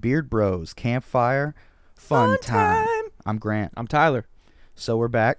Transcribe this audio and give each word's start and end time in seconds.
Beard 0.00 0.30
Bros 0.30 0.72
Campfire 0.72 1.54
Fun, 1.94 2.38
time. 2.40 2.86
I'm 3.26 3.38
Grant. 3.38 3.72
I'm 3.76 3.86
Tyler. 3.86 4.26
So 4.74 4.96
we're 4.96 5.08
back. 5.08 5.38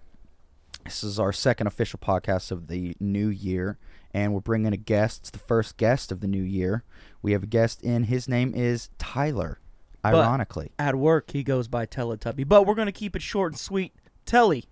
This 0.86 1.04
is 1.04 1.20
our 1.20 1.34
second 1.34 1.68
official 1.68 2.00
podcast 2.00 2.52
of 2.52 2.68
the 2.68 2.96
new 3.00 3.28
year, 3.28 3.78
and 4.14 4.34
we're 4.34 4.40
bringing 4.42 4.72
a 4.74 4.78
guest. 4.78 5.22
It's 5.22 5.30
the 5.32 5.40
first 5.40 5.78
guest 5.78 6.12
of 6.12 6.20
the 6.22 6.28
new 6.28 6.42
year. 6.44 6.84
We 7.22 7.32
have 7.34 7.44
a 7.44 7.48
guest 7.48 7.82
in. 7.82 8.06
His 8.06 8.28
name 8.28 8.54
is 8.56 8.90
Tyler. 9.00 9.60
But- 10.04 10.16
Ironically, 10.16 10.72
At 10.80 10.96
work, 10.96 11.32
he 11.32 11.44
goes 11.44 11.68
by 11.68 11.86
Teletubby, 11.86 12.48
but 12.48 12.66
we're 12.66 12.74
gonna 12.76 12.92
keep 12.92 13.16
it 13.16 13.22
short 13.22 13.52
and 13.54 13.60
sweet. 13.60 13.94
Telly, 14.26 14.66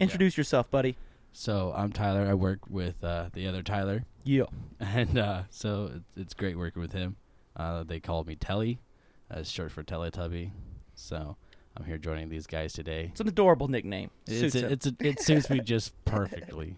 introduce 0.00 0.36
yourself, 0.36 0.70
buddy. 0.70 0.96
So 1.32 1.72
I'm 1.76 1.92
Tyler. 1.92 2.26
I 2.28 2.34
work 2.34 2.60
with 2.68 3.02
uh, 3.04 3.28
the 3.32 3.46
other 3.46 3.62
Tyler, 3.62 4.04
Yeah. 4.24 4.44
and 4.80 5.16
uh, 5.18 5.42
so 5.50 5.90
it's, 5.94 6.16
it's 6.16 6.34
great 6.34 6.56
working 6.58 6.82
with 6.82 6.92
him. 6.92 7.16
Uh, 7.56 7.82
they 7.84 7.98
call 8.00 8.24
me 8.24 8.34
Telly, 8.36 8.78
as 9.30 9.50
short 9.50 9.72
for 9.72 9.82
Teletubby. 9.82 10.50
So 10.94 11.36
I'm 11.76 11.84
here 11.84 11.98
joining 11.98 12.28
these 12.28 12.46
guys 12.46 12.72
today. 12.72 13.08
It's 13.10 13.20
an 13.20 13.28
adorable 13.28 13.68
nickname. 13.68 14.10
It's 14.26 14.40
Suits 14.40 14.54
a, 14.56 14.72
it's 14.72 14.86
a, 14.86 14.94
it 15.00 15.20
suits 15.20 15.50
me 15.50 15.60
just 15.60 15.92
perfectly. 16.04 16.76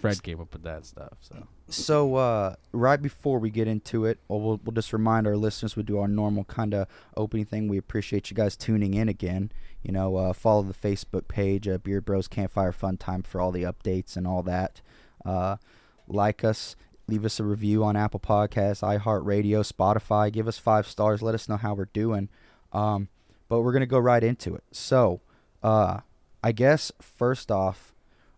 Fred 0.00 0.22
came 0.22 0.40
up 0.40 0.52
with 0.52 0.64
that 0.64 0.84
stuff. 0.84 1.16
So 1.20 1.46
so 1.68 2.16
uh, 2.16 2.56
right 2.72 3.00
before 3.00 3.38
we 3.38 3.50
get 3.50 3.66
into 3.66 4.04
it, 4.04 4.18
well, 4.28 4.40
we'll, 4.40 4.60
we'll 4.64 4.74
just 4.74 4.92
remind 4.92 5.26
our 5.26 5.36
listeners 5.36 5.76
we 5.76 5.82
do 5.82 5.98
our 5.98 6.08
normal 6.08 6.44
kind 6.44 6.74
of 6.74 6.88
opening 7.16 7.46
thing. 7.46 7.68
We 7.68 7.78
appreciate 7.78 8.30
you 8.30 8.36
guys 8.36 8.56
tuning 8.56 8.94
in 8.94 9.08
again. 9.08 9.50
You 9.82 9.92
know, 9.92 10.16
uh, 10.16 10.32
follow 10.32 10.62
the 10.62 10.74
Facebook 10.74 11.26
page, 11.28 11.66
uh, 11.66 11.78
Beard 11.78 12.04
Bros 12.04 12.28
Campfire 12.28 12.72
Fun 12.72 12.96
Time 12.96 13.22
for 13.22 13.40
all 13.40 13.50
the 13.50 13.62
updates 13.62 14.16
and 14.16 14.26
all 14.26 14.42
that. 14.42 14.82
Uh, 15.24 15.56
like 16.06 16.44
us, 16.44 16.76
leave 17.06 17.24
us 17.24 17.38
a 17.40 17.44
review 17.44 17.84
on 17.84 17.96
Apple 17.96 18.20
Podcasts, 18.20 18.82
iHeartRadio, 18.82 19.60
Spotify. 19.70 20.32
Give 20.32 20.48
us 20.48 20.58
five 20.58 20.86
stars. 20.86 21.22
Let 21.22 21.34
us 21.34 21.48
know 21.48 21.56
how 21.56 21.74
we're 21.74 21.86
doing. 21.92 22.28
Um, 22.72 23.08
but 23.48 23.60
we're 23.60 23.72
gonna 23.72 23.86
go 23.86 23.98
right 23.98 24.22
into 24.24 24.54
it. 24.54 24.64
So, 24.72 25.20
uh, 25.62 26.00
I 26.42 26.52
guess 26.52 26.90
first 27.00 27.50
off, 27.50 27.92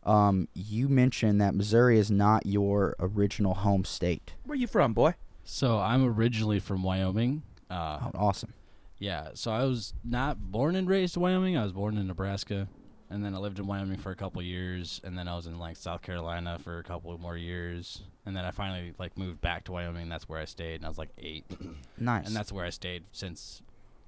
um, 0.04 0.48
you 0.54 0.88
mentioned 0.88 1.40
that 1.40 1.54
Missouri 1.54 1.98
is 1.98 2.10
not 2.10 2.46
your 2.46 2.94
original 3.00 3.54
home 3.54 3.84
state. 3.84 4.34
Where 4.44 4.56
you 4.56 4.66
from, 4.66 4.92
boy? 4.92 5.14
so 5.48 5.78
I'm 5.78 6.04
originally 6.04 6.58
from 6.58 6.82
Wyoming. 6.82 7.42
Uh, 7.70 7.98
Oh, 8.02 8.10
awesome. 8.16 8.52
Yeah, 8.98 9.28
so 9.34 9.52
I 9.52 9.64
was 9.64 9.92
not 10.04 10.38
born 10.50 10.74
and 10.74 10.88
raised 10.88 11.16
in 11.16 11.22
Wyoming. 11.22 11.56
I 11.56 11.62
was 11.62 11.72
born 11.72 11.96
in 11.98 12.06
Nebraska, 12.06 12.66
and 13.10 13.24
then 13.24 13.34
I 13.34 13.38
lived 13.38 13.58
in 13.58 13.66
Wyoming 13.66 13.98
for 13.98 14.10
a 14.10 14.16
couple 14.16 14.42
years, 14.42 15.00
and 15.04 15.16
then 15.18 15.28
I 15.28 15.36
was 15.36 15.46
in 15.46 15.58
like 15.58 15.76
South 15.76 16.02
Carolina 16.02 16.58
for 16.62 16.78
a 16.78 16.82
couple 16.82 17.16
more 17.18 17.36
years, 17.36 18.02
and 18.24 18.36
then 18.36 18.44
I 18.44 18.50
finally 18.50 18.92
like 18.98 19.16
moved 19.16 19.40
back 19.40 19.64
to 19.64 19.72
Wyoming. 19.72 20.02
And 20.02 20.12
that's 20.12 20.28
where 20.28 20.40
I 20.40 20.44
stayed, 20.44 20.76
and 20.76 20.84
I 20.84 20.88
was 20.88 20.98
like 20.98 21.10
eight, 21.18 21.44
Nice. 21.98 22.26
and 22.26 22.34
that's 22.34 22.50
where 22.52 22.64
I 22.64 22.70
stayed 22.70 23.04
since 23.12 23.62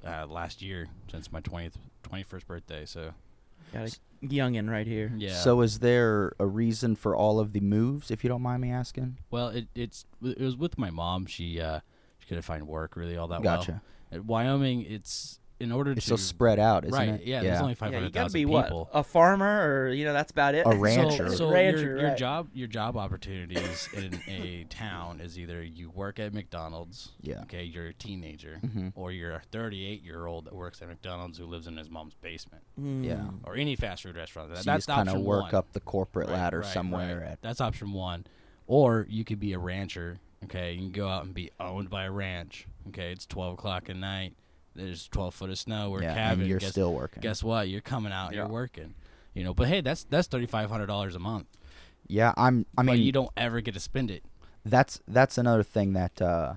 uh, 0.07 0.27
last 0.27 0.63
year, 0.63 0.89
since 1.11 1.31
my 1.33 1.41
20th, 1.41 1.75
21st 2.09 2.47
birthday. 2.47 2.85
So 2.85 3.13
Got 3.73 3.89
a 3.89 4.27
youngin 4.27 4.71
right 4.71 4.87
here. 4.87 5.13
yeah. 5.17 5.35
So, 5.35 5.61
is 5.61 5.81
there 5.81 6.33
a 6.39 6.47
reason 6.47 6.97
for 6.97 7.15
all 7.15 7.39
of 7.39 7.53
the 7.53 7.61
moves, 7.61 8.11
if 8.11 8.25
you 8.25 8.29
don't 8.29 8.43
mind 8.43 8.63
me 8.63 8.71
asking? 8.71 9.19
well, 9.31 9.49
it 9.49 9.69
it's 9.75 10.07
it 10.25 10.41
was 10.41 10.57
with 10.57 10.79
my 10.79 10.91
mom. 10.91 11.27
She 11.27 11.61
uh 11.61 11.81
she 12.19 12.27
couldn't 12.29 12.43
find 12.45 12.67
work 12.67 12.97
really 12.97 13.17
all 13.17 13.29
that 13.29 13.43
Gotcha. 13.43 13.71
well. 13.73 13.81
At 14.21 14.25
Wyoming, 14.25 14.83
it's 14.89 15.38
in 15.61 15.73
order 15.73 15.91
It's 15.93 16.05
to 16.05 16.11
so 16.11 16.17
spread 16.17 16.59
out, 16.61 16.85
isn't 16.85 16.95
right. 16.97 17.09
it? 17.21 17.27
Yeah, 17.27 17.43
there's 17.43 17.61
only 17.61 17.75
five 17.75 17.93
Yeah, 17.93 18.01
you 18.01 18.11
gotta 18.11 18.33
be 18.33 18.45
people. 18.45 18.89
what? 18.93 18.99
A 19.01 19.03
farmer, 19.03 19.67
or 19.87 19.89
you 19.89 20.05
know, 20.05 20.13
that's 20.13 20.31
about 20.31 20.55
it. 20.55 20.67
A 20.67 20.71
So- 20.73 20.77
rancher. 20.79 21.29
So, 21.35 21.51
rancher, 21.51 21.81
your, 21.81 21.99
your 21.99 22.09
right. 22.11 22.17
job 22.17 22.49
your 22.55 22.69
job 22.69 22.97
opportunities 22.97 23.89
in 23.93 24.21
a 24.29 24.65
town 24.71 25.21
is 25.21 25.39
either 25.39 25.63
you 25.63 25.91
work 25.91 26.19
at 26.21 26.33
McDonald's, 26.33 27.11
Yeah. 27.21 27.41
okay, 27.43 27.65
you're 27.65 27.87
a 27.87 27.93
teenager, 27.95 28.61
Mhm. 28.65 28.93
or 28.95 29.11
you're 29.13 29.33
a 29.33 29.43
38 29.51 30.05
year 30.05 30.27
old 30.27 30.45
that 30.45 30.55
works 30.55 30.81
at 30.81 30.89
McDonald's 30.89 31.39
who 31.39 31.47
lives 31.47 31.67
in 31.67 31.77
his 31.77 31.91
mom's 31.91 32.15
basement, 32.15 32.63
Mm. 32.81 33.05
Yeah. 33.05 33.25
or 33.45 33.57
any 33.57 33.75
fast 33.75 34.05
food 34.05 34.17
restaurant. 34.17 34.49
So 34.51 34.55
That, 34.55 34.61
you 34.61 34.65
that's 34.65 34.87
just 34.87 34.97
kind 34.97 35.09
of 35.09 35.21
work 35.23 35.45
one. 35.45 35.55
up 35.57 35.73
the 35.73 35.81
corporate 35.81 36.29
Right, 36.29 36.35
ladder 36.37 36.59
right, 36.61 36.67
somewhere 36.73 37.21
right. 37.21 37.31
at. 37.33 37.43
That's 37.43 37.61
option 37.61 37.93
one, 37.93 38.27
or 38.69 39.07
you 39.11 39.25
could 39.25 39.41
be 39.41 39.53
a 39.55 39.59
rancher. 39.59 40.19
Okay, 40.45 40.73
you 40.75 40.79
can 40.83 40.93
go 40.93 41.09
out 41.09 41.25
and 41.25 41.35
be 41.35 41.51
owned 41.59 41.91
by 41.91 42.05
a 42.05 42.13
ranch. 42.13 42.69
Okay, 42.89 43.11
it's 43.11 43.27
12 43.27 43.55
o'clock 43.55 43.91
at 43.91 43.97
night. 43.97 44.35
There's 44.79 45.09
12 45.09 45.35
foot 45.35 45.51
of 45.51 45.59
snow. 45.59 45.91
We're 45.91 46.03
yeah, 46.03 46.15
calving. 46.15 46.41
and 46.41 46.49
you're 46.49 46.59
guess, 46.59 46.71
still 46.71 46.95
working. 46.95 47.21
guess 47.21 47.43
what? 47.43 47.69
You're 47.69 47.81
coming 47.83 48.13
out. 48.13 48.33
Yeah. 48.33 48.39
You're 48.43 48.49
working. 48.49 48.95
You 49.35 49.45
know, 49.45 49.53
but 49.55 49.69
hey, 49.69 49.81
that's 49.83 50.05
that's 50.05 50.27
thirty 50.27 50.47
five 50.47 50.71
hundred 50.71 50.87
dollars 50.87 51.15
a 51.15 51.19
month. 51.19 51.47
Yeah, 52.07 52.33
I'm. 52.37 52.65
I 52.77 52.83
mean, 52.83 52.97
but 52.97 52.99
you 53.01 53.13
don't 53.13 53.31
ever 53.37 53.61
get 53.61 53.75
to 53.75 53.81
spend 53.81 54.11
it. 54.11 54.25
that's 54.65 55.01
that's 55.07 55.37
another 55.39 55.63
thing 55.63 55.93
that 55.93 56.21
uh, 56.23 56.55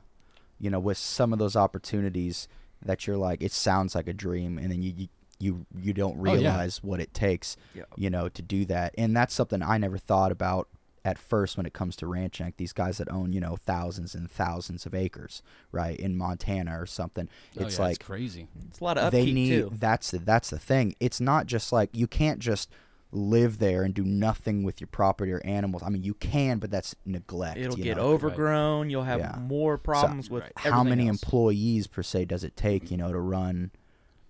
you 0.60 0.70
know, 0.70 0.80
with 0.80 0.98
some 0.98 1.34
of 1.34 1.40
those 1.40 1.56
opportunities 1.56 2.48
that 2.84 3.06
you're 3.06 3.18
like, 3.18 3.44
it 3.44 3.52
sounds 3.52 3.94
like 3.94 4.08
a 4.08 4.14
dream, 4.14 4.58
and 4.58 4.72
then 4.72 4.82
you 4.82 4.94
you 4.96 5.08
you, 5.40 5.66
you 5.80 5.94
don't 5.94 6.18
Oh, 6.20 6.26
yeah. 6.26 6.34
realize 6.34 6.82
what 6.84 7.00
it 7.00 7.14
takes, 7.16 7.58
Yeah. 7.76 7.84
you 7.96 8.10
know, 8.12 8.30
to 8.30 8.42
do 8.44 8.64
that, 8.66 8.94
and 8.98 9.16
that's 9.16 9.34
something 9.34 9.62
I 9.64 9.78
never 9.80 9.98
thought 9.98 10.32
about 10.32 10.68
at 11.04 11.18
first 11.18 11.58
when 11.58 11.66
it 11.66 11.74
comes 11.74 11.96
to 11.98 12.08
ranching. 12.08 12.46
Like 12.46 12.58
these 12.58 12.74
guys 12.74 12.98
that 13.00 13.10
own 13.12 13.34
you 13.34 13.40
know 13.42 13.56
thousands 13.56 14.14
and 14.16 14.30
thousands 14.30 14.86
of 14.86 14.94
acres, 14.94 15.42
right 15.72 16.00
in 16.00 16.16
Montana 16.18 16.80
or 16.80 16.86
something. 16.86 17.28
Oh, 17.60 17.64
It's 17.66 17.78
yeah, 17.78 17.84
like 17.86 17.96
it's 17.98 18.06
crazy. 18.06 18.48
It's 18.70 18.80
a 18.80 18.84
lot 18.84 18.98
of 18.98 19.12
they 19.12 19.22
upkeep 19.22 19.34
need 19.34 19.50
too. 19.50 19.72
that's 19.74 20.12
the 20.12 20.20
that's 20.20 20.50
the 20.52 20.60
thing 20.60 20.96
it's 21.00 21.20
not 21.20 21.46
just 21.48 21.72
like 21.72 21.90
you 21.96 22.08
can't 22.08 22.40
just 22.40 22.70
live 23.14 23.60
there 23.60 23.84
and 23.84 23.94
do 23.94 24.04
nothing 24.06 24.64
with 24.64 24.80
your 24.80 24.88
property 24.88 25.34
or 25.34 25.42
animals 25.44 25.84
i 25.84 25.90
mean 25.90 26.02
you 26.02 26.14
can 26.14 26.60
but 26.60 26.72
that's 26.72 26.96
neglect 27.06 27.58
It'll 27.60 27.78
you 27.78 27.84
get 27.84 27.98
know? 27.98 28.04
overgrown. 28.06 28.90
You'll 28.90 29.04
have 29.04 29.20
Yeah. 29.20 29.36
more 29.38 29.78
problems 29.78 30.30
with 30.30 30.44
Right. 30.44 30.52
how 30.56 30.82
many 30.82 31.10
else. 31.10 31.22
employees 31.22 31.88
per 31.88 32.04
se 32.04 32.24
does 32.26 32.46
it 32.46 32.56
take 32.56 32.90
you 32.90 32.96
know 32.96 33.12
to 33.12 33.20
run 33.20 33.72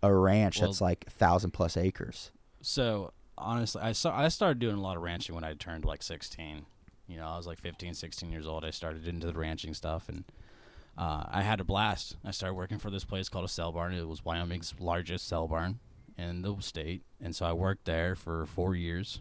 a 0.02 0.12
ranch 0.12 0.60
Well- 0.60 0.70
that's 0.72 0.82
like 0.82 1.06
a 1.06 1.12
thousand 1.12 1.52
plus 1.52 1.78
acres 1.78 2.32
So 2.62 3.14
honestly, 3.42 3.82
I 3.82 3.92
saw 3.94 4.18
I 4.18 4.28
started 4.30 4.60
doing 4.60 4.76
a 4.76 4.82
lot 4.82 4.98
of 4.98 5.04
ranching 5.04 5.36
when 5.36 5.44
I 5.44 5.54
turned 5.54 5.86
like 5.86 6.04
sixteen. 6.04 6.66
You 7.08 7.18
know, 7.18 7.28
I 7.28 7.36
was 7.36 7.46
like 7.46 7.60
15, 7.60 7.94
16 7.94 8.32
years 8.32 8.48
old. 8.48 8.64
I 8.64 8.70
started 8.70 9.06
into 9.06 9.28
the 9.28 9.34
ranching 9.34 9.74
stuff, 9.74 10.08
and 10.08 10.24
uh, 10.98 11.24
I 11.30 11.42
had 11.42 11.60
a 11.60 11.66
blast. 11.66 12.16
I 12.24 12.32
started 12.32 12.54
working 12.54 12.78
for 12.78 12.90
this 12.90 13.04
place 13.04 13.28
called 13.28 13.44
a 13.44 13.50
sale 13.50 13.74
barn. 13.74 13.94
It 13.94 14.08
was 14.08 14.24
Wyoming's 14.24 14.74
largest 14.80 15.28
sale 15.28 15.50
barn 15.50 15.80
in 16.18 16.42
the 16.42 16.56
state, 16.62 17.02
and 17.20 17.36
so 17.36 17.46
I 17.46 17.52
worked 17.52 17.84
there 17.84 18.16
for 18.16 18.46
four 18.46 18.76
years, 18.76 19.20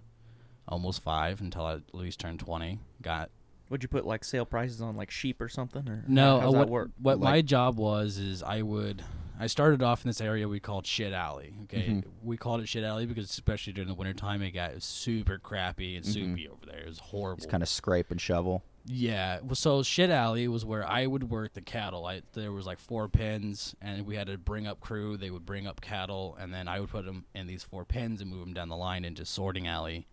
almost 0.69 1.03
five, 1.03 1.41
until 1.41 1.65
I 1.67 1.75
at 1.75 1.93
least 1.93 2.21
turned 2.21 2.39
twenty. 2.39 2.79
Got 3.03 3.31
Would 3.71 3.83
you 3.83 3.89
put 3.89 4.07
like 4.07 4.23
sale 4.23 4.47
prices 4.47 4.81
on 4.81 4.95
like 4.97 5.11
sheep 5.11 5.41
or 5.41 5.49
something, 5.49 5.89
or 5.89 6.05
No, 6.07 6.37
uh, 6.37 6.41
that 6.43 6.59
what, 6.59 6.69
work? 6.69 6.91
what 7.01 7.19
my 7.19 7.43
job 7.43 7.77
was 7.77 8.19
is 8.19 8.41
I 8.41 8.63
would 8.63 9.03
I 9.41 9.47
started 9.47 9.83
off 9.83 10.05
in 10.05 10.09
this 10.09 10.21
area 10.21 10.47
we 10.47 10.61
called 10.61 10.87
Shit 10.87 11.13
Alley. 11.15 11.55
Okay, 11.65 11.89
Mhm. 11.89 12.05
we 12.23 12.37
called 12.37 12.61
it 12.61 12.69
Shit 12.69 12.85
Alley 12.85 13.07
because 13.07 13.31
especially 13.31 13.73
during 13.73 13.89
the 13.89 13.95
wintertime 13.95 14.43
it 14.43 14.51
got 14.51 14.83
super 14.83 15.39
crappy 15.39 15.97
and 15.97 16.05
Mhm. 16.05 16.13
soupy 16.13 16.49
over 16.49 16.67
there. 16.67 16.81
It 16.81 16.87
was 16.87 16.99
horrible. 16.99 17.39
just 17.39 17.49
kind 17.51 17.63
of 17.63 17.69
scrape 17.69 18.11
and 18.11 18.21
shovel 18.21 18.63
Yeah. 18.87 19.41
Well, 19.41 19.55
so 19.55 19.83
shit 19.83 20.09
alley 20.11 20.49
was 20.49 20.65
where 20.65 20.87
I 20.89 21.07
would 21.07 21.25
work 21.31 21.53
the 21.53 21.61
cattle. 21.61 22.07
I 22.07 22.23
there 22.33 22.51
was 22.53 22.67
like 22.67 22.79
four 22.79 23.09
pens, 23.09 23.75
and 23.81 24.07
we 24.07 24.17
had 24.17 24.27
to 24.29 24.39
bring 24.39 24.67
up 24.67 24.81
crew. 24.81 25.17
They 25.19 25.31
would 25.31 25.45
bring 25.45 25.67
up 25.67 25.81
cattle, 25.83 26.35
and 26.41 26.53
then 26.53 26.67
I 26.69 26.81
would 26.81 26.89
put 26.89 27.05
them 27.05 27.27
in 27.35 27.47
these 27.47 27.63
four 27.63 27.85
pens 27.85 28.21
and 28.23 28.31
move 28.31 28.41
them 28.41 28.55
down 28.55 28.69
the 28.71 28.77
line 28.77 29.05
into 29.05 29.25
sorting 29.27 29.67
alley. 29.67 30.07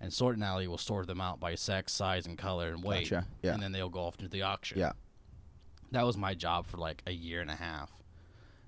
And 0.00 0.12
sorting 0.12 0.42
alley 0.42 0.68
will 0.68 0.78
sort 0.78 1.06
them 1.08 1.20
out 1.20 1.40
by 1.40 1.54
sex, 1.56 1.92
size, 1.92 2.26
and 2.26 2.36
color 2.38 2.68
and 2.72 2.82
weight. 2.84 3.10
Gotcha, 3.10 3.26
yeah. 3.42 3.54
And 3.54 3.62
then 3.62 3.72
they'll 3.72 3.88
go 3.88 4.00
off 4.04 4.16
to 4.18 4.28
the 4.28 4.42
auction. 4.42 4.78
Yeah. 4.78 4.92
That 5.90 6.04
was 6.06 6.16
my 6.16 6.34
job 6.34 6.66
for 6.66 6.76
like 6.76 7.02
a 7.06 7.12
year 7.12 7.40
and 7.40 7.50
a 7.50 7.56
half. 7.56 7.90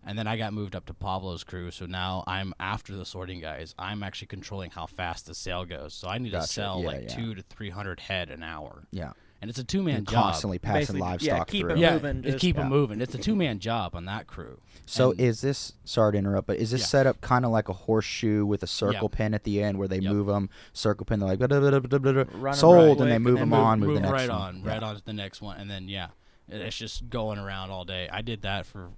And 0.09 0.19
then 0.19 0.27
I 0.27 0.39
got 0.39 0.55
moved 0.55 0.75
up 0.75 0.87
to 0.87 0.95
Pablo's 0.95 1.45
crew, 1.45 1.71
so 1.71 1.85
now 1.85 2.25
I'm 2.27 2.55
after 2.59 2.97
the 2.97 3.05
sorting 3.05 3.41
guys. 3.41 3.75
I'm 3.79 4.03
actually 4.03 4.29
controlling 4.29 4.71
how 4.71 4.87
fast 4.87 5.27
the 5.27 5.35
sale 5.35 5.67
goes. 5.67 5.93
So 5.93 6.09
I 6.09 6.17
need 6.17 6.33
Gotcha, 6.33 6.47
to 6.47 6.53
sell 6.53 6.81
yeah, 6.81 6.87
like 6.87 7.03
yeah. 7.03 7.15
two 7.17 7.35
to 7.35 7.43
three 7.43 7.69
hundred 7.69 8.01
head 8.01 8.31
an 8.31 8.43
hour 8.43 8.85
yeah 8.91 9.13
and 9.41 9.49
it's 9.51 9.59
a 9.59 9.65
two 9.65 9.83
man 9.83 10.05
job. 10.07 10.25
constantly 10.25 10.59
passing 10.59 10.99
Basically, 10.99 11.01
yeah, 11.01 11.05
livestock 11.35 11.49
keep 11.49 11.61
through 11.67 11.75
it 11.75 11.79
yeah, 11.79 11.93
moving, 11.93 12.23
just- 12.23 12.39
keep 12.39 12.57
yeah. 12.57 12.63
them 12.63 12.71
moving. 12.71 13.01
It's 13.03 13.15
a 13.15 13.19
two 13.19 13.37
man 13.37 13.59
job 13.59 13.95
on 13.95 14.07
that 14.07 14.27
crew. 14.27 14.61
so 14.87 15.11
And- 15.11 15.21
is 15.21 15.43
this 15.43 15.75
sorry 15.85 16.13
to 16.13 16.19
interrupt 16.19 16.47
but 16.47 16.57
is 16.57 16.71
this 16.71 16.81
Yeah. 16.81 16.87
set 16.87 17.07
up 17.07 17.21
kind 17.21 17.45
of 17.45 17.51
like 17.51 17.69
a 17.69 17.73
horseshoe 17.75 18.47
with 18.47 18.63
a 18.63 18.67
circle 18.67 19.09
pin 19.11 19.35
at 19.35 19.45
the 19.45 19.63
end 19.63 19.77
where 19.79 19.89
they 19.89 19.99
Yep. 19.99 20.11
move 20.13 20.27
them 20.29 20.49
circle 20.73 21.05
pin 21.05 21.21
they're 21.21 21.29
like 21.29 21.39
blah, 21.39 21.47
blah, 21.49 21.81
blah, 21.81 22.53
sold 22.53 22.99
right 22.99 23.03
and 23.03 23.13
they 23.13 23.19
move 23.19 23.35
and 23.35 23.43
them 23.43 23.51
then 23.51 23.61
on 23.61 23.79
move, 23.81 23.89
move 23.91 23.95
the 23.97 24.01
next 24.11 24.13
right 24.13 24.31
one. 24.31 24.41
on, 24.41 24.63
Yeah. 24.65 24.69
right 24.73 24.83
on 24.83 24.97
to 24.97 25.05
the 25.05 25.13
next 25.13 25.43
one, 25.43 25.59
and 25.61 25.71
then 25.71 25.87
yeah, 25.87 26.09
it's 26.49 26.77
just 26.79 27.09
going 27.11 27.39
around 27.39 27.71
all 27.71 27.85
day. 27.85 28.09
I 28.11 28.23
did 28.23 28.41
that 28.43 28.65
for 28.67 28.89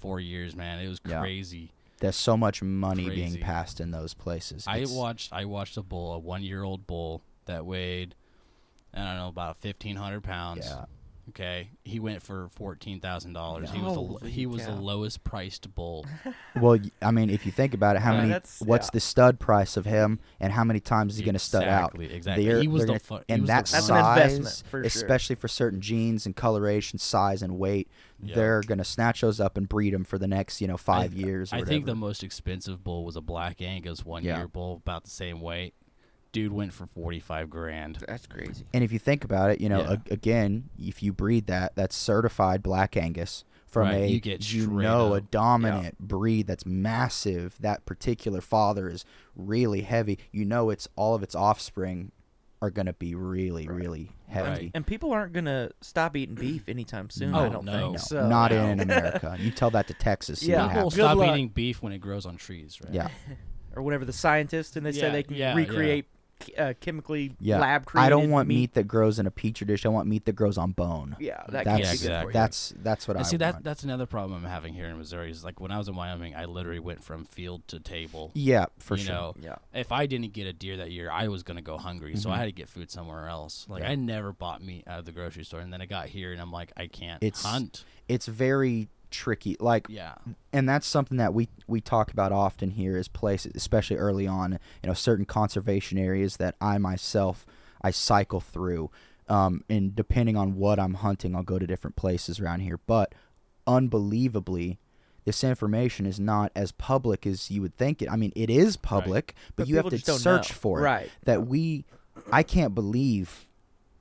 four 0.00 0.18
years, 0.20 0.56
man. 0.56 0.80
It 0.84 0.88
was 0.88 1.00
Yeah. 1.06 1.20
crazy. 1.20 1.72
There's 2.00 2.16
so 2.16 2.36
much 2.36 2.62
money 2.62 3.08
being 3.10 3.38
passed 3.40 3.78
in 3.80 3.90
those 3.90 4.14
places. 4.14 4.66
I 4.66 4.78
It's- 4.78 4.90
watched 4.90 5.32
I 5.32 5.44
watched 5.44 5.76
a 5.76 5.82
bull, 5.82 6.14
a 6.14 6.18
one 6.18 6.42
year 6.42 6.62
old 6.62 6.86
bull 6.86 7.22
that 7.44 7.66
weighed, 7.66 8.14
I 8.94 9.04
don't 9.04 9.16
know, 9.16 9.28
about 9.28 9.56
fifteen 9.58 9.96
hundred 9.96 10.22
pounds. 10.22 10.66
Yeah. 10.66 10.86
Okay, 11.30 11.70
he 11.84 11.98
went 12.00 12.22
for 12.22 12.48
fourteen 12.54 13.00
thousand 13.00 13.32
dollars. 13.32 13.70
He 13.70 13.78
was 13.80 13.94
the, 13.94 14.00
Holy 14.00 14.30
he 14.30 14.46
was 14.46 14.62
the 14.66 14.72
cow. 14.72 14.78
lowest 14.78 15.24
priced 15.24 15.74
bull. 15.74 16.04
Well, 16.60 16.72
y- 16.82 16.90
I 17.00 17.12
mean, 17.12 17.30
if 17.30 17.46
you 17.46 17.52
think 17.52 17.74
about 17.74 17.94
it, 17.96 18.02
how 18.02 18.12
many? 18.16 18.28
that's- 18.30 18.60
What's 18.60 18.88
yeah. 18.88 18.90
the 18.94 19.00
stud 19.00 19.38
price 19.38 19.76
of 19.76 19.84
him, 19.84 20.18
and 20.40 20.52
how 20.52 20.64
many 20.64 20.80
times 20.80 21.12
is 21.12 21.18
he 21.20 21.24
going 21.24 21.34
to 21.34 21.38
stud 21.38 21.62
out? 21.64 21.94
Exactly, 21.94 22.12
exactly. 22.14 22.60
He 22.60 22.68
was 22.68 22.86
the 22.86 22.98
fu- 22.98 23.16
he 23.18 23.22
and 23.28 23.42
was 23.42 23.48
the 23.48 23.52
that 23.54 23.66
That's 23.66 23.72
an 23.74 23.82
size, 23.82 24.32
investment, 24.34 24.70
for 24.70 24.78
sure. 24.78 24.82
especially 24.82 25.36
for 25.36 25.46
certain 25.48 25.80
genes 25.80 26.26
and 26.26 26.34
coloration, 26.34 26.98
size 26.98 27.42
and 27.42 27.56
weight, 27.58 27.88
Yeah. 28.20 28.34
they're 28.34 28.60
going 28.62 28.78
to 28.78 28.84
snatch 28.84 29.20
those 29.20 29.38
up 29.38 29.56
and 29.56 29.68
breed 29.68 29.94
them 29.94 30.02
for 30.04 30.18
the 30.18 30.26
next, 30.26 30.60
you 30.60 30.66
know, 30.66 30.76
five 30.76 31.14
years. 31.14 31.52
Or 31.52 31.56
I 31.56 31.58
think 31.60 31.86
the 31.86 31.92
whatever. 31.92 31.96
most 32.00 32.24
expensive 32.24 32.82
bull 32.82 33.04
was 33.04 33.14
a 33.14 33.20
black 33.20 33.62
Angus 33.62 34.04
one 34.04 34.24
Yeah. 34.24 34.38
year 34.38 34.48
bull, 34.48 34.82
about 34.84 35.04
the 35.04 35.10
same 35.10 35.40
weight. 35.40 35.74
Dude 36.32 36.52
went 36.52 36.72
for 36.72 36.86
forty 36.86 37.18
five 37.20 37.50
grand. 37.50 37.98
That's 38.06 38.26
crazy. 38.26 38.64
And 38.72 38.84
if 38.84 38.92
you 38.92 38.98
think 38.98 39.24
about 39.24 39.50
it, 39.50 39.60
you 39.60 39.68
know, 39.68 39.80
Yeah. 39.80 39.96
a- 40.10 40.12
again, 40.14 40.70
if 40.78 41.02
you 41.02 41.12
breed 41.12 41.46
that, 41.48 41.74
that's 41.74 41.96
certified 41.96 42.62
black 42.62 42.96
Angus 42.96 43.44
from 43.66 43.88
Right, 43.88 44.02
a 44.02 44.06
you 44.10 44.20
get 44.20 44.52
you 44.52 44.62
straight 44.62 44.82
know 44.84 45.14
a 45.14 45.18
up. 45.18 45.30
dominant 45.30 45.98
breed 45.98 46.46
that's 46.46 46.64
massive. 46.66 47.56
That 47.60 47.84
particular 47.86 48.40
father 48.40 48.88
is 48.88 49.04
really 49.34 49.82
heavy. 49.82 50.18
You 50.32 50.44
know, 50.44 50.70
it's 50.70 50.88
all 50.96 51.14
of 51.14 51.22
its 51.22 51.34
offspring 51.34 52.12
are 52.62 52.70
going 52.70 52.86
to 52.86 52.92
be 52.92 53.14
really, 53.14 53.66
Right. 53.66 53.76
really 53.76 54.10
Right. 54.28 54.34
heavy. 54.46 54.70
And 54.74 54.86
people 54.86 55.12
aren't 55.12 55.32
gonna 55.32 55.70
stop 55.80 56.14
eating 56.16 56.34
beef 56.34 56.68
anytime 56.68 57.08
soon. 57.10 57.34
Oh, 57.34 57.46
I 57.46 57.48
don't 57.48 57.64
no. 57.64 57.72
think. 57.72 57.92
No, 57.92 57.96
So, 57.96 58.28
Not 58.28 58.50
no. 58.52 58.66
in 58.68 58.80
America. 58.80 59.36
You 59.40 59.50
tell 59.50 59.70
that 59.70 59.88
to 59.88 59.94
Texas. 59.94 60.42
Yeah. 60.42 60.62
People 60.64 60.74
happens. 60.74 60.94
Stop 60.94 61.16
luck. 61.18 61.30
eating 61.34 61.48
beef 61.48 61.82
when 61.82 61.92
it 61.92 61.98
grows 61.98 62.26
on 62.26 62.36
trees, 62.36 62.78
right? 62.84 62.92
Yeah. 62.94 63.08
or 63.76 63.82
whatever 63.82 64.04
the 64.04 64.12
scientists 64.12 64.76
and 64.76 64.84
they 64.84 64.92
say 64.92 65.10
they 65.10 65.22
can 65.22 65.36
yeah, 65.36 65.56
yeah. 65.56 66.02
Recreate 66.40 66.58
uh, 66.58 66.74
chemically 66.80 67.32
Yeah. 67.40 67.58
lab 67.60 67.84
created 67.86 68.06
I 68.06 68.08
don't 68.10 68.30
want 68.30 68.48
meat. 68.48 68.54
meat 68.56 68.74
that 68.74 68.88
grows 68.88 69.18
in 69.18 69.26
a 69.26 69.30
petri 69.30 69.66
dish. 69.66 69.84
I 69.86 69.88
want 69.88 70.08
meat 70.08 70.24
that 70.24 70.32
grows 70.34 70.58
on 70.58 70.72
bone. 70.72 71.16
Yeah, 71.18 71.42
that 71.48 71.64
That's 71.64 71.66
can't 71.66 71.76
be 71.78 71.82
Yeah, 71.82 71.84
good 71.84 71.92
exactly. 71.92 72.32
that's 72.32 72.74
that's 72.82 73.08
what 73.08 73.16
And 73.16 73.26
I 73.26 73.28
see 73.28 73.36
that 73.38 73.62
that's 73.64 73.84
another 73.84 74.06
problem 74.06 74.44
I'm 74.44 74.50
having 74.50 74.74
here 74.74 74.86
in 74.86 74.98
Missouri 74.98 75.30
is 75.30 75.44
like 75.44 75.60
when 75.60 75.70
I 75.70 75.78
was 75.78 75.88
in 75.88 75.94
Wyoming, 75.96 76.34
I 76.34 76.44
literally 76.46 76.80
went 76.80 77.02
from 77.04 77.24
field 77.24 77.66
to 77.68 77.80
table. 77.80 78.30
yeah, 78.34 78.66
for 78.78 78.96
you 78.96 79.04
sure. 79.04 79.14
know, 79.14 79.34
yeah. 79.40 79.56
if 79.74 79.92
I 79.92 80.06
didn't 80.06 80.32
get 80.32 80.46
a 80.46 80.52
deer 80.52 80.76
that 80.78 80.90
year, 80.90 81.10
I 81.10 81.28
was 81.28 81.42
gonna 81.42 81.62
go 81.62 81.78
hungry, 81.78 82.16
so 82.16 82.30
I 82.30 82.34
Mhm. 82.34 82.38
had 82.38 82.44
to 82.46 82.52
get 82.52 82.68
food 82.68 82.90
somewhere 82.90 83.28
else. 83.28 83.66
Like 83.68 83.82
Yeah. 83.82 83.90
I 83.90 83.94
never 83.94 84.32
bought 84.32 84.62
meat 84.62 84.84
out 84.86 85.00
of 85.00 85.04
the 85.04 85.12
grocery 85.12 85.44
store, 85.44 85.60
and 85.60 85.72
then 85.72 85.80
I 85.80 85.86
got 85.86 86.08
here 86.08 86.32
and 86.32 86.40
I'm 86.40 86.52
like, 86.52 86.72
I 86.76 86.86
can't 86.86 87.22
It's- 87.22 87.42
hunt. 87.44 87.84
It's 88.08 88.26
very 88.26 88.88
tricky. 89.10 89.56
Like 89.60 89.86
Yeah, 89.88 90.14
and 90.52 90.68
that's 90.68 90.86
something 90.86 91.16
that 91.18 91.34
we 91.34 91.48
we 91.66 91.80
talk 91.80 92.12
about 92.12 92.32
often 92.32 92.70
here 92.70 92.96
is 92.96 93.08
places 93.08 93.52
especially 93.54 93.96
early 93.96 94.26
on 94.26 94.52
you 94.82 94.86
know 94.88 94.94
certain 94.94 95.24
conservation 95.24 95.98
areas 95.98 96.36
that 96.38 96.56
i 96.60 96.78
myself 96.78 97.46
i 97.82 97.90
cycle 97.90 98.40
through 98.40 98.90
um, 99.28 99.62
and 99.70 99.94
depending 99.94 100.36
on 100.36 100.56
what 100.56 100.80
i'm 100.80 100.94
hunting 100.94 101.36
i'll 101.36 101.42
go 101.42 101.58
to 101.58 101.66
different 101.66 101.94
places 101.96 102.40
around 102.40 102.60
here 102.60 102.78
but 102.86 103.14
unbelievably 103.66 104.78
this 105.24 105.44
information 105.44 106.06
is 106.06 106.18
not 106.18 106.50
as 106.56 106.72
public 106.72 107.26
as 107.26 107.50
you 107.50 107.62
would 107.62 107.76
think 107.76 108.02
it 108.02 108.10
i 108.10 108.16
mean 108.16 108.32
it 108.34 108.50
is 108.50 108.76
public 108.76 109.34
but, 109.56 109.64
But 109.64 109.68
you 109.68 109.76
have 109.76 109.88
to 109.88 109.98
search 109.98 110.50
know. 110.50 110.56
for 110.56 110.80
it 110.80 110.82
Right. 110.82 111.10
that 111.24 111.46
we 111.46 111.84
i 112.32 112.42
can't 112.42 112.74
believe 112.74 113.46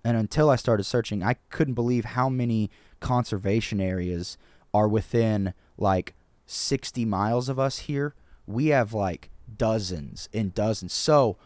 and 0.03 0.17
until 0.17 0.49
i 0.49 0.55
started 0.55 0.83
searching 0.83 1.23
i 1.23 1.35
couldn't 1.49 1.75
believe 1.75 2.05
how 2.05 2.29
many 2.29 2.69
conservation 2.99 3.79
areas 3.79 4.37
are 4.73 4.87
within 4.87 5.53
like 5.77 6.13
60 6.45 7.05
miles 7.05 7.47
of 7.49 7.59
us 7.59 7.79
here 7.79 8.15
we 8.47 8.67
have 8.67 8.93
like 8.93 9.29
dozens 9.57 10.27
and 10.33 10.53
dozens 10.53 10.93
so 10.93 11.37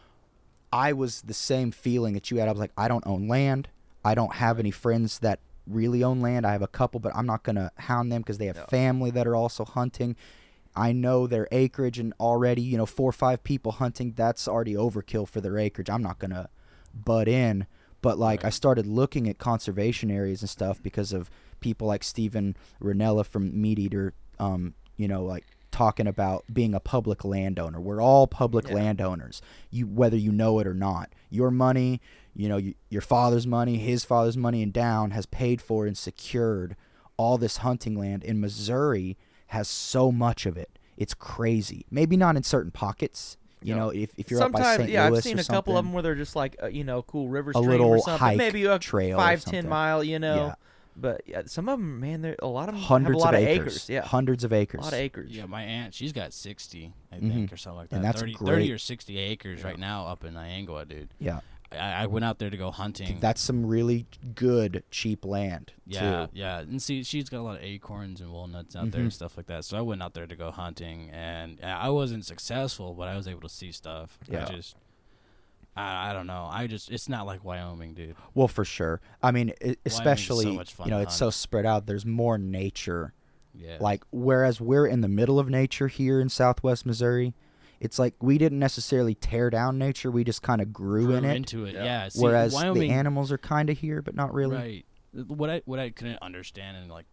i 0.72 0.92
was 0.92 1.22
the 1.22 1.34
same 1.34 1.70
feeling 1.70 2.14
that 2.14 2.30
you 2.30 2.38
had 2.38 2.48
i 2.48 2.52
was 2.52 2.60
like 2.60 2.72
i 2.76 2.88
don't 2.88 3.06
own 3.06 3.28
land 3.28 3.68
i 4.04 4.14
don't 4.14 4.34
have 4.34 4.58
any 4.58 4.70
friends 4.70 5.18
that 5.20 5.40
really 5.66 6.02
own 6.02 6.20
land 6.20 6.46
i 6.46 6.52
have 6.52 6.62
a 6.62 6.66
couple 6.68 7.00
but 7.00 7.14
i'm 7.14 7.26
not 7.26 7.42
going 7.42 7.56
to 7.56 7.70
hound 7.78 8.10
them 8.10 8.22
because 8.22 8.38
they 8.38 8.46
have 8.46 8.56
Yeah. 8.56 8.66
family 8.66 9.10
that 9.10 9.26
are 9.26 9.36
also 9.36 9.64
hunting 9.64 10.16
I 10.76 10.90
know 10.90 11.28
their 11.28 11.46
acreage 11.52 12.00
and 12.00 12.12
already, 12.18 12.60
you 12.60 12.76
know, 12.76 12.84
four 12.84 13.08
or 13.08 13.12
five 13.12 13.44
people 13.44 13.70
hunting, 13.70 14.12
that's 14.16 14.48
already 14.48 14.74
overkill 14.74 15.28
for 15.28 15.40
their 15.40 15.56
acreage. 15.56 15.88
I'm 15.88 16.02
not 16.02 16.18
going 16.18 16.32
to 16.32 16.48
butt 16.92 17.28
in. 17.28 17.66
But 18.02 18.18
like 18.18 18.44
I 18.44 18.50
started 18.50 18.84
looking 18.84 19.28
at 19.28 19.38
conservation 19.38 20.10
areas 20.10 20.42
and 20.42 20.50
stuff 20.50 20.82
because 20.82 21.12
of 21.12 21.30
people 21.64 21.88
like 21.88 22.04
Steven 22.04 22.56
Rinella 22.82 23.24
from 23.26 23.60
Meat 23.60 23.78
Eater, 23.80 24.12
um, 24.38 24.74
you 24.96 25.08
know, 25.08 25.24
like 25.24 25.44
talking 25.72 26.06
about 26.06 26.44
being 26.52 26.72
a 26.74 26.78
public 26.78 27.24
landowner. 27.24 27.80
We're 27.80 28.00
all 28.00 28.26
public 28.28 28.68
Yeah. 28.68 28.74
landowners. 28.76 29.42
You 29.70 29.86
whether 29.86 30.16
you 30.16 30.30
know 30.30 30.60
it 30.60 30.66
or 30.68 30.74
not. 30.74 31.12
Your 31.30 31.50
money, 31.50 32.00
you 32.36 32.48
know, 32.48 32.56
y 32.58 32.74
your 32.90 33.00
father's 33.02 33.46
money, 33.46 33.78
his 33.78 34.04
father's 34.04 34.36
money 34.36 34.62
and 34.62 34.72
down 34.72 35.10
has 35.10 35.26
paid 35.26 35.60
for 35.60 35.84
and 35.86 35.96
secured 35.98 36.76
all 37.16 37.38
this 37.38 37.56
hunting 37.58 37.96
land 37.98 38.22
in 38.22 38.40
Missouri 38.40 39.16
has 39.48 39.66
so 39.68 40.12
much 40.12 40.46
of 40.46 40.56
it. 40.56 40.78
It's 40.96 41.14
crazy. 41.14 41.86
Maybe 41.90 42.16
not 42.16 42.36
in 42.36 42.42
certain 42.44 42.70
pockets. 42.70 43.36
You 43.62 43.74
know, 43.74 43.88
if, 43.88 44.10
if 44.18 44.30
you're 44.30 44.42
up 44.42 44.52
by 44.52 44.58
Sometimes, 44.58 44.76
St. 44.80 44.90
yeah, 44.90 45.08
Louis 45.08 45.18
I've 45.18 45.24
seen 45.24 45.38
a 45.38 45.44
couple 45.44 45.76
of 45.78 45.84
them 45.84 45.94
where 45.94 46.02
they're 46.02 46.14
just 46.14 46.36
like 46.36 46.54
uh, 46.62 46.66
you 46.66 46.84
know, 46.84 47.00
cool 47.02 47.28
river 47.28 47.50
A 47.50 47.54
stream 47.54 47.70
little 47.70 47.88
or 47.88 47.98
something. 47.98 48.18
hike 48.18 48.36
Maybe 48.36 48.64
a 48.66 48.78
trail 48.78 49.16
five, 49.16 49.42
ten 49.42 49.66
mile, 49.68 50.04
you 50.04 50.18
know. 50.18 50.34
Yeah. 50.36 50.54
But 50.96 51.22
yeah, 51.26 51.42
some 51.46 51.68
of 51.68 51.78
them, 51.78 51.98
man, 52.00 52.22
they're 52.22 52.36
a 52.40 52.46
lot 52.46 52.68
of 52.68 52.74
them 52.76 52.84
hundreds 52.84 53.22
have 53.24 53.32
a 53.32 53.34
lot 53.34 53.34
of 53.34 53.42
of 53.42 53.48
acres. 53.48 53.88
Yeah, 53.88 54.02
Hundreds 54.02 54.44
of 54.44 54.52
acres. 54.52 54.80
a 54.80 54.84
lot 54.84 54.92
of 54.92 54.98
acres. 54.98 55.30
yeah. 55.30 55.46
My 55.46 55.62
aunt, 55.62 55.92
she's 55.94 56.12
got 56.12 56.32
sixty, 56.32 56.92
I 57.12 57.16
Mhm. 57.16 57.32
think, 57.32 57.52
or 57.52 57.56
something 57.56 57.78
like 57.78 57.88
that. 57.90 57.96
And 57.96 58.04
that's 58.04 58.20
30, 58.20 58.34
30 58.34 58.70
or 58.72 58.78
sixty 58.78 59.18
acres 59.18 59.64
right 59.64 59.78
now 59.78 60.06
up 60.06 60.24
in 60.24 60.36
Iowa, 60.36 60.84
dude. 60.84 61.08
Yeah. 61.18 61.40
I, 61.72 62.04
I 62.04 62.06
went 62.06 62.24
out 62.24 62.38
there 62.38 62.50
to 62.50 62.56
go 62.56 62.70
hunting. 62.70 63.18
That's 63.18 63.40
some 63.40 63.66
really 63.66 64.06
good 64.36 64.84
cheap 64.92 65.24
land 65.24 65.72
Yeah, 65.84 66.26
too. 66.26 66.32
yeah, 66.32 66.60
and 66.60 66.80
see, 66.80 67.02
she's 67.02 67.28
got 67.28 67.40
a 67.40 67.42
lot 67.42 67.56
of 67.56 67.64
acorns 67.64 68.20
and 68.20 68.30
walnuts 68.32 68.76
out 68.76 68.92
there 68.92 69.00
and 69.00 69.12
stuff 69.12 69.36
like 69.36 69.46
that. 69.46 69.64
So 69.64 69.76
I 69.76 69.80
went 69.80 70.00
out 70.00 70.14
there 70.14 70.28
to 70.28 70.36
go 70.36 70.52
hunting, 70.52 71.10
and 71.10 71.58
I 71.64 71.88
wasn't 71.88 72.24
successful, 72.24 72.94
but 72.94 73.08
I 73.08 73.16
was 73.16 73.26
able 73.26 73.40
to 73.40 73.48
see 73.48 73.72
stuff. 73.72 74.20
Yeah. 74.30 74.46
I 74.48 74.52
just, 74.54 74.76
I, 75.76 76.10
I 76.10 76.12
don't 76.12 76.26
know. 76.26 76.48
I 76.50 76.66
just, 76.66 76.90
it's 76.90 77.08
not 77.08 77.26
like 77.26 77.44
Wyoming, 77.44 77.94
dude. 77.94 78.14
Well, 78.34 78.48
for 78.48 78.64
sure. 78.64 79.00
I 79.22 79.30
mean, 79.30 79.52
i 79.64 79.76
especially 79.84 80.56
much 80.56 80.74
fun 80.74 80.86
you 80.86 80.90
know, 80.92 81.00
it's 81.00 81.16
so 81.16 81.30
spread 81.30 81.66
out. 81.66 81.86
There's 81.86 82.06
more 82.06 82.38
nature. 82.38 83.12
Yeah, 83.56 83.76
Like 83.80 84.02
whereas 84.10 84.60
we're 84.60 84.86
in 84.86 85.00
the 85.00 85.08
middle 85.08 85.38
of 85.38 85.48
nature 85.48 85.86
here 85.86 86.20
in 86.20 86.28
Southwest 86.28 86.84
Missouri, 86.84 87.34
it's 87.80 87.98
like 87.98 88.14
we 88.20 88.36
didn't 88.38 88.58
necessarily 88.58 89.14
tear 89.14 89.48
down 89.50 89.78
nature. 89.78 90.10
We 90.10 90.24
just 90.24 90.42
kind 90.42 90.60
of 90.60 90.72
grew, 90.72 91.06
grew 91.06 91.14
in 91.16 91.24
it. 91.24 91.36
into 91.36 91.64
it. 91.64 91.74
Yeah. 91.74 91.84
Yeah. 91.84 92.08
see, 92.08 92.20
whereas 92.20 92.52
Wyoming, 92.52 92.88
the 92.88 92.90
animals 92.90 93.30
are 93.30 93.38
kind 93.38 93.70
of 93.70 93.78
here, 93.78 94.02
but 94.02 94.14
not 94.14 94.34
really. 94.34 94.56
right? 94.56 94.86
What 95.28 95.50
I 95.50 95.62
what 95.66 95.78
I 95.78 95.90
couldn't 95.90 96.18
understand 96.20 96.76
and 96.76 96.90
like. 96.90 97.06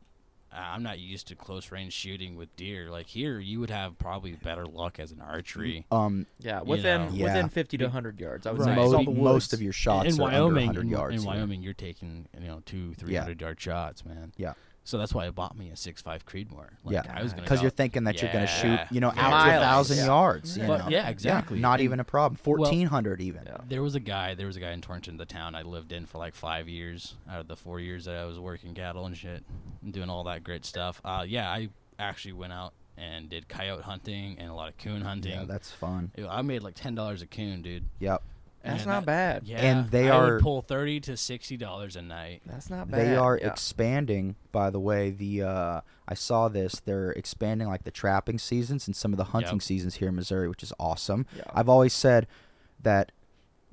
I- 0.53 0.73
I'm 0.75 0.83
not 0.83 0.99
used 0.99 1.27
to 1.29 1.35
close 1.35 1.71
range 1.71 1.93
shooting 1.93 2.35
with 2.35 2.53
deer. 2.55 2.89
Like 2.91 3.07
here, 3.07 3.39
you 3.39 3.59
would 3.59 3.69
have 3.69 3.97
probably 3.97 4.33
better 4.33 4.65
luck 4.65 4.99
as 4.99 5.11
an 5.11 5.21
archery. 5.21 5.85
Um, 5.91 6.25
Yeah, 6.39 6.59
You 6.59 6.65
within 6.65 7.05
know. 7.07 7.11
Yeah. 7.13 7.23
within 7.25 7.49
fifty 7.49 7.77
to 7.77 7.89
hundred 7.89 8.19
yards, 8.19 8.45
I 8.45 8.51
would 8.51 8.59
Right. 8.61 8.67
say. 8.69 8.75
mo- 8.75 8.83
It's 8.85 8.93
all 8.93 9.03
the 9.05 9.11
most 9.21 9.53
of 9.53 9.61
your 9.61 9.73
shots 9.73 10.13
in 10.15 10.21
are 10.21 10.25
under 10.25 10.37
Wyoming, 10.43 10.65
100 10.67 10.81
in, 10.81 10.89
yards. 10.89 11.15
in 11.15 11.21
here. 11.21 11.27
Wyoming, 11.29 11.61
you're 11.63 11.73
taking 11.73 12.27
you 12.39 12.47
know 12.47 12.61
two, 12.65 12.93
three 12.95 13.15
hundred 13.15 13.39
yard 13.41 13.59
shots, 13.61 14.03
man. 14.05 14.33
Yeah. 14.37 14.53
So 14.83 14.97
that's 14.97 15.13
why 15.13 15.27
I 15.27 15.29
bought 15.29 15.55
me 15.55 15.69
a 15.69 15.75
six 15.75 16.01
five 16.01 16.25
Creedmoor. 16.25 16.67
Like, 16.83 16.93
yeah, 16.93 17.03
I 17.13 17.21
was 17.21 17.33
because 17.35 17.59
go- 17.59 17.63
you're 17.63 17.71
thinking 17.71 18.03
that 18.05 18.19
you're 18.21 18.31
going 18.33 18.45
to 18.47 18.51
shoot, 18.51 18.79
you 18.89 18.99
know, 18.99 19.09
out 19.09 19.13
to 19.15 19.19
a 19.19 19.29
Miles, 19.29 19.63
thousand 19.63 19.97
yeah. 19.97 20.05
yards. 20.07 20.57
You 20.57 20.65
But- 20.67 20.77
know? 20.85 20.89
yeah, 20.89 21.07
exactly. 21.07 21.59
not 21.59 21.73
And- 21.73 21.81
even 21.83 21.99
a 21.99 22.03
problem. 22.03 22.39
well- 22.43 22.57
Fourteen 22.57 22.87
hundred 22.87 23.21
even. 23.21 23.43
Yeah. 23.45 23.57
There 23.67 23.83
was 23.83 23.93
a 23.93 23.99
guy. 23.99 24.33
There 24.33 24.47
was 24.47 24.55
a 24.57 24.59
guy 24.59 24.71
in 24.71 24.81
Torrington, 24.81 25.17
the 25.17 25.25
town 25.25 25.53
I 25.53 25.61
lived 25.61 25.91
in 25.91 26.05
for 26.07 26.17
like 26.17 26.33
five 26.33 26.67
years 26.67 27.15
out 27.29 27.39
of 27.41 27.47
the 27.47 27.55
four 27.55 27.79
years 27.79 28.05
that 28.05 28.15
I 28.15 28.25
was 28.25 28.39
working 28.39 28.73
cattle 28.73 29.05
and 29.05 29.15
shit, 29.15 29.43
and 29.83 29.93
doing 29.93 30.09
all 30.09 30.23
that 30.23 30.43
great 30.43 30.65
stuff. 30.65 30.99
Uh, 31.05 31.25
yeah, 31.27 31.47
I 31.49 31.69
actually 31.99 32.33
went 32.33 32.51
out 32.53 32.73
and 32.97 33.29
did 33.29 33.47
coyote 33.47 33.83
hunting 33.83 34.37
and 34.39 34.49
a 34.49 34.53
lot 34.53 34.67
of 34.67 34.77
coon 34.79 35.01
hunting. 35.01 35.31
Yeah, 35.33 35.45
that's 35.45 35.71
fun. 35.71 36.11
I 36.27 36.41
made 36.41 36.63
like 36.63 36.73
ten 36.75 36.95
dollars 36.95 37.21
a 37.21 37.27
coon, 37.27 37.61
dude. 37.61 37.85
Yep. 37.99 38.23
That's 38.63 38.83
And 38.83 38.87
not 38.91 39.05
that- 39.05 39.41
bad. 39.41 39.47
Yeah, 39.47 39.57
And 39.59 39.89
they 39.89 40.09
I 40.09 40.15
are- 40.15 40.33
would 40.35 40.43
pull 40.43 40.61
thirty 40.61 40.99
to 41.01 41.17
sixty 41.17 41.57
dollars 41.57 41.95
a 41.95 42.01
night. 42.01 42.41
That's 42.45 42.69
not 42.69 42.91
bad. 42.91 42.99
They 42.99 43.15
are 43.15 43.37
yeah. 43.37 43.47
expanding, 43.47 44.35
by 44.51 44.69
the 44.69 44.79
way. 44.79 45.09
The 45.09 45.41
uh, 45.43 45.81
I 46.07 46.13
saw 46.13 46.47
this. 46.47 46.79
They're 46.79 47.11
expanding 47.11 47.67
like 47.67 47.83
the 47.85 47.91
trapping 47.91 48.37
seasons 48.37 48.85
and 48.87 48.95
some 48.95 49.13
of 49.13 49.17
the 49.17 49.25
hunting 49.25 49.53
Yep. 49.55 49.61
seasons 49.63 49.95
here 49.95 50.09
in 50.09 50.15
Missouri, 50.15 50.47
which 50.47 50.61
is 50.63 50.73
awesome. 50.79 51.25
Yeah. 51.35 51.43
I've 51.53 51.69
always 51.69 51.93
said 51.93 52.27
that, 52.83 53.11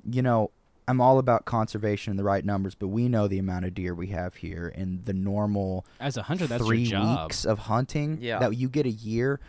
you 0.09 0.21
know, 0.21 0.51
I'm 0.87 0.99
all 1.01 1.19
about 1.19 1.45
conservation 1.45 2.09
and 2.11 2.19
the 2.19 2.23
right 2.23 2.43
numbers, 2.43 2.73
but 2.73 2.87
we 2.87 3.07
know 3.09 3.27
the 3.27 3.37
amount 3.37 3.65
of 3.65 3.75
deer 3.75 3.93
we 3.93 4.07
have 4.07 4.35
here 4.37 4.73
and 4.75 5.05
the 5.05 5.13
normal 5.13 5.85
As 5.99 6.17
a 6.17 6.23
hunter, 6.23 6.47
that's 6.47 6.65
three 6.65 6.79
your 6.81 6.99
job. 6.99 7.27
weeks 7.27 7.45
of 7.45 7.59
hunting 7.59 8.17
Yeah. 8.21 8.39
that 8.39 8.55
you 8.57 8.69
get 8.69 8.87
a 8.87 8.91
year. 8.91 9.39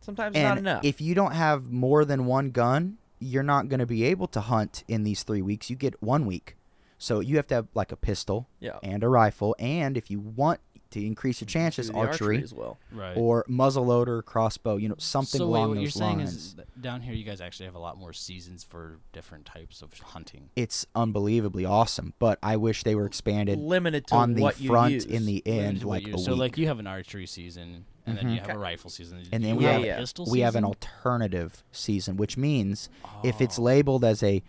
Sometimes 0.00 0.34
not 0.34 0.58
enough. 0.58 0.84
if 0.84 1.00
you 1.00 1.14
don't 1.14 1.32
have 1.32 1.70
more 1.70 2.04
than 2.04 2.26
one 2.26 2.50
gun, 2.50 2.96
you're 3.20 3.42
not 3.42 3.68
going 3.68 3.80
to 3.80 3.86
be 3.86 4.04
able 4.04 4.26
to 4.28 4.40
hunt 4.40 4.82
in 4.88 5.04
these 5.04 5.22
three 5.22 5.42
weeks. 5.42 5.70
You 5.70 5.76
get 5.76 6.02
one 6.02 6.26
week. 6.26 6.56
So 6.98 7.20
you 7.20 7.36
have 7.36 7.46
to 7.48 7.54
have 7.54 7.68
like 7.74 7.92
a 7.92 7.96
pistol 7.96 8.48
yeah. 8.58 8.78
and 8.82 9.02
a 9.04 9.08
rifle. 9.08 9.54
And 9.58 9.96
if 9.96 10.10
you 10.10 10.20
want 10.20 10.60
to 10.90 11.06
increase 11.06 11.40
your 11.40 11.46
chances, 11.46 11.86
Do 11.86 11.92
the 11.92 11.98
archery, 11.98 12.42
as 12.42 12.52
well. 12.52 12.76
Right. 12.92 13.16
or 13.16 13.44
muzzleloader, 13.48 14.24
crossbow. 14.24 14.76
You 14.76 14.88
know, 14.88 14.96
something 14.98 15.38
so 15.38 15.46
wait, 15.46 15.58
along 15.58 15.68
what 15.68 15.74
those 15.76 15.82
you're 15.82 15.90
saying 15.92 16.20
is 16.20 16.56
down 16.80 17.00
here 17.00 17.14
you 17.14 17.24
guys 17.24 17.40
actually 17.40 17.66
have 17.66 17.74
a 17.76 17.78
lot 17.78 17.96
more 17.96 18.12
seasons 18.12 18.64
for 18.64 18.98
different 19.12 19.44
types 19.46 19.82
of 19.82 19.92
hunting. 20.00 20.50
it's 20.56 20.84
unbelievably 20.94 21.64
awesome, 21.64 22.12
but 22.18 22.38
I 22.42 22.56
wish 22.56 22.82
they 22.82 22.94
were 22.96 23.06
expanded 23.06 23.58
Limited 23.58 24.06
to 24.08 24.14
on 24.16 24.34
the 24.34 24.42
what 24.42 24.60
you 24.60 24.68
front 24.68 24.92
use. 24.94 25.04
in 25.04 25.26
the 25.26 25.42
Limited 25.46 25.64
end, 25.64 25.80
to 25.82 25.86
what 25.86 25.92
like 26.02 26.06
you- 26.08 26.14
a 26.14 26.18
so 26.18 26.32
week. 26.32 26.40
like 26.40 26.58
you 26.58 26.66
have 26.66 26.78
an 26.80 26.86
archery 26.88 27.26
season, 27.26 27.84
and 28.06 28.16
then 28.18 28.26
Mhm. 28.26 28.34
you 28.34 28.40
have 28.40 28.50
a 28.50 28.58
rifle 28.58 28.90
season, 28.90 29.22
and 29.32 29.44
then 29.44 29.56
we 29.56 29.64
Yeah, 29.64 29.72
have 29.72 29.82
a 29.82 29.86
yeah. 29.86 29.98
pistol 29.98 30.26
we 30.30 30.40
have 30.40 30.54
an 30.56 30.62
season? 30.62 30.64
alternative 30.64 31.62
season, 31.72 32.16
which 32.16 32.36
means 32.36 32.88
if 33.22 33.40
it's 33.40 33.58
Oh. 33.58 33.62
labeled 33.62 34.04
as 34.04 34.22
a 34.22 34.42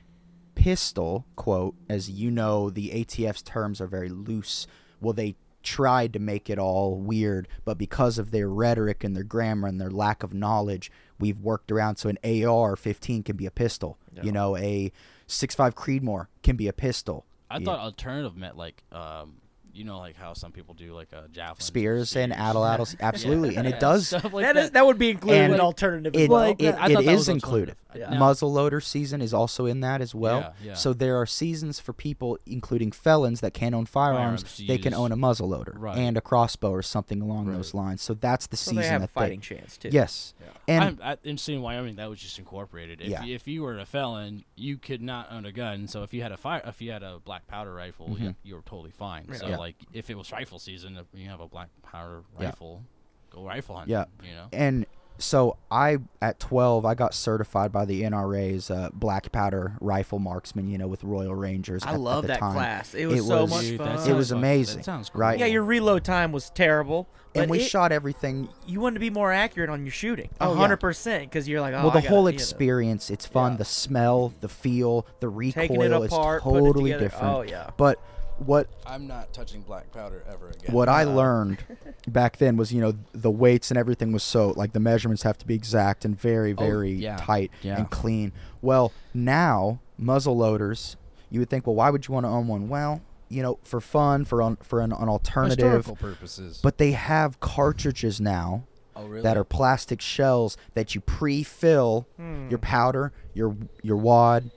pistol 0.56 1.26
quote, 1.36 1.76
as 1.90 2.10
you 2.10 2.30
know, 2.32 2.70
the 2.70 2.92
ATF's 2.92 3.42
terms 3.42 3.80
are 3.82 3.88
very 3.88 4.10
loose. 4.10 4.68
Well, 5.00 5.14
they 5.14 5.36
tried 5.64 6.12
to 6.14 6.20
make 6.20 6.50
it 6.50 6.58
all 6.58 6.98
weird, 6.98 7.48
but 7.66 7.78
because 7.78 8.18
of 8.18 8.32
their 8.32 8.50
rhetoric 8.50 9.04
and 9.04 9.16
their 9.16 9.24
grammar 9.24 9.68
and 9.68 9.80
their 9.80 9.92
lack 9.92 10.24
of 10.24 10.34
knowledge, 10.34 10.92
we've 11.20 11.40
worked 11.40 11.72
around. 11.72 11.98
So 11.98 12.10
an 12.10 12.18
AR-15 12.24 13.24
can 13.24 13.38
be 13.38 13.46
a 13.46 13.52
pistol. 13.52 13.98
Yeah. 14.14 14.24
You 14.24 14.32
know, 14.32 14.58
a 14.58 14.92
6.5 15.28 15.76
Creedmoor 15.76 16.28
can 16.44 16.56
be 16.56 16.68
a 16.68 16.74
pistol. 16.74 17.26
I 17.50 17.58
Yeah. 17.60 17.66
thought 17.66 17.80
alternative 17.80 18.36
meant 18.36 18.58
like, 18.58 18.84
um, 18.92 19.36
you 19.74 19.84
know, 19.84 20.00
like 20.00 20.16
how 20.16 20.34
some 20.34 20.52
people 20.52 20.74
do 20.74 20.94
like 20.94 21.12
a 21.14 21.28
javelin. 21.32 21.60
Spears 21.62 22.16
and 22.16 22.32
atlatls, 22.34 22.96
absolutely, 23.02 23.56
and 23.56 23.68
it 23.68 23.72
Yeah, 23.76 23.80
does. 23.80 24.08
stuff 24.08 24.32
like 24.34 24.44
That 24.46 24.58
is 24.58 24.72
that 24.72 24.86
would 24.86 24.98
be 24.98 25.10
included 25.12 25.42
And 25.42 25.54
in 25.54 25.60
alternative. 25.60 26.16
as 26.16 26.22
It, 26.22 26.30
well. 26.30 26.40
Like, 26.50 26.62
it, 26.62 26.76
I 26.76 26.90
it 26.90 26.94
thought 26.94 27.06
that 27.06 27.14
is 27.14 27.30
included. 27.30 27.76
alternative. 27.94 28.12
Yeah. 28.14 28.20
Muzzleloader 28.20 28.82
season 28.82 29.22
is 29.22 29.34
also 29.34 29.66
in 29.66 29.82
that 29.82 30.00
as 30.02 30.16
well. 30.16 30.40
Yeah, 30.40 30.68
yeah. 30.70 30.74
So 30.76 30.94
there 30.94 31.18
are 31.20 31.26
seasons 31.26 31.80
for 31.80 31.92
people, 31.92 32.38
including 32.46 32.92
felons 32.94 33.42
that 33.42 33.54
can't 33.54 33.76
own 33.76 33.86
firearms. 33.86 34.44
Firearms 34.44 34.58
to 34.58 34.68
they 34.68 34.78
can 34.78 34.94
own 34.94 35.12
a 35.12 35.18
muzzleloader 35.18 35.74
Right. 35.76 35.98
and 35.98 36.16
a 36.16 36.22
crossbow 36.22 36.72
or 36.72 36.82
something 36.82 37.22
along 37.22 37.48
Right. 37.48 37.58
those 37.58 37.74
lines. 37.74 38.02
So 38.02 38.14
that's 38.14 38.48
the 38.48 38.56
so 38.58 38.72
season 38.72 38.82
they 38.84 38.88
have 38.88 39.02
a 39.02 39.08
that 39.08 39.12
fighting 39.12 39.42
chance 39.42 39.76
too. 39.78 39.90
Yes, 39.92 40.34
Yeah. 40.40 40.48
and 40.70 40.84
I'm, 40.84 41.00
I, 41.04 41.18
in 41.24 41.38
St. 41.38 41.62
Wyoming, 41.62 41.96
that 41.98 42.10
was 42.10 42.20
just 42.22 42.40
incorporated. 42.40 43.02
If, 43.02 43.10
Yeah. 43.10 43.24
you, 43.24 43.36
if 43.36 43.46
you 43.48 43.62
were 43.64 43.78
a 43.78 43.86
felon, 43.86 44.46
you 44.56 44.78
could 44.78 45.02
not 45.02 45.30
own 45.30 45.46
a 45.46 45.52
gun. 45.52 45.88
So 45.90 46.04
if 46.04 46.14
you 46.14 46.22
had 46.22 46.32
a 46.32 46.38
fire, 46.38 46.62
if 46.66 46.82
you 46.82 46.92
had 46.92 47.04
a 47.04 47.20
black 47.20 47.46
powder 47.48 47.74
rifle, 47.74 48.16
you, 48.18 48.30
Mhm. 48.30 48.36
you 48.44 48.56
were 48.56 48.62
totally 48.62 48.92
fine. 48.92 49.26
Yeah. 49.30 49.36
So 49.38 49.48
Yeah. 49.48 49.58
Like, 49.62 49.76
if 49.94 50.10
it 50.10 50.18
was 50.18 50.32
rifle 50.32 50.60
season, 50.60 50.98
if 50.98 51.06
you 51.14 51.30
have 51.30 51.40
a 51.40 51.48
black 51.48 51.70
powder 51.84 52.24
Yeah. 52.40 52.48
rifle, 52.48 52.84
go 53.30 53.44
rifle 53.44 53.76
hunting. 53.78 53.92
Yeah. 53.94 54.06
you 54.24 54.34
know. 54.36 54.48
and 54.52 54.86
so 55.18 55.56
I 55.70 56.00
at 56.20 56.40
12 56.40 56.84
I 56.84 56.96
got 56.96 57.14
certified 57.14 57.72
by 57.72 57.86
the 57.86 58.02
NRA's 58.02 58.72
uh, 58.72 58.90
black 58.92 59.32
powder 59.32 59.74
rifle 59.80 60.18
marksman. 60.18 60.68
You 60.68 60.80
know, 60.80 60.88
with 60.88 61.04
Royal 61.04 61.36
Rangers. 61.36 61.84
I 61.84 61.90
at- 61.90 61.94
at 61.96 62.00
love 62.00 62.22
the 62.24 62.30
that 62.30 62.40
time. 62.40 62.54
class. 62.54 62.96
It 62.96 63.06
was 63.06 63.20
It 63.20 63.24
so 63.28 63.42
was- 63.44 63.50
much 63.52 63.62
Dude, 63.62 63.80
that 63.80 63.86
fun. 63.86 63.98
sounds 63.98 64.08
It 64.08 64.14
was 64.16 64.30
fucking- 64.30 64.40
amazing, 64.40 64.78
That 64.78 64.86
sounds 64.86 65.12
right? 65.14 65.34
cool. 65.38 65.40
yeah, 65.46 65.52
your 65.54 65.64
reload 65.64 66.04
time 66.04 66.32
was 66.32 66.50
terrible. 66.50 67.08
And 67.36 67.52
we 67.52 67.60
it- 67.60 67.68
shot 67.70 67.92
everything 67.92 68.50
You 68.66 68.82
wanted 68.82 68.96
to 68.96 69.00
be 69.00 69.10
more 69.12 69.32
accurate 69.32 69.70
on 69.70 69.86
your 69.86 69.92
shooting. 69.94 70.30
Oh, 70.42 70.52
yeah. 70.54 70.58
hundred 70.58 70.78
percent, 70.78 71.30
because 71.30 71.48
you're 71.48 71.62
like, 71.62 71.74
oh, 71.76 71.84
well, 71.84 71.92
the 71.92 72.00
I 72.00 72.02
gotta, 72.02 72.10
whole 72.10 72.24
you 72.28 72.32
know, 72.32 72.42
experience. 72.42 73.10
It's 73.12 73.26
fun. 73.28 73.52
Yeah. 73.54 73.58
The 73.60 73.66
smell, 73.66 74.34
the 74.42 74.50
feel, 74.50 75.06
the 75.20 75.30
recoil 75.30 75.68
taking 75.68 75.82
it 75.82 75.92
apart, 75.92 76.38
is 76.40 76.44
putting 76.44 76.58
it 76.58 76.68
totally 76.68 76.92
together. 76.92 77.04
different. 77.06 77.34
Oh 77.36 77.42
yeah. 77.44 77.70
But 77.78 78.00
what 78.46 78.68
I'm 78.86 79.08
not 79.08 79.34
touching 79.34 79.62
black 79.62 79.92
powder 79.92 80.24
ever 80.32 80.50
again. 80.50 80.74
what 80.74 80.90
I 80.90 81.04
Uh, 81.04 81.14
learned 81.14 81.64
back 82.08 82.38
then 82.38 82.58
was 82.58 82.74
you 82.74 82.82
know 82.82 82.94
the 83.14 83.32
weights 83.32 83.70
and 83.72 83.78
everything 83.78 84.12
was 84.12 84.24
so 84.24 84.50
like 84.56 84.74
the 84.74 84.80
measurements 84.80 85.24
have 85.24 85.38
to 85.40 85.46
be 85.48 85.54
exact 85.56 86.06
and 86.06 86.20
very 86.20 86.54
Oh, 86.54 86.56
very 86.56 86.92
yeah. 86.92 87.18
tight 87.18 87.52
Yeah. 87.62 87.78
and 87.78 87.90
clean. 87.90 88.32
Well, 88.62 88.92
now 89.14 89.80
muzzle 89.98 90.36
loaders, 90.38 90.98
you 91.30 91.40
would 91.40 91.50
think, 91.50 91.66
well, 91.68 91.76
why 91.76 91.90
would 91.90 92.08
you 92.08 92.14
want 92.14 92.26
to 92.26 92.30
own 92.30 92.48
one? 92.48 92.68
Well, 92.68 93.02
you 93.30 93.42
know, 93.42 93.60
for 93.64 93.80
fun, 93.80 94.26
for 94.26 94.42
on, 94.42 94.58
for 94.58 94.82
an, 94.82 94.92
an 94.92 95.08
alternative. 95.08 95.58
Historical 95.86 95.96
purposes. 95.96 96.60
But 96.62 96.78
they 96.80 96.92
have 96.92 97.40
cartridges 97.40 98.20
now 98.20 98.64
oh, 98.96 99.06
really? 99.06 99.22
that 99.24 99.38
are 99.38 99.44
plastic 99.46 100.02
shells 100.02 100.58
that 100.74 100.96
you 100.96 101.02
pre-fill 101.02 102.08
Hmm. 102.18 102.50
your 102.50 102.60
powder, 102.60 103.14
your 103.34 103.56
your 103.84 103.98
wad, 103.98 104.52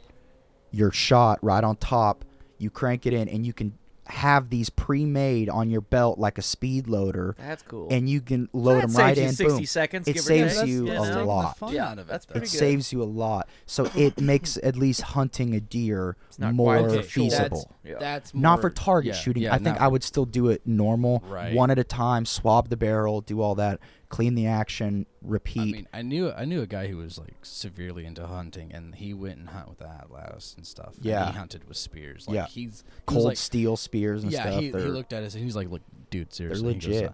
your 0.72 0.90
shot 0.90 1.38
right 1.42 1.62
on 1.62 1.76
top. 1.76 2.24
You 2.58 2.70
crank 2.70 3.06
it 3.06 3.12
in, 3.12 3.28
and 3.28 3.44
you 3.46 3.52
can 3.52 3.74
have 4.08 4.50
these 4.50 4.68
pre-made 4.68 5.48
on 5.48 5.70
your 5.70 5.80
belt 5.80 6.18
like 6.18 6.36
a 6.36 6.42
speed 6.42 6.86
loader, 6.88 7.34
That's 7.38 7.62
cool. 7.62 7.88
and 7.90 8.06
you 8.06 8.20
can 8.20 8.48
So 8.52 8.58
load 8.58 8.74
that 8.74 8.80
them 8.82 8.90
saves 8.90 8.98
right 8.98 9.16
you 9.16 9.22
in. 9.22 9.32
60 9.32 9.56
Boom. 9.56 9.64
seconds. 9.66 10.08
It 10.08 10.20
saves 10.20 10.58
take, 10.60 10.68
you 10.68 10.86
you 10.86 10.92
a 10.98 11.24
lot. 11.24 11.56
Yeah, 11.70 11.94
that's 12.06 12.26
It 12.26 12.32
good. 12.34 12.46
saves 12.48 12.92
you 12.92 13.02
a 13.02 13.04
lot, 13.04 13.48
so 13.64 13.90
it 13.96 14.20
makes 14.20 14.58
at 14.62 14.76
least 14.76 15.00
hunting 15.00 15.54
a 15.54 15.60
deer 15.60 16.18
more 16.38 16.76
quite 16.80 16.90
Okay, 16.90 17.02
feasible. 17.02 17.70
Yeah. 17.82 17.94
That's 17.98 18.34
Not 18.34 18.60
for 18.60 18.68
target 18.68 19.14
yeah, 19.14 19.20
shooting. 19.20 19.42
yeah, 19.44 19.54
I 19.54 19.58
think 19.58 19.80
I 19.80 19.88
would 19.88 20.04
still 20.04 20.26
do 20.26 20.48
it 20.48 20.60
normal, 20.66 21.22
Right. 21.26 21.54
one 21.54 21.70
at 21.70 21.78
a 21.78 21.84
time, 21.84 22.26
swab 22.26 22.68
the 22.68 22.76
barrel, 22.76 23.22
do 23.22 23.40
all 23.40 23.54
that, 23.54 23.80
clean 24.14 24.34
the 24.34 24.46
action, 24.46 25.06
repeat. 25.22 25.58
I 25.60 25.62
repeat. 25.64 25.72
mean, 25.74 25.88
I 25.92 26.02
knew 26.02 26.30
I 26.32 26.44
knew 26.44 26.62
a 26.62 26.66
guy 26.66 26.86
who 26.86 26.98
was 26.98 27.18
like 27.18 27.34
severely 27.42 28.06
into 28.06 28.26
hunting, 28.26 28.72
and 28.72 28.94
he 28.94 29.12
went 29.14 29.38
and 29.38 29.48
hunt 29.48 29.68
with 29.68 29.78
the 29.78 29.84
atlatls 29.86 30.56
and 30.56 30.66
stuff. 30.66 30.94
and 30.96 31.04
Yeah. 31.04 31.26
he 31.32 31.36
hunted 31.38 31.66
with 31.68 31.76
spears. 31.76 32.26
Like, 32.28 32.34
Yeah. 32.36 32.46
he's 32.46 32.84
he 32.86 33.02
Cold 33.06 33.24
like, 33.24 33.36
steel 33.36 33.76
spears 33.76 34.22
and 34.22 34.32
yeah, 34.32 34.42
stuff. 34.42 34.60
he, 34.60 34.66
he 34.66 34.70
they're- 34.70 34.88
looked 34.88 35.12
at 35.12 35.22
us 35.24 35.34
and 35.34 35.40
he 35.40 35.46
was 35.46 35.56
like, 35.56 35.68
"Look, 35.70 35.82
dude, 36.10 36.32
seriously, 36.32 36.74
He 36.74 36.80
goes, 36.80 36.86
legit. 36.88 37.08
uh, 37.10 37.12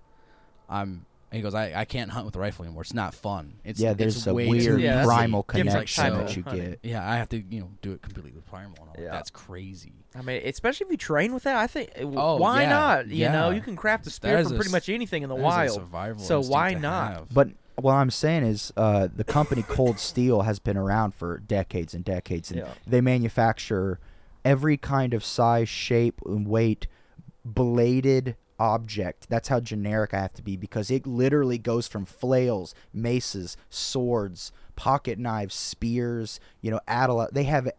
I'm." 0.69 1.07
He 1.33 1.42
goes, 1.42 1.54
I, 1.54 1.73
I 1.83 1.85
can't 1.85 2.11
hunt 2.11 2.26
with 2.26 2.35
a 2.35 2.40
rifle 2.40 2.64
anymore. 2.64 2.83
It's 2.83 2.92
not 2.92 3.14
fun. 3.14 3.61
It's 3.62 3.78
yeah, 3.78 3.90
it's 3.90 3.99
there's 3.99 4.26
a 4.26 4.35
way 4.35 4.49
weird 4.49 4.64
too 4.64 4.83
Yeah, 4.83 4.95
that's 4.97 5.07
a 5.07 5.09
primal 5.11 5.42
different 5.42 5.69
connection 5.71 6.02
type 6.04 6.12
that 6.14 6.37
you 6.37 6.42
hunting. 6.42 6.71
get. 6.71 6.78
Yeah, 6.83 7.09
I 7.09 7.19
have 7.19 7.28
to 7.28 7.38
you 7.40 7.61
know 7.61 7.71
do 7.83 7.92
it 7.92 8.02
completely 8.02 8.33
with 8.33 8.45
primal 8.47 8.75
and 8.80 8.88
all. 8.88 8.95
that. 8.97 9.02
Yeah. 9.02 9.12
That's 9.12 9.30
crazy. 9.30 9.92
I 10.14 10.23
mean, 10.23 10.43
especially 10.45 10.87
if 10.87 10.90
you 10.90 10.97
train 10.97 11.33
with 11.33 11.45
that, 11.45 11.57
I 11.57 11.67
think. 11.69 11.90
uh, 11.97 12.02
Oh, 12.05 12.37
why 12.37 12.62
yeah, 12.62 12.69
not? 12.69 13.07
You 13.09 13.29
know, 13.29 13.50
you 13.50 13.61
can 13.61 13.76
craft 13.76 14.07
a 14.07 14.11
spear 14.11 14.43
from 14.43 14.52
a 14.55 14.57
pretty 14.57 14.69
s- 14.69 14.73
much 14.73 14.88
anything 14.88 15.23
in 15.23 15.29
the 15.29 15.37
That 15.37 15.40
is 15.43 15.45
a 15.45 15.49
wild. 15.49 15.75
survival 15.75 16.19
So 16.25 16.40
why 16.40 16.75
to 16.75 16.81
not? 16.81 17.12
have. 17.12 17.29
But 17.35 17.50
what 17.76 17.95
I'm 17.95 18.11
saying 18.11 18.43
is, 18.43 18.73
uh, 18.76 19.09
the 19.14 19.23
company 19.25 19.62
Cold 19.62 19.99
Steel 20.00 20.43
has 20.43 20.59
been 20.59 20.76
around 20.76 21.14
for 21.14 21.38
decades 21.38 21.95
and 21.95 22.05
decades, 22.05 22.50
and 22.50 22.61
Yeah. 22.61 22.75
they 22.87 23.00
manufacture 23.00 24.00
every 24.45 24.76
kind 24.76 25.14
of 25.14 25.25
size, 25.25 25.69
shape, 25.69 26.21
and 26.26 26.47
weight 26.49 26.87
bladed 27.45 28.37
object. 28.59 29.29
That's 29.31 29.49
how 29.49 29.61
generic 29.61 30.12
I 30.12 30.19
have 30.21 30.35
to 30.35 30.43
be 30.43 30.57
because 30.57 30.90
it 30.90 31.07
literally 31.07 31.59
goes 31.59 31.87
from 31.88 32.05
flails, 32.05 32.75
maces, 32.93 33.57
swords, 33.71 34.52
pocket 34.76 35.19
knives, 35.19 35.55
spears. 35.55 36.40
You 36.61 36.73
know, 36.73 36.81
atlatl. 36.88 37.31
They 37.33 37.45
have 37.45 37.71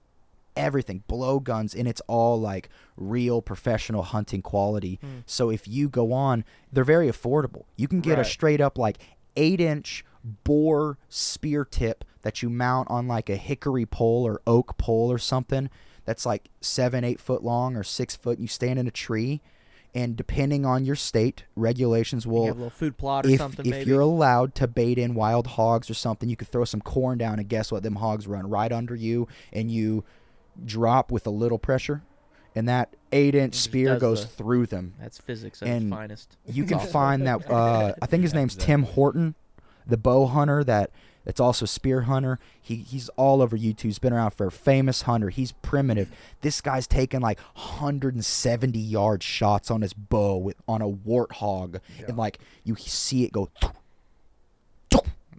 everything, 0.55 1.03
blowguns, 1.07 1.73
and 1.73 1.87
it's 1.87 2.01
all 2.07 2.39
like 2.39 2.69
real 2.97 3.41
professional 3.41 4.03
hunting 4.03 4.41
quality. 4.41 4.99
Hmm. 5.01 5.19
So 5.25 5.49
if 5.49 5.67
you 5.67 5.89
go 5.89 6.13
on, 6.13 6.43
they're 6.71 6.83
very 6.83 7.07
affordable. 7.07 7.65
You 7.75 7.87
can 7.87 8.01
get 8.01 8.19
a 8.19 8.25
straight 8.25 8.61
up 8.61 8.77
like 8.77 8.97
eight 9.35 9.61
inch 9.61 10.03
bore 10.43 10.97
spear 11.09 11.65
tip 11.65 12.03
that 12.21 12.41
you 12.41 12.49
mount 12.49 12.89
on 12.89 13.07
like 13.07 13.29
a 13.29 13.35
hickory 13.35 13.85
pole 13.85 14.25
or 14.27 14.41
oak 14.45 14.77
pole 14.77 15.11
or 15.11 15.17
something 15.17 15.69
that's 16.05 16.25
like 16.25 16.49
seven, 16.61 17.03
eight 17.03 17.19
foot 17.19 17.43
long 17.43 17.75
or 17.75 17.83
six 17.83 18.15
foot. 18.15 18.39
You 18.39 18.47
stand 18.47 18.79
in 18.79 18.87
a 18.87 18.91
tree, 18.91 19.41
and 19.93 20.15
depending 20.15 20.65
on 20.65 20.85
your 20.85 20.95
state, 20.95 21.45
regulations 21.55 22.25
You 22.25 22.31
will 22.31 22.45
have 22.45 22.55
a 22.55 22.59
little 22.59 22.69
food 22.69 22.97
plot 22.97 23.25
or 23.25 23.29
if, 23.29 23.37
something. 23.37 23.65
if 23.65 23.71
maybe. 23.71 23.89
you're 23.89 24.01
allowed 24.01 24.55
to 24.55 24.67
bait 24.67 24.97
in 24.97 25.13
wild 25.15 25.47
hogs 25.47 25.89
or 25.89 25.93
something, 25.93 26.29
you 26.29 26.35
could 26.35 26.47
throw 26.47 26.65
some 26.65 26.81
corn 26.81 27.17
down 27.17 27.39
and 27.39 27.47
guess 27.47 27.71
what? 27.71 27.83
Them 27.83 27.95
hogs 27.95 28.27
run 28.27 28.49
right 28.49 28.71
under 28.71 28.95
you 28.95 29.27
and 29.51 29.69
you 29.69 30.03
drop 30.65 31.11
with 31.11 31.25
a 31.27 31.29
little 31.31 31.57
pressure, 31.59 32.01
and 32.55 32.67
that 32.69 32.93
eight 33.11 33.35
inch 33.35 33.55
spear 33.55 33.97
goes 33.99 34.21
the- 34.21 34.27
through 34.31 34.65
them. 34.67 34.93
That's 34.99 35.17
physics 35.17 35.61
at 35.61 35.67
and 35.67 35.83
its 35.87 35.95
finest. 35.95 36.37
You 36.45 36.63
can 36.65 36.79
find 36.91 37.25
that. 37.27 37.49
Uh, 37.49 37.93
I 38.01 38.05
think 38.05 38.23
his 38.23 38.33
Yeah, 38.33 38.39
name's 38.39 38.55
exactly. 38.55 38.73
Tim 38.73 38.83
Horton, 38.83 39.35
the 39.87 39.97
bow 39.97 40.25
hunter 40.27 40.63
that. 40.63 40.91
It's 41.23 41.39
also 41.39 41.67
spear 41.67 42.01
hunter. 42.01 42.39
He 42.59 42.77
he's 42.77 43.07
all 43.09 43.43
over 43.43 43.55
YouTube. 43.55 43.81
He's 43.83 43.99
been 43.99 44.11
around 44.11 44.31
for 44.31 44.47
a 44.47 44.51
famous 44.51 45.03
hunter. 45.03 45.29
He's 45.29 45.51
primitive. 45.51 46.09
This 46.41 46.61
guy's 46.61 46.87
taking 46.87 47.19
like 47.21 47.39
170 47.53 48.79
yard 48.79 49.21
shots 49.21 49.69
on 49.69 49.81
his 49.81 49.93
bow 49.93 50.37
with 50.37 50.55
on 50.67 50.81
a 50.81 50.89
warthog, 50.89 51.79
and 52.07 52.17
like 52.17 52.39
you 52.63 52.75
see 52.75 53.23
it 53.23 53.31
go 53.31 53.49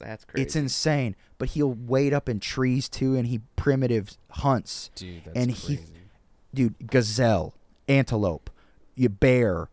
That's 0.02 0.24
crazy. 0.24 0.42
it's 0.44 0.56
insane. 0.56 1.16
But 1.38 1.50
he'll 1.50 1.72
wait 1.72 2.12
up 2.12 2.28
in 2.28 2.38
trees 2.40 2.88
too, 2.88 3.16
and 3.16 3.26
he 3.26 3.40
primitive 3.56 4.16
hunts. 4.30 4.90
dude, 4.94 5.24
that's 5.24 5.36
and 5.36 5.50
he- 5.50 5.78
Dude, 6.54 6.74
gazelle, 6.88 7.54
antelope, 7.88 8.50
you 8.94 9.08
bear. 9.08 9.68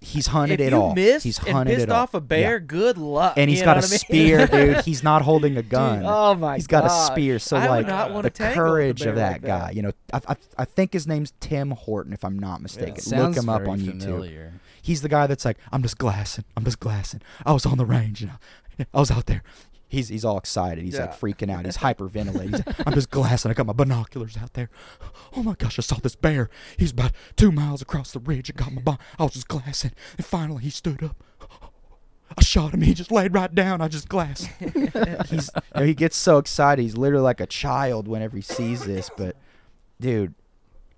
He's 0.00 0.26
hunted 0.26 0.60
if 0.60 0.66
it 0.66 0.72
you 0.74 0.78
all. 0.78 0.94
missed 0.94 1.24
He's 1.24 1.38
and 1.38 1.48
hunted 1.48 1.76
pissed 1.76 1.82
it 1.84 1.90
all. 1.90 2.02
off 2.02 2.12
a 2.12 2.20
bear, 2.20 2.58
Yeah. 2.58 2.66
good 2.66 2.98
luck. 2.98 3.34
and 3.38 3.48
he's 3.48 3.60
you 3.60 3.64
got 3.64 3.78
know 3.78 3.86
a 3.86 3.88
mean? 3.88 3.98
spear, 3.98 4.46
dude. 4.74 4.80
He's 4.84 5.02
not 5.02 5.22
holding 5.22 5.56
a 5.56 5.62
gun. 5.62 6.00
Dude, 6.00 6.06
oh 6.10 6.34
my 6.34 6.56
He's 6.56 6.66
got 6.66 6.82
gosh. 6.86 7.08
a 7.08 7.12
spear. 7.12 7.38
So 7.38 7.56
I 7.56 7.68
like 7.68 7.86
not 7.86 8.08
the 8.22 8.28
tangle 8.28 8.64
with 8.64 8.70
a 8.70 8.70
courage 8.70 9.02
of 9.06 9.14
that 9.16 9.32
like 9.32 9.42
guy. 9.42 9.58
that. 9.60 9.74
You 9.76 9.80
know, 9.82 9.92
I, 10.12 10.20
I, 10.28 10.36
I 10.58 10.64
think 10.66 10.92
his 10.92 11.06
name's 11.06 11.32
Tim 11.40 11.70
Horton, 11.70 12.12
if 12.12 12.22
I'm 12.22 12.38
not 12.38 12.60
mistaken. 12.60 13.02
Look 13.18 13.34
him 13.34 13.48
up 13.48 13.60
very 13.62 13.70
on 13.70 13.78
YouTube. 13.80 14.50
He's 14.82 15.00
the 15.00 15.08
guy 15.08 15.26
that's 15.26 15.46
like, 15.46 15.56
I'm 15.72 15.80
just 15.80 15.96
glassing. 15.96 16.44
I'm 16.54 16.64
just 16.64 16.80
glassing. 16.80 17.22
I 17.46 17.52
was 17.54 17.64
on 17.64 17.78
the 17.78 17.86
range. 17.86 18.20
You 18.20 18.26
know, 18.26 18.34
I 18.94 19.00
was 19.00 19.10
out 19.10 19.26
there. 19.26 19.42
He's 19.86 20.08
he's 20.08 20.24
all 20.24 20.38
excited. 20.38 20.82
He's 20.82 20.98
like 20.98 21.18
freaking 21.18 21.50
out. 21.50 21.64
He's 21.64 21.76
hyperventilating. 21.86 22.56
He's 22.56 22.66
like, 22.66 22.86
I'm 22.86 22.94
just 22.94 23.10
glassing. 23.10 23.50
I 23.50 23.54
got 23.54 23.66
my 23.66 23.72
binoculars 23.72 24.36
out 24.36 24.54
there. 24.54 24.68
Oh 25.36 25.42
my 25.42 25.54
gosh, 25.54 25.78
I 25.78 25.82
saw 25.82 25.96
this 25.96 26.16
bear. 26.16 26.50
He's 26.76 26.90
about 26.90 27.12
two 27.36 27.52
miles 27.52 27.80
across 27.80 28.12
the 28.12 28.18
ridge. 28.18 28.50
I 28.50 28.58
got 28.60 28.72
my 28.72 28.82
bon- 28.82 28.98
I 29.18 29.24
was 29.24 29.34
just 29.34 29.48
glassing, 29.48 29.92
and 30.16 30.26
finally 30.26 30.64
he 30.64 30.70
stood 30.70 31.02
up. 31.02 31.22
I 32.36 32.42
shot 32.42 32.74
him. 32.74 32.80
He 32.80 32.94
just 32.94 33.12
laid 33.12 33.34
right 33.34 33.54
down. 33.54 33.80
I 33.80 33.88
just 33.88 34.08
glassed. 34.08 34.46
he's 34.58 35.50
you 35.54 35.62
know, 35.76 35.84
he 35.84 35.94
gets 35.94 36.16
so 36.16 36.38
excited. 36.38 36.82
He's 36.82 36.96
literally 36.96 37.22
like 37.22 37.40
a 37.40 37.46
child 37.46 38.08
whenever 38.08 38.36
he 38.36 38.42
sees 38.42 38.84
this. 38.84 39.10
But 39.16 39.36
dude, 40.00 40.34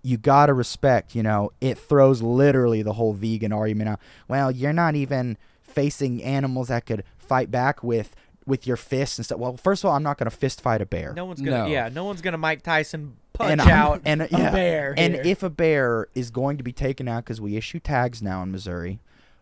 you 0.02 0.16
gotta 0.16 0.54
respect. 0.54 1.14
You 1.14 1.22
know, 1.22 1.50
it 1.60 1.76
throws 1.76 2.22
literally 2.22 2.82
the 2.82 2.94
whole 2.94 3.12
vegan 3.12 3.52
argument 3.52 3.90
out. 3.90 4.00
Well, 4.28 4.50
you're 4.50 4.72
not 4.72 4.94
even 4.94 5.36
facing 5.62 6.22
animals 6.22 6.68
that 6.68 6.86
could 6.86 7.04
fight 7.26 7.50
back 7.50 7.82
with 7.82 8.14
with 8.46 8.66
your 8.66 8.76
fists 8.76 9.18
and 9.18 9.24
stuff. 9.24 9.38
Well, 9.38 9.56
first 9.56 9.82
of 9.84 9.90
all, 9.90 9.96
I'm 9.96 10.02
not 10.02 10.18
gonna 10.18 10.30
fist 10.30 10.60
fight 10.60 10.80
a 10.80 10.86
bear. 10.86 11.12
No 11.14 11.24
one's 11.24 11.40
gonna. 11.40 11.64
No. 11.64 11.66
Yeah, 11.66 11.88
no 11.88 12.04
one's 12.04 12.20
gonna 12.20 12.38
Mike 12.38 12.62
Tyson 12.62 13.16
punch 13.32 13.52
and 13.52 13.60
out 13.60 14.02
and 14.04 14.22
a 14.22 14.28
yeah, 14.30 14.50
bear. 14.50 14.94
And 14.96 15.14
here. 15.14 15.22
if 15.24 15.42
a 15.42 15.50
bear 15.50 16.08
is 16.14 16.30
going 16.30 16.56
to 16.58 16.62
be 16.62 16.72
taken 16.72 17.08
out 17.08 17.24
because 17.24 17.40
we 17.40 17.56
issue 17.56 17.80
tags 17.80 18.22
now 18.22 18.42
in 18.42 18.50
Missouri, 18.50 19.00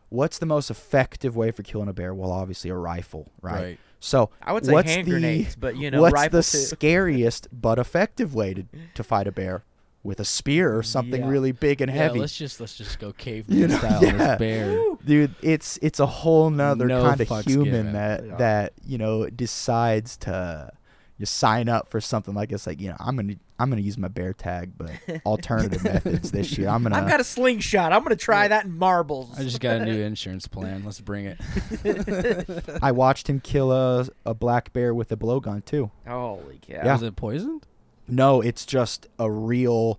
what's 0.09 0.39
the 0.39 0.47
most 0.47 0.71
effective 0.71 1.37
way 1.37 1.51
for 1.51 1.63
killing 1.63 1.89
a 1.89 1.93
bear? 1.93 2.15
Well, 2.15 2.33
obviously 2.33 2.71
a 2.71 2.77
rifle, 2.77 3.31
right? 3.41 3.63
Right. 3.63 3.81
So 4.01 4.31
I 4.43 4.53
would 4.53 4.67
say 4.67 4.73
what's 4.73 4.91
hand 4.91 5.07
the, 5.07 5.13
grenades, 5.13 5.57
but 5.57 5.77
you 5.77 5.91
know, 5.91 6.03
what's 6.03 6.13
rifle 6.13 6.39
the 6.39 6.43
too. 6.43 6.59
scariest 6.59 7.49
but 7.53 7.79
effective 7.79 8.35
way 8.35 8.55
to, 8.55 8.65
to 8.95 9.03
fight 9.03 9.27
a 9.27 9.33
bear? 9.33 9.65
With 10.05 10.21
a 10.21 10.25
spear 10.25 10.77
or 10.77 10.83
something 10.83 11.23
Yeah. 11.23 11.29
really 11.29 11.53
big 11.53 11.81
and 11.81 11.91
Yeah, 11.91 11.97
heavy. 12.03 12.21
let's 12.21 12.37
just 12.37 12.61
let's 12.61 12.77
just 12.77 12.99
go 12.99 13.13
caveman 13.15 13.59
You 13.59 13.69
know, 13.69 13.79
style. 13.79 14.05
yeah. 14.05 14.13
This 14.13 14.39
bear. 14.39 14.79
Dude, 15.05 15.35
it's 15.43 15.79
it's 15.83 15.99
a 15.99 16.07
whole 16.07 16.51
nother 16.51 16.87
No 16.87 17.03
kind 17.03 17.21
of 17.21 17.45
human 17.47 17.65
given. 17.65 17.93
that 17.95 18.27
Yeah. 18.27 18.37
that 18.37 18.73
you 18.87 18.99
know 18.99 19.29
decides 19.31 20.17
to 20.19 20.71
you 21.17 21.25
sign 21.27 21.69
up 21.69 21.89
for 21.91 22.01
something 22.01 22.35
like 22.35 22.51
this. 22.51 22.67
Like 22.67 22.81
you 22.83 22.89
know, 22.91 22.97
I'm 23.01 23.17
gonna 23.17 23.37
I'm 23.59 23.71
gonna 23.71 23.81
use 23.83 23.97
my 23.97 24.09
bear 24.09 24.33
tag, 24.35 24.73
but 24.77 24.91
alternative 25.25 25.83
methods 25.85 26.33
this 26.33 26.59
year. 26.59 26.69
I'm 26.69 26.83
gonna. 26.83 26.97
I've 26.97 27.09
got 27.09 27.21
a 27.21 27.25
slingshot. 27.25 27.93
I'm 27.93 28.03
gonna 28.03 28.17
try 28.17 28.47
that 28.49 28.65
in 28.67 28.77
marbles. 28.77 29.31
I 29.39 29.43
just 29.45 29.61
got 29.61 29.77
a 29.81 29.85
new 29.87 30.03
insurance 30.03 30.47
plan. 30.49 30.83
Let's 30.85 31.01
bring 31.01 31.27
it. 31.27 32.79
I 32.83 32.93
watched 32.93 33.29
him 33.31 33.41
kill 33.41 33.71
a 33.73 34.07
a 34.27 34.35
black 34.35 34.73
bear 34.75 34.93
with 34.93 35.13
a 35.13 35.17
blowgun 35.17 35.65
too. 35.65 35.91
Holy 36.07 36.59
cow! 36.67 36.75
Yeah. 36.75 36.93
Was 36.93 37.03
it 37.03 37.17
poisoned? 37.17 37.65
No, 38.09 38.41
it's 38.41 38.67
just 38.67 39.07
a 39.19 39.31
real, 39.31 39.99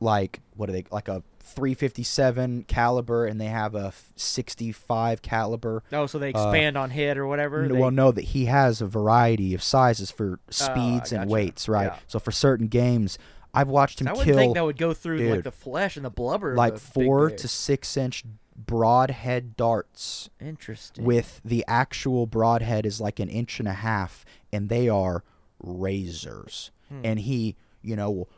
like 0.00 0.40
what 0.56 0.68
are 0.68 0.72
they 0.72 0.84
like 0.90 1.08
a 1.08 1.22
357 1.40 2.64
caliber, 2.64 3.24
and 3.24 3.40
they 3.40 3.46
have 3.46 3.74
a 3.74 3.92
65 4.16 5.22
caliber. 5.22 5.82
Oh, 5.92 6.06
so 6.06 6.18
they 6.18 6.32
Uh, 6.32 6.50
expand 6.50 6.76
on 6.76 6.90
hit 6.90 7.16
or 7.16 7.26
whatever. 7.26 7.66
They- 7.68 7.78
well, 7.78 7.90
no, 7.92 8.10
that 8.12 8.24
he 8.24 8.46
has 8.46 8.80
a 8.82 8.86
variety 8.86 9.54
of 9.54 9.62
sizes 9.62 10.10
for 10.10 10.40
speeds 10.50 11.12
and 11.12 11.22
gotcha. 11.22 11.28
weights, 11.32 11.68
right? 11.68 11.92
Yeah. 11.92 11.98
So 12.08 12.18
for 12.18 12.32
certain 12.32 12.66
games, 12.68 13.16
I've 13.54 13.68
watched 13.68 14.00
him 14.00 14.08
I 14.08 14.12
kill 14.14 14.36
think 14.36 14.54
that 14.54 14.64
would 14.64 14.76
go 14.76 14.92
through 14.92 15.30
like 15.30 15.44
the 15.44 15.52
flesh 15.52 15.96
and 15.96 16.04
the 16.04 16.10
blubber. 16.10 16.50
of 16.52 16.58
like 16.58 16.78
four 16.78 17.30
to 17.30 17.48
six 17.48 17.96
inch 17.96 18.24
broadhead 18.54 19.56
darts 19.56 20.28
Interesting. 20.40 21.04
with 21.04 21.40
the 21.44 21.64
actual 21.68 22.26
broadhead 22.26 22.84
is 22.84 23.00
like 23.00 23.20
an 23.20 23.28
inch 23.28 23.58
and 23.60 23.68
a 23.68 23.72
half, 23.74 24.24
and 24.52 24.68
they 24.68 24.88
are 24.88 25.22
razors. 25.62 26.70
Hmm. 26.88 27.00
And 27.04 27.20
he, 27.20 27.56
you 27.82 27.96
know, 27.96 28.28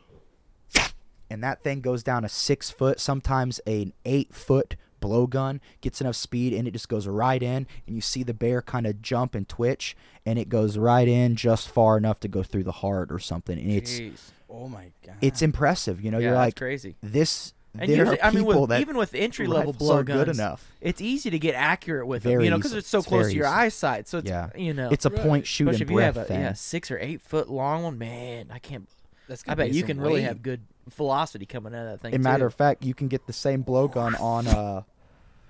and 1.29 1.43
that 1.43 1.63
thing 1.63 1.81
goes 1.81 2.03
down 2.03 2.25
a 2.25 2.29
six 2.29 2.71
foot, 2.71 2.99
sometimes 2.99 3.59
an 3.67 3.93
eight 4.05 4.33
foot 4.33 4.75
blowgun, 5.01 5.59
gets 5.81 6.01
enough 6.01 6.15
speed, 6.15 6.53
and 6.53 6.67
it 6.67 6.71
just 6.71 6.89
goes 6.89 7.07
right 7.07 7.41
in, 7.41 7.67
and 7.87 7.95
you 7.95 8.01
see 8.01 8.23
the 8.23 8.33
bear 8.33 8.61
kind 8.61 8.85
of 8.85 9.01
jump 9.01 9.35
and 9.35 9.47
twitch, 9.47 9.95
and 10.25 10.37
it 10.39 10.49
goes 10.49 10.77
right 10.77 11.07
in 11.07 11.35
just 11.35 11.69
far 11.69 11.97
enough 11.97 12.19
to 12.21 12.27
go 12.27 12.43
through 12.43 12.63
the 12.63 12.71
heart 12.71 13.11
or 13.11 13.19
something. 13.19 13.57
And 13.57 13.71
it's 13.71 14.01
Oh 14.49 14.67
my 14.67 14.91
god. 15.05 15.17
it's 15.21 15.41
impressive, 15.41 16.01
you 16.01 16.09
know. 16.11 16.17
yeah, 16.17 16.29
you're 16.29 16.35
like 16.35 16.55
crazy. 16.55 16.95
this. 17.01 17.53
And 17.77 17.89
there 17.89 17.97
usually, 17.97 18.19
are 18.19 18.25
I 18.25 18.31
mean, 18.31 18.43
people 18.45 18.61
with, 18.61 18.69
that 18.71 18.81
even 18.81 18.97
with 18.97 19.13
entry 19.13 19.45
level 19.47 19.73
blowguns, 19.73 20.05
good 20.25 20.29
enough. 20.29 20.71
it's 20.81 20.99
easy 21.01 21.29
to 21.29 21.37
get 21.37 21.53
accurate 21.53 22.07
with 22.07 22.23
them, 22.23 22.41
you 22.41 22.49
know, 22.49 22.57
because 22.57 22.73
it's 22.73 22.87
so 22.87 22.97
It's 22.99 23.07
close 23.07 23.27
to 23.29 23.35
your 23.35 23.45
easy. 23.45 23.53
eyesight. 23.53 24.07
So 24.07 24.17
it's, 24.17 24.29
Yeah. 24.29 24.49
you 24.55 24.73
know, 24.73 24.89
It's 24.91 25.05
a 25.05 25.09
Right. 25.09 25.21
point 25.21 25.47
shoot 25.47 25.65
especially 25.69 25.81
and 25.83 25.89
if 25.89 25.91
you 25.91 25.97
have 25.99 26.13
breath 26.15 26.25
a 26.25 26.27
thing. 26.27 26.41
yeah 26.41 26.53
six 26.53 26.89
or 26.89 26.97
eight 26.99 27.21
foot 27.21 27.49
long 27.49 27.83
one. 27.83 27.97
Man, 27.99 28.47
I 28.51 28.57
can't. 28.59 28.87
That's 29.27 29.43
I 29.47 29.53
bet 29.53 29.69
you 29.71 29.81
some 29.81 29.87
can 29.87 30.01
really 30.01 30.23
have 30.23 30.41
good 30.41 30.61
velocity 30.89 31.45
coming 31.45 31.75
out 31.75 31.85
of 31.85 31.91
that 31.91 32.01
thing. 32.01 32.13
As 32.13 32.19
a 32.19 32.23
matter 32.23 32.47
of 32.47 32.55
fact, 32.55 32.83
you 32.83 32.95
can 32.95 33.07
get 33.07 33.27
the 33.27 33.33
same 33.33 33.63
blowgun 33.63 34.19
on 34.19 34.47
uh 34.47 34.81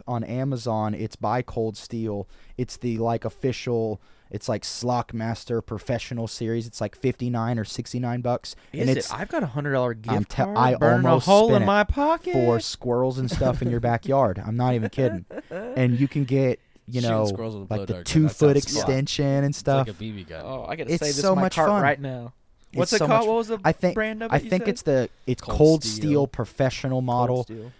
on 0.07 0.23
Amazon. 0.25 0.93
It's 0.93 1.15
by 1.15 1.41
Cold 1.41 1.77
Steel. 1.77 2.27
It's 2.57 2.75
the 2.77 2.97
like 2.97 3.23
official. 3.23 4.01
It's 4.31 4.47
like 4.47 4.61
Slockmaster 4.63 5.65
Professional 5.65 6.27
Series. 6.27 6.67
It's 6.67 6.79
like 6.81 6.95
fifty 6.95 7.29
nine 7.29 7.57
or 7.57 7.65
sixty 7.65 7.99
nine 7.99 8.21
bucks, 8.21 8.55
Is 8.73 8.81
and 8.81 8.89
it? 8.89 8.97
it's 8.97 9.11
I've 9.11 9.29
got 9.29 9.41
a 9.43 9.47
hundred 9.47 9.71
dollar 9.73 9.93
gift 9.93 10.15
I'm 10.15 10.23
te- 10.25 10.35
card 10.43 10.57
I 10.57 10.75
burning 10.75 11.05
almost 11.05 11.27
a 11.27 11.31
hole 11.31 11.47
spent 11.49 11.63
in 11.63 11.67
my 11.67 11.83
pocket 11.83 12.33
for 12.33 12.59
squirrels 12.59 13.17
and 13.17 13.29
stuff 13.29 13.61
in 13.61 13.69
your 13.71 13.79
backyard. 13.79 14.41
I'm 14.45 14.55
not 14.57 14.73
even 14.75 14.89
kidding. 14.89 15.25
And 15.51 15.99
you 15.99 16.07
can 16.07 16.25
get 16.25 16.59
you 16.87 17.01
know 17.01 17.25
squirrels 17.25 17.55
with 17.55 17.71
a 17.71 17.75
like 17.77 17.87
the 17.87 18.03
two 18.03 18.29
foot 18.29 18.55
sounds 18.61 18.73
fun. 18.73 18.81
extension 18.81 19.25
and 19.25 19.45
It's 19.47 19.57
stuff. 19.59 19.87
like 19.87 19.95
a 19.95 20.03
BB 20.03 20.27
gun. 20.29 20.41
Oh, 20.45 20.65
I 20.67 20.75
gotta 20.75 20.91
It's 20.93 20.99
say 21.01 21.07
this 21.09 21.21
so 21.21 21.31
is 21.31 21.35
my 21.35 21.41
much 21.43 21.55
cart 21.55 21.69
fun. 21.69 21.81
right 21.81 21.99
now. 21.99 22.33
It's 22.71 22.77
What's 22.77 22.91
so 22.91 22.97
it 22.97 22.99
called? 22.99 23.09
much- 23.11 23.27
What 23.27 23.35
was 23.37 23.47
the 23.47 23.59
I 23.63 23.71
think 23.71 23.95
brand 23.95 24.21
of 24.21 24.31
it? 24.31 24.35
I 24.35 24.37
you 24.39 24.49
think 24.49 24.61
said? 24.63 24.69
it's 24.69 24.81
the 24.83 25.09
it's 25.25 25.41
Cold 25.41 25.57
Cold, 25.57 25.83
Steel. 25.83 25.95
Steel 25.95 26.27
Professional 26.27 27.01
model. 27.01 27.37
Cold 27.37 27.45
Steel. 27.47 27.71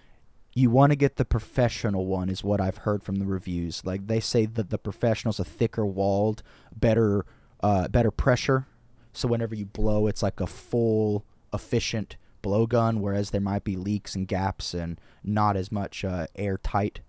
You 0.59 0.69
want 0.69 0.91
to 0.91 0.95
get 0.95 1.15
the 1.15 1.25
professional 1.25 2.05
one 2.05 2.29
is 2.29 2.43
what 2.43 2.59
I've 2.59 2.79
heard 2.79 3.03
from 3.03 3.15
the 3.15 3.25
reviews. 3.25 3.85
Like 3.85 4.07
they 4.07 4.19
say 4.19 4.45
that 4.45 4.69
the 4.69 4.77
professional's 4.77 5.39
a 5.39 5.43
thicker 5.45 5.85
walled, 5.85 6.43
better 6.75 7.25
uh, 7.61 7.87
better 7.87 8.11
pressure. 8.11 8.67
So 9.13 9.27
whenever 9.27 9.55
you 9.55 9.65
blow, 9.65 10.07
it's 10.07 10.23
like 10.23 10.39
a 10.39 10.47
full 10.47 11.25
efficient 11.53 12.15
blowgun, 12.43 12.99
whereas 12.99 13.31
there 13.31 13.41
might 13.41 13.63
be 13.63 13.75
leaks 13.75 14.15
and 14.15 14.27
gaps 14.27 14.73
and 14.73 14.99
not 15.23 15.57
as 15.57 15.71
much 15.71 16.05
uh, 16.05 16.27
airtight 16.35 17.01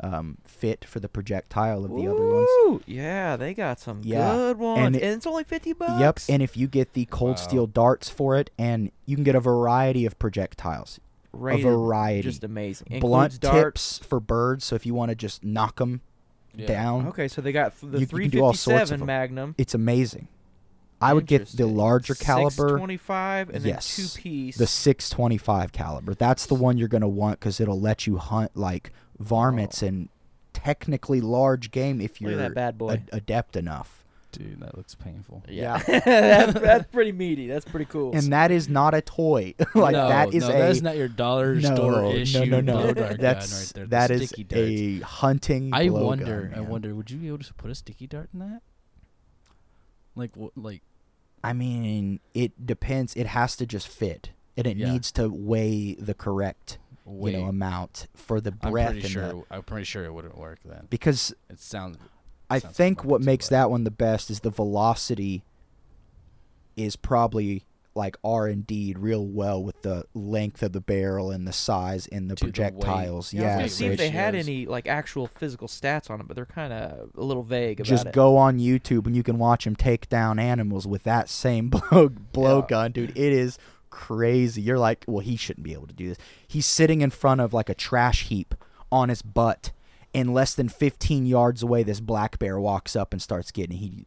um, 0.00 0.38
fit 0.44 0.84
for 0.84 1.00
the 1.00 1.08
projectile 1.08 1.84
of 1.84 1.90
the 1.96 2.06
other 2.06 2.24
ones. 2.24 2.82
Yeah, 2.86 3.36
they 3.36 3.52
got 3.54 3.80
some 3.80 4.00
Yeah, 4.04 4.34
good 4.34 4.58
ones, 4.58 4.78
and 4.78 4.96
and, 4.96 5.04
it's 5.16 5.26
only 5.26 5.44
fifty 5.44 5.72
bucks. 5.72 5.98
Yep, 5.98 6.20
and 6.34 6.42
if 6.42 6.56
you 6.56 6.68
get 6.68 6.92
the 6.92 7.04
cold 7.06 7.36
Wow. 7.36 7.42
steel 7.42 7.66
darts 7.66 8.08
for 8.08 8.36
it, 8.36 8.50
and 8.58 8.92
you 9.06 9.16
can 9.16 9.24
get 9.24 9.34
a 9.34 9.40
variety 9.40 10.06
of 10.06 10.18
projectiles, 10.18 11.00
Rated 11.40 11.66
a 11.66 11.70
variety, 11.70 12.22
just 12.22 12.44
amazing. 12.44 12.88
Includes 12.90 13.38
blunt 13.38 13.40
darts. 13.40 13.98
tips 13.98 14.06
for 14.08 14.20
birds. 14.20 14.64
So 14.64 14.74
if 14.76 14.84
you 14.86 14.94
want 14.94 15.10
to 15.10 15.14
just 15.14 15.44
knock 15.44 15.76
them 15.76 16.00
Yeah. 16.54 16.66
down, 16.66 17.06
Okay, 17.08 17.28
so 17.28 17.40
they 17.40 17.52
got 17.52 17.78
the 17.80 17.86
You- 17.86 17.98
you 18.00 18.06
three 18.06 18.24
can 18.24 18.30
do 18.38 18.44
all 18.44 18.52
fifty 18.52 18.70
sorts 18.70 18.82
of 18.82 18.88
seven 18.88 19.02
'em. 19.02 19.06
Magnum. 19.06 19.54
it's 19.58 19.74
amazing. 19.74 20.28
I 21.00 21.14
would 21.14 21.26
get 21.26 21.46
the 21.48 21.66
larger 21.66 22.14
caliber, 22.16 22.76
twenty 22.76 22.96
five, 22.96 23.50
and 23.50 23.64
Yes. 23.64 23.96
then 23.96 24.06
two 24.06 24.20
piece. 24.20 24.56
the 24.56 24.66
625 24.66 25.70
caliber. 25.70 26.12
That's 26.14 26.44
the 26.46 26.56
one 26.56 26.76
you're 26.76 26.88
gonna 26.88 27.06
want 27.08 27.38
because 27.38 27.60
it'll 27.60 27.80
let 27.80 28.06
you 28.08 28.16
hunt 28.16 28.56
like 28.56 28.90
varmints 29.20 29.80
oh. 29.82 29.86
and 29.86 30.08
technically 30.52 31.20
large 31.20 31.70
game 31.70 32.00
if 32.00 32.14
Oh. 32.20 32.28
You're 32.28 32.36
that 32.36 32.54
bad 32.54 32.76
boy. 32.76 33.00
a- 33.12 33.16
adept 33.16 33.54
enough. 33.54 33.97
Dude, 34.30 34.60
that 34.60 34.76
looks 34.76 34.94
painful. 34.94 35.42
yeah, 35.48 35.78
that's, 35.86 36.52
that's 36.60 36.92
pretty 36.92 37.12
meaty. 37.12 37.46
That's 37.46 37.64
pretty 37.64 37.86
cool. 37.86 38.14
And 38.14 38.32
that 38.32 38.50
is 38.50 38.68
not 38.68 38.94
a 38.94 39.00
toy. 39.00 39.54
like 39.74 39.92
no, 39.92 40.08
that 40.08 40.34
is 40.34 40.42
no, 40.46 40.50
a 40.50 40.52
that 40.52 40.70
is 40.70 40.82
not 40.82 40.96
your 40.96 41.08
dollar 41.08 41.54
no, 41.54 41.74
store 41.74 42.14
issue 42.14 42.44
no, 42.44 42.60
no, 42.60 42.72
blow 42.74 42.86
no. 42.88 42.92
dart 42.94 43.08
gun 43.10 43.16
That's 43.20 43.52
right 43.52 43.72
there. 43.74 43.86
that 43.86 44.10
is 44.10 44.30
darts. 44.30 44.52
a 44.52 44.98
hunting. 45.00 45.70
I 45.72 45.86
blowgun, 45.86 46.04
wonder. 46.04 46.52
I 46.54 46.60
wonder. 46.60 46.94
Would 46.94 47.10
you 47.10 47.16
be 47.16 47.28
able 47.28 47.38
to 47.38 47.54
put 47.54 47.70
a 47.70 47.74
sticky 47.74 48.06
dart 48.06 48.28
in 48.34 48.40
that? 48.40 48.60
Like 50.14 50.36
what? 50.36 50.52
Like 50.56 50.82
I 51.42 51.52
mean, 51.52 52.20
it 52.34 52.66
depends. 52.66 53.14
It 53.16 53.28
has 53.28 53.56
to 53.56 53.66
just 53.66 53.88
fit, 53.88 54.30
and 54.56 54.66
it 54.66 54.76
Yeah. 54.76 54.92
needs 54.92 55.10
to 55.12 55.28
weigh 55.28 55.94
the 55.94 56.14
correct 56.14 56.78
wait. 57.04 57.32
you 57.32 57.38
know 57.38 57.44
amount 57.46 58.08
for 58.14 58.40
the 58.40 58.50
breath. 58.50 58.66
I'm 58.66 58.72
breath 58.72 58.90
pretty 58.90 59.00
and 59.06 59.12
sure. 59.12 59.28
the 59.28 59.44
I'm 59.50 59.62
pretty 59.62 59.84
sure 59.84 60.04
it 60.04 60.12
wouldn't 60.12 60.36
work 60.36 60.58
then. 60.64 60.86
because 60.90 61.32
It 61.48 61.60
sounds. 61.60 61.96
I 62.50 62.58
Sounds 62.60 62.76
think 62.76 63.04
what 63.04 63.16
it's 63.18 63.26
makes 63.26 63.46
right. 63.46 63.58
that 63.58 63.70
one 63.70 63.84
the 63.84 63.90
best 63.90 64.30
is 64.30 64.40
the 64.40 64.50
velocity 64.50 65.42
is 66.76 66.96
probably 66.96 67.64
like 67.94 68.16
R 68.22 68.46
indeed 68.48 68.96
real 68.98 69.26
well 69.26 69.62
with 69.62 69.82
the 69.82 70.04
length 70.14 70.62
of 70.62 70.72
the 70.72 70.80
barrel 70.80 71.32
and 71.32 71.48
the 71.48 71.52
size 71.52 72.06
and 72.06 72.30
the 72.30 72.36
To 72.36 72.44
the 72.44 72.46
weight. 72.46 72.54
projectiles. 72.54 73.32
yeah, 73.34 73.40
I 73.40 73.44
was 73.44 73.50
Yeah, 73.50 73.56
gonna 73.56 73.68
see 73.68 73.86
if 73.86 73.98
they 73.98 74.10
had 74.10 74.34
any 74.36 74.66
like 74.66 74.86
actual 74.86 75.26
physical 75.26 75.66
stats 75.66 76.08
on 76.08 76.20
it, 76.20 76.28
but 76.28 76.36
they're 76.36 76.46
kind 76.46 76.72
of 76.72 77.10
a 77.16 77.22
little 77.24 77.42
vague 77.42 77.80
about 77.80 77.88
just 77.88 78.06
it. 78.06 78.12
go 78.12 78.36
on 78.36 78.58
YouTube 78.60 79.06
and 79.06 79.16
you 79.16 79.24
can 79.24 79.38
watch 79.38 79.66
him 79.66 79.74
take 79.74 80.08
down 80.08 80.38
animals 80.38 80.86
with 80.86 81.02
that 81.04 81.28
same 81.28 81.68
blow 81.90 82.08
blow 82.08 82.60
Yeah. 82.60 82.66
gun, 82.68 82.92
dude. 82.92 83.10
It 83.10 83.32
is 83.32 83.58
crazy. 83.90 84.62
You're 84.62 84.78
like, 84.78 85.04
well, 85.08 85.20
he 85.24 85.34
shouldn't 85.34 85.64
be 85.64 85.72
able 85.72 85.88
to 85.88 85.94
do 85.94 86.08
this. 86.08 86.18
He's 86.46 86.66
sitting 86.66 87.00
in 87.00 87.10
front 87.10 87.40
of 87.40 87.52
like 87.52 87.68
a 87.68 87.74
trash 87.74 88.26
heap 88.26 88.54
on 88.92 89.08
his 89.08 89.22
butt, 89.22 89.72
and 90.14 90.32
less 90.34 90.54
than 90.54 90.68
15 90.68 91.26
yards 91.26 91.62
away, 91.62 91.82
this 91.82 92.00
black 92.00 92.38
bear 92.38 92.58
walks 92.60 92.96
up 92.96 93.12
and 93.12 93.20
starts 93.22 93.50
getting 93.50 93.76
he. 93.78 94.06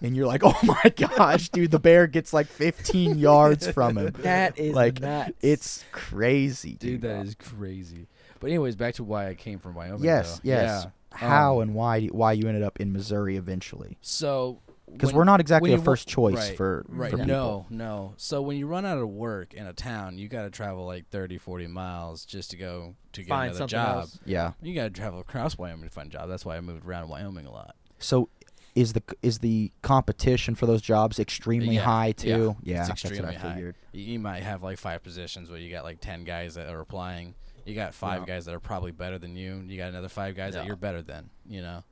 And 0.00 0.16
you're 0.16 0.26
like, 0.26 0.42
oh 0.44 0.58
my 0.64 0.92
gosh, 0.96 1.48
dude! 1.50 1.70
The 1.70 1.78
bear 1.78 2.08
gets 2.08 2.32
like 2.32 2.48
15 2.48 3.18
yards 3.18 3.68
from 3.68 3.96
him. 3.96 4.12
That 4.22 4.58
is 4.58 4.74
like 4.74 5.00
nuts. 5.00 5.32
it's 5.40 5.84
crazy, 5.92 6.70
Dude, 6.70 7.00
dude. 7.00 7.02
that 7.02 7.24
is 7.26 7.36
crazy. 7.36 8.08
But 8.40 8.48
anyways, 8.48 8.74
back 8.74 8.94
to 8.94 9.04
why 9.04 9.28
I 9.28 9.34
came 9.34 9.60
from 9.60 9.74
Wyoming. 9.74 10.02
Yes, 10.02 10.40
though. 10.40 10.50
yes. 10.50 10.86
Yeah. 10.86 11.18
how 11.18 11.56
Um, 11.56 11.62
and 11.62 11.74
why 11.76 12.06
why 12.06 12.32
you 12.32 12.48
ended 12.48 12.64
up 12.64 12.80
in 12.80 12.92
Missouri 12.92 13.36
eventually. 13.36 13.96
So 14.00 14.58
Because 14.92 15.12
we're 15.12 15.24
not 15.24 15.40
exactly 15.40 15.70
when 15.70 15.80
a 15.80 15.82
first 15.82 16.06
choice 16.08 16.34
right, 16.36 16.56
for 16.56 16.84
right 16.88 17.10
for 17.10 17.16
people. 17.18 17.26
no 17.32 17.66
no 17.70 18.14
so 18.16 18.42
when 18.42 18.56
you 18.56 18.66
run 18.66 18.84
out 18.84 18.98
of 18.98 19.08
work 19.08 19.54
in 19.54 19.66
a 19.66 19.72
town 19.72 20.18
you 20.18 20.28
got 20.28 20.42
to 20.42 20.50
travel 20.50 20.84
like 20.86 21.08
30 21.10 21.38
40 21.38 21.66
miles 21.66 22.24
just 22.24 22.50
to 22.50 22.56
go 22.56 22.94
to 23.12 23.22
get 23.22 23.28
Find 23.28 23.50
another 23.50 23.58
something 23.58 23.70
job 23.78 23.96
else. 24.02 24.18
Yeah. 24.24 24.52
you 24.62 24.74
got 24.74 24.84
to 24.84 24.90
travel 24.90 25.20
across 25.20 25.56
wyoming 25.58 25.88
to 25.88 25.90
find 25.94 26.08
a 26.08 26.12
job 26.18 26.28
that's 26.28 26.44
why 26.44 26.56
i 26.56 26.60
moved 26.60 26.84
around 26.86 27.08
wyoming 27.08 27.46
a 27.46 27.52
lot 27.52 27.74
So 27.98 28.28
is 28.74 28.92
the 28.94 29.02
is 29.22 29.38
the 29.40 29.70
competition 29.82 30.54
for 30.54 30.66
those 30.66 30.80
jobs 30.82 31.18
extremely 31.18 31.74
Yeah, 31.76 31.82
high 31.82 32.12
too? 32.12 32.56
yeah, 32.62 32.76
too? 32.76 32.80
it's 32.80 32.88
that's 32.88 32.90
extremely 33.04 33.26
what 33.26 33.34
I 33.36 33.38
high. 33.38 33.54
figured. 33.54 33.74
you, 33.92 34.02
you 34.14 34.18
might 34.18 34.42
have 34.42 34.62
like 34.62 34.78
five 34.78 35.02
positions 35.02 35.50
where 35.50 35.58
you 35.58 35.70
got 35.70 35.84
like 35.84 36.00
10 36.00 36.24
guys 36.24 36.54
that 36.54 36.68
are 36.68 36.80
applying 36.80 37.34
you 37.66 37.74
got 37.74 37.94
five 37.94 38.20
Yeah. 38.26 38.34
guys 38.34 38.44
that 38.46 38.54
are 38.54 38.60
probably 38.60 38.90
better 38.92 39.18
than 39.18 39.36
you 39.36 39.62
you 39.66 39.76
got 39.76 39.88
another 39.90 40.08
five 40.08 40.34
guys 40.36 40.54
that 40.54 40.60
Yeah. 40.60 40.66
you're 40.68 40.76
better 40.76 41.02
than 41.02 41.30
you 41.46 41.60
know 41.62 41.84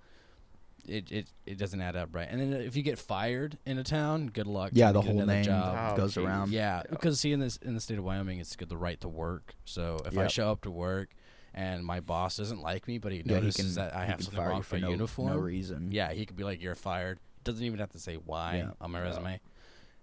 it, 0.87 1.11
it 1.13 1.29
it 1.47 1.59
doesn't 1.59 1.81
add 1.81 1.97
up 1.97 2.15
right 2.15 2.29
and 2.31 2.41
then 2.41 2.53
if 2.61 2.77
you 2.77 2.83
get 2.83 2.99
fired 2.99 3.59
in 3.67 3.79
a 3.79 3.85
town 3.85 4.27
good 4.29 4.47
luck 4.47 4.71
Yeah, 4.75 4.93
the 4.93 5.01
whole 5.03 5.13
another 5.13 5.33
name 5.35 5.45
job. 5.45 5.93
Oh, 5.93 5.97
goes 5.97 6.15
geez. 6.15 6.25
around. 6.25 6.51
Yeah, 6.53 6.83
because 6.89 7.21
see, 7.21 7.33
in 7.33 7.41
this 7.41 7.57
in 7.59 7.75
the 7.75 7.81
state 7.81 7.99
of 7.99 8.05
Wyoming, 8.05 8.39
it's 8.39 8.55
good 8.57 8.69
the 8.69 8.77
right 8.77 9.01
to 9.01 9.09
work. 9.09 9.55
So 9.65 9.99
if 10.07 10.17
I 10.19 10.27
show 10.29 10.51
up 10.51 10.63
to 10.63 10.71
work 10.71 11.11
and 11.55 11.85
my 11.85 12.01
boss 12.01 12.37
doesn't 12.37 12.61
like 12.63 12.87
me, 12.87 12.99
but 12.99 13.13
he 13.13 13.19
Yeah, 13.19 13.25
he 13.25 13.33
notices 13.35 13.75
can 13.75 13.75
that 13.77 13.95
I 13.95 14.05
have 14.07 14.17
can 14.19 14.25
something 14.27 14.39
fire 14.39 14.49
wrong 14.49 14.57
you 14.57 14.61
with 14.61 14.73
my 14.73 14.79
no, 14.81 14.91
uniform, 14.91 15.29
no 15.31 15.37
reason. 15.39 15.91
yeah, 15.93 16.13
he 16.13 16.25
could 16.27 16.37
be 16.37 16.45
like, 16.45 16.63
"You're 16.63 16.75
fired." 16.75 17.19
Doesn't 17.43 17.65
even 17.65 17.79
have 17.79 17.91
to 17.93 17.99
say 17.99 18.17
why 18.17 18.57
Yeah. 18.59 18.71
on 18.81 18.91
my 18.91 18.99
Yeah. 19.01 19.05
resume. 19.05 19.41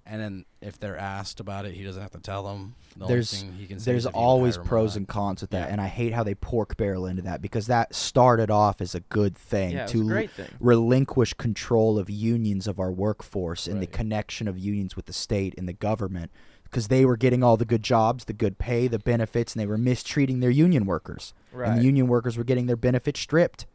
And 0.10 0.22
then 0.22 0.46
if 0.62 0.80
they're 0.80 0.98
asked 0.98 1.42
about 1.42 1.66
it, 1.66 1.74
he 1.74 1.84
doesn't 1.84 2.02
have 2.02 2.12
to 2.12 2.20
tell 2.20 2.44
them. 2.44 2.76
The 2.96 3.08
There's- 3.08 3.34
only 3.42 3.52
thing 3.52 3.60
he 3.60 3.68
can 3.68 3.80
say 3.80 3.92
There's 3.92 4.04
is 4.04 4.08
if 4.08 4.14
you 4.14 4.20
would 4.20 4.26
always 4.26 4.56
hire 4.56 4.62
him 4.62 4.66
or 4.66 4.70
pros 4.70 4.96
and 4.96 5.08
cons 5.08 5.42
with 5.42 5.50
that, 5.52 5.68
Yeah. 5.68 5.72
and 5.74 5.82
I 5.82 5.88
hate 5.88 6.14
how 6.14 6.24
they 6.24 6.34
pork 6.34 6.78
barrel 6.78 7.06
into 7.06 7.22
that 7.24 7.42
because 7.42 7.68
that 7.68 7.94
started 7.94 8.50
off 8.50 8.80
as 8.80 8.96
a 8.96 9.02
good 9.02 9.36
thing 9.38 9.72
Yeah, 9.74 9.86
to 9.88 9.98
a 10.00 10.02
l- 10.04 10.08
great 10.08 10.32
thing. 10.32 10.48
relinquish 10.62 11.34
control 11.34 12.00
of 12.00 12.10
unions 12.10 12.68
of 12.68 12.80
our 12.80 12.92
workforce 12.92 13.68
and 13.68 13.82
the 13.82 13.88
connection 13.88 14.48
of 14.48 14.58
unions 14.58 14.96
with 14.96 15.08
the 15.08 15.14
state 15.14 15.54
and 15.58 15.68
the 15.68 15.74
government 15.74 16.32
because 16.64 16.88
they 16.88 17.06
were 17.06 17.18
getting 17.18 17.44
all 17.44 17.58
the 17.58 17.66
good 17.66 17.84
jobs, 17.84 18.26
the 18.26 18.34
good 18.34 18.58
pay, 18.58 18.88
the 18.88 19.00
benefits, 19.00 19.54
and 19.54 19.62
they 19.62 19.68
were 19.68 19.78
mistreating 19.78 20.40
their 20.40 20.50
union 20.50 20.86
workers. 20.86 21.34
And 21.54 21.80
the 21.80 21.84
union 21.84 22.08
workers 22.08 22.38
were 22.38 22.44
getting 22.46 22.66
their 22.68 22.76
benefits 22.78 23.20
stripped. 23.20 23.66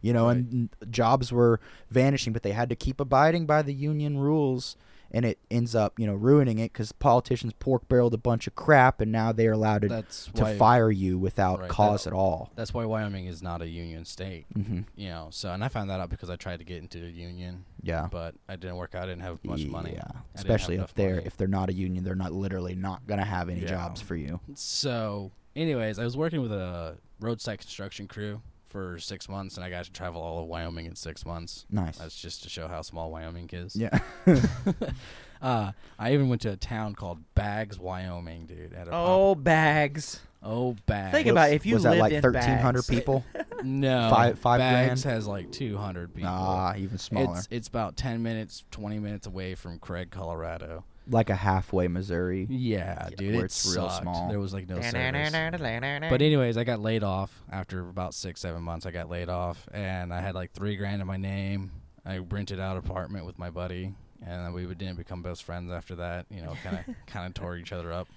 You 0.00 0.12
know, 0.12 0.26
Right. 0.26 0.36
and 0.38 0.68
jobs 0.90 1.30
were 1.32 1.60
vanishing, 1.88 2.32
but 2.32 2.42
they 2.42 2.52
had 2.52 2.68
to 2.70 2.74
keep 2.76 2.98
abiding 3.00 3.46
by 3.46 3.62
the 3.62 3.72
union 3.74 4.18
rules. 4.18 4.76
And 5.14 5.26
it 5.26 5.38
ends 5.50 5.74
up, 5.74 5.98
you 5.98 6.06
know, 6.06 6.14
ruining 6.14 6.58
it 6.58 6.72
because 6.72 6.90
politicians 6.90 7.52
pork 7.58 7.86
barreled 7.86 8.14
a 8.14 8.18
bunch 8.18 8.46
of 8.46 8.54
crap, 8.54 9.00
and 9.02 9.12
now 9.12 9.30
they 9.30 9.46
are 9.46 9.52
allowed 9.52 9.82
to, 9.82 9.88
That's 9.88 10.24
to 10.34 10.42
why 10.44 10.56
fire 10.56 10.90
you 10.90 11.18
without 11.18 11.60
Right, 11.60 11.68
cause 11.68 12.06
at 12.06 12.14
all. 12.14 12.50
that's 12.56 12.72
why 12.72 12.86
Wyoming 12.86 13.26
is 13.26 13.42
not 13.42 13.60
a 13.60 13.68
union 13.68 14.06
state. 14.06 14.46
hmm 14.54 14.80
You 14.96 15.10
know, 15.10 15.28
so 15.30 15.52
and 15.52 15.62
I 15.62 15.68
found 15.68 15.90
that 15.90 16.00
out 16.00 16.08
because 16.08 16.30
I 16.30 16.36
tried 16.36 16.60
to 16.60 16.64
get 16.64 16.78
into 16.78 17.04
a 17.04 17.08
union, 17.10 17.66
Yeah. 17.82 18.08
but 18.10 18.34
I 18.48 18.56
didn't 18.56 18.76
work 18.76 18.94
out. 18.94 19.02
I 19.02 19.06
didn't 19.06 19.20
have 19.22 19.44
much 19.44 19.66
money. 19.66 19.90
Yeah, 19.90 19.96
didn't 20.00 20.14
have 20.16 20.24
especially 20.34 20.76
if 20.76 20.94
they're 20.94 21.16
money. 21.16 21.26
if 21.26 21.36
they're 21.36 21.46
not 21.46 21.68
a 21.68 21.74
union, 21.74 22.04
they're 22.04 22.14
not 22.14 22.32
literally 22.32 22.74
not 22.74 23.06
gonna 23.06 23.24
have 23.26 23.50
any 23.50 23.60
Yeah. 23.60 23.68
jobs 23.68 24.00
for 24.00 24.16
you. 24.16 24.40
So, 24.54 25.32
anyways, 25.54 25.98
I 25.98 26.04
was 26.04 26.16
working 26.16 26.40
with 26.40 26.52
a 26.52 26.96
roadside 27.20 27.58
construction 27.58 28.08
crew 28.08 28.40
for 28.72 28.98
six 28.98 29.28
months, 29.28 29.56
and 29.56 29.64
I 29.64 29.70
got 29.70 29.84
to 29.84 29.92
travel 29.92 30.20
all 30.22 30.40
of 30.42 30.48
Wyoming 30.48 30.86
in 30.86 30.96
six 30.96 31.24
months. 31.26 31.66
Nice. 31.70 31.98
That's 31.98 32.20
just 32.20 32.42
to 32.44 32.48
show 32.48 32.66
how 32.66 32.82
small 32.82 33.10
Wyoming 33.12 33.48
is. 33.52 33.76
yeah. 33.76 33.98
uh, 35.42 35.72
I 35.98 36.12
even 36.14 36.28
went 36.28 36.40
to 36.42 36.50
a 36.52 36.56
town 36.56 36.94
called 36.94 37.20
Baggs, 37.34 37.78
Wyoming, 37.78 38.46
dude. 38.46 38.72
At 38.72 38.88
a 38.88 38.90
pop- 38.90 39.08
Oh, 39.08 39.34
Baggs. 39.34 40.20
Oh, 40.44 40.74
Baggs. 40.86 41.12
Think 41.12 41.28
about 41.28 41.50
it, 41.50 41.54
if 41.54 41.66
you 41.66 41.74
was 41.74 41.84
that 41.84 41.90
lived 41.90 42.00
like 42.00 42.12
in 42.14 42.22
thirteen 42.22 42.58
hundred 42.58 42.86
Baggs. 42.86 42.90
people? 42.90 43.24
no 43.62 44.10
Five- 44.10 44.38
five 44.40 44.58
Baggs 44.58 45.02
grand? 45.04 45.14
has 45.16 45.26
like 45.26 45.52
two 45.52 45.76
hundred 45.76 46.12
people. 46.14 46.30
Ah, 46.32 46.74
even 46.76 46.98
smaller. 46.98 47.38
It's 47.38 47.48
it's 47.50 47.68
about 47.68 47.96
ten 47.96 48.22
minutes, 48.22 48.64
twenty 48.70 48.98
minutes 48.98 49.26
away 49.26 49.54
from 49.54 49.78
Craig, 49.78 50.10
Colorado. 50.10 50.84
like 51.08 51.30
a 51.30 51.36
halfway 51.36 51.86
Missouri. 51.88 52.46
Yeah, 52.50 53.08
dude, 53.16 53.34
where 53.34 53.42
it 53.42 53.46
it's 53.46 53.72
real 53.74 53.88
small. 53.90 54.28
There 54.28 54.40
was 54.40 54.52
like 54.52 54.68
no 54.68 54.80
service. 54.80 55.30
But 55.32 56.08
But 56.10 56.22
anyways, 56.22 56.56
I 56.56 56.64
got 56.64 56.80
laid 56.80 57.04
off 57.04 57.42
after 57.50 57.80
about 57.88 58.14
six, 58.14 58.40
seven 58.40 58.62
months. 58.62 58.84
I 58.86 58.90
got 58.90 59.08
laid 59.08 59.28
off, 59.28 59.68
and 59.72 60.12
I 60.12 60.20
had 60.20 60.34
like 60.34 60.52
three 60.52 60.76
grand 60.76 61.00
in 61.00 61.06
my 61.06 61.16
name. 61.16 61.70
I 62.04 62.18
rented 62.18 62.58
out 62.58 62.72
an 62.72 62.78
apartment 62.78 63.26
with 63.26 63.38
my 63.38 63.50
buddy, 63.50 63.94
and 64.26 64.44
then 64.44 64.52
we 64.52 64.66
didn't 64.74 64.96
become 64.96 65.22
best 65.22 65.44
friends 65.44 65.70
after 65.70 65.94
that. 65.96 66.26
You 66.30 66.42
know, 66.42 66.54
kind 66.64 66.78
of 66.78 66.94
kind 67.06 67.26
of 67.28 67.34
tore 67.34 67.56
each 67.56 67.72
other 67.72 67.92
up. 67.92 68.08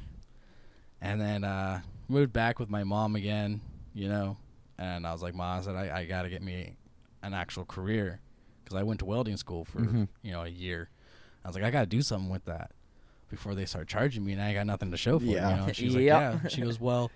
And 1.02 1.22
then 1.22 1.44
uh, 1.44 1.82
moved 2.08 2.34
back 2.34 2.60
with 2.60 2.70
my 2.70 2.84
mom 2.84 3.16
again. 3.16 3.62
You 3.94 4.10
know, 4.10 4.38
and 4.78 5.08
I 5.08 5.14
was 5.14 5.22
like, 5.24 5.34
Mom, 5.36 5.60
I 5.60 5.62
said 5.62 5.76
I, 5.76 6.00
I 6.00 6.06
got 6.06 6.24
to 6.24 6.30
get 6.30 6.42
me 6.42 6.76
an 7.24 7.34
actual 7.34 7.64
career 7.66 8.20
because 8.64 8.78
I 8.78 8.84
went 8.84 9.00
to 9.00 9.06
welding 9.06 9.38
school 9.38 9.64
for 9.66 9.80
Mhm. 9.80 10.08
you 10.22 10.32
know 10.32 10.42
a 10.42 10.48
year. 10.50 10.90
I 11.44 11.48
was 11.48 11.56
like, 11.56 11.64
I 11.64 11.72
got 11.72 11.82
to 11.82 11.86
do 11.86 12.02
something 12.02 12.30
with 12.30 12.46
that 12.46 12.72
before 13.30 13.56
they 13.56 13.66
start 13.66 13.88
charging 13.88 14.26
me, 14.26 14.34
and 14.34 14.42
I 14.42 14.54
got 14.54 14.66
nothing 14.68 14.92
to 14.92 14.98
show 14.98 15.18
for 15.20 15.26
Yeah. 15.26 15.48
it. 15.48 15.52
You 15.62 15.66
know? 15.68 15.72
She 15.74 15.86
was 15.86 15.96
like, 15.96 16.04
Yeah. 16.06 16.48
She 16.50 16.62
goes, 16.62 16.80
Well, 16.80 17.12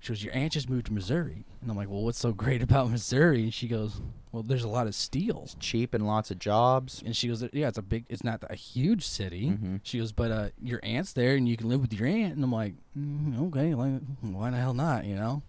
she 0.00 0.08
goes, 0.12 0.24
Your 0.24 0.34
aunt 0.34 0.52
just 0.54 0.68
moved 0.68 0.86
to 0.86 0.92
Missouri. 0.92 1.44
And 1.62 1.70
I'm 1.70 1.76
like, 1.76 1.88
Well, 1.88 2.02
what's 2.02 2.18
so 2.18 2.32
great 2.32 2.62
about 2.62 2.90
Missouri? 2.90 3.42
And 3.44 3.54
she 3.54 3.68
goes, 3.68 4.00
Well, 4.32 4.42
there's 4.42 4.64
a 4.64 4.68
lot 4.68 4.86
of 4.86 4.94
steel. 4.94 5.48
Cheap 5.60 5.94
and 5.94 6.06
lots 6.06 6.30
of 6.30 6.38
jobs. 6.38 7.02
And 7.04 7.14
she 7.14 7.28
goes, 7.28 7.44
Yeah, 7.52 7.68
it's 7.68 7.78
a 7.78 7.82
big, 7.82 8.06
it's 8.08 8.24
not 8.24 8.42
a 8.50 8.54
huge 8.54 9.06
city. 9.06 9.50
Mhm. 9.50 9.80
She 9.82 9.98
goes, 9.98 10.12
But 10.12 10.30
uh, 10.30 10.48
your 10.60 10.80
aunt's 10.82 11.12
there 11.12 11.36
and 11.36 11.48
you 11.48 11.56
can 11.56 11.68
live 11.68 11.80
with 11.80 11.92
your 11.92 12.08
aunt. 12.08 12.34
And 12.34 12.42
I'm 12.42 12.52
like, 12.52 12.74
mm, 12.98 13.40
Okay, 13.48 13.74
like, 13.74 14.00
why 14.22 14.50
the 14.50 14.56
hell 14.56 14.74
not, 14.74 15.04
you 15.04 15.14
know? 15.14 15.42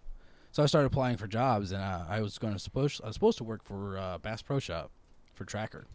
So 0.51 0.61
I 0.61 0.65
started 0.65 0.87
applying 0.87 1.15
for 1.15 1.27
jobs, 1.27 1.71
and 1.71 1.81
uh, 1.81 2.03
I 2.09 2.19
was 2.19 2.37
going 2.37 2.51
to 2.51 2.59
supposed 2.59 3.01
I 3.01 3.07
was 3.07 3.13
supposed 3.15 3.37
to 3.37 3.45
work 3.45 3.63
for 3.63 3.97
uh, 3.97 4.17
Bass 4.17 4.41
Pro 4.41 4.59
Shop 4.59 4.91
for 5.33 5.45
Tracker. 5.45 5.87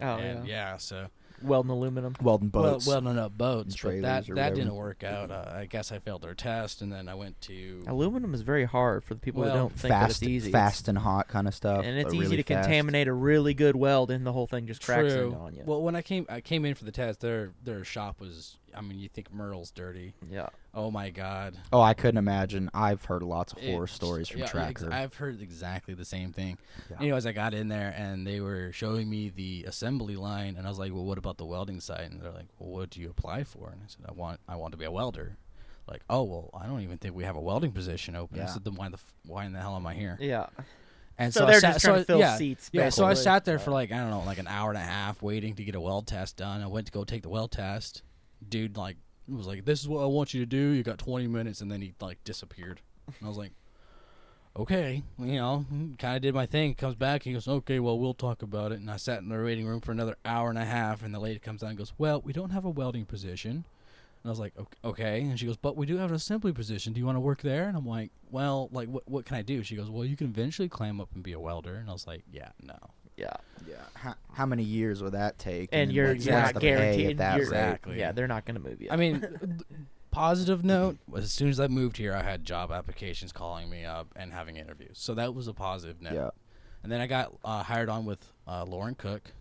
Oh, 0.00 0.14
and 0.18 0.46
yeah. 0.46 0.70
yeah, 0.72 0.76
so 0.76 1.08
Welding 1.42 1.70
aluminum. 1.70 2.14
Welding 2.22 2.48
boats. 2.48 2.86
well, 2.86 3.00
welding 3.02 3.18
up 3.18 3.36
boats, 3.36 3.76
but 3.82 4.00
that 4.02 4.26
that 4.26 4.28
whatever. 4.28 4.54
didn't 4.56 4.74
work 4.74 5.04
out. 5.04 5.30
Uh, 5.30 5.52
I 5.54 5.66
guess 5.66 5.92
I 5.92 5.98
failed 5.98 6.22
their 6.22 6.34
test, 6.34 6.82
and 6.82 6.92
then 6.92 7.08
I 7.08 7.14
went 7.14 7.40
to 7.42 7.82
Aluminum 7.86 8.34
is 8.34 8.42
very 8.42 8.64
hard 8.64 9.04
for 9.04 9.14
the 9.14 9.20
people 9.20 9.42
that 9.42 9.48
Well, 9.54 9.56
don't 9.68 9.72
think 9.72 9.90
that 9.90 10.06
fast, 10.08 10.22
it's 10.22 10.28
easy. 10.30 10.50
fast 10.52 10.88
and 10.88 10.98
hot 10.98 11.28
kind 11.28 11.46
of 11.48 11.54
stuff. 11.54 11.84
and 11.84 11.98
it's 11.98 12.12
easy 12.14 12.22
really 12.24 12.36
to 12.38 12.42
fast. 12.42 12.64
contaminate 12.68 13.08
a 13.08 13.12
really 13.12 13.54
good 13.54 13.76
weld, 13.76 14.10
and 14.10 14.26
the 14.26 14.32
whole 14.32 14.46
thing 14.46 14.66
just 14.66 14.82
cracks 14.84 15.12
in 15.12 15.30
True. 15.30 15.34
on 15.34 15.54
you. 15.54 15.62
Well, 15.66 15.82
when 15.82 15.94
I 15.96 16.02
came, 16.02 16.26
I 16.28 16.40
came 16.40 16.64
in 16.64 16.74
for 16.74 16.84
the 16.84 16.92
test. 16.92 17.20
Their 17.20 17.52
their 17.62 17.84
shop 17.84 18.20
was. 18.20 18.56
I 18.76 18.80
mean, 18.82 18.98
you 18.98 19.08
think 19.08 19.32
Merle's 19.32 19.70
dirty? 19.70 20.12
yeah. 20.30 20.48
Oh 20.74 20.90
my 20.90 21.10
God! 21.10 21.56
Oh, 21.72 21.80
I 21.80 21.94
couldn't 21.94 22.18
imagine. 22.18 22.70
I've 22.74 23.04
heard 23.06 23.22
lots 23.22 23.52
of 23.54 23.60
horror 23.60 23.84
It- 23.84 23.90
stories 23.90 24.28
from 24.28 24.40
yeah, 24.40 24.66
ex- 24.68 24.82
I've 24.82 25.14
heard 25.14 25.40
exactly 25.40 25.94
the 25.94 26.04
same 26.04 26.32
thing. 26.32 26.58
Yeah. 26.90 26.98
Anyways, 27.00 27.24
I 27.26 27.32
got 27.32 27.54
in 27.54 27.68
there 27.68 27.94
and 27.96 28.26
they 28.26 28.40
were 28.40 28.72
showing 28.72 29.08
me 29.08 29.30
the 29.30 29.64
assembly 29.66 30.16
line, 30.16 30.56
and 30.56 30.66
I 30.66 30.68
was 30.68 30.78
like, 30.78 30.92
"Well, 30.92 31.04
what 31.04 31.16
about 31.18 31.38
the 31.38 31.46
welding 31.46 31.80
side?" 31.80 32.10
And 32.10 32.20
they're 32.20 32.30
like, 32.32 32.48
"Well, 32.58 32.70
what 32.70 32.90
do 32.90 33.00
you 33.00 33.08
apply 33.08 33.44
for?" 33.44 33.70
And 33.70 33.80
I 33.82 33.86
said, 33.88 34.04
"I 34.08 34.12
want, 34.12 34.40
I 34.48 34.56
want 34.56 34.72
to 34.72 34.76
be 34.78 34.84
a 34.84 34.90
welder." 34.90 35.36
Like, 35.88 36.02
oh 36.10 36.24
well, 36.24 36.50
I 36.52 36.66
don't 36.66 36.80
even 36.80 36.98
think 36.98 37.14
we 37.14 37.24
have 37.24 37.36
a 37.36 37.40
welding 37.40 37.70
position 37.72 38.16
open. 38.16 38.38
Yeah. 38.38 38.46
said, 38.46 38.64
then 38.64 38.74
why 38.74 38.88
the, 38.88 38.94
f- 38.96 39.14
why 39.24 39.44
in 39.44 39.52
the 39.52 39.60
hell 39.60 39.76
am 39.76 39.86
I 39.86 39.94
here? 39.94 40.18
Yeah. 40.20 40.46
And 41.16 41.32
So 41.32 41.44
I 41.46 41.52
they're 41.52 41.60
sat- 41.60 41.72
just 41.74 41.84
so 41.84 41.88
trying 41.92 42.00
to 42.00 42.04
fill 42.04 42.18
yeah, 42.18 42.36
seats, 42.36 42.68
Yeah, 42.72 42.88
so 42.90 43.06
I 43.06 43.14
sat 43.14 43.44
there 43.46 43.54
Yeah. 43.56 43.62
for 43.62 43.70
like 43.70 43.92
I 43.92 43.96
don't 43.98 44.10
know, 44.10 44.22
like 44.26 44.38
an 44.38 44.48
hour 44.48 44.68
and 44.70 44.76
a 44.76 44.82
half 44.82 45.22
waiting 45.22 45.54
to 45.54 45.64
get 45.64 45.74
a 45.76 45.80
weld 45.80 46.06
test 46.08 46.36
done. 46.36 46.60
I 46.60 46.66
went 46.66 46.86
to 46.88 46.92
go 46.92 47.04
take 47.04 47.22
the 47.22 47.28
weld 47.30 47.52
test. 47.52 48.02
Dude, 48.48 48.76
like 48.76 48.96
was 49.28 49.46
like, 49.46 49.64
"This 49.64 49.80
is 49.80 49.88
what 49.88 50.02
I 50.02 50.06
want 50.06 50.34
you 50.34 50.40
to 50.40 50.46
do. 50.46 50.70
You 50.70 50.82
got 50.82 50.98
20 50.98 51.26
minutes," 51.26 51.60
and 51.60 51.70
then 51.70 51.80
he 51.82 51.94
like 52.00 52.22
disappeared. 52.24 52.80
And 53.06 53.16
I 53.24 53.28
was 53.28 53.36
like, 53.38 53.52
"Okay, 54.56 55.02
you 55.18 55.36
know, 55.36 55.64
kind 55.98 56.16
of 56.16 56.22
did 56.22 56.34
my 56.34 56.46
thing." 56.46 56.74
Comes 56.74 56.94
back, 56.94 57.24
he 57.24 57.32
goes, 57.32 57.48
"Okay, 57.48 57.80
well, 57.80 57.98
we'll 57.98 58.14
talk 58.14 58.42
about 58.42 58.72
it." 58.72 58.80
And 58.80 58.90
I 58.90 58.96
sat 58.96 59.20
in 59.20 59.28
the 59.28 59.42
waiting 59.42 59.66
room 59.66 59.80
for 59.80 59.92
another 59.92 60.16
hour 60.24 60.48
and 60.48 60.58
a 60.58 60.64
half, 60.64 61.02
and 61.02 61.14
the 61.14 61.18
lady 61.20 61.38
comes 61.38 61.60
down 61.60 61.70
and 61.70 61.78
goes, 61.78 61.92
"Well, 61.98 62.20
we 62.22 62.32
don't 62.32 62.50
have 62.50 62.64
a 62.64 62.70
welding 62.70 63.06
position." 63.06 63.50
And 64.22 64.26
I 64.26 64.30
was 64.30 64.38
like, 64.38 64.54
"Ok- 64.58 64.78
"Okay," 64.84 65.22
and 65.22 65.38
she 65.38 65.46
goes, 65.46 65.56
"But 65.56 65.76
we 65.76 65.86
do 65.86 65.96
have 65.96 66.10
an 66.10 66.16
assembly 66.16 66.52
position. 66.52 66.92
Do 66.92 67.00
you 67.00 67.06
want 67.06 67.16
to 67.16 67.20
work 67.20 67.42
there?" 67.42 67.68
And 67.68 67.76
I'm 67.76 67.86
like, 67.86 68.10
"Well, 68.30 68.68
like, 68.72 68.88
what 68.88 69.08
what 69.08 69.24
can 69.24 69.36
I 69.36 69.42
do?" 69.42 69.62
She 69.62 69.76
goes, 69.76 69.90
"Well, 69.90 70.04
you 70.04 70.16
can 70.16 70.28
eventually 70.28 70.68
climb 70.68 71.00
up 71.00 71.12
and 71.14 71.22
be 71.22 71.32
a 71.32 71.40
welder." 71.40 71.76
And 71.76 71.88
I 71.88 71.92
was 71.92 72.06
like, 72.06 72.24
"Yeah, 72.30 72.50
no." 72.62 72.76
Yeah. 73.16 73.32
yeah. 73.68 73.76
How, 73.94 74.14
how 74.32 74.46
many 74.46 74.62
years 74.62 75.02
would 75.02 75.12
that 75.12 75.38
take? 75.38 75.70
And 75.72 75.88
then 75.88 75.94
you're 75.94 76.08
what's- 76.08 76.26
you're 76.26 76.34
not 76.40 76.54
the 76.54 76.60
pay 76.60 76.72
at 76.72 76.78
guaranteed. 76.78 77.18
that 77.18 77.32
you're- 77.36 77.42
Exactly. 77.46 77.98
Yeah, 77.98 78.12
they're 78.12 78.28
not 78.28 78.44
going 78.44 78.60
to 78.62 78.68
move 78.68 78.80
you. 78.82 78.88
I 78.90 78.96
mean, 78.96 79.26
positive 80.10 80.64
note 80.64 80.98
was 81.08 81.24
as 81.24 81.32
soon 81.32 81.48
as 81.50 81.60
I 81.60 81.66
moved 81.68 81.96
here, 81.96 82.14
I 82.14 82.22
had 82.22 82.44
job 82.44 82.70
applications 82.72 83.32
calling 83.32 83.68
me 83.70 83.84
up 83.84 84.08
and 84.16 84.32
having 84.32 84.56
interviews. 84.56 84.98
So 84.98 85.14
that 85.14 85.34
was 85.34 85.48
a 85.48 85.52
positive 85.54 86.00
note. 86.00 86.14
Yeah. 86.14 86.30
And 86.82 86.92
then 86.92 87.00
I 87.00 87.06
got 87.06 87.32
uh, 87.44 87.62
hired 87.62 87.88
on 87.88 88.04
with 88.04 88.32
uh, 88.46 88.64
Loren 88.64 88.94
Cook. 88.94 89.32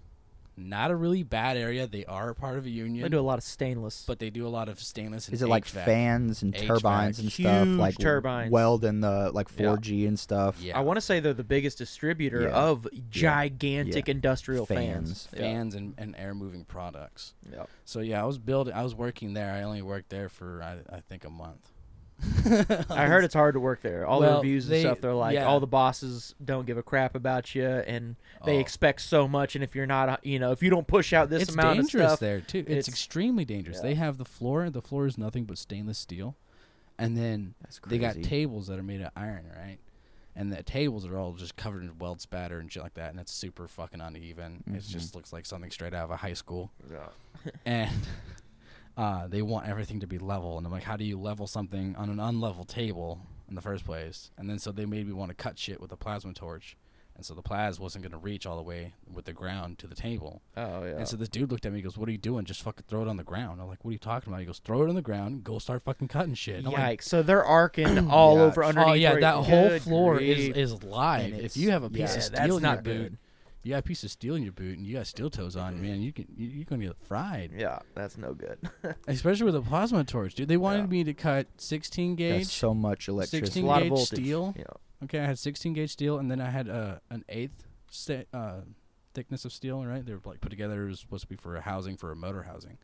Not 0.58 0.90
a 0.90 0.96
really 0.96 1.24
bad 1.24 1.58
area. 1.58 1.86
They 1.86 2.06
are 2.06 2.30
a 2.30 2.36
part 2.36 2.58
of 2.58 2.66
a 2.66 2.70
union, 2.70 3.04
they 3.04 3.10
do 3.10 3.20
a 3.20 3.22
lot 3.22 3.38
of 3.38 3.44
stainless. 3.44 4.06
but 4.08 4.20
they 4.20 4.30
do 4.30 4.48
a 4.48 4.50
lot 4.50 4.70
of 4.70 4.80
stainless. 4.80 5.28
And 5.28 5.36
Is 5.36 5.42
it 5.42 5.48
like 5.50 5.66
fans 5.66 6.42
and 6.44 6.54
HVAC, 6.54 6.68
turbines 6.68 7.20
and 7.20 7.32
stuff? 7.32 7.68
huge 7.68 7.78
Like 7.80 7.98
turbines. 7.98 8.52
welding 8.52 9.02
the 9.02 9.32
like 9.34 9.50
4G 9.50 10.08
and 10.08 10.18
stuff. 10.18 10.62
Yeah. 10.62 10.78
I 10.78 10.82
want 10.82 10.96
to 10.98 11.02
say 11.02 11.20
they're 11.20 11.34
the 11.34 11.44
biggest 11.44 11.78
distributor 11.78 12.44
Yeah. 12.44 12.50
of 12.56 12.88
gigantic 13.10 14.08
Yeah. 14.08 14.12
industrial 14.12 14.66
Fans. 14.66 15.26
fans. 15.26 15.28
Yeah. 15.34 15.40
fans 15.42 15.76
and, 15.76 15.94
and 15.98 16.16
air 16.18 16.34
moving 16.34 16.64
products. 16.66 17.34
Yep. 17.52 17.70
So 17.84 18.00
yeah, 18.00 18.22
I 18.22 18.26
was 18.26 18.38
building. 18.38 18.74
I 18.74 18.84
was 18.84 18.96
working 18.96 19.34
there. 19.34 19.52
I 19.52 19.64
only 19.64 19.82
worked 19.82 20.10
there 20.10 20.30
for 20.30 20.62
I, 20.64 20.96
I 20.96 21.02
think 21.02 21.26
a 21.26 21.30
month, 21.30 21.70
I 22.90 23.06
heard 23.08 23.24
it's 23.26 23.34
hard 23.34 23.56
to 23.56 23.60
work 23.60 23.82
there. 23.82 24.06
All 24.08 24.20
the 24.22 24.28
Well, 24.28 24.38
reviews 24.38 24.66
and 24.66 24.74
they- 24.74 24.82
stuff, 24.82 25.02
they're 25.02 25.14
like, 25.14 25.34
yeah. 25.36 25.46
all 25.46 25.60
the 25.60 25.68
bosses 25.68 26.34
don't 26.44 26.66
give 26.66 26.78
a 26.78 26.84
crap 26.84 27.14
about 27.16 27.54
you, 27.56 27.66
and 27.66 28.16
they 28.46 28.58
Oh. 28.58 28.60
expect 28.62 29.02
so 29.02 29.28
much. 29.28 29.56
And 29.56 29.64
if 29.64 29.76
you're 29.76 29.86
not, 29.86 30.10
uh, 30.10 30.18
you 30.24 30.40
know, 30.40 30.52
if 30.52 30.64
you 30.64 30.70
don't 30.70 30.88
push 30.88 31.12
out 31.14 31.30
this 31.30 31.44
it's 31.44 31.54
amount 31.54 31.78
dangerous 31.80 32.04
of 32.04 32.10
stuff, 32.12 32.20
there 32.20 32.42
too. 32.42 32.60
It's, 32.60 32.70
it's- 32.70 32.88
extremely 32.88 33.44
dangerous. 33.46 33.78
yeah. 33.78 33.84
They 33.84 33.96
have 33.96 34.18
the 34.18 34.26
floor. 34.26 34.70
The 34.70 34.82
floor 34.82 35.06
is 35.06 35.18
nothing 35.18 35.44
but 35.46 35.58
stainless 35.58 35.98
steel, 36.00 36.36
and 36.98 37.18
then 37.18 37.54
That's 37.62 37.80
they 37.88 37.98
crazy. 38.00 38.22
got 38.22 38.30
tables 38.30 38.68
that 38.68 38.80
are 38.80 38.84
made 38.84 39.02
of 39.02 39.12
iron, 39.16 39.46
right? 39.56 39.78
And 40.38 40.52
the 40.52 40.64
tables 40.64 41.06
are 41.06 41.18
all 41.18 41.32
just 41.34 41.56
covered 41.56 41.82
in 41.84 41.98
weld 41.98 42.20
spatter 42.20 42.60
and 42.60 42.70
shit 42.72 42.84
like 42.84 42.96
that, 42.96 43.12
and 43.12 43.20
it's 43.20 43.32
super 43.32 43.68
fucking 43.70 44.02
uneven. 44.02 44.64
It 44.68 44.74
Mhm. 44.84 44.88
just 44.90 45.16
looks 45.16 45.32
like 45.32 45.46
something 45.46 45.72
straight 45.72 45.94
out 45.94 46.04
of 46.06 46.12
a 46.12 46.18
high 46.18 46.34
school. 46.34 46.72
and 47.66 47.90
uh, 48.98 49.28
they 49.28 49.42
want 49.42 49.68
everything 49.68 50.00
to 50.00 50.08
be 50.08 50.18
level. 50.18 50.58
And 50.58 50.66
I'm 50.66 50.72
like, 50.72 50.84
how 50.84 50.96
do 50.98 51.04
you 51.04 51.20
level 51.20 51.48
something 51.48 51.96
on 51.98 52.10
an 52.10 52.18
unlevel 52.18 52.68
table 52.68 53.22
in 53.50 53.56
the 53.56 53.62
first 53.62 53.86
place? 53.86 54.32
And 54.38 54.50
then 54.50 54.60
so 54.60 54.72
they 54.72 54.86
made 54.86 55.06
me 55.08 55.14
want 55.14 55.30
to 55.30 55.36
cut 55.36 55.58
shit 55.60 55.82
with 55.82 55.92
a 55.92 55.98
plasma 55.98 56.34
torch. 56.34 56.78
And 57.18 57.26
so 57.26 57.34
the 57.34 57.42
plas 57.42 57.80
wasn't 57.80 58.04
going 58.04 58.12
to 58.12 58.18
reach 58.18 58.46
all 58.46 58.58
the 58.58 58.62
way 58.62 58.94
with 59.10 59.24
the 59.24 59.32
ground 59.32 59.78
to 59.80 59.88
the 59.88 59.96
table. 59.96 60.42
oh 60.58 60.84
yeah, 60.84 60.98
And 60.98 61.08
so 61.08 61.16
this 61.16 61.30
dude 61.30 61.50
looked 61.50 61.66
at 61.66 61.72
me. 61.72 61.78
He 61.78 61.82
goes, 61.82 61.98
"What 61.98 62.10
are 62.10 62.12
you 62.12 62.18
doing? 62.18 62.44
Just 62.44 62.62
fucking 62.62 62.84
throw 62.90 63.04
it 63.04 63.08
on 63.08 63.16
the 63.16 63.24
ground." 63.24 63.62
I'm 63.62 63.70
like, 63.70 63.86
"What 63.86 63.92
are 63.92 63.94
you 63.94 64.00
talking 64.00 64.34
about?" 64.34 64.42
He 64.42 64.46
goes, 64.46 64.60
"Throw 64.60 64.84
it 64.84 64.90
on 64.90 64.96
the 64.96 65.02
ground. 65.02 65.46
Go 65.46 65.58
start 65.58 65.84
fucking 65.84 66.10
cutting 66.10 66.34
shit." 66.34 66.58
And 66.58 66.68
I'm 66.68 66.74
Yikes! 66.74 66.78
like, 66.78 67.02
so 67.04 67.24
they're 67.24 67.46
arcing 67.46 68.10
all 68.12 68.38
over 68.40 68.66
Oh, 68.66 68.68
underneath. 68.68 68.90
oh 68.90 68.94
yeah, 68.96 69.12
where- 69.14 69.22
that 69.22 69.36
whole 69.36 69.70
Good 69.70 69.82
floor 69.84 70.18
grief. 70.18 70.56
is 70.58 70.74
is 70.74 70.84
live. 70.84 71.24
And 71.24 71.34
If 71.36 71.40
it's- 71.40 71.56
you 71.58 71.72
have 71.72 71.84
a 71.84 71.90
piece 71.90 72.00
yeah, 72.00 72.06
of 72.26 72.32
that's 72.32 72.44
steel 72.44 72.58
in 72.58 72.64
not 72.64 72.74
your 72.86 72.94
good. 72.94 73.12
boot, 73.12 73.20
you 73.66 73.72
got 73.72 73.80
a 73.80 73.82
piece 73.82 74.04
of 74.04 74.12
steel 74.12 74.36
in 74.36 74.44
your 74.44 74.52
boot, 74.52 74.78
and 74.78 74.86
you 74.86 74.94
got 74.96 75.08
steel 75.08 75.30
toes 75.30 75.56
on, 75.56 75.82
man. 75.82 76.00
You 76.02 76.14
can 76.14 76.28
you, 76.38 76.48
you're 76.48 76.66
gonna 76.66 76.86
get 76.86 76.96
fried. 77.04 77.52
yeah, 77.58 77.80
that's 77.96 78.16
no 78.18 78.34
good. 78.34 78.60
Especially 79.08 79.46
with 79.46 79.56
a 79.56 79.62
plasma 79.62 80.04
torch, 80.04 80.36
dude. 80.36 80.48
They 80.48 80.58
wanted 80.58 80.82
Yeah. 80.84 80.86
me 80.88 81.04
to 81.06 81.14
cut 81.16 81.48
16 81.58 82.16
gauge. 82.16 82.44
That's 82.44 82.54
so 82.54 82.74
much 82.74 83.08
electricity. 83.08 83.46
16 83.48 83.64
a 83.64 83.68
lot 83.68 83.78
of 83.82 83.84
gauge 83.84 83.90
voltage. 83.90 84.08
steel. 84.20 84.54
Yeah. 84.58 84.64
Okay, 85.04 85.20
I 85.20 85.26
had 85.26 85.40
16 85.40 85.74
gauge 85.74 85.92
steel, 85.92 86.20
and 86.20 86.30
then 86.32 86.40
I 86.40 86.50
had 86.52 86.70
uh, 86.70 87.00
an 87.10 87.26
eighth 87.28 87.66
sta- 87.90 88.26
uh, 88.34 88.62
thickness 89.14 89.44
of 89.46 89.52
steel. 89.52 89.84
Right, 89.84 90.06
they 90.06 90.14
were 90.14 90.22
like 90.24 90.42
put 90.42 90.50
together. 90.50 90.84
It 90.86 90.90
was 90.90 91.00
supposed 91.00 91.24
to 91.24 91.28
be 91.28 91.36
for 91.36 91.56
a 91.56 91.62
housing 91.62 91.98
for 91.98 92.12
a 92.12 92.16
motor 92.16 92.44
housing, 92.44 92.78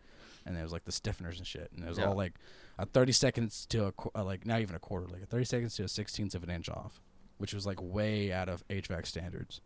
and 0.45 0.57
it 0.57 0.63
was 0.63 0.71
like 0.71 0.85
the 0.85 0.91
stiffeners 0.91 1.37
and 1.37 1.45
shit. 1.45 1.71
And 1.75 1.83
it 1.85 1.87
was 1.89 1.99
Yeah. 1.99 2.05
all 2.05 2.15
like 2.15 2.33
a 2.79 2.85
30 2.87 3.11
seconds 3.11 3.67
to 3.67 3.85
a 3.85 3.91
qu- 3.91 4.09
uh, 4.15 4.23
like 4.23 4.45
not 4.47 4.61
even 4.61 4.75
a 4.75 4.79
quarter, 4.79 5.07
like 5.07 5.21
a 5.21 5.27
30 5.27 5.45
seconds 5.45 5.75
to 5.75 5.83
a 5.83 5.87
16th 5.87 6.33
of 6.33 6.43
an 6.43 6.49
inch 6.49 6.69
off, 6.69 6.99
which 7.37 7.53
was 7.53 7.65
like 7.67 7.79
way 7.81 8.31
out 8.33 8.49
of 8.49 8.67
HVAC 8.69 9.05
standards. 9.05 9.61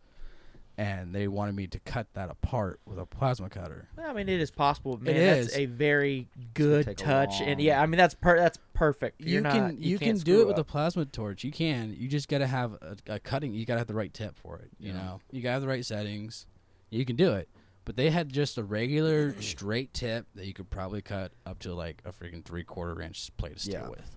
And 0.77 1.15
they 1.15 1.27
wanted 1.29 1.55
me 1.55 1.67
to 1.67 1.79
cut 1.79 2.07
that 2.15 2.29
apart 2.29 2.81
with 2.85 2.99
a 2.99 3.05
plasma 3.05 3.49
cutter. 3.49 3.87
Well, 3.97 4.09
I 4.09 4.13
mean, 4.13 4.27
it 4.27 4.41
is 4.41 4.51
possible, 4.51 4.97
man. 4.97 5.15
It 5.15 5.19
that's 5.25 5.47
is. 5.53 5.57
a 5.57 5.65
very 5.67 6.27
good 6.53 6.97
touch, 6.97 7.39
and 7.41 7.61
yeah, 7.61 7.81
I 7.81 7.85
mean 7.85 7.97
that's 7.97 8.13
per 8.13 8.37
that's 8.37 8.59
perfect. 8.73 9.21
you 9.21 9.33
You're 9.35 9.41
not- 9.41 9.53
can 9.53 9.77
you, 9.81 9.97
can 9.97 10.17
do 10.17 10.41
it 10.41 10.47
with 10.47 10.57
a 10.57 10.65
plasma 10.65 11.05
torch. 11.05 11.45
You 11.45 11.51
can. 11.51 11.95
You 11.97 12.09
just 12.09 12.27
got 12.27 12.39
to 12.39 12.47
have 12.47 12.73
a, 12.73 12.97
a 13.07 13.19
cutting. 13.19 13.53
You 13.53 13.65
got 13.65 13.75
to 13.75 13.79
have 13.79 13.87
the 13.87 13.93
right 13.93 14.13
tip 14.13 14.37
for 14.37 14.57
it. 14.59 14.69
You 14.77 14.91
Yeah. 14.91 14.97
know, 14.97 15.21
you 15.31 15.41
got 15.41 15.49
to 15.49 15.53
have 15.53 15.61
the 15.61 15.67
right 15.69 15.85
settings. 15.85 16.45
You 16.89 17.05
can 17.05 17.15
do 17.15 17.31
it. 17.33 17.47
But 17.85 17.95
they 17.95 18.09
had 18.09 18.33
just 18.33 18.57
a 18.57 18.63
regular 18.63 19.39
straight 19.41 19.93
tip 19.93 20.25
that 20.35 20.45
you 20.45 20.53
could 20.53 20.69
probably 20.69 21.01
cut 21.03 21.31
up 21.45 21.59
to 21.59 21.73
like 21.73 22.01
a 22.03 22.11
freaking 22.11 22.43
three 22.43 22.63
quarter 22.63 22.99
inch 23.01 23.29
plate 23.37 23.53
of 23.53 23.59
steel 23.61 23.73
Yeah. 23.81 23.89
with. 23.89 24.14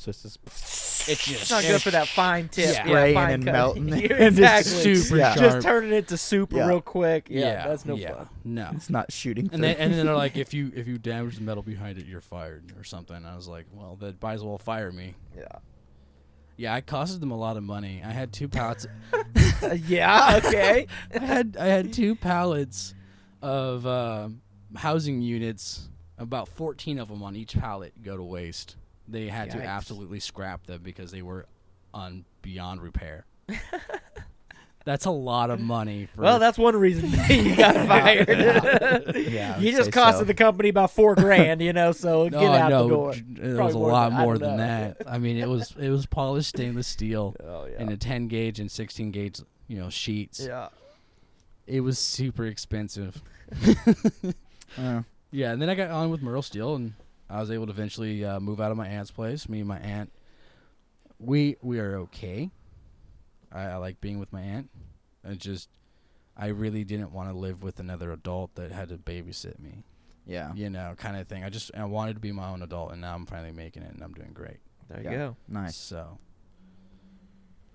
So 0.00 0.08
it's 0.08 0.22
just 0.22 0.38
It's 1.10 1.24
just 1.26 1.42
It's 1.42 1.50
not 1.50 1.62
good 1.62 1.82
for 1.82 1.90
that 1.90 2.08
fine 2.08 2.48
tip. 2.48 2.64
Yeah. 2.66 2.72
Yeah, 2.72 2.84
Spraying 2.86 3.14
fine 3.14 3.32
and 3.34 3.44
cut. 3.44 3.52
melting. 3.52 3.88
You're 3.88 4.16
And 4.16 4.34
just 4.36 4.66
exactly. 4.68 4.94
super 4.94 5.16
Yeah. 5.18 5.34
sharp. 5.34 5.52
Just 5.52 5.66
turn 5.66 5.84
it 5.84 5.92
into 5.92 6.16
super 6.16 6.56
Yeah. 6.56 6.68
real 6.68 6.80
quick. 6.80 7.26
Yeah, 7.28 7.68
that's 7.68 7.84
no 7.84 7.96
yeah, 7.96 8.14
fun. 8.14 8.28
No. 8.44 8.70
it's 8.74 8.88
not 8.88 9.12
shooting. 9.12 9.50
And 9.52 9.62
then, 9.62 9.76
and 9.76 9.92
then 9.92 10.06
they're 10.06 10.14
like, 10.16 10.36
if 10.38 10.54
you 10.54 10.72
if 10.74 10.88
you 10.88 10.96
damage 10.96 11.36
the 11.36 11.42
metal 11.42 11.62
behind 11.62 11.98
it, 11.98 12.06
you're 12.06 12.22
fired 12.22 12.72
or 12.78 12.84
something. 12.84 13.24
I 13.26 13.36
was 13.36 13.46
like, 13.46 13.66
well, 13.74 13.96
that 14.00 14.22
might 14.22 14.32
as 14.34 14.42
well 14.42 14.56
fire 14.56 14.90
me. 14.90 15.16
Yeah. 15.36 15.44
Yeah, 16.56 16.74
I 16.74 16.80
costed 16.80 17.20
them 17.20 17.30
a 17.30 17.36
lot 17.38 17.56
of 17.58 17.62
money. 17.62 18.02
I 18.04 18.10
had 18.12 18.32
two 18.32 18.48
pallets. 18.48 18.86
yeah. 19.86 20.40
Okay. 20.44 20.86
I 21.14 21.18
had 21.24 21.56
I 21.60 21.66
had 21.66 21.92
two 21.92 22.14
pallets 22.16 22.94
of 23.42 23.86
um 23.86 24.40
housing 24.76 25.20
units. 25.20 25.88
About 26.16 26.48
fourteen 26.48 26.98
of 26.98 27.08
them 27.08 27.22
on 27.22 27.34
each 27.36 27.54
pallet 27.58 27.94
go 28.02 28.14
to 28.16 28.22
waste. 28.22 28.76
They 29.10 29.28
had 29.28 29.50
to 29.50 29.62
absolutely 29.62 30.20
scrap 30.20 30.66
them 30.66 30.80
because 30.82 31.10
they 31.10 31.22
were 31.22 31.46
on 31.92 32.24
beyond 32.42 32.82
repair. 32.82 33.26
That's 34.86 35.04
a 35.04 35.10
lot 35.10 35.50
of 35.50 35.60
money. 35.60 36.08
For, 36.14 36.22
well, 36.22 36.38
that's 36.38 36.56
one 36.56 36.74
reason 36.74 37.10
you 37.28 37.54
got 37.54 37.86
fired. 37.86 38.28
Yeah, 39.14 39.56
I 39.58 39.60
you 39.60 39.72
just 39.72 39.90
costed 39.90 40.18
so. 40.20 40.24
the 40.24 40.32
company 40.34 40.70
about 40.70 40.90
four 40.90 41.14
grand, 41.14 41.60
you 41.60 41.74
know. 41.74 41.92
So 41.92 42.30
get 42.30 42.40
oh, 42.42 42.46
out 42.52 42.70
no, 42.70 42.82
the 42.84 42.88
door. 42.88 43.12
j- 43.12 43.20
it 43.20 43.56
Probably 43.56 43.64
was 43.66 43.74
a 43.74 43.78
lot 43.78 44.08
than- 44.10 44.20
more 44.20 44.38
than 44.38 44.56
know. 44.56 44.94
that. 44.96 45.02
I 45.06 45.18
mean, 45.18 45.36
it 45.36 45.46
was 45.46 45.74
it 45.78 45.90
was 45.90 46.06
polished 46.06 46.48
stainless 46.48 46.86
steel 46.86 47.36
Oh 47.44 47.66
yeah. 47.66 47.76
and 47.78 47.90
a 47.90 47.96
10 47.98 48.28
gauge 48.28 48.58
and 48.58 48.70
16 48.70 49.10
gauge, 49.10 49.40
you 49.68 49.78
know, 49.78 49.90
sheets. 49.90 50.40
yeah. 50.44 50.68
It 51.66 51.80
was 51.82 51.98
super 51.98 52.46
expensive. 52.46 53.22
Uh, 54.78 55.02
Yeah, 55.30 55.52
and 55.52 55.60
then 55.60 55.68
I 55.68 55.74
got 55.74 55.90
on 55.90 56.10
with 56.10 56.22
Merle 56.22 56.42
Steel, 56.42 56.74
and 56.74 56.94
I 57.30 57.40
was 57.40 57.50
able 57.50 57.66
to 57.66 57.72
eventually 57.72 58.24
uh, 58.24 58.40
move 58.40 58.60
out 58.60 58.70
of 58.70 58.76
my 58.76 58.88
aunt's 58.88 59.10
place. 59.10 59.48
Me 59.48 59.60
and 59.60 59.68
my 59.68 59.78
aunt, 59.78 60.10
we 61.18 61.56
we 61.62 61.78
are 61.78 61.96
okay. 61.98 62.50
I, 63.52 63.62
I 63.62 63.76
like 63.76 64.00
being 64.00 64.18
with 64.18 64.32
my 64.32 64.40
aunt. 64.42 64.68
I 65.28 65.34
just, 65.34 65.68
I 66.36 66.48
really 66.48 66.82
didn't 66.84 67.12
want 67.12 67.28
to 67.30 67.36
live 67.36 67.62
with 67.62 67.78
another 67.80 68.10
adult 68.12 68.54
that 68.54 68.72
had 68.72 68.88
to 68.88 68.96
babysit 68.96 69.58
me. 69.58 69.84
yeah. 70.26 70.52
You 70.54 70.70
know, 70.70 70.94
kind 70.96 71.16
of 71.16 71.28
thing. 71.28 71.44
I 71.44 71.50
just 71.50 71.70
I 71.76 71.84
wanted 71.84 72.14
to 72.14 72.20
be 72.20 72.32
my 72.32 72.48
own 72.48 72.62
adult, 72.62 72.92
and 72.92 73.00
now 73.00 73.14
I'm 73.14 73.26
finally 73.26 73.52
making 73.52 73.82
it, 73.82 73.92
and 73.92 74.02
I'm 74.02 74.12
doing 74.12 74.32
great. 74.32 74.58
There 74.88 75.02
Yeah. 75.02 75.10
you 75.10 75.16
go. 75.16 75.36
Nice. 75.48 75.76
So 75.76 76.18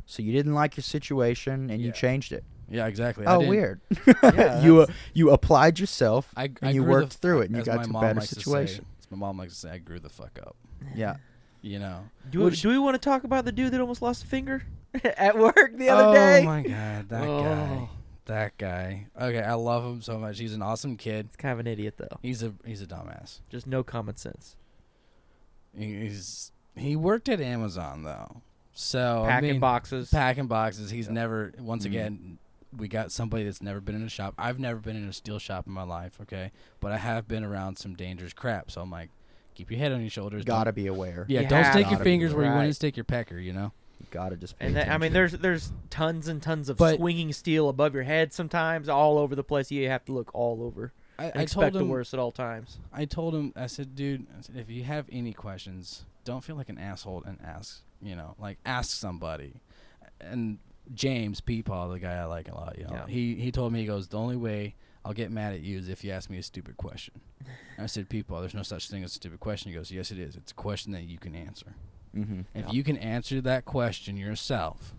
So 0.05 0.21
you 0.21 0.31
didn't 0.33 0.53
like 0.53 0.75
your 0.77 0.83
situation 0.83 1.69
and 1.69 1.81
you 1.81 1.91
changed 1.91 2.31
it. 2.31 2.43
yeah, 2.69 2.87
exactly. 2.87 3.25
I 3.25 3.35
Oh, 3.35 3.39
didn't- 3.39 3.49
weird. 3.49 3.81
Yeah, 4.23 4.61
you 4.65 4.81
uh, 4.81 4.87
you 5.13 5.29
applied 5.31 5.79
yourself 5.79 6.31
I, 6.35 6.45
and 6.45 6.57
I 6.61 6.71
you 6.71 6.83
worked 6.83 7.13
the, 7.13 7.17
through 7.19 7.41
it 7.41 7.49
and 7.49 7.57
you 7.57 7.63
got 7.63 7.83
to 7.83 7.89
a 7.89 7.93
better 8.01 8.19
likes 8.19 8.29
to 8.29 8.35
say- 8.35 8.41
situation. 8.41 8.85
As 9.05 9.11
my 9.11 9.17
mom 9.17 9.37
likes 9.37 9.53
to 9.53 9.59
say, 9.59 9.71
I 9.71 9.77
grew 9.77 9.99
the 9.99 10.09
fuck 10.09 10.39
up. 10.41 10.55
Yeah. 10.95 11.17
You 11.61 11.79
know. 11.79 12.01
Do, 12.29 12.39
we, 12.39 12.45
Which- 12.45 12.61
do 12.61 12.69
we 12.69 12.77
want 12.77 12.93
to 12.95 12.99
talk 12.99 13.23
about 13.23 13.45
the 13.45 13.51
dude 13.51 13.71
that 13.71 13.81
almost 13.81 14.01
lost 14.01 14.23
a 14.23 14.27
finger 14.27 14.63
at 15.03 15.37
work 15.37 15.75
the 15.77 15.89
oh 15.89 15.97
other 15.97 16.13
day? 16.15 16.41
Oh 16.41 16.45
my 16.45 16.61
god, 16.61 17.09
that 17.09 17.23
Oh. 17.23 17.43
guy. 17.43 17.89
That 18.25 18.57
guy. 18.57 19.07
Okay, 19.19 19.41
I 19.41 19.53
love 19.53 19.83
him 19.83 20.01
so 20.01 20.17
much. 20.19 20.37
He's 20.39 20.53
an 20.53 20.61
awesome 20.61 20.95
kid. 20.97 21.27
It's 21.27 21.35
kind 21.35 21.53
of 21.53 21.59
an 21.59 21.67
idiot 21.67 21.95
though. 21.97 22.17
He's 22.21 22.43
a 22.43 22.53
he's 22.65 22.81
a 22.81 22.85
dumbass. 22.87 23.39
Just 23.49 23.65
no 23.67 23.83
common 23.83 24.15
sense. 24.17 24.55
He- 25.77 25.99
He's 26.01 26.51
he 26.75 26.95
worked 26.95 27.29
at 27.29 27.39
Amazon 27.41 28.03
though. 28.03 28.41
So 28.73 29.23
I 29.23 29.29
Packing 29.29 29.51
mean, 29.53 29.59
boxes. 29.59 30.09
packing 30.11 30.47
boxes. 30.47 30.89
He's 30.91 31.07
Yeah. 31.07 31.13
never 31.13 31.53
once 31.59 31.83
Mhm. 31.83 31.87
again 31.87 32.37
we 32.77 32.87
got 32.87 33.11
somebody 33.11 33.43
that's 33.43 33.61
never 33.61 33.81
been 33.81 33.95
in 33.95 34.03
a 34.03 34.09
shop. 34.09 34.33
I've 34.37 34.59
never 34.59 34.79
been 34.79 34.95
in 34.95 35.07
a 35.07 35.13
steel 35.13 35.39
shop 35.39 35.67
in 35.67 35.73
my 35.73 35.83
life, 35.83 36.17
okay? 36.21 36.51
But 36.79 36.91
I 36.91 36.97
have 36.97 37.27
been 37.27 37.43
around 37.43 37.77
some 37.77 37.93
dangerous 37.95 38.33
crap. 38.33 38.71
So 38.71 38.81
I'm 38.81 38.91
like, 38.91 39.09
keep 39.53 39.71
your 39.71 39.79
head 39.79 39.91
on 39.91 40.01
your 40.01 40.09
shoulders. 40.09 40.43
don't- 40.45 40.57
Gotta 40.57 40.73
be 40.73 40.87
aware. 40.87 41.25
Yeah, 41.27 41.41
You 41.41 41.47
don't 41.47 41.63
have 41.63 41.73
stick 41.73 41.85
to 41.87 41.91
your 41.95 41.99
fingers 42.03 42.33
where 42.33 42.45
you 42.45 42.51
right. 42.51 42.57
wouldn't 42.57 42.75
stick 42.75 42.97
your 42.97 43.03
pecker, 43.05 43.37
you 43.39 43.53
know? 43.53 43.71
You 43.99 44.07
gotta 44.11 44.35
just. 44.35 44.59
Pay 44.59 44.67
and 44.67 44.75
that, 44.75 44.89
I 44.89 44.97
mean, 44.97 45.13
there's 45.13 45.31
there's 45.31 45.71
tons 45.89 46.27
and 46.27 46.41
tons 46.41 46.67
of 46.69 46.77
But- 46.77 46.97
swinging 46.97 47.31
steel 47.31 47.69
above 47.69 47.93
your 47.93 48.03
head. 48.03 48.33
Sometimes 48.33 48.89
all 48.89 49.17
over 49.17 49.35
the 49.35 49.43
place. 49.43 49.71
You 49.71 49.87
have 49.89 50.03
to 50.05 50.11
look 50.11 50.29
all 50.35 50.61
over. 50.61 50.91
I, 51.17 51.25
I 51.27 51.27
expect 51.27 51.51
told 51.51 51.73
the 51.73 51.79
him 51.79 51.87
worst 51.89 52.13
at 52.13 52.19
all 52.19 52.33
times. 52.33 52.77
I 52.91 53.05
told 53.05 53.33
him, 53.33 53.53
I 53.55 53.67
said, 53.67 53.95
dude, 53.95 54.27
I 54.37 54.41
said, 54.41 54.57
if 54.57 54.69
you 54.69 54.83
have 54.83 55.05
any 55.09 55.31
questions, 55.31 56.03
don't 56.25 56.43
feel 56.43 56.57
like 56.57 56.67
an 56.67 56.77
asshole 56.77 57.23
and 57.25 57.39
ask, 57.41 57.83
you 58.01 58.17
know, 58.17 58.35
like 58.37 58.57
ask 58.65 58.91
somebody. 58.97 59.61
And 60.19 60.59
James 60.93 61.41
Peepaw, 61.41 61.91
the 61.91 61.99
guy 61.99 62.13
I 62.13 62.25
like 62.25 62.47
a 62.49 62.55
lot, 62.55 62.77
you 62.77 62.83
know, 62.85 62.91
Yeah. 62.93 63.07
he, 63.07 63.35
he 63.35 63.51
told 63.51 63.73
me, 63.73 63.79
he 63.81 63.85
goes, 63.85 64.07
the 64.07 64.17
only 64.17 64.35
way 64.37 64.75
I'll 65.03 65.13
get 65.13 65.31
mad 65.31 65.53
at 65.53 65.61
you 65.61 65.77
is 65.77 65.89
if 65.89 66.03
you 66.03 66.11
ask 66.11 66.29
me 66.29 66.37
a 66.37 66.43
stupid 66.43 66.77
question. 66.77 67.13
And 67.77 67.83
I 67.83 67.85
said, 67.87 68.09
Peepaw, 68.09 68.39
there's 68.41 68.53
no 68.53 68.63
such 68.63 68.89
thing 68.89 69.03
as 69.03 69.11
a 69.11 69.15
stupid 69.15 69.39
question. 69.39 69.71
He 69.71 69.77
goes, 69.77 69.91
yes, 69.91 70.11
it 70.11 70.19
is. 70.19 70.35
It's 70.35 70.51
a 70.51 70.55
question 70.55 70.91
that 70.93 71.03
you 71.03 71.17
can 71.17 71.35
answer. 71.35 71.75
Mhm. 72.15 72.45
If 72.53 72.65
Yeah. 72.67 72.71
you 72.71 72.83
can 72.83 72.97
answer 72.97 73.41
that 73.41 73.65
question 73.65 74.15
yourself, 74.17 74.93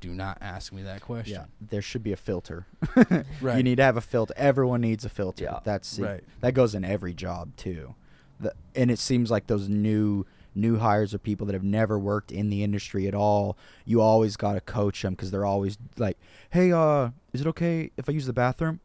do 0.00 0.10
not 0.14 0.38
ask 0.40 0.72
me 0.72 0.82
that 0.82 1.00
question. 1.00 1.34
Yeah, 1.34 1.44
there 1.60 1.82
should 1.82 2.02
be 2.02 2.12
a 2.12 2.16
filter. 2.16 2.66
Right. 3.40 3.56
You 3.56 3.62
need 3.62 3.76
to 3.76 3.82
have 3.82 3.96
a 3.96 4.00
filter. 4.02 4.34
Everyone 4.36 4.80
needs 4.80 5.04
a 5.04 5.08
filter. 5.08 5.44
Yeah. 5.44 5.60
That's 5.64 5.98
Right. 5.98 6.22
That 6.40 6.54
goes 6.54 6.74
in 6.74 6.84
every 6.84 7.14
job 7.14 7.56
too. 7.56 7.94
The, 8.40 8.52
and 8.74 8.90
it 8.90 8.98
seems 8.98 9.30
like 9.30 9.46
those 9.46 9.68
new 9.68 10.26
new 10.56 10.78
hires 10.78 11.14
are 11.14 11.18
people 11.18 11.46
that 11.46 11.52
have 11.52 11.62
never 11.62 11.98
worked 11.98 12.32
in 12.32 12.50
the 12.50 12.64
industry 12.64 13.06
at 13.06 13.14
all. 13.14 13.56
You 13.84 14.00
always 14.00 14.36
got 14.36 14.54
to 14.54 14.60
coach 14.60 15.02
them 15.02 15.14
because 15.14 15.30
they're 15.30 15.44
always 15.44 15.78
like, 15.98 16.18
"Hey, 16.50 16.72
uh, 16.72 17.10
is 17.32 17.40
it 17.40 17.46
okay 17.48 17.90
if 17.96 18.08
I 18.08 18.12
use 18.12 18.26
the 18.26 18.32
bathroom?" 18.32 18.80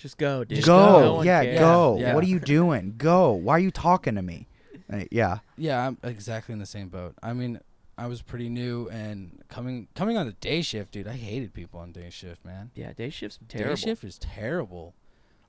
Just 0.00 0.16
go, 0.16 0.44
dude. 0.44 0.56
Just 0.56 0.66
go. 0.66 1.00
No 1.00 1.22
yeah, 1.22 1.44
cares. 1.44 1.58
go. 1.58 1.98
Yeah. 2.00 2.14
What 2.14 2.24
are 2.24 2.26
you 2.26 2.40
doing? 2.40 2.94
Go. 2.96 3.32
Why 3.32 3.56
are 3.56 3.58
you 3.58 3.70
talking 3.70 4.14
to 4.14 4.22
me? 4.22 4.48
Uh, 4.90 5.04
yeah. 5.10 5.40
Yeah, 5.58 5.86
I'm 5.86 5.98
exactly 6.02 6.54
in 6.54 6.58
the 6.58 6.64
same 6.64 6.88
boat. 6.88 7.16
I 7.22 7.34
mean, 7.34 7.60
I 7.98 8.06
was 8.06 8.22
pretty 8.22 8.48
new 8.48 8.88
and 8.88 9.42
coming 9.48 9.88
coming 9.94 10.16
on 10.16 10.24
the 10.24 10.32
day 10.32 10.62
shift, 10.62 10.92
dude. 10.92 11.06
I 11.06 11.12
hated 11.12 11.52
people 11.52 11.80
on 11.80 11.92
day 11.92 12.08
shift, 12.08 12.46
man. 12.46 12.70
Yeah, 12.74 12.94
day 12.94 13.10
shift's 13.10 13.38
terrible. 13.46 13.74
Day 13.74 13.80
shift 13.82 14.04
is 14.04 14.18
terrible. 14.18 14.94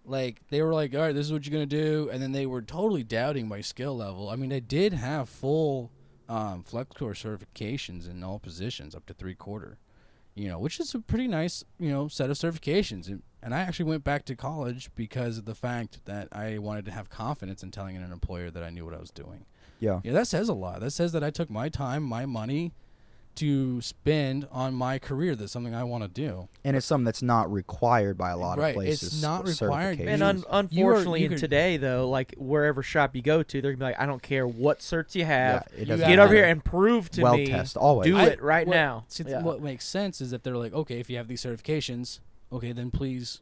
Like 0.05 0.41
they 0.49 0.61
were 0.61 0.73
like, 0.73 0.95
all 0.95 1.01
right, 1.01 1.13
this 1.13 1.27
is 1.27 1.33
what 1.33 1.45
you're 1.45 1.53
gonna 1.53 1.65
do, 1.65 2.09
and 2.11 2.21
then 2.21 2.31
they 2.31 2.45
were 2.45 2.61
totally 2.61 3.03
doubting 3.03 3.47
my 3.47 3.61
skill 3.61 3.95
level. 3.95 4.29
I 4.29 4.35
mean, 4.35 4.51
I 4.51 4.59
did 4.59 4.93
have 4.93 5.29
full 5.29 5.91
um, 6.27 6.63
flux 6.63 6.95
core 6.97 7.13
certifications 7.13 8.09
in 8.09 8.23
all 8.23 8.39
positions 8.39 8.95
up 8.95 9.05
to 9.07 9.13
three 9.13 9.35
quarter, 9.35 9.77
you 10.33 10.47
know, 10.47 10.59
which 10.59 10.79
is 10.79 10.95
a 10.95 10.99
pretty 10.99 11.27
nice, 11.27 11.63
you 11.77 11.89
know, 11.89 12.07
set 12.07 12.29
of 12.29 12.37
certifications. 12.37 13.07
And, 13.07 13.21
and 13.43 13.53
I 13.53 13.59
actually 13.59 13.85
went 13.85 14.03
back 14.03 14.23
to 14.25 14.35
college 14.35 14.89
because 14.95 15.37
of 15.37 15.45
the 15.45 15.55
fact 15.55 16.05
that 16.05 16.29
I 16.31 16.57
wanted 16.57 16.85
to 16.85 16.91
have 16.91 17.09
confidence 17.09 17.63
in 17.63 17.71
telling 17.71 17.97
an 17.97 18.11
employer 18.11 18.49
that 18.49 18.63
I 18.63 18.69
knew 18.69 18.85
what 18.85 18.93
I 18.93 18.99
was 18.99 19.11
doing. 19.11 19.45
Yeah. 19.79 19.99
Yeah, 20.03 20.13
that 20.13 20.27
says 20.27 20.47
a 20.47 20.53
lot. 20.53 20.79
That 20.79 20.91
says 20.91 21.11
that 21.11 21.23
I 21.23 21.31
took 21.31 21.49
my 21.49 21.67
time, 21.67 22.03
my 22.03 22.25
money 22.25 22.71
to 23.35 23.81
spend 23.81 24.47
on 24.51 24.73
my 24.73 24.99
career. 24.99 25.35
That's 25.35 25.51
something 25.51 25.73
I 25.73 25.83
want 25.83 26.03
to 26.03 26.09
do. 26.09 26.49
And 26.63 26.75
it's 26.75 26.85
something 26.85 27.05
that's 27.05 27.21
not 27.21 27.51
required 27.51 28.17
by 28.17 28.31
a 28.31 28.37
lot 28.37 28.57
Right, 28.57 28.69
of 28.69 28.75
places. 28.75 29.13
it's 29.13 29.21
not 29.21 29.47
required. 29.47 29.97
certifications. 29.99 30.07
And 30.13 30.23
un- 30.23 30.37
You 30.37 30.43
are- 30.47 30.59
unfortunately, 30.91 31.19
you 31.21 31.25
in 31.27 31.31
could- 31.31 31.39
today 31.39 31.77
though, 31.77 32.09
like 32.09 32.35
wherever 32.37 32.83
shop 32.83 33.15
you 33.15 33.21
go 33.21 33.41
to, 33.41 33.61
they're 33.61 33.71
gonna 33.71 33.77
be 33.79 33.85
like, 33.85 33.99
"I 33.99 34.05
don't 34.05 34.21
care 34.21 34.45
what 34.47 34.79
certs 34.79 35.15
you 35.15 35.25
have, 35.25 35.65
Yeah, 35.73 35.81
it 35.81 35.87
You 35.87 35.97
get 35.97 36.09
have 36.09 36.19
over 36.19 36.33
here 36.33 36.45
and 36.45 36.63
prove 36.63 37.09
to 37.11 37.19
me. 37.19 37.23
well 37.23 37.37
me, 37.37 37.47
test 37.47 37.77
always. 37.77 38.05
do 38.05 38.17
I- 38.17 38.25
it 38.27 38.41
right 38.41 38.67
what- 38.67 38.75
now." 38.75 39.05
See, 39.07 39.23
Yeah. 39.27 39.41
what 39.41 39.61
makes 39.61 39.85
sense 39.85 40.19
is 40.21 40.33
if 40.33 40.43
they're 40.43 40.57
like, 40.57 40.73
okay, 40.73 40.99
if 40.99 41.09
you 41.09 41.17
have 41.17 41.27
these 41.27 41.41
certifications, 41.43 42.19
okay, 42.51 42.71
then 42.73 42.91
please 42.91 43.41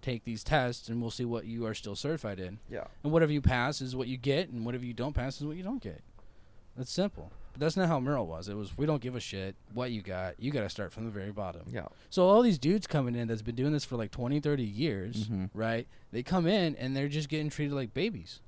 take 0.00 0.24
these 0.24 0.42
tests 0.44 0.88
and 0.88 1.00
we'll 1.02 1.10
see 1.10 1.24
what 1.24 1.44
you 1.44 1.66
are 1.66 1.74
still 1.74 1.96
certified 1.96 2.38
in. 2.40 2.58
Yeah. 2.70 2.84
And 3.02 3.12
whatever 3.12 3.32
you 3.32 3.42
pass 3.42 3.80
is 3.80 3.94
what 3.96 4.08
you 4.08 4.16
get, 4.16 4.48
and 4.48 4.64
whatever 4.64 4.84
you 4.84 4.94
don't 4.94 5.12
pass 5.12 5.40
is 5.40 5.46
what 5.46 5.56
you 5.56 5.62
don't 5.62 5.82
get. 5.82 6.00
That's 6.76 6.90
simple. 6.92 7.30
But 7.58 7.66
that's 7.66 7.76
not 7.76 7.88
how 7.88 7.98
Merrill 7.98 8.26
was. 8.26 8.48
It 8.48 8.54
was 8.56 8.76
we 8.78 8.86
don't 8.86 9.02
give 9.02 9.16
a 9.16 9.20
shit 9.20 9.56
what 9.74 9.90
you 9.90 10.00
got. 10.00 10.38
You 10.38 10.52
got 10.52 10.60
to 10.60 10.68
start 10.68 10.92
from 10.92 11.06
the 11.06 11.10
very 11.10 11.32
bottom. 11.32 11.62
Yeah. 11.72 11.86
So 12.08 12.28
all 12.28 12.40
these 12.42 12.58
dudes 12.58 12.86
coming 12.86 13.16
in 13.16 13.26
that's 13.26 13.42
been 13.42 13.56
doing 13.56 13.72
this 13.72 13.84
for 13.84 13.96
like 13.96 14.10
20, 14.12 14.38
30 14.40 14.62
years, 14.62 15.26
Mhm. 15.28 15.50
right? 15.54 15.88
They 16.12 16.22
come 16.22 16.46
in 16.46 16.76
and 16.76 16.96
they're 16.96 17.08
just 17.08 17.28
getting 17.28 17.50
treated 17.50 17.74
like 17.74 17.92
babies. 17.92 18.40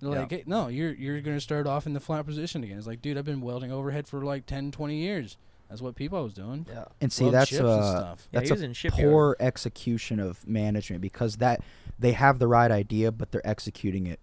They're 0.00 0.10
Yeah. 0.12 0.18
like, 0.20 0.30
hey, 0.30 0.44
no, 0.46 0.68
you're 0.68 0.92
you're 0.92 1.20
going 1.20 1.36
to 1.36 1.40
start 1.40 1.66
off 1.66 1.86
in 1.86 1.92
the 1.94 2.00
flat 2.00 2.26
position 2.26 2.62
again. 2.64 2.78
It's 2.78 2.86
like, 2.86 3.00
dude, 3.02 3.16
I've 3.18 3.24
been 3.24 3.40
welding 3.40 3.72
overhead 3.72 4.06
for 4.06 4.22
like 4.22 4.44
10, 4.46 4.70
20 4.70 4.96
years. 4.96 5.36
That's 5.68 5.80
what 5.80 5.94
people 5.94 6.22
was 6.22 6.34
doing. 6.34 6.66
Yeah. 6.68 6.86
And 7.00 7.12
see, 7.12 7.24
Welding 7.24 7.38
that's 7.38 7.50
ships 7.50 7.60
and 7.60 7.68
uh, 7.68 7.90
stuff. 8.00 8.28
Yeah, 8.32 8.40
that's 8.40 8.50
he 8.80 8.88
a 8.88 8.90
in 8.90 9.10
poor 9.10 9.36
execution 9.38 10.18
of 10.18 10.46
management 10.48 11.00
because 11.00 11.36
that 11.36 11.62
they 11.98 12.12
have 12.12 12.38
the 12.38 12.48
right 12.48 12.70
idea, 12.70 13.12
but 13.12 13.30
they're 13.30 13.46
executing 13.46 14.06
it 14.06 14.18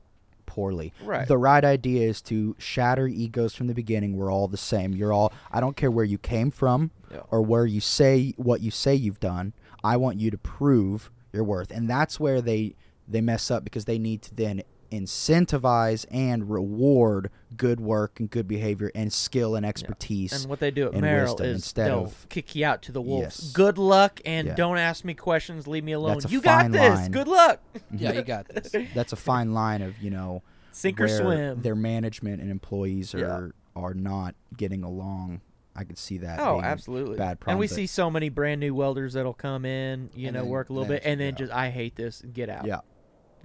poorly. 0.58 0.92
Right. 1.04 1.28
The 1.28 1.38
right 1.38 1.64
idea 1.64 2.10
is 2.10 2.20
to 2.24 2.56
shatter 2.58 3.08
egos 3.08 3.54
from 3.54 3.68
the 3.68 3.76
beginning. 3.76 4.18
We're 4.18 4.32
all 4.32 4.48
the 4.48 4.58
same. 4.58 4.96
You're 4.96 5.14
all. 5.14 5.32
I 5.52 5.60
don't 5.60 5.78
care 5.78 5.92
where 5.92 6.04
you 6.04 6.18
came 6.18 6.50
from 6.50 6.90
Yeah. 7.12 7.20
or 7.30 7.44
where 7.44 7.68
you 7.68 7.80
say 7.80 8.34
what 8.38 8.62
you 8.62 8.72
say 8.72 8.96
you've 8.96 9.20
done. 9.20 9.54
I 9.84 9.98
want 9.98 10.20
you 10.20 10.32
to 10.32 10.38
prove 10.40 11.12
your 11.32 11.44
worth, 11.44 11.70
and 11.70 11.88
that's 11.88 12.20
where 12.20 12.42
they 12.42 12.74
they 13.08 13.22
mess 13.22 13.52
up 13.52 13.64
because 13.64 13.86
they 13.86 14.00
need 14.00 14.24
to 14.24 14.34
then 14.36 14.64
incentivize 14.92 16.06
and 16.12 16.50
reward 16.50 17.30
good 17.56 17.80
work 17.80 18.20
and 18.20 18.30
good 18.30 18.48
behavior 18.48 18.92
and 18.94 19.12
skill 19.12 19.56
and 19.56 19.66
expertise. 19.66 20.34
And 20.34 20.50
what 20.50 20.60
they 20.60 20.72
do 20.72 20.88
at 20.88 20.94
and 20.94 21.02
Merrill 21.02 21.40
is 21.42 21.56
instead 21.56 21.88
they'll 21.90 22.06
of- 22.06 22.28
kick 22.30 22.56
you 22.56 22.66
out 22.66 22.82
to 22.84 22.92
the 22.92 23.02
wolves. 23.02 23.40
Yes. 23.42 23.52
Good 23.52 23.78
luck, 23.78 24.20
and 24.26 24.48
Yeah. 24.48 24.56
don't 24.56 24.78
ask 24.78 25.04
me 25.06 25.14
questions. 25.14 25.68
Leave 25.68 25.84
me 25.84 25.94
alone. 25.94 26.20
You 26.30 26.42
got 26.42 26.72
this. 26.72 26.96
line. 27.00 27.12
Good 27.12 27.28
luck. 27.28 27.60
Yeah, 27.92 28.12
you 28.14 28.22
got 28.24 28.48
this. 28.50 28.74
that's 28.94 29.14
a 29.14 29.18
fine 29.18 29.54
line 29.54 29.82
of 29.82 29.98
you 30.02 30.10
know 30.10 30.44
Sink 30.72 31.00
or 31.02 31.08
swim. 31.08 31.62
Their 31.62 31.76
management 31.76 32.42
and 32.42 32.52
employees 32.52 33.16
are 33.16 33.20
Yeah. 33.20 33.48
are 33.82 33.94
not 33.94 34.36
getting 34.56 34.84
along. 34.84 35.42
I 35.76 35.84
could 35.84 35.98
see 36.00 36.18
that. 36.20 36.40
Oh, 36.40 36.54
being 36.56 36.66
a 36.66 36.68
absolutely. 36.68 37.18
Bad 37.18 37.40
problem. 37.40 37.54
and 37.54 37.60
we 37.60 37.68
see 37.68 37.86
so 37.86 38.10
many 38.10 38.30
brand 38.30 38.60
new 38.60 38.74
welders 38.74 39.14
that'll 39.14 39.34
come 39.34 39.64
in, 39.64 40.10
you 40.16 40.28
And 40.28 40.36
know, 40.36 40.42
then 40.42 40.50
work 40.50 40.70
a 40.70 40.74
little 40.74 40.88
bit, 40.88 41.04
and 41.06 41.20
then 41.22 41.36
just 41.36 41.52
I 41.54 41.70
hate 41.70 41.96
this, 41.96 42.22
and 42.22 42.34
get 42.34 42.50
out. 42.50 42.66
Yeah. 42.66 42.80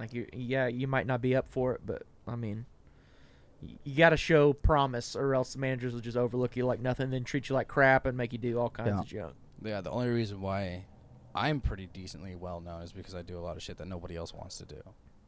Like 0.03 0.13
you, 0.13 0.27
yeah, 0.33 0.67
you 0.67 0.89
might 0.89 1.07
not 1.07 1.23
be 1.23 1.37
up 1.37 1.47
for 1.49 1.75
it, 1.75 1.83
but 1.87 2.03
I 2.27 2.35
mean, 2.35 2.67
you 3.85 3.97
got 3.97 4.11
to 4.11 4.17
show 4.17 4.53
promise, 4.53 5.15
or 5.15 5.33
else 5.33 5.53
the 5.53 5.61
managers 5.61 5.95
will 5.95 6.01
just 6.01 6.17
overlook 6.17 6.57
you 6.57 6.67
like 6.67 6.81
nothing, 6.81 7.09
then 7.11 7.23
treat 7.23 7.49
you 7.49 7.55
like 7.55 7.69
crap 7.69 8.05
and 8.05 8.17
make 8.19 8.33
you 8.33 8.39
do 8.39 8.59
all 8.59 8.69
kinds 8.69 8.89
Yeah. 8.89 8.99
of 8.99 9.07
junk. 9.07 9.35
Yeah, 9.65 9.81
the 9.81 9.93
only 9.93 10.09
reason 10.09 10.41
why 10.41 10.87
I'm 11.37 11.61
pretty 11.61 11.87
decently 11.87 12.35
well 12.35 12.61
known 12.61 12.83
is 12.83 12.93
because 12.93 13.15
I 13.15 13.23
do 13.23 13.39
a 13.39 13.43
lot 13.43 13.57
of 13.57 13.63
shit 13.63 13.77
that 13.79 13.87
nobody 13.87 14.17
else 14.17 14.35
wants 14.35 14.59
to 14.59 14.65
do. 14.65 14.83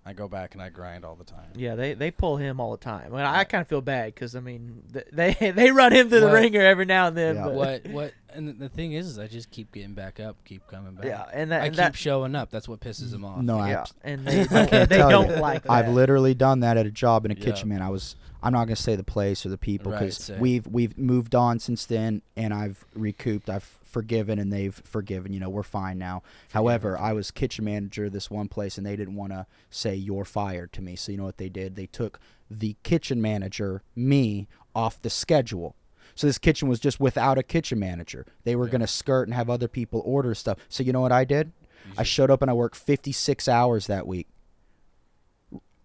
I 0.06 0.12
go 0.12 0.28
back 0.28 0.52
and 0.54 0.62
I 0.62 0.68
grind 0.68 1.02
all 1.04 1.14
the 1.14 1.24
time. 1.24 1.46
Yeah, 1.56 1.76
they 1.76 1.94
they 1.94 2.10
pull 2.10 2.36
him 2.36 2.60
all 2.60 2.72
the 2.72 2.76
time. 2.84 3.06
I, 3.06 3.16
mean, 3.16 3.24
I 3.24 3.44
kind 3.44 3.62
of 3.62 3.68
feel 3.68 3.80
bad 3.80 4.14
because 4.14 4.36
I 4.36 4.40
mean, 4.40 4.82
they 5.12 5.32
they 5.56 5.70
run 5.70 5.92
him 5.92 6.10
to 6.10 6.20
the 6.20 6.26
What- 6.26 6.34
ringer 6.34 6.60
every 6.60 6.84
now 6.84 7.06
and 7.06 7.16
then. 7.16 7.36
Yeah. 7.36 7.44
But, 7.44 7.54
What 7.54 7.86
what 7.90 8.14
and 8.34 8.48
the- 8.48 8.52
the 8.52 8.68
thing 8.68 8.92
is, 8.92 9.06
is 9.06 9.18
I 9.18 9.28
just 9.28 9.50
keep 9.50 9.72
getting 9.72 9.94
back 9.94 10.20
up, 10.20 10.36
keep 10.44 10.66
coming 10.66 10.94
back. 10.94 11.06
Yeah, 11.06 11.24
and 11.32 11.50
that 11.52 11.62
I 11.62 11.66
and 11.66 11.74
keep 11.74 11.78
that 11.78 11.96
showing 11.96 12.34
up. 12.34 12.50
That's 12.50 12.68
what 12.68 12.80
pisses 12.80 13.12
them 13.12 13.24
off. 13.24 13.40
No, 13.40 13.58
I 13.58 13.70
yeah, 13.70 13.80
abs- 13.80 13.94
and 14.02 14.26
they 14.26 14.40
I 14.42 14.66
don't, 14.66 14.88
they 14.90 14.98
don't 14.98 15.30
you. 15.30 15.36
like 15.36 15.62
that. 15.62 15.72
I've 15.72 15.88
literally 15.88 16.34
done 16.34 16.60
that 16.60 16.76
at 16.76 16.84
a 16.84 16.90
job 16.90 17.24
in 17.24 17.30
a 17.30 17.34
Yeah. 17.34 17.44
kitchen, 17.44 17.68
man. 17.70 17.80
I 17.80 17.88
was. 17.88 18.16
I'm 18.42 18.52
not 18.52 18.66
gonna 18.66 18.76
say 18.76 18.94
the 18.94 19.02
place 19.04 19.46
or 19.46 19.48
the 19.48 19.56
people 19.56 19.90
because 19.90 20.18
same. 20.18 20.38
we've 20.38 20.66
we've 20.66 20.98
moved 20.98 21.34
on 21.34 21.58
since 21.60 21.86
then, 21.86 22.20
and 22.36 22.52
I've 22.52 22.84
recouped. 22.94 23.48
I've 23.48 23.78
forgiven, 23.94 24.38
and 24.38 24.52
they've 24.52 24.74
forgiven. 24.84 25.32
You 25.32 25.40
know, 25.40 25.48
we're 25.48 25.62
fine 25.62 25.96
now. 25.98 26.22
However, 26.52 26.98
I 26.98 27.12
was 27.14 27.30
kitchen 27.30 27.64
manager 27.64 28.06
of 28.06 28.12
this 28.12 28.28
one 28.30 28.48
place, 28.48 28.76
and 28.76 28.84
they 28.86 28.96
didn't 28.96 29.14
want 29.16 29.32
to 29.32 29.46
say 29.70 29.94
you're 29.94 30.24
fired 30.26 30.72
to 30.74 30.82
me. 30.82 30.96
So 30.96 31.12
you 31.12 31.18
know 31.18 31.24
what 31.24 31.38
they 31.38 31.48
did? 31.48 31.76
They 31.76 31.86
took 31.86 32.18
the 32.50 32.76
kitchen 32.82 33.22
manager, 33.22 33.82
me, 33.96 34.48
off 34.74 35.00
the 35.00 35.08
schedule. 35.10 35.76
So 36.16 36.26
this 36.26 36.38
kitchen 36.38 36.68
was 36.68 36.78
just 36.80 37.00
without 37.00 37.38
a 37.38 37.42
kitchen 37.42 37.78
manager. 37.78 38.26
They 38.44 38.54
were 38.56 38.66
Yeah. 38.66 38.72
gonna 38.72 38.86
skirt 38.86 39.28
and 39.28 39.34
have 39.34 39.48
other 39.48 39.68
people 39.68 40.02
order 40.04 40.34
stuff. 40.34 40.58
So 40.68 40.82
you 40.82 40.92
know 40.92 41.00
what 41.00 41.12
I 41.12 41.24
did? 41.24 41.52
I 41.96 42.02
showed 42.02 42.30
up 42.30 42.42
and 42.42 42.50
I 42.50 42.54
worked 42.54 42.76
56 42.76 43.48
hours 43.48 43.86
that 43.86 44.06
week 44.06 44.26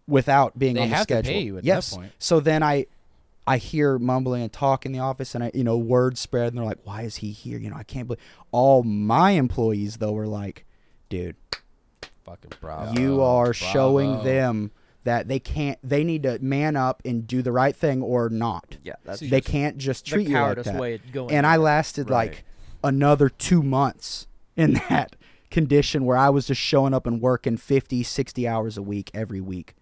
without 0.07 0.57
being 0.57 0.75
They 0.75 0.81
on 0.83 0.89
the 0.89 0.95
to 0.95 1.01
schedule. 1.03 1.33
pay 1.33 1.41
you 1.41 1.57
at 1.57 1.63
that 1.63 1.67
yes. 1.67 1.97
So 2.17 2.39
then 2.39 2.63
I 2.63 2.87
I 3.49 3.57
hear 3.57 3.97
mumbling 3.99 4.41
and 4.43 4.51
talk 4.53 4.85
in 4.85 4.91
the 4.91 4.99
office 4.99 5.33
and 5.35 5.43
I 5.43 5.51
you 5.53 5.63
know 5.63 5.77
word 5.77 6.17
spread 6.17 6.47
and 6.49 6.57
they're 6.57 6.65
like 6.65 6.79
why 6.83 7.01
is 7.01 7.17
he 7.17 7.31
here? 7.31 7.57
You 7.57 7.69
know, 7.69 7.75
I 7.77 7.83
can't 7.83 8.07
believe 8.07 8.21
all 8.51 8.83
my 8.83 9.31
employees 9.31 9.97
though 9.97 10.11
were 10.13 10.27
like, 10.27 10.65
dude, 11.09 11.35
fucking 12.25 12.51
bravo. 12.61 12.99
you 12.99 13.21
are 13.21 13.53
showing 13.53 14.23
them 14.23 14.71
that 15.03 15.27
they 15.27 15.39
can't 15.39 15.79
they 15.83 16.03
need 16.03 16.23
to 16.23 16.37
man 16.39 16.75
up 16.75 17.01
and 17.05 17.25
do 17.25 17.41
the 17.41 17.51
right 17.51 17.75
thing 17.75 18.01
or 18.01 18.29
not. 18.29 18.77
yeah, 18.83 18.93
that's 19.03 19.19
See, 19.19 19.29
They 19.29 19.39
just 19.41 19.51
can't 19.51 19.77
just 19.77 20.05
the 20.05 20.11
treat 20.11 20.27
you 20.27 20.33
like 20.35 20.43
cowardice 20.43 20.65
that 20.65 20.79
way 20.79 20.99
going. 21.11 21.31
and 21.33 21.45
I 21.47 21.55
lasted 21.57 22.09
Right. 22.09 22.29
like 22.31 22.43
another 22.83 23.29
two 23.29 23.63
months 23.63 24.27
in 24.55 24.73
that 24.89 25.15
condition 25.49 26.05
where 26.05 26.17
I 26.17 26.29
was 26.29 26.45
just 26.47 26.61
showing 26.61 26.93
up 26.93 27.07
and 27.07 27.19
working 27.21 27.57
50, 27.57 28.03
60 28.03 28.47
hours 28.47 28.77
a 28.77 28.81
week 28.83 29.09
every 29.13 29.41
week. 29.41 29.73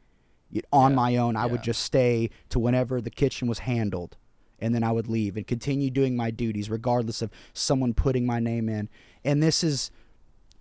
On 0.71 0.91
Yeah, 0.91 0.95
my 0.95 1.17
own, 1.17 1.35
I 1.35 1.45
would 1.45 1.61
just 1.61 1.81
stay 1.81 2.29
to 2.49 2.59
whenever 2.59 3.01
the 3.01 3.09
kitchen 3.09 3.47
was 3.47 3.59
handled. 3.59 4.15
And 4.59 4.73
then 4.73 4.83
I 4.83 4.91
would 4.91 5.07
leave 5.07 5.37
and 5.37 5.45
continue 5.45 5.91
doing 5.91 6.15
my 6.15 6.31
duties 6.31 6.69
regardless 6.69 7.21
of 7.21 7.29
someone 7.53 7.93
putting 7.93 8.25
my 8.25 8.39
name 8.39 8.69
in. 8.69 8.89
And 9.23 9.43
this 9.43 9.63
is 9.63 9.91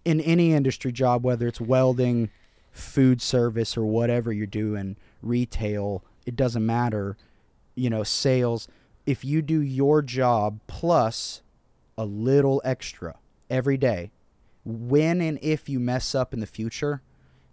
in 0.05 0.21
any 0.21 0.53
industry 0.53 0.93
job, 0.93 1.25
whether 1.25 1.47
it's 1.47 1.61
welding, 1.61 2.31
food 2.73 3.23
service, 3.23 3.77
or 3.77 3.87
whatever 3.87 4.33
you're 4.33 4.47
doing, 4.47 4.97
retail, 5.23 6.05
it 6.27 6.37
doesn't 6.37 6.65
matter, 6.65 7.17
you 7.75 7.89
know, 7.89 8.03
sales. 8.03 8.69
If 9.07 9.25
you 9.25 9.41
do 9.41 9.61
your 9.61 10.03
job 10.03 10.61
plus 10.67 11.43
a 11.97 12.05
little 12.05 12.61
extra 12.65 13.17
every 13.49 13.77
day, 13.77 14.11
when 14.65 15.21
and 15.21 15.39
if 15.41 15.69
you 15.69 15.81
mess 15.81 16.15
up 16.15 16.35
in 16.35 16.41
the 16.41 16.47
future, 16.47 17.01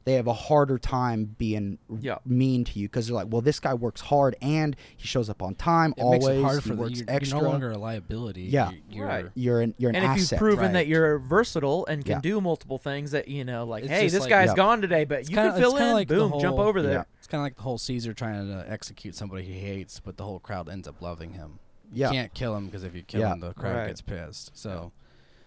they 0.05 0.13
have 0.15 0.27
a 0.27 0.33
harder 0.33 0.77
time 0.77 1.35
being 1.37 1.77
Yeah. 1.99 2.17
mean 2.25 2.63
to 2.65 2.77
you 2.79 2.87
because 2.89 3.07
they're 3.07 3.15
like, 3.15 3.27
well, 3.29 3.41
this 3.41 3.59
guy 3.59 3.73
works 3.73 4.01
hard 4.01 4.35
and 4.41 4.75
he 4.97 5.07
shows 5.07 5.29
up 5.29 5.41
on 5.41 5.55
time 5.55 5.93
It 5.97 6.01
always. 6.01 6.25
makes 6.25 6.37
it 6.39 6.41
hard 6.43 6.63
he 6.63 6.69
for 6.69 6.75
the, 6.75 6.81
works 6.81 6.99
you're, 6.99 7.05
extra. 7.09 7.37
you're 7.37 7.45
no 7.45 7.49
longer 7.51 7.71
a 7.71 7.77
liability. 7.77 8.43
Yeah. 8.43 8.71
You- 8.71 8.81
you're, 8.89 9.07
Right. 9.07 9.25
you're 9.33 9.61
an 9.61 9.75
you're 9.77 9.89
an 9.91 9.95
and 9.95 10.19
if 10.19 10.31
you've 10.31 10.37
proven 10.39 10.65
right. 10.65 10.73
that 10.73 10.87
you're 10.87 11.19
versatile 11.19 11.85
and 11.85 12.03
can 12.03 12.15
Yeah. 12.15 12.21
do 12.21 12.41
multiple 12.41 12.77
things, 12.77 13.11
that 13.11 13.27
you 13.27 13.45
know, 13.45 13.65
like, 13.65 13.83
It's 13.83 13.91
hey, 13.91 14.09
this 14.09 14.19
like- 14.21 14.29
guy's 14.29 14.49
Yeah. 14.49 14.55
gone 14.55 14.81
today, 14.81 15.05
but 15.05 15.19
It's 15.21 15.29
you 15.29 15.35
kinda- 15.35 15.51
can 15.51 15.61
fill 15.61 15.69
it's 15.71 15.77
kinda 15.79 15.89
in. 15.89 15.93
like 15.95 16.07
the 16.09 16.15
Boom, 16.15 16.39
jump 16.39 16.59
over 16.59 16.81
there. 16.81 16.91
Yeah. 16.91 17.03
It's 17.19 17.27
kind 17.27 17.39
of 17.39 17.45
like 17.45 17.55
the 17.55 17.61
whole 17.63 17.77
Caesar 17.77 18.13
trying 18.13 18.47
to 18.47 18.57
uh, 18.59 18.63
execute 18.67 19.15
somebody 19.15 19.43
he 19.43 19.59
hates, 19.59 19.99
but 19.99 20.17
the 20.17 20.25
whole 20.25 20.39
crowd 20.39 20.67
ends 20.67 20.87
up 20.87 21.01
loving 21.01 21.33
him. 21.33 21.59
Yeah. 21.93 22.07
You 22.09 22.13
can't 22.13 22.33
kill 22.33 22.55
him 22.57 22.65
because 22.65 22.83
if 22.83 22.93
you 22.95 23.03
kill 23.03 23.21
Yeah. 23.21 23.33
him, 23.33 23.39
the 23.39 23.53
crowd 23.53 23.75
Right. 23.77 23.87
gets 23.87 24.01
pissed. 24.01 24.51
So 24.57 24.91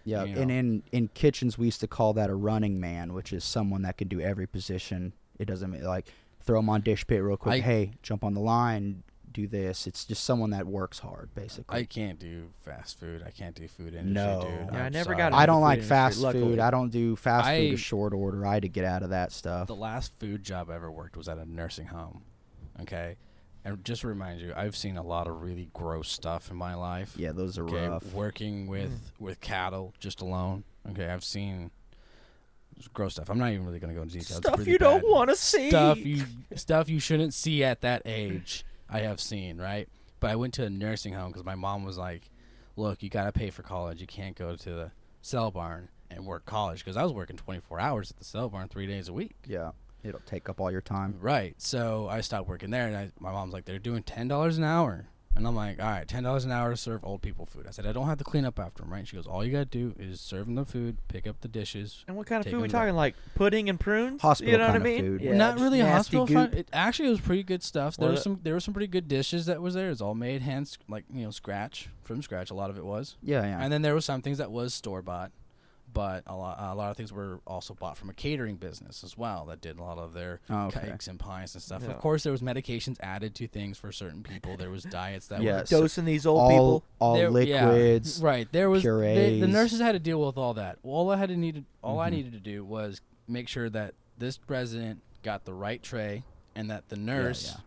Yeah, 0.07 0.23
you 0.23 0.37
and 0.41 0.49
in 0.49 0.83
in 0.91 1.09
kitchens 1.09 1.57
we 1.57 1.65
used 1.65 1.81
to 1.81 1.87
call 1.87 2.13
that 2.13 2.29
a 2.29 2.35
running 2.35 2.79
man, 2.79 3.13
which 3.13 3.33
is 3.33 3.43
someone 3.43 3.81
that 3.83 3.97
can 3.97 4.07
do 4.07 4.21
every 4.21 4.47
position. 4.47 5.13
It 5.37 5.45
doesn't 5.45 5.69
ma- 5.69 5.87
like 5.87 6.07
throw 6.41 6.59
them 6.59 6.69
on 6.69 6.81
dish 6.81 7.05
pit 7.05 7.21
real 7.21 7.37
quick. 7.37 7.55
I- 7.55 7.59
hey, 7.65 7.91
jump 8.01 8.23
on 8.23 8.33
the 8.33 8.39
line, 8.39 9.03
do 9.31 9.47
this. 9.47 9.85
It's 9.85 10.05
just 10.05 10.23
someone 10.23 10.51
that 10.51 10.65
works 10.65 10.99
hard, 10.99 11.29
basically. 11.35 11.77
I 11.77 11.83
can't 11.83 12.17
do 12.17 12.49
fast 12.61 12.97
food. 12.97 13.21
I 13.25 13.31
can't 13.31 13.53
do 13.53 13.67
food 13.67 13.93
industry, 13.93 14.13
No. 14.13 14.41
dude. 14.41 14.73
Yeah, 14.73 14.83
I 14.85 14.89
never 14.89 15.03
sorry. 15.09 15.17
got 15.17 15.33
I 15.33 15.45
don't 15.45 15.57
the 15.59 15.67
like 15.67 15.79
food 15.81 15.87
fast 15.89 16.17
industry, 16.19 16.41
food. 16.41 16.59
I 16.59 16.71
don't 16.71 16.89
do 16.89 17.15
fast 17.17 17.45
food 17.47 17.51
I- 17.51 17.69
to 17.71 17.77
short 17.77 18.13
order. 18.13 18.45
I 18.45 18.53
had 18.55 18.63
to 18.63 18.69
get 18.69 18.85
out 18.85 19.03
of 19.03 19.09
that 19.09 19.31
stuff. 19.33 19.67
The 19.67 19.75
last 19.75 20.13
food 20.19 20.41
job 20.43 20.69
I 20.71 20.75
ever 20.75 20.89
worked 20.89 21.17
was 21.17 21.27
at 21.27 21.37
a 21.37 21.45
nursing 21.45 21.87
home. 21.87 22.21
Okay, 22.81 23.17
and 23.67 23.83
just 23.83 24.01
to 24.01 24.07
remind 24.07 24.39
you, 24.39 24.53
I've 24.55 24.75
seen 24.75 24.97
a 24.97 25.03
lot 25.03 25.27
of 25.27 25.41
really 25.41 25.69
gross 25.73 26.09
stuff 26.09 26.49
in 26.49 26.55
my 26.55 26.73
life. 26.73 27.13
Yeah, 27.17 27.33
those 27.33 27.57
are 27.57 27.65
okay, 27.65 27.87
rough. 27.87 28.13
working 28.13 28.67
with 28.67 28.91
mm. 28.91 29.19
with 29.19 29.41
cattle 29.41 29.93
just 29.99 30.21
alone. 30.21 30.63
Okay, 30.89 31.07
I've 31.07 31.23
seen 31.23 31.71
gross 32.93 33.13
stuff. 33.13 33.29
I'm 33.29 33.37
not 33.37 33.51
even 33.51 33.65
really 33.65 33.79
gonna 33.79 33.93
go 33.93 34.03
into 34.03 34.17
detail. 34.17 34.37
Stuff 34.37 34.59
really 34.59 34.71
you 34.71 34.77
don't 34.77 35.05
want 35.07 35.29
to 35.29 35.35
see. 35.35 35.69
stuff 35.69 35.97
you 35.97 36.23
stuff 36.55 36.89
you 36.89 36.99
shouldn't 36.99 37.33
see 37.33 37.63
at 37.63 37.81
that 37.81 38.03
age. 38.05 38.63
I 38.89 38.99
have 38.99 39.19
seen 39.19 39.57
right, 39.57 39.89
but 40.19 40.31
I 40.31 40.37
went 40.37 40.53
to 40.55 40.63
a 40.63 40.69
nursing 40.69 41.13
home 41.13 41.31
because 41.31 41.43
my 41.43 41.55
mom 41.55 41.83
was 41.83 41.97
like, 41.97 42.31
"Look, 42.77 43.03
you 43.03 43.09
gotta 43.09 43.33
pay 43.33 43.49
for 43.49 43.63
college. 43.63 43.99
You 43.99 44.07
can't 44.07 44.35
go 44.35 44.55
to 44.55 44.69
the 44.69 44.91
sale 45.21 45.51
barn 45.51 45.89
and 46.09 46.25
work 46.25 46.45
college." 46.45 46.85
Because 46.85 46.95
I 46.95 47.03
was 47.03 47.11
working 47.11 47.35
24 47.35 47.81
hours 47.81 48.11
at 48.11 48.17
the 48.17 48.23
sale 48.23 48.47
barn 48.47 48.69
three 48.69 48.87
days 48.87 49.09
a 49.09 49.13
week. 49.13 49.35
Yeah, 49.45 49.71
it'll 50.07 50.21
take 50.21 50.49
up 50.49 50.59
all 50.61 50.71
your 50.71 50.81
time. 50.81 51.15
Right. 51.19 51.55
So 51.57 52.07
I 52.09 52.21
stopped 52.21 52.47
working 52.47 52.69
there, 52.71 52.87
and 52.87 52.95
I, 52.95 53.11
my 53.19 53.31
mom's 53.31 53.53
like, 53.53 53.65
"They're 53.65 53.79
doing 53.79 54.03
ten 54.03 54.27
dollars 54.27 54.57
an 54.57 54.63
hour." 54.63 55.07
And 55.35 55.45
I'm 55.47 55.55
like, 55.55 55.79
all 55.79 55.85
right, 55.87 56.07
ten 56.07 56.23
dollars 56.23 56.45
an 56.45 56.51
hour 56.51 56.71
to 56.71 56.75
serve 56.77 57.05
old 57.05 57.21
people 57.21 57.45
food. 57.45 57.67
I 57.67 57.69
said, 57.71 57.85
I 57.85 57.91
don't 57.91 58.07
have 58.07 58.17
to 58.17 58.23
clean 58.23 58.43
up 58.43 58.57
after 58.57 58.81
them, 58.81 58.91
right? 58.91 59.07
She 59.07 59.15
goes, 59.15 59.27
all 59.27 59.45
you 59.45 59.51
gotta 59.51 59.65
do 59.65 59.93
is 59.99 60.19
serve 60.19 60.47
them 60.47 60.55
the 60.55 60.65
food, 60.65 60.97
pick 61.09 61.27
up 61.27 61.41
the 61.41 61.47
dishes, 61.47 62.03
And 62.07 62.17
what 62.17 62.25
kind 62.25 62.39
of 62.39 62.45
Take 62.45 62.53
food 62.53 62.61
we 62.63 62.67
them 62.69 62.71
back. 62.71 62.81
talking? 62.85 62.95
Like 62.95 63.15
pudding 63.35 63.69
and 63.69 63.79
prunes? 63.79 64.19
Hospital 64.23 64.51
You 64.51 64.57
know 64.57 64.63
what 64.63 64.69
I 64.71 64.79
kind 64.79 64.87
of 64.87 64.91
mean? 64.91 65.01
food. 65.19 65.21
Yeah, 65.21 65.35
not 65.37 65.59
really 65.59 65.79
a 65.79 65.83
nasty 65.83 66.17
hospital 66.17 66.25
goop. 66.25 66.35
fun. 66.51 66.53
It 66.59 66.67
actually 66.73 67.09
was 67.09 67.21
pretty 67.21 67.43
good 67.43 67.61
stuff. 67.61 67.97
There 67.97 68.07
Was 68.09 68.15
was 68.15 68.23
some 68.23 68.39
there 68.41 68.55
were 68.55 68.59
some 68.59 68.73
pretty 68.73 68.87
good 68.87 69.07
dishes 69.07 69.45
that 69.45 69.61
was 69.61 69.75
there. 69.75 69.91
It's 69.91 70.01
all 70.01 70.15
made 70.15 70.41
hands 70.41 70.79
like 70.89 71.05
you 71.13 71.25
know 71.25 71.29
scratch 71.29 71.87
from 72.03 72.23
scratch. 72.23 72.49
A 72.49 72.55
lot 72.55 72.71
of 72.71 72.77
it 72.79 72.83
was, 72.83 73.15
Yeah, 73.21 73.43
yeah. 73.43 73.59
and 73.61 73.71
then 73.71 73.83
there 73.83 73.93
was 73.93 74.05
some 74.05 74.23
things 74.23 74.39
that 74.39 74.49
was 74.51 74.73
store 74.73 75.03
bought, 75.03 75.31
but 75.93 76.23
a 76.27 76.35
lot 76.35 76.57
a 76.59 76.75
lot 76.75 76.91
of 76.91 76.97
things 76.97 77.11
were 77.13 77.39
also 77.47 77.73
bought 77.73 77.97
from 77.97 78.09
a 78.09 78.13
catering 78.13 78.55
business 78.57 79.03
as 79.03 79.17
well 79.17 79.45
that 79.45 79.61
did 79.61 79.79
a 79.79 79.83
lot 79.83 79.97
of 79.97 80.13
their 80.13 80.39
Oh, 80.49 80.65
okay. 80.67 80.89
cakes 80.89 81.07
and 81.07 81.17
pies 81.19 81.55
and 81.55 81.61
stuff. 81.63 81.81
Yeah. 81.83 81.91
Of 81.91 81.99
course, 81.99 82.23
there 82.23 82.31
was 82.31 82.41
medications 82.41 82.97
added 82.99 83.33
to 83.35 83.47
things 83.47 83.77
for 83.77 83.91
certain 83.91 84.21
people. 84.21 84.57
There 84.57 84.69
was 84.69 84.83
diets 84.83 85.27
that 85.27 85.41
Yes. 85.41 85.71
were 85.71 85.79
Dosing 85.79 86.05
these 86.05 86.25
old 86.25 86.39
all 86.41 86.49
people. 86.49 86.83
all 86.99 87.15
there- 87.15 87.41
yeah, 87.43 87.69
liquids. 87.69 88.21
right. 88.21 88.47
There 88.51 88.69
was 88.69 88.83
they- 88.83 89.39
the 89.39 89.47
nurses 89.47 89.79
had 89.79 89.93
to 89.93 89.99
deal 89.99 90.23
with 90.25 90.37
all 90.37 90.53
that. 90.55 90.77
All 90.83 91.09
I 91.09 91.17
had 91.17 91.29
to 91.29 91.37
need, 91.37 91.63
all 91.81 91.99
I 91.99 92.09
Mhm. 92.09 92.13
needed 92.13 92.31
to 92.33 92.39
do 92.39 92.63
was 92.65 93.01
make 93.27 93.47
sure 93.47 93.69
that 93.69 93.93
this 94.17 94.39
resident 94.47 95.01
got 95.23 95.45
the 95.45 95.53
right 95.53 95.81
tray 95.81 96.23
and 96.55 96.69
that 96.69 96.89
the 96.89 96.95
nurse 96.97 97.53
yeah. 97.55 97.61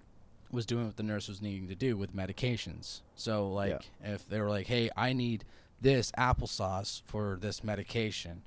was 0.52 0.66
doing 0.66 0.86
what 0.86 0.96
the 0.96 1.02
nurse 1.02 1.26
was 1.28 1.40
needing 1.40 1.68
to 1.68 1.74
do 1.74 1.96
with 1.96 2.14
medications. 2.14 3.00
So 3.14 3.50
like 3.50 3.88
if 4.02 4.28
they 4.28 4.40
were 4.40 4.48
like, 4.48 4.66
"Hey, 4.66 4.90
I 4.96 5.12
need 5.12 5.44
this 5.80 6.10
applesauce 6.12 7.02
for 7.06 7.38
this 7.40 7.62
medication," 7.64 8.42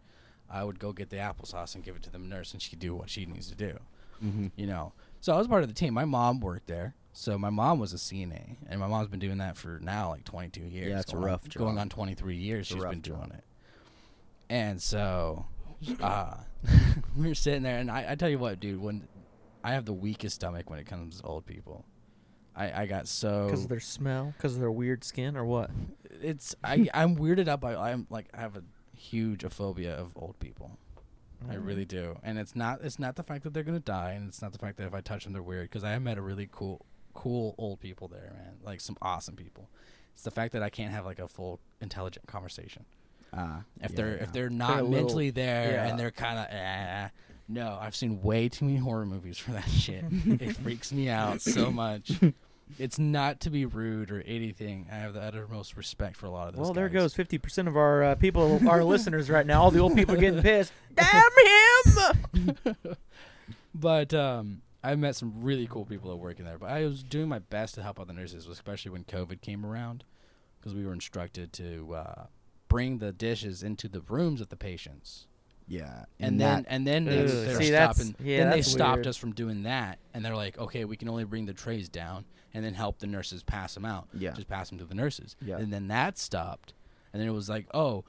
I 0.49 0.63
would 0.63 0.79
go 0.79 0.91
get 0.93 1.09
the 1.09 1.17
applesauce 1.17 1.73
and 1.75 1.83
give 1.83 1.95
it 1.95 2.03
to 2.03 2.11
the 2.11 2.19
nurse, 2.19 2.53
and 2.53 2.61
she'd 2.61 2.79
do 2.79 2.95
what 2.95 3.09
she 3.09 3.25
needs 3.25 3.49
to 3.49 3.55
do 3.55 3.79
Mm-hmm. 4.23 4.47
you 4.55 4.67
know. 4.67 4.93
So 5.19 5.33
I 5.33 5.37
was 5.37 5.47
part 5.47 5.63
of 5.63 5.69
the 5.69 5.75
team. 5.75 5.93
My 5.93 6.05
mom 6.05 6.39
worked 6.39 6.67
there. 6.67 6.95
So 7.15 7.37
my 7.37 7.49
mom 7.49 7.77
was 7.79 7.93
a 7.93 7.97
CNA, 7.97 8.57
and 8.69 8.79
my 8.79 8.87
mom's 8.87 9.07
been 9.09 9.19
doing 9.19 9.37
that 9.39 9.55
for 9.57 9.79
now 9.81 10.09
like 10.09 10.23
22 10.23 10.61
years. 10.61 10.87
Yeah, 10.89 10.99
it's 10.99 11.11
a 11.11 11.15
going 11.15 11.25
rough 11.25 11.43
on, 11.45 11.49
Going 11.55 11.77
on 11.77 11.89
23 11.89 12.35
years, 12.37 12.61
It's 12.67 12.71
a 12.71 12.73
she's 12.75 12.83
been 12.85 13.01
doing 13.01 13.19
job. 13.21 13.31
it. 13.33 13.43
And 14.49 14.81
so, 14.81 15.45
uh, 16.01 16.37
we 17.17 17.27
were 17.27 17.35
sitting 17.35 17.63
there, 17.63 17.77
and 17.79 17.91
I, 17.91 18.11
I 18.11 18.15
tell 18.15 18.29
you 18.29 18.39
what, 18.39 18.59
dude, 18.59 18.81
when 18.81 19.07
I 19.63 19.73
have 19.73 19.85
the 19.85 19.93
weakest 19.93 20.35
stomach 20.35 20.69
when 20.69 20.79
it 20.79 20.85
comes 20.85 21.21
to 21.21 21.27
old 21.27 21.45
people, 21.45 21.85
I, 22.55 22.83
I 22.83 22.85
got 22.85 23.07
so 23.07 23.45
Because 23.47 23.63
of 23.63 23.69
their 23.69 23.79
smell? 23.79 24.33
Because 24.37 24.53
of 24.55 24.59
their 24.59 24.71
weird 24.71 25.03
skin 25.03 25.35
or 25.37 25.45
what? 25.45 25.69
it's 26.21 26.55
I 26.63 26.87
I'm 26.93 27.15
weirded 27.17 27.47
out 27.47 27.59
by 27.59 27.75
I'm 27.75 28.07
like 28.09 28.27
I 28.33 28.39
have 28.39 28.55
a 28.55 28.63
huge 28.95 29.43
phobia 29.51 29.95
of 29.95 30.11
old 30.15 30.39
people. 30.39 30.77
I 31.49 31.55
Mm. 31.55 31.65
really 31.67 31.83
do, 31.85 32.17
and 32.23 32.39
it's 32.39 32.55
not 32.55 32.79
it's 32.83 32.99
not 32.99 33.15
the 33.17 33.23
fact 33.23 33.43
that 33.43 33.53
they're 33.53 33.63
gonna 33.63 33.79
die, 33.81 34.11
and 34.11 34.29
it's 34.29 34.41
not 34.41 34.53
the 34.53 34.59
fact 34.59 34.77
that 34.77 34.87
if 34.87 34.93
I 34.93 35.01
touch 35.01 35.25
them 35.25 35.33
they're 35.33 35.43
weird. 35.43 35.69
Because 35.69 35.83
I 35.83 35.91
have 35.91 36.01
met 36.01 36.17
a 36.17 36.21
really 36.21 36.47
cool 36.49 36.85
cool 37.13 37.53
old 37.57 37.79
people 37.81 38.07
there, 38.07 38.31
man, 38.35 38.53
like 38.63 38.79
some 38.79 38.95
awesome 39.01 39.35
people. 39.35 39.69
It's 40.13 40.23
the 40.23 40.31
fact 40.31 40.53
that 40.53 40.63
I 40.63 40.69
can't 40.69 40.91
have 40.93 41.05
like 41.05 41.19
a 41.19 41.27
full 41.27 41.59
intelligent 41.81 42.27
conversation. 42.27 42.85
Uh, 43.33 43.61
If 43.81 43.91
yeah, 43.91 43.95
they're 43.97 44.15
yeah. 44.15 44.23
if 44.23 44.31
they're 44.31 44.47
a 44.47 44.49
not 44.51 44.75
little- 44.75 44.89
mentally 44.91 45.31
there 45.31 45.71
yeah. 45.73 45.87
and 45.87 45.99
they're 45.99 46.11
kind 46.11 46.39
of 46.39 46.45
eh, 46.49 47.09
no, 47.47 47.77
I've 47.79 47.95
seen 47.95 48.21
way 48.21 48.49
too 48.49 48.65
many 48.65 48.77
horror 48.77 49.05
movies 49.05 49.37
for 49.37 49.51
that 49.51 49.69
shit. 49.69 50.03
it 50.25 50.55
freaks 50.57 50.91
me 50.91 51.09
out 51.09 51.41
so 51.41 51.71
much. 51.71 52.11
It's 52.79 52.97
not 52.97 53.41
to 53.41 53.49
be 53.49 53.65
rude 53.65 54.09
or 54.09 54.21
anything. 54.21 54.87
I 54.91 54.95
have 54.95 55.13
the 55.13 55.21
uttermost 55.21 55.77
respect 55.77 56.15
for 56.15 56.25
a 56.25 56.31
lot 56.31 56.47
of 56.47 56.55
those. 56.55 56.63
Well, 56.63 56.73
there 56.73 56.89
guys. 56.89 57.13
goes 57.13 57.27
50% 57.27 57.67
of 57.67 57.77
our 57.77 58.03
uh, 58.03 58.15
people, 58.15 58.67
our 58.67 58.83
listeners 58.83 59.29
right 59.29 59.45
now. 59.45 59.61
All 59.61 59.71
the 59.71 59.79
old 59.79 59.95
people 59.95 60.15
are 60.15 60.19
getting 60.19 60.41
pissed. 60.41 60.71
Damn 60.95 61.21
him! 62.65 62.75
But 63.75 64.13
um, 64.13 64.61
I 64.83 64.95
met 64.95 65.15
some 65.15 65.41
really 65.41 65.67
cool 65.67 65.85
people 65.85 66.09
that 66.11 66.17
work 66.17 66.39
in 66.39 66.45
there. 66.45 66.57
But 66.57 66.69
I 66.69 66.83
was 66.85 67.03
doing 67.03 67.27
my 67.27 67.39
best 67.39 67.75
to 67.75 67.83
help 67.83 67.99
out 67.99 68.07
the 68.07 68.13
nurses, 68.13 68.47
especially 68.47 68.91
when 68.91 69.03
COVID 69.03 69.41
came 69.41 69.65
around, 69.65 70.03
because 70.59 70.75
we 70.75 70.85
were 70.85 70.93
instructed 70.93 71.53
to 71.53 71.95
uh, 71.95 72.25
bring 72.67 72.99
the 72.99 73.11
dishes 73.11 73.63
into 73.63 73.87
the 73.87 74.01
rooms 74.01 74.41
of 74.41 74.49
the 74.49 74.55
patients. 74.55 75.27
Yeah, 75.67 76.05
And, 76.19 76.39
that- 76.41 76.65
then 76.65 76.65
and 76.67 76.87
then 76.87 77.05
they, 77.05 77.19
Ugh, 77.23 77.27
they 77.29 77.65
see, 77.65 77.71
that's- 77.71 77.95
stopping. 77.97 78.15
yeah, 78.25 78.37
then 78.39 78.49
they 78.51 78.61
stopped 78.61 78.97
weird. 78.97 79.07
us 79.07 79.17
from 79.17 79.31
doing 79.33 79.63
that, 79.63 79.99
and 80.13 80.23
they're 80.23 80.35
like, 80.35 80.57
okay, 80.57 80.85
we 80.85 80.95
can 80.97 81.09
only 81.09 81.23
bring 81.23 81.45
the 81.45 81.53
trays 81.53 81.89
down, 81.89 82.25
and 82.53 82.63
then 82.63 82.73
help 82.73 82.99
the 82.99 83.07
nurses 83.07 83.43
pass 83.43 83.73
them 83.73 83.85
out. 83.85 84.07
Yeah. 84.13 84.31
just 84.31 84.47
pass 84.47 84.69
them 84.69 84.77
to 84.79 84.85
the 84.85 84.95
nurses. 84.95 85.35
Yeah. 85.41 85.57
And 85.57 85.71
then 85.73 85.87
that 85.87 86.17
stopped, 86.17 86.73
and 87.11 87.21
then 87.21 87.27
it 87.27 87.33
was 87.33 87.49
like, 87.49 87.67
oh, 87.73 88.03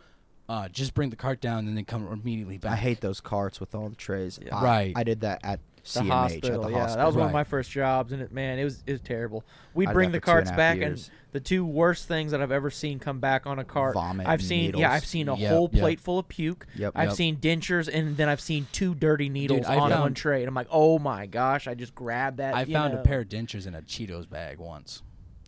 uh, 0.48 0.68
just 0.68 0.92
bring 0.94 1.08
the 1.10 1.16
cart 1.16 1.40
down, 1.40 1.66
and 1.66 1.76
then 1.76 1.84
come 1.86 2.06
immediately 2.06 2.58
back. 2.58 2.72
I 2.72 2.76
hate 2.76 3.00
those 3.00 3.20
carts 3.20 3.60
with 3.60 3.74
all 3.74 3.88
the 3.88 3.96
trays. 3.96 4.38
Yeah. 4.44 4.56
I- 4.56 4.62
Right. 4.64 4.92
I 4.96 5.04
did 5.04 5.20
that 5.22 5.40
at 5.42 5.60
The 5.92 6.02
hospital, 6.02 6.62
at 6.64 6.68
the 6.68 6.72
yeah, 6.74 6.80
hospital. 6.80 6.96
that 6.96 7.06
was 7.06 7.16
one 7.16 7.26
of 7.26 7.32
my 7.32 7.44
first 7.44 7.70
jobs, 7.70 8.12
and 8.12 8.22
it, 8.22 8.32
man, 8.32 8.58
it 8.58 8.64
was 8.64 8.82
it 8.86 8.92
was 8.92 9.00
terrible. 9.02 9.44
We'd 9.74 9.92
bring 9.92 10.12
the 10.12 10.18
two 10.18 10.30
and 10.30 10.44
carts 10.46 10.50
back, 10.52 10.78
years. 10.78 11.08
and 11.08 11.16
the 11.32 11.40
two 11.40 11.64
worst 11.66 12.08
things 12.08 12.30
that 12.32 12.40
I've 12.40 12.50
ever 12.52 12.70
seen 12.70 12.98
come 12.98 13.20
back 13.20 13.46
on 13.46 13.58
a 13.58 13.64
cart. 13.64 13.94
Vomit 13.94 14.26
I've 14.26 14.42
seen, 14.42 14.66
needles. 14.66 14.80
yeah, 14.80 14.92
I've 14.92 15.04
seen 15.04 15.28
a 15.28 15.36
Yep, 15.36 15.50
whole 15.50 15.68
yep. 15.72 15.80
plate 15.82 16.00
full 16.00 16.18
of 16.18 16.26
puke. 16.28 16.66
Yep. 16.76 16.92
I've 16.94 17.08
Yep. 17.08 17.16
seen 17.16 17.36
dentures, 17.36 17.88
and 17.92 18.16
then 18.16 18.28
I've 18.30 18.40
seen 18.40 18.66
two 18.72 18.94
dirty 18.94 19.28
needles 19.28 19.66
I 19.66 19.76
on 19.76 19.90
one 19.90 20.14
tray, 20.14 20.40
and 20.40 20.48
I'm 20.48 20.54
like, 20.54 20.68
oh 20.70 20.98
my 20.98 21.26
gosh, 21.26 21.68
I 21.68 21.74
just 21.74 21.94
grabbed 21.94 22.38
that. 22.38 22.54
I 22.54 22.64
found 22.64 22.94
know. 22.94 23.00
a 23.00 23.02
pair 23.02 23.20
of 23.20 23.28
dentures 23.28 23.66
in 23.66 23.74
a 23.74 23.82
Cheetos 23.82 24.28
bag 24.30 24.58
once. 24.58 25.02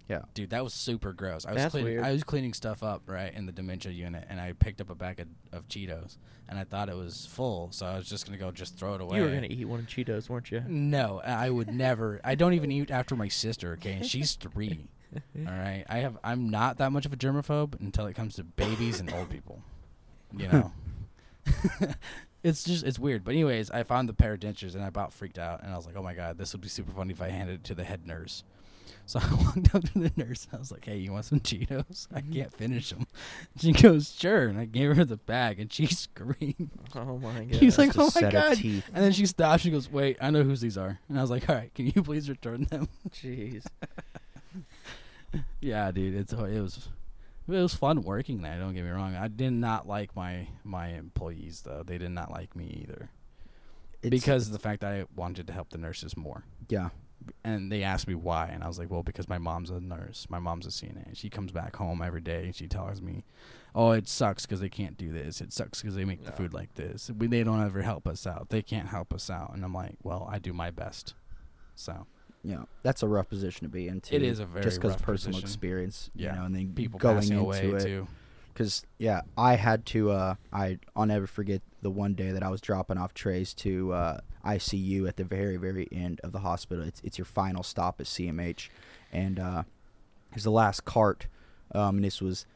Yeah. 0.08 0.22
Dude, 0.34 0.50
that 0.50 0.62
was 0.62 0.72
super 0.72 1.12
gross. 1.12 1.44
I 1.44 1.52
was 1.52 1.62
That's 1.62 1.72
cleaning 1.72 1.94
weird. 1.94 2.04
I 2.04 2.12
was 2.12 2.22
cleaning 2.22 2.52
stuff 2.52 2.82
up, 2.82 3.02
right, 3.06 3.32
in 3.34 3.46
the 3.46 3.52
dementia 3.52 3.92
unit 3.92 4.24
and 4.28 4.40
I 4.40 4.52
picked 4.52 4.80
up 4.80 4.90
a 4.90 4.94
bag 4.94 5.20
of, 5.20 5.28
of 5.52 5.68
Cheetos 5.68 6.16
and 6.48 6.58
I 6.58 6.64
thought 6.64 6.88
it 6.88 6.96
was 6.96 7.26
full, 7.26 7.72
so 7.72 7.86
I 7.86 7.96
was 7.96 8.08
just 8.08 8.24
gonna 8.24 8.38
go 8.38 8.50
just 8.52 8.76
throw 8.78 8.94
it 8.94 9.00
away. 9.00 9.18
You 9.18 9.24
were 9.24 9.30
gonna 9.30 9.48
eat 9.50 9.64
one 9.64 9.80
of 9.80 9.86
Cheetos, 9.86 10.28
weren't 10.28 10.50
you? 10.50 10.62
No, 10.68 11.20
I 11.24 11.50
would 11.50 11.72
never. 11.72 12.20
I 12.24 12.36
don't 12.36 12.52
even 12.52 12.70
eat 12.70 12.90
after 12.90 13.16
my 13.16 13.28
sister, 13.28 13.72
okay? 13.72 13.94
And 13.94 14.06
she's 14.06 14.34
three. 14.34 14.88
all 15.38 15.52
right. 15.52 15.84
I 15.88 15.98
have 15.98 16.18
I'm 16.22 16.50
not 16.50 16.78
that 16.78 16.92
much 16.92 17.06
of 17.06 17.12
a 17.12 17.16
germaphobe 17.16 17.80
until 17.80 18.06
it 18.06 18.14
comes 18.14 18.36
to 18.36 18.44
babies 18.44 19.00
and 19.00 19.12
old 19.12 19.30
people. 19.30 19.62
You 20.36 20.48
know. 20.48 20.72
it's 22.42 22.64
just 22.64 22.84
it's 22.84 22.98
weird. 22.98 23.24
But 23.24 23.32
anyways, 23.32 23.70
I 23.70 23.82
found 23.82 24.08
the 24.08 24.14
pair 24.14 24.34
of 24.34 24.40
dentures 24.40 24.74
and 24.74 24.84
I 24.84 24.88
about 24.88 25.12
freaked 25.12 25.38
out 25.38 25.62
and 25.62 25.72
I 25.72 25.76
was 25.76 25.86
like, 25.86 25.96
Oh 25.96 26.02
my 26.02 26.14
god, 26.14 26.38
this 26.38 26.52
would 26.52 26.60
be 26.60 26.68
super 26.68 26.92
funny 26.92 27.12
if 27.12 27.22
I 27.22 27.28
handed 27.28 27.56
it 27.56 27.64
to 27.64 27.74
the 27.74 27.84
head 27.84 28.06
nurse. 28.06 28.44
So 29.06 29.20
I 29.22 29.34
walked 29.34 29.74
up 29.74 29.84
to 29.84 29.98
the 29.98 30.12
nurse. 30.16 30.48
I 30.52 30.56
was 30.56 30.72
like, 30.72 30.84
"Hey, 30.84 30.98
you 30.98 31.12
want 31.12 31.24
some 31.24 31.40
Cheetos? 31.40 32.08
I 32.12 32.20
mm-hmm. 32.20 32.32
can't 32.32 32.52
finish 32.52 32.90
them." 32.90 33.06
She 33.58 33.72
goes, 33.72 34.12
"Sure." 34.12 34.48
And 34.48 34.58
I 34.58 34.64
gave 34.64 34.96
her 34.96 35.04
the 35.04 35.16
bag, 35.16 35.60
and 35.60 35.72
she 35.72 35.86
screamed. 35.86 36.70
Oh 36.94 37.18
my 37.18 37.44
god. 37.44 37.60
He's 37.60 37.78
like, 37.78 37.92
"Oh 37.96 38.10
my 38.14 38.30
god!" 38.30 38.58
And 38.62 38.82
then 38.92 39.12
she 39.12 39.26
stopped. 39.26 39.62
She 39.62 39.70
goes, 39.70 39.90
"Wait, 39.90 40.18
I 40.20 40.30
know 40.30 40.42
whose 40.42 40.60
these 40.60 40.76
are." 40.76 40.98
And 41.08 41.18
I 41.18 41.22
was 41.22 41.30
like, 41.30 41.48
"All 41.48 41.54
right, 41.54 41.72
can 41.72 41.86
you 41.86 42.02
please 42.02 42.28
return 42.28 42.64
them?" 42.64 42.88
jeez. 43.10 43.64
yeah, 45.60 45.90
dude, 45.92 46.14
it's 46.14 46.32
it 46.32 46.38
was 46.60 46.88
it 47.48 47.52
was 47.52 47.74
fun 47.74 48.02
working 48.02 48.42
there. 48.42 48.58
Don't 48.58 48.74
get 48.74 48.84
me 48.84 48.90
wrong. 48.90 49.14
I 49.14 49.28
did 49.28 49.52
not 49.52 49.86
like 49.86 50.16
my 50.16 50.48
my 50.64 50.88
employees 50.88 51.62
though. 51.64 51.84
They 51.86 51.98
did 51.98 52.10
not 52.10 52.32
like 52.32 52.56
me 52.56 52.82
either 52.82 53.10
It's- 54.02 54.10
because 54.10 54.48
of 54.48 54.52
the 54.52 54.58
fact 54.58 54.80
that 54.80 54.92
I 54.92 55.04
wanted 55.14 55.46
to 55.46 55.52
help 55.52 55.70
the 55.70 55.78
nurses 55.78 56.16
more. 56.16 56.42
yeah, 56.68 56.88
And 57.44 57.70
they 57.70 57.82
asked 57.82 58.08
me 58.08 58.14
why, 58.14 58.48
and 58.48 58.62
I 58.64 58.68
was 58.68 58.78
like, 58.78 58.90
"Well, 58.90 59.02
because 59.02 59.28
my 59.28 59.38
mom's 59.38 59.70
a 59.70 59.80
nurse. 59.80 60.26
My 60.28 60.38
mom's 60.38 60.66
a 60.66 60.70
CNA. 60.70 61.16
She 61.16 61.30
comes 61.30 61.52
back 61.52 61.76
home 61.76 62.02
every 62.02 62.20
day, 62.20 62.44
and 62.44 62.54
she 62.54 62.68
tells 62.68 63.00
me, 63.00 63.24
"Oh, 63.74 63.92
it 63.92 64.08
sucks 64.08 64.46
because 64.46 64.60
they 64.60 64.68
can't 64.68 64.96
do 64.96 65.12
this. 65.12 65.40
It 65.40 65.52
sucks 65.52 65.80
because 65.82 65.94
they 65.94 66.04
make 66.04 66.24
the 66.24 66.32
food 66.32 66.52
like 66.54 66.74
this. 66.74 67.10
We, 67.16 67.26
they 67.26 67.44
don't 67.44 67.62
ever 67.62 67.82
help 67.82 68.06
us 68.06 68.26
out. 68.26 68.50
They 68.50 68.62
can't 68.62 68.88
help 68.88 69.12
us 69.12 69.30
out." 69.30 69.52
And 69.54 69.64
I'm 69.64 69.74
like, 69.74 69.96
"Well, 70.02 70.28
I 70.30 70.38
do 70.38 70.52
my 70.52 70.70
best." 70.70 71.14
So 71.74 72.06
yeah, 72.42 72.62
that's 72.82 73.02
a 73.02 73.08
rough 73.08 73.28
position 73.28 73.64
to 73.64 73.68
be 73.68 73.88
in. 73.88 73.96
It 73.98 74.02
too, 74.04 74.16
is 74.16 74.38
a 74.38 74.46
very 74.46 74.64
just 74.64 74.80
because 74.80 74.96
personal 74.96 75.40
position. 75.40 75.48
experience. 75.48 76.10
Yeah. 76.14 76.32
you 76.32 76.38
know, 76.38 76.44
and 76.46 76.54
then 76.54 76.72
people 76.74 76.98
going 76.98 77.16
passing 77.16 77.32
into 77.38 77.44
away 77.44 77.70
it. 77.72 77.82
too. 77.82 78.06
Because 78.56 78.86
yeah, 78.98 79.20
I 79.36 79.56
had 79.56 79.84
to. 79.86 80.10
Uh, 80.10 80.34
I 80.50 80.78
I'll 80.94 81.04
never 81.04 81.26
forget 81.26 81.60
the 81.82 81.90
one 81.90 82.14
day 82.14 82.30
that 82.30 82.42
I 82.42 82.48
was 82.48 82.62
dropping 82.62 82.96
off 82.96 83.12
trays 83.12 83.52
to 83.54 83.92
uh, 83.92 84.20
ICU 84.46 85.06
at 85.06 85.16
the 85.16 85.24
very 85.24 85.58
very 85.58 85.86
end 85.92 86.22
of 86.24 86.32
the 86.32 86.38
hospital. 86.38 86.82
It's 86.82 87.02
it's 87.04 87.18
your 87.18 87.26
final 87.26 87.62
stop 87.62 88.00
at 88.00 88.06
CMH, 88.06 88.70
and 89.12 89.38
uh, 89.38 89.62
it 90.30 90.34
was 90.36 90.44
the 90.44 90.50
last 90.50 90.86
cart. 90.86 91.26
Um, 91.74 91.96
and 91.96 92.04
this 92.04 92.22
was 92.22 92.46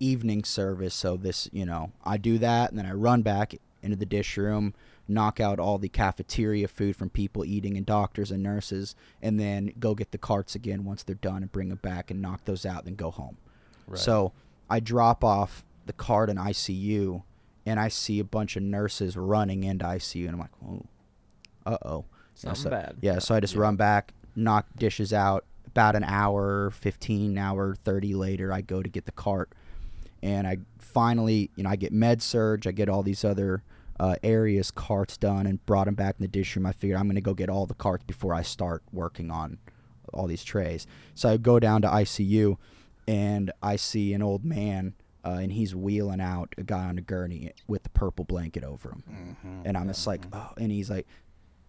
evening 0.00 0.44
service, 0.44 0.94
so 0.94 1.18
this 1.18 1.48
you 1.52 1.66
know 1.66 1.92
I 2.04 2.16
do 2.16 2.38
that, 2.38 2.70
and 2.70 2.78
then 2.78 2.86
I 2.86 2.92
run 2.92 3.20
back 3.20 3.54
into 3.82 3.96
the 3.96 4.06
dish 4.06 4.38
room, 4.38 4.72
knock 5.06 5.40
out 5.40 5.60
all 5.60 5.76
the 5.76 5.90
cafeteria 5.90 6.68
food 6.68 6.96
from 6.96 7.10
people 7.10 7.44
eating 7.44 7.76
and 7.76 7.84
doctors 7.84 8.30
and 8.30 8.42
nurses, 8.42 8.94
and 9.20 9.38
then 9.38 9.72
go 9.78 9.94
get 9.94 10.10
the 10.10 10.18
carts 10.18 10.54
again 10.54 10.84
once 10.86 11.02
they're 11.02 11.16
done 11.16 11.42
and 11.42 11.52
bring 11.52 11.68
them 11.68 11.80
back 11.82 12.10
and 12.10 12.22
knock 12.22 12.46
those 12.46 12.64
out, 12.64 12.86
then 12.86 12.94
go 12.94 13.10
home. 13.10 13.36
Right. 13.86 13.98
So 13.98 14.32
I 14.70 14.80
drop 14.80 15.24
off 15.24 15.64
the 15.86 15.92
card 15.92 16.30
in 16.30 16.36
ICU, 16.36 17.22
and 17.66 17.80
I 17.80 17.88
see 17.88 18.18
a 18.18 18.24
bunch 18.24 18.56
of 18.56 18.62
nurses 18.62 19.16
running 19.16 19.64
into 19.64 19.84
ICU, 19.84 20.24
and 20.24 20.34
I'm 20.34 20.40
like, 20.40 20.50
oh, 20.66 20.86
uh 21.66 21.78
oh. 21.84 22.04
Something 22.34 22.62
so, 22.62 22.70
bad. 22.70 22.96
Yeah, 23.00 23.18
so 23.18 23.34
I 23.34 23.40
just 23.40 23.56
run 23.56 23.74
back, 23.74 24.12
knock 24.36 24.66
dishes 24.76 25.12
out. 25.12 25.44
About 25.66 25.96
an 25.96 26.04
hour, 26.04 26.70
15 26.70 27.36
hour, 27.36 27.74
30 27.84 28.14
later, 28.14 28.52
I 28.52 28.62
go 28.62 28.82
to 28.82 28.88
get 28.88 29.06
the 29.06 29.12
cart. 29.12 29.52
And 30.22 30.46
I 30.46 30.58
finally, 30.78 31.50
you 31.56 31.64
know, 31.64 31.70
I 31.70 31.76
get 31.76 31.92
med 31.92 32.22
surg, 32.22 32.66
I 32.66 32.72
get 32.72 32.88
all 32.88 33.02
these 33.02 33.24
other 33.24 33.62
uh, 34.00 34.16
areas 34.22 34.70
carts 34.70 35.16
done 35.16 35.46
and 35.46 35.64
brought 35.66 35.84
them 35.86 35.94
back 35.94 36.16
in 36.18 36.22
the 36.22 36.28
dish 36.28 36.56
room. 36.56 36.66
I 36.66 36.72
figured 36.72 36.98
I'm 36.98 37.06
going 37.06 37.16
to 37.16 37.20
go 37.20 37.34
get 37.34 37.48
all 37.48 37.66
the 37.66 37.74
carts 37.74 38.04
before 38.04 38.34
I 38.34 38.42
start 38.42 38.82
working 38.92 39.30
on 39.30 39.58
all 40.12 40.26
these 40.26 40.44
trays. 40.44 40.86
So 41.14 41.28
I 41.28 41.36
go 41.36 41.58
down 41.58 41.82
to 41.82 41.88
ICU 41.88 42.56
and 43.08 43.50
I 43.62 43.74
see 43.76 44.12
an 44.12 44.22
old 44.22 44.44
man 44.44 44.94
uh, 45.24 45.38
and 45.42 45.50
he's 45.50 45.74
wheeling 45.74 46.20
out 46.20 46.54
a 46.58 46.62
guy 46.62 46.84
on 46.84 46.96
a 46.98 47.00
gurney 47.00 47.52
with 47.66 47.82
the 47.82 47.88
purple 47.90 48.24
blanket 48.24 48.62
over 48.62 48.90
him. 48.90 49.02
Mm-hmm. 49.10 49.62
And 49.66 49.76
I'm 49.76 49.88
just 49.88 50.06
like, 50.06 50.26
oh, 50.32 50.50
and 50.58 50.70
he's 50.70 50.88
like, 50.90 51.06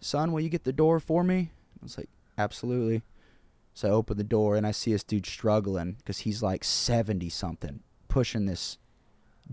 son, 0.02 0.32
will 0.32 0.42
you 0.42 0.50
get 0.50 0.66
the 0.66 0.72
door 0.74 1.00
for 1.00 1.24
me? 1.24 1.52
I 1.82 1.84
was 1.84 1.98
like, 1.98 2.10
absolutely. 2.38 3.02
So 3.74 3.88
I 3.88 3.92
open 3.92 4.18
the 4.18 4.24
door 4.24 4.56
and 4.56 4.68
I 4.68 4.72
see 4.72 4.92
this 4.92 5.04
dude 5.04 5.26
struggling 5.26 5.94
because 5.94 6.20
he's 6.20 6.44
like 6.44 6.64
70 6.64 7.30
something, 7.30 7.80
pushing 8.08 8.46
this 8.46 8.78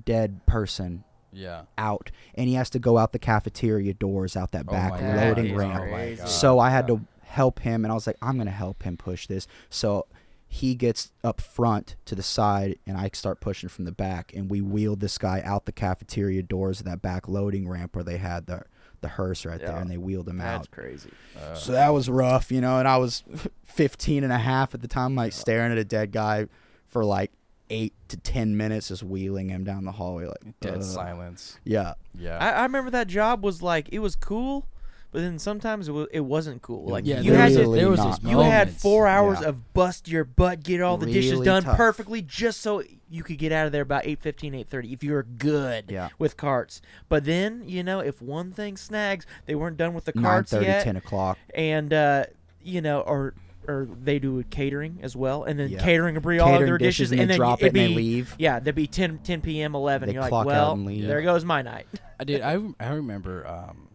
dead 0.04 0.44
person 0.46 1.04
Yeah. 1.32 1.62
out. 1.78 2.10
And 2.34 2.48
he 2.48 2.54
has 2.54 2.68
to 2.70 2.78
go 2.78 2.98
out 2.98 3.12
the 3.12 3.18
cafeteria 3.18 3.94
doors, 3.94 4.36
out 4.36 4.52
that 4.52 4.66
Oh 4.68 4.72
back 4.72 4.92
God. 5.00 5.16
loading 5.16 5.46
is 5.46 5.52
ramp. 5.52 5.90
crazy. 5.90 6.26
So 6.26 6.58
I 6.58 6.70
had 6.70 6.86
to 6.88 7.00
help 7.22 7.60
him, 7.60 7.84
and 7.84 7.90
I 7.92 7.94
was 7.94 8.06
like, 8.06 8.16
I'm 8.22 8.36
gonna 8.38 8.50
help 8.50 8.82
him 8.82 8.96
push 8.96 9.26
this. 9.26 9.46
So 9.70 10.06
he 10.48 10.74
gets 10.74 11.12
up 11.24 11.40
front 11.40 11.96
to 12.06 12.14
the 12.14 12.22
side, 12.22 12.78
and 12.86 12.96
I 12.96 13.10
start 13.12 13.40
pushing 13.40 13.68
from 13.68 13.84
the 13.84 13.92
back, 13.92 14.32
and 14.34 14.50
we 14.50 14.60
wheeled 14.60 15.00
this 15.00 15.18
guy 15.18 15.42
out 15.44 15.66
the 15.66 15.72
cafeteria 15.72 16.42
doors 16.42 16.80
of 16.80 16.86
that 16.86 17.02
back 17.02 17.28
loading 17.28 17.68
ramp 17.68 17.94
where 17.94 18.04
they 18.04 18.18
had 18.18 18.46
the 18.46 18.62
the 19.02 19.08
hearse 19.08 19.44
right 19.44 19.60
there, 19.60 19.76
and 19.76 19.90
they 19.90 19.98
wheeled 19.98 20.26
him 20.26 20.40
out 20.40 20.58
That's 20.60 20.68
crazy. 20.68 21.10
Uh, 21.38 21.54
So 21.54 21.72
that 21.72 21.90
was 21.90 22.08
rough, 22.08 22.50
you 22.50 22.62
know. 22.62 22.78
And 22.78 22.88
I 22.88 22.96
was 22.96 23.22
15 23.66 24.24
and 24.24 24.32
a 24.32 24.38
half 24.38 24.74
at 24.74 24.80
the 24.80 24.88
time, 24.88 25.14
like 25.14 25.32
staring 25.32 25.70
at 25.70 25.76
a 25.78 25.84
dead 25.84 26.12
guy 26.12 26.46
for 26.86 27.04
like 27.04 27.30
eight 27.68 27.92
to 28.08 28.16
10 28.16 28.56
minutes, 28.56 28.88
just 28.88 29.02
wheeling 29.02 29.50
him 29.50 29.64
down 29.64 29.84
the 29.84 29.92
hallway, 29.92 30.24
like 30.26 30.58
dead 30.60 30.76
ugh. 30.76 30.82
silence. 30.82 31.58
Yeah. 31.64 31.94
Yeah. 32.14 32.38
I, 32.38 32.52
I 32.52 32.62
remember 32.62 32.90
that 32.92 33.06
job 33.08 33.44
was 33.44 33.60
like 33.60 33.88
it 33.92 33.98
was 33.98 34.16
cool, 34.16 34.66
but 35.16 35.22
then 35.22 35.38
sometimes 35.38 35.88
it, 35.88 35.92
was, 35.92 36.08
it 36.12 36.20
wasn't 36.20 36.60
cool. 36.60 36.90
Like 36.90 37.06
yeah, 37.06 37.20
you 37.20 37.30
there 37.30 37.40
had 37.40 37.44
was, 37.46 37.54
to, 37.54 37.60
really 37.62 37.78
there 37.80 37.88
was 37.88 37.98
not. 38.00 38.22
you 38.22 38.40
had 38.40 38.66
moments. 38.66 38.82
four 38.82 39.06
hours 39.06 39.38
Yeah. 39.40 39.48
of 39.48 39.72
bust 39.72 40.08
your 40.08 40.24
butt, 40.24 40.62
get 40.62 40.82
all 40.82 40.98
the 40.98 41.06
dishes 41.06 41.32
Really 41.32 41.44
done 41.46 41.62
tough. 41.62 41.78
perfectly, 41.78 42.20
just 42.20 42.60
so 42.60 42.82
you 43.08 43.22
could 43.22 43.38
get 43.38 43.50
out 43.50 43.64
of 43.64 43.72
there 43.72 43.80
about 43.80 44.04
8.15, 44.04 44.66
8.30 44.68 44.92
if 44.92 45.02
you 45.02 45.12
were 45.12 45.22
good 45.22 45.86
Yeah. 45.88 46.10
with 46.18 46.36
carts. 46.36 46.82
But 47.08 47.24
then 47.24 47.62
you 47.64 47.82
know 47.82 48.00
if 48.00 48.20
one 48.20 48.52
thing 48.52 48.76
snags, 48.76 49.24
they 49.46 49.54
weren't 49.54 49.78
done 49.78 49.94
with 49.94 50.04
the 50.04 50.12
carts 50.12 50.52
9:30, 50.52 50.62
yet, 50.66 50.84
10 50.84 50.96
o'clock. 50.96 51.38
and 51.54 51.94
uh, 51.94 52.24
you 52.62 52.82
know 52.82 53.00
or. 53.00 53.32
Or 53.68 53.88
they 54.00 54.20
do 54.20 54.44
catering 54.44 55.00
as 55.02 55.16
well, 55.16 55.42
and 55.42 55.58
then 55.58 55.70
Yeah. 55.70 55.82
catering 55.82 56.14
will 56.14 56.20
bring 56.22 56.40
all 56.40 56.46
of 56.50 56.52
Catering 56.52 56.68
their 56.70 56.78
dishes, 56.78 57.08
dishes, 57.08 57.10
and 57.10 57.20
they 57.22 57.24
then 57.32 57.36
drop 57.36 57.58
it'd 57.60 57.74
it 57.76 57.80
and 57.80 57.84
they 57.84 57.88
be- 57.88 57.94
leave. 57.96 58.36
Yeah, 58.38 58.60
there'd 58.60 58.76
be 58.76 58.86
10, 58.86 59.18
10 59.24 59.40
p.m., 59.40 59.74
eleven. 59.74 60.06
They 60.06 60.12
You're 60.12 60.22
like, 60.22 60.28
clock 60.28 60.42
out 60.46 60.46
well, 60.46 60.72
and 60.74 60.86
leave. 60.86 61.04
there 61.04 61.20
goes 61.20 61.44
my 61.44 61.62
night. 61.62 61.88
I 62.20 62.22
did. 62.22 62.42
I, 62.42 62.60
I 62.78 62.90
remember 62.90 63.44
um, 63.44 63.85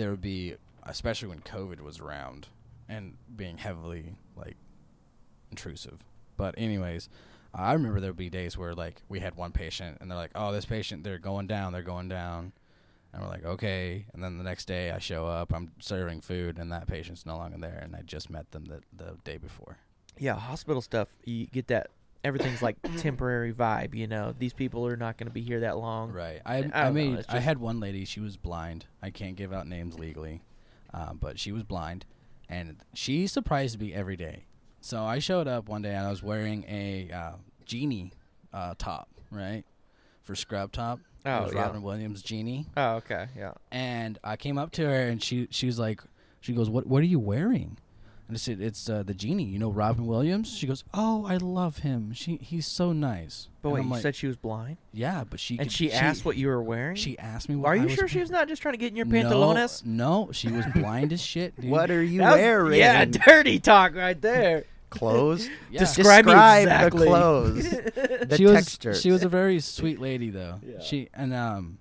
there 0.00 0.10
would 0.10 0.22
be, 0.22 0.54
especially 0.84 1.28
when 1.28 1.40
COVID 1.40 1.80
was 1.80 2.00
around 2.00 2.48
and 2.88 3.18
being 3.36 3.58
heavily 3.58 4.14
like 4.34 4.56
intrusive. 5.50 5.98
But 6.38 6.54
anyways, 6.56 7.10
I 7.52 7.74
remember 7.74 8.00
there 8.00 8.10
would 8.10 8.16
be 8.16 8.30
days 8.30 8.56
where 8.56 8.74
like 8.74 9.02
we 9.08 9.20
had 9.20 9.36
one 9.36 9.52
patient 9.52 9.98
and 10.00 10.10
they're 10.10 10.16
like, 10.16 10.30
"Oh, 10.34 10.52
this 10.52 10.64
patient, 10.64 11.04
they're 11.04 11.18
going 11.18 11.46
down, 11.46 11.74
they're 11.74 11.82
going 11.82 12.08
down," 12.08 12.52
and 13.12 13.22
we're 13.22 13.28
like, 13.28 13.44
"Okay." 13.44 14.06
And 14.14 14.24
then 14.24 14.38
the 14.38 14.44
next 14.44 14.64
day 14.64 14.90
I 14.90 14.98
show 14.98 15.26
up, 15.26 15.52
I'm 15.52 15.72
serving 15.80 16.22
food, 16.22 16.58
and 16.58 16.72
that 16.72 16.86
patient's 16.86 17.26
no 17.26 17.36
longer 17.36 17.58
there, 17.58 17.78
and 17.82 17.94
I 17.94 18.00
just 18.00 18.30
met 18.30 18.50
them 18.52 18.64
the 18.64 18.80
the 18.96 19.18
day 19.22 19.36
before. 19.36 19.76
Yeah, 20.18 20.36
hospital 20.36 20.80
stuff. 20.80 21.08
You 21.24 21.46
get 21.46 21.66
that 21.68 21.90
everything's 22.24 22.62
like 22.62 22.76
temporary 22.98 23.52
vibe. 23.52 23.94
You 23.94 24.06
know, 24.06 24.34
these 24.38 24.52
people 24.52 24.86
are 24.86 24.96
not 24.96 25.16
going 25.16 25.26
to 25.28 25.32
be 25.32 25.40
here 25.42 25.60
that 25.60 25.78
long. 25.78 26.12
Right. 26.12 26.40
I 26.44 26.56
I 26.56 26.58
I, 26.58 26.60
don't 26.84 26.94
made 26.94 27.24
I 27.28 27.38
had 27.38 27.58
one 27.58 27.80
lady. 27.80 28.04
She 28.04 28.20
was 28.20 28.36
blind. 28.36 28.86
I 29.02 29.10
can't 29.10 29.36
give 29.36 29.52
out 29.52 29.66
names 29.66 29.98
legally, 29.98 30.42
um, 30.92 31.18
but 31.20 31.38
she 31.38 31.52
was 31.52 31.62
blind, 31.62 32.04
and 32.48 32.76
she 32.94 33.26
surprised 33.26 33.80
me 33.80 33.92
every 33.94 34.16
day. 34.16 34.44
So 34.80 35.04
I 35.04 35.18
showed 35.18 35.46
up 35.46 35.68
one 35.68 35.82
day 35.82 35.94
and 35.94 36.06
I 36.06 36.10
was 36.10 36.22
wearing 36.22 36.64
a 36.66 37.10
uh, 37.12 37.32
genie 37.66 38.12
uh, 38.52 38.74
top, 38.78 39.08
right, 39.30 39.64
for 40.22 40.34
scrub 40.34 40.72
top. 40.72 41.00
Oh, 41.26 41.36
it 41.36 41.44
was 41.44 41.52
yeah. 41.54 41.62
Robin 41.62 41.82
Williams 41.82 42.22
genie, 42.22 42.64
Oh, 42.78 42.92
okay, 42.94 43.26
yeah. 43.36 43.52
and 43.70 44.18
I 44.24 44.36
came 44.36 44.56
up 44.56 44.70
to 44.72 44.86
her 44.86 45.08
and 45.08 45.22
she 45.22 45.48
she 45.50 45.66
was 45.66 45.78
like, 45.78 46.00
she 46.40 46.54
goes, 46.54 46.70
"What 46.70 46.86
what 46.86 47.02
are 47.02 47.06
you 47.06 47.18
wearing?" 47.18 47.76
And 48.30 48.36
I 48.36 48.38
said, 48.38 48.60
"It's 48.60 48.88
uh, 48.88 49.02
the 49.02 49.12
genie. 49.12 49.42
You 49.42 49.58
know 49.58 49.70
Robin 49.72 50.06
Williams." 50.06 50.56
She 50.56 50.68
goes, 50.68 50.84
"Oh, 50.94 51.26
I 51.26 51.36
love 51.36 51.78
him. 51.78 52.12
She 52.12 52.36
he's 52.36 52.64
so 52.64 52.92
nice." 52.92 53.48
But 53.60 53.70
And 53.70 53.74
wait, 53.74 53.80
I'm 53.80 53.86
you 53.86 53.92
like, 53.94 54.02
said 54.02 54.14
she 54.14 54.28
was 54.28 54.36
blind, 54.36 54.76
"Yeah," 54.92 55.24
but 55.28 55.40
she 55.40 55.58
and 55.58 55.66
could- 55.66 55.72
she, 55.72 55.92
asked 55.92 56.24
what 56.24 56.36
you 56.36 56.46
were 56.46 56.62
wearing. 56.62 56.94
she 56.94 57.18
asked 57.18 57.48
me. 57.48 57.56
What 57.56 57.70
Are 57.70 57.72
I 57.72 57.76
you 57.78 57.82
was 57.86 57.94
sure 57.94 58.06
she 58.06 58.20
was 58.20 58.30
not 58.30 58.46
just 58.46 58.62
trying 58.62 58.74
to 58.74 58.78
get 58.78 58.90
in 58.90 58.96
your 58.96 59.06
pantalones? 59.06 59.84
No, 59.84 60.30
she 60.32 60.46
was 60.48 60.64
blind 60.76 61.12
as 61.12 61.20
shit, 61.20 61.60
dude. 61.60 61.70
What 61.72 61.90
are 61.90 62.00
you 62.02 62.20
was- 62.20 62.34
wearing? 62.34 62.78
Yeah, 62.78 63.04
dirty 63.26 63.58
talk 63.58 63.96
right 63.96 64.20
there. 64.22 64.64
clothes. 64.90 65.48
Yeah. 65.72 65.80
Describe 65.80 66.24
Describe 66.26 66.62
exactly. 66.68 67.00
the 67.00 67.06
clothes. 67.06 67.70
the 67.70 68.34
she 68.36 68.44
was 68.44 68.54
texture. 68.54 68.94
she 68.94 69.10
was 69.10 69.24
a 69.24 69.28
very 69.28 69.58
sweet 69.58 70.00
lady 70.00 70.30
though. 70.30 70.60
Yeah. 70.64 70.78
She 70.80 71.08
and 71.14 71.34
um, 71.34 71.78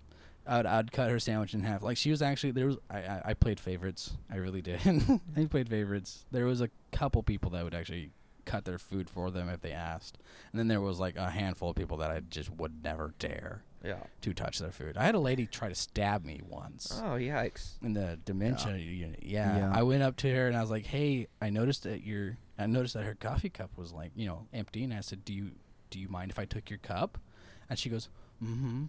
I'd 0.50 0.66
I'd 0.66 0.91
cut 0.91 1.10
her 1.10 1.20
sandwich 1.20 1.54
in 1.54 1.62
half. 1.64 1.82
Like 1.84 1.97
she 1.97 2.10
was 2.12 2.22
actually 2.22 2.52
there 2.52 2.66
was 2.68 2.78
I 2.89 3.00
I, 3.00 3.22
I 3.28 3.34
played 3.34 3.60
favorites. 3.60 4.18
I 4.32 4.38
really 4.38 4.62
did. 4.62 4.80
I 5.38 5.45
played 5.45 5.70
favorites. 5.70 6.26
There 6.32 6.45
was 6.45 6.60
a 6.62 6.70
couple 6.91 7.22
people 7.24 7.52
that 7.52 7.64
would 7.64 7.76
actually 7.76 8.12
cut 8.45 8.66
their 8.66 8.80
food 8.80 9.10
for 9.10 9.30
them 9.30 9.47
if 9.47 9.62
they 9.62 9.72
asked, 9.72 10.18
and 10.52 10.60
then 10.60 10.68
there 10.68 10.82
was 10.82 11.00
like 11.00 11.16
a 11.18 11.30
handful 11.30 11.70
of 11.70 11.76
people 11.76 11.97
that 11.97 12.10
I 12.10 12.20
just 12.22 12.50
would 12.50 12.84
never 12.84 13.14
dare 13.20 13.62
Yeah. 13.84 13.97
to 14.22 14.34
touch 14.34 14.58
their 14.58 14.72
food. 14.72 14.97
I 14.97 15.04
had 15.04 15.14
a 15.14 15.20
lady 15.20 15.45
try 15.45 15.70
to 15.70 15.76
stab 15.76 16.26
me 16.26 16.41
once. 16.47 17.00
Oh 17.04 17.12
yikes. 17.12 17.74
in 17.84 17.93
the 17.93 18.18
dementia 18.26 18.76
unit. 18.78 19.20
Yeah. 19.22 19.56
Yeah. 19.58 19.72
I 19.74 19.84
went 19.84 20.02
up 20.02 20.16
to 20.18 20.34
her 20.34 20.47
and 20.47 20.58
I 20.58 20.62
was 20.62 20.72
like, 20.72 20.88
"Hey, 20.88 21.28
I 21.39 21.52
noticed 21.52 21.84
that 21.84 22.04
your 22.04 22.38
I 22.58 22.66
noticed 22.66 22.95
that 22.95 23.04
her 23.04 23.14
coffee 23.16 23.50
cup 23.50 23.70
was 23.78 23.93
like, 23.93 24.12
you 24.16 24.26
know, 24.26 24.47
empty." 24.52 24.84
And 24.84 24.95
I 24.95 25.02
said, 25.02 25.24
"Do 25.26 25.34
you 25.34 25.52
do 25.91 26.00
you 26.00 26.08
mind 26.10 26.32
if 26.32 26.39
I 26.39 26.45
took 26.45 26.72
your 26.72 26.80
cup?" 26.80 27.20
And 27.70 27.78
she 27.78 27.89
goes, 27.89 28.10
"Mm-hmm." 28.43 28.86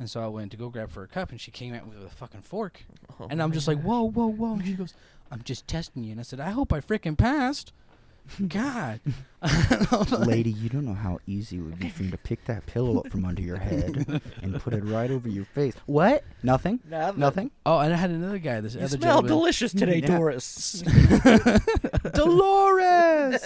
And 0.00 0.08
so 0.10 0.20
I 0.24 0.26
went 0.28 0.50
to 0.52 0.56
go 0.56 0.70
grab 0.70 0.90
for 0.90 1.02
a 1.04 1.06
cup, 1.06 1.30
and 1.30 1.38
she 1.40 1.50
came 1.50 1.74
at 1.74 1.86
me 1.86 1.94
with 1.96 2.06
a 2.06 2.10
fucking 2.16 2.40
fork. 2.40 2.84
Oh 3.20 3.26
and 3.30 3.40
I'm 3.42 3.50
my 3.50 3.54
just 3.54 3.68
like, 3.68 3.80
"Whoa, 3.82 4.02
whoa, 4.10 4.26
whoa!" 4.28 4.54
And 4.54 4.64
she 4.66 4.72
goes, 4.72 4.94
"I'm 5.30 5.42
just 5.42 5.68
testing 5.68 6.02
you." 6.04 6.12
And 6.12 6.18
I 6.20 6.22
said, 6.22 6.40
"I 6.40 6.50
hope 6.50 6.72
I 6.72 6.80
freaking 6.80 7.18
passed." 7.18 7.72
God, 8.48 9.00
Lady, 10.20 10.50
you 10.52 10.68
don't 10.70 10.84
know 10.86 10.94
how 10.94 11.18
easy 11.26 11.58
it 11.58 11.60
would 11.60 11.78
be 11.78 11.88
for 11.90 12.02
me 12.04 12.10
to 12.12 12.16
pick 12.16 12.44
that 12.46 12.64
pillow 12.66 13.00
up 13.00 13.10
from 13.10 13.24
under 13.26 13.42
your 13.42 13.56
head 13.58 14.22
and 14.42 14.60
put 14.60 14.72
it 14.72 14.84
right 14.84 15.10
over 15.10 15.28
your 15.28 15.44
face. 15.46 15.74
What? 15.86 16.22
Nothing? 16.42 16.80
Nothing. 16.88 17.20
Nothing? 17.20 17.50
Oh, 17.66 17.78
and 17.78 17.92
I 17.92 17.96
had 17.96 18.10
another 18.10 18.38
guy. 18.38 18.60
This 18.60 18.74
You 18.74 18.80
other 18.80 18.88
smell 18.96 19.00
gentleman. 19.22 19.28
delicious 19.32 19.72
today, 19.72 19.98
Yeah. 19.98 20.16
Doris. 20.16 20.82
Dolores! 22.14 23.42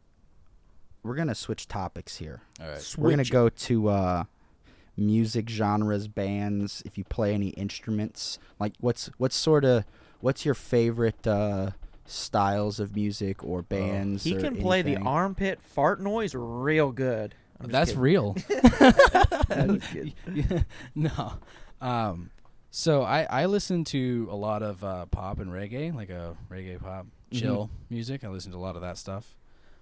we're 1.03 1.15
going 1.15 1.29
to 1.29 1.35
switch 1.35 1.69
topics 1.69 2.17
here. 2.17 2.43
All 2.61 2.69
right. 2.69 2.95
We're 2.99 3.11
going 3.11 3.25
to 3.25 3.31
go 3.31 3.49
to 3.49 3.89
uh, 3.89 4.25
music 4.97 5.49
genres, 5.49 6.09
bands, 6.09 6.83
if 6.85 6.99
you 6.99 7.05
play 7.05 7.35
any 7.35 7.49
instruments. 7.49 8.39
Like 8.59 8.75
what's 8.81 9.11
what's 9.19 9.37
sort 9.37 9.65
of 9.65 9.85
what's 10.21 10.45
your 10.45 10.55
favorite 10.55 11.27
uh, 11.27 11.71
styles 12.05 12.81
of 12.81 12.95
music 12.95 13.45
or 13.45 13.63
bands? 13.63 14.25
He 14.25 14.37
or 14.37 14.41
can 14.41 14.57
play 14.57 14.83
the 14.83 14.97
armpit 14.97 15.61
fart 15.63 16.01
noise 16.01 16.35
real 16.35 16.93
good. 16.93 17.35
That's 17.61 17.91
kidding. 17.91 18.03
real. 18.03 18.37
I'm 19.51 19.79
just 19.79 19.93
kidding. 19.93 20.15
Yeah, 20.35 20.63
no. 20.95 21.35
Um, 21.81 22.31
so 22.71 23.03
I 23.03 23.23
I 23.25 23.47
listen 23.47 23.85
to 23.85 24.29
a 24.31 24.37
lot 24.37 24.63
of 24.63 24.83
uh, 24.83 25.07
pop 25.07 25.39
and 25.39 25.53
reggae, 25.53 25.95
like 25.95 26.11
a 26.11 26.37
reggae 26.51 26.81
pop 26.81 27.07
Chill 27.33 27.71
music. 27.91 28.25
I 28.25 28.29
listen 28.29 28.53
to 28.53 28.59
a 28.59 28.61
lot 28.61 28.77
of 28.77 28.83
that 28.83 28.99
stuff. 28.99 29.37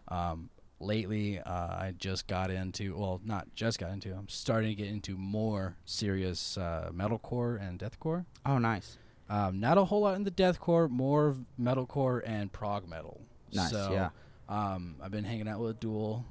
Um, 0.09 0.51
lately, 0.81 1.39
uh, 1.39 1.51
I 1.51 1.95
just 1.99 2.27
got 2.27 2.51
into 2.51 2.97
well, 2.97 3.21
not 3.25 3.55
just 3.55 3.79
got 3.79 3.91
into. 3.93 4.13
I'm 4.13 4.29
starting 4.29 4.71
to 4.71 4.75
get 4.75 4.89
into 4.89 5.17
more 5.17 5.77
serious 5.85 6.57
uh, 6.57 6.91
metalcore 6.95 7.61
and 7.61 7.79
deathcore. 7.79 8.25
Oh, 8.45 8.59
nice. 8.59 8.99
Um, 9.29 9.61
not 9.61 9.79
a 9.79 9.85
whole 9.85 10.01
lot 10.01 10.17
in 10.17 10.25
the 10.25 10.31
deathcore, 10.31 10.91
more 10.91 11.29
of 11.29 11.45
metalcore 11.61 12.23
and 12.27 12.53
prog 12.53 12.89
metal. 12.89 13.21
Nice, 13.53 13.71
So, 13.71 13.93
yeah. 13.93 14.11
Um, 14.49 14.97
I've 15.01 15.13
been 15.13 15.23
hanging 15.25 15.47
out 15.47 15.61
with 15.61 15.79
Duel, 15.79 16.25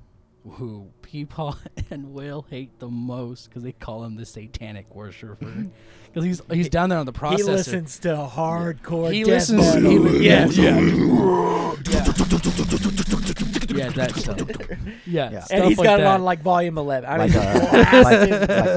who 0.48 0.90
people 1.02 1.58
and 1.92 2.14
Will 2.14 2.46
hate 2.50 2.80
the 2.80 2.88
most 2.90 3.50
because 3.50 3.64
they 3.64 3.72
call 3.74 4.04
him 4.04 4.16
the 4.16 4.26
satanic 4.26 4.94
worshiper. 4.96 5.68
Because 6.12 6.26
he's 6.26 6.42
he's 6.52 6.70
down 6.70 6.90
there 6.90 6.98
on 6.98 7.06
the 7.06 7.14
processor. 7.14 7.38
He 7.38 7.44
listens 7.44 8.00
to 8.00 8.08
hardcore 8.08 9.14
He 9.14 9.26
listens- 9.26 9.76
he 9.76 10.00
li- 10.00 10.26
yes. 10.26 10.58
yeah. 10.58 10.80
Yeah, 13.80 13.90
that 13.90 14.16
stuff. 14.16 14.40
Yeah, 15.06 15.32
Yeah. 15.32 15.40
stuff 15.42 15.52
and 15.52 15.66
he's 15.66 15.78
like 15.78 15.86
got 15.86 15.98
that. 15.98 16.04
it 16.04 16.06
on 16.08 16.24
like 16.24 16.42
volume 16.42 16.78
11. 16.78 17.10
I 17.10 17.18
Like 17.18 17.32
mean, 17.32 17.40
uh, 17.40 17.42
a- 17.68 17.70
blasting 17.72 18.30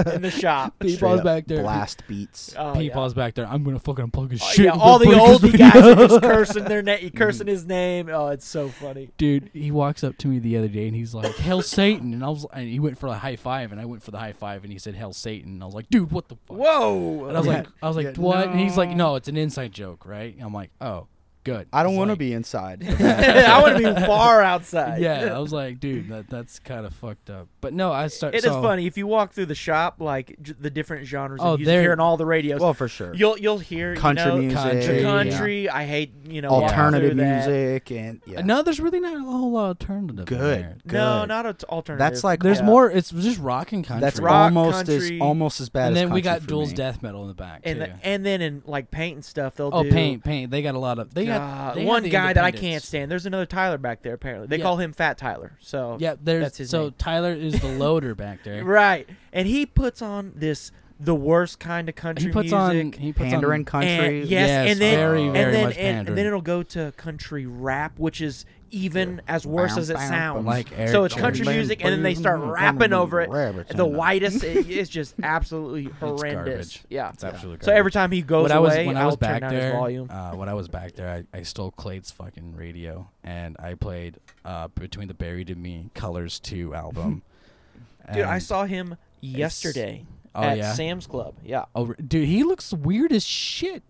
like- 0.06 0.14
in 0.16 0.22
the 0.22 0.30
shop. 0.30 0.74
Straight 0.82 0.98
Peepaw's 0.98 1.18
up 1.20 1.24
back 1.24 1.46
there. 1.46 1.62
Blast 1.62 2.06
beats. 2.08 2.54
Oh, 2.58 2.78
yeah. 2.78 2.90
Peepaw's 2.94 3.14
back 3.14 3.34
there. 3.34 3.46
I'm 3.46 3.62
gonna 3.64 3.78
fucking 3.78 4.10
plug 4.10 4.30
his 4.32 4.42
Oh, 4.42 4.46
shit. 4.46 4.64
yeah, 4.66 4.74
in 4.74 4.80
all 4.80 4.98
the 4.98 5.06
Breakers 5.06 5.22
oldie 5.22 5.40
video. 5.52 5.70
guys 5.70 5.84
are 5.84 5.94
just 6.08 6.22
cursing 6.22 6.64
their 6.64 6.82
name, 6.82 7.10
cursing 7.10 7.46
his 7.46 7.66
name. 7.66 8.08
Oh, 8.10 8.28
it's 8.28 8.46
so 8.46 8.68
funny. 8.68 9.10
Dude, 9.18 9.50
he 9.52 9.70
walks 9.70 10.02
up 10.04 10.16
to 10.18 10.28
me 10.28 10.38
the 10.38 10.56
other 10.56 10.68
day 10.68 10.86
and 10.86 10.96
he's 10.96 11.14
like, 11.14 11.34
"Hell 11.36 11.62
Satan!" 11.62 12.12
And 12.14 12.24
I 12.24 12.28
was, 12.28 12.46
and 12.52 12.68
he 12.68 12.78
went 12.80 12.98
for 12.98 13.06
a 13.08 13.14
high 13.14 13.36
five, 13.36 13.72
and 13.72 13.80
I 13.80 13.84
went 13.84 14.02
for 14.02 14.10
the 14.10 14.18
high 14.18 14.32
five, 14.32 14.64
and 14.64 14.72
he 14.72 14.78
said, 14.78 14.94
"Hell 14.94 15.12
Satan!" 15.12 15.50
And 15.52 15.62
I 15.62 15.66
was 15.66 15.74
like, 15.74 15.88
"Dude, 15.90 16.10
what 16.12 16.28
the 16.28 16.36
fuck?" 16.46 16.56
Whoa! 16.56 17.26
And 17.26 17.36
I 17.36 17.40
was 17.40 17.46
Yeah. 17.46 17.52
like, 17.58 17.66
I 17.82 17.88
was 17.88 17.96
like, 17.96 18.16
Yeah, 18.16 18.22
what? 18.22 18.48
And 18.48 18.58
he's 18.60 18.76
like, 18.76 18.90
no. 18.90 18.96
no, 19.02 19.14
it's 19.16 19.28
an 19.28 19.36
inside 19.36 19.72
joke, 19.72 20.06
right? 20.06 20.36
I'm 20.40 20.54
like, 20.54 20.70
oh, 20.80 21.08
good. 21.44 21.68
I 21.72 21.82
don't 21.82 21.96
want 21.96 22.08
to 22.08 22.12
like- 22.12 22.18
be 22.18 22.32
inside. 22.32 22.82
I 23.00 23.60
want 23.60 23.78
to 23.78 23.94
be 23.94 24.00
far 24.06 24.42
outside. 24.42 25.00
Yeah, 25.00 25.34
I 25.34 25.38
was 25.38 25.52
like, 25.52 25.80
dude, 25.80 26.08
that 26.08 26.28
that's 26.28 26.58
kind 26.58 26.86
of 26.86 26.94
fucked 26.94 27.30
up. 27.30 27.48
But 27.60 27.72
no, 27.74 27.92
I 27.92 28.06
start. 28.08 28.34
It 28.34 28.38
is 28.38 28.44
so, 28.44 28.62
funny 28.62 28.86
if 28.86 28.96
you 28.96 29.06
walk 29.06 29.32
through 29.32 29.46
the 29.46 29.54
shop, 29.54 29.96
like 30.00 30.36
j- 30.42 30.54
the 30.58 30.70
different 30.70 31.06
genres 31.06 31.40
Oh, 31.42 31.54
of 31.54 31.60
music 31.60 31.72
they're- 31.72 31.82
here 31.82 31.92
on 31.92 32.00
all 32.00 32.16
the 32.16 32.26
radios. 32.26 32.60
well, 32.60 32.74
for 32.74 32.88
sure. 32.88 33.14
you'll 33.14 33.38
you'll 33.38 33.58
hear 33.58 33.94
Country 33.96 34.24
you 34.24 34.30
know, 34.30 34.36
music, 34.38 34.56
country, 34.58 34.86
the 34.86 34.94
yeah. 34.94 35.02
country. 35.02 35.68
I 35.68 35.84
hate 35.84 36.12
you 36.28 36.42
know 36.42 36.48
alternative 36.48 37.10
through 37.12 37.20
that. 37.20 37.48
music 37.48 37.90
and 37.92 38.20
yeah. 38.26 38.40
No, 38.42 38.62
there's 38.62 38.80
really 38.80 39.00
not 39.00 39.16
a 39.16 39.20
whole 39.20 39.52
lot 39.52 39.62
of 39.62 39.68
alternative. 39.80 40.24
Good. 40.26 40.40
there. 40.40 40.76
Good. 40.86 40.96
No, 40.96 41.24
not 41.24 41.46
a 41.46 41.54
t- 41.54 41.66
alternative. 41.68 41.98
That's 41.98 42.24
like 42.24 42.42
There's 42.42 42.58
Yeah. 42.60 42.64
more. 42.66 42.90
It's 42.90 43.10
just 43.10 43.38
rock 43.38 43.72
and 43.72 43.84
country. 43.84 44.00
That's 44.00 44.20
rock, 44.20 44.32
almost 44.52 44.86
country, 44.86 45.16
as 45.16 45.20
almost 45.20 45.60
as 45.60 45.68
bad 45.68 45.88
and 45.88 45.96
as 45.96 46.02
then 46.02 46.10
we 46.12 46.20
got 46.20 46.40
for 46.42 46.46
Duel's 46.48 46.70
me. 46.70 46.74
death 46.76 47.02
metal 47.02 47.22
in 47.22 47.28
the 47.28 47.34
back 47.34 47.62
and 47.64 47.78
too. 47.80 47.86
the, 47.86 48.06
and 48.06 48.24
then 48.26 48.40
in 48.40 48.62
like 48.66 48.90
paint 48.90 49.16
and 49.16 49.24
stuff, 49.24 49.54
they'll 49.56 49.70
oh, 49.72 49.82
do 49.82 49.90
paint, 49.90 50.24
paint. 50.24 50.50
They 50.50 50.62
got 50.62 50.74
a 50.74 50.78
lot 50.78 50.98
of. 50.98 51.12
They 51.14 51.26
got 51.38 51.38
God, 51.66 51.76
they 51.76 51.80
have 51.80 51.88
one 51.88 52.02
the 52.02 52.08
guy 52.10 52.32
that 52.32 52.44
I 52.44 52.50
can't 52.50 52.82
stand. 52.82 53.10
There's 53.10 53.26
another 53.26 53.46
Tyler 53.46 53.78
back 53.78 54.02
there. 54.02 54.14
Apparently, 54.14 54.46
they 54.48 54.56
Yeah. 54.58 54.62
call 54.64 54.76
him 54.78 54.92
Fat 54.92 55.18
Tyler. 55.18 55.52
So 55.60 55.96
Yeah, 56.00 56.14
there's 56.22 56.42
That's 56.44 56.58
his 56.58 56.70
so 56.70 56.82
name. 56.84 56.94
Tyler 56.98 57.32
is 57.32 57.60
the 57.60 57.68
loader 57.68 58.14
back 58.14 58.44
there. 58.44 58.64
right, 58.64 59.08
and 59.32 59.46
he 59.48 59.66
puts 59.66 60.02
on 60.02 60.32
this 60.36 60.72
the 61.00 61.14
worst 61.16 61.58
kind 61.58 61.88
of 61.88 61.96
country 61.96 62.26
He 62.26 62.32
puts 62.32 62.52
music. 62.52 62.58
on 62.86 62.92
he 62.92 63.12
puts 63.12 63.30
pandering 63.30 63.62
on, 63.62 63.64
country. 63.64 64.20
And, 64.20 64.28
yes, 64.30 64.48
Yes, 64.48 64.70
and 64.70 64.80
then 64.80 64.96
very, 64.98 65.22
and 65.24 65.32
very 65.32 65.52
then 65.52 65.64
much 65.64 65.76
and, 65.76 65.86
and 65.86 65.96
pandering. 65.96 66.16
then 66.16 66.26
it'll 66.26 66.40
go 66.42 66.62
to 66.62 66.92
country 66.96 67.44
rap, 67.44 67.98
which 67.98 68.20
is 68.20 68.44
even 68.72 69.20
as 69.28 69.46
worse 69.46 69.76
as 69.76 69.90
it 69.90 69.98
sounds. 69.98 70.44
like 70.44 70.68
so 70.88 71.04
it's 71.04 71.14
country 71.14 71.46
music, 71.46 71.84
and 71.84 71.92
then 71.92 72.02
they 72.02 72.14
start 72.14 72.40
rapping 72.40 72.92
over 72.92 73.20
it. 73.20 73.68
The 73.68 73.86
whitest, 73.86 74.42
it, 74.42 74.66
it's 74.70 74.90
just 74.90 75.14
absolutely 75.22 75.84
horrendous. 75.84 76.34
garbage. 76.34 76.84
Yeah. 76.88 77.10
It's 77.10 77.22
absolutely. 77.22 77.64
So 77.64 77.72
every 77.72 77.92
time 77.92 78.10
he 78.10 78.22
goes 78.22 78.44
when 78.44 78.52
I 78.52 78.58
was 78.58 78.74
when 78.74 78.96
I 78.96 79.06
was 79.06 79.16
back 79.16 79.42
there, 79.42 79.72
volume. 79.72 80.10
uh, 80.10 80.32
when 80.32 80.48
I 80.48 80.54
was 80.54 80.68
back 80.68 80.94
there, 80.94 81.24
I, 81.32 81.38
I 81.38 81.42
stole 81.42 81.70
Clay's 81.70 82.10
fucking 82.10 82.56
radio 82.56 83.08
and 83.22 83.56
I 83.60 83.74
played 83.74 84.16
uh, 84.44 84.68
Between 84.68 85.08
the 85.08 85.14
Buried 85.14 85.50
and 85.50 85.62
Me 85.62 85.90
Colors 85.94 86.40
II 86.50 86.72
album. 86.72 87.22
Dude, 88.12 88.24
I 88.24 88.38
saw 88.38 88.64
him 88.64 88.96
yesterday 89.20 90.04
Oh 90.34 90.42
at 90.42 90.56
yeah. 90.58 90.72
Sam's 90.72 91.06
Club. 91.06 91.34
Yeah. 91.44 91.66
Oh, 91.74 91.92
dude, 91.94 92.26
he 92.26 92.42
looks 92.42 92.72
weird 92.72 93.12
as 93.12 93.24
shit 93.24 93.82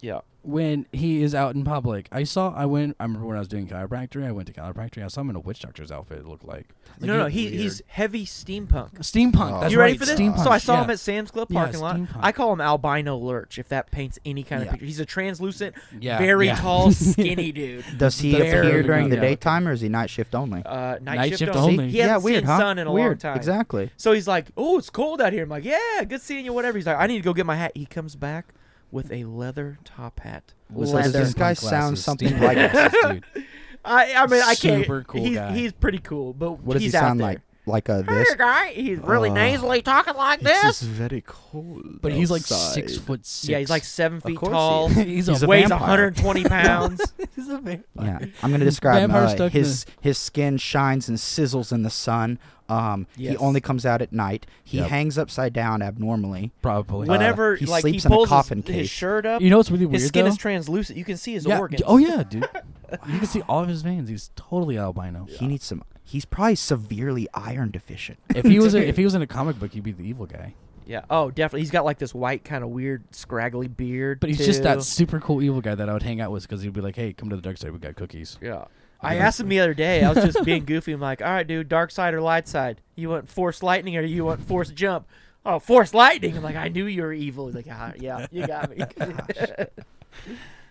Yeah. 0.00 0.20
when 0.42 0.86
he 0.92 1.22
is 1.22 1.34
out 1.34 1.54
in 1.54 1.64
public. 1.64 2.08
I 2.12 2.22
saw. 2.24 2.52
I 2.54 2.66
went. 2.66 2.96
I 3.00 3.04
remember 3.04 3.26
when 3.26 3.36
I 3.36 3.40
was 3.40 3.48
doing 3.48 3.66
chiropractic. 3.66 4.24
I 4.24 4.30
went 4.32 4.46
to 4.48 4.52
chiropractic. 4.54 5.02
I 5.04 5.08
saw 5.08 5.22
him 5.22 5.30
in 5.30 5.36
a 5.36 5.40
witch 5.40 5.60
doctor's 5.60 5.90
outfit. 5.90 6.18
It 6.18 6.26
looked 6.26 6.44
like. 6.44 6.66
Like, 6.98 7.08
no, 7.08 7.18
no, 7.18 7.26
he- 7.26 7.48
he, 7.50 7.58
he's 7.58 7.82
heavy 7.88 8.24
steampunk. 8.24 8.94
steampunk. 9.00 9.52
Oh. 9.56 9.60
That's 9.60 9.72
you 9.72 9.78
ready 9.78 9.92
right, 9.94 9.98
for 10.00 10.06
this? 10.06 10.18
Steampunk. 10.18 10.44
So 10.44 10.50
I 10.50 10.56
saw 10.58 10.74
yeah. 10.76 10.84
him 10.84 10.90
at 10.90 10.98
Sam's 11.00 11.30
Club 11.30 11.48
Yeah, 11.50 11.62
parking 11.64 11.80
lot. 11.80 12.00
I 12.20 12.32
call 12.32 12.52
him 12.54 12.60
albino 12.62 13.16
lurch, 13.18 13.58
if 13.58 13.68
that 13.68 13.90
paints 13.90 14.18
any 14.24 14.42
kind 14.44 14.62
of 14.62 14.70
picture. 14.70 14.86
He's 14.86 14.98
a 15.00 15.04
translucent, 15.04 15.74
Yeah, 16.00 16.16
very 16.18 16.46
yeah. 16.46 16.56
tall, 16.56 16.90
skinny 16.92 17.52
dude. 17.52 17.84
Does 17.98 18.18
he 18.20 18.32
Very 18.32 18.48
appear 18.68 18.82
during 18.82 19.10
the 19.10 19.16
good. 19.16 19.22
daytime 19.22 19.68
or 19.68 19.72
is 19.72 19.80
he 19.82 19.88
night 19.90 20.08
shift 20.08 20.34
only? 20.34 20.62
Uh, 20.64 20.98
night, 21.02 21.16
Night 21.16 21.28
shift, 21.30 21.40
shift 21.40 21.56
only. 21.56 21.72
only. 21.74 21.90
He 21.90 21.98
hasn't 21.98 22.20
yeah, 22.20 22.24
weird, 22.24 22.44
seen 22.44 22.46
huh? 22.46 22.58
sun 22.58 22.78
in 22.78 22.86
a 22.86 22.92
weird. 22.92 23.08
long 23.08 23.18
time. 23.18 23.36
Exactly. 23.36 23.90
So 23.98 24.12
he's 24.12 24.28
like, 24.28 24.46
"Oh, 24.56 24.78
it's 24.78 24.88
cold 24.88 25.20
out 25.20 25.32
here." 25.34 25.42
I'm 25.42 25.50
like, 25.50 25.64
"Yeah, 25.64 26.04
good 26.08 26.22
seeing 26.22 26.44
you." 26.46 26.52
Whatever. 26.54 26.78
He's 26.78 26.86
like, 26.86 26.96
"I 26.98 27.06
need 27.08 27.18
to 27.18 27.22
go 27.24 27.34
get 27.34 27.44
my 27.44 27.56
hat." 27.56 27.72
He 27.74 27.84
comes 27.84 28.16
back 28.16 28.54
with 28.90 29.10
a 29.12 29.24
leather 29.24 29.78
top 29.84 30.20
hat. 30.20 30.52
With 30.70 30.88
So 30.90 30.96
does 30.96 31.06
Leather. 31.12 31.24
this 31.24 31.34
guy 31.34 31.52
steampunk 31.52 31.68
sound 31.70 31.98
something 31.98 32.28
steampunk 32.28 32.40
like- 32.40 32.72
glasses, 32.72 33.00
dude. 33.34 33.46
I, 33.84 34.14
I 34.14 34.26
mean, 34.26 34.42
I 34.42 34.54
can't. 34.56 34.82
Super 34.84 35.04
cool 35.04 35.22
he's, 35.24 35.36
guy. 35.36 35.52
he's 35.54 35.72
pretty 35.72 35.98
cool, 36.00 36.32
but 36.32 36.58
What 36.60 36.74
does 36.74 36.82
he's 36.82 36.92
he 36.92 36.98
sound 36.98 37.20
out 37.22 37.24
there. 37.24 37.34
like? 37.34 37.40
Like 37.68 37.88
Hey, 37.88 38.02
this? 38.02 38.34
guy. 38.36 38.70
He's 38.72 38.98
really 38.98 39.28
Uh, 39.30 39.34
nasally 39.34 39.82
talking 39.82 40.14
like 40.14 40.38
this. 40.40 40.62
This 40.62 40.82
is 40.82 40.88
very 40.88 41.24
cold. 41.26 42.00
But 42.00 42.12
he's 42.12 42.30
like 42.30 42.42
six 42.42 42.96
foot 42.96 43.26
six. 43.26 43.48
Yeah, 43.48 43.58
he's 43.58 43.70
like 43.70 43.82
seven 43.82 44.20
feet 44.20 44.36
course 44.38 44.50
he 44.50 44.54
tall. 44.54 44.86
is. 44.88 44.94
he's, 44.96 45.26
he's 45.26 45.42
a 45.42 45.46
a 45.46 45.48
weighs 45.48 45.68
vampire. 45.68 45.80
120 45.80 46.44
pounds. 46.44 47.12
he's 47.34 47.48
a 47.48 47.58
vampire. 47.58 47.82
Yeah, 47.96 48.18
I'm 48.44 48.52
gonna 48.52 48.64
describe 48.64 49.02
him. 49.02 49.10
Uh, 49.12 49.26
stuck 49.28 49.52
in 49.52 49.58
his 49.64 49.84
his 50.00 50.16
skin 50.16 50.58
shines 50.58 51.08
and 51.08 51.18
sizzles 51.18 51.72
in 51.72 51.82
the 51.82 51.90
sun. 51.90 52.38
Um, 52.68 53.06
Yes. 53.16 53.32
he 53.32 53.36
only 53.38 53.60
comes 53.60 53.86
out 53.86 54.02
at 54.02 54.12
night. 54.12 54.46
He 54.64 54.78
Yep. 54.78 54.88
hangs 54.88 55.18
upside 55.18 55.52
down 55.52 55.82
abnormally. 55.82 56.52
Probably. 56.62 57.08
Whenever 57.08 57.56
he 57.56 57.66
like 57.66 57.82
sleeps 57.82 58.04
he 58.04 58.12
in 58.12 58.20
a 58.20 58.26
coffin 58.26 58.58
his, 58.58 58.66
his 58.66 58.74
case. 58.82 58.90
shirt 58.90 59.26
up, 59.26 59.40
you 59.40 59.50
know 59.50 59.58
what's 59.58 59.70
really 59.70 59.86
weird 59.86 60.00
his 60.00 60.08
skin 60.08 60.24
though? 60.24 60.30
is 60.30 60.36
translucent. 60.36 60.98
You 60.98 61.04
can 61.04 61.16
see 61.16 61.34
his 61.34 61.46
yeah. 61.46 61.58
organs. 61.58 61.82
Oh 61.86 61.96
yeah, 61.98 62.22
dude. 62.28 62.48
you 63.08 63.18
can 63.18 63.26
see 63.26 63.42
all 63.42 63.62
of 63.62 63.68
his 63.68 63.82
veins. 63.82 64.08
He's 64.08 64.30
totally 64.36 64.78
albino. 64.78 65.26
He 65.28 65.46
needs 65.46 65.64
some. 65.64 65.82
He's 66.04 66.24
probably 66.24 66.54
severely 66.54 67.26
iron 67.34 67.70
deficient. 67.70 68.18
If 68.34 68.44
he 68.46 68.58
was 68.58 68.74
a, 68.74 68.78
if 68.88 68.96
he 68.96 69.04
was 69.04 69.14
in 69.14 69.22
a 69.22 69.26
comic 69.26 69.58
book, 69.58 69.72
he'd 69.72 69.82
be 69.82 69.92
the 69.92 70.04
evil 70.04 70.26
guy. 70.26 70.54
Yeah. 70.86 71.02
Oh, 71.10 71.30
definitely. 71.32 71.62
He's 71.62 71.72
got 71.72 71.84
like 71.84 71.98
this 71.98 72.14
white 72.14 72.44
kind 72.44 72.62
of 72.62 72.70
weird 72.70 73.02
scraggly 73.12 73.66
beard. 73.66 74.20
But 74.20 74.30
he's 74.30 74.44
just 74.44 74.62
that 74.62 74.82
super 74.84 75.18
cool 75.18 75.42
evil 75.42 75.60
guy 75.60 75.74
that 75.74 75.88
I 75.88 75.92
would 75.92 76.04
hang 76.04 76.20
out 76.20 76.30
with 76.30 76.42
because 76.44 76.62
he'd 76.62 76.72
be 76.72 76.80
like, 76.80 76.94
"Hey, 76.94 77.12
come 77.12 77.28
to 77.30 77.36
the 77.36 77.42
dark 77.42 77.58
side. 77.58 77.72
We 77.72 77.78
got 77.78 77.96
cookies." 77.96 78.38
Yeah. 78.40 78.66
I 79.06 79.16
asked 79.16 79.40
him 79.40 79.48
the 79.48 79.60
other 79.60 79.74
day. 79.74 80.02
I 80.02 80.12
was 80.12 80.24
just 80.24 80.44
being 80.44 80.64
goofy. 80.66 80.92
I'm 80.92 81.00
like, 81.00 81.22
all 81.22 81.28
right, 81.28 81.46
dude, 81.46 81.68
dark 81.68 81.90
side 81.90 82.14
or 82.14 82.20
light 82.20 82.48
side? 82.48 82.80
You 82.94 83.10
want 83.10 83.28
force 83.28 83.62
lightning 83.62 83.96
or 83.96 84.02
you 84.02 84.24
want 84.24 84.42
force 84.42 84.70
jump? 84.70 85.06
Oh, 85.44 85.58
force 85.58 85.94
lightning. 85.94 86.36
I'm 86.36 86.42
like, 86.42 86.56
I 86.56 86.68
knew 86.68 86.86
you 86.86 87.02
were 87.02 87.12
evil. 87.12 87.46
He's 87.46 87.54
like, 87.54 87.68
ah, 87.70 87.92
yeah, 87.98 88.26
you 88.30 88.46
got 88.46 88.70
me. 88.70 88.84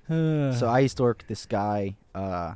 So 0.60 0.68
I 0.68 0.80
used 0.82 0.98
to 0.98 1.04
work 1.04 1.20
with 1.20 1.28
this 1.28 1.48
guy, 1.48 1.96
uh, 2.14 2.54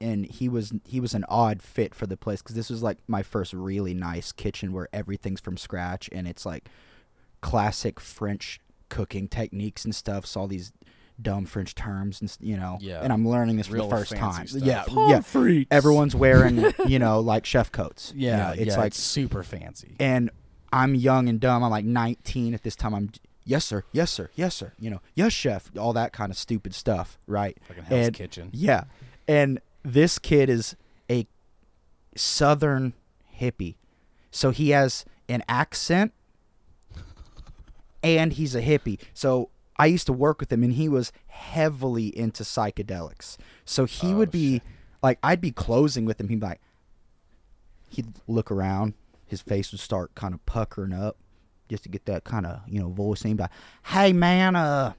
and 0.00 0.24
he 0.24 0.48
was 0.48 0.72
he 0.84 1.00
was 1.00 1.14
an 1.14 1.24
odd 1.28 1.60
fit 1.62 1.96
for 1.96 2.06
the 2.06 2.16
place 2.16 2.40
because 2.40 2.54
this 2.54 2.70
was 2.70 2.80
like 2.80 2.98
my 3.08 3.24
first 3.24 3.52
really 3.52 3.92
nice 3.92 4.30
kitchen 4.30 4.72
where 4.72 4.88
everything's 4.92 5.40
from 5.40 5.56
scratch 5.56 6.08
and 6.12 6.28
it's 6.28 6.46
like 6.46 6.68
classic 7.40 7.98
French 7.98 8.60
cooking 8.88 9.26
techniques 9.26 9.84
and 9.84 9.94
stuff. 9.94 10.24
So 10.24 10.42
all 10.42 10.46
these 10.46 10.72
dumb 11.20 11.44
French 11.46 11.74
terms 11.74 12.20
and 12.20 12.36
you 12.40 12.56
know, 12.56 12.78
Yeah. 12.80 13.00
and 13.02 13.12
I'm 13.12 13.26
learning 13.28 13.56
this 13.56 13.66
for 13.68 13.74
Real 13.74 13.88
the 13.88 13.96
first 13.96 14.10
fancy 14.12 14.36
time. 14.38 14.46
stuff. 14.46 14.62
Yeah, 14.62 14.84
yeah. 15.46 15.64
Everyone's 15.70 16.14
wearing 16.14 16.64
you 16.86 16.98
know 16.98 17.20
like 17.20 17.44
chef 17.46 17.70
coats. 17.70 18.12
You 18.16 18.28
Yeah, 18.28 18.36
know, 18.36 18.50
it's 18.56 18.66
yeah, 18.72 18.76
like 18.76 18.86
it's 18.88 18.98
super 19.00 19.42
fancy. 19.42 19.94
and 20.00 20.30
I'm 20.72 20.94
young 20.94 21.28
and 21.28 21.38
dumb. 21.38 21.62
I'm 21.62 21.70
like 21.70 21.84
19 21.84 22.54
at 22.54 22.62
this 22.62 22.74
time. 22.76 22.94
I'm 22.94 23.10
yes 23.44 23.64
sir, 23.64 23.84
yes 23.92 24.10
sir, 24.10 24.30
yes 24.34 24.54
sir. 24.54 24.72
You 24.78 24.90
know, 24.90 25.00
yes 25.14 25.32
chef, 25.32 25.70
all 25.78 25.92
that 25.92 26.12
kind 26.12 26.30
of 26.32 26.38
stupid 26.38 26.74
stuff, 26.74 27.18
right? 27.26 27.56
Fucking 27.68 27.84
Hell's 27.84 28.06
And- 28.06 28.16
Kitchen. 28.16 28.50
Yeah, 28.52 28.84
and 29.28 29.60
this 29.84 30.18
kid 30.18 30.48
is 30.48 30.74
a 31.10 31.26
southern 32.16 32.94
hippie, 33.38 33.74
so 34.30 34.50
he 34.50 34.70
has 34.70 35.04
an 35.28 35.42
accent, 35.48 36.12
and 38.02 38.32
he's 38.32 38.54
a 38.54 38.62
hippie. 38.62 38.98
So 39.14 39.50
I 39.76 39.86
used 39.86 40.06
to 40.06 40.12
work 40.12 40.38
with 40.40 40.52
him, 40.52 40.62
and 40.62 40.74
he 40.74 40.88
was 40.88 41.12
heavily 41.26 42.16
into 42.16 42.42
psychedelics. 42.42 43.36
So 43.64 43.84
he 43.84 44.12
Oh, 44.12 44.16
would 44.18 44.30
be 44.30 44.54
shit. 44.54 44.62
like, 45.02 45.18
I'd 45.22 45.40
be 45.40 45.50
closing 45.52 46.04
with 46.04 46.20
him. 46.20 46.28
He'd 46.28 46.40
be 46.40 46.46
like, 46.46 46.60
he'd 47.88 48.12
look 48.26 48.50
around, 48.50 48.94
his 49.26 49.40
face 49.42 49.72
would 49.72 49.80
start 49.80 50.14
kind 50.14 50.34
of 50.34 50.44
puckering 50.46 50.92
up, 50.92 51.16
just 51.68 51.82
to 51.84 51.88
get 51.88 52.04
that 52.06 52.24
kind 52.24 52.44
of 52.46 52.60
you 52.68 52.80
know 52.80 52.90
voice. 52.90 53.22
And 53.22 53.28
he'd 53.30 53.36
be 53.38 53.42
like, 53.44 53.50
"Hey 53.84 54.12
man, 54.12 54.56
uh." 54.56 54.92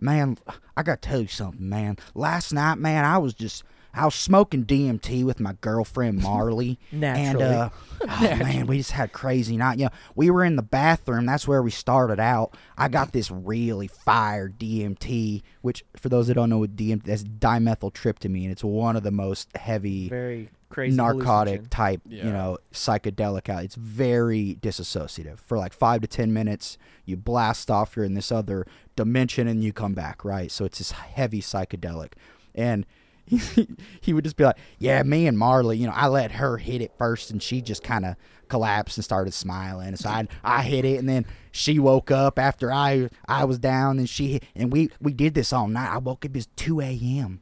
Man, 0.00 0.38
I 0.76 0.84
gotta 0.84 1.00
tell 1.00 1.20
you 1.20 1.26
something, 1.26 1.68
man. 1.68 1.96
Last 2.14 2.52
night, 2.52 2.76
man, 2.78 3.04
I 3.04 3.18
was 3.18 3.34
just 3.34 3.64
I 3.98 4.04
was 4.04 4.14
smoking 4.14 4.64
DMT 4.64 5.24
with 5.24 5.40
my 5.40 5.54
girlfriend 5.60 6.18
Marley. 6.22 6.78
Naturally. 6.92 7.26
And 7.26 7.42
uh 7.42 7.70
oh, 8.02 8.20
man, 8.36 8.66
we 8.66 8.78
just 8.78 8.92
had 8.92 9.08
a 9.08 9.12
crazy 9.12 9.56
night. 9.56 9.78
Yeah, 9.78 9.88
we 10.14 10.30
were 10.30 10.44
in 10.44 10.56
the 10.56 10.62
bathroom. 10.62 11.26
That's 11.26 11.48
where 11.48 11.62
we 11.62 11.70
started 11.70 12.20
out. 12.20 12.54
I 12.76 12.88
got 12.88 13.12
this 13.12 13.30
really 13.30 13.88
fire 13.88 14.48
DMT, 14.48 15.42
which 15.62 15.84
for 15.96 16.08
those 16.08 16.28
that 16.28 16.34
don't 16.34 16.48
know 16.50 16.58
what 16.58 16.76
DMT 16.76 17.02
that's 17.04 17.24
dimethyltryptamine. 17.24 18.50
It's 18.50 18.64
one 18.64 18.96
of 18.96 19.02
the 19.02 19.10
most 19.10 19.48
heavy 19.56 20.08
Very 20.08 20.50
crazy. 20.70 20.96
narcotic 20.96 21.70
type, 21.70 22.00
Yeah. 22.06 22.26
you 22.26 22.32
know, 22.32 22.58
psychedelic 22.72 23.48
out. 23.48 23.64
It's 23.64 23.74
very 23.74 24.56
disassociative. 24.60 25.38
For 25.38 25.58
like 25.58 25.72
five 25.72 26.00
to 26.02 26.06
ten 26.06 26.32
minutes, 26.32 26.78
you 27.04 27.16
blast 27.16 27.70
off, 27.70 27.96
you're 27.96 28.04
in 28.04 28.14
this 28.14 28.30
other 28.32 28.66
dimension, 28.96 29.48
and 29.48 29.62
you 29.62 29.72
come 29.72 29.94
back, 29.94 30.24
right? 30.24 30.50
So 30.50 30.64
it's 30.64 30.78
this 30.78 30.92
heavy 30.92 31.40
psychedelic. 31.40 32.12
And 32.54 32.86
he, 33.28 33.68
he 34.00 34.12
would 34.12 34.24
just 34.24 34.36
be 34.36 34.44
like, 34.44 34.58
Yeah, 34.78 35.02
me 35.02 35.26
and 35.26 35.38
Marley, 35.38 35.78
you 35.78 35.86
know, 35.86 35.92
I 35.94 36.08
let 36.08 36.32
her 36.32 36.56
hit 36.56 36.80
it 36.82 36.92
first, 36.98 37.30
and 37.30 37.42
she 37.42 37.60
just 37.60 37.82
kind 37.82 38.04
of 38.04 38.16
collapsed 38.48 38.96
and 38.96 39.04
started 39.04 39.34
smiling. 39.34 39.94
So 39.96 40.08
I, 40.08 40.26
I 40.42 40.62
hit 40.62 40.84
it, 40.84 40.98
and 40.98 41.08
then 41.08 41.26
she 41.52 41.78
woke 41.78 42.10
up 42.10 42.38
after 42.38 42.72
I 42.72 43.08
I 43.26 43.44
was 43.44 43.58
down, 43.58 43.98
and 43.98 44.08
she 44.08 44.40
and 44.54 44.72
we 44.72 44.90
we 45.00 45.12
did 45.12 45.34
this 45.34 45.52
all 45.52 45.68
night. 45.68 45.92
I 45.92 45.98
woke 45.98 46.24
up 46.24 46.36
at 46.36 46.46
two 46.56 46.80
a.m. 46.80 47.40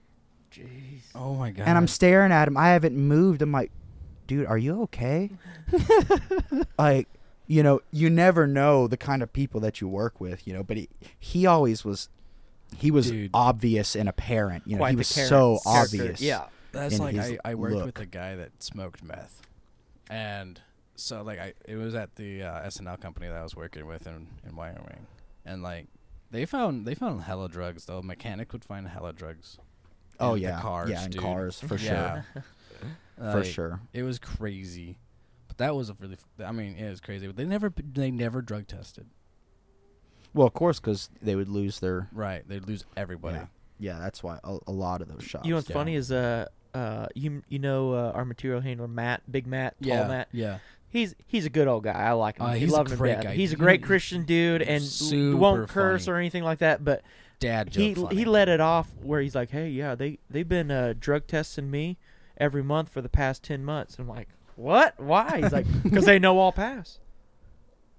Jeez. 0.52 1.02
Oh 1.14 1.34
my 1.34 1.50
god. 1.50 1.66
and 1.68 1.76
I'm 1.76 1.86
staring 1.88 2.32
at 2.32 2.48
him. 2.48 2.56
I 2.56 2.68
haven't 2.68 2.96
moved. 2.96 3.42
I'm 3.42 3.52
like, 3.52 3.70
dude, 4.26 4.46
are 4.46 4.58
you 4.58 4.82
okay? 4.82 5.30
like, 6.78 7.08
you 7.46 7.62
know, 7.62 7.80
you 7.90 8.10
never 8.10 8.46
know 8.46 8.86
the 8.86 8.96
kind 8.96 9.22
of 9.22 9.32
people 9.32 9.60
that 9.60 9.80
you 9.80 9.88
work 9.88 10.20
with, 10.20 10.46
you 10.46 10.52
know. 10.54 10.62
But 10.62 10.78
he, 10.78 10.88
he 11.18 11.46
always 11.46 11.84
was, 11.84 12.08
he 12.74 12.90
was 12.90 13.10
Dude. 13.10 13.30
obvious 13.34 13.94
and 13.96 14.08
apparent. 14.08 14.64
You 14.66 14.72
know, 14.76 14.78
Quite 14.80 14.90
he 14.90 14.96
was 14.96 15.08
so 15.08 15.58
character. 15.64 15.96
obvious. 15.96 16.20
Yeah. 16.20 16.46
That's 16.72 16.94
in 16.94 17.00
like 17.00 17.14
his 17.14 17.38
I, 17.44 17.50
I 17.52 17.54
worked 17.54 17.74
look. 17.74 17.86
with 17.86 17.98
a 18.00 18.06
guy 18.06 18.36
that 18.36 18.62
smoked 18.62 19.02
meth, 19.02 19.40
and 20.10 20.60
so 20.94 21.22
like 21.22 21.38
I 21.38 21.54
it 21.64 21.76
was 21.76 21.94
at 21.94 22.16
the 22.16 22.42
uh, 22.42 22.66
SNL 22.66 23.00
company 23.00 23.28
that 23.28 23.36
I 23.36 23.42
was 23.42 23.56
working 23.56 23.86
with 23.86 24.06
in 24.06 24.26
in 24.46 24.54
Wyoming, 24.56 25.06
and 25.46 25.62
like 25.62 25.86
they 26.30 26.44
found 26.44 26.84
they 26.86 26.94
found 26.94 27.22
hella 27.22 27.48
drugs 27.48 27.86
though. 27.86 28.02
Mechanic 28.02 28.52
would 28.52 28.64
find 28.64 28.88
hella 28.88 29.12
drugs. 29.14 29.58
Oh 30.20 30.34
yeah, 30.34 30.60
cars, 30.60 30.90
yeah, 30.90 31.04
in 31.04 31.10
dude. 31.12 31.22
cars 31.22 31.60
for 31.60 31.76
Yeah. 31.78 32.22
sure, 32.34 32.44
for 33.32 33.44
sure. 33.44 33.80
It 33.94 34.02
was 34.02 34.18
crazy, 34.18 34.98
but 35.48 35.56
that 35.58 35.74
was 35.74 35.88
a 35.88 35.94
really. 35.98 36.14
f- 36.38 36.46
I 36.46 36.52
mean, 36.52 36.76
it 36.76 36.90
was 36.90 37.00
crazy. 37.00 37.26
But 37.26 37.36
they 37.36 37.44
never 37.46 37.72
they 37.92 38.10
never 38.10 38.42
drug 38.42 38.66
tested. 38.66 39.06
Well, 40.36 40.46
of 40.46 40.52
course, 40.54 40.78
because 40.78 41.10
they 41.22 41.34
would 41.34 41.48
lose 41.48 41.80
their. 41.80 42.08
Right, 42.12 42.46
they'd 42.46 42.66
lose 42.66 42.84
everybody. 42.96 43.38
Yeah. 43.38 43.46
Yeah, 43.78 43.98
that's 43.98 44.22
why 44.22 44.38
a, 44.44 44.58
a 44.68 44.72
lot 44.72 45.02
of 45.02 45.08
those 45.08 45.24
shops. 45.24 45.44
You 45.46 45.50
know 45.50 45.56
what's 45.56 45.68
Yeah. 45.68 45.74
funny 45.74 45.94
is 45.96 46.10
uh 46.12 46.46
uh 46.74 47.06
you 47.14 47.42
you 47.48 47.58
know 47.58 47.92
uh, 47.92 48.12
our 48.14 48.24
material 48.24 48.60
handler 48.60 48.88
Matt, 48.88 49.22
Big 49.30 49.46
Matt, 49.46 49.74
Tall 49.82 49.88
Yeah, 49.88 50.08
Matt. 50.08 50.28
yeah. 50.32 50.58
He's 50.88 51.14
he's 51.26 51.44
a 51.44 51.50
good 51.50 51.68
old 51.68 51.84
guy. 51.84 51.92
I 51.92 52.12
like 52.12 52.38
him. 52.38 52.46
Uh, 52.46 52.50
I 52.50 52.58
he's 52.58 52.70
a 52.72 52.76
love 52.76 52.90
him 52.90 52.96
great 52.98 53.14
death. 53.16 53.24
guy. 53.24 53.34
He's 53.34 53.52
a 53.52 53.56
great 53.56 53.80
know, 53.82 53.86
Christian 53.86 54.24
dude 54.24 54.62
and 54.62 54.82
won't 55.38 55.68
curse 55.68 56.06
funny. 56.06 56.14
or 56.14 56.18
anything 56.18 56.42
like 56.44 56.58
that. 56.60 56.84
But 56.84 57.02
Dad 57.38 57.70
joke. 57.70 57.82
he 57.82 57.94
funny. 57.94 58.16
he 58.16 58.24
let 58.24 58.48
it 58.48 58.60
off 58.60 58.88
where 59.02 59.20
he's 59.20 59.34
like, 59.34 59.50
"Hey, 59.50 59.68
yeah, 59.68 59.94
they 59.94 60.18
they've 60.30 60.48
been 60.48 60.70
uh, 60.70 60.94
drug 60.98 61.26
testing 61.26 61.70
me 61.70 61.98
every 62.38 62.62
month 62.62 62.88
for 62.88 63.02
the 63.02 63.08
past 63.10 63.42
ten 63.42 63.62
months." 63.64 63.98
I'm 63.98 64.08
like, 64.08 64.28
"What? 64.54 64.98
Why?" 64.98 65.40
He's 65.42 65.52
like, 65.52 65.66
"Because 65.82 66.06
they 66.06 66.18
know 66.18 66.38
I'll 66.40 66.52
pass." 66.52 66.98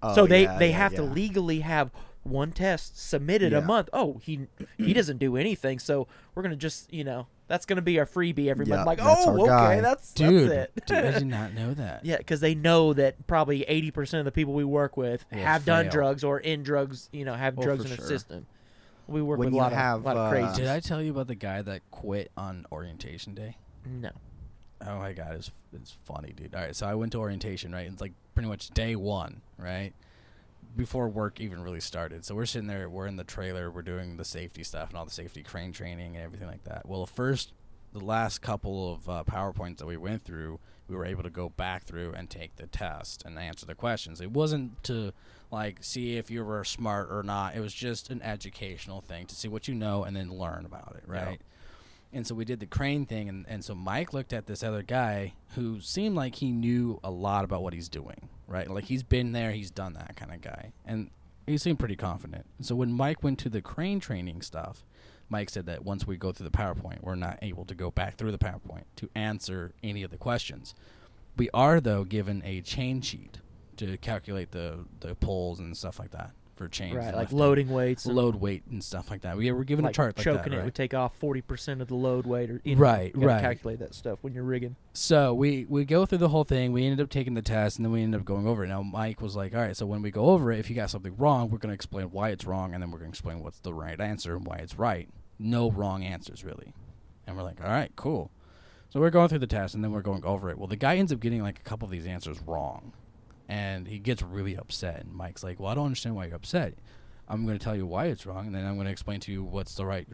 Oh, 0.01 0.15
so 0.15 0.25
they 0.25 0.43
yeah, 0.43 0.57
they 0.57 0.69
yeah, 0.69 0.77
have 0.77 0.95
to 0.95 1.03
legally 1.03 1.59
have 1.59 1.91
one 2.29 2.51
test 2.51 2.97
submitted 2.99 3.51
Yeah. 3.51 3.59
a 3.59 3.61
month. 3.61 3.89
Oh, 3.93 4.19
he 4.23 4.47
he 4.77 4.93
doesn't 4.93 5.17
do 5.17 5.35
anything, 5.37 5.79
so 5.79 6.07
we're 6.35 6.43
gonna 6.43 6.55
just 6.55 6.91
you 6.93 7.03
know 7.03 7.27
that's 7.47 7.65
gonna 7.65 7.81
be 7.81 7.97
our 7.99 8.05
freebie 8.05 8.47
every 8.47 8.65
Yeah, 8.65 8.75
month. 8.77 8.81
I'm 8.81 8.85
like, 8.85 8.99
oh, 9.01 9.35
okay, 9.41 9.47
guy." 9.47 9.81
that's 9.81 10.13
Dude, 10.13 10.49
that's 10.51 10.71
it. 10.77 10.85
dude, 10.85 10.97
I 11.05 11.11
did 11.11 11.27
not 11.27 11.53
know 11.53 11.73
that. 11.75 12.03
Yeah, 12.05 12.17
because 12.17 12.39
they 12.41 12.55
know 12.55 12.93
that 12.93 13.25
probably 13.27 13.63
eighty 13.63 13.91
percent 13.91 14.19
of 14.19 14.25
the 14.25 14.31
people 14.31 14.53
we 14.53 14.63
work 14.63 14.97
with 14.97 15.25
Will 15.31 15.39
have 15.39 15.65
done 15.65 15.89
drugs 15.89 16.23
or 16.23 16.39
in 16.39 16.63
drugs. 16.63 17.09
You 17.11 17.25
know, 17.25 17.33
have 17.33 17.57
Oh, 17.57 17.61
drugs 17.63 17.81
for 17.83 17.85
in 17.85 17.89
their 17.89 17.97
sure. 17.97 18.07
system. 18.07 18.45
We 19.07 19.21
work 19.21 19.39
When 19.39 19.47
with 19.47 19.53
a 19.53 19.57
lot 19.57 19.71
have, 19.71 19.99
of 19.99 20.05
lot 20.05 20.17
of 20.17 20.25
uh, 20.25 20.29
crazy. 20.29 20.61
Did 20.63 20.67
I 20.67 20.81
tell 20.81 21.01
you 21.01 21.11
about 21.11 21.27
the 21.27 21.35
guy 21.35 21.61
that 21.61 21.81
quit 21.91 22.29
on 22.35 22.65
orientation 22.73 23.33
day? 23.33 23.55
No. 23.85 24.09
Oh 24.85 24.99
my 24.99 25.13
god, 25.13 25.35
it's 25.35 25.49
it's 25.73 25.95
funny, 26.03 26.33
dude. 26.35 26.53
All 26.53 26.61
right, 26.61 26.75
so 26.75 26.85
I 26.85 26.93
went 26.95 27.13
to 27.13 27.19
orientation, 27.19 27.71
right? 27.71 27.87
It's 27.89 28.01
like 28.01 28.11
pretty 28.35 28.49
much 28.49 28.69
day 28.71 28.95
one, 28.97 29.41
right? 29.57 29.93
Before 30.77 31.09
work 31.09 31.41
even 31.41 31.61
really 31.61 31.79
started. 31.79 32.23
So 32.23 32.35
we're 32.35 32.45
sitting 32.45 32.67
there, 32.67 32.87
we're 32.87 33.07
in 33.07 33.17
the 33.17 33.23
trailer, 33.23 33.71
we're 33.71 33.81
doing 33.81 34.17
the 34.17 34.23
safety 34.23 34.63
stuff 34.63 34.89
and 34.89 34.97
all 34.97 35.05
the 35.05 35.11
safety 35.11 35.41
crane 35.43 35.73
training 35.73 36.15
and 36.15 36.23
everything 36.23 36.47
like 36.47 36.63
that. 36.65 36.87
Well, 36.87 37.01
the 37.03 37.11
first, 37.11 37.51
the 37.93 37.99
last 37.99 38.41
couple 38.41 38.93
of 38.93 39.09
uh, 39.09 39.23
PowerPoints 39.25 39.77
that 39.77 39.87
we 39.87 39.97
went 39.97 40.23
through, 40.23 40.59
we 40.87 40.95
were 40.95 41.05
able 41.05 41.23
to 41.23 41.29
go 41.29 41.49
back 41.49 41.83
through 41.83 42.13
and 42.13 42.29
take 42.29 42.55
the 42.55 42.67
test 42.67 43.23
and 43.25 43.37
answer 43.37 43.65
the 43.65 43.75
questions. 43.75 44.21
It 44.21 44.31
wasn't 44.31 44.81
to 44.83 45.13
like 45.51 45.77
see 45.81 46.17
if 46.17 46.29
you 46.29 46.45
were 46.45 46.63
smart 46.63 47.09
or 47.11 47.23
not. 47.23 47.55
It 47.55 47.59
was 47.59 47.73
just 47.73 48.09
an 48.09 48.21
educational 48.21 49.01
thing 49.01 49.25
to 49.25 49.35
see 49.35 49.47
what 49.47 49.67
you 49.67 49.73
know 49.73 50.03
and 50.03 50.15
then 50.15 50.29
learn 50.29 50.65
about 50.65 50.95
it, 50.97 51.03
right? 51.09 51.41
And 52.13 52.25
so 52.25 52.35
we 52.35 52.45
did 52.45 52.59
the 52.59 52.65
crane 52.65 53.05
thing, 53.05 53.27
and, 53.27 53.45
and 53.47 53.63
so 53.63 53.75
Mike 53.75 54.13
looked 54.13 54.31
at 54.31 54.47
this 54.47 54.63
other 54.63 54.81
guy 54.81 55.33
who 55.55 55.81
seemed 55.81 56.15
like 56.15 56.35
he 56.35 56.51
knew 56.51 56.99
a 57.03 57.11
lot 57.11 57.43
about 57.43 57.61
what 57.61 57.73
he's 57.73 57.89
doing, 57.89 58.29
right? 58.47 58.69
Like 58.69 58.85
he's 58.85 59.03
been 59.03 59.33
there, 59.33 59.51
he's 59.51 59.71
done 59.71 59.93
that 59.93 60.15
kind 60.15 60.33
of 60.33 60.41
guy. 60.41 60.71
And 60.85 61.11
he 61.45 61.57
seemed 61.57 61.79
pretty 61.79 61.95
confident. 61.95 62.45
So 62.61 62.75
when 62.75 62.93
Mike 62.93 63.23
went 63.23 63.39
to 63.39 63.49
the 63.49 63.61
crane 63.61 63.99
training 63.99 64.41
stuff, 64.41 64.85
Mike 65.29 65.49
said 65.49 65.65
that 65.65 65.83
once 65.83 66.07
we 66.07 66.15
go 66.15 66.31
through 66.31 66.49
the 66.49 66.57
PowerPoint, 66.57 67.01
we're 67.01 67.15
not 67.15 67.39
able 67.41 67.65
to 67.65 67.75
go 67.75 67.91
back 67.91 68.15
through 68.15 68.31
the 68.31 68.37
PowerPoint 68.37 68.83
to 68.95 69.09
answer 69.13 69.73
any 69.83 70.03
of 70.03 70.11
the 70.11 70.17
questions. 70.17 70.73
We 71.35 71.49
are, 71.53 71.81
though, 71.81 72.05
given 72.05 72.41
a 72.45 72.61
chain 72.61 73.01
sheet 73.01 73.39
to 73.75 73.97
calculate 73.97 74.51
the, 74.51 74.85
the 75.01 75.15
poles 75.15 75.59
and 75.59 75.75
stuff 75.75 75.99
like 75.99 76.11
that 76.11 76.31
for 76.57 76.67
chains. 76.67 76.95
Right, 76.95 77.15
like 77.15 77.31
loading 77.31 77.69
weights, 77.69 78.05
and 78.05 78.15
load 78.15 78.35
weight 78.35 78.63
and 78.69 78.83
stuff 78.83 79.09
like 79.09 79.21
that. 79.21 79.37
We 79.37 79.51
we're 79.51 79.63
given 79.63 79.85
like 79.85 79.93
a 79.93 79.95
chart 79.95 80.17
like 80.17 80.23
choking 80.23 80.51
that, 80.51 80.53
it 80.53 80.57
right? 80.57 80.65
would 80.65 80.75
take 80.75 80.93
off 80.93 81.15
forty 81.15 81.41
percent 81.41 81.81
of 81.81 81.87
the 81.87 81.95
load 81.95 82.25
weight, 82.25 82.49
or 82.49 82.61
you 82.63 82.75
know, 82.75 82.81
Right, 82.81 83.15
you 83.15 83.25
right. 83.25 83.41
Calculate 83.41 83.79
that 83.79 83.93
stuff 83.93 84.19
when 84.21 84.33
you're 84.33 84.43
rigging. 84.43 84.75
So 84.93 85.33
we 85.33 85.65
we 85.69 85.85
go 85.85 86.05
through 86.05 86.17
the 86.17 86.29
whole 86.29 86.43
thing. 86.43 86.71
We 86.71 86.83
ended 86.83 87.01
up 87.01 87.09
taking 87.09 87.33
the 87.35 87.41
test, 87.41 87.77
and 87.77 87.85
then 87.85 87.91
we 87.91 88.01
ended 88.03 88.19
up 88.19 88.25
going 88.25 88.47
over 88.47 88.63
it. 88.63 88.67
Now 88.67 88.81
Mike 88.81 89.21
was 89.21 89.35
like, 89.35 89.55
"All 89.55 89.61
right, 89.61 89.77
so 89.77 89.85
when 89.85 90.01
we 90.01 90.11
go 90.11 90.25
over 90.25 90.51
it, 90.51 90.59
if 90.59 90.69
you 90.69 90.75
got 90.75 90.89
something 90.89 91.15
wrong, 91.17 91.49
we're 91.49 91.59
going 91.59 91.69
to 91.69 91.75
explain 91.75 92.05
why 92.11 92.29
it's 92.29 92.45
wrong, 92.45 92.73
and 92.73 92.81
then 92.81 92.91
we're 92.91 92.99
going 92.99 93.11
to 93.11 93.15
explain 93.15 93.43
what's 93.43 93.59
the 93.59 93.73
right 93.73 93.99
answer 94.01 94.35
and 94.35 94.45
why 94.45 94.57
it's 94.57 94.77
right. 94.77 95.07
No 95.39 95.69
wrong 95.71 96.03
answers, 96.03 96.43
really." 96.43 96.73
And 97.25 97.37
we're 97.37 97.43
like, 97.43 97.61
"All 97.63 97.69
right, 97.69 97.91
cool." 97.95 98.31
So 98.89 99.01
we're 99.01 99.09
going 99.09 99.27
through 99.27 99.39
the 99.39 99.47
test, 99.47 99.75
and 99.75 99.83
then 99.83 99.91
we're 99.91 100.01
going 100.01 100.23
over 100.23 100.49
it. 100.49 100.57
Well, 100.57 100.67
the 100.67 100.77
guy 100.77 100.95
ends 100.95 101.11
up 101.11 101.19
getting 101.19 101.43
like 101.43 101.59
a 101.59 101.63
couple 101.63 101.85
of 101.85 101.91
these 101.91 102.07
answers 102.07 102.39
wrong, 102.41 102.93
and 103.47 103.87
he 103.87 103.99
gets 103.99 104.21
really 104.21 104.55
upset. 104.57 105.01
And 105.03 105.13
Mike's 105.13 105.43
like, 105.43 105.59
"Well, 105.59 105.69
I 105.71 105.75
don't 105.75 105.85
understand 105.85 106.15
why 106.15 106.25
you're 106.25 106.35
upset. 106.35 106.73
I'm 107.29 107.45
going 107.45 107.57
to 107.57 107.63
tell 107.63 107.75
you 107.75 107.85
why 107.85 108.05
it's 108.05 108.25
wrong, 108.25 108.47
and 108.47 108.55
then 108.55 108.65
I'm 108.65 108.75
going 108.75 108.85
to 108.85 108.91
explain 108.91 109.19
to 109.21 109.31
you 109.31 109.43
what's 109.43 109.75
the 109.75 109.85
right, 109.85 110.07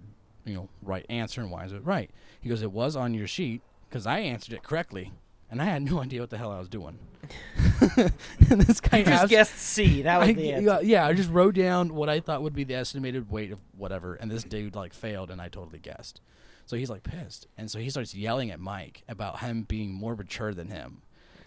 you 0.46 0.56
know, 0.56 0.70
right 0.82 1.06
answer 1.10 1.42
and 1.42 1.52
why 1.52 1.66
is 1.66 1.74
it 1.74 1.84
right." 1.86 2.10
He 2.42 2.50
goes, 2.50 2.62
"It 2.62 2.72
was 2.72 2.96
on 2.96 3.14
your 3.14 3.28
sheet 3.28 3.62
because 3.90 4.06
I 4.08 4.20
answered 4.20 4.54
it 4.56 4.64
correctly, 4.64 5.12
and 5.52 5.62
I 5.62 5.66
had 5.66 5.82
no 5.84 6.00
idea 6.04 6.22
what 6.22 6.30
the 6.30 6.38
hell 6.38 6.52
I 6.52 6.60
was 6.60 6.70
doing." 6.70 7.00
and 7.98 8.62
this 8.62 8.82
guy 8.82 8.98
You 9.00 9.06
just 9.06 9.24
abs- 9.24 9.30
guessed 9.30 9.58
C. 9.58 10.02
That 10.02 10.20
was 10.20 10.30
I- 10.30 10.34
the 10.34 10.52
answer. 10.52 10.66
yeah, 10.66 10.80
yeah, 10.82 11.08
I 11.08 11.14
just 11.14 11.30
wrote 11.30 11.56
down 11.56 11.94
what 11.96 12.10
I 12.10 12.20
thought 12.20 12.42
would 12.42 12.54
be 12.56 12.64
the 12.64 12.76
estimated 12.76 13.30
weight 13.32 13.52
of 13.52 13.62
whatever, 13.78 14.16
and 14.16 14.30
this 14.30 14.44
dude 14.44 14.76
like 14.76 14.94
failed, 14.94 15.32
and 15.32 15.42
I 15.42 15.48
totally 15.50 15.80
guessed. 15.80 16.20
So 16.66 16.76
he's 16.78 16.90
like 16.90 17.04
pissed, 17.04 17.48
and 17.58 17.70
so 17.70 17.80
he 17.80 17.90
starts 17.90 18.16
yelling 18.16 18.50
at 18.52 18.60
Mike 18.60 19.04
about 19.08 19.40
him 19.40 19.64
being 19.64 19.94
more 19.94 20.16
mature 20.16 20.54
than 20.54 20.70
him, 20.70 21.02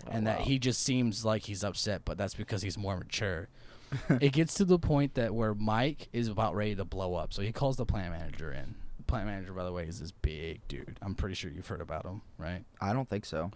Oh, 0.06 0.10
and 0.12 0.26
that 0.26 0.40
wow. 0.40 0.44
he 0.44 0.58
just 0.58 0.82
seems 0.82 1.24
like 1.24 1.42
he's 1.44 1.62
upset, 1.64 2.02
but 2.04 2.16
that's 2.18 2.34
because 2.34 2.62
he's 2.62 2.76
more 2.78 2.96
mature. 2.96 3.48
it 4.20 4.32
gets 4.32 4.54
to 4.54 4.64
the 4.64 4.78
point 4.78 5.14
that 5.14 5.34
where 5.34 5.54
Mike 5.54 6.08
is 6.12 6.28
about 6.28 6.54
ready 6.54 6.74
to 6.74 6.84
blow 6.84 7.14
up, 7.14 7.32
so 7.32 7.42
he 7.42 7.52
calls 7.52 7.76
the 7.76 7.86
plant 7.86 8.12
manager 8.12 8.52
in. 8.52 8.74
The 8.98 9.04
plant 9.04 9.26
manager, 9.26 9.52
by 9.52 9.64
the 9.64 9.72
way, 9.72 9.84
is 9.84 10.00
this 10.00 10.10
big 10.12 10.60
dude. 10.68 10.98
I'm 11.02 11.14
pretty 11.14 11.34
sure 11.36 11.50
you've 11.50 11.66
heard 11.68 11.80
about 11.80 12.04
him, 12.04 12.22
right? 12.38 12.64
I 12.80 12.92
don't 12.92 13.08
think 13.08 13.24
so. 13.24 13.52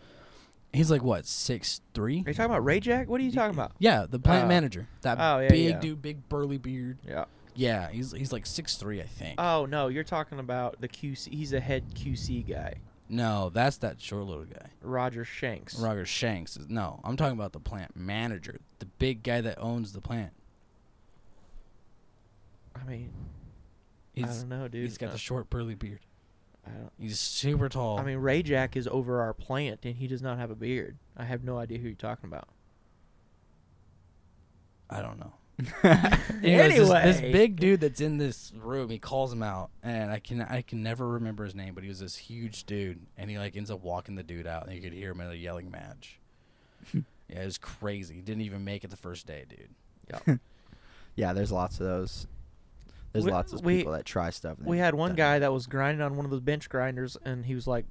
He's 0.72 0.88
like 0.91 1.03
what 1.03 1.26
six 1.26 1.80
three? 1.95 2.22
Are 2.24 2.30
you 2.30 2.34
talking 2.34 2.45
about 2.45 2.64
Ray 2.64 2.78
Jack? 2.78 3.09
What 3.09 3.20
are 3.20 3.24
you 3.24 3.32
talking 3.32 3.55
about? 3.59 3.72
Yeah, 3.80 4.07
the 4.09 4.20
plant 4.20 4.45
Oh. 4.45 4.49
manager. 4.49 4.86
That 5.03 5.18
Oh, 5.20 5.41
yeah, 5.41 5.49
big 5.49 5.68
yeah. 5.70 5.80
dude, 5.80 6.01
big 6.01 6.28
burly 6.28 6.59
beard. 6.59 6.99
Yeah. 7.07 7.24
Yeah, 7.57 7.91
he's 7.91 8.12
he's 8.12 8.32
like 8.32 8.47
six 8.47 8.76
three, 8.76 9.01
I 9.01 9.07
think. 9.07 9.41
Oh 9.41 9.66
no, 9.66 9.88
you're 9.88 10.05
talking 10.05 10.38
about 10.38 10.80
the 10.80 10.86
QC. 10.86 11.34
He's 11.34 11.53
a 11.53 11.59
head 11.59 11.82
QC 11.97 12.49
guy, 12.49 12.74
no, 13.11 13.51
that's 13.51 13.77
that 13.79 14.01
short 14.01 14.25
little 14.25 14.45
guy. 14.45 14.71
Roger 14.83 15.25
Shanks. 15.25 15.79
Roger 15.79 16.07
Shanks. 16.07 16.57
is- 16.57 16.69
No, 16.69 17.01
I'm 17.05 17.17
talking 17.17 17.35
about 17.39 17.53
the 17.53 17.61
plant 17.61 17.97
manager, 17.97 18.61
the 18.79 18.87
big 18.87 19.23
guy 19.23 19.41
that 19.41 19.59
owns 19.59 19.93
the 19.93 20.01
plant. 20.01 20.33
I 22.75 22.85
mean, 22.85 23.13
I 24.17 24.21
He's 24.21 24.41
don't 24.41 24.49
know, 24.49 24.69
dude. 24.69 24.85
he's 24.85 24.97
got 24.99 25.09
Uh, 25.11 25.13
the 25.13 25.19
short 25.19 25.51
burly 25.51 25.75
beard. 25.75 26.01
I 26.67 26.71
don't. 26.71 26.93
He's 26.99 27.19
super 27.19 27.69
tall. 27.69 27.99
I 27.99 28.05
mean, 28.05 28.19
Ray 28.19 28.43
Jack 28.43 28.77
is 28.77 28.87
over 28.89 29.21
our 29.21 29.35
plant, 29.35 29.81
and 29.85 29.97
he 29.97 30.07
does 30.07 30.23
not 30.23 30.39
have 30.39 30.51
a 30.51 30.55
beard. 30.55 30.99
I 31.17 31.25
have 31.25 31.43
no 31.43 31.59
idea 31.59 31.79
who 31.79 31.89
you're 31.89 31.97
talking 31.97 32.29
about. 32.29 32.49
I 34.89 35.03
don't 35.03 35.19
know. 35.19 35.33
Anyways, 36.43 36.89
this, 36.89 36.89
this 36.89 37.21
big 37.21 37.57
dude 37.57 37.81
that's 37.81 38.01
in 38.01 38.19
this 38.19 38.53
room, 38.63 38.89
he 38.91 38.99
calls 38.99 39.33
him 39.33 39.43
out, 39.43 39.71
and 39.83 40.11
I 40.11 40.19
can 40.19 40.41
I 40.43 40.63
can 40.63 40.83
never 40.83 41.07
remember 41.09 41.45
his 41.45 41.55
name, 41.55 41.75
but 41.75 41.83
he 41.83 41.89
was 41.89 42.01
this 42.01 42.17
huge 42.17 42.65
dude, 42.65 43.01
and 43.17 43.31
he 43.31 43.39
like 43.39 43.57
ends 43.57 43.71
up 43.71 43.83
walking 43.83 44.15
the 44.15 44.23
dude 44.23 44.47
out, 44.47 44.67
and 44.67 44.75
you 44.75 44.81
could 44.83 44.93
hear 44.93 45.11
him 45.13 45.21
in 45.21 45.31
a 45.31 45.35
yelling 45.35 45.71
match. 45.71 46.19
yeah, 46.95 47.03
it 47.29 47.45
was 47.45 47.59
crazy. 47.59 48.15
He 48.17 48.21
didn't 48.23 48.43
even 48.43 48.65
make 48.65 48.85
it 48.85 48.91
the 48.91 48.97
first 48.97 49.27
day, 49.27 49.45
dude. 49.49 50.41
Yeah, 51.17 51.33
there's 51.33 51.51
lots 51.53 51.81
of 51.81 51.87
those. 51.87 52.27
There's 53.13 53.25
We- 53.25 53.33
lots 53.33 53.53
of 53.53 53.65
we- 53.65 53.79
people 53.79 53.93
that 53.93 54.05
try 54.07 54.31
stuff. 54.31 54.59
and 54.59 54.67
We 54.67 54.79
had 54.79 54.95
one 54.95 55.11
don't. 55.11 55.17
guy 55.17 55.39
that 55.41 55.53
was 55.53 55.67
grinding 55.67 56.01
on 56.01 56.17
one 56.17 56.25
of 56.25 56.31
those 56.31 56.41
bench 56.41 56.69
grinders, 56.71 57.17
and 57.25 57.45
he 57.45 57.55
was 57.55 57.67
like, 57.67 57.85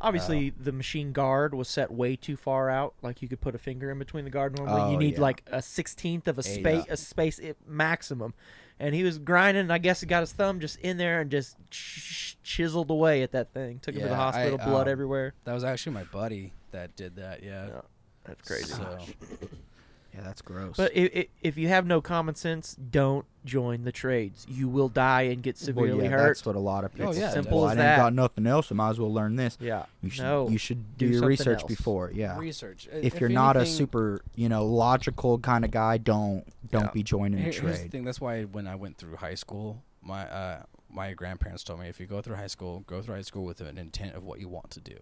obviously 0.00 0.50
Oh. 0.50 0.62
the 0.62 0.72
machine 0.72 1.12
guard 1.12 1.54
was 1.54 1.68
set 1.68 1.90
way 1.90 2.16
too 2.16 2.36
far 2.36 2.70
out. 2.70 2.94
Like 3.02 3.22
you 3.22 3.28
could 3.28 3.40
put 3.40 3.54
a 3.54 3.58
finger 3.58 3.90
in 3.90 3.98
between 3.98 4.24
the 4.24 4.30
guard. 4.30 4.56
Normally, 4.56 4.80
Oh, 4.82 4.90
you 4.92 4.96
need 4.96 5.14
yeah. 5.14 5.20
like 5.20 5.42
a 5.50 5.60
sixteenth 5.62 6.26
of 6.28 6.38
a 6.38 6.42
space, 6.42 6.84
a 6.88 6.96
space 6.96 7.40
i 7.42 7.54
maximum. 7.66 8.34
And 8.78 8.94
he 8.94 9.02
was 9.02 9.18
grinding. 9.18 9.62
And 9.62 9.72
I 9.72 9.78
guess 9.78 10.00
he 10.00 10.06
got 10.06 10.20
his 10.20 10.32
thumb 10.32 10.58
just 10.58 10.78
in 10.80 10.96
there 10.96 11.20
and 11.20 11.30
just 11.30 11.56
ch- 11.70 12.38
chiseled 12.42 12.90
away 12.90 13.22
at 13.22 13.32
that 13.32 13.52
thing. 13.52 13.78
Took 13.80 13.94
him 13.94 14.00
to 14.02 14.08
the 14.08 14.14
Yeah, 14.14 14.20
I, 14.20 14.24
hospital, 14.32 14.56
blood 14.58 14.88
um, 14.88 14.92
everywhere. 14.92 15.34
That 15.44 15.52
was 15.52 15.64
actually 15.64 15.92
my 15.92 16.04
buddy 16.04 16.52
that 16.70 16.96
did 16.96 17.16
that. 17.16 17.42
Yeah. 17.42 17.66
Yeah, 17.66 17.80
that's 18.24 18.48
crazy. 18.48 18.72
So, 18.72 18.98
Yeah, 20.12 20.18
Yeah, 20.20 20.24
that's 20.26 20.42
gross. 20.42 20.76
But 20.76 20.92
i 20.96 21.10
i 21.14 21.26
if 21.42 21.56
you 21.56 21.68
have 21.68 21.86
no 21.86 22.00
common 22.00 22.34
sense, 22.34 22.74
don't 22.74 23.24
join 23.44 23.84
the 23.84 23.92
trades. 23.92 24.46
You 24.48 24.68
will 24.68 24.88
die 24.88 25.22
and 25.22 25.42
get 25.42 25.56
Well, 25.56 25.64
severely 25.66 26.04
yeah, 26.04 26.10
hurt. 26.10 26.26
That's 26.28 26.44
what 26.46 26.56
a 26.56 26.60
lot 26.60 26.84
of 26.84 26.92
people. 26.92 27.10
Oh, 27.10 27.12
yeah. 27.12 27.30
Simple 27.30 27.60
well, 27.62 27.70
as 27.70 27.72
I 27.72 27.82
that. 27.82 27.92
ain't 27.94 27.98
got 28.00 28.12
nothing 28.14 28.46
else. 28.46 28.70
I 28.70 28.74
might 28.74 28.90
as 28.90 29.00
well 29.00 29.12
learn 29.12 29.36
this. 29.36 29.56
Yeah. 29.60 29.84
You 30.02 30.10
should. 30.10 30.22
No. 30.22 30.48
You 30.48 30.58
should 30.58 30.98
do, 30.98 31.06
Do 31.06 31.12
your 31.12 31.14
something 31.20 31.28
research 31.28 31.60
else. 31.62 31.68
before. 31.68 32.10
Yeah. 32.14 32.38
Research. 32.38 32.88
if 32.92 33.20
you're 33.20 33.28
not 33.30 33.56
a 33.56 33.64
super, 33.64 34.20
you 34.34 34.48
know, 34.48 34.66
logical 34.66 35.38
kind 35.38 35.64
of 35.64 35.70
guy, 35.70 35.96
don't 35.98 36.44
don't 36.70 36.84
Yeah. 36.84 36.90
be 36.92 37.02
joining 37.02 37.38
a 37.40 37.42
Here- 37.42 37.52
Here's 37.52 37.62
the 37.74 37.78
trade. 37.78 37.90
thing. 37.92 38.04
That's 38.04 38.20
why 38.20 38.44
when 38.44 38.66
I 38.66 38.74
went 38.76 38.96
through 38.98 39.16
high 39.16 39.34
school, 39.34 39.82
my 40.02 40.28
uh, 40.30 40.62
my 40.88 41.12
grandparents 41.14 41.62
told 41.64 41.80
me 41.80 41.88
if 41.88 41.98
you 42.00 42.06
go 42.06 42.20
through 42.20 42.36
high 42.36 42.46
school, 42.48 42.80
go 42.86 43.00
through 43.00 43.14
high 43.14 43.22
school 43.22 43.44
with 43.44 43.60
an 43.60 43.78
intent 43.78 44.14
of 44.16 44.24
what 44.24 44.38
you 44.40 44.48
want 44.48 44.70
to 44.72 44.80
do. 44.80 44.96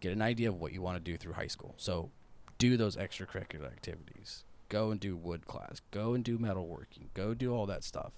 Get 0.00 0.12
an 0.12 0.22
idea 0.22 0.48
of 0.48 0.60
what 0.60 0.72
you 0.72 0.82
want 0.82 0.96
to 0.96 1.00
do 1.02 1.16
through 1.16 1.32
high 1.34 1.46
school. 1.46 1.74
So, 1.78 2.10
do 2.58 2.76
those 2.76 2.96
extracurricular 2.96 3.66
activities. 3.66 4.44
Go 4.68 4.90
and 4.90 4.98
do 5.00 5.16
wood 5.16 5.46
class. 5.46 5.80
Go 5.90 6.14
and 6.14 6.24
do 6.24 6.38
metalworking. 6.38 7.08
Go 7.14 7.34
do 7.34 7.52
all 7.54 7.66
that 7.66 7.84
stuff. 7.84 8.12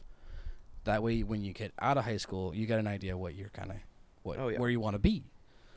That 0.84 1.02
way, 1.02 1.22
when 1.22 1.42
you 1.42 1.52
get 1.52 1.72
out 1.80 1.98
of 1.98 2.04
high 2.04 2.16
school, 2.16 2.54
you 2.54 2.66
got 2.66 2.78
an 2.78 2.86
idea 2.86 3.16
what 3.16 3.34
you're 3.34 3.48
kind 3.48 3.70
of, 3.70 3.76
what 4.22 4.38
Oh, 4.38 4.48
yeah. 4.48 4.58
where 4.58 4.70
you 4.70 4.78
want 4.80 4.94
to 4.94 4.98
be. 5.00 5.24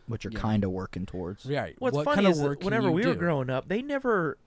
What 0.07 0.23
you're 0.23 0.33
Yeah. 0.33 0.39
kind 0.39 0.63
of 0.63 0.71
working 0.71 1.05
towards. 1.05 1.45
Right. 1.45 1.75
What's 1.79 1.95
what 1.95 2.05
funny 2.05 2.23
kind 2.23 2.27
is 2.35 2.41
work 2.41 2.63
whenever 2.63 2.87
you 2.87 2.93
we 2.93 3.05
were 3.05 3.15
growing 3.15 3.49
up, 3.49 3.67
they 3.67 3.81
never 3.81 4.37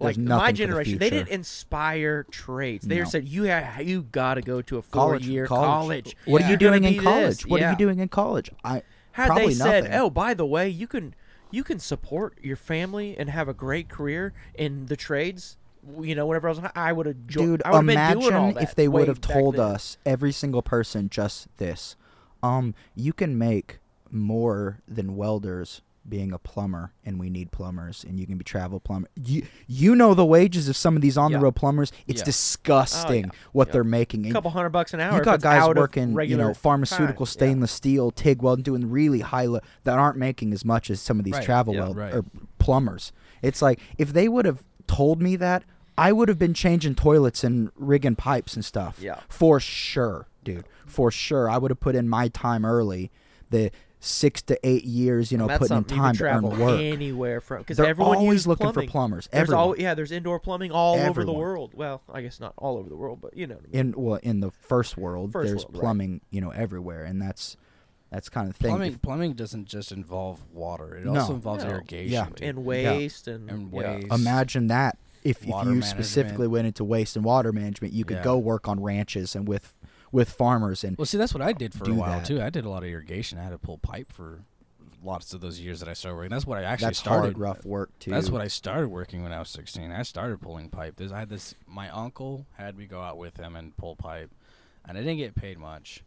like 0.00 0.16
my 0.16 0.22
nothing 0.24 0.46
for 0.46 0.52
the 0.52 0.56
generation. 0.58 0.98
They 0.98 1.10
didn't 1.10 1.28
inspire 1.28 2.24
trades. 2.24 2.86
They 2.86 2.98
No. 3.00 3.04
said 3.04 3.28
you 3.28 3.48
ha- 3.50 3.80
you 3.80 4.02
got 4.02 4.34
to 4.34 4.42
go 4.42 4.62
to 4.62 4.78
a 4.78 4.82
four 4.82 5.02
College, 5.02 5.26
year 5.28 5.46
college. 5.46 5.66
college. 5.66 6.16
What 6.24 6.40
Yeah. 6.42 6.46
are 6.46 6.50
you 6.50 6.56
doing 6.56 6.84
in 6.84 6.98
college? 7.02 7.36
this. 7.38 7.46
What 7.46 7.62
are 7.62 7.70
you 7.70 7.76
doing 7.76 7.98
in 7.98 8.08
college? 8.08 8.50
I 8.64 8.82
Had 9.12 9.26
Probably 9.26 9.46
they 9.48 9.54
said, 9.54 9.84
nothing. 9.84 9.98
"Oh, 9.98 10.08
by 10.10 10.34
the 10.34 10.46
way, 10.46 10.68
you 10.68 10.86
can 10.86 11.14
you 11.50 11.64
can 11.64 11.78
support 11.78 12.38
your 12.42 12.56
family 12.56 13.16
and 13.18 13.30
have 13.30 13.48
a 13.48 13.54
great 13.54 13.88
career 13.88 14.32
in 14.54 14.86
the 14.86 14.96
trades," 14.96 15.56
you 16.00 16.14
know, 16.14 16.26
whenever 16.26 16.48
I 16.48 16.50
was, 16.50 16.60
I 16.74 16.92
would 16.92 17.06
have 17.06 17.26
joined. 17.26 17.46
dude, 17.46 17.62
I 17.64 17.70
would 17.70 17.76
have 17.76 17.86
been 17.86 18.20
doing 18.20 18.34
all 18.34 18.50
imagine 18.50 18.62
if 18.62 18.74
they 18.74 18.88
would 18.88 19.08
have 19.08 19.20
told 19.20 19.56
then. 19.56 19.62
us 19.62 19.98
every 20.04 20.32
single 20.32 20.62
person 20.62 21.08
just 21.08 21.48
this. 21.56 21.96
Um, 22.42 22.74
you 22.94 23.12
can 23.12 23.36
make 23.36 23.78
more 24.10 24.80
than 24.88 25.16
welders 25.16 25.82
being 26.08 26.32
a 26.32 26.38
plumber 26.38 26.92
and 27.04 27.20
we 27.20 27.28
need 27.30 27.52
plumbers 27.52 28.04
and 28.04 28.18
you 28.18 28.26
can 28.26 28.36
be 28.38 28.44
travel 28.44 28.80
plumber. 28.80 29.08
You 29.22 29.46
you 29.66 29.94
know 29.94 30.14
the 30.14 30.24
wages 30.24 30.68
of 30.68 30.76
some 30.76 30.96
of 30.96 31.02
these 31.02 31.16
on 31.18 31.30
the 31.32 31.38
Yeah. 31.38 31.44
road 31.44 31.56
plumbers. 31.56 31.92
It's 32.06 32.20
Yeah. 32.22 32.24
disgusting 32.24 33.24
Oh, 33.26 33.28
yeah. 33.32 33.40
what 33.52 33.68
Yeah. 33.68 33.72
they're 33.72 33.84
making. 33.84 34.26
a 34.26 34.32
couple 34.32 34.50
hundred 34.50 34.70
bucks 34.70 34.94
an 34.94 35.00
hour. 35.00 35.18
you 35.18 35.24
got 35.24 35.40
guys 35.40 35.68
working, 35.74 36.18
you 36.28 36.36
know, 36.36 36.54
pharmaceutical 36.54 37.26
time. 37.26 37.30
Yeah. 37.30 37.32
stainless 37.32 37.72
steel, 37.72 38.10
TIG 38.10 38.42
welding, 38.42 38.62
doing 38.62 38.90
really 38.90 39.20
high 39.20 39.46
le- 39.46 39.60
that 39.84 39.98
aren't 39.98 40.16
making 40.18 40.52
as 40.52 40.64
much 40.64 40.90
as 40.90 41.00
some 41.00 41.18
of 41.18 41.24
these 41.24 41.34
Right, 41.34 41.44
travel 41.44 41.74
yeah, 41.74 41.80
weld 41.82 41.96
right. 41.96 42.14
or 42.14 42.24
plumbers. 42.58 43.12
It's 43.42 43.60
like 43.62 43.78
if 43.98 44.12
they 44.12 44.28
would 44.28 44.46
have 44.46 44.64
told 44.86 45.20
me 45.22 45.36
that, 45.36 45.64
I 45.98 46.12
would 46.12 46.28
have 46.28 46.38
been 46.38 46.54
changing 46.54 46.94
toilets 46.94 47.44
and 47.44 47.70
rigging 47.76 48.16
pipes 48.16 48.54
and 48.54 48.64
stuff. 48.64 48.98
Yeah. 49.00 49.20
for 49.28 49.60
sure, 49.60 50.28
dude, 50.44 50.64
for 50.86 51.10
sure. 51.10 51.48
I 51.50 51.58
would 51.58 51.70
have 51.70 51.80
put 51.80 51.94
in 51.94 52.08
my 52.08 52.28
time 52.28 52.64
early, 52.64 53.10
the 53.50 53.70
six 54.02 54.40
to 54.42 54.58
eight 54.66 54.84
years, 54.84 55.30
you 55.30 55.36
know, 55.38 55.44
And 55.44 55.50
that's 55.50 55.58
putting 55.60 55.76
in 55.76 55.82
something 55.82 55.96
you 55.96 56.02
time 56.02 56.14
can 56.14 56.42
to 56.42 56.48
earn 56.56 56.58
work. 56.58 56.80
anywhere 56.80 57.40
from 57.40 57.58
because 57.58 57.78
everyone 57.78 58.16
always 58.16 58.46
looking 58.46 58.64
plumbing. 58.72 58.88
for 58.88 58.90
plumbers. 58.90 59.28
There's 59.30 59.50
all 59.50 59.78
yeah, 59.78 59.94
there's 59.94 60.10
indoor 60.10 60.40
plumbing 60.40 60.70
all 60.72 60.96
over 60.98 61.24
the 61.24 61.32
world. 61.32 61.72
Well, 61.74 62.02
I 62.12 62.22
guess 62.22 62.40
not 62.40 62.54
all 62.56 62.78
over 62.78 62.88
the 62.88 62.96
world, 62.96 63.20
but 63.20 63.36
you 63.36 63.46
know. 63.46 63.56
What 63.56 63.64
I 63.72 63.76
mean. 63.76 63.94
in 63.94 64.02
well 64.02 64.20
in 64.22 64.40
the 64.40 64.50
first 64.50 64.96
world 64.96 65.32
First 65.32 65.48
there's 65.48 65.64
world, 65.64 65.74
right. 65.74 65.80
plumbing 65.80 66.20
you 66.30 66.40
know 66.40 66.50
everywhere 66.50 67.04
and 67.04 67.20
that's 67.20 67.56
that's 68.10 68.28
kind 68.28 68.48
of 68.48 68.54
the 68.56 68.62
thing 68.64 68.70
Plumbing, 68.70 68.92
If- 68.94 69.02
plumbing 69.02 69.32
doesn't 69.34 69.66
just 69.66 69.92
involve 69.92 70.40
water. 70.52 70.96
It 70.96 71.04
No. 71.04 71.16
also 71.20 71.34
involves 71.34 71.62
No. 71.62 71.70
irrigation. 71.70 72.12
Yeah. 72.12 72.26
dude. 72.34 72.42
and 72.42 72.64
waste 72.64 73.28
and, 73.28 73.48
And 73.50 73.72
yeah. 73.72 73.96
waste. 73.96 74.06
imagine 74.12 74.66
that 74.68 74.98
if, 75.22 75.42
if 75.42 75.46
you 75.46 75.52
Water 75.52 75.82
specifically 75.82 76.48
went 76.48 76.66
into 76.66 76.82
waste 76.82 77.14
and 77.16 77.24
water 77.24 77.52
management 77.52 77.92
you 77.92 78.04
could 78.06 78.16
Yeah. 78.18 78.24
go 78.24 78.38
work 78.38 78.66
on 78.66 78.82
ranches 78.82 79.36
and 79.36 79.46
with 79.46 79.74
with 80.12 80.30
farmers 80.30 80.84
and 80.84 80.96
Well, 80.96 81.06
see, 81.06 81.18
that's 81.18 81.34
what 81.34 81.42
I 81.42 81.52
did 81.52 81.72
for 81.74 81.88
a 81.90 81.94
while 81.94 82.18
that. 82.18 82.26
too. 82.26 82.40
I 82.42 82.50
did 82.50 82.64
a 82.64 82.68
lot 82.70 82.82
of 82.82 82.88
irrigation. 82.88 83.38
I 83.38 83.42
had 83.44 83.50
to 83.50 83.58
pull 83.58 83.78
pipe 83.78 84.12
for 84.12 84.40
lots 85.02 85.32
of 85.32 85.40
those 85.40 85.58
years 85.60 85.80
that 85.80 85.88
I 85.88 85.94
started 85.94 86.16
working. 86.16 86.30
That's 86.30 86.46
what 86.46 86.58
I 86.58 86.62
actually 86.64 86.86
that's 86.88 86.98
started. 86.98 87.22
hard 87.22 87.38
rough 87.38 87.64
work 87.64 87.90
too 87.98 88.10
That's 88.10 88.28
what 88.30 88.42
I 88.42 88.48
started 88.48 88.88
working 88.88 89.22
when 89.22 89.32
I 89.32 89.38
was 89.38 89.48
16. 89.48 89.90
I 89.90 90.02
started 90.02 90.40
pulling 90.40 90.68
pipe. 90.68 90.94
There's, 90.96 91.12
I 91.12 91.20
had 91.20 91.28
this. 91.30 91.54
My 91.66 91.88
uncle 91.90 92.46
had 92.58 92.76
me 92.76 92.86
go 92.86 93.00
out 93.00 93.16
with 93.16 93.36
him 93.38 93.56
and 93.56 93.76
pull 93.76 93.96
pipe, 93.96 94.30
and 94.86 94.98
I 94.98 95.00
didn't 95.00 95.16
get 95.18 95.34
paid 95.34 95.58
much. 95.58 96.02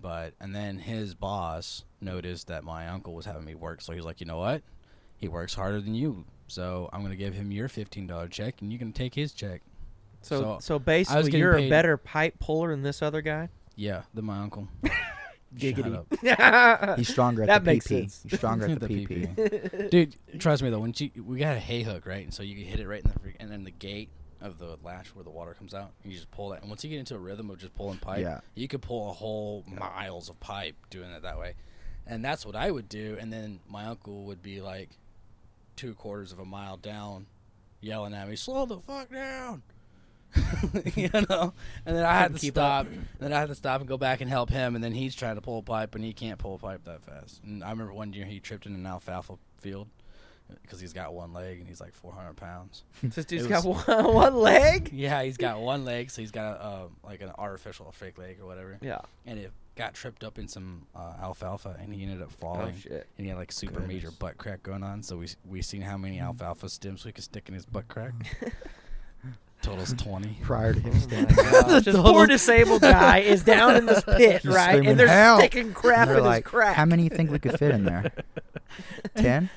But 0.00 0.34
and 0.40 0.54
then 0.54 0.78
his 0.78 1.14
boss 1.14 1.84
noticed 2.00 2.48
that 2.48 2.64
my 2.64 2.88
uncle 2.88 3.14
was 3.14 3.26
having 3.26 3.44
me 3.44 3.54
work, 3.54 3.80
so 3.80 3.92
he's 3.92 4.04
like, 4.04 4.20
you 4.20 4.26
know 4.26 4.38
what? 4.38 4.62
He 5.16 5.28
works 5.28 5.54
harder 5.54 5.80
than 5.80 5.94
you, 5.94 6.24
so 6.48 6.90
I'm 6.92 7.02
gonna 7.02 7.14
give 7.14 7.34
him 7.34 7.52
your 7.52 7.68
fifteen 7.68 8.08
dollar 8.08 8.26
check, 8.26 8.60
and 8.60 8.72
you 8.72 8.78
can 8.80 8.92
take 8.92 9.14
his 9.14 9.32
check. 9.32 9.62
So 10.24 10.40
So, 10.40 10.58
so 10.60 10.78
basically, 10.78 11.38
you're 11.38 11.52
a 11.54 11.58
paid- 11.60 11.70
better 11.70 11.96
pipe 11.96 12.38
puller 12.38 12.70
than 12.70 12.82
this 12.82 13.02
other 13.02 13.22
guy. 13.22 13.48
Yeah, 13.76 14.02
than 14.14 14.24
my 14.24 14.38
uncle. 14.38 14.68
Shut 14.84 14.92
Giggity. 15.76 15.94
up. 16.40 16.98
he's 16.98 17.08
stronger 17.08 17.42
at 17.42 17.46
That 17.48 17.64
the 17.64 17.70
makes 17.72 17.86
PP 17.86 17.88
sense. 18.10 18.22
he's 18.28 18.38
stronger 18.38 18.66
at 18.66 18.80
the, 18.80 18.86
The 18.88 19.06
PP. 19.06 19.34
PP. 19.36 19.90
Dude, 19.90 20.16
trust 20.40 20.62
me 20.64 20.70
though. 20.70 20.80
When 20.80 20.92
you, 20.96 21.10
we 21.24 21.38
got 21.38 21.56
a 21.56 21.60
hay 21.60 21.82
hook, 21.84 22.06
right, 22.06 22.24
and 22.24 22.34
so 22.34 22.42
you 22.42 22.56
can 22.56 22.64
hit 22.64 22.80
it 22.80 22.88
right 22.88 23.02
in 23.04 23.10
the 23.12 23.18
fre- 23.20 23.36
and 23.38 23.50
then 23.50 23.62
the 23.64 23.70
gate 23.70 24.08
of 24.40 24.58
the 24.58 24.76
latch 24.82 25.14
where 25.14 25.22
the 25.22 25.30
water 25.30 25.54
comes 25.54 25.72
out, 25.72 25.92
and 26.02 26.12
you 26.12 26.18
just 26.18 26.30
pull 26.32 26.48
that. 26.50 26.60
And 26.62 26.68
once 26.70 26.82
you 26.82 26.90
get 26.90 26.98
into 26.98 27.14
a 27.14 27.18
rhythm 27.18 27.50
of 27.50 27.58
just 27.58 27.72
pulling 27.74 27.98
pipe, 27.98 28.20
Yeah. 28.20 28.40
you 28.56 28.66
could 28.68 28.82
pull 28.82 29.10
a 29.10 29.12
whole 29.12 29.64
miles 29.68 30.28
of 30.28 30.38
pipe 30.40 30.74
doing 30.90 31.10
it 31.10 31.22
that 31.22 31.38
way. 31.38 31.54
And 32.06 32.24
that's 32.24 32.44
what 32.44 32.56
I 32.56 32.70
would 32.70 32.88
do. 32.88 33.16
And 33.20 33.32
then 33.32 33.60
my 33.68 33.86
uncle 33.86 34.24
would 34.24 34.42
be 34.42 34.60
like 34.60 34.90
two 35.76 35.94
quarters 35.94 36.32
of 36.32 36.38
a 36.40 36.44
mile 36.44 36.76
down, 36.76 37.26
yelling 37.80 38.12
at 38.12 38.28
me, 38.28 38.34
"Slow 38.36 38.66
the 38.66 38.80
fuck 38.80 39.10
down." 39.10 39.62
you 40.94 41.08
know, 41.28 41.52
and 41.86 41.96
then 41.96 42.04
I 42.04 42.14
had 42.14 42.32
to 42.36 42.38
stop. 42.46 42.86
Then 43.18 43.32
I 43.32 43.40
had 43.40 43.48
to 43.48 43.54
stop 43.54 43.80
and 43.80 43.88
go 43.88 43.96
back 43.96 44.20
and 44.20 44.28
help 44.30 44.50
him. 44.50 44.74
And 44.74 44.82
then 44.82 44.92
he's 44.92 45.14
trying 45.14 45.34
to 45.36 45.40
pull 45.40 45.58
a 45.58 45.62
pipe, 45.62 45.94
and 45.94 46.04
he 46.04 46.12
can't 46.12 46.38
pull 46.38 46.54
a 46.54 46.58
pipe 46.58 46.84
that 46.84 47.02
fast. 47.02 47.40
And 47.44 47.62
I 47.64 47.70
remember 47.70 47.92
one 47.92 48.12
year 48.12 48.24
he 48.26 48.40
tripped 48.40 48.66
in 48.66 48.74
an 48.74 48.86
alfalfa 48.86 49.34
field 49.58 49.88
because 50.62 50.78
he's 50.80 50.92
got 50.92 51.14
one 51.14 51.32
leg 51.32 51.58
and 51.58 51.66
he's 51.68 51.80
like 51.80 51.94
400 51.94 52.36
pounds. 52.36 52.84
This 53.02 53.24
dude's 53.24 53.46
It 53.46 53.48
got 53.48 53.64
one, 53.64 53.84
one 54.14 54.34
leg. 54.36 54.90
Yeah, 54.92 55.22
he's 55.22 55.36
got 55.38 55.60
one 55.60 55.84
leg, 55.84 56.10
so 56.10 56.20
he's 56.20 56.30
got 56.30 56.56
a, 56.56 56.62
uh, 56.64 56.86
like 57.02 57.22
an 57.22 57.30
artificial 57.38 57.90
fake 57.92 58.18
leg 58.18 58.38
or 58.40 58.46
whatever. 58.46 58.78
Yeah. 58.82 58.98
And 59.26 59.38
it 59.38 59.52
got 59.74 59.94
tripped 59.94 60.22
up 60.22 60.38
in 60.38 60.46
some 60.46 60.82
uh, 60.94 61.14
alfalfa, 61.20 61.76
and 61.80 61.92
he 61.94 62.02
ended 62.02 62.20
up 62.22 62.28
Oh 62.34 62.36
falling. 62.40 62.76
shit. 62.78 63.08
and 63.16 63.24
he 63.24 63.28
had 63.28 63.38
like 63.38 63.52
super 63.52 63.80
major 63.80 64.10
butt 64.10 64.36
crack 64.36 64.62
going 64.62 64.82
on. 64.82 65.02
So 65.02 65.16
we 65.16 65.28
we 65.48 65.62
seen 65.62 65.80
how 65.80 65.96
many 65.96 66.20
alfalfa 66.20 66.68
stems 66.68 67.04
we 67.06 67.12
could 67.12 67.24
stick 67.24 67.48
in 67.48 67.54
his 67.54 67.64
butt 67.66 67.88
crack. 67.88 68.12
Totals 69.64 69.92
20. 69.98 70.38
prior 70.42 70.72
to 70.74 70.80
him 70.80 70.94
standing 71.00 71.38
up. 71.38 71.66
gosh, 71.66 71.84
this 71.84 71.96
poor 71.96 72.26
disabled 72.26 72.82
guy 72.82 73.18
is 73.18 73.42
down 73.44 73.76
in 73.76 73.86
this 73.86 74.02
pit, 74.16 74.42
He's 74.42 74.52
right? 74.52 74.68
screaming, 74.70 74.88
And 74.90 75.00
they're 75.00 75.08
"Help!" 75.08 75.40
sticking 75.40 75.72
crap 75.72 76.00
And 76.08 76.10
they're 76.10 76.18
in 76.18 76.24
like, 76.24 76.44
his 76.44 76.50
crack. 76.50 76.76
how 76.76 76.84
many 76.84 77.04
you 77.04 77.08
think 77.10 77.30
we 77.30 77.38
could 77.38 77.58
fit 77.58 77.70
in 77.72 77.84
there 77.84 78.12
10 79.16 79.48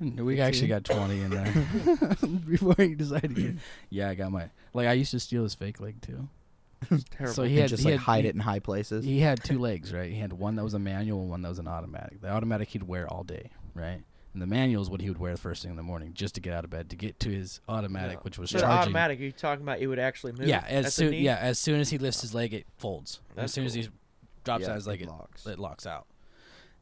We 0.00 0.40
actually 0.40 0.68
got 0.68 0.84
20 0.84 1.20
in 1.20 1.30
there 1.30 1.52
before 2.48 2.74
he 2.78 2.94
decided 2.94 3.34
to 3.36 3.42
get. 3.42 3.54
Yeah, 3.90 4.08
I 4.10 4.14
got 4.14 4.32
my. 4.32 4.50
Like, 4.72 4.88
I 4.88 4.92
used 4.92 5.12
to 5.12 5.20
steal 5.20 5.42
his 5.44 5.54
fake 5.54 5.80
leg 5.80 6.00
too. 6.02 6.28
Terrible. 7.12 7.32
So 7.34 7.44
he 7.44 7.52
and 7.54 7.60
had 7.60 7.70
just 7.70 7.82
he 7.82 7.90
like 7.90 8.00
had, 8.00 8.04
hide 8.04 8.24
he, 8.24 8.28
it 8.28 8.34
in 8.34 8.40
high 8.42 8.58
places 8.58 9.04
He 9.06 9.20
had 9.20 9.42
two 9.42 9.58
legs, 9.58 9.90
right? 9.94 10.10
He 10.10 10.18
had 10.18 10.34
one 10.34 10.56
that 10.56 10.64
was 10.64 10.74
a 10.74 10.78
manual 10.78 11.22
and 11.22 11.30
one 11.30 11.40
that 11.42 11.48
was 11.48 11.58
an 11.58 11.66
automatic. 11.68 12.20
The 12.20 12.28
automatic 12.30 12.68
he'd 12.70 12.82
wear 12.82 13.06
all 13.10 13.22
day, 13.24 13.50
right? 13.74 14.02
And 14.34 14.42
the 14.42 14.46
manual 14.46 14.82
is 14.82 14.90
what 14.90 15.00
he 15.00 15.08
would 15.08 15.18
wear 15.18 15.32
the 15.32 15.38
first 15.40 15.62
thing 15.62 15.70
in 15.70 15.76
the 15.76 15.82
morning 15.82 16.12
just 16.12 16.34
to 16.34 16.40
get 16.40 16.52
out 16.52 16.64
of 16.64 16.70
bed 16.70 16.90
to 16.90 16.96
get 16.96 17.18
to 17.20 17.30
his 17.30 17.60
automatic, 17.68 18.16
Yeah. 18.18 18.22
which 18.22 18.36
was 18.38 18.50
So 18.50 18.58
charging. 18.58 18.78
automatic. 18.78 19.20
Are 19.20 19.22
you 19.22 19.32
talking 19.32 19.62
about 19.62 19.78
it 19.80 19.86
would 19.86 19.98
actually 20.00 20.32
move? 20.32 20.48
Yeah, 20.48 20.64
as 20.68 20.86
at 20.86 20.92
soon 20.92 21.12
yeah, 21.14 21.36
as 21.36 21.58
soon 21.58 21.78
as 21.80 21.90
he 21.90 21.98
lifts 21.98 22.20
his 22.20 22.34
leg, 22.34 22.52
it 22.52 22.66
folds. 22.76 23.20
That's 23.36 23.44
as 23.44 23.52
soon 23.54 23.64
as 23.66 23.74
he 23.74 23.88
drops 24.42 24.62
Yeah, 24.64 24.70
out 24.70 24.74
his 24.74 24.86
leg, 24.88 25.00
it 25.00 25.04
it 25.04 25.08
locks. 25.10 25.46
it 25.46 25.58
locks 25.58 25.86
out. 25.86 26.06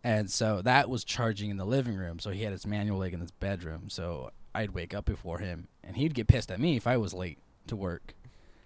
And 0.02 0.30
so 0.30 0.62
that 0.62 0.88
was 0.88 1.04
charging 1.04 1.50
in 1.50 1.58
the 1.58 1.64
living 1.66 1.94
room. 1.94 2.18
So 2.18 2.30
he 2.30 2.42
had 2.42 2.52
his 2.52 2.66
manual 2.66 2.98
leg 2.98 3.12
in 3.14 3.20
his 3.20 3.30
bedroom. 3.30 3.88
So 3.90 4.32
I'd 4.54 4.70
wake 4.72 4.94
up 4.94 5.04
before 5.04 5.38
him, 5.38 5.68
and 5.84 5.96
he'd 5.96 6.14
get 6.14 6.26
pissed 6.28 6.50
at 6.50 6.58
me 6.58 6.76
if 6.76 6.86
I 6.86 6.96
was 6.96 7.12
late 7.14 7.38
to 7.68 7.76
work. 7.76 8.14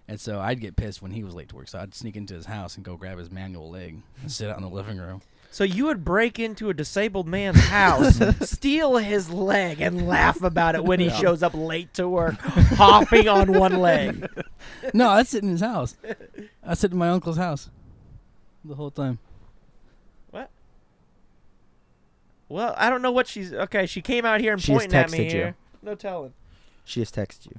And 0.08 0.20
so 0.20 0.38
I'd 0.40 0.60
get 0.60 0.76
pissed 0.76 1.02
when 1.02 1.10
he 1.10 1.24
was 1.24 1.34
late 1.34 1.48
to 1.48 1.56
work. 1.56 1.66
So 1.68 1.80
I'd 1.80 1.92
sneak 1.94 2.16
into 2.16 2.34
his 2.34 2.46
house 2.46 2.76
and 2.76 2.84
go 2.84 2.96
grab 2.96 3.18
his 3.18 3.30
manual 3.32 3.68
leg 3.68 4.00
and 4.22 4.30
sit 4.30 4.48
out 4.48 4.56
in 4.56 4.62
the 4.62 4.70
living 4.70 4.98
room. 4.98 5.20
So 5.56 5.64
you 5.64 5.86
would 5.86 6.04
break 6.04 6.38
into 6.38 6.68
a 6.68 6.74
disabled 6.74 7.26
man's 7.26 7.58
house, 7.68 8.20
steal 8.46 8.98
his 8.98 9.30
leg, 9.30 9.80
and 9.80 10.06
laugh 10.06 10.42
about 10.42 10.74
it 10.74 10.84
when 10.84 11.00
he 11.00 11.06
Yeah. 11.06 11.16
shows 11.16 11.42
up 11.42 11.54
late 11.54 11.94
to 11.94 12.06
work, 12.06 12.34
hopping 12.42 13.26
on 13.26 13.50
one 13.58 13.78
leg. 13.80 14.28
no, 14.92 15.08
I'd 15.08 15.26
sit 15.26 15.42
in 15.42 15.48
his 15.48 15.62
house. 15.62 15.96
I'd 16.62 16.76
sit 16.76 16.92
in 16.92 16.98
my 16.98 17.08
uncle's 17.08 17.38
house 17.38 17.70
the 18.66 18.74
whole 18.74 18.90
time. 18.90 19.18
What? 20.30 20.50
Well, 22.50 22.74
I 22.76 22.90
don't 22.90 23.00
know 23.00 23.12
what 23.12 23.26
she's. 23.26 23.54
Okay, 23.54 23.86
she 23.86 24.02
came 24.02 24.26
out 24.26 24.42
here 24.42 24.52
and 24.52 24.60
She 24.60 24.72
pointing 24.72 24.92
at 24.92 25.10
me 25.10 25.20
texted 25.20 25.24
you. 25.24 25.30
here. 25.30 25.56
No 25.82 25.94
telling. 25.94 26.34
She 26.84 27.00
just 27.00 27.14
texted 27.14 27.46
you. 27.46 27.56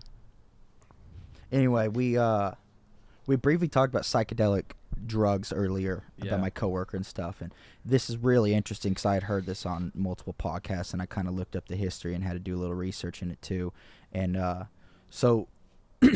Anyway, 1.51 1.87
we 1.87 2.15
uh 2.15 2.51
we 3.25 3.37
briefly 3.37 3.67
talked 3.67 3.91
about 3.91 4.03
psychedelic 4.03 4.65
drugs 5.05 5.53
earlier 5.53 6.03
Yeah. 6.17 6.29
about 6.29 6.39
my 6.41 6.49
coworker 6.49 6.97
and 6.97 7.05
stuff, 7.05 7.41
and 7.41 7.53
this 7.85 8.09
is 8.09 8.17
really 8.17 8.53
interesting 8.53 8.91
because 8.93 9.05
I 9.05 9.13
had 9.15 9.23
heard 9.23 9.45
this 9.45 9.65
on 9.65 9.91
multiple 9.95 10.33
podcasts, 10.37 10.93
and 10.93 11.01
I 11.01 11.05
kind 11.05 11.27
of 11.27 11.33
looked 11.35 11.55
up 11.55 11.67
the 11.67 11.75
history 11.75 12.15
and 12.15 12.23
had 12.23 12.33
to 12.33 12.39
do 12.39 12.55
a 12.55 12.59
little 12.59 12.75
research 12.75 13.21
in 13.21 13.29
it 13.31 13.41
too. 13.41 13.73
And 14.11 14.35
uh, 14.37 14.63
So 15.09 15.47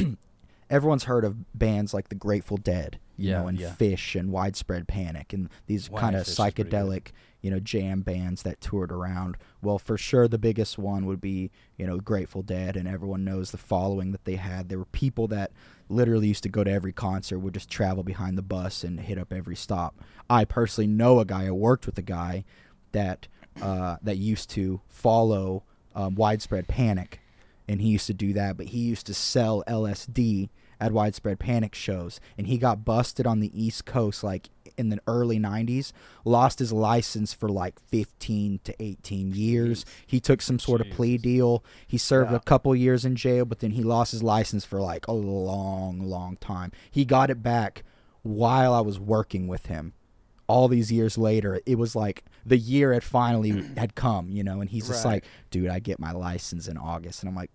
everyone's 0.69 1.03
heard 1.05 1.25
of 1.25 1.57
bands 1.57 1.93
like 1.93 2.09
the 2.09 2.15
Grateful 2.15 2.57
Dead, 2.57 2.99
you 3.17 3.29
Yeah, 3.31 3.41
know, 3.41 3.47
and 3.47 3.59
yeah. 3.59 3.75
Phish 3.77 4.19
and 4.19 4.31
Widespread 4.31 4.87
Panic 4.87 5.33
and 5.33 5.49
these 5.67 5.89
kind 5.89 6.15
of 6.15 6.23
Phish 6.23 6.29
is 6.29 6.35
pretty 6.35 6.63
good. 6.63 6.71
psychedelic, 6.71 7.07
you 7.41 7.51
know, 7.51 7.59
jam 7.59 8.01
bands 8.01 8.43
that 8.43 8.61
toured 8.61 8.91
around. 8.91 9.35
Well, 9.61 9.79
for 9.79 9.97
sure 9.97 10.27
the 10.27 10.37
biggest 10.37 10.77
one 10.77 11.05
would 11.05 11.19
be, 11.21 11.51
you 11.77 11.85
know, 11.87 11.97
Grateful 11.97 12.41
Dead 12.43 12.75
and 12.77 12.87
everyone 12.87 13.23
knows 13.25 13.51
the 13.51 13.57
following 13.57 14.11
that 14.11 14.25
they 14.25 14.35
had. 14.35 14.69
There 14.69 14.77
were 14.79 14.85
people 14.85 15.27
that 15.29 15.51
literally 15.91 16.27
used 16.27 16.43
to 16.43 16.49
go 16.49 16.63
to 16.63 16.71
every 16.71 16.93
concert, 16.93 17.39
would 17.39 17.53
just 17.53 17.69
travel 17.69 18.03
behind 18.03 18.37
the 18.37 18.41
bus 18.41 18.83
and 18.83 18.99
hit 18.99 19.17
up 19.17 19.31
every 19.33 19.55
stop. 19.55 19.95
I 20.29 20.45
personally 20.45 20.87
know 20.87 21.19
a 21.19 21.25
guy, 21.25 21.47
I 21.47 21.51
worked 21.51 21.85
with 21.85 21.97
a 21.97 22.03
guy 22.03 22.45
that 22.91 23.27
uh, 23.61 23.97
that 24.01 24.17
used 24.17 24.49
to 24.51 24.81
follow 24.87 25.63
um, 25.93 26.15
Widespread 26.15 26.67
Panic 26.67 27.19
and 27.67 27.81
he 27.81 27.87
used 27.87 28.07
to 28.07 28.13
do 28.13 28.33
that, 28.33 28.57
but 28.57 28.67
he 28.67 28.79
used 28.79 29.05
to 29.07 29.13
sell 29.13 29.63
LSD 29.65 30.49
at 30.81 30.91
widespread 30.91 31.39
panic 31.39 31.73
shows, 31.75 32.19
and 32.37 32.47
he 32.47 32.57
got 32.57 32.83
busted 32.83 33.25
on 33.25 33.39
the 33.39 33.51
East 33.57 33.85
Coast 33.85 34.23
like 34.23 34.49
in 34.77 34.89
the 34.89 34.99
early 35.05 35.37
90s, 35.37 35.91
lost 36.25 36.57
his 36.59 36.71
license 36.73 37.33
for 37.33 37.49
like 37.49 37.79
15 37.89 38.59
to 38.63 38.83
18 38.83 39.31
years. 39.33 39.85
He 40.07 40.19
took 40.19 40.41
some 40.41 40.57
sort 40.59 40.81
of 40.81 40.89
plea 40.89 41.17
deal. 41.17 41.63
He 41.85 41.97
served 41.97 42.31
Yeah. 42.31 42.37
a 42.37 42.39
couple 42.39 42.75
years 42.75 43.05
in 43.05 43.15
jail, 43.15 43.45
but 43.45 43.59
then 43.59 43.71
he 43.71 43.83
lost 43.83 44.11
his 44.11 44.23
license 44.23 44.65
for 44.65 44.81
like 44.81 45.07
a 45.07 45.11
long, 45.13 45.99
long 46.01 46.37
time. 46.37 46.71
He 46.89 47.05
got 47.05 47.29
it 47.29 47.43
back 47.43 47.83
while 48.23 48.73
I 48.73 48.79
was 48.81 48.99
working 48.99 49.47
with 49.47 49.67
him. 49.67 49.93
All 50.47 50.67
these 50.67 50.91
years 50.91 51.17
later, 51.17 51.61
it 51.65 51.77
was 51.77 51.95
like 51.95 52.23
the 52.45 52.57
year 52.57 52.93
had 52.93 53.03
finally 53.03 53.51
had 53.77 53.93
come, 53.95 54.31
you 54.31 54.43
know, 54.43 54.61
and 54.61 54.69
he's 54.69 54.87
just 54.87 55.05
Right. 55.05 55.15
like, 55.15 55.25
dude, 55.51 55.69
I 55.69 55.79
get 55.79 55.99
my 55.99 56.11
license 56.11 56.67
in 56.67 56.77
August. 56.77 57.21
And 57.21 57.29
I'm 57.29 57.35
like, 57.35 57.51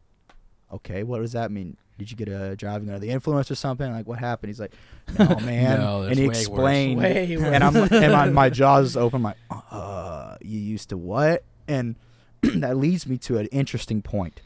okay, 0.72 1.02
what 1.02 1.20
does 1.20 1.32
that 1.32 1.50
mean? 1.50 1.76
Did 1.98 2.10
you 2.10 2.16
get 2.16 2.28
a 2.28 2.54
driving 2.56 2.88
under 2.88 2.98
the 2.98 3.10
influence 3.10 3.50
or 3.50 3.54
something? 3.54 3.90
Like, 3.90 4.06
what 4.06 4.18
happened? 4.18 4.50
He's 4.50 4.60
like, 4.60 4.74
no, 5.18 5.36
man. 5.40 5.80
No, 5.80 6.02
there's 6.02 6.10
and 6.12 6.18
he 6.18 6.24
way 6.24 6.28
worse. 6.28 6.38
explained. 6.40 7.00
Way 7.00 7.34
And 7.40 7.64
I'm 7.64 7.76
and 7.92 8.12
my, 8.12 8.28
my 8.30 8.50
jaws 8.50 8.96
open. 8.96 9.22
like, 9.22 9.36
uh, 9.50 10.36
you 10.42 10.58
used 10.58 10.90
to 10.90 10.96
what? 10.96 11.44
And 11.66 11.96
that 12.42 12.76
leads 12.76 13.06
me 13.06 13.16
to 13.18 13.38
an 13.38 13.46
interesting 13.46 14.02
point. 14.02 14.42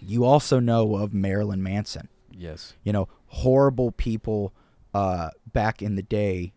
You 0.00 0.24
also 0.24 0.58
know 0.60 0.96
of 0.96 1.12
Marilyn 1.12 1.62
Manson. 1.62 2.08
Yes. 2.30 2.74
You 2.82 2.92
know, 2.92 3.08
horrible 3.26 3.92
people 3.92 4.52
uh, 4.94 5.30
back 5.52 5.82
in 5.82 5.94
the 5.96 6.02
day 6.02 6.54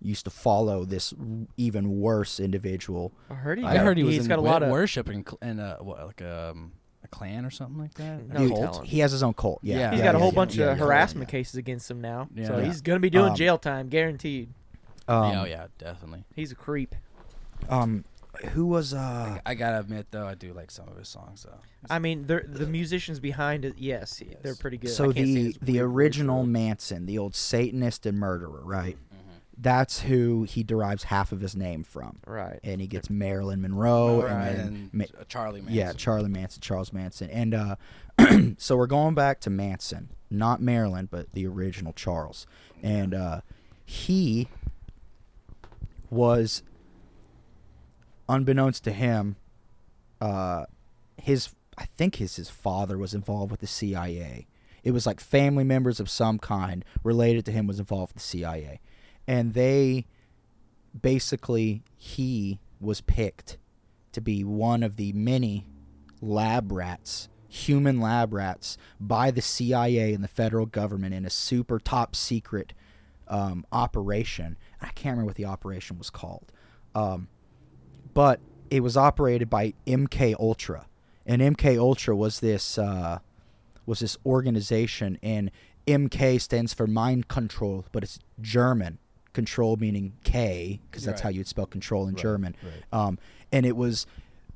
used 0.00 0.24
to 0.24 0.30
follow 0.30 0.84
this 0.84 1.14
even 1.56 1.98
worse 2.00 2.38
individual. 2.38 3.12
I 3.30 3.34
heard 3.34 3.58
he. 3.58 3.64
I 3.64 3.78
heard 3.78 3.96
he 3.96 4.04
was 4.04 4.14
he's 4.14 4.24
in 4.24 4.28
got 4.28 4.38
a 4.38 4.42
lot 4.42 4.62
of. 4.62 4.68
worship 4.68 5.08
and 5.08 5.26
and 5.40 5.60
uh, 5.60 5.78
what, 5.78 6.06
like 6.06 6.22
um, 6.22 6.72
a 7.06 7.08
clan 7.16 7.44
or 7.46 7.50
something 7.50 7.78
like 7.78 7.94
that. 7.94 8.28
No 8.28 8.40
He- 8.40 8.48
telling. 8.54 8.84
he 8.84 8.98
has 8.98 9.12
his 9.12 9.22
own 9.22 9.32
cult. 9.34 9.60
Yeah, 9.62 9.76
Yeah. 9.78 9.90
He's 9.92 9.98
yeah, 10.00 10.04
got 10.04 10.14
a 10.14 10.18
whole 10.18 10.28
yeah, 10.28 10.34
bunch 10.34 10.54
yeah, 10.56 10.66
of 10.72 10.78
yeah, 10.78 10.84
harassment 10.84 11.28
yeah. 11.28 11.38
cases 11.38 11.54
against 11.56 11.90
him 11.90 12.00
now, 12.00 12.28
Yeah. 12.34 12.46
so 12.48 12.58
Yeah. 12.58 12.64
he's 12.66 12.80
gonna 12.82 13.00
be 13.00 13.10
doing 13.10 13.30
Um, 13.30 13.36
jail 13.36 13.58
time, 13.58 13.88
guaranteed. 13.88 14.50
Um, 15.08 15.32
yeah, 15.32 15.42
oh 15.42 15.44
yeah, 15.46 15.66
definitely. 15.78 16.24
He's 16.34 16.52
a 16.52 16.56
creep. 16.56 16.94
Um, 17.68 18.04
who 18.52 18.66
was 18.66 18.92
uh? 18.92 19.38
I 19.46 19.54
gotta 19.54 19.80
admit 19.80 20.08
though, 20.10 20.26
I 20.26 20.34
do 20.34 20.52
like 20.52 20.70
some 20.70 20.88
of 20.88 20.96
his 20.98 21.08
songs 21.08 21.44
though. 21.48 21.58
I 21.88 21.98
mean, 21.98 22.26
they're, 22.26 22.44
the 22.46 22.66
musicians 22.66 23.18
behind 23.20 23.64
it, 23.64 23.76
yes, 23.78 24.22
they're 24.42 24.54
pretty 24.56 24.76
good. 24.76 24.90
I 24.90 24.92
So 24.92 25.04
can't 25.12 25.26
say 25.28 25.34
the 25.34 25.46
it's 25.50 25.58
the 25.62 25.72
weird 25.74 25.90
original. 25.90 26.44
Manson, 26.44 27.06
the 27.06 27.16
old 27.18 27.34
Satanist 27.34 28.04
and 28.04 28.18
murderer, 28.18 28.60
right? 28.62 28.98
That's 29.58 30.00
who 30.02 30.42
he 30.44 30.62
derives 30.62 31.04
half 31.04 31.32
of 31.32 31.40
his 31.40 31.56
name 31.56 31.82
from, 31.82 32.18
right? 32.26 32.60
and 32.62 32.78
he 32.80 32.86
gets 32.86 33.08
Marilyn 33.08 33.62
Monroe, 33.62 34.22
Right. 34.22 34.48
and 34.48 34.90
and 34.92 34.94
Ma- 34.94 35.04
Charlie 35.28 35.60
Manson. 35.62 35.74
yeah, 35.76 35.92
Charlie 35.94 36.28
Manson, 36.28 36.60
Charles 36.60 36.92
Manson, 36.92 37.30
and 37.30 37.54
uh, 37.54 37.76
so 38.58 38.76
we're 38.76 38.86
going 38.86 39.14
back 39.14 39.40
to 39.40 39.50
Manson, 39.50 40.10
not 40.30 40.60
Marilyn, 40.60 41.08
but 41.10 41.32
the 41.32 41.46
original 41.46 41.94
Charles, 41.94 42.46
and 42.82 43.14
uh, 43.14 43.40
he 43.86 44.48
was, 46.10 46.62
unbeknownst 48.28 48.84
to 48.84 48.92
him, 48.92 49.36
uh, 50.20 50.64
his 51.16 51.50
I 51.78 51.86
think 51.96 52.16
his 52.16 52.36
his 52.36 52.50
father 52.50 52.96
was 52.98 53.14
involved 53.14 53.50
with 53.50 53.60
the 53.60 53.66
CIA. 53.66 54.46
It 54.84 54.92
was 54.92 55.06
like 55.06 55.18
family 55.20 55.64
members 55.64 55.98
of 55.98 56.08
some 56.08 56.38
kind 56.38 56.84
related 57.02 57.44
to 57.46 57.52
him 57.52 57.66
was 57.66 57.78
involved 57.80 58.12
with 58.14 58.22
the 58.22 58.28
CIA, 58.28 58.80
and 59.26 59.54
they 59.54 60.06
basically 61.00 61.82
he 61.96 62.60
was 62.80 63.00
picked 63.00 63.58
to 64.12 64.20
be 64.20 64.44
one 64.44 64.82
of 64.82 64.96
the 64.96 65.12
many 65.12 65.66
lab 66.20 66.72
rats, 66.72 67.28
human 67.48 68.00
lab 68.00 68.32
rats, 68.32 68.78
by 69.00 69.30
the 69.30 69.42
CIA 69.42 70.14
and 70.14 70.24
the 70.24 70.28
federal 70.28 70.66
government 70.66 71.14
in 71.14 71.26
a 71.26 71.30
super 71.30 71.78
top 71.78 72.16
secret 72.16 72.72
um, 73.28 73.66
operation. 73.72 74.56
I 74.80 74.86
can't 74.86 75.12
remember 75.12 75.26
what 75.26 75.36
the 75.36 75.44
operation 75.44 75.98
was 75.98 76.10
called, 76.10 76.52
um, 76.94 77.28
but 78.14 78.40
it 78.70 78.80
was 78.80 78.96
operated 78.96 79.50
by 79.50 79.74
MK 79.86 80.34
Ultra, 80.38 80.86
and 81.26 81.42
MK 81.42 81.78
Ultra 81.78 82.16
was 82.16 82.40
this 82.40 82.78
uh, 82.78 83.18
was 83.84 84.00
this 84.00 84.16
organization, 84.24 85.18
and 85.22 85.50
MK 85.86 86.40
stands 86.40 86.72
for 86.72 86.86
mind 86.86 87.28
control, 87.28 87.84
but 87.92 88.02
it's 88.02 88.18
German 88.40 88.98
control 89.36 89.76
meaning 89.76 90.14
K 90.24 90.80
because 90.90 91.04
that's 91.04 91.18
Right. 91.20 91.24
how 91.24 91.28
you'd 91.36 91.46
spell 91.46 91.66
control 91.66 92.08
in 92.08 92.14
Right, 92.14 92.22
German. 92.22 92.56
right. 92.62 92.82
Um, 93.00 93.18
and 93.52 93.64
it 93.66 93.76
was 93.76 94.06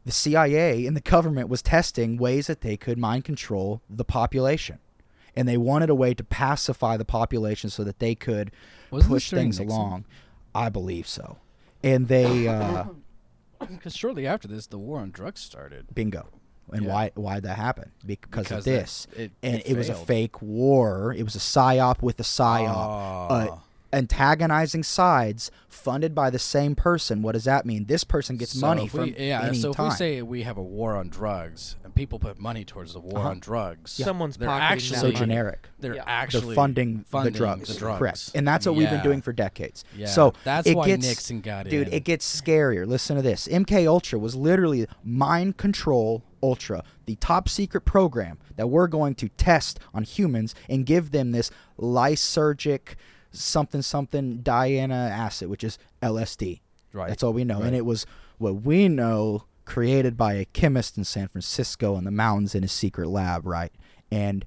the 0.04 0.10
CIA 0.12 0.86
and 0.86 0.96
the 0.96 1.00
government 1.00 1.48
was 1.48 1.62
testing 1.62 2.16
ways 2.16 2.46
that 2.48 2.62
they 2.62 2.76
could 2.76 2.98
mind 2.98 3.24
control 3.24 3.80
the 3.88 4.04
population. 4.04 4.78
And 5.36 5.46
they 5.46 5.56
wanted 5.56 5.90
a 5.90 5.94
way 5.94 6.12
to 6.14 6.24
pacify 6.24 6.96
the 6.96 7.04
population 7.04 7.70
so 7.70 7.84
that 7.84 7.98
they 8.00 8.14
could 8.16 8.50
Wasn't 8.90 9.10
push 9.12 9.30
things 9.30 9.60
Nixon? 9.60 9.76
along. 9.78 10.04
I 10.54 10.68
believe 10.70 11.06
so. 11.06 11.36
And 11.84 12.08
they 12.08 12.48
uh, 12.58 12.84
Because 13.68 13.94
shortly 13.94 14.26
after 14.26 14.48
this, 14.48 14.66
the 14.66 14.78
war 14.78 14.98
on 14.98 15.10
drugs 15.12 15.40
started. 15.40 15.86
bingo. 15.94 16.26
And 16.72 16.84
Yeah. 16.84 16.92
why 16.92 17.10
why 17.14 17.40
that 17.40 17.56
happened? 17.56 17.90
Because, 18.06 18.44
Because 18.44 18.58
of 18.58 18.64
that- 18.64 18.70
this. 18.70 19.06
it- 19.16 19.32
and 19.42 19.56
it 19.56 19.66
it, 19.72 19.76
was 19.76 19.88
a 19.88 19.94
fake 19.94 20.40
war. 20.40 21.12
It 21.12 21.24
was 21.24 21.34
a 21.36 21.40
psyop 21.40 22.00
with 22.02 22.18
a 22.20 22.24
psyop. 22.24 22.68
Uh, 23.30 23.46
Oh. 23.50 23.62
Antagonizing 23.92 24.82
sides 24.82 25.50
funded 25.68 26.14
by 26.14 26.30
the 26.30 26.38
same 26.38 26.74
person. 26.74 27.22
What 27.22 27.32
does 27.32 27.44
that 27.44 27.64
mean? 27.66 27.86
This 27.86 28.04
person 28.04 28.36
gets 28.36 28.52
So 28.58 28.66
money 28.66 28.84
if 28.84 28.90
from 28.90 29.00
we, 29.02 29.16
yeah. 29.18 29.42
any 29.42 29.56
so 29.58 29.70
if 29.70 29.76
time. 29.76 29.88
we 29.88 29.94
say 29.94 30.22
we 30.22 30.42
have 30.42 30.56
a 30.56 30.62
war 30.62 30.96
on 30.96 31.08
drugs 31.08 31.76
and 31.84 31.94
people 31.94 32.18
put 32.18 32.38
money 32.38 32.64
towards 32.64 32.92
the 32.92 33.00
war 33.00 33.18
Uh-huh. 33.18 33.28
on 33.30 33.40
drugs, 33.40 33.92
Someone's 33.92 34.36
they're 34.36 34.48
actually 34.48 34.96
so 34.98 35.06
money. 35.08 35.16
generic. 35.16 35.68
They're 35.78 35.96
Yeah. 35.96 36.04
actually 36.06 36.46
They're 36.46 36.54
funding, 36.54 37.04
funding 37.08 37.32
the, 37.32 37.38
drugs. 37.38 37.68
the 37.72 37.78
drugs. 37.78 37.98
Correct. 37.98 38.30
And 38.34 38.46
that's 38.46 38.66
what 38.66 38.74
we've 38.76 38.90
been 38.90 39.02
doing 39.02 39.22
for 39.22 39.32
decades. 39.32 39.84
Yeah, 39.96 40.06
so 40.06 40.34
that's 40.44 40.66
it 40.66 40.76
why 40.76 40.86
gets, 40.86 41.06
Nixon 41.06 41.40
got 41.40 41.68
dude, 41.68 41.88
in. 41.88 41.94
it 41.94 42.04
gets 42.04 42.40
scarier. 42.40 42.86
Listen 42.86 43.16
to 43.16 43.22
this. 43.22 43.48
MK 43.48 43.86
Ultra 43.86 44.18
was 44.18 44.34
literally 44.36 44.86
mind 45.02 45.56
control 45.56 46.22
ultra, 46.42 46.82
the 47.04 47.16
top 47.16 47.48
secret 47.50 47.82
program 47.82 48.38
that 48.56 48.68
we're 48.68 48.86
going 48.86 49.14
to 49.14 49.28
test 49.30 49.78
on 49.92 50.02
humans 50.04 50.54
and 50.70 50.86
give 50.86 51.10
them 51.10 51.32
this 51.32 51.50
lysergic 51.78 52.94
something 53.32 53.82
something 53.82 54.38
Diana 54.38 54.94
acid, 55.12 55.48
which 55.48 55.64
is 55.64 55.78
LSD. 56.02 56.60
Right. 56.92 57.08
That's 57.08 57.22
all 57.22 57.32
we 57.32 57.44
know. 57.44 57.58
Right. 57.58 57.68
And 57.68 57.76
it 57.76 57.84
was 57.84 58.06
what 58.38 58.62
we 58.62 58.88
know 58.88 59.44
created 59.64 60.16
by 60.16 60.34
a 60.34 60.44
chemist 60.46 60.98
in 60.98 61.04
San 61.04 61.28
Francisco 61.28 61.96
in 61.96 62.04
the 62.04 62.10
mountains 62.10 62.54
in 62.54 62.62
his 62.62 62.72
secret 62.72 63.08
lab, 63.08 63.46
right? 63.46 63.72
And 64.10 64.44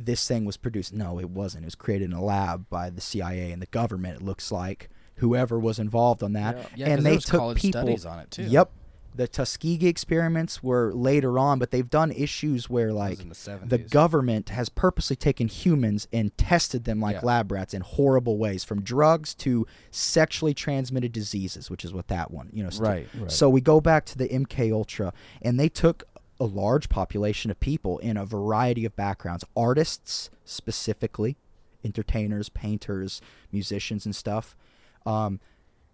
this 0.00 0.26
thing 0.26 0.44
was 0.44 0.56
produced. 0.56 0.92
No, 0.92 1.20
it 1.20 1.30
wasn't. 1.30 1.64
It 1.64 1.66
was 1.66 1.74
created 1.74 2.06
in 2.06 2.12
a 2.12 2.24
lab 2.24 2.68
by 2.68 2.90
the 2.90 3.00
CIA 3.00 3.52
and 3.52 3.62
the 3.62 3.66
government. 3.66 4.16
It 4.20 4.24
looks 4.24 4.50
like 4.50 4.88
whoever 5.16 5.58
was 5.58 5.78
involved 5.78 6.22
on 6.22 6.32
that, 6.32 6.56
Yeah. 6.56 6.86
Yeah, 6.86 6.94
and 6.94 7.06
they 7.06 7.18
took 7.18 7.56
people. 7.56 7.80
studies 7.80 8.06
on 8.06 8.20
it, 8.20 8.30
too. 8.30 8.44
Yep, 8.44 8.70
the 9.14 9.26
Tuskegee 9.26 9.88
experiments 9.88 10.62
were 10.62 10.92
later 10.94 11.38
on, 11.38 11.58
but 11.58 11.70
they've 11.72 11.90
done 11.90 12.12
issues 12.12 12.70
where 12.70 12.92
like 12.92 13.18
the 13.18 13.58
the 13.66 13.78
government 13.78 14.50
has 14.50 14.68
purposely 14.68 15.16
taken 15.16 15.48
humans 15.48 16.06
and 16.12 16.36
tested 16.38 16.84
them 16.84 17.00
like 17.00 17.16
Yeah. 17.16 17.20
lab 17.24 17.50
rats 17.50 17.74
in 17.74 17.82
horrible 17.82 18.38
ways, 18.38 18.62
from 18.64 18.82
drugs 18.82 19.34
to 19.36 19.66
sexually 19.90 20.54
transmitted 20.54 21.10
diseases, 21.12 21.68
which 21.70 21.84
is 21.84 21.92
what 21.92 22.06
that 22.08 22.30
one, 22.30 22.50
you 22.52 22.62
know. 22.62 22.70
Right, 22.78 23.08
right. 23.18 23.30
So 23.32 23.48
we 23.50 23.60
go 23.60 23.80
back 23.80 24.04
to 24.06 24.18
the 24.18 24.28
MK 24.28 24.72
Ultra, 24.72 25.12
and 25.42 25.58
they 25.58 25.68
took 25.68 26.04
a 26.40 26.44
large 26.44 26.88
population 26.88 27.50
of 27.50 27.58
people 27.58 27.98
in 27.98 28.16
a 28.16 28.24
variety 28.24 28.84
of 28.84 28.94
backgrounds, 28.94 29.44
artists 29.56 30.30
specifically, 30.44 31.36
entertainers, 31.84 32.48
painters, 32.48 33.20
musicians, 33.50 34.04
and 34.06 34.14
stuff, 34.14 34.56
um, 35.04 35.40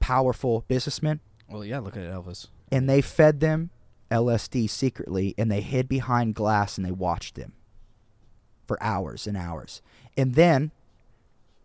powerful 0.01 0.65
businessmen, 0.69 1.21
well, 1.49 1.65
yeah, 1.65 1.79
look 1.79 1.97
at 1.97 2.03
Elvis. 2.03 2.49
And 2.71 2.89
they 2.89 3.01
fed 3.01 3.41
them 3.41 3.71
LSD 4.11 4.69
secretly, 4.69 5.35
and 5.37 5.51
they 5.51 5.61
hid 5.61 5.89
behind 5.89 6.35
glass 6.35 6.77
and 6.79 6.87
they 6.87 6.93
watched 6.93 7.35
them 7.35 7.53
for 8.67 8.83
hours 8.83 9.27
and 9.27 9.37
hours. 9.37 9.83
And 10.17 10.35
then 10.35 10.71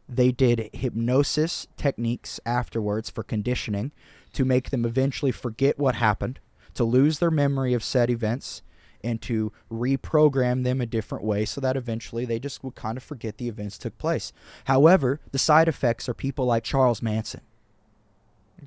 they 0.07 0.31
did 0.31 0.69
hypnosis 0.73 1.67
techniques 1.77 2.39
afterwards 2.45 3.09
for 3.09 3.23
conditioning 3.23 3.91
to 4.33 4.43
make 4.43 4.71
them 4.71 4.85
eventually 4.85 5.31
forget 5.31 5.77
what 5.77 5.95
happened, 5.95 6.39
to 6.73 6.83
lose 6.83 7.19
their 7.19 7.31
memory 7.31 7.73
of 7.73 7.83
said 7.83 8.09
events, 8.09 8.61
and 9.03 9.21
to 9.21 9.51
reprogram 9.71 10.63
them 10.63 10.81
a 10.81 10.85
different 10.85 11.23
way 11.23 11.45
so 11.45 11.61
that 11.61 11.77
eventually 11.77 12.25
they 12.25 12.39
just 12.39 12.63
would 12.63 12.75
kind 12.75 12.97
of 12.97 13.03
forget 13.03 13.37
the 13.37 13.47
events 13.47 13.77
took 13.77 13.97
place. 13.97 14.33
However, 14.65 15.19
the 15.31 15.39
side 15.39 15.67
effects 15.67 16.09
are 16.09 16.13
people 16.13 16.45
like 16.45 16.63
Charles 16.63 17.01
Manson 17.01 17.41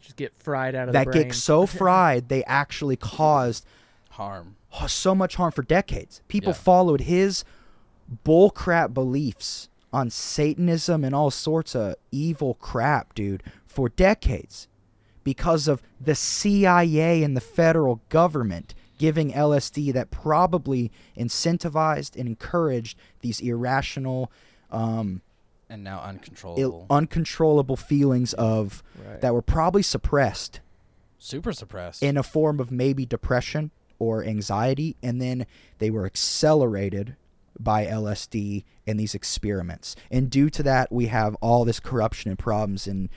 Just 0.00 0.16
get 0.16 0.32
fried 0.36 0.74
out 0.74 0.88
of 0.88 0.92
that 0.94 1.06
the 1.06 1.10
brain. 1.12 1.22
get 1.28 1.34
so 1.34 1.66
fried 1.66 2.28
they 2.28 2.44
actually 2.44 2.96
caused 2.96 3.64
Harm. 4.10 4.56
so 4.88 5.14
much 5.14 5.36
harm 5.36 5.52
for 5.52 5.62
decades. 5.62 6.20
People 6.28 6.50
Yeah. 6.50 6.58
followed 6.58 7.00
his 7.02 7.44
bullcrap 8.24 8.92
beliefs 8.94 9.68
on 9.92 10.10
Satanism 10.10 11.04
and 11.04 11.14
all 11.14 11.30
sorts 11.30 11.74
of 11.74 11.94
evil 12.10 12.54
crap, 12.54 13.14
dude, 13.14 13.42
for 13.66 13.88
decades 13.88 14.68
because 15.24 15.68
of 15.68 15.82
the 16.00 16.14
CIA 16.14 17.22
and 17.22 17.36
the 17.36 17.40
federal 17.40 18.00
government 18.08 18.74
giving 18.98 19.32
LSD 19.32 19.92
that 19.92 20.10
probably 20.10 20.90
incentivized 21.16 22.16
and 22.16 22.28
encouraged 22.28 22.98
these 23.20 23.40
irrational, 23.40 24.30
um, 24.70 25.20
And 25.72 25.82
now 25.82 26.00
Ill, 26.00 26.08
uncontrollable. 26.08 26.86
uncontrollable 26.90 27.76
feelings 27.76 28.34
of 28.34 28.82
Right. 29.02 29.22
that 29.22 29.32
were 29.32 29.40
probably 29.40 29.82
suppressed 29.82 30.60
Super 31.18 31.52
suppressed. 31.54 32.02
in 32.02 32.18
a 32.18 32.22
form 32.22 32.60
of 32.60 32.70
maybe 32.70 33.06
depression 33.06 33.70
or 33.98 34.22
anxiety, 34.22 34.96
and 35.02 35.18
then 35.18 35.46
they 35.78 35.88
were 35.90 36.04
accelerated 36.04 37.16
by 37.58 37.86
LSD 37.86 38.64
and 38.86 39.00
these 39.00 39.14
experiments. 39.14 39.96
And 40.10 40.28
due 40.28 40.50
to 40.50 40.62
that, 40.64 40.92
we 40.92 41.06
have 41.06 41.36
all 41.40 41.64
this 41.64 41.80
corruption 41.80 42.30
and 42.30 42.38
problems 42.38 42.86
and, 42.86 43.08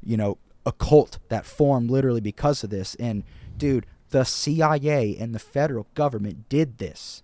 you 0.00 0.16
know, 0.16 0.38
a 0.64 0.70
cult 0.70 1.18
that 1.30 1.44
formed 1.44 1.90
literally 1.90 2.20
because 2.20 2.62
of 2.62 2.70
this. 2.70 2.94
And, 2.96 3.24
dude, 3.58 3.86
the 4.10 4.22
CIA 4.24 5.16
and 5.18 5.34
the 5.34 5.40
federal 5.40 5.88
government 5.94 6.48
did 6.48 6.78
this. 6.78 7.23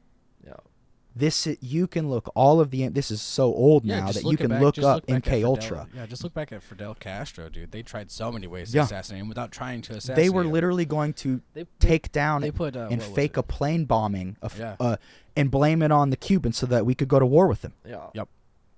Yeah. 1.21 1.27
This 1.27 1.49
you 1.61 1.87
can 1.87 2.09
look 2.09 2.31
all 2.35 2.61
of 2.61 2.71
the 2.71 2.89
this 2.89 3.11
is 3.11 3.21
so 3.21 3.45
old 3.55 3.85
Yeah, 3.85 4.01
now 4.01 4.13
that 4.13 4.25
you 4.25 4.37
can 4.37 4.49
back- 4.49 4.61
look 4.63 4.79
up 4.79 5.07
back 5.07 5.17
at 5.17 5.23
MK 5.23 5.31
Fidel- 5.31 5.51
Ultra. 5.51 5.89
Yeah, 5.95 6.07
just 6.07 6.25
look 6.25 6.33
back 6.35 6.53
at 6.53 6.63
Fidel 6.63 6.95
Castro, 6.95 7.49
dude. 7.49 7.71
They 7.73 7.83
tried 7.83 8.11
so 8.11 8.31
many 8.33 8.47
ways 8.47 8.71
to 8.71 8.79
Yeah. 8.79 8.85
assassinate 8.85 9.21
him 9.23 9.29
without 9.29 9.53
trying 9.53 9.83
to 9.83 9.93
assassinate 9.93 10.17
They 10.17 10.31
were 10.31 10.43
him. 10.43 10.53
literally 10.53 10.85
going 10.85 11.13
to 11.15 11.41
They, 11.55 11.63
they, 11.65 11.69
take 11.79 12.11
down 12.13 12.41
they 12.41 12.51
put 12.51 12.77
uh, 12.77 12.89
and 12.91 13.03
fake 13.03 13.33
it? 13.37 13.41
a 13.41 13.43
plane 13.43 13.85
bombing 13.85 14.37
of, 14.43 14.59
Yeah. 14.59 14.77
uh, 14.81 14.97
and 15.37 15.51
blame 15.51 15.83
it 15.83 15.93
on 15.93 16.11
the 16.11 16.17
Cubans 16.17 16.57
so 16.57 16.67
that 16.67 16.85
we 16.87 16.95
could 16.95 17.09
go 17.09 17.19
to 17.19 17.27
war 17.27 17.47
with 17.47 17.63
them. 17.63 17.73
Yeah. 17.87 18.07
Yep. 18.15 18.29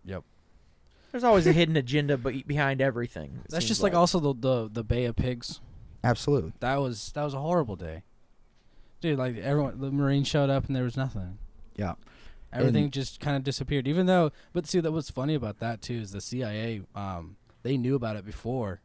Yep. 0.04 0.24
There's 1.12 1.24
always 1.24 1.46
a 1.46 1.52
hidden 1.52 1.76
agenda 1.76 2.16
be- 2.16 2.42
behind 2.42 2.80
everything. 2.80 3.40
That's 3.48 3.64
seems 3.64 3.68
just 3.68 3.82
like, 3.82 3.94
also 3.94 4.18
the, 4.18 4.34
the 4.34 4.70
the 4.72 4.82
Bay 4.84 5.04
of 5.04 5.14
Pigs. 5.16 5.60
Absolutely. 6.02 6.52
That 6.60 6.76
was 6.80 7.12
that 7.12 7.22
was 7.22 7.34
a 7.34 7.40
horrible 7.40 7.76
day, 7.76 8.02
dude. 9.00 9.18
Like 9.18 9.36
everyone, 9.36 9.78
the 9.78 9.90
Marines 9.90 10.26
showed 10.26 10.48
up 10.50 10.66
and 10.66 10.74
there 10.74 10.84
was 10.84 10.96
nothing. 10.96 11.36
Yeah. 11.76 11.94
Everything 12.52 12.84
And- 12.84 12.92
just 12.92 13.18
kind 13.20 13.36
of 13.36 13.44
disappeared. 13.44 13.88
Even 13.88 14.06
though, 14.06 14.30
but 14.52 14.66
see, 14.66 14.80
that 14.80 14.92
what's 14.92 15.10
funny 15.10 15.34
about 15.34 15.58
that 15.60 15.80
too 15.82 15.94
is 15.94 16.12
the 16.12 16.20
CIA. 16.20 16.82
Um, 16.94 17.36
they 17.62 17.76
knew 17.76 17.94
about 17.94 18.16
it 18.16 18.24
before. 18.26 18.80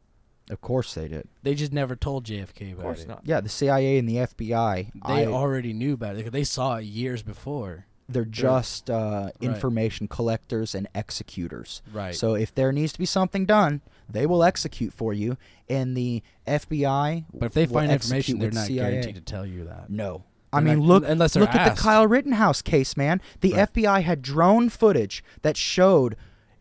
Of 0.49 0.61
course 0.61 0.93
they 0.93 1.09
did. 1.09 1.27
They 1.43 1.55
just 1.55 1.73
never 1.73 1.95
told 1.97 2.23
JFK 2.25 2.71
Of 2.71 2.79
about 2.79 2.81
course 2.83 3.01
it. 3.01 3.07
not. 3.09 3.21
Yeah, 3.25 3.41
the 3.41 3.49
CIA 3.49 3.97
and 3.97 4.07
the 4.07 4.19
FBI, 4.19 4.91
They 5.07 5.25
I- 5.25 5.25
already 5.25 5.73
knew 5.73 5.93
about 5.95 6.15
it. 6.15 6.31
They 6.31 6.45
saw 6.45 6.75
it 6.77 6.83
years 6.85 7.21
before. 7.23 7.85
they're 8.09 8.23
just 8.23 8.89
uh, 8.89 9.23
Right. 9.25 9.33
information 9.41 10.07
collectors 10.07 10.73
and 10.73 10.87
executors. 10.95 11.81
Right. 11.91 12.15
So 12.15 12.35
if 12.35 12.55
there 12.55 12.71
needs 12.71 12.93
to 12.93 12.99
be 12.99 13.05
something 13.05 13.45
done, 13.45 13.81
they 14.09 14.25
will 14.25 14.45
execute 14.45 14.93
for 14.93 15.11
you. 15.13 15.35
And 15.67 15.97
the 15.97 16.23
FBI, 16.47 17.25
but 17.33 17.47
if 17.47 17.53
they 17.53 17.65
will 17.65 17.73
find 17.73 17.91
information, 17.91 18.39
they're 18.39 18.49
not 18.51 18.67
CIA. 18.67 18.91
guaranteed 18.91 19.15
to 19.15 19.21
tell 19.21 19.45
you 19.45 19.65
that. 19.65 19.89
No. 19.89 20.23
I 20.53 20.61
mean, 20.61 20.79
look 20.81 21.03
look 21.03 21.55
at 21.55 21.75
the. 21.75 21.81
Kyle 21.81 22.07
Rittenhouse 22.07 22.61
case, 22.61 22.95
man. 22.95 23.21
The 23.41 23.53
Right. 23.53 23.69
FBI 23.73 24.01
had 24.01 24.21
drone 24.21 24.69
footage 24.69 25.23
that 25.41 25.57
showed 25.57 26.15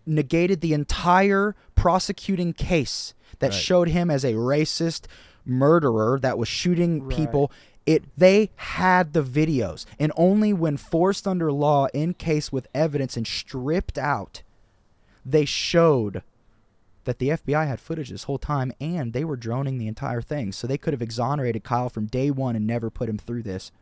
negated 0.04 0.60
the 0.60 0.72
entire 0.72 1.54
prosecuting 1.74 2.52
case 2.52 3.14
that 3.38 3.50
Right. 3.50 3.54
showed 3.54 3.88
him 3.88 4.10
as 4.10 4.24
a 4.24 4.32
racist 4.34 5.06
murderer 5.44 6.18
that 6.20 6.38
was 6.38 6.48
shooting 6.48 7.02
Right. 7.04 7.16
people. 7.16 7.50
It 7.86 8.04
they 8.18 8.50
had 8.56 9.12
the 9.12 9.22
videos, 9.22 9.84
and 9.98 10.10
only 10.16 10.52
when 10.52 10.76
forced 10.76 11.26
under 11.28 11.52
law 11.52 11.86
in 11.94 12.14
case 12.14 12.50
with 12.50 12.66
evidence 12.74 13.16
and 13.16 13.26
stripped 13.26 13.96
out, 13.98 14.42
they 15.24 15.44
showed 15.44 16.22
that 17.06 17.18
the 17.18 17.30
FBI 17.30 17.66
had 17.66 17.80
footage 17.80 18.10
this 18.10 18.24
whole 18.24 18.38
time 18.38 18.72
and 18.80 19.12
they 19.12 19.24
were 19.24 19.36
droning 19.36 19.78
the 19.78 19.88
entire 19.88 20.20
thing. 20.20 20.52
So 20.52 20.66
they 20.66 20.78
could 20.78 20.92
have 20.92 21.02
exonerated 21.02 21.64
Kyle 21.64 21.88
from 21.88 22.06
day 22.06 22.30
one 22.30 22.54
and 22.54 22.66
never 22.66 22.90
put 22.90 23.08
him 23.08 23.18
through 23.18 23.42
this. 23.42 23.72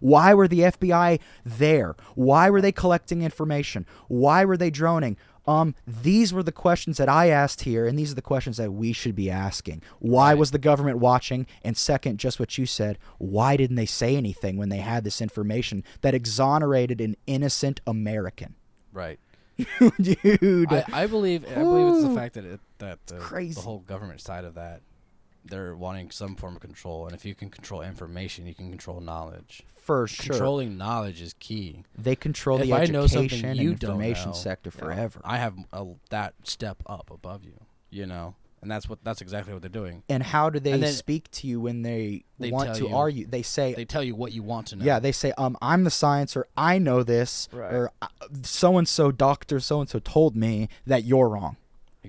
Why 0.00 0.34
were 0.34 0.48
the 0.48 0.60
FBI 0.60 1.18
there? 1.44 1.96
Why 2.14 2.50
were 2.50 2.60
they 2.60 2.72
collecting 2.72 3.22
information? 3.22 3.86
Why 4.08 4.44
were 4.44 4.56
they 4.56 4.70
droning? 4.70 5.16
Um, 5.46 5.74
these 5.86 6.32
were 6.32 6.42
the 6.42 6.52
questions 6.52 6.96
that 6.96 7.08
I 7.08 7.28
asked 7.28 7.62
here, 7.62 7.86
and 7.86 7.98
these 7.98 8.12
are 8.12 8.14
the 8.14 8.22
questions 8.22 8.56
that 8.56 8.72
we 8.72 8.92
should 8.92 9.14
be 9.14 9.30
asking. 9.30 9.82
Why 9.98 10.34
was 10.34 10.50
the 10.50 10.58
government 10.58 10.98
watching? 10.98 11.46
And 11.62 11.76
second, 11.76 12.18
just 12.18 12.40
what 12.40 12.56
you 12.56 12.64
said, 12.66 12.98
why 13.18 13.56
didn't 13.56 13.76
they 13.76 13.86
say 13.86 14.16
anything 14.16 14.56
when 14.56 14.70
they 14.70 14.78
had 14.78 15.04
this 15.04 15.20
information 15.20 15.84
that 16.00 16.14
exonerated 16.14 17.00
an 17.00 17.16
innocent 17.26 17.80
American? 17.86 18.54
Right. 18.92 19.18
Dude. 20.00 20.72
I, 20.72 20.84
I 20.92 21.06
believe 21.06 21.44
I 21.48 21.54
believe 21.54 21.94
it's 21.94 22.08
the 22.08 22.14
fact 22.14 22.34
that 22.34 22.44
it, 22.44 22.60
that 22.78 23.06
the, 23.06 23.16
crazy. 23.16 23.54
the 23.54 23.60
whole 23.60 23.80
government 23.80 24.20
side 24.20 24.44
of 24.44 24.54
that 24.54 24.82
they're 25.44 25.76
wanting 25.76 26.10
some 26.10 26.36
form 26.36 26.56
of 26.56 26.62
control, 26.62 27.06
and 27.06 27.14
if 27.14 27.24
you 27.24 27.34
can 27.34 27.50
control 27.50 27.82
information, 27.82 28.46
you 28.46 28.54
can 28.54 28.70
control 28.70 29.00
knowledge. 29.00 29.62
for 29.76 30.06
sure. 30.06 30.32
Controlling 30.32 30.78
knowledge 30.78 31.20
is 31.20 31.34
key. 31.38 31.84
They 31.96 32.16
control 32.16 32.58
If 32.58 32.66
the 32.66 32.72
I 32.72 32.82
education 32.82 33.44
and 33.44 33.60
information 33.60 34.30
know, 34.30 34.34
sector 34.34 34.72
yeah, 34.74 34.80
forever. 34.80 35.20
I 35.22 35.36
have 35.38 35.56
a, 35.72 35.86
that 36.10 36.34
step 36.44 36.82
up 36.86 37.10
above 37.10 37.44
you, 37.44 37.60
you 37.90 38.06
know, 38.06 38.36
and 38.64 38.70
that's 38.70 38.88
what 38.88 38.98
that's 39.04 39.20
exactly 39.20 39.52
what 39.52 39.62
they're 39.62 39.68
doing. 39.68 40.02
and 40.08 40.22
how 40.22 40.50
do 40.50 40.58
they 40.58 40.84
speak 40.90 41.30
to 41.32 41.46
you 41.46 41.60
when 41.60 41.82
they, 41.82 42.24
They 42.38 42.50
want 42.50 42.74
to 42.76 42.88
you- 42.88 42.94
argue? 42.96 43.26
They 43.26 43.42
say, 43.42 43.74
They 43.74 43.84
tell 43.84 44.02
you 44.02 44.14
what 44.16 44.32
you 44.32 44.42
want 44.42 44.66
to 44.68 44.76
know. 44.76 44.84
yeah, 44.84 44.98
they 44.98 45.12
say, 45.12 45.32
um, 45.38 45.56
I'm 45.62 45.84
the 45.84 45.90
science, 45.90 46.36
or 46.36 46.46
I 46.56 46.78
know 46.78 47.02
this, 47.02 47.48
Right. 47.52 47.72
or 47.72 47.90
so 48.42 48.76
and 48.78 48.88
so 48.88 49.12
doctor 49.12 49.60
so 49.60 49.80
and 49.80 49.88
so 49.88 49.98
told 50.00 50.34
me 50.34 50.68
that 50.86 51.04
you're 51.04 51.28
wrong. 51.28 51.56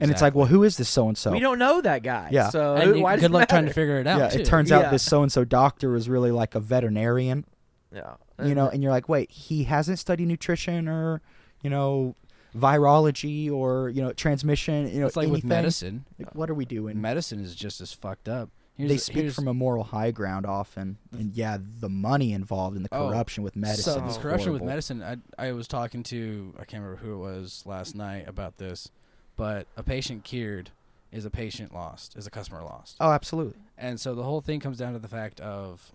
And 0.02 0.12
it's 0.12 0.22
like, 0.22 0.36
well, 0.36 0.48
who 0.48 0.64
is 0.64 0.76
this 0.76 0.90
so 0.90 1.08
and 1.08 1.18
so? 1.18 1.32
We 1.32 1.40
don't 1.40 1.58
know 1.58 1.80
that 1.80 2.04
guy. 2.04 2.28
Yeah. 2.32 2.50
So 2.50 2.76
and 2.76 2.98
you, 2.98 3.04
why 3.04 3.16
good 3.16 3.26
it 3.26 3.32
luck 3.32 3.48
trying 3.48 3.66
to 3.66 3.74
figure 3.74 3.98
it 4.00 4.08
out. 4.08 4.20
Yeah, 4.20 4.28
too. 4.30 4.40
it 4.42 4.46
turns 4.46 4.70
out 4.72 4.92
this 4.92 5.04
so 5.04 5.22
and 5.24 5.32
so 5.32 5.46
doctor 5.46 5.90
was 5.92 6.10
really 6.10 6.32
like 6.32 6.54
a 6.54 6.60
veterinarian, 6.60 7.46
Yeah. 7.94 8.16
you 8.44 8.56
know, 8.56 8.68
and 8.68 8.84
you're 8.84 8.92
like, 8.92 9.08
wait, 9.08 9.32
he 9.32 9.64
hasn't 9.64 10.00
studied 10.00 10.28
nutrition 10.28 10.90
or, 10.90 11.22
you 11.62 11.70
know, 11.70 12.16
virology 12.56 13.52
or 13.52 13.90
you 13.90 14.02
know 14.02 14.12
transmission. 14.14 14.88
You 14.90 15.02
know, 15.02 15.08
it's 15.08 15.16
like 15.16 15.30
with 15.30 15.44
medicine. 15.44 16.06
Like, 16.18 16.34
what 16.36 16.50
are 16.50 16.54
we 16.54 16.66
doing? 16.66 17.00
Medicine 17.02 17.40
is 17.44 17.56
just 17.56 17.82
as 17.82 17.92
fucked 17.94 18.30
up. 18.30 18.50
Here's 18.78 18.90
they 18.90 18.96
the- 18.96 19.02
speak 19.02 19.32
from 19.32 19.48
a 19.48 19.54
moral 19.54 19.86
high 19.86 20.12
ground 20.12 20.46
often, 20.46 20.98
and 21.14 21.34
yeah, 21.34 21.58
the 21.80 21.88
money 21.90 22.34
involved 22.34 22.76
in 22.76 22.84
the 22.84 22.90
Oh, 22.92 23.10
corruption 23.10 23.44
with 23.44 23.56
medicine. 23.56 23.94
So 23.94 24.00
this 24.02 24.14
is 24.14 24.18
corruption 24.18 24.52
with 24.54 24.64
medicine, 24.64 25.02
I 25.02 25.18
I 25.38 25.52
was 25.54 25.68
talking 25.68 26.04
to 26.04 26.54
I 26.60 26.66
can't 26.66 26.84
remember 26.84 27.02
who 27.02 27.14
it 27.14 27.18
was 27.18 27.64
last 27.66 27.96
night 27.96 28.28
about 28.28 28.58
this, 28.58 28.90
but 29.38 29.68
a 29.78 29.84
patient 29.84 30.24
cured 30.26 30.72
is 31.12 31.24
a 31.24 31.30
patient 31.30 31.74
lost, 31.74 32.18
is 32.18 32.28
a 32.28 32.30
customer 32.30 32.62
lost, 32.64 32.98
Oh, 33.00 33.12
absolutely. 33.12 33.62
and 33.78 33.98
so 34.02 34.14
the 34.14 34.24
whole 34.24 34.42
thing 34.42 34.60
comes 34.60 34.78
down 34.78 34.92
to 34.92 35.00
the 35.00 35.08
fact 35.08 35.40
of, 35.40 35.94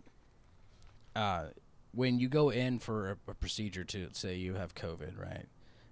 uh, 1.14 1.48
when 1.92 2.18
you 2.18 2.28
go 2.28 2.48
in 2.48 2.78
for 2.78 3.11
a, 3.11 3.30
a 3.30 3.34
procedure 3.34 3.84
to 3.84 4.08
say 4.12 4.36
you 4.36 4.54
have 4.54 4.74
COVID, 4.74 5.18
right, 5.20 5.44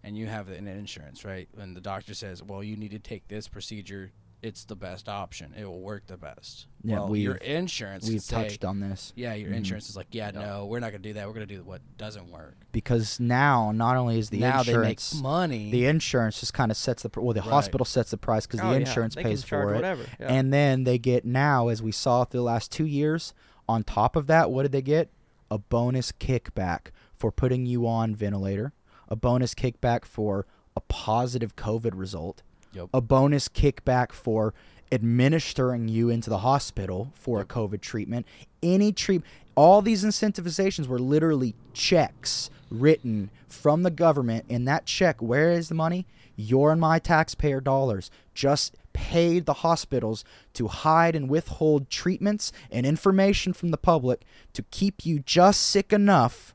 and 0.05 0.17
you 0.17 0.27
have 0.27 0.49
an 0.49 0.67
insurance, 0.69 1.25
right, 1.25 1.49
and 1.59 1.77
the 1.77 1.81
doctor 1.81 2.15
says, 2.15 2.43
well, 2.43 2.63
you 2.63 2.77
need 2.77 2.91
to 2.93 2.99
take 2.99 3.29
this 3.29 3.49
procedure. 3.49 4.13
It's 4.41 4.65
the 4.65 4.77
best 4.77 5.09
option. 5.09 5.53
It 5.59 5.65
will 5.65 5.81
work 5.81 6.07
the 6.07 6.17
best. 6.17 6.69
Yeah, 6.85 7.01
well, 7.01 7.17
your 7.17 7.35
insurance 7.35 8.05
can 8.05 8.13
We've 8.13 8.23
say, 8.23 8.45
touched 8.45 8.65
on 8.65 8.79
this 8.79 9.13
Yeah, 9.17 9.35
your 9.35 9.51
Mhm. 9.51 9.57
insurance 9.57 9.91
is 9.91 9.97
like, 9.97 10.07
yeah, 10.13 10.31
Yeah. 10.33 10.41
no, 10.47 10.67
we're 10.67 10.79
not 10.79 10.93
gonna 10.93 11.03
do 11.03 11.15
that. 11.15 11.27
We're 11.27 11.33
gonna 11.35 11.47
do 11.47 11.65
what 11.65 11.81
doesn't 11.97 12.31
work. 12.31 12.55
because 12.71 13.19
now 13.19 13.73
not 13.73 13.97
only 13.97 14.17
is 14.21 14.31
the 14.31 14.39
now 14.39 14.61
insurance 14.61 15.11
they 15.11 15.17
make 15.17 15.23
money. 15.25 15.71
the 15.73 15.87
insurance 15.87 16.39
just 16.39 16.55
kind 16.55 16.71
of 16.71 16.77
sets 16.77 17.03
the 17.03 17.09
pr- 17.09 17.21
well 17.21 17.35
the 17.35 17.41
Right. 17.41 17.51
hospital 17.51 17.85
sets 17.85 18.13
the 18.13 18.17
price 18.17 18.47
because 18.47 18.61
Oh, 18.61 18.71
the 18.71 18.77
insurance 18.77 19.17
They 19.17 19.25
pays 19.25 19.43
for 19.43 19.73
it 19.73 19.75
Whatever. 19.75 20.05
Yeah. 20.21 20.33
and 20.33 20.53
then 20.53 20.85
they 20.85 20.99
get 20.99 21.25
now 21.25 21.67
as 21.67 21.83
we 21.83 21.91
saw 21.91 22.23
through 22.25 22.39
the 22.39 22.45
last 22.45 22.71
two 22.71 22.87
years 22.87 23.35
on 23.69 23.83
top 23.83 24.15
of 24.15 24.29
that 24.29 24.53
what 24.53 24.63
did 24.63 24.71
they 24.71 24.83
get 24.83 25.11
a 25.51 25.59
bonus 25.59 26.13
kickback 26.13 26.93
for 27.17 27.33
putting 27.33 27.67
you 27.67 27.89
on 27.89 28.15
ventilator 28.15 28.73
a 29.09 29.17
bonus 29.17 29.55
kickback 29.55 30.05
for 30.05 30.47
a 30.77 30.81
positive 30.83 31.57
covid 31.57 31.93
result 31.95 32.43
Yep. 32.73 32.89
a 32.93 33.01
bonus 33.01 33.49
kickback 33.49 34.13
for 34.13 34.53
administering 34.93 35.89
you 35.89 36.11
into 36.11 36.29
the 36.31 36.39
hospital 36.39 37.13
for 37.15 37.39
Yep. 37.39 37.45
a 37.45 37.55
covid 37.55 37.81
treatment 37.81 38.27
any 38.63 38.93
treat 38.93 39.23
all 39.55 39.83
these 39.83 40.05
incentivizations 40.05 40.87
were 40.87 40.99
literally 40.99 41.55
checks 41.73 42.51
written 42.71 43.31
from 43.49 43.83
the 43.83 43.91
government 43.91 44.45
and 44.51 44.69
that 44.69 44.85
check 44.87 45.21
where 45.23 45.51
is 45.53 45.69
the 45.69 45.75
money 45.75 46.07
your 46.37 46.71
and 46.71 46.81
my 46.81 46.99
taxpayer 46.99 47.61
dollars 47.61 48.11
just 48.35 48.77
paid 48.93 49.47
the 49.47 49.55
hospitals 49.55 50.25
to 50.53 50.69
hide 50.69 51.15
and 51.17 51.29
withhold 51.31 51.89
treatments 51.89 52.53
and 52.71 52.85
information 52.85 53.53
from 53.53 53.71
the 53.71 53.77
public 53.77 54.23
to 54.53 54.63
keep 54.71 55.07
you 55.07 55.19
just 55.21 55.61
sick 55.63 55.93
enough 55.93 56.55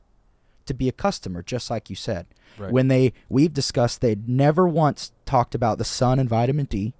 to 0.66 0.74
be 0.74 0.88
a 0.88 0.92
customer, 0.92 1.42
just 1.42 1.70
like 1.70 1.90
you 1.90 1.96
said. 1.96 2.26
Right. 2.58 2.70
When 2.72 2.88
they 2.88 3.12
we've 3.28 3.52
discussed 3.52 4.00
they'd 4.00 4.28
never 4.28 4.68
once 4.68 5.12
talked 5.26 5.54
about 5.54 5.78
the 5.78 5.84
sun 5.84 6.18
and 6.18 6.28
vitamin 6.28 6.66
D, 6.66 6.94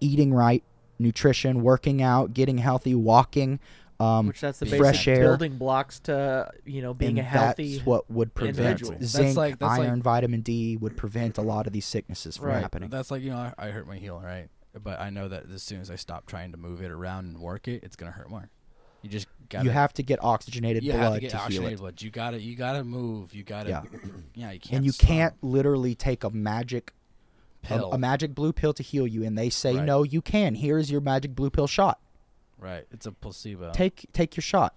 eating 0.00 0.34
right, 0.34 0.62
nutrition, 0.98 1.62
working 1.62 2.02
out, 2.02 2.34
getting 2.34 2.58
healthy, 2.58 2.94
walking. 2.94 3.60
Um, 3.98 4.26
Which 4.26 4.42
that's 4.42 4.58
the 4.58 4.66
Fresh 4.66 5.06
basic 5.06 5.08
air. 5.08 5.24
building 5.28 5.56
blocks 5.56 6.00
to 6.00 6.50
you 6.66 6.82
know 6.82 6.92
being 6.92 7.18
and 7.18 7.20
a 7.20 7.22
healthy. 7.22 7.76
That's 7.76 7.86
what 7.86 8.10
would 8.10 8.34
prevent 8.34 8.58
individual. 8.58 8.92
That's 8.92 9.06
zinc, 9.12 9.36
like- 9.38 9.58
that's 9.58 9.78
like- 9.78 9.88
iron, 9.88 10.02
vitamin 10.02 10.42
D 10.42 10.76
would 10.76 10.96
prevent 10.98 11.38
a 11.38 11.42
lot 11.42 11.66
of 11.66 11.72
these 11.72 11.86
sicknesses 11.86 12.36
from 12.36 12.48
Right. 12.48 12.60
happening. 12.60 12.90
That's 12.90 13.10
like 13.10 13.22
you 13.22 13.30
know 13.30 13.38
I, 13.38 13.54
I 13.56 13.70
hurt 13.70 13.86
my 13.88 13.96
heel, 13.96 14.20
right? 14.22 14.48
But 14.82 15.00
I 15.00 15.08
know 15.08 15.28
that 15.28 15.44
as 15.50 15.62
soon 15.62 15.80
as 15.80 15.90
I 15.90 15.96
stop 15.96 16.26
trying 16.26 16.52
to 16.52 16.58
move 16.58 16.82
it 16.82 16.90
around 16.90 17.24
and 17.24 17.38
work 17.38 17.68
it, 17.68 17.82
it's 17.84 17.96
gonna 17.96 18.10
hurt 18.10 18.28
more. 18.28 18.50
You 19.06 19.12
just 19.12 19.26
got 19.48 19.64
you 19.64 19.70
have 19.70 19.92
to 19.94 20.02
get 20.02 20.22
oxygenated 20.22 20.82
you 20.82 20.92
blood 20.92 21.02
have 21.02 21.14
to 21.14 21.20
get 21.20 21.32
heal 21.32 21.40
oxygenated 21.40 21.78
blood. 21.78 22.02
You 22.02 22.10
gotta 22.10 22.40
you 22.40 22.56
gotta 22.56 22.84
move. 22.84 23.34
You 23.34 23.42
gotta 23.44 23.70
Yeah. 23.70 23.82
yeah. 24.34 24.50
You 24.52 24.60
can't 24.60 24.76
and 24.76 24.84
you 24.84 24.92
stop. 24.92 25.06
can't 25.08 25.34
literally 25.42 25.94
take 25.94 26.24
a 26.24 26.30
magic 26.30 26.92
a- 27.64 27.66
pill. 27.68 27.92
A, 27.92 27.98
magic 27.98 28.34
blue 28.34 28.52
pill 28.52 28.72
to 28.74 28.82
heal 28.82 29.06
you 29.06 29.24
and 29.24 29.36
they 29.38 29.50
say 29.50 29.74
Right. 29.76 29.84
no 29.84 30.02
you 30.02 30.20
can 30.22 30.54
here's 30.56 30.90
your 30.90 31.00
magic 31.00 31.34
blue 31.34 31.50
pill 31.50 31.66
shot 31.66 31.98
right. 32.58 32.84
It's 32.92 33.06
a 33.06 33.12
placebo. 33.12 33.72
take 33.72 34.06
take 34.12 34.36
your 34.36 34.42
shot 34.42 34.74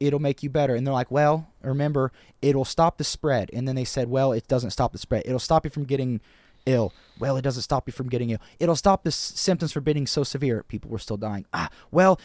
it'll 0.00 0.20
make 0.20 0.42
you 0.44 0.50
better 0.50 0.74
and 0.76 0.86
they're 0.86 0.94
like 0.94 1.10
well 1.10 1.48
remember 1.62 2.12
it'll 2.40 2.64
stop 2.64 2.98
the 2.98 3.04
spread 3.04 3.50
and 3.52 3.66
then 3.66 3.74
they 3.74 3.84
said 3.84 4.08
well 4.08 4.32
it 4.32 4.46
doesn't 4.46 4.70
stop 4.70 4.92
the 4.92 4.98
spread 4.98 5.22
it'll 5.26 5.40
stop 5.40 5.64
you 5.64 5.70
from 5.70 5.82
getting 5.84 6.20
ill 6.66 6.92
well 7.18 7.36
it 7.36 7.42
doesn't 7.42 7.62
stop 7.62 7.88
you 7.88 7.92
from 7.92 8.08
getting 8.08 8.30
ill 8.30 8.38
it'll 8.60 8.76
stop 8.76 9.02
the 9.02 9.08
s- 9.08 9.16
symptoms 9.16 9.72
from 9.72 9.82
being 9.82 10.06
so 10.06 10.22
severe 10.22 10.62
people 10.68 10.88
were 10.90 10.98
still 11.00 11.16
dying 11.16 11.44
ah 11.52 11.68
well 11.90 12.20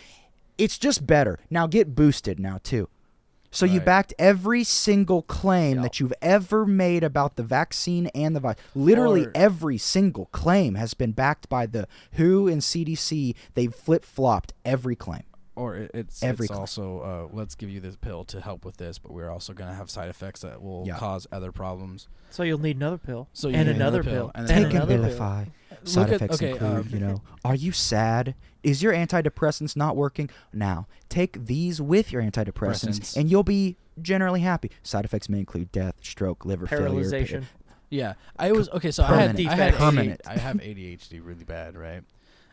it's 0.57 0.77
just 0.77 1.05
better 1.07 1.39
now 1.49 1.67
get 1.67 1.95
boosted 1.95 2.39
now 2.39 2.59
too 2.63 2.87
so 3.51 3.67
you 3.67 3.79
backed 3.79 4.15
every 4.17 4.63
single 4.63 5.21
claim 5.21 5.75
Yep. 5.75 5.83
that 5.83 5.99
you've 5.99 6.13
ever 6.23 6.65
made 6.65 7.03
about 7.03 7.35
the 7.35 7.43
vaccine 7.43 8.07
and 8.15 8.35
the 8.35 8.39
virus. 8.39 8.57
Literally 8.73 9.25
Or- 9.27 9.31
every 9.35 9.77
single 9.77 10.25
claim 10.31 10.73
has 10.73 10.95
been 10.95 11.11
backed 11.11 11.49
by 11.49 11.67
the 11.67 11.87
WHO 12.17 12.47
and 12.47 12.63
CDC. 12.63 13.35
They've 13.53 13.71
flip 13.71 14.03
flopped 14.05 14.53
every 14.65 14.95
claim. 14.95 15.21
or 15.55 15.75
it, 15.75 15.91
it's 15.93 16.23
Every 16.23 16.45
it's 16.45 16.51
cl- 16.51 16.61
also 16.61 16.99
uh, 17.31 17.35
let's 17.35 17.53
give 17.53 17.69
you 17.69 17.79
this 17.79 17.95
pill 17.95 18.23
to 18.23 18.41
help 18.41 18.65
with 18.65 18.77
this, 18.77 18.97
but 18.97 19.11
we're 19.13 19.29
also 19.29 19.53
gonna 19.53 19.75
have 19.75 19.87
side 19.87 20.09
effects 20.09 20.41
that 20.41 20.59
will 20.63 20.83
Yeah. 20.87 20.97
cause 20.97 21.27
other 21.31 21.51
problems. 21.51 22.07
so 22.31 22.41
you'll 22.41 22.57
need 22.59 22.77
another 22.77 22.97
pill. 22.97 23.27
So 23.33 23.49
you 23.49 23.55
and 23.57 23.67
need 23.67 23.75
another 23.75 23.99
another 23.99 24.03
pill. 24.03 24.11
pill, 24.29 24.31
and 24.33 24.49
And, 24.49 24.49
then- 24.49 24.63
Take 24.63 24.73
another 24.73 24.97
pill. 25.09 25.45
Abilify. 25.83 25.89
Side 25.89 26.09
at- 26.09 26.15
effects 26.15 26.35
okay, 26.35 26.51
include, 26.51 26.71
um, 26.71 26.89
you 26.91 26.99
know, 26.99 27.21
are 27.43 27.55
you 27.55 27.71
sad? 27.71 28.35
Is 28.63 28.81
your 28.81 28.93
antidepressants 28.93 29.75
not 29.75 29.95
working? 29.95 30.29
Now, 30.53 30.87
take 31.09 31.45
these 31.45 31.81
with 31.81 32.11
your 32.11 32.21
antidepressants 32.21 32.53
Depressants. 32.99 33.17
and 33.17 33.29
you'll 33.29 33.43
be 33.43 33.75
generally 34.01 34.39
happy. 34.41 34.71
Side 34.83 35.05
effects 35.05 35.27
may 35.29 35.39
include 35.39 35.71
death, 35.71 35.95
stroke, 36.01 36.45
liver 36.45 36.65
failure. 36.67 36.87
Paralyzation. 37.03 37.43
Yeah, 37.89 38.13
I 38.39 38.51
was 38.53 38.69
okay. 38.69 38.89
So 38.89 39.03
I 39.03 39.07
had 39.07 39.35
Permanent. 39.35 39.49
I 39.49 39.55
had 39.55 39.73
Permanent. 39.75 40.21
ADHD, 40.23 40.31
I 40.31 40.37
have 40.39 40.55
ADHD 40.57 41.19
really 41.23 41.43
bad, 41.43 41.77
right? 41.77 42.03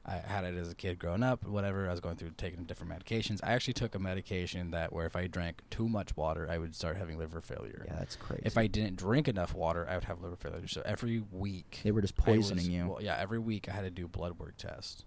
I 0.04 0.16
had 0.16 0.44
it 0.44 0.56
as 0.56 0.70
a 0.70 0.74
kid 0.74 0.98
growing 0.98 1.22
up, 1.22 1.44
whatever. 1.44 1.86
I 1.86 1.90
was 1.90 2.00
going 2.00 2.16
through 2.16 2.30
taking 2.36 2.64
different 2.64 2.90
medications. 2.92 3.40
I 3.42 3.52
actually 3.52 3.74
took 3.74 3.94
a 3.94 3.98
medication 3.98 4.70
that 4.70 4.92
where 4.92 5.04
if 5.06 5.14
I 5.14 5.26
drank 5.26 5.60
too 5.68 5.88
much 5.88 6.16
water, 6.16 6.48
I 6.50 6.56
would 6.58 6.74
start 6.74 6.96
having 6.96 7.18
liver 7.18 7.40
failure. 7.42 7.84
Yeah, 7.86 7.96
that's 7.98 8.16
crazy. 8.16 8.42
If 8.46 8.56
I 8.56 8.66
didn't 8.66 8.96
drink 8.96 9.28
enough 9.28 9.54
water, 9.54 9.86
I 9.88 9.94
would 9.96 10.04
have 10.04 10.22
liver 10.22 10.36
failure. 10.36 10.66
So 10.68 10.82
every 10.86 11.22
week, 11.30 11.80
they 11.84 11.90
were 11.90 12.00
just 12.00 12.14
I 12.26 12.30
was- 12.30 12.50
poisoning 12.50 12.70
you. 12.72 12.88
Well, 12.88 13.02
yeah, 13.02 13.16
every 13.18 13.38
week 13.38 13.68
I 13.68 13.72
had 13.72 13.82
to 13.82 13.90
do 13.90 14.08
blood 14.08 14.38
work 14.38 14.56
tests 14.56 15.04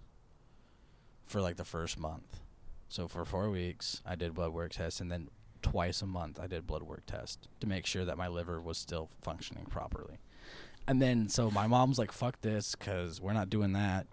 for 1.26 1.40
like 1.40 1.56
the 1.56 1.64
first 1.64 1.98
month. 1.98 2.40
So 2.88 3.08
for 3.08 3.24
four 3.24 3.50
weeks, 3.50 4.00
I 4.06 4.14
did 4.14 4.34
blood 4.34 4.52
work 4.52 4.72
tests, 4.72 5.00
and 5.00 5.10
then 5.10 5.28
twice 5.62 6.02
a 6.02 6.06
month 6.06 6.38
I 6.38 6.46
did 6.46 6.66
blood 6.66 6.82
work 6.84 7.04
test 7.06 7.48
to 7.60 7.66
make 7.66 7.86
sure 7.86 8.04
that 8.04 8.16
my 8.18 8.28
liver 8.28 8.60
was 8.60 8.78
still 8.78 9.08
functioning 9.22 9.64
properly. 9.66 10.18
And 10.86 11.00
then 11.02 11.28
so 11.28 11.50
my 11.50 11.66
mom's 11.66 11.98
like, 11.98 12.12
"Fuck 12.12 12.42
this," 12.42 12.74
because 12.76 13.20
we're 13.20 13.32
not 13.32 13.50
doing 13.50 13.72
that. 13.72 14.06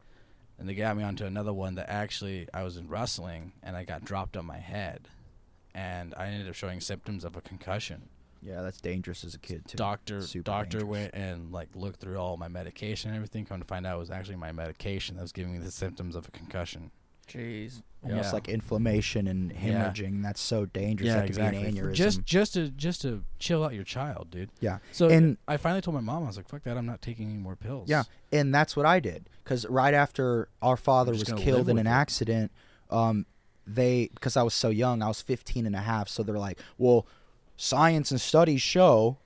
And 0.61 0.69
they 0.69 0.75
got 0.75 0.95
me 0.95 1.03
onto 1.03 1.25
another 1.25 1.51
one 1.51 1.73
that 1.75 1.89
actually 1.89 2.47
I 2.53 2.61
was 2.61 2.77
in 2.77 2.87
wrestling 2.87 3.51
and 3.63 3.75
I 3.75 3.83
got 3.83 4.05
dropped 4.05 4.37
on 4.37 4.45
my 4.45 4.59
head, 4.59 5.07
and 5.73 6.13
I 6.15 6.27
ended 6.27 6.47
up 6.47 6.53
showing 6.53 6.79
symptoms 6.79 7.25
of 7.25 7.35
a 7.35 7.41
concussion 7.41 8.03
yeah, 8.43 8.61
that's 8.61 8.81
dangerous 8.81 9.23
as 9.23 9.35
a 9.35 9.39
kid 9.39 9.67
too. 9.67 9.77
doctor 9.77 10.21
Super 10.21 10.43
doctor 10.43 10.79
dangerous. 10.79 11.11
went 11.11 11.13
and 11.13 11.51
like 11.51 11.69
looked 11.75 11.99
through 11.99 12.17
all 12.17 12.37
my 12.37 12.47
medication 12.47 13.11
and 13.11 13.15
everything 13.15 13.45
come 13.45 13.59
to 13.59 13.65
find 13.65 13.85
out 13.85 13.95
it 13.97 13.99
was 13.99 14.09
actually 14.09 14.35
my 14.35 14.51
medication 14.51 15.15
that 15.15 15.21
was 15.21 15.31
giving 15.31 15.53
me 15.53 15.59
the 15.59 15.71
symptoms 15.71 16.15
of 16.15 16.27
a 16.27 16.31
concussion 16.31 16.91
Jeez. 17.27 17.81
Almost 18.03 18.29
Yeah. 18.29 18.31
like 18.31 18.49
inflammation 18.49 19.27
and 19.27 19.51
Yeah. 19.51 19.57
hemorrhaging. 19.91 20.23
That's 20.23 20.41
so 20.41 20.65
dangerous. 20.65 21.13
that 21.13 21.27
could 21.27 21.35
be 21.35 21.41
an 21.41 21.53
aneurysm. 21.75 21.93
just 21.93 22.23
just 22.25 22.53
to 22.55 22.69
just 22.69 23.01
to 23.03 23.23
chill 23.37 23.63
out 23.63 23.73
your 23.75 23.83
child 23.83 24.29
dude 24.31 24.49
yeah. 24.59 24.79
so 24.91 25.07
And- 25.07 25.37
i 25.47 25.55
finally 25.57 25.81
told 25.81 25.93
my 25.95 26.01
mom 26.01 26.23
i 26.23 26.27
was 26.27 26.35
like 26.37 26.47
fuck 26.49 26.63
that 26.63 26.77
i'm 26.77 26.85
not 26.85 27.01
taking 27.01 27.29
any 27.29 27.37
more 27.37 27.55
pills 27.55 27.89
Yeah, 27.89 28.03
and 28.31 28.53
that's 28.53 28.75
what 28.75 28.85
I 28.87 28.99
did 28.99 29.29
because 29.43 29.65
right 29.67 29.93
after 29.93 30.49
our 30.63 30.77
father 30.77 31.11
was 31.11 31.23
killed 31.23 31.69
in 31.69 31.77
an 31.77 31.85
it. 31.87 31.91
accident, 31.91 32.51
um, 32.89 33.25
they 33.67 34.09
because 34.15 34.35
I 34.35 34.41
was 34.43 34.53
so 34.55 34.69
young, 34.69 35.01
I 35.03 35.07
was 35.07 35.21
15 35.21 35.65
and 35.67 35.75
a 35.75 35.81
half, 35.81 36.09
so 36.09 36.23
they're 36.23 36.37
like, 36.39 36.59
well, 36.79 37.05
science 37.55 38.09
and 38.11 38.19
studies 38.19 38.61
show 38.61 39.17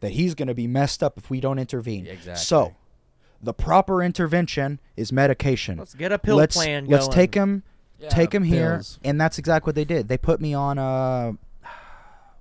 that 0.00 0.12
he's 0.12 0.34
going 0.34 0.48
to 0.48 0.54
be 0.54 0.66
messed 0.68 1.02
up 1.02 1.18
if 1.18 1.28
we 1.28 1.40
don't 1.40 1.58
intervene. 1.58 2.04
Yeah, 2.06 2.12
exactly. 2.12 2.44
So, 2.44 2.74
the 3.42 3.54
proper 3.54 4.02
intervention 4.02 4.80
is 4.96 5.12
medication. 5.12 5.78
Let's 5.78 5.94
get 5.94 6.12
a 6.12 6.18
pill 6.18 6.36
let's, 6.36 6.56
plan 6.56 6.86
Let's 6.86 7.06
going. 7.06 7.14
take 7.14 7.34
him, 7.34 7.62
Yeah, 7.98 8.08
take 8.08 8.34
him 8.34 8.44
here, 8.44 8.82
and 9.02 9.20
that's 9.20 9.38
exactly 9.38 9.68
what 9.68 9.74
they 9.74 9.84
did. 9.84 10.08
They 10.08 10.18
put 10.18 10.40
me 10.40 10.54
on 10.54 10.78
a 10.78 11.36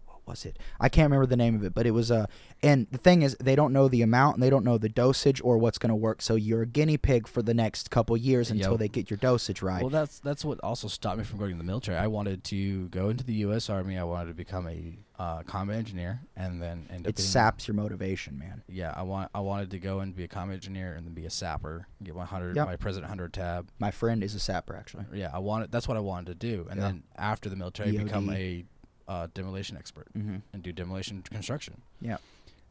what 0.05 0.21
was 0.25 0.45
it? 0.45 0.57
I 0.79 0.89
can't 0.89 1.05
remember 1.05 1.25
the 1.25 1.37
name 1.37 1.55
of 1.55 1.63
it, 1.63 1.73
but 1.73 1.87
it 1.87 1.91
was 1.91 2.11
a. 2.11 2.27
and 2.61 2.87
the 2.91 2.97
thing 2.97 3.21
is, 3.21 3.35
they 3.39 3.55
don't 3.55 3.73
know 3.73 3.87
the 3.87 4.01
amount, 4.01 4.35
and 4.35 4.43
they 4.43 4.49
don't 4.49 4.65
know 4.65 4.77
the 4.77 4.89
dosage 4.89 5.41
or 5.43 5.57
what's 5.57 5.77
going 5.77 5.89
to 5.89 5.95
work. 5.95 6.21
So 6.21 6.35
you're 6.35 6.61
a 6.63 6.67
guinea 6.67 6.97
pig 6.97 7.27
for 7.27 7.41
the 7.41 7.53
next 7.53 7.89
couple 7.89 8.15
years 8.17 8.51
until 8.51 8.71
Yep. 8.71 8.79
they 8.79 8.87
get 8.89 9.09
your 9.09 9.17
dosage 9.17 9.61
right. 9.61 9.81
well 9.81 9.89
that's 9.89 10.19
that's 10.19 10.43
what 10.45 10.59
also 10.61 10.87
stopped 10.87 11.17
me 11.17 11.23
from 11.23 11.39
going 11.39 11.51
to 11.53 11.57
the 11.57 11.63
military 11.63 11.97
i 11.97 12.07
wanted 12.07 12.43
to 12.43 12.87
go 12.89 13.09
into 13.09 13.23
the 13.23 13.33
u.s 13.33 13.69
army 13.69 13.97
i 13.97 14.03
wanted 14.03 14.27
to 14.27 14.33
become 14.33 14.67
a 14.67 14.97
uh, 15.19 15.43
combat 15.43 15.75
engineer 15.75 16.21
and 16.37 16.61
then 16.61 16.87
end 16.89 17.05
up 17.05 17.09
it 17.09 17.15
being- 17.17 17.27
saps 17.27 17.67
your 17.67 17.75
motivation, 17.75 18.39
man. 18.39 18.63
yeah 18.69 18.93
i 18.95 19.01
want 19.03 19.29
i 19.35 19.39
wanted 19.41 19.69
to 19.69 19.77
go 19.77 19.99
and 19.99 20.15
be 20.15 20.23
a 20.23 20.27
combat 20.29 20.55
engineer 20.55 20.93
and 20.93 21.05
then 21.05 21.13
be 21.13 21.25
a 21.25 21.29
sapper 21.29 21.85
get 22.01 22.13
my 22.15 22.21
100 22.21 22.55
Yep. 22.55 22.65
my 22.67 22.75
president 22.77 23.09
100 23.09 23.33
tab 23.33 23.67
My 23.79 23.91
friend 23.91 24.23
is 24.23 24.33
a 24.33 24.39
sapper, 24.39 24.75
actually. 24.77 25.05
Yeah, 25.13 25.29
I 25.33 25.39
wanted. 25.39 25.71
That's 25.71 25.87
what 25.89 25.97
I 25.97 25.99
wanted 25.99 26.27
to 26.27 26.35
do, 26.35 26.67
and 26.69 26.79
Yeah. 26.79 26.85
then 26.87 27.03
after 27.17 27.49
the 27.49 27.55
military, 27.57 27.91
become 27.97 28.29
a 28.29 28.63
uh, 29.09 29.27
demolition 29.33 29.75
expert 29.75 30.07
Mm-hmm. 30.17 30.37
and 30.53 30.63
do 30.63 30.71
demolition 30.71 31.21
construction. 31.23 31.81
Yeah. 31.99 32.17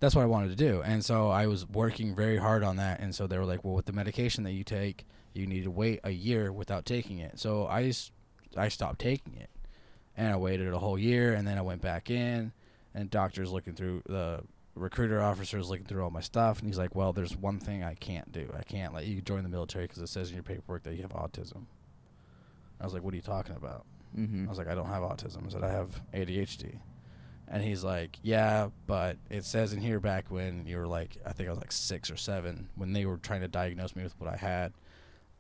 That's 0.01 0.15
what 0.15 0.23
I 0.23 0.27
wanted 0.27 0.51
to 0.51 0.57
do, 0.57 0.81
and 0.83 1.05
so 1.05 1.29
I 1.29 1.49
was 1.49 1.69
working 1.69 2.15
very 2.15 2.39
hard 2.39 2.62
on 2.62 2.77
that. 2.77 3.01
And 3.01 3.12
so 3.15 3.27
they 3.27 3.37
were 3.37 3.45
like, 3.45 3.62
"Well, 3.65 3.75
with 3.75 3.87
the 3.87 3.93
medication 3.93 4.45
that 4.45 4.53
you 4.53 4.62
take, 4.65 5.05
you 5.35 5.45
need 5.47 5.65
to 5.65 5.70
wait 5.73 5.99
a 6.05 6.11
year 6.12 6.53
without 6.53 6.87
taking 6.87 7.19
it." 7.19 7.39
So 7.41 7.66
I, 7.66 7.93
I 8.57 8.69
stopped 8.69 9.01
taking 9.01 9.35
it, 9.37 9.51
and 10.19 10.28
I 10.28 10.36
waited 10.36 10.70
a 10.70 10.78
whole 10.78 10.99
year, 10.99 11.32
and 11.32 11.49
then 11.49 11.57
I 11.57 11.62
went 11.62 11.81
back 11.81 12.11
in, 12.11 12.53
and 12.95 13.09
doctors 13.09 13.51
looking 13.51 13.73
through 13.73 14.03
the 14.05 14.43
recruiter 14.74 15.23
officers 15.23 15.70
looking 15.70 15.86
through 15.86 16.05
all 16.05 16.11
my 16.11 16.20
stuff, 16.20 16.59
and 16.59 16.69
he's 16.69 16.78
like, 16.78 16.95
"Well, 16.95 17.15
there's 17.15 17.35
one 17.35 17.59
thing 17.59 17.82
I 17.82 17.95
can't 17.95 18.31
do. 18.31 18.53
I 18.57 18.62
can't 18.62 18.93
let 18.93 19.07
you 19.07 19.23
join 19.23 19.43
the 19.45 19.49
military 19.49 19.86
because 19.86 20.03
it 20.03 20.09
says 20.09 20.28
in 20.28 20.35
your 20.35 20.43
paperwork 20.43 20.82
that 20.82 20.95
you 20.95 21.03
have 21.03 21.15
autism." 21.15 21.65
I 22.78 22.85
was 22.85 22.93
like, 22.93 23.03
"What 23.03 23.15
are 23.15 23.16
you 23.16 23.23
talking 23.23 23.57
about?" 23.57 23.86
Mm-hmm. 24.16 24.47
I 24.47 24.49
was 24.49 24.59
like, 24.59 24.69
I 24.69 24.74
don't 24.74 24.86
have 24.86 25.03
autism. 25.03 25.47
I 25.47 25.51
said, 25.51 25.65
I 25.65 25.70
have 25.70 26.01
ADHD. 26.15 26.78
And 27.47 27.62
he's 27.62 27.82
like, 27.82 28.19
Yeah, 28.23 28.69
but 28.86 29.16
it 29.31 29.45
says 29.45 29.73
in 29.73 29.81
here 29.81 30.01
back 30.01 30.27
when 30.31 30.66
you 30.66 30.77
were 30.77 30.86
like, 30.86 31.16
I 31.24 31.32
think 31.32 31.49
I 31.49 31.53
was 31.53 31.59
like 31.59 31.73
six 31.73 32.11
or 32.11 32.16
seven, 32.16 32.69
when 32.77 32.93
they 32.93 33.07
were 33.07 33.16
trying 33.16 33.40
to 33.40 33.49
diagnose 33.49 33.97
me 33.97 34.03
with 34.03 34.19
what 34.20 34.32
I 34.32 34.36
had, 34.36 34.73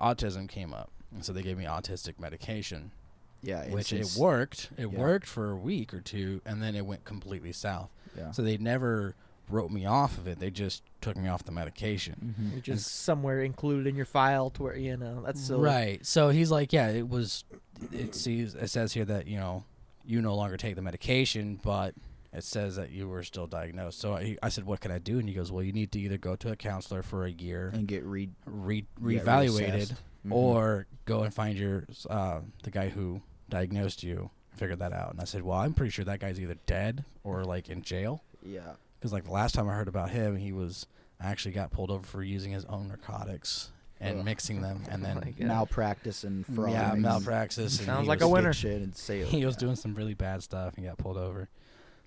autism 0.00 0.48
came 0.48 0.72
up. 0.72 0.90
And 1.14 1.24
so 1.24 1.32
they 1.32 1.42
gave 1.42 1.58
me 1.58 1.64
autistic 1.64 2.18
medication, 2.18 2.92
yeah, 3.42 3.60
it's- 3.60 3.72
which 3.74 3.92
it's- 3.92 4.16
it 4.16 4.20
worked. 4.20 4.70
It 4.76 4.82
yeah. 4.92 4.98
worked 4.98 5.26
for 5.26 5.50
a 5.50 5.56
week 5.56 5.92
or 5.94 6.00
two, 6.00 6.40
and 6.44 6.62
then 6.62 6.74
it 6.74 6.84
went 6.86 7.04
completely 7.04 7.52
south. 7.52 7.90
Yeah. 8.16 8.30
So 8.32 8.42
they 8.42 8.56
never 8.56 9.14
wrote 9.50 9.70
me 9.70 9.86
off 9.86 10.18
of 10.18 10.26
it. 10.26 10.38
They 10.40 10.50
just 10.50 10.82
took 11.00 11.16
me 11.16 11.26
off 11.28 11.44
the 11.44 11.52
medication. 11.52 12.34
Mhm. 12.38 12.54
Which 12.56 12.68
is 12.68 12.84
somewhere 12.86 13.42
included 13.42 13.86
in 13.86 13.96
your 13.96 14.04
file 14.04 14.50
to 14.50 14.62
where 14.64 14.76
you 14.76 14.96
know 14.96 15.22
that's 15.24 15.40
silly. 15.40 15.62
Right. 15.64 16.04
So 16.06 16.28
he's 16.30 16.50
like, 16.50 16.72
yeah, 16.72 16.88
it 16.88 17.08
was. 17.08 17.44
It 17.92 18.14
sees. 18.14 18.54
It 18.54 18.68
says 18.68 18.92
here 18.92 19.04
that 19.06 19.26
you 19.26 19.38
know 19.38 19.64
you 20.04 20.20
no 20.20 20.34
longer 20.34 20.56
take 20.56 20.74
the 20.74 20.82
medication, 20.82 21.60
but 21.62 21.94
it 22.32 22.44
says 22.44 22.76
that 22.76 22.90
you 22.90 23.08
were 23.08 23.22
still 23.22 23.46
diagnosed. 23.46 23.98
So 24.00 24.14
I, 24.14 24.36
I 24.42 24.48
said, 24.50 24.64
what 24.64 24.80
can 24.80 24.90
I 24.90 24.98
do? 24.98 25.18
And 25.18 25.26
he 25.28 25.34
goes, 25.34 25.50
well, 25.50 25.62
you 25.62 25.72
need 25.72 25.92
to 25.92 26.00
either 26.00 26.18
go 26.18 26.36
to 26.36 26.50
a 26.52 26.56
counselor 26.56 27.02
for 27.02 27.24
a 27.24 27.30
year, 27.30 27.70
And 27.72 27.86
get 27.88 28.04
re- 28.04 28.28
re 28.44 28.84
reevaluated, 29.02 29.72
reassessed. 29.88 29.96
Mhm. 30.28 30.34
or 30.34 30.86
go 31.04 31.22
and 31.22 31.32
find 31.34 31.56
your 31.58 31.84
uh, 32.10 32.40
the 32.62 32.70
guy 32.70 32.88
who 32.88 33.22
diagnosed 33.48 34.02
you. 34.02 34.30
and 34.50 34.58
Figure 34.60 34.76
that 34.76 34.92
out. 34.92 35.12
And 35.12 35.20
I 35.20 35.24
said, 35.24 35.42
well, 35.42 35.58
I'm 35.58 35.74
pretty 35.74 35.90
sure 35.90 36.04
that 36.04 36.20
guy's 36.20 36.40
either 36.40 36.56
dead 36.66 37.04
or 37.24 37.44
like 37.44 37.68
in 37.68 37.82
jail. 37.82 38.22
yeah. 38.42 38.74
Because 38.98 39.12
like 39.12 39.24
the 39.24 39.30
last 39.30 39.54
time 39.54 39.68
I 39.68 39.74
heard 39.74 39.86
about 39.88 40.10
him, 40.10 40.36
he 40.36 40.50
was 40.52 40.86
actually 41.20 41.52
got 41.52 41.70
pulled 41.70 41.90
over 41.92 42.04
for 42.04 42.22
using 42.22 42.50
his 42.50 42.64
own 42.64 42.88
narcotics 42.88 43.70
and 44.00 44.18
Ugh. 44.20 44.24
mixing 44.24 44.60
them, 44.60 44.82
and 44.90 45.04
Oh 45.04 45.06
then 45.06 45.34
God. 45.38 45.46
malpractice 45.46 46.24
and 46.24 46.44
fraud. 46.46 46.70
yeah, 46.72 46.94
malpractice. 46.94 47.78
and 47.78 47.86
Sounds 47.86 48.08
like 48.08 48.20
a 48.22 48.28
winner. 48.28 48.52
Shit 48.52 48.80
and 48.82 48.94
sales. 48.96 49.30
He 49.30 49.44
was 49.46 49.56
doing 49.56 49.76
some 49.76 49.94
really 49.94 50.14
bad 50.14 50.42
stuff 50.42 50.74
and 50.76 50.84
got 50.86 50.98
pulled 50.98 51.16
over. 51.16 51.48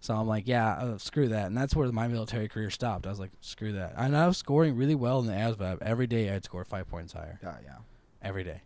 So 0.02 0.16
I'm 0.16 0.28
like, 0.28 0.48
yeah, 0.48 0.72
uh, 0.74 0.98
screw 0.98 1.28
that. 1.30 1.46
And 1.48 1.56
that's 1.58 1.76
where 1.76 1.90
my 1.92 2.08
military 2.08 2.48
career 2.50 2.70
stopped. 2.72 3.06
I 3.06 3.10
was 3.10 3.20
like, 3.20 3.32
screw 3.40 3.72
that. 3.74 3.94
And 3.98 4.18
I 4.18 4.26
was 4.28 4.38
scoring 4.38 4.76
really 4.76 4.96
well 4.96 5.20
in 5.20 5.28
the 5.28 5.34
ASVAB. 5.34 5.82
Every 5.82 6.08
day 6.08 6.30
I'd 6.34 6.44
score 6.44 6.66
five 6.66 6.90
points 6.90 7.14
higher. 7.14 7.40
Yeah, 7.44 7.56
yeah. 7.64 7.76
Every 8.22 8.44
day. 8.44 8.62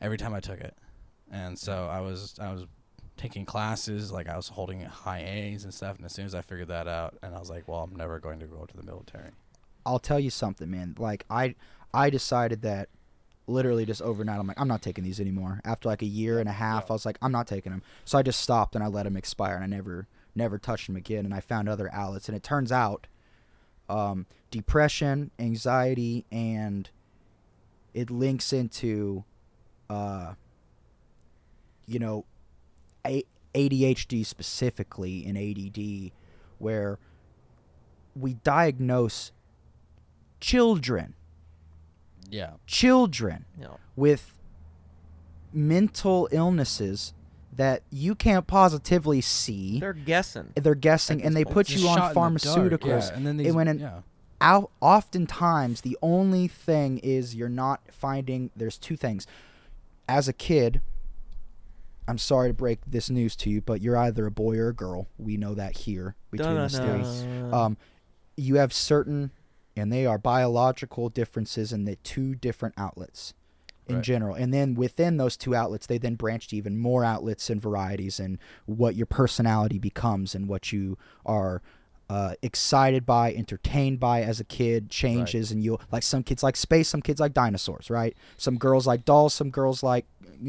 Every 0.00 0.18
time 0.18 0.34
I 0.34 0.40
took 0.40 0.60
it. 0.60 0.76
And 1.30 1.58
so 1.58 1.88
I 1.90 2.00
was 2.00 2.36
I 2.40 2.52
was 2.52 2.66
taking 3.16 3.44
classes, 3.44 4.12
like 4.12 4.28
I 4.28 4.36
was 4.36 4.48
holding 4.48 4.80
high 4.82 5.22
A's 5.24 5.64
and 5.64 5.74
stuff. 5.74 5.96
And 5.96 6.04
as 6.06 6.12
soon 6.12 6.24
as 6.24 6.34
I 6.34 6.40
figured 6.40 6.68
that 6.68 6.88
out, 6.88 7.18
and 7.22 7.34
I 7.34 7.38
was 7.38 7.50
like, 7.50 7.66
well, 7.68 7.80
I'm 7.80 7.96
never 7.96 8.18
going 8.18 8.38
to 8.40 8.46
go 8.46 8.64
to 8.64 8.76
the 8.76 8.84
military. 8.84 9.30
I'll 9.84 9.98
tell 9.98 10.20
you 10.20 10.30
something, 10.30 10.70
man. 10.70 10.94
Like 10.98 11.24
I, 11.28 11.54
I 11.92 12.10
decided 12.10 12.62
that 12.62 12.88
literally 13.46 13.86
just 13.86 14.02
overnight. 14.02 14.38
I'm 14.38 14.46
like, 14.46 14.60
I'm 14.60 14.68
not 14.68 14.82
taking 14.82 15.04
these 15.04 15.20
anymore. 15.20 15.60
After 15.64 15.88
like 15.88 16.02
a 16.02 16.06
year 16.06 16.38
and 16.38 16.48
a 16.48 16.52
half, 16.52 16.90
I 16.90 16.94
was 16.94 17.06
like, 17.06 17.18
I'm 17.20 17.32
not 17.32 17.46
taking 17.46 17.72
them. 17.72 17.82
So 18.04 18.18
I 18.18 18.22
just 18.22 18.40
stopped 18.40 18.74
and 18.74 18.84
I 18.84 18.86
let 18.86 19.04
them 19.04 19.16
expire, 19.16 19.54
and 19.54 19.64
I 19.64 19.66
never, 19.66 20.06
never 20.34 20.58
touched 20.58 20.86
them 20.86 20.96
again. 20.96 21.24
And 21.24 21.34
I 21.34 21.40
found 21.40 21.68
other 21.68 21.90
outlets, 21.92 22.28
and 22.28 22.36
it 22.36 22.42
turns 22.42 22.70
out, 22.70 23.06
um, 23.88 24.26
depression, 24.50 25.30
anxiety, 25.38 26.26
and 26.30 26.90
it 27.98 28.10
links 28.10 28.52
into, 28.52 29.24
uh, 29.90 30.34
you 31.86 31.98
know, 31.98 32.24
ADHD 33.54 34.24
specifically 34.24 35.26
in 35.26 35.36
ADD, 35.36 36.12
where 36.58 36.98
we 38.14 38.34
diagnose 38.34 39.32
children, 40.40 41.14
Yeah. 42.30 42.52
children 42.66 43.46
know, 43.56 43.78
with 43.96 44.34
mental 45.52 46.28
illnesses 46.30 47.14
that 47.56 47.82
you 47.90 48.14
can't 48.14 48.46
positively 48.46 49.20
see. 49.20 49.80
they're 49.80 49.92
guessing. 49.92 50.52
They're 50.54 50.74
guessing, 50.76 51.22
and 51.24 51.34
they 51.34 51.44
put 51.44 51.70
you 51.70 51.88
on 51.88 52.14
pharmaceuticals. 52.14 53.10
Yeah. 53.10 53.16
And 53.16 53.26
then 53.26 53.36
these, 53.38 53.52
went 53.52 53.68
in- 53.70 53.78
yeah. 53.80 54.02
Out, 54.40 54.70
oftentimes, 54.80 55.80
the 55.80 55.98
only 56.00 56.46
thing 56.48 56.98
is 56.98 57.34
you're 57.34 57.48
not 57.48 57.80
finding. 57.90 58.50
There's 58.54 58.78
two 58.78 58.96
things. 58.96 59.26
As 60.08 60.28
a 60.28 60.32
kid, 60.32 60.80
I'm 62.06 62.18
sorry 62.18 62.48
to 62.48 62.54
break 62.54 62.78
this 62.86 63.10
news 63.10 63.36
to 63.36 63.50
you, 63.50 63.60
but 63.60 63.80
you're 63.80 63.96
either 63.96 64.26
a 64.26 64.30
boy 64.30 64.56
or 64.58 64.68
a 64.68 64.74
girl. 64.74 65.08
We 65.18 65.36
know 65.36 65.54
that 65.54 65.78
here 65.78 66.14
between 66.30 66.50
the 66.54 66.68
states. 66.70 67.24
Um, 67.52 67.76
you 68.36 68.54
have 68.56 68.72
certain, 68.72 69.32
and 69.76 69.92
they 69.92 70.06
are 70.06 70.18
biological 70.18 71.08
differences 71.08 71.72
in 71.72 71.84
the 71.84 71.96
two 71.96 72.34
different 72.34 72.76
outlets 72.78 73.34
in 73.88 73.96
Right. 73.96 74.04
general. 74.04 74.34
And 74.36 74.54
then 74.54 74.74
within 74.74 75.16
those 75.16 75.36
two 75.36 75.54
outlets, 75.54 75.86
they 75.86 75.98
then 75.98 76.14
branch 76.14 76.48
to 76.48 76.56
even 76.56 76.78
more 76.78 77.04
outlets 77.04 77.50
and 77.50 77.60
varieties 77.60 78.20
and 78.20 78.38
what 78.66 78.94
your 78.94 79.06
personality 79.06 79.78
becomes 79.78 80.34
and 80.34 80.46
what 80.48 80.72
you 80.72 80.96
are. 81.26 81.60
Uh, 82.10 82.32
excited 82.40 83.04
by, 83.04 83.34
entertained 83.34 84.00
by 84.00 84.22
as 84.22 84.40
a 84.40 84.44
kid 84.44 84.88
changes, 84.88 85.52
and 85.52 85.62
you 85.62 85.78
like 85.92 86.02
some 86.02 86.22
kids 86.22 86.42
like 86.42 86.56
space, 86.56 86.88
some 86.88 87.02
kids 87.02 87.20
like 87.20 87.34
dinosaurs, 87.34 87.90
right? 87.90 88.16
Some 88.38 88.56
girls 88.56 88.86
like 88.86 89.04
dolls, 89.04 89.34
some 89.34 89.50
girls 89.50 89.82
like 89.82 90.06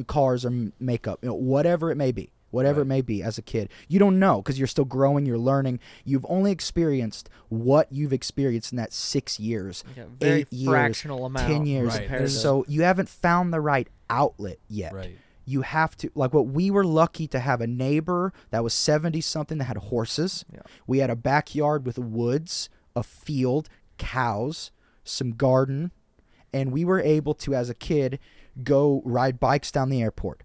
cars 0.07 0.45
or 0.45 0.72
makeup, 0.80 1.19
you 1.22 1.27
know, 1.27 1.36
whatever 1.36 1.91
it 1.91 1.95
may 1.95 2.14
be 2.14 2.31
whatever 2.52 2.81
it 2.81 2.86
may 2.86 3.02
be 3.02 3.22
as 3.22 3.38
a 3.38 3.41
kid. 3.41 3.69
You 3.88 3.99
don't 3.99 4.19
know 4.19 4.41
because 4.41 4.57
you're 4.57 4.68
still 4.68 4.86
growing, 4.86 5.26
you're 5.26 5.38
learning. 5.38 5.80
You've 6.03 6.26
only 6.30 6.52
experienced 6.52 7.30
what 7.49 7.88
you've 7.91 8.14
experienced 8.14 8.72
in 8.72 8.77
that 8.77 8.94
six 8.94 9.40
years, 9.40 9.84
Yeah, 9.95 10.06
eight 10.22 10.52
years, 10.52 10.69
fractional 10.69 11.26
amount. 11.26 11.48
10 11.48 11.65
years. 11.65 11.98
Right, 11.98 12.30
So 12.30 12.65
you 12.68 12.84
haven't 12.84 13.10
found 13.10 13.53
the 13.53 13.61
right 13.61 13.88
outlet 14.10 14.57
yet. 14.68 14.94
Right. 14.94 15.18
You 15.49 15.61
have 15.63 15.97
to, 15.97 16.11
like, 16.13 16.31
what 16.31 16.45
we 16.45 16.69
were 16.69 16.84
lucky 16.84 17.27
to 17.30 17.39
have 17.39 17.59
a 17.59 17.65
neighbor 17.65 18.31
that 18.51 18.63
was 18.63 18.71
70 18.76 19.19
something 19.21 19.57
that 19.57 19.63
had 19.63 19.77
horses. 19.77 20.45
Yeah. 20.53 20.61
We 20.85 20.99
had 20.99 21.09
a 21.09 21.15
backyard 21.15 21.88
with 21.88 21.97
woods, 21.97 22.69
a 22.95 23.01
field, 23.01 23.67
cows, 23.97 24.69
some 25.03 25.31
garden, 25.31 25.91
and 26.53 26.71
we 26.71 26.85
were 26.85 26.99
able 26.99 27.34
to, 27.34 27.55
as 27.55 27.67
a 27.67 27.73
kid, 27.73 28.19
go 28.61 29.01
ride 29.03 29.39
bikes 29.39 29.71
down 29.71 29.89
the 29.89 30.03
airport, 30.03 30.43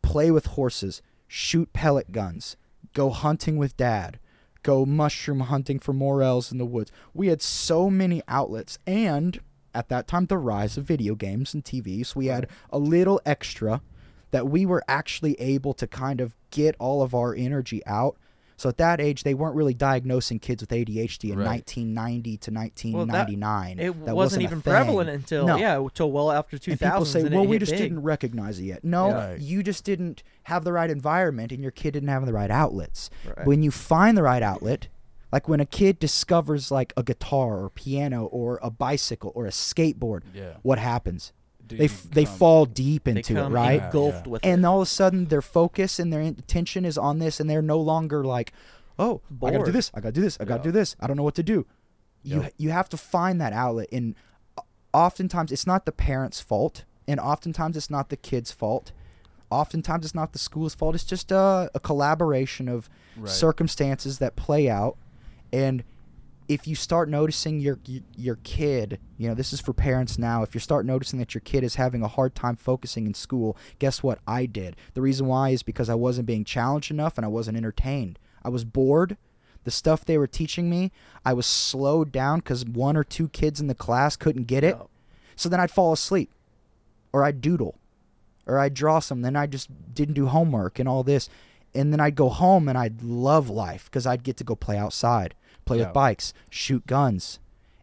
play 0.00 0.30
with 0.30 0.46
horses, 0.46 1.02
shoot 1.28 1.74
pellet 1.74 2.10
guns, 2.10 2.56
go 2.94 3.10
hunting 3.10 3.58
with 3.58 3.76
dad, 3.76 4.18
go 4.62 4.86
mushroom 4.86 5.40
hunting 5.40 5.78
for 5.78 5.92
morels 5.92 6.50
in 6.50 6.56
the 6.56 6.64
woods. 6.64 6.90
We 7.12 7.26
had 7.26 7.42
so 7.42 7.90
many 7.90 8.22
outlets, 8.26 8.78
and 8.86 9.38
at 9.74 9.90
that 9.90 10.08
time, 10.08 10.26
the 10.26 10.38
rise 10.38 10.78
of 10.78 10.84
video 10.84 11.14
games 11.14 11.52
and 11.52 11.62
TV. 11.62 12.06
So 12.06 12.14
we 12.20 12.26
had 12.26 12.48
a 12.70 12.78
little 12.78 13.20
extra 13.26 13.82
that 14.30 14.48
we 14.48 14.66
were 14.66 14.82
actually 14.88 15.34
able 15.40 15.72
to 15.74 15.86
kind 15.86 16.20
of 16.20 16.34
get 16.50 16.74
all 16.78 17.02
of 17.02 17.14
our 17.14 17.34
energy 17.34 17.84
out. 17.86 18.16
So 18.58 18.70
at 18.70 18.78
that 18.78 19.00
age, 19.02 19.22
they 19.22 19.34
weren't 19.34 19.54
really 19.54 19.74
diagnosing 19.74 20.38
kids 20.38 20.62
with 20.62 20.70
ADHD 20.72 21.30
in 21.30 21.38
Right. 21.38 21.46
1990 21.46 22.36
to 22.38 22.50
1999. 22.50 23.78
It 23.78 24.04
That 24.06 24.16
wasn't, 24.16 24.42
a 24.42 24.44
even 24.44 24.62
prevalent 24.62 25.10
until 25.10 25.46
No. 25.46 25.56
yeah, 25.56 25.76
until 25.78 26.10
well 26.10 26.32
after 26.32 26.56
2000. 26.58 26.82
And 26.86 26.92
people 26.92 27.04
say, 27.04 27.20
and 27.20 27.34
"Well, 27.34 27.46
we 27.46 27.58
just 27.58 27.72
big. 27.72 27.80
didn't 27.80 28.02
recognize 28.02 28.58
it 28.58 28.64
yet." 28.64 28.82
No, 28.84 29.08
Yeah. 29.08 29.34
you 29.36 29.62
just 29.62 29.84
didn't 29.84 30.22
have 30.44 30.64
the 30.64 30.72
right 30.72 30.88
environment, 30.90 31.52
and 31.52 31.62
your 31.62 31.70
kid 31.70 31.92
didn't 31.92 32.08
have 32.08 32.24
the 32.26 32.32
right 32.32 32.50
outlets. 32.50 33.10
Right. 33.36 33.46
When 33.46 33.62
you 33.62 33.70
find 33.70 34.16
the 34.16 34.22
right 34.22 34.42
outlet, 34.42 34.88
like 35.32 35.48
when 35.48 35.60
a 35.60 35.66
kid 35.66 35.98
discovers 35.98 36.70
like 36.70 36.94
a 36.96 37.02
guitar 37.02 37.62
or 37.62 37.68
piano 37.70 38.24
or 38.24 38.58
a 38.62 38.70
bicycle 38.70 39.32
or 39.34 39.44
a 39.46 39.50
skateboard, 39.50 40.22
Yeah. 40.34 40.54
what 40.62 40.78
happens? 40.78 41.32
Dude, 41.66 41.80
They 41.80 41.84
f- 41.86 42.02
they 42.10 42.24
come- 42.24 42.34
fall 42.36 42.64
deep 42.66 43.04
They 43.04 43.10
into 43.12 43.36
it, 43.44 43.48
right? 43.48 43.82
engulfed 43.82 44.26
Yeah. 44.26 44.30
with 44.32 44.44
and 44.44 44.60
it. 44.62 44.64
all 44.66 44.78
of 44.80 44.82
a 44.82 44.86
sudden 44.86 45.24
their 45.26 45.42
focus 45.42 45.98
and 45.98 46.12
their 46.12 46.20
attention 46.20 46.84
is 46.84 46.96
on 46.96 47.18
this 47.18 47.40
and 47.40 47.48
they're 47.50 47.60
no 47.62 47.80
longer 47.80 48.24
like 48.24 48.52
oh 48.98 49.20
i 49.42 49.50
gotta 49.50 49.64
do 49.64 49.72
this 49.72 49.90
i 49.94 50.00
gotta 50.00 50.12
do 50.12 50.20
this 50.20 50.36
i 50.40 50.44
gotta 50.44 50.60
Yeah. 50.60 50.64
do 50.64 50.70
this 50.72 50.94
i 51.00 51.06
don't 51.06 51.16
know 51.16 51.22
what 51.24 51.34
to 51.34 51.42
do 51.42 51.66
you 52.22 52.42
Yep. 52.42 52.52
you 52.56 52.70
have 52.70 52.88
to 52.90 52.96
find 52.96 53.40
that 53.40 53.52
outlet 53.52 53.88
and 53.92 54.14
oftentimes 54.94 55.52
it's 55.52 55.66
not 55.66 55.84
the 55.86 55.92
parents 55.92 56.40
fault 56.40 56.84
and 57.08 57.20
oftentimes 57.20 57.76
it's 57.76 57.90
not 57.90 58.08
the 58.08 58.16
kid's 58.16 58.52
fault 58.52 58.92
oftentimes 59.50 60.04
it's 60.04 60.14
not 60.14 60.32
the 60.32 60.38
school's 60.38 60.74
fault 60.74 60.94
it's 60.94 61.04
just 61.04 61.30
a, 61.32 61.70
a 61.74 61.80
collaboration 61.80 62.68
of 62.68 62.88
Right. 63.18 63.30
circumstances 63.30 64.18
that 64.18 64.36
play 64.36 64.68
out 64.68 64.96
and 65.52 65.82
if 66.48 66.66
you 66.66 66.74
start 66.74 67.08
noticing 67.08 67.60
your 67.60 67.78
your 68.16 68.36
kid, 68.44 69.00
you 69.18 69.28
know, 69.28 69.34
this 69.34 69.52
is 69.52 69.60
for 69.60 69.72
parents 69.72 70.18
now. 70.18 70.42
If 70.42 70.54
you 70.54 70.60
start 70.60 70.86
noticing 70.86 71.18
that 71.18 71.34
your 71.34 71.40
kid 71.40 71.64
is 71.64 71.74
having 71.74 72.02
a 72.02 72.08
hard 72.08 72.34
time 72.34 72.56
focusing 72.56 73.06
in 73.06 73.14
school, 73.14 73.56
guess 73.78 74.02
what 74.02 74.20
I 74.26 74.46
did? 74.46 74.76
The 74.94 75.02
reason 75.02 75.26
why 75.26 75.50
is 75.50 75.62
because 75.62 75.88
I 75.88 75.94
wasn't 75.94 76.26
being 76.26 76.44
challenged 76.44 76.90
enough 76.90 77.18
and 77.18 77.24
I 77.24 77.28
wasn't 77.28 77.56
entertained. 77.56 78.18
I 78.44 78.48
was 78.48 78.64
bored. 78.64 79.16
The 79.64 79.70
stuff 79.72 80.04
they 80.04 80.18
were 80.18 80.28
teaching 80.28 80.70
me, 80.70 80.92
I 81.24 81.32
was 81.32 81.46
slowed 81.46 82.12
down 82.12 82.40
cuz 82.40 82.64
one 82.64 82.96
or 82.96 83.02
two 83.02 83.28
kids 83.28 83.60
in 83.60 83.66
the 83.66 83.74
class 83.74 84.16
couldn't 84.16 84.44
get 84.44 84.62
it. 84.62 84.76
So 85.34 85.48
then 85.48 85.58
I'd 85.58 85.72
fall 85.72 85.92
asleep 85.92 86.30
or 87.12 87.24
I'd 87.24 87.40
doodle 87.40 87.76
or 88.46 88.58
I'd 88.58 88.74
draw 88.74 89.00
some. 89.00 89.22
Then 89.22 89.34
I 89.34 89.46
just 89.46 89.68
didn't 89.92 90.14
do 90.14 90.26
homework 90.26 90.78
and 90.78 90.88
all 90.88 91.02
this. 91.02 91.28
And 91.74 91.92
then 91.92 92.00
I'd 92.00 92.14
go 92.14 92.28
home 92.28 92.68
and 92.68 92.78
I'd 92.78 93.02
love 93.02 93.50
life 93.50 93.86
because 93.86 94.06
I'd 94.06 94.22
get 94.22 94.36
to 94.38 94.44
go 94.44 94.54
play 94.54 94.78
outside, 94.78 95.34
play 95.66 95.78
Yeah. 95.78 95.86
with 95.86 95.94
bikes, 95.94 96.32
shoot 96.48 96.86
guns. 96.86 97.38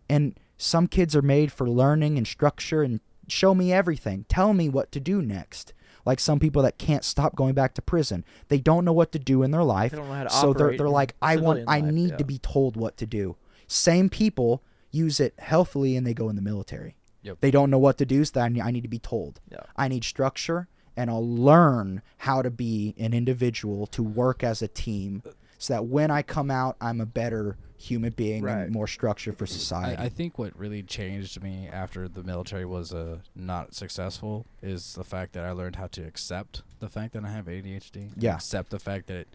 And 0.10 0.34
some 0.58 0.88
kids 0.88 1.16
are 1.16 1.22
made 1.22 1.52
for 1.52 1.70
learning 1.70 2.18
and 2.18 2.26
structure 2.26 2.82
and 2.82 3.00
show 3.28 3.54
me 3.54 3.72
everything. 3.72 4.26
Tell 4.28 4.54
me 4.54 4.70
what 4.70 4.92
to 4.94 5.00
do 5.00 5.22
next. 5.22 5.74
Like 6.06 6.20
some 6.20 6.40
people 6.40 6.62
that 6.64 6.78
can't 6.78 7.04
stop 7.06 7.36
going 7.36 7.54
back 7.54 7.74
to 7.76 7.82
prison. 7.82 8.26
They 8.50 8.60
don't 8.60 8.84
know 8.84 8.92
what 8.92 9.12
to 9.14 9.20
do 9.20 9.44
in 9.44 9.52
their 9.52 9.64
life. 9.64 9.92
They 9.92 9.98
don't 9.98 10.10
know 10.10 10.16
how 10.16 10.24
to 10.24 10.30
so 10.30 10.54
they're 10.54 10.78
they're 10.78 10.90
like, 10.90 11.16
I 11.22 11.38
want 11.38 11.62
I 11.68 11.80
life, 11.80 11.94
need 11.94 12.10
yeah. 12.12 12.18
to 12.18 12.24
be 12.26 12.40
told 12.40 12.76
what 12.76 12.98
to 12.98 13.06
do. 13.06 13.38
Same 13.68 14.10
people 14.10 14.62
use 14.92 15.20
it 15.20 15.34
healthily 15.40 15.96
and 15.96 16.06
they 16.06 16.14
go 16.14 16.30
in 16.30 16.36
the 16.36 16.42
military. 16.42 16.96
Yep. 17.24 17.38
They 17.40 17.52
don't 17.52 17.70
know 17.70 17.80
what 17.80 17.98
to 18.00 18.06
do, 18.06 18.26
so 18.26 18.42
I 18.42 18.50
need, 18.50 18.62
I 18.62 18.72
need 18.72 18.82
to 18.82 18.90
be 18.90 19.00
told. 19.00 19.40
Yeah. 19.50 19.62
I 19.78 19.88
need 19.88 20.04
structure, 20.04 20.68
and 20.98 21.10
I'll 21.10 21.26
learn 21.26 22.02
how 22.18 22.42
to 22.42 22.52
be 22.52 22.94
an 22.98 23.14
individual 23.14 23.88
to 23.88 24.04
work 24.04 24.44
as 24.44 24.62
a 24.62 24.68
team, 24.68 25.24
so 25.64 25.74
that 25.76 25.86
when 25.86 26.12
I 26.12 26.24
come 26.24 26.52
out, 26.52 26.76
I'm 26.82 27.00
a 27.00 27.06
better 27.06 27.56
human 27.78 28.12
being 28.12 28.44
Right. 28.44 28.64
and 28.64 28.72
more 28.74 28.86
structure 28.88 29.32
for 29.32 29.46
society. 29.46 29.96
I, 29.98 30.06
I 30.06 30.10
think 30.10 30.38
what 30.38 30.58
really 30.60 30.84
changed 30.84 31.42
me 31.42 31.70
after 31.72 32.10
the 32.10 32.22
military 32.22 32.66
was 32.66 32.94
uh, 32.94 33.20
not 33.34 33.74
successful 33.74 34.46
is 34.62 34.94
the 34.96 35.06
fact 35.06 35.32
that 35.34 35.46
I 35.46 35.52
learned 35.52 35.78
how 35.78 35.88
to 35.88 36.02
accept 36.04 36.64
the 36.80 36.90
fact 36.90 37.14
that 37.14 37.24
I 37.24 37.30
have 37.30 37.46
ADHD. 37.46 38.12
Yeah. 38.18 38.36
Accept 38.36 38.72
the 38.72 38.80
fact 38.80 39.08
that 39.08 39.28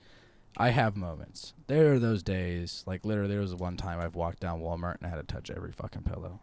I 0.58 0.68
have 0.70 0.96
moments. 0.96 1.54
There 1.66 1.94
are 1.94 1.98
those 1.98 2.22
days, 2.22 2.84
like 2.86 3.06
literally, 3.06 3.30
there 3.30 3.40
was 3.40 3.54
one 3.54 3.78
time 3.78 3.98
I've 3.98 4.14
walked 4.14 4.40
down 4.40 4.60
Walmart 4.60 4.98
and 4.98 5.06
I 5.06 5.08
had 5.08 5.16
to 5.26 5.34
touch 5.34 5.50
every 5.50 5.72
fucking 5.72 6.02
pillow. 6.02 6.40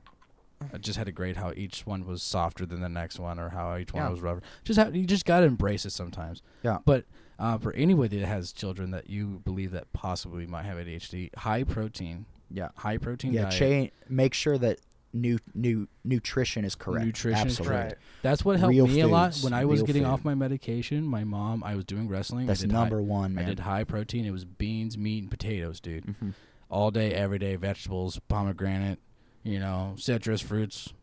I 0.73 0.77
just 0.79 0.97
had 0.97 1.05
to 1.05 1.11
grade 1.11 1.37
how 1.37 1.51
each 1.55 1.85
one 1.85 2.05
was 2.07 2.23
softer 2.23 2.65
than 2.65 2.81
the 2.81 2.89
next 2.89 3.19
one, 3.19 3.39
or 3.39 3.49
how 3.49 3.75
each 3.77 3.93
one 3.93 4.03
Yeah. 4.03 4.09
was 4.09 4.21
rougher. 4.21 4.41
Just 4.63 4.79
have, 4.79 4.95
you 4.95 5.05
just 5.05 5.25
gotta 5.25 5.45
embrace 5.45 5.85
it 5.85 5.91
sometimes. 5.91 6.41
Yeah. 6.63 6.79
But 6.85 7.05
uh, 7.39 7.57
for 7.57 7.73
anybody 7.73 8.19
that 8.19 8.27
has 8.27 8.51
children 8.51 8.91
that 8.91 9.09
you 9.09 9.41
believe 9.43 9.71
that 9.71 9.91
possibly 9.93 10.45
might 10.47 10.63
have 10.65 10.77
ADHD, 10.77 11.33
high 11.35 11.63
protein, 11.63 12.25
yeah, 12.51 12.69
high 12.77 12.97
protein 12.97 13.33
yeah. 13.33 13.49
diet. 13.49 13.91
Cha- 13.91 13.95
make 14.09 14.33
sure 14.33 14.57
that 14.57 14.79
new 15.13 15.39
nu- 15.53 15.87
nutrition 16.03 16.65
is 16.65 16.75
correct. 16.75 17.05
Nutrition 17.05 17.47
is 17.47 17.59
Absolutely. 17.59 17.77
Right. 17.77 17.95
That's 18.21 18.43
what 18.43 18.59
helped 18.59 18.71
Real 18.73 18.87
me 18.87 18.99
a 19.01 19.07
lot 19.07 19.37
when 19.41 19.53
I 19.53 19.65
was 19.65 19.81
getting 19.83 20.03
food. 20.03 20.09
off 20.09 20.25
my 20.25 20.35
medication. 20.35 21.05
My 21.05 21.23
mom, 21.23 21.63
I 21.63 21.75
was 21.75 21.85
doing 21.85 22.07
wrestling. 22.09 22.47
That's 22.47 22.61
I 22.61 22.67
did 22.67 22.73
high- 22.73 22.81
number 22.81 23.01
one, 23.01 23.33
man. 23.35 23.45
I 23.45 23.47
did 23.47 23.59
high 23.59 23.83
protein. 23.85 24.25
It 24.25 24.31
was 24.31 24.45
beans, 24.45 24.97
meat, 24.97 25.23
and 25.23 25.31
potatoes, 25.31 25.79
dude. 25.79 26.05
Mhm. 26.05 26.33
All 26.69 26.91
day, 26.91 27.13
every 27.13 27.39
day, 27.39 27.55
vegetables, 27.55 28.19
pomegranate, 28.27 28.99
you 29.43 29.59
know, 29.59 29.93
citrus 29.97 30.41
fruits, 30.41 30.93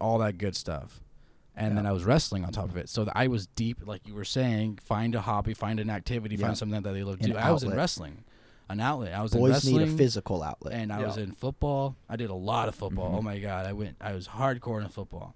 all 0.00 0.18
that 0.18 0.38
good 0.38 0.56
stuff. 0.56 1.00
And 1.56 1.76
then 1.76 1.84
I 1.86 1.92
was 1.92 2.04
wrestling 2.04 2.44
on 2.44 2.52
top 2.52 2.70
of 2.70 2.76
it. 2.76 2.88
So 2.88 3.06
I 3.14 3.26
was 3.26 3.46
deep, 3.48 3.86
like 3.86 4.06
you 4.06 4.14
were 4.14 4.24
saying, 4.24 4.78
find 4.82 5.14
a 5.14 5.20
hobby, 5.20 5.52
find 5.52 5.78
an 5.80 5.90
activity, 5.90 6.36
Yeah. 6.36 6.46
find 6.46 6.56
something 6.58 6.82
that 6.82 6.92
they 6.94 7.02
love 7.02 7.18
to 7.18 7.24
An 7.24 7.30
do. 7.32 7.36
I 7.36 7.50
was 7.50 7.62
in 7.64 7.70
wrestling, 7.74 8.24
an 8.68 8.80
outlet. 8.80 9.12
I 9.14 9.22
was 9.22 9.34
in 9.34 9.40
Boys 9.40 9.50
wrestling. 9.52 9.76
need 9.78 9.88
a 9.94 9.96
physical 9.96 10.42
outlet. 10.42 10.72
and 10.74 10.92
I 10.92 11.00
Yeah. 11.00 11.06
was 11.08 11.16
in 11.18 11.32
football. 11.32 11.96
I 12.08 12.16
did 12.16 12.30
a 12.30 12.34
lot 12.34 12.68
of 12.68 12.74
football. 12.74 13.10
Mhm. 13.12 13.18
Oh 13.18 13.22
my 13.22 13.38
god, 13.38 13.66
I 13.66 13.72
went. 13.72 13.96
I 14.00 14.12
was 14.14 14.28
hardcore 14.28 14.80
in 14.80 14.88
football. 14.88 15.34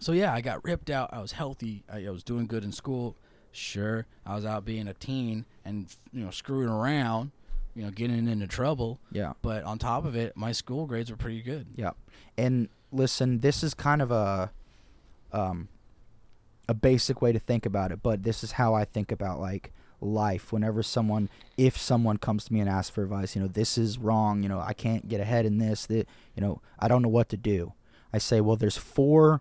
So 0.00 0.12
yeah, 0.12 0.32
I 0.34 0.40
got 0.42 0.62
ripped 0.64 0.90
out. 0.90 1.08
I 1.12 1.20
was 1.20 1.32
healthy. 1.32 1.84
I, 1.90 2.06
I 2.06 2.10
was 2.10 2.22
doing 2.22 2.46
good 2.46 2.62
in 2.64 2.72
school. 2.72 3.16
Sure, 3.50 4.06
I 4.26 4.34
was 4.34 4.44
out 4.44 4.64
being 4.64 4.86
a 4.86 4.94
teen 4.94 5.46
and 5.64 5.86
you 6.12 6.24
know 6.24 6.30
screwing 6.30 6.68
around, 6.68 7.30
you 7.74 7.82
know, 7.84 7.90
getting 7.90 8.28
into 8.28 8.46
trouble. 8.46 9.00
yeah. 9.12 9.32
But 9.40 9.64
on 9.64 9.78
top 9.78 10.04
of 10.04 10.14
it, 10.14 10.36
my 10.36 10.52
school 10.52 10.86
grades 10.86 11.10
were 11.10 11.16
pretty 11.16 11.42
good. 11.42 11.66
Yeah. 11.74 11.92
And 12.36 12.68
listen, 12.92 13.40
this 13.40 13.62
is 13.62 13.72
kind 13.74 14.02
of 14.02 14.10
a 14.10 14.52
um 15.32 15.68
a 16.68 16.74
basic 16.74 17.22
way 17.22 17.32
to 17.32 17.38
think 17.38 17.64
about 17.64 17.90
it, 17.92 18.02
but 18.02 18.22
this 18.22 18.44
is 18.44 18.52
how 18.52 18.74
I 18.74 18.84
think 18.84 19.10
about 19.10 19.40
like 19.40 19.72
life 20.00 20.52
whenever 20.52 20.82
someone 20.82 21.28
if 21.56 21.76
someone 21.76 22.18
comes 22.18 22.44
to 22.44 22.52
me 22.52 22.60
and 22.60 22.68
asks 22.68 22.90
for 22.90 23.02
advice, 23.02 23.34
you 23.34 23.42
know, 23.42 23.48
this 23.48 23.78
is 23.78 23.98
wrong, 23.98 24.42
you 24.42 24.48
know, 24.48 24.60
I 24.60 24.74
can't 24.74 25.08
get 25.08 25.20
ahead 25.20 25.46
in 25.46 25.58
this, 25.58 25.86
that 25.86 26.06
you 26.36 26.42
know, 26.42 26.60
I 26.78 26.88
don't 26.88 27.02
know 27.02 27.08
what 27.08 27.28
to 27.30 27.36
do. 27.36 27.72
I 28.12 28.18
say, 28.18 28.40
well, 28.40 28.56
there's 28.56 28.76
four 28.76 29.40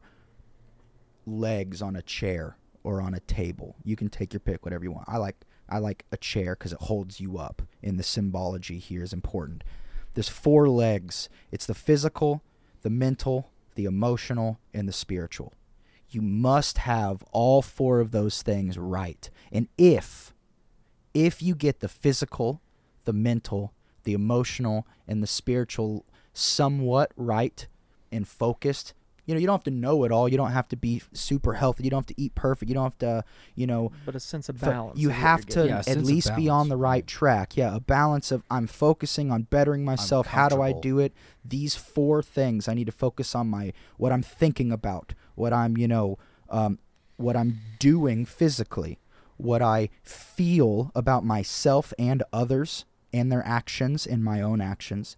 legs 1.26 1.82
on 1.82 1.96
a 1.96 2.02
chair 2.02 2.58
or 2.84 3.02
on 3.02 3.14
a 3.14 3.20
table. 3.20 3.76
You 3.84 3.96
can 3.96 4.10
take 4.10 4.34
your 4.34 4.40
pick 4.40 4.66
whatever 4.66 4.84
you 4.84 4.92
want. 4.92 5.10
I 5.10 5.18
like 5.18 5.36
I 5.70 5.80
like 5.80 6.06
a 6.14 6.18
chair 6.18 6.56
cuz 6.56 6.72
it 6.72 6.80
holds 6.84 7.20
you 7.20 7.38
up 7.38 7.62
and 7.84 8.00
the 8.00 8.04
symbology 8.04 8.80
here 8.80 9.04
is 9.04 9.12
important. 9.12 9.64
There's 10.14 10.30
four 10.30 10.70
legs. 10.70 11.30
It's 11.52 11.66
the 11.66 11.76
physical, 11.76 12.42
the 12.82 12.90
mental, 12.90 13.52
the 13.76 13.86
emotional, 13.86 14.60
and 14.74 14.88
the 14.88 14.94
spiritual. 14.94 15.54
You 16.10 16.22
must 16.22 16.80
have 16.80 17.24
all 17.32 17.62
four 17.62 18.00
of 18.00 18.12
those 18.12 18.42
things 18.42 18.78
right. 18.78 19.30
And 19.52 19.68
if 19.78 20.34
if 21.14 21.42
you 21.42 21.56
get 21.56 21.80
the 21.80 21.88
physical, 21.88 22.62
the 23.06 23.14
mental, 23.14 23.74
the 24.04 24.14
emotional, 24.14 24.86
and 25.08 25.22
the 25.24 25.28
spiritual 25.28 26.06
somewhat 26.34 27.12
right 27.16 27.68
and 28.12 28.28
focused, 28.28 28.94
you 29.26 29.34
know, 29.34 29.40
you 29.42 29.46
don't 29.48 29.56
have 29.56 29.64
to 29.66 29.72
know 29.72 30.06
it 30.06 30.12
all. 30.12 30.30
You 30.30 30.38
don't 30.38 30.52
have 30.52 30.70
to 30.70 30.78
be 30.78 31.02
super 31.12 31.54
healthy. 31.54 31.84
You 31.84 31.90
don't 31.90 32.00
have 32.08 32.16
to 32.16 32.22
eat 32.22 32.34
perfect. 32.34 32.70
You 32.70 32.76
don't 32.76 32.86
have 32.86 32.98
to, 33.00 33.26
you 33.56 33.68
know, 33.68 33.92
But 34.06 34.16
a 34.16 34.22
sense 34.22 34.48
of 34.48 34.60
balance. 34.60 34.98
You 35.00 35.10
have 35.10 35.46
to 35.48 35.68
Yeah, 35.68 35.82
at 35.86 35.98
least 35.98 36.34
be 36.36 36.48
on 36.48 36.70
the 36.70 36.78
right 36.78 36.90
right. 36.90 37.08
track. 37.08 37.58
Yeah, 37.58 37.76
a 37.76 37.82
balance 37.82 38.32
of 38.32 38.44
I'm 38.50 38.68
focusing 38.68 39.30
on 39.32 39.44
bettering 39.44 39.84
myself. 39.84 40.28
How 40.28 40.48
do 40.48 40.62
I 40.62 40.72
do 40.72 41.00
it? 41.00 41.14
These 41.44 41.76
four 41.76 42.24
things. 42.24 42.70
I 42.70 42.74
need 42.74 42.86
to 42.86 42.92
focus 42.94 43.36
on 43.36 43.50
my 43.50 43.74
what 43.98 44.14
I'm 44.14 44.24
thinking 44.24 44.72
about, 44.72 45.14
what 45.38 45.54
I'm, 45.54 45.78
you 45.78 45.88
know, 45.88 46.18
um, 46.50 46.80
what 47.18 47.38
I'm 47.38 47.60
doing 47.80 48.26
physically, 48.26 49.00
what 49.38 49.62
I 49.62 49.90
feel 50.04 50.92
about 50.96 51.24
myself 51.24 51.94
and 51.98 52.24
others 52.34 52.86
and 53.14 53.32
their 53.32 53.46
actions 53.46 54.06
and 54.06 54.24
my 54.24 54.42
own 54.42 54.62
actions, 54.62 55.16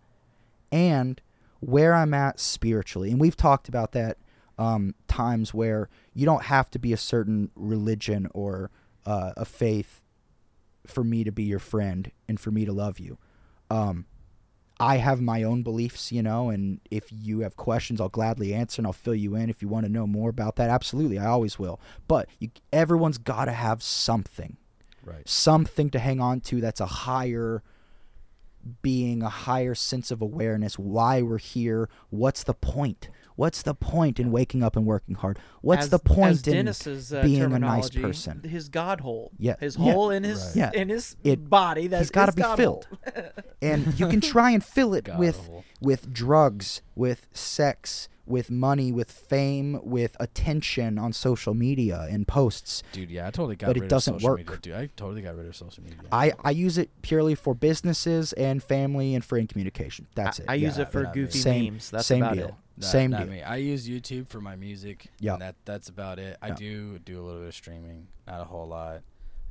and 0.72 1.22
where 1.60 1.94
I'm 1.94 2.14
at 2.14 2.40
spiritually. 2.40 3.12
And 3.12 3.20
we've 3.20 3.36
talked 3.38 3.68
about 3.68 3.94
that 3.94 4.18
um, 4.58 4.94
times 5.08 5.54
where 5.54 5.90
you 6.14 6.26
don't 6.26 6.44
have 6.44 6.70
to 6.72 6.80
be 6.80 6.94
a 6.94 6.98
certain 6.98 7.50
religion 7.56 8.28
or 8.34 8.72
uh, 9.06 9.32
a 9.38 9.46
faith 9.46 10.02
for 10.86 11.04
me 11.04 11.24
to 11.24 11.32
be 11.32 11.44
your 11.44 11.60
friend 11.60 12.12
and 12.28 12.40
for 12.40 12.52
me 12.52 12.66
to 12.66 12.74
love 12.74 13.00
you. 13.00 13.18
Um, 13.70 14.06
I 14.80 14.98
have 14.98 15.20
my 15.20 15.44
own 15.44 15.62
beliefs, 15.62 16.12
you 16.12 16.24
know, 16.24 16.50
and 16.50 16.80
if 16.90 17.12
you 17.12 17.42
have 17.42 17.58
questions, 17.58 18.00
I'll 18.00 18.08
gladly 18.10 18.54
answer 18.54 18.80
and 18.80 18.88
I'll 18.88 18.94
fill 18.94 19.16
you 19.16 19.36
in. 19.36 19.50
If 19.50 19.62
you 19.62 19.68
want 19.68 19.86
to 19.86 19.92
know 19.92 20.08
more 20.08 20.30
about 20.30 20.56
that, 20.56 20.70
absolutely, 20.70 21.20
I 21.20 21.26
always 21.26 21.60
will. 21.60 21.82
But 22.08 22.30
you, 22.40 22.50
everyone's 22.72 23.18
got 23.18 23.46
to 23.46 23.52
have 23.52 23.84
something 23.84 24.58
Right. 25.04 25.28
something 25.28 25.90
to 25.92 26.00
hang 26.00 26.20
on 26.22 26.42
to 26.42 26.62
that's 26.62 26.80
a 26.80 26.86
higher 26.86 27.64
being, 28.82 29.24
a 29.24 29.30
higher 29.30 29.76
sense 29.76 30.12
of 30.12 30.22
awareness, 30.22 30.78
why 30.78 31.22
we're 31.22 31.38
here, 31.38 31.90
what's 32.10 32.44
the 32.44 32.54
point? 32.54 33.10
What's 33.40 33.62
the 33.62 33.74
point 33.74 34.20
in 34.20 34.34
waking 34.34 34.64
up 34.64 34.76
and 34.76 34.86
working 34.86 35.16
hard? 35.16 35.40
What's 35.62 35.84
as, 35.84 35.90
the 35.92 36.00
point 36.00 36.46
in 36.46 36.68
uh, 36.68 36.74
being 37.24 37.54
a 37.54 37.60
nice 37.60 37.90
person? 37.90 38.42
His 38.44 38.68
God 38.68 39.00
hole. 39.00 39.32
Yeah, 39.38 39.56
His 39.62 39.78
yeah, 39.78 39.94
hole 39.94 40.10
in 40.12 40.26
his 40.26 40.40
Right. 40.44 40.56
Yeah. 40.58 40.72
in 40.74 40.90
his 40.90 41.16
It- 41.24 41.50
body. 41.50 41.88
That's 41.88 42.02
he's 42.02 42.12
gotta 42.12 42.34
be 42.34 42.42
God 42.42 42.58
filled. 42.58 42.88
and 43.62 43.98
you 43.98 44.10
can 44.10 44.20
try 44.20 44.52
and 44.52 44.62
fill 44.62 44.94
it 44.94 45.04
God 45.06 45.20
with 45.20 45.38
hole. 45.48 45.64
with 45.80 46.12
drugs, 46.12 46.82
with 46.96 47.28
sex, 47.32 48.10
with 48.26 48.52
money, 48.52 48.92
with 48.92 49.10
fame, 49.10 49.80
with 49.84 50.18
attention 50.20 51.00
on 51.00 51.14
social 51.14 51.54
media 51.54 52.08
and 52.12 52.28
posts. 52.28 52.84
Dude, 52.92 53.10
yeah, 53.10 53.28
I 53.28 53.32
totally 53.32 53.56
got 53.56 53.68
But 53.68 53.78
it 53.78 53.82
rid 53.84 53.90
doesn't 53.90 54.16
of 54.16 54.22
social 54.22 54.32
work. 54.32 54.40
media. 54.40 54.58
Dude, 54.62 54.74
I 54.74 54.90
totally 54.98 55.22
got 55.22 55.38
rid 55.38 55.46
of 55.48 55.56
social 55.56 55.82
media. 55.82 55.98
I, 56.12 56.34
I 56.44 56.52
use 56.52 56.78
it 56.78 56.90
purely 57.04 57.36
for 57.36 57.56
businesses 57.56 58.34
and 58.34 58.62
family 58.62 59.16
and 59.16 59.24
friend 59.24 59.48
communication. 59.48 60.08
That's 60.14 60.42
I, 60.42 60.44
it. 60.44 60.50
I 60.50 60.54
use 60.56 60.78
it 60.78 60.92
for 60.92 61.06
goofy 61.14 61.40
Same- 61.40 61.74
memes. 61.76 61.90
That's 61.90 62.06
same 62.06 62.22
about 62.24 62.36
deal. 62.36 62.48
it. 62.50 62.54
Not- 62.80 62.88
Same 62.92 63.12
deal. 63.12 63.26
me. 63.26 63.42
I 63.44 63.58
use 63.58 63.88
YouTube 63.90 64.28
for 64.30 64.40
my 64.42 64.56
music. 64.56 65.08
Yeah. 65.20 65.36
that 65.38 65.56
that's 65.66 65.90
about 65.90 66.18
it. 66.18 66.38
I 66.42 66.50
Yeah. 66.50 66.54
do 66.56 67.00
do 67.00 67.20
a 67.20 67.24
little 67.24 67.42
bit 67.42 67.50
of 67.50 67.54
streaming, 67.56 68.08
not 68.26 68.40
a 68.42 68.46
whole 68.46 68.68
lot, 68.68 69.02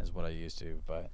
is 0.00 0.12
what 0.12 0.24
I 0.24 0.30
used 0.30 0.58
to. 0.60 0.80
But 0.86 1.10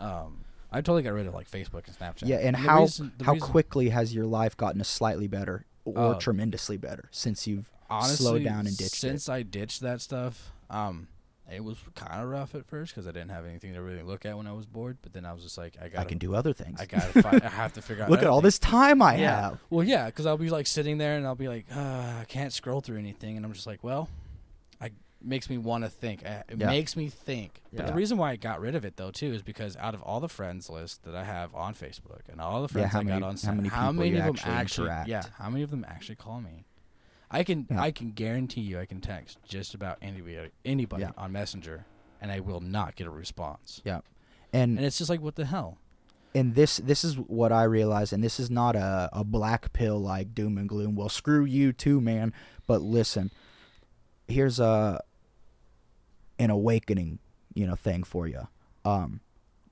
um, 0.00 0.44
I 0.70 0.76
totally 0.80 1.02
got 1.02 1.14
rid 1.14 1.26
of 1.26 1.34
like 1.34 1.50
Facebook 1.50 1.86
and 1.88 1.96
Snapchat. 1.98 2.28
Yeah, 2.28 2.36
and 2.36 2.54
the 2.54 2.60
how 2.60 2.82
reason- 2.82 3.12
how 3.22 3.32
reason- 3.32 3.48
quickly 3.48 3.88
has 3.88 4.14
your 4.14 4.26
life 4.26 4.56
gotten 4.56 4.80
a 4.80 4.84
slightly 4.84 5.26
better 5.26 5.64
or 5.84 6.14
Oh. 6.14 6.18
tremendously 6.18 6.76
better 6.76 7.08
since 7.10 7.46
you've 7.46 7.70
honestly 7.90 8.16
slowed 8.16 8.44
down 8.44 8.66
and 8.66 8.76
ditched 8.76 8.94
it? 8.94 8.98
since 8.98 9.28
it? 9.28 9.32
I 9.32 9.42
ditched 9.42 9.80
that 9.80 10.00
stuff. 10.00 10.52
Um, 10.70 11.08
it 11.50 11.64
was 11.64 11.76
kind 11.94 12.22
of 12.22 12.28
rough 12.28 12.54
at 12.54 12.66
first 12.66 12.94
because 12.94 13.06
I 13.06 13.12
didn't 13.12 13.30
have 13.30 13.46
anything 13.46 13.72
to 13.74 13.80
really 13.82 14.02
look 14.02 14.26
at 14.26 14.36
when 14.36 14.46
I 14.46 14.52
was 14.52 14.66
bored. 14.66 14.98
But 15.02 15.12
then 15.12 15.24
I 15.24 15.32
was 15.32 15.42
just 15.42 15.56
like, 15.58 15.76
I 15.80 15.88
got 15.88 16.00
I 16.00 16.04
can 16.04 16.18
do 16.18 16.34
other 16.34 16.52
things. 16.52 16.80
I 16.80 16.86
gotta. 16.86 17.22
fi- 17.22 17.40
I 17.42 17.48
have 17.48 17.72
to 17.74 17.82
figure 17.82 18.04
out. 18.04 18.10
Look 18.10 18.20
at 18.22 18.26
all 18.28 18.40
things. 18.40 18.54
this 18.54 18.58
time 18.58 19.00
I 19.02 19.16
Yeah. 19.16 19.40
have. 19.40 19.60
Well, 19.70 19.84
yeah, 19.84 20.06
because 20.06 20.26
I'll 20.26 20.36
be 20.38 20.50
like 20.50 20.66
sitting 20.66 20.98
there 20.98 21.16
and 21.16 21.26
I'll 21.26 21.34
be 21.34 21.48
like, 21.48 21.66
uh, 21.74 21.78
I 22.20 22.24
can't 22.28 22.52
scroll 22.52 22.80
through 22.80 22.98
anything, 22.98 23.36
and 23.36 23.46
I'm 23.46 23.52
just 23.52 23.66
like, 23.66 23.82
well, 23.82 24.08
I 24.80 24.90
makes 25.22 25.50
me 25.50 25.58
want 25.58 25.84
to 25.84 25.90
think. 25.90 26.22
It 26.22 26.44
Yeah. 26.58 26.66
makes 26.66 26.96
me 26.96 27.08
think. 27.08 27.60
But 27.72 27.86
the 27.86 27.92
reason 27.94 28.18
why 28.18 28.30
I 28.32 28.36
got 28.36 28.60
rid 28.60 28.74
of 28.74 28.84
it 28.84 28.96
though 28.96 29.10
too 29.10 29.32
is 29.32 29.42
because 29.42 29.76
out 29.78 29.94
of 29.94 30.02
all 30.02 30.20
the 30.20 30.28
friends 30.28 30.68
list 30.70 31.02
that 31.04 31.14
I 31.16 31.24
have 31.24 31.54
on 31.54 31.74
Facebook 31.74 32.20
and 32.30 32.40
all 32.40 32.62
the 32.62 32.68
friends 32.68 32.94
I 32.94 33.02
many- 33.02 33.20
got 33.20 33.26
on, 33.26 33.36
how 33.36 33.52
many 33.52 33.68
how 33.68 33.80
people 33.90 33.92
many 34.04 34.16
of 34.18 34.24
them 34.24 34.34
actually 34.36 34.88
actually, 34.90 35.10
yeah, 35.10 35.22
how 35.38 35.50
many 35.50 35.62
of 35.64 35.70
them 35.70 35.84
actually 35.88 36.16
call 36.16 36.40
me? 36.40 36.66
I 37.30 37.44
can 37.44 37.66
Yeah. 37.70 37.80
I 37.82 37.90
can 37.90 38.12
guarantee 38.12 38.62
you 38.62 38.78
I 38.80 38.86
can 38.86 39.00
text 39.00 39.38
just 39.46 39.74
about 39.74 39.98
anybody 40.00 40.50
anybody 40.64 41.02
Yeah. 41.02 41.10
on 41.16 41.32
Messenger, 41.32 41.84
and 42.20 42.30
I 42.32 42.40
will 42.40 42.60
not 42.60 42.96
get 42.96 43.06
a 43.06 43.10
response. 43.10 43.80
Yeah. 43.84 44.00
And 44.52 44.76
And 44.78 44.86
it's 44.86 44.98
just 44.98 45.10
like, 45.10 45.20
what 45.20 45.34
the 45.36 45.46
hell? 45.46 45.78
and 46.34 46.54
this 46.54 46.76
this 46.78 47.04
is 47.04 47.16
what 47.18 47.52
I 47.52 47.62
realize, 47.64 48.12
and 48.12 48.22
this 48.22 48.38
is 48.38 48.50
not 48.50 48.76
a, 48.76 49.08
a 49.12 49.24
black 49.24 49.72
pill 49.72 49.98
like 49.98 50.34
doom 50.34 50.58
and 50.58 50.68
gloom. 50.68 50.94
Well, 50.94 51.08
screw 51.08 51.44
you 51.44 51.72
too, 51.72 52.00
man. 52.00 52.32
But 52.66 52.80
listen, 52.82 53.30
here's 54.26 54.60
a 54.60 55.02
an 56.38 56.50
awakening, 56.50 57.18
you 57.54 57.66
know, 57.66 57.74
thing 57.74 58.04
for 58.04 58.26
you. 58.28 58.46
Um, 58.84 59.20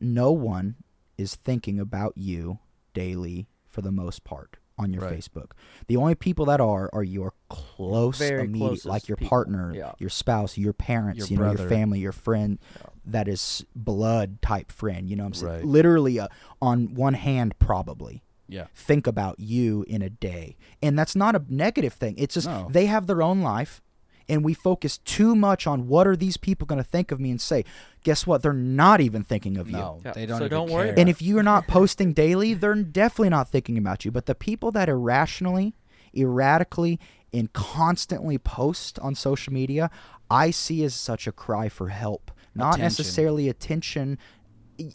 no 0.00 0.32
one 0.32 0.76
is 1.16 1.34
thinking 1.36 1.78
about 1.78 2.14
you 2.16 2.58
daily 2.92 3.46
for 3.68 3.82
the 3.82 3.92
most 3.92 4.24
part 4.24 4.56
on 4.78 4.92
your 4.92 5.02
Right. 5.02 5.18
Facebook. 5.18 5.52
The 5.88 5.96
only 5.96 6.14
people 6.14 6.44
that 6.46 6.60
are 6.60 6.90
are 6.92 7.02
your 7.02 7.32
close 7.48 8.18
Very 8.18 8.44
immediate, 8.44 8.84
like 8.84 9.08
your 9.08 9.16
people. 9.16 9.30
partner, 9.30 9.72
Yeah. 9.74 9.92
your 9.98 10.10
spouse, 10.10 10.58
your 10.58 10.72
parents, 10.72 11.18
Your 11.18 11.28
you 11.28 11.36
know, 11.44 11.52
your 11.58 11.68
family, 11.68 12.00
your 12.00 12.12
friend 12.12 12.58
Yeah. 12.76 12.86
that 13.06 13.28
is 13.28 13.64
blood 13.74 14.42
type 14.42 14.70
friend. 14.70 15.08
You 15.08 15.16
know 15.16 15.24
what 15.24 15.28
I'm 15.28 15.34
saying? 15.34 15.52
Right. 15.54 15.64
Literally, 15.64 16.20
uh, 16.20 16.28
on 16.60 16.94
one 16.94 17.14
hand, 17.14 17.58
probably 17.58 18.22
Yeah. 18.48 18.66
think 18.74 19.06
about 19.06 19.40
you 19.40 19.84
in 19.88 20.02
a 20.02 20.10
day. 20.10 20.56
And 20.82 20.98
that's 20.98 21.16
not 21.16 21.34
a 21.34 21.42
negative 21.48 21.92
thing. 21.94 22.14
It's 22.18 22.34
just 22.34 22.46
No. 22.46 22.68
they 22.70 22.86
have 22.86 23.06
their 23.06 23.22
own 23.22 23.40
life 23.42 23.82
and 24.28 24.44
we 24.44 24.54
focus 24.54 24.98
too 24.98 25.34
much 25.36 25.66
on 25.66 25.86
what 25.86 26.06
are 26.06 26.16
these 26.16 26.36
people 26.36 26.66
going 26.66 26.82
to 26.82 26.88
think 26.88 27.12
of 27.12 27.20
me 27.20 27.30
and 27.30 27.40
say. 27.40 27.64
Guess 28.02 28.26
what? 28.26 28.40
They're 28.42 28.52
not 28.52 29.00
even 29.00 29.24
thinking 29.24 29.56
of 29.56 29.66
you. 29.68 29.76
No, 29.76 30.00
Yeah, 30.04 30.12
they 30.12 30.26
don't. 30.26 30.38
so 30.38 30.44
even 30.44 30.50
don't 30.58 30.70
worry 30.70 30.84
care. 30.84 30.92
about 30.92 31.00
And 31.00 31.08
if 31.08 31.20
you're 31.20 31.42
not 31.42 31.66
posting 31.66 32.12
daily, 32.12 32.54
they're 32.54 32.74
definitely 32.74 33.30
not 33.30 33.48
thinking 33.48 33.76
about 33.78 34.04
you. 34.04 34.10
But 34.12 34.26
the 34.26 34.34
people 34.36 34.70
that 34.72 34.88
irrationally, 34.88 35.74
erratically, 36.16 36.98
and 37.32 37.52
constantly 37.52 38.38
post 38.38 38.98
on 39.00 39.14
social 39.14 39.52
media, 39.52 39.90
I 40.30 40.50
see 40.50 40.84
as 40.84 40.94
such 40.94 41.26
a 41.26 41.32
cry 41.32 41.68
for 41.68 41.88
help. 41.88 42.30
Not 42.54 42.74
Attention. 42.76 42.82
necessarily 42.84 43.48
attention. 43.48 44.18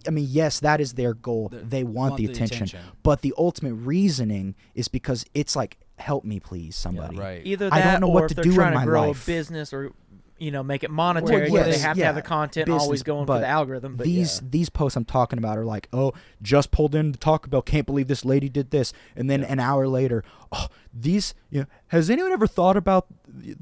I 0.07 0.11
mean, 0.11 0.27
yes, 0.29 0.59
that 0.61 0.79
is 0.81 0.93
their 0.93 1.13
goal. 1.13 1.49
The- 1.49 1.57
they 1.59 1.83
want, 1.83 1.95
want 1.95 2.17
the, 2.17 2.27
the 2.27 2.33
attention. 2.33 2.63
attention. 2.63 2.79
But 3.03 3.21
the 3.21 3.33
ultimate 3.37 3.73
reasoning 3.75 4.55
is 4.73 4.87
because 4.87 5.25
it's 5.33 5.55
like 5.55 5.77
help 6.01 6.25
me, 6.25 6.39
please, 6.39 6.75
somebody. 6.75 7.17
right. 7.17 7.41
Either 7.45 7.69
I 7.71 7.79
that 7.79 7.91
don't 7.93 8.01
know 8.01 8.07
or 8.07 8.13
what 8.13 8.23
if 8.23 8.29
to 8.29 8.35
they're 8.35 8.43
do 8.43 8.49
in 8.49 8.55
trying 8.55 8.73
my 8.73 8.81
to 8.81 8.85
grow 8.87 9.07
life. 9.09 9.23
a 9.23 9.25
business 9.25 9.71
or 9.73 9.93
you 10.37 10.49
know 10.49 10.63
make 10.63 10.83
it 10.83 10.89
monetary, 10.89 11.43
Well, 11.43 11.51
where 11.51 11.63
they 11.65 11.71
yes, 11.71 11.83
have 11.83 11.97
to 11.97 12.03
have 12.03 12.15
the 12.15 12.23
content 12.23 12.65
business, 12.65 12.81
always 12.81 13.03
going 13.03 13.27
for 13.27 13.39
the 13.39 13.47
algorithm. 13.47 13.95
But 13.95 14.05
these 14.05 14.41
yeah. 14.41 14.47
these 14.51 14.69
posts 14.69 14.95
I'm 14.95 15.05
talking 15.05 15.37
about 15.37 15.57
are 15.57 15.65
like, 15.65 15.87
oh, 15.93 16.13
just 16.41 16.71
pulled 16.71 16.95
into 16.95 17.19
Taco 17.19 17.47
Bell. 17.49 17.61
Can't 17.61 17.85
believe 17.85 18.07
this 18.07 18.25
lady 18.25 18.49
did 18.49 18.71
this. 18.71 18.91
And 19.15 19.29
then 19.29 19.43
an 19.43 19.59
hour 19.59 19.87
later, 19.87 20.23
oh, 20.51 20.67
these. 20.93 21.35
You 21.51 21.61
know, 21.61 21.65
has 21.89 22.09
anyone 22.09 22.31
ever 22.31 22.47
thought 22.47 22.75
about 22.75 23.05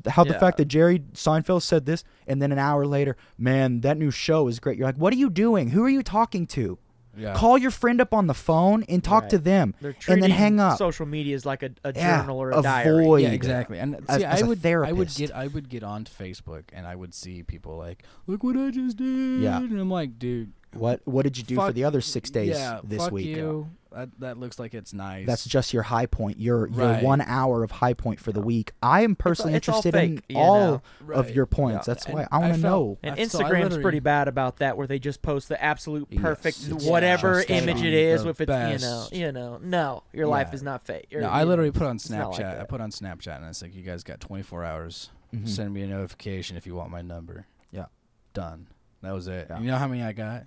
how 0.08 0.24
the 0.24 0.36
fact 0.36 0.58
that 0.58 0.66
Jerry 0.66 1.00
Seinfeld 1.14 1.64
said 1.64 1.86
this? 1.86 2.04
And 2.28 2.42
then 2.42 2.52
an 2.52 2.60
hour 2.60 2.86
later, 2.86 3.18
man, 3.38 3.82
that 3.82 3.98
new 3.98 4.12
show 4.12 4.48
is 4.48 4.60
great. 4.60 4.78
You're 4.78 4.88
like, 4.88 4.96
what 4.96 5.12
are 5.12 5.18
you 5.18 5.30
doing? 5.30 5.72
Who 5.72 5.84
are 5.84 5.90
you 5.90 6.02
talking 6.04 6.48
to? 6.48 6.78
Yeah. 7.20 7.34
Call 7.34 7.58
your 7.58 7.72
friend 7.72 8.00
up 8.00 8.14
on 8.14 8.28
the 8.28 8.34
phone 8.34 8.84
and 8.88 9.04
talk 9.04 9.30
to 9.30 9.38
them, 9.38 9.76
and 10.08 10.24
then 10.24 10.32
hang 10.32 10.60
up. 10.60 10.78
Social 10.78 11.06
media 11.06 11.36
is 11.36 11.46
like 11.46 11.64
a, 11.64 11.72
a 11.84 11.94
Yeah, 11.94 12.22
journal 12.22 12.38
or 12.38 12.52
a 12.52 12.62
diary. 12.62 13.04
avoid- 13.04 13.24
yeah, 13.24 13.30
exactly. 13.32 13.78
And 13.80 13.96
as- 14.08 14.20
see, 14.20 14.26
as 14.26 14.42
I 14.42 14.46
a 14.46 14.48
would, 14.48 14.66
I 14.66 14.92
would 14.94 15.10
get, 15.14 15.32
I 15.32 15.48
would 15.48 15.70
get 15.70 15.84
onto 15.84 16.12
Facebook 16.12 16.64
and 16.74 16.88
I 16.88 16.96
would 16.96 17.14
see 17.14 17.44
people 17.44 17.78
like, 17.78 18.04
look 18.28 18.44
what 18.44 18.56
I 18.58 18.72
just 18.72 18.98
did. 18.98 19.42
Yeah. 19.42 19.58
And 19.58 19.80
I'm 19.80 19.92
like, 19.92 20.18
dude, 20.18 20.54
What 20.74 21.02
What 21.06 21.24
did 21.24 21.38
you 21.38 21.44
do 21.44 21.56
for 21.56 21.72
the 21.74 21.84
other 21.84 22.02
six 22.02 22.30
days 22.30 22.50
yeah, 22.58 22.80
this 22.84 23.04
fuck 23.04 23.12
week? 23.12 23.28
You. 23.28 23.70
That 23.92 24.10
that 24.20 24.38
looks 24.38 24.60
like 24.60 24.76
it's 24.76 24.94
nice. 24.94 25.26
That's 25.26 25.46
just 25.46 25.74
your 25.74 25.82
high 25.84 26.06
point. 26.06 26.40
Your 26.40 26.68
your 26.68 26.88
Right. 26.90 27.04
one 27.04 27.22
hour 27.22 27.64
of 27.64 27.72
high 27.72 27.94
point 27.96 28.20
for 28.20 28.32
the 28.32 28.40
week. 28.42 28.72
I 28.84 29.02
am 29.02 29.16
personally 29.16 29.56
it's 29.56 29.68
all 29.68 29.78
interested 29.78 29.94
fake, 29.94 30.24
in 30.30 30.36
you 30.36 30.42
all 30.42 30.84
of 31.12 31.32
your 31.32 31.48
points. 31.48 31.88
Yeah. 31.88 31.94
That's 31.94 32.06
And 32.06 32.14
why 32.14 32.28
I 32.32 32.38
want 32.38 32.54
to 32.54 32.60
know. 32.60 32.98
And 33.02 33.20
I- 33.20 33.24
so 33.26 33.40
Instagram's 33.40 33.78
pretty 33.80 34.00
bad 34.00 34.28
about 34.28 34.58
that, 34.58 34.78
where 34.78 34.86
they 34.86 35.00
just 35.00 35.24
post 35.24 35.50
the 35.50 35.62
absolute 35.64 36.08
perfect 36.18 36.60
it's 36.68 36.86
whatever 36.86 37.38
just 37.40 37.50
image 37.50 37.82
it 37.82 37.94
is. 37.94 38.24
the 38.24 38.30
If 38.30 38.42
it's 38.42 38.50
you 38.52 38.88
know, 38.88 39.08
you 39.12 39.32
know, 39.32 39.60
no, 39.62 40.04
your 40.14 40.28
life 40.28 40.54
is 40.54 40.62
not 40.62 40.86
fake. 40.86 41.08
You're- 41.10 41.24
No, 41.26 41.32
I 41.32 41.44
literally 41.44 41.72
put 41.72 41.88
on 41.88 41.98
Snapchat. 41.98 42.40
like 42.40 42.60
I 42.60 42.64
put 42.66 42.82
on 42.82 42.92
Snapchat 42.92 43.38
and 43.38 43.46
it's 43.46 43.62
like, 43.64 43.74
you 43.74 43.82
guys 43.82 44.04
got 44.04 44.20
24 44.20 44.64
hours. 44.64 45.10
Mhm. 45.34 45.48
Send 45.50 45.74
me 45.74 45.82
a 45.82 45.88
notification 45.88 46.58
if 46.58 46.68
you 46.68 46.76
want 46.76 46.92
my 46.92 47.02
number. 47.02 47.48
Yeah. 47.72 47.86
Done. 48.34 48.68
That 49.02 49.14
was 49.14 49.28
it. 49.28 49.48
Yeah. 49.50 49.60
You 49.60 49.68
know 49.68 49.78
how 49.78 49.88
many 49.88 50.04
I 50.04 50.12
got? 50.12 50.46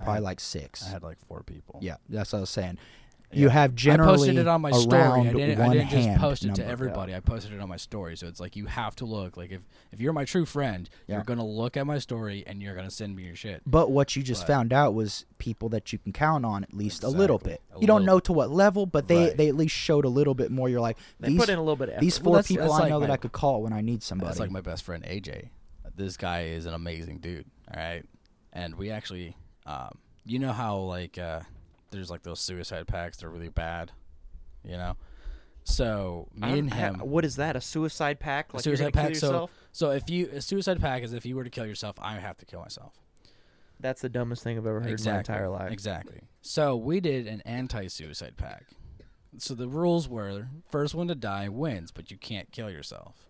I 0.00 0.04
Probably 0.04 0.14
had- 0.14 0.22
like 0.24 0.40
six. 0.40 0.84
I 0.86 0.90
had 0.90 1.02
like 1.02 1.18
four 1.26 1.42
people. 1.42 1.78
yeah, 1.82 1.96
that's 2.08 2.32
what 2.32 2.38
I 2.38 2.40
was 2.40 2.50
saying. 2.50 2.78
Yeah. 3.32 3.40
You 3.40 3.48
have 3.48 3.74
generally 3.74 4.12
I 4.12 4.16
posted 4.16 4.38
it 4.38 4.46
on 4.46 4.60
my 4.60 4.70
story. 4.70 4.96
I 5.28 5.32
didn't, 5.32 5.60
I 5.60 5.72
didn't 5.72 5.88
just 5.90 6.20
post 6.20 6.44
it 6.44 6.54
to 6.54 6.64
everybody. 6.64 7.16
I 7.16 7.20
posted 7.20 7.52
it 7.52 7.60
on 7.60 7.68
my 7.68 7.78
story. 7.78 8.16
So 8.16 8.28
it's 8.28 8.38
like 8.38 8.54
you 8.54 8.66
have 8.66 8.94
to 8.96 9.06
look. 9.06 9.36
Like 9.36 9.50
if 9.50 9.60
if 9.90 9.98
you're 10.00 10.12
my 10.12 10.24
true 10.24 10.44
friend, 10.46 10.88
Yeah. 11.08 11.16
you're 11.16 11.24
gonna 11.24 11.44
look 11.44 11.76
at 11.76 11.84
my 11.84 11.98
story 11.98 12.44
and 12.46 12.62
you're 12.62 12.76
gonna 12.76 12.92
send 12.92 13.16
me 13.16 13.24
your 13.24 13.34
shit. 13.34 13.62
But 13.66 13.90
what 13.90 14.14
you 14.14 14.22
just 14.22 14.42
But- 14.42 14.48
found 14.52 14.72
out 14.72 14.94
was 14.94 15.24
people 15.38 15.68
that 15.70 15.92
you 15.92 15.98
can 15.98 16.12
count 16.12 16.44
on 16.44 16.62
at 16.62 16.74
least 16.74 17.02
a 17.02 17.08
little 17.08 17.38
bit. 17.38 17.60
A 17.74 17.80
you 17.80 17.88
don't 17.88 18.04
know 18.04 18.20
to 18.20 18.32
what 18.32 18.50
level, 18.52 18.86
but 18.86 19.08
they 19.08 19.24
Right. 19.28 19.36
they 19.36 19.48
at 19.48 19.56
least 19.56 19.74
showed 19.74 20.04
a 20.04 20.08
little 20.10 20.34
bit 20.34 20.52
more. 20.52 20.68
You're 20.68 20.80
like 20.80 20.98
They 21.18 21.28
these 21.30 21.40
put 21.40 21.48
in 21.48 21.58
a 21.58 21.62
little 21.62 21.74
bit 21.76 21.88
of 21.88 21.94
effort. 21.94 22.02
these 22.02 22.20
Well, 22.20 22.24
four 22.24 22.36
that's- 22.36 22.48
people 22.48 22.64
that's 22.66 22.74
I 22.74 22.80
like 22.82 22.90
know 22.90 23.00
that 23.00 23.10
I 23.10 23.16
could 23.16 23.32
call 23.32 23.62
when 23.62 23.72
I 23.72 23.80
need 23.80 24.04
somebody. 24.04 24.28
That's 24.28 24.38
like 24.40 24.52
my 24.52 24.60
best 24.60 24.84
friend 24.84 25.02
AJ. 25.06 25.48
This 25.96 26.16
guy 26.16 26.42
is 26.44 26.66
an 26.66 26.74
amazing 26.74 27.18
dude. 27.18 27.46
All 27.74 27.80
right, 27.82 28.04
and 28.52 28.76
we 28.76 28.90
actually, 28.90 29.36
um, 29.66 29.98
you 30.24 30.38
know 30.38 30.52
how 30.52 30.78
like 30.78 31.18
uh, 31.18 31.40
there's 31.90 32.10
like 32.10 32.22
those 32.22 32.40
suicide 32.40 32.86
packs. 32.86 33.18
They're 33.18 33.30
really 33.30 33.48
bad. 33.48 33.92
You 34.64 34.76
know. 34.76 34.96
So 35.64 36.28
me 36.34 36.58
and 36.58 36.70
ha- 36.70 36.78
him. 36.78 36.96
what 37.00 37.24
is 37.24 37.36
that? 37.36 37.56
A 37.56 37.60
suicide 37.60 38.20
pack? 38.20 38.52
A 38.52 38.56
Like 38.56 38.64
suicide 38.64 38.92
pack. 38.92 39.12
Kill 39.12 39.20
So 39.20 39.50
so 39.72 39.90
if 39.90 40.08
you 40.10 40.28
a 40.32 40.40
suicide 40.40 40.80
pack 40.80 41.02
is 41.02 41.12
if 41.12 41.24
you 41.24 41.36
were 41.36 41.44
to 41.44 41.50
kill 41.50 41.66
yourself, 41.66 41.96
I 42.00 42.18
have 42.18 42.36
to 42.38 42.44
kill 42.44 42.60
myself. 42.60 42.92
That's 43.80 44.02
the 44.02 44.08
dumbest 44.08 44.42
thing 44.42 44.56
I've 44.56 44.66
ever 44.66 44.80
heard 44.80 44.90
exactly. 44.90 45.34
in 45.34 45.40
my 45.40 45.46
entire 45.46 45.48
life. 45.48 45.72
Exactly. 45.72 46.20
So 46.42 46.76
we 46.76 47.00
did 47.00 47.26
an 47.26 47.40
anti-suicide 47.44 48.36
pack. 48.36 48.66
So 49.38 49.54
the 49.54 49.68
rules 49.68 50.08
were: 50.08 50.48
first 50.70 50.94
one 50.94 51.08
to 51.08 51.14
die 51.14 51.48
wins, 51.48 51.90
but 51.90 52.10
you 52.10 52.16
can't 52.16 52.52
kill 52.52 52.70
yourself. 52.70 53.26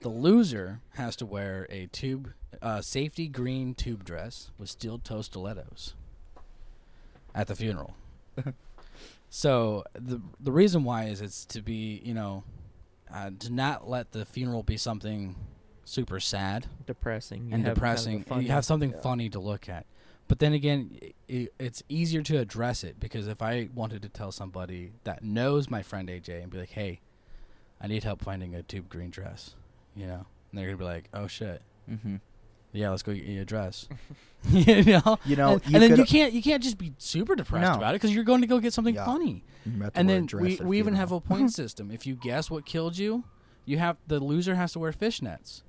The 0.00 0.08
loser 0.08 0.80
has 0.94 1.16
to 1.16 1.26
wear 1.26 1.66
a 1.70 1.86
tube, 1.86 2.32
uh, 2.62 2.80
safety 2.80 3.28
green 3.28 3.74
tube 3.74 4.04
dress 4.04 4.50
with 4.58 4.68
steel 4.68 4.98
toe 4.98 5.22
stilettos 5.22 5.94
at 7.34 7.46
the 7.46 7.56
funeral. 7.56 7.94
so 9.30 9.84
the 9.94 10.20
the 10.38 10.52
reason 10.52 10.84
why 10.84 11.04
is 11.04 11.20
it's 11.20 11.44
to 11.46 11.62
be 11.62 12.00
you 12.04 12.14
know 12.14 12.44
uh, 13.12 13.30
to 13.38 13.52
not 13.52 13.88
let 13.88 14.12
the 14.12 14.24
funeral 14.24 14.62
be 14.62 14.76
something 14.76 15.36
super 15.84 16.20
sad 16.20 16.66
Depressing. 16.86 17.48
You 17.48 17.54
and 17.54 17.66
have 17.66 17.78
kind 17.78 17.98
of 17.98 18.14
depressing. 18.14 18.42
you 18.42 18.52
have 18.52 18.64
something 18.64 18.92
yeah. 18.92 19.00
funny 19.00 19.28
to 19.30 19.40
look 19.40 19.68
at. 19.68 19.86
But 20.28 20.38
then 20.38 20.52
again, 20.52 20.96
i 21.28 21.48
it's 21.58 21.82
easier 21.88 22.22
to 22.22 22.38
address 22.38 22.84
it 22.84 23.00
because 23.00 23.26
if 23.26 23.42
I 23.42 23.68
wanted 23.74 24.02
to 24.02 24.08
tell 24.08 24.30
somebody 24.30 24.92
that 25.02 25.24
knows 25.24 25.68
my 25.68 25.82
friend 25.82 26.08
AJ 26.08 26.42
and 26.42 26.50
be 26.50 26.58
like, 26.58 26.70
"Hey, 26.70 27.00
I 27.80 27.88
need 27.88 28.04
help 28.04 28.22
finding 28.22 28.54
a 28.54 28.62
tube 28.62 28.88
green 28.88 29.10
dress," 29.10 29.56
you 29.96 30.06
know, 30.06 30.26
and 30.50 30.58
they're 30.58 30.66
gonna 30.66 30.76
be 30.76 30.84
like, 30.84 31.08
"Oh 31.12 31.26
shit, 31.26 31.62
hmm 31.88 32.16
yeah, 32.72 32.90
let's 32.90 33.02
go 33.02 33.12
get 33.12 33.24
you 33.24 33.42
a 33.42 33.44
dress," 33.44 33.88
you 34.48 34.84
know. 34.84 35.18
You 35.24 35.36
know, 35.36 35.52
and, 35.54 35.66
you 35.66 35.74
and 35.74 35.82
then 35.82 35.96
you 35.96 36.04
can't 36.04 36.32
you 36.32 36.42
can't 36.42 36.62
just 36.62 36.78
be 36.78 36.92
super 36.98 37.34
depressed 37.34 37.70
No. 37.72 37.76
about 37.78 37.94
it 37.94 38.00
because 38.00 38.14
you're 38.14 38.24
going 38.24 38.40
to 38.40 38.46
go 38.46 38.58
get 38.60 38.72
something 38.72 38.94
Yeah. 38.94 39.04
funny. 39.04 39.44
You 39.66 39.82
have 39.82 39.92
to 39.92 39.98
And 39.98 40.08
wear 40.08 40.16
a 40.16 40.20
then 40.20 40.26
dress 40.26 40.42
we 40.42 40.54
at 40.54 40.60
a 40.60 40.64
we 40.66 40.78
even 40.78 40.94
have 40.94 41.08
funeral. 41.10 41.24
a 41.26 41.28
point 41.34 41.52
system. 41.62 41.90
If 41.90 42.06
you 42.06 42.14
guess 42.16 42.50
what 42.50 42.64
killed 42.64 42.96
you, 42.98 43.24
you 43.66 43.78
have 43.78 43.96
the 44.06 44.20
loser 44.20 44.54
has 44.54 44.72
to 44.72 44.78
wear 44.78 44.92
fishnets. 44.92 45.62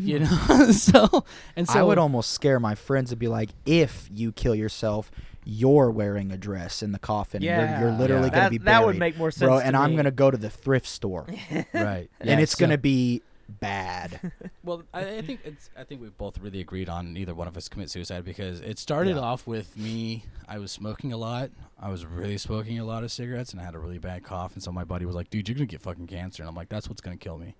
You 0.00 0.20
know, 0.20 0.70
so 0.70 1.24
and 1.56 1.68
so 1.68 1.80
I 1.80 1.82
would 1.82 1.98
almost 1.98 2.30
scare 2.30 2.60
my 2.60 2.76
friends 2.76 3.10
and 3.10 3.18
be 3.18 3.26
like, 3.26 3.50
if 3.66 4.08
you 4.14 4.30
kill 4.30 4.54
yourself, 4.54 5.10
you're 5.44 5.90
wearing 5.90 6.30
a 6.30 6.36
dress 6.36 6.84
in 6.84 6.92
the 6.92 7.00
coffin. 7.00 7.42
You're- 7.42 7.56
Yeah, 7.56 7.80
you're, 7.80 7.90
literally 7.90 8.26
Yeah. 8.26 8.30
gonna 8.30 8.42
that, 8.42 8.50
be 8.52 8.58
that 8.58 8.86
would 8.86 8.96
make 8.96 9.16
more 9.18 9.32
sense. 9.32 9.48
bro. 9.48 9.58
to 9.58 9.66
And 9.66 9.76
I'm 9.76 9.90
me. 9.90 9.96
gonna 9.96 10.12
go 10.12 10.30
to 10.30 10.36
the 10.36 10.50
thrift 10.50 10.86
store, 10.86 11.26
right, 11.74 12.08
and 12.20 12.30
Yeah, 12.30 12.38
it's 12.38 12.52
so- 12.52 12.60
gonna 12.64 12.78
be 12.78 13.22
bad. 13.48 14.32
Well, 14.64 14.82
I, 14.92 15.16
I 15.16 15.22
think 15.22 15.40
it's. 15.44 15.70
I 15.78 15.84
think 15.84 16.02
we 16.02 16.08
both 16.10 16.38
really 16.38 16.60
agreed 16.60 16.90
on 16.90 17.14
neither 17.14 17.34
one 17.34 17.48
of 17.48 17.56
us 17.56 17.68
commit 17.70 17.88
suicide 17.88 18.22
because 18.22 18.60
it 18.60 18.78
started 18.78 19.16
Yeah. 19.16 19.22
off 19.22 19.46
with 19.46 19.78
me. 19.78 20.24
I 20.46 20.58
was 20.58 20.70
smoking 20.70 21.10
a 21.10 21.16
lot. 21.16 21.50
I 21.80 21.88
was 21.88 22.04
really 22.04 22.36
smoking 22.36 22.78
a 22.78 22.84
lot 22.84 23.02
of 23.02 23.10
cigarettes, 23.10 23.52
and 23.52 23.60
I 23.60 23.64
had 23.64 23.74
a 23.74 23.78
really 23.78 23.96
bad 23.98 24.24
cough. 24.24 24.52
And 24.52 24.62
so 24.62 24.70
my 24.70 24.84
buddy 24.84 25.06
was 25.06 25.14
like, 25.14 25.30
"Dude, 25.30 25.48
you're 25.48 25.54
gonna 25.54 25.64
get 25.66 25.80
fucking 25.80 26.06
cancer." 26.06 26.42
And 26.42 26.50
I'm 26.50 26.54
like, 26.54 26.68
"That's 26.68 26.86
what's 26.86 27.00
gonna 27.00 27.16
kill 27.16 27.38
me." 27.38 27.54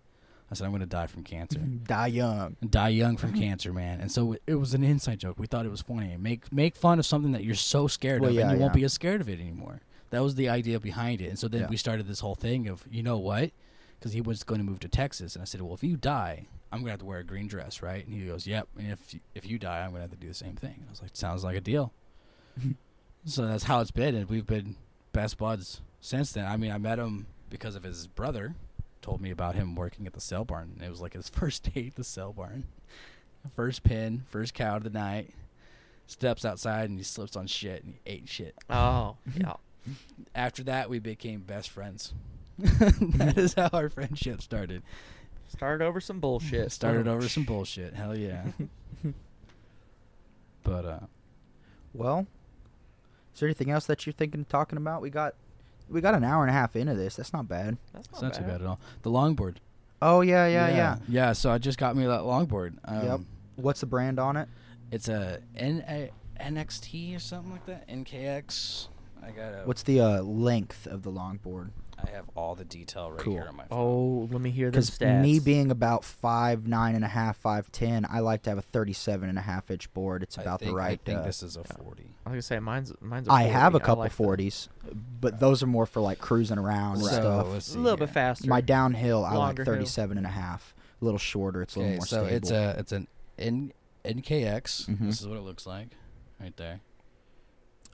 I 0.50 0.54
said, 0.54 0.66
"I'm 0.66 0.72
gonna 0.72 0.84
die 0.86 1.06
from 1.06 1.24
cancer." 1.24 1.60
Die 1.86 2.06
young. 2.08 2.56
and 2.60 2.70
die 2.70 2.88
young 2.90 3.16
from 3.16 3.32
cancer, 3.40 3.72
man. 3.72 4.00
And 4.02 4.12
so 4.12 4.32
it, 4.34 4.42
it 4.46 4.54
was 4.56 4.74
an 4.74 4.82
inside 4.84 5.20
joke. 5.20 5.38
We 5.38 5.46
thought 5.46 5.64
it 5.64 5.70
was 5.70 5.80
funny. 5.82 6.14
Make 6.18 6.52
make 6.52 6.76
fun 6.76 6.98
of 6.98 7.06
something 7.06 7.32
that 7.32 7.44
you're 7.44 7.54
so 7.54 7.86
scared 7.86 8.20
Well, 8.20 8.30
of, 8.30 8.36
yeah, 8.36 8.42
and 8.50 8.52
you 8.52 8.58
won't 8.58 8.74
yeah. 8.74 8.80
be 8.80 8.84
as 8.84 8.92
scared 8.92 9.22
of 9.22 9.30
it 9.30 9.40
anymore. 9.40 9.80
That 10.10 10.22
was 10.22 10.34
the 10.34 10.50
idea 10.50 10.78
behind 10.78 11.22
it. 11.22 11.28
And 11.28 11.38
so 11.38 11.48
then 11.48 11.62
Yeah. 11.62 11.68
we 11.68 11.78
started 11.78 12.06
this 12.06 12.20
whole 12.20 12.34
thing 12.34 12.66
of, 12.68 12.84
you 12.90 13.02
know 13.02 13.16
what? 13.18 13.50
Because 13.98 14.12
he 14.12 14.20
was 14.20 14.44
going 14.44 14.60
to 14.60 14.64
move 14.64 14.80
to 14.80 14.88
Texas, 14.88 15.34
and 15.34 15.42
I 15.42 15.44
said, 15.44 15.60
well, 15.60 15.74
if 15.74 15.82
you 15.82 15.96
die, 15.96 16.46
I'm 16.70 16.80
gonna 16.80 16.90
have 16.90 17.00
to 17.00 17.06
wear 17.06 17.18
a 17.18 17.24
green 17.24 17.48
dress, 17.48 17.82
right? 17.82 18.04
And 18.04 18.14
he 18.14 18.26
goes, 18.26 18.46
yep. 18.46 18.68
And 18.78 18.92
if 18.92 19.14
if 19.34 19.46
you 19.46 19.58
die, 19.58 19.80
I'm 19.80 19.90
gonna 19.90 20.02
have 20.02 20.10
to 20.10 20.16
do 20.16 20.28
the 20.28 20.34
same 20.34 20.54
thing. 20.54 20.84
I 20.86 20.90
was 20.90 21.00
like, 21.00 21.10
sounds 21.14 21.42
like 21.42 21.56
a 21.56 21.60
deal. 21.60 21.92
so 23.24 23.46
that's 23.46 23.64
how 23.64 23.80
it's 23.80 23.90
been, 23.90 24.14
and 24.14 24.28
we've 24.28 24.46
been 24.46 24.76
best 25.12 25.38
buds 25.38 25.80
since 26.00 26.32
then. 26.32 26.44
I 26.44 26.56
mean, 26.56 26.70
I 26.70 26.78
met 26.78 26.98
him 26.98 27.26
because 27.50 27.74
of 27.74 27.82
his 27.82 28.06
brother. 28.06 28.54
Told 29.00 29.20
me 29.20 29.30
about 29.30 29.54
him 29.54 29.74
working 29.74 30.06
at 30.06 30.12
the 30.12 30.20
sale 30.20 30.44
barn. 30.44 30.72
And 30.74 30.82
it 30.82 30.90
was 30.90 31.00
like 31.00 31.14
his 31.14 31.28
first 31.30 31.72
day 31.74 31.86
at 31.88 31.96
the 31.96 32.04
sale 32.04 32.32
barn. 32.32 32.64
First 33.54 33.82
pin, 33.82 34.24
first 34.28 34.54
cow 34.54 34.76
of 34.76 34.84
the 34.84 34.90
night. 34.90 35.30
Steps 36.06 36.44
outside 36.44 36.88
and 36.88 36.98
he 36.98 37.04
slips 37.04 37.36
on 37.36 37.46
shit 37.46 37.84
and 37.84 37.94
he 37.94 38.00
ate 38.06 38.28
shit. 38.28 38.54
Oh, 38.68 39.16
yeah. 39.36 39.54
After 40.34 40.62
that, 40.64 40.90
we 40.90 40.98
became 40.98 41.40
best 41.40 41.70
friends. 41.70 42.12
that 42.58 43.34
is 43.38 43.54
how 43.54 43.68
our 43.72 43.88
friendship 43.88 44.42
started. 44.42 44.82
Started 45.48 45.84
over 45.84 46.00
some 46.00 46.20
bullshit. 46.20 46.72
Started 46.72 47.08
over 47.08 47.28
some 47.28 47.44
bullshit. 47.44 47.94
Hell 47.94 48.16
yeah. 48.16 48.44
but 50.62 50.84
uh, 50.84 51.00
Well, 51.94 52.26
is 53.34 53.40
there 53.40 53.48
anything 53.48 53.70
else 53.70 53.86
that 53.86 54.04
you're 54.06 54.12
thinking 54.12 54.40
of 54.40 54.48
talking 54.48 54.76
about? 54.76 55.00
We 55.02 55.10
got 55.10 55.34
we 55.88 56.00
got 56.00 56.14
an 56.14 56.24
hour 56.24 56.42
and 56.42 56.50
a 56.50 56.52
half 56.52 56.76
into 56.76 56.94
this. 56.94 57.16
That's 57.16 57.32
not 57.32 57.48
bad. 57.48 57.78
That's 57.94 58.08
it's 58.08 58.22
not 58.22 58.34
too 58.34 58.42
bad 58.42 58.60
at 58.60 58.66
all. 58.66 58.78
The 59.02 59.10
longboard. 59.10 59.56
Oh 60.02 60.20
yeah, 60.20 60.46
yeah, 60.46 60.68
yeah. 60.68 60.96
Yeah. 61.08 61.32
So 61.32 61.50
I 61.50 61.58
just 61.58 61.78
got 61.78 61.96
me 61.96 62.04
that 62.06 62.20
longboard. 62.20 62.74
Um, 62.84 63.04
Yep. 63.06 63.20
What's 63.56 63.80
the 63.80 63.86
brand 63.86 64.20
on 64.20 64.36
it? 64.36 64.48
It's 64.92 65.08
a, 65.08 65.40
N- 65.56 65.84
a 65.88 66.10
NXT 66.40 67.16
or 67.16 67.18
something 67.18 67.50
like 67.50 67.66
that. 67.66 67.88
NKX. 67.88 68.86
I 69.22 69.30
got 69.32 69.52
a. 69.54 69.62
What's 69.64 69.82
the 69.82 70.00
uh, 70.00 70.22
length 70.22 70.86
of 70.86 71.02
the 71.02 71.10
longboard? 71.10 71.70
I 72.00 72.10
have 72.10 72.26
all 72.36 72.54
the 72.54 72.64
detail 72.64 73.10
right 73.10 73.20
Cool. 73.20 73.32
here 73.34 73.46
on 73.48 73.56
my 73.56 73.64
phone. 73.64 73.78
Oh, 73.78 74.28
let 74.32 74.40
me 74.40 74.50
hear 74.50 74.66
the 74.66 74.72
Because 74.72 74.90
stats. 74.90 75.20
me 75.20 75.40
being 75.40 75.70
about 75.72 76.04
five 76.04 76.66
nine 76.66 76.94
and 76.94 77.04
a 77.04 77.08
half, 77.08 77.36
five 77.38 77.70
ten, 77.72 78.06
I 78.08 78.20
like 78.20 78.42
to 78.44 78.50
have 78.50 78.58
a 78.58 78.62
thirty-seven 78.62 79.28
and 79.28 79.36
a 79.36 79.42
half 79.42 79.70
inch 79.70 79.92
board. 79.92 80.22
It's 80.22 80.36
about 80.36 80.60
think, 80.60 80.70
the 80.72 80.76
right. 80.76 81.00
I 81.00 81.04
think 81.04 81.18
uh, 81.20 81.22
this 81.24 81.42
is 81.42 81.56
a 81.56 81.60
yeah. 81.68 81.76
40. 81.82 82.02
I 82.24 82.28
was 82.30 82.32
gonna 82.34 82.42
say 82.42 82.58
mine's 82.60 82.92
mine's. 83.00 83.28
I 83.28 83.42
have 83.44 83.74
a 83.74 83.78
40. 83.80 83.84
couple 83.84 84.02
like 84.04 84.10
the- 84.12 84.16
forties, 84.16 84.68
but 85.20 85.40
those 85.40 85.62
are 85.62 85.66
more 85.66 85.86
for 85.86 86.00
like 86.00 86.18
cruising 86.20 86.58
around 86.58 86.96
and 86.98 87.04
So, 87.06 87.10
stuff. 87.12 87.46
let's 87.50 87.68
A 87.68 87.70
see 87.72 87.78
little 87.78 87.98
bit 87.98 88.10
faster. 88.10 88.48
My 88.48 88.60
downhill, 88.60 89.24
I 89.24 89.30
like 89.30 89.38
Longer 89.38 89.64
hill. 89.64 89.74
37 89.74 90.18
and 90.18 90.26
a 90.26 90.30
half. 90.30 90.74
A 91.00 91.04
little 91.04 91.18
shorter. 91.18 91.62
It's 91.62 91.74
a 91.74 91.78
little 91.80 91.90
Okay, 91.92 91.98
more 91.98 92.06
so 92.06 92.24
stable. 92.26 92.36
it's 92.36 92.50
a 92.50 92.76
it's 92.78 92.92
an 92.92 93.08
N, 93.38 93.72
NKX. 94.04 94.86
Mhm. 94.88 94.98
This 95.06 95.20
is 95.20 95.26
what 95.26 95.36
it 95.38 95.42
looks 95.42 95.66
like, 95.66 95.88
right 96.40 96.56
there. 96.56 96.80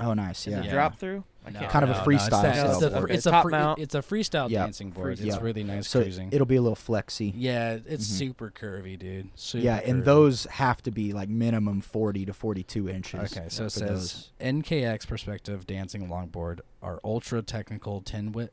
Oh, 0.01 0.13
nice. 0.15 0.47
Is 0.47 0.53
Yeah. 0.55 0.65
it 0.65 0.71
drop 0.71 0.99
through? 0.99 1.25
I 1.47 1.51
No, 1.51 1.61
can't 1.61 1.71
Kind 1.73 1.83
of 1.85 1.91
a 1.91 1.93
no, 1.93 1.99
no, 1.99 2.05
freestyle 2.07 2.23
It's, 2.25 2.31
that- 2.31 2.67
it's, 2.71 2.79
the, 2.81 2.97
Okay. 3.03 3.15
it's 3.15 3.27
a 3.27 3.43
free, 3.43 3.51
mount. 3.53 3.79
it's 3.79 3.95
a 3.95 3.99
freestyle 4.01 4.49
Yeah. 4.51 4.63
dancing 4.65 4.91
board. 4.91 5.19
Freestyle. 5.19 5.27
It's 5.27 5.37
Yeah. 5.37 5.43
really 5.43 5.63
nice 5.63 5.89
So 5.89 6.01
cruising. 6.03 6.31
it'll 6.33 6.47
be 6.47 6.57
a 6.57 6.63
little 6.63 6.75
flexy. 6.75 7.33
yeah, 7.37 7.79
it's 7.87 8.07
Mhm. 8.09 8.19
super 8.19 8.51
curvy, 8.51 8.99
dude. 8.99 9.29
Super 9.35 9.63
Yeah, 9.65 9.77
and 9.85 10.03
curvy. 10.03 10.05
those 10.07 10.45
have 10.45 10.83
to 10.83 10.91
be 10.91 11.13
like 11.13 11.29
minimum 11.29 11.81
40 11.83 12.25
to 12.25 12.33
42 12.33 12.89
inches. 12.89 13.37
Okay, 13.37 13.47
so 13.51 13.67
it 13.67 13.71
says 13.71 13.89
those. 13.89 14.31
NKX 14.41 15.05
Perspective 15.07 15.67
Dancing 15.67 16.09
Longboard 16.09 16.61
are 16.83 16.99
ultra 17.05 17.43
technical 17.43 18.01
tin 18.01 18.33
wit 18.33 18.53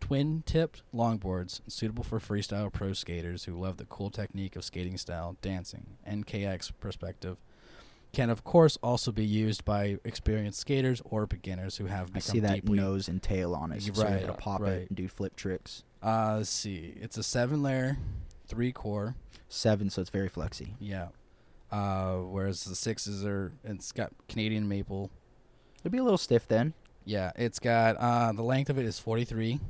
twin 0.00 0.42
tipped 0.44 0.82
longboards 0.94 1.60
suitable 1.66 2.04
for 2.04 2.18
freestyle 2.18 2.70
pro 2.72 2.92
skaters 2.92 3.44
who 3.44 3.58
love 3.58 3.76
the 3.78 3.86
cool 3.86 4.10
technique 4.10 4.54
of 4.56 4.62
skating 4.64 4.98
style 4.98 5.36
dancing. 5.40 5.96
NKX 6.06 6.70
Perspective 6.78 7.36
can 8.14 8.30
of 8.30 8.44
course 8.44 8.78
also 8.82 9.12
be 9.12 9.24
used 9.24 9.64
by 9.64 9.98
experienced 10.04 10.58
skaters 10.60 11.02
or 11.04 11.26
beginners 11.26 11.76
who 11.76 11.86
have 11.86 12.06
become 12.06 12.16
I 12.16 12.20
become 12.20 12.32
see 12.34 12.40
that 12.40 12.54
deeply 12.54 12.78
nose 12.78 13.08
and 13.08 13.22
tail 13.22 13.54
on 13.54 13.72
it. 13.72 13.82
So 13.82 13.86
You're 13.86 13.96
you're 13.96 14.04
right, 14.14 14.22
able 14.24 14.34
to 14.34 14.40
pop 14.40 14.60
right. 14.60 14.72
it 14.72 14.88
and 14.88 14.96
do 14.96 15.08
flip 15.08 15.36
tricks. 15.36 15.82
uh 16.02 16.36
let's 16.38 16.50
see. 16.50 16.94
It's 17.00 17.16
a 17.18 17.22
seven 17.22 17.62
layer, 17.62 17.98
three 18.46 18.72
core. 18.72 19.16
Seven, 19.48 19.90
so 19.90 20.00
it's 20.00 20.10
very 20.10 20.28
flexy. 20.28 20.74
Yeah. 20.80 21.08
Uh 21.70 22.16
whereas 22.18 22.64
the 22.64 22.74
sixes 22.74 23.24
are 23.24 23.52
it's 23.64 23.92
got 23.92 24.12
Canadian 24.28 24.68
maple. 24.68 25.10
It'll 25.80 25.90
be 25.92 25.98
a 25.98 26.02
little 26.04 26.18
stiff 26.18 26.46
then. 26.48 26.74
Yeah, 27.04 27.32
it's 27.36 27.58
got 27.58 27.96
uh 27.96 28.32
the 28.32 28.42
length 28.42 28.70
of 28.70 28.78
it 28.78 28.86
is 28.86 28.98
forty 28.98 29.24
three. 29.24 29.60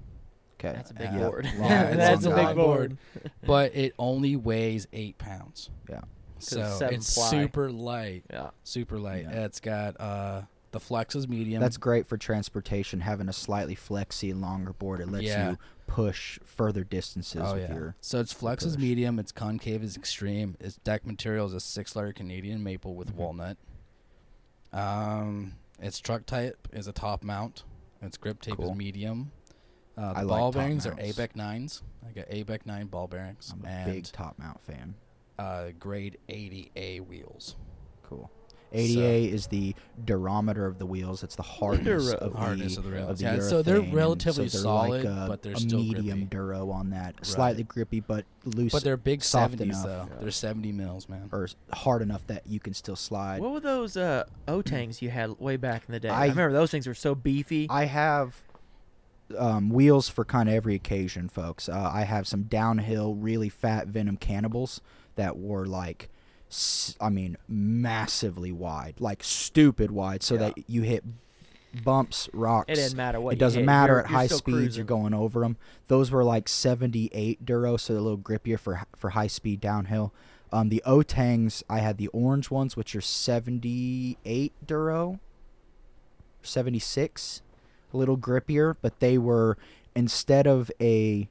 Okay. 0.60 0.72
That's 0.76 0.90
a 0.92 0.94
big 0.94 1.10
Yeah. 1.12 1.18
board. 1.28 1.44
Long- 1.58 1.68
That's 1.96 2.24
a 2.24 2.30
big 2.30 2.36
guy. 2.38 2.54
board. 2.54 2.96
but 3.44 3.74
it 3.74 3.92
only 3.98 4.36
weighs 4.36 4.86
eight 4.92 5.18
pounds. 5.18 5.68
Yeah. 5.90 6.02
So 6.44 6.60
it's 6.60 6.78
seven 6.78 6.94
it's 6.96 7.14
ply. 7.14 7.30
super 7.30 7.70
light, 7.72 8.24
Yeah. 8.30 8.50
super 8.64 8.98
light. 8.98 9.24
Yeah. 9.24 9.44
It's 9.44 9.60
got 9.60 10.00
uh 10.00 10.42
the 10.72 10.80
flex 10.80 11.14
is 11.14 11.28
medium. 11.28 11.60
That's 11.60 11.76
great 11.76 12.04
for 12.06 12.16
transportation. 12.16 13.00
Having 13.00 13.28
a 13.28 13.32
slightly 13.32 13.76
flexy 13.76 14.30
and 14.32 14.40
longer 14.40 14.72
board, 14.72 15.00
it 15.00 15.08
lets 15.08 15.24
Yeah. 15.24 15.50
you 15.50 15.58
push 15.86 16.40
further 16.44 16.82
distances 16.82 17.40
oh 17.44 17.54
with 17.54 17.68
yeah. 17.70 17.74
your. 17.74 17.96
So 18.00 18.18
its 18.18 18.32
flex 18.32 18.64
is 18.64 18.76
medium. 18.76 19.18
Its 19.20 19.30
concave 19.30 19.84
is 19.84 19.96
extreme. 19.96 20.56
Its 20.58 20.76
deck 20.78 21.06
material 21.06 21.46
is 21.46 21.52
a 21.52 21.60
six 21.60 21.94
layer 21.94 22.12
Canadian 22.12 22.62
maple 22.64 22.96
with 22.96 23.12
Mhm. 23.12 23.16
walnut. 23.16 23.56
Um, 24.72 25.54
its 25.80 26.00
truck 26.00 26.26
type 26.26 26.68
is 26.72 26.86
a 26.86 26.92
top 26.92 27.22
mount. 27.22 27.62
Its 28.02 28.16
grip 28.16 28.40
tape 28.40 28.56
Cool. 28.56 28.72
is 28.72 28.76
medium. 28.76 29.30
Uh, 29.96 30.12
the 30.12 30.18
I 30.18 30.22
like 30.22 30.38
ball 30.40 30.52
top 30.52 30.60
bearings 30.60 30.86
mounts. 30.86 31.00
are 31.00 31.04
ABEC 31.06 31.36
nines. 31.36 31.82
I 32.06 32.10
got 32.12 32.28
ABEC 32.28 32.66
nine 32.66 32.88
ball 32.88 33.06
bearings 33.06 33.52
I'm 33.54 33.64
a 33.64 33.68
and 33.68 33.92
big 33.92 34.04
top 34.06 34.38
mount 34.38 34.60
fan. 34.64 34.96
Uh, 35.38 35.70
grade 35.78 36.18
80A 36.28 37.00
wheels. 37.06 37.56
Cool. 38.02 38.30
80A 38.72 39.32
is 39.32 39.46
the 39.48 39.74
durometer 40.04 40.66
of 40.66 40.78
the 40.78 40.86
wheels. 40.86 41.22
It's 41.22 41.36
the 41.36 41.42
hardness 41.44 42.06
Duro. 42.10 42.18
of 42.20 42.34
Hardness 42.34 42.74
the, 42.74 42.80
of 42.80 42.90
the 42.90 43.08
of 43.08 43.18
the 43.18 43.24
Yeah, 43.24 43.38
so 43.40 43.62
they're 43.62 43.80
relatively 43.80 44.48
so 44.48 44.58
they're 44.58 44.62
solid, 44.64 45.04
like 45.04 45.12
a, 45.12 45.26
but 45.28 45.42
they're 45.42 45.52
a 45.52 45.58
still 45.60 45.78
medium 45.78 46.18
grippy. 46.20 46.24
duro 46.24 46.70
on 46.70 46.90
that. 46.90 47.24
Slightly 47.24 47.62
grippy, 47.62 48.00
but 48.00 48.24
loose 48.44 48.72
But 48.72 48.82
they're 48.82 48.96
big 48.96 49.22
soft 49.22 49.54
70s 49.58 49.60
enough. 49.62 49.84
though. 49.84 50.08
Yeah. 50.10 50.18
They're 50.22 50.30
70 50.32 50.72
mils, 50.72 51.08
man. 51.08 51.28
or 51.30 51.48
hard 51.72 52.02
enough 52.02 52.26
that 52.26 52.46
you 52.48 52.58
can 52.58 52.74
still 52.74 52.96
slide. 52.96 53.40
What 53.40 53.52
were 53.52 53.60
those 53.60 53.96
uh, 53.96 54.24
O-tangs 54.48 55.00
you 55.00 55.10
had 55.10 55.38
way 55.38 55.56
back 55.56 55.84
in 55.86 55.92
the 55.92 56.00
day? 56.00 56.08
I, 56.08 56.24
I- 56.24 56.28
remember 56.28 56.52
those 56.52 56.72
things 56.72 56.88
were 56.88 56.94
so 56.94 57.14
beefy. 57.14 57.68
I 57.70 57.84
have 57.84 58.42
um, 59.38 59.70
wheels 59.70 60.08
for 60.08 60.24
kind 60.24 60.48
of 60.48 60.54
every 60.54 60.74
occasion, 60.74 61.28
folks. 61.28 61.68
Uh, 61.68 61.90
I 61.94 62.02
have 62.02 62.26
some 62.26 62.42
downhill, 62.44 63.14
really 63.14 63.48
fat 63.48 63.86
Venom 63.86 64.16
cannibals 64.16 64.80
that 65.16 65.38
were 65.38 65.66
like, 65.66 66.08
I 67.00 67.08
mean, 67.10 67.36
massively 67.48 68.52
wide, 68.52 68.94
like 69.00 69.22
stupid 69.24 69.90
wide, 69.90 70.22
so 70.22 70.34
Yeah. 70.34 70.40
that 70.40 70.68
you 70.68 70.82
hit 70.82 71.04
bumps, 71.82 72.28
rocks. 72.32 72.70
it 72.70 72.76
didn't 72.76 72.96
matter 72.96 73.20
what. 73.20 73.32
it 73.34 73.38
doesn't 73.38 73.60
hit, 73.60 73.66
matter 73.66 73.94
you're- 73.94 74.04
at 74.04 74.10
you're 74.10 74.18
high 74.20 74.26
speeds. 74.28 74.42
cruising. 74.42 74.78
You're 74.80 74.84
going 74.86 75.14
over 75.14 75.40
them. 75.40 75.56
Those 75.88 76.10
were 76.12 76.22
like 76.22 76.48
78 76.48 77.44
duro, 77.44 77.76
so 77.76 77.92
they're 77.92 78.00
a 78.00 78.02
little 78.02 78.18
grippier 78.18 78.58
for 78.58 78.82
for 78.96 79.10
high 79.10 79.26
speed 79.26 79.60
downhill. 79.60 80.12
Um, 80.52 80.68
the 80.68 80.82
Otangs, 80.86 81.64
I 81.68 81.80
had 81.80 81.96
the 81.98 82.06
orange 82.08 82.48
ones, 82.48 82.76
which 82.76 82.94
are 82.94 83.00
78 83.00 84.52
duro, 84.64 85.18
76, 86.42 87.42
a 87.92 87.96
little 87.96 88.16
grippier, 88.16 88.76
but 88.80 89.00
they 89.00 89.18
were 89.18 89.56
instead 89.96 90.46
of 90.46 90.70
a 90.80 91.28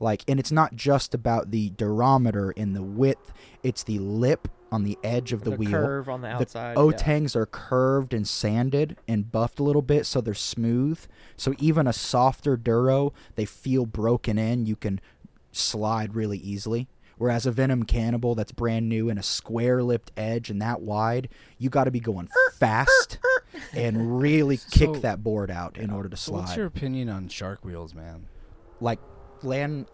like, 0.00 0.22
and 0.28 0.38
it's 0.40 0.52
not 0.52 0.76
just 0.76 1.14
about 1.14 1.50
the 1.50 1.70
durometer 1.70 2.52
in 2.56 2.72
the 2.72 2.82
width; 2.82 3.32
it's 3.62 3.82
the 3.82 3.98
lip 3.98 4.48
on 4.70 4.84
the 4.84 4.98
edge 5.02 5.32
of 5.32 5.44
the, 5.44 5.50
the 5.50 5.56
wheel. 5.56 5.70
curve 5.70 6.08
on 6.10 6.20
the 6.20 6.28
The 6.28 6.34
outside. 6.34 6.72
yeah. 6.76 6.82
Otangs 6.82 7.34
are 7.34 7.46
curved 7.46 8.12
and 8.12 8.28
sanded 8.28 8.98
and 9.08 9.32
buffed 9.32 9.58
a 9.58 9.62
little 9.62 9.80
bit 9.82 10.04
so 10.04 10.20
they're 10.20 10.34
smooth. 10.34 11.00
So 11.38 11.54
even 11.58 11.86
a 11.86 11.92
softer 11.94 12.54
Duro, 12.56 13.14
they 13.34 13.46
feel 13.46 13.86
broken 13.86 14.36
in. 14.36 14.66
You 14.66 14.76
can 14.76 15.00
slide 15.52 16.14
really 16.14 16.36
easily. 16.38 16.86
Whereas 17.16 17.46
a 17.46 17.50
Venom 17.50 17.82
Cannibal 17.84 18.34
that's 18.36 18.52
brand 18.52 18.88
new 18.90 19.08
and 19.08 19.18
a 19.18 19.22
square 19.24 19.82
lipped 19.82 20.12
edge 20.18 20.50
and 20.50 20.60
that 20.62 20.82
wide, 20.82 21.28
you 21.58 21.68
got 21.70 21.84
to 21.84 21.90
be 21.90 21.98
going 21.98 22.28
fast 22.58 23.18
and 23.72 24.20
really 24.20 24.56
kick 24.70 24.94
So- 24.94 25.00
that 25.00 25.24
board 25.24 25.50
out 25.50 25.78
in 25.78 25.90
order 25.90 26.08
to 26.10 26.16
slide. 26.16 26.40
what's 26.42 26.56
your 26.56 26.66
opinion 26.66 27.08
on 27.08 27.28
shark 27.28 27.64
wheels, 27.64 27.94
man? 27.94 28.26
like 28.80 29.00
land. 29.44 29.86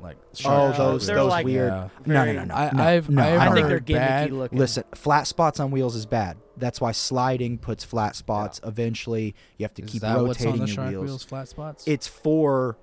Like 0.00 0.16
Oh, 0.44 0.72
those 0.72 1.06
those 1.06 1.30
like 1.30 1.46
weird. 1.46 1.72
Yeah. 1.72 1.88
No, 2.04 2.24
no, 2.26 2.32
no, 2.32 2.44
no. 2.44 2.54
I, 2.54 2.70
no, 2.72 2.82
I've, 2.82 3.08
no, 3.08 3.22
I've 3.22 3.40
I 3.52 3.54
think 3.54 3.68
they're 3.68 3.80
gimmicky 3.80 3.94
bad. 3.94 4.32
looking. 4.32 4.58
Listen, 4.58 4.84
flat 4.94 5.26
spots 5.26 5.60
on 5.60 5.70
wheels 5.70 5.96
is 5.96 6.04
bad. 6.04 6.36
That's 6.58 6.80
why 6.80 6.92
sliding 6.92 7.56
puts 7.58 7.84
flat 7.84 8.14
spots. 8.14 8.60
Eventually, 8.64 9.34
you 9.56 9.64
have 9.64 9.72
to 9.74 9.82
Is 9.82 9.90
keep 9.90 10.02
that 10.02 10.20
what's 10.20 10.40
rotating 10.44 10.60
on 10.62 10.66
the 10.66 10.72
your 10.74 10.84
wheels. 10.90 11.04
wheels? 11.04 11.24
Flat 11.24 11.48
spots. 11.48 11.84
It's 11.86 12.06
for 12.06 12.76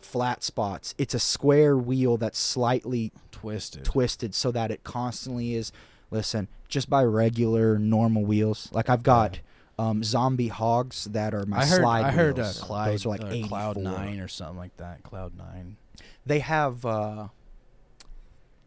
flat 0.00 0.42
spots. 0.42 0.94
It's 0.98 1.14
a 1.14 1.18
square 1.20 1.76
wheel 1.76 2.16
that's 2.16 2.38
slightly 2.38 3.12
twisted. 3.30 3.84
twisted 3.84 4.34
so 4.34 4.50
that 4.50 4.70
it 4.70 4.82
constantly 4.82 5.54
is. 5.54 5.70
Listen, 6.10 6.48
just 6.68 6.88
by 6.90 7.04
regular 7.04 7.78
normal 7.78 8.24
wheels. 8.24 8.70
Like 8.72 8.88
I've 8.88 9.02
got 9.02 9.40
um, 9.78 10.02
Zombie 10.02 10.48
Hawgs 10.48 11.04
that 11.12 11.34
are 11.34 11.44
my 11.46 11.58
I 11.58 11.66
heard. 11.66 11.80
slide 11.80 12.04
I 12.04 12.10
heard 12.10 12.38
uh, 12.38 12.42
wheels. 12.42 12.60
Clyde, 12.60 12.92
Those 12.92 13.06
are 13.06 13.08
like 13.10 13.22
uh, 13.24 13.28
84. 13.28 13.48
Cloud 13.48 13.76
Nine 13.76 14.20
or 14.20 14.28
something 14.28 14.56
like 14.56 14.76
that. 14.78 15.02
Cloud 15.02 15.36
Nine. 15.36 15.76
They 16.24 16.38
have. 16.40 16.84
Uh, 16.84 17.28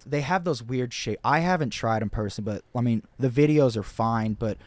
they 0.06 0.22
have 0.22 0.44
those 0.44 0.64
weird 0.64 0.94
shape. 0.94 1.19
I 1.23 1.40
haven't 1.40 1.72
tried 1.72 2.02
them 2.02 2.10
personally, 2.10 2.61
but 2.73 2.77
I 2.77 2.81
mean 2.81 3.03
the 3.18 3.30
videos 3.30 3.76
are 3.76 3.84
fine. 3.84 4.34
But 4.34 4.57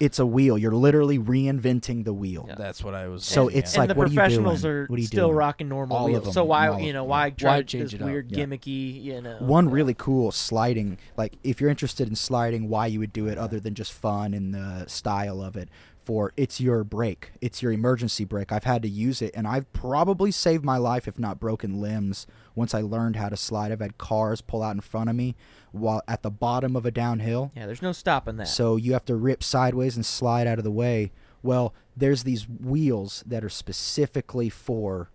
it's 0.00 0.18
a 0.18 0.24
wheel. 0.26 0.56
You're 0.58 0.74
literally 0.74 1.18
reinventing 1.18 2.04
the 2.04 2.12
wheel. 2.14 2.46
Yeah. 2.48 2.54
That's 2.56 2.82
what 2.82 2.94
I 2.94 3.06
was. 3.08 3.24
So 3.24 3.48
saying, 3.48 3.58
it's 3.58 3.74
yeah. 3.74 3.80
like, 3.82 3.90
and 3.90 3.96
the 3.96 3.98
what 3.98 4.08
are 4.08 4.10
you 4.10 4.16
professionals 4.16 4.64
are 4.64 4.86
What 4.86 4.96
are 4.96 5.00
you 5.00 5.06
still 5.06 5.28
doing? 5.28 5.36
rocking 5.36 5.68
normal 5.68 5.96
All 5.98 6.06
wheels. 6.06 6.24
them, 6.24 6.32
So 6.32 6.44
why 6.44 6.78
you 6.80 6.92
know 6.92 7.04
why 7.04 7.26
yeah. 7.26 7.34
try 7.36 7.56
Why 7.56 7.62
change 7.62 7.84
this 7.84 7.92
it 7.94 8.02
up? 8.02 8.08
weird 8.08 8.30
Yeah. 8.32 8.44
gimmicky? 8.46 9.02
You 9.04 9.20
know, 9.20 9.36
One 9.40 9.68
uh, 9.68 9.70
really 9.70 9.94
cool 9.94 10.32
sliding. 10.32 10.98
Like 11.16 11.34
if 11.44 11.60
you're 11.60 11.70
interested 11.70 12.08
in 12.08 12.16
sliding, 12.16 12.68
why 12.68 12.86
you 12.86 12.98
would 12.98 13.12
do 13.12 13.28
it 13.28 13.38
other 13.38 13.60
than 13.60 13.74
just 13.74 13.92
fun 13.92 14.34
and 14.34 14.54
the 14.54 14.86
style 14.88 15.40
of 15.42 15.56
it. 15.56 15.68
For 16.02 16.32
it's 16.36 16.60
your 16.60 16.82
brake, 16.82 17.32
it's 17.42 17.62
your 17.62 17.70
emergency 17.70 18.24
brake. 18.24 18.50
I've 18.50 18.64
had 18.64 18.82
to 18.82 18.88
use 18.88 19.20
it, 19.22 19.32
and 19.36 19.46
I've 19.46 19.70
probably 19.74 20.30
saved 20.32 20.64
my 20.64 20.78
life, 20.78 21.06
if 21.06 21.18
not 21.18 21.38
broken 21.38 21.80
limbs, 21.80 22.26
once 22.54 22.74
I 22.74 22.80
learned 22.80 23.16
how 23.16 23.28
to 23.28 23.36
slide. 23.36 23.72
I've 23.72 23.80
had 23.80 23.98
cars 23.98 24.40
pull 24.40 24.62
out 24.62 24.74
in 24.74 24.80
front 24.80 25.10
of 25.10 25.16
me 25.16 25.36
while 25.72 26.02
at 26.08 26.22
the 26.22 26.30
bottom 26.30 26.76
of 26.76 26.84
a 26.84 26.90
downhill. 26.90 27.52
Yeah, 27.54 27.66
there's 27.66 27.82
no 27.82 27.92
stopping 27.92 28.36
that. 28.36 28.48
So 28.48 28.76
you 28.76 28.92
have 28.92 29.04
to 29.06 29.16
rip 29.16 29.42
sideways 29.42 29.96
and 29.96 30.04
slide 30.04 30.46
out 30.46 30.58
of 30.58 30.64
the 30.64 30.70
way. 30.70 31.12
Well, 31.42 31.74
there's 31.96 32.24
these 32.24 32.48
wheels 32.48 33.22
that 33.26 33.44
are 33.44 33.48
specifically 33.48 34.50
for 34.50 35.10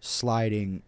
sliding 0.00 0.82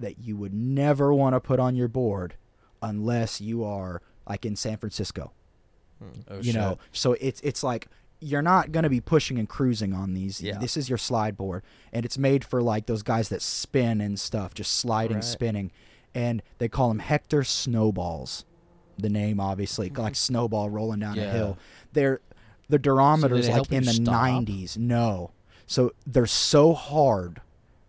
that 0.00 0.18
you 0.18 0.36
would 0.36 0.54
never 0.54 1.12
want 1.12 1.34
to 1.34 1.40
put 1.40 1.60
on 1.60 1.76
your 1.76 1.88
board 1.88 2.34
unless 2.80 3.40
you 3.40 3.64
are 3.64 4.02
like 4.28 4.44
in 4.44 4.56
San 4.56 4.76
Francisco. 4.76 5.32
Hmm. 5.98 6.20
Oh, 6.28 6.40
you 6.40 6.52
know, 6.52 6.78
so 6.92 7.12
it's 7.14 7.40
it's 7.42 7.62
like 7.62 7.88
you're 8.22 8.42
not 8.42 8.72
going 8.72 8.84
to 8.84 8.90
be 8.90 9.00
pushing 9.00 9.38
and 9.38 9.48
cruising 9.48 9.92
on 9.92 10.14
these. 10.14 10.40
Yeah. 10.40 10.58
This 10.58 10.76
is 10.76 10.88
your 10.88 10.98
slide 10.98 11.36
board 11.36 11.62
and 11.92 12.04
it's 12.04 12.16
made 12.16 12.44
for 12.44 12.62
like 12.62 12.86
those 12.86 13.02
guys 13.02 13.28
that 13.30 13.42
spin 13.42 14.00
and 14.00 14.18
stuff, 14.18 14.54
just 14.54 14.74
sliding, 14.74 15.16
Right. 15.16 15.24
spinning. 15.24 15.72
And 16.14 16.42
they 16.58 16.68
call 16.68 16.88
them 16.88 17.00
Hector 17.00 17.42
snowballs. 17.42 18.44
The 18.98 19.08
name 19.08 19.40
obviously 19.40 19.90
mm-hmm. 19.90 20.02
like 20.02 20.14
snowball 20.14 20.70
rolling 20.70 21.00
down 21.00 21.18
a 21.18 21.30
hill. 21.30 21.58
They're 21.92 22.20
the 22.68 22.78
durometers 22.78 23.46
they 23.46 23.52
like 23.52 23.72
in 23.72 23.84
the 23.84 23.92
stop? 23.92 24.14
90s. 24.14 24.78
No. 24.78 25.32
So 25.66 25.92
they're 26.06 26.26
so 26.26 26.74
hard 26.74 27.40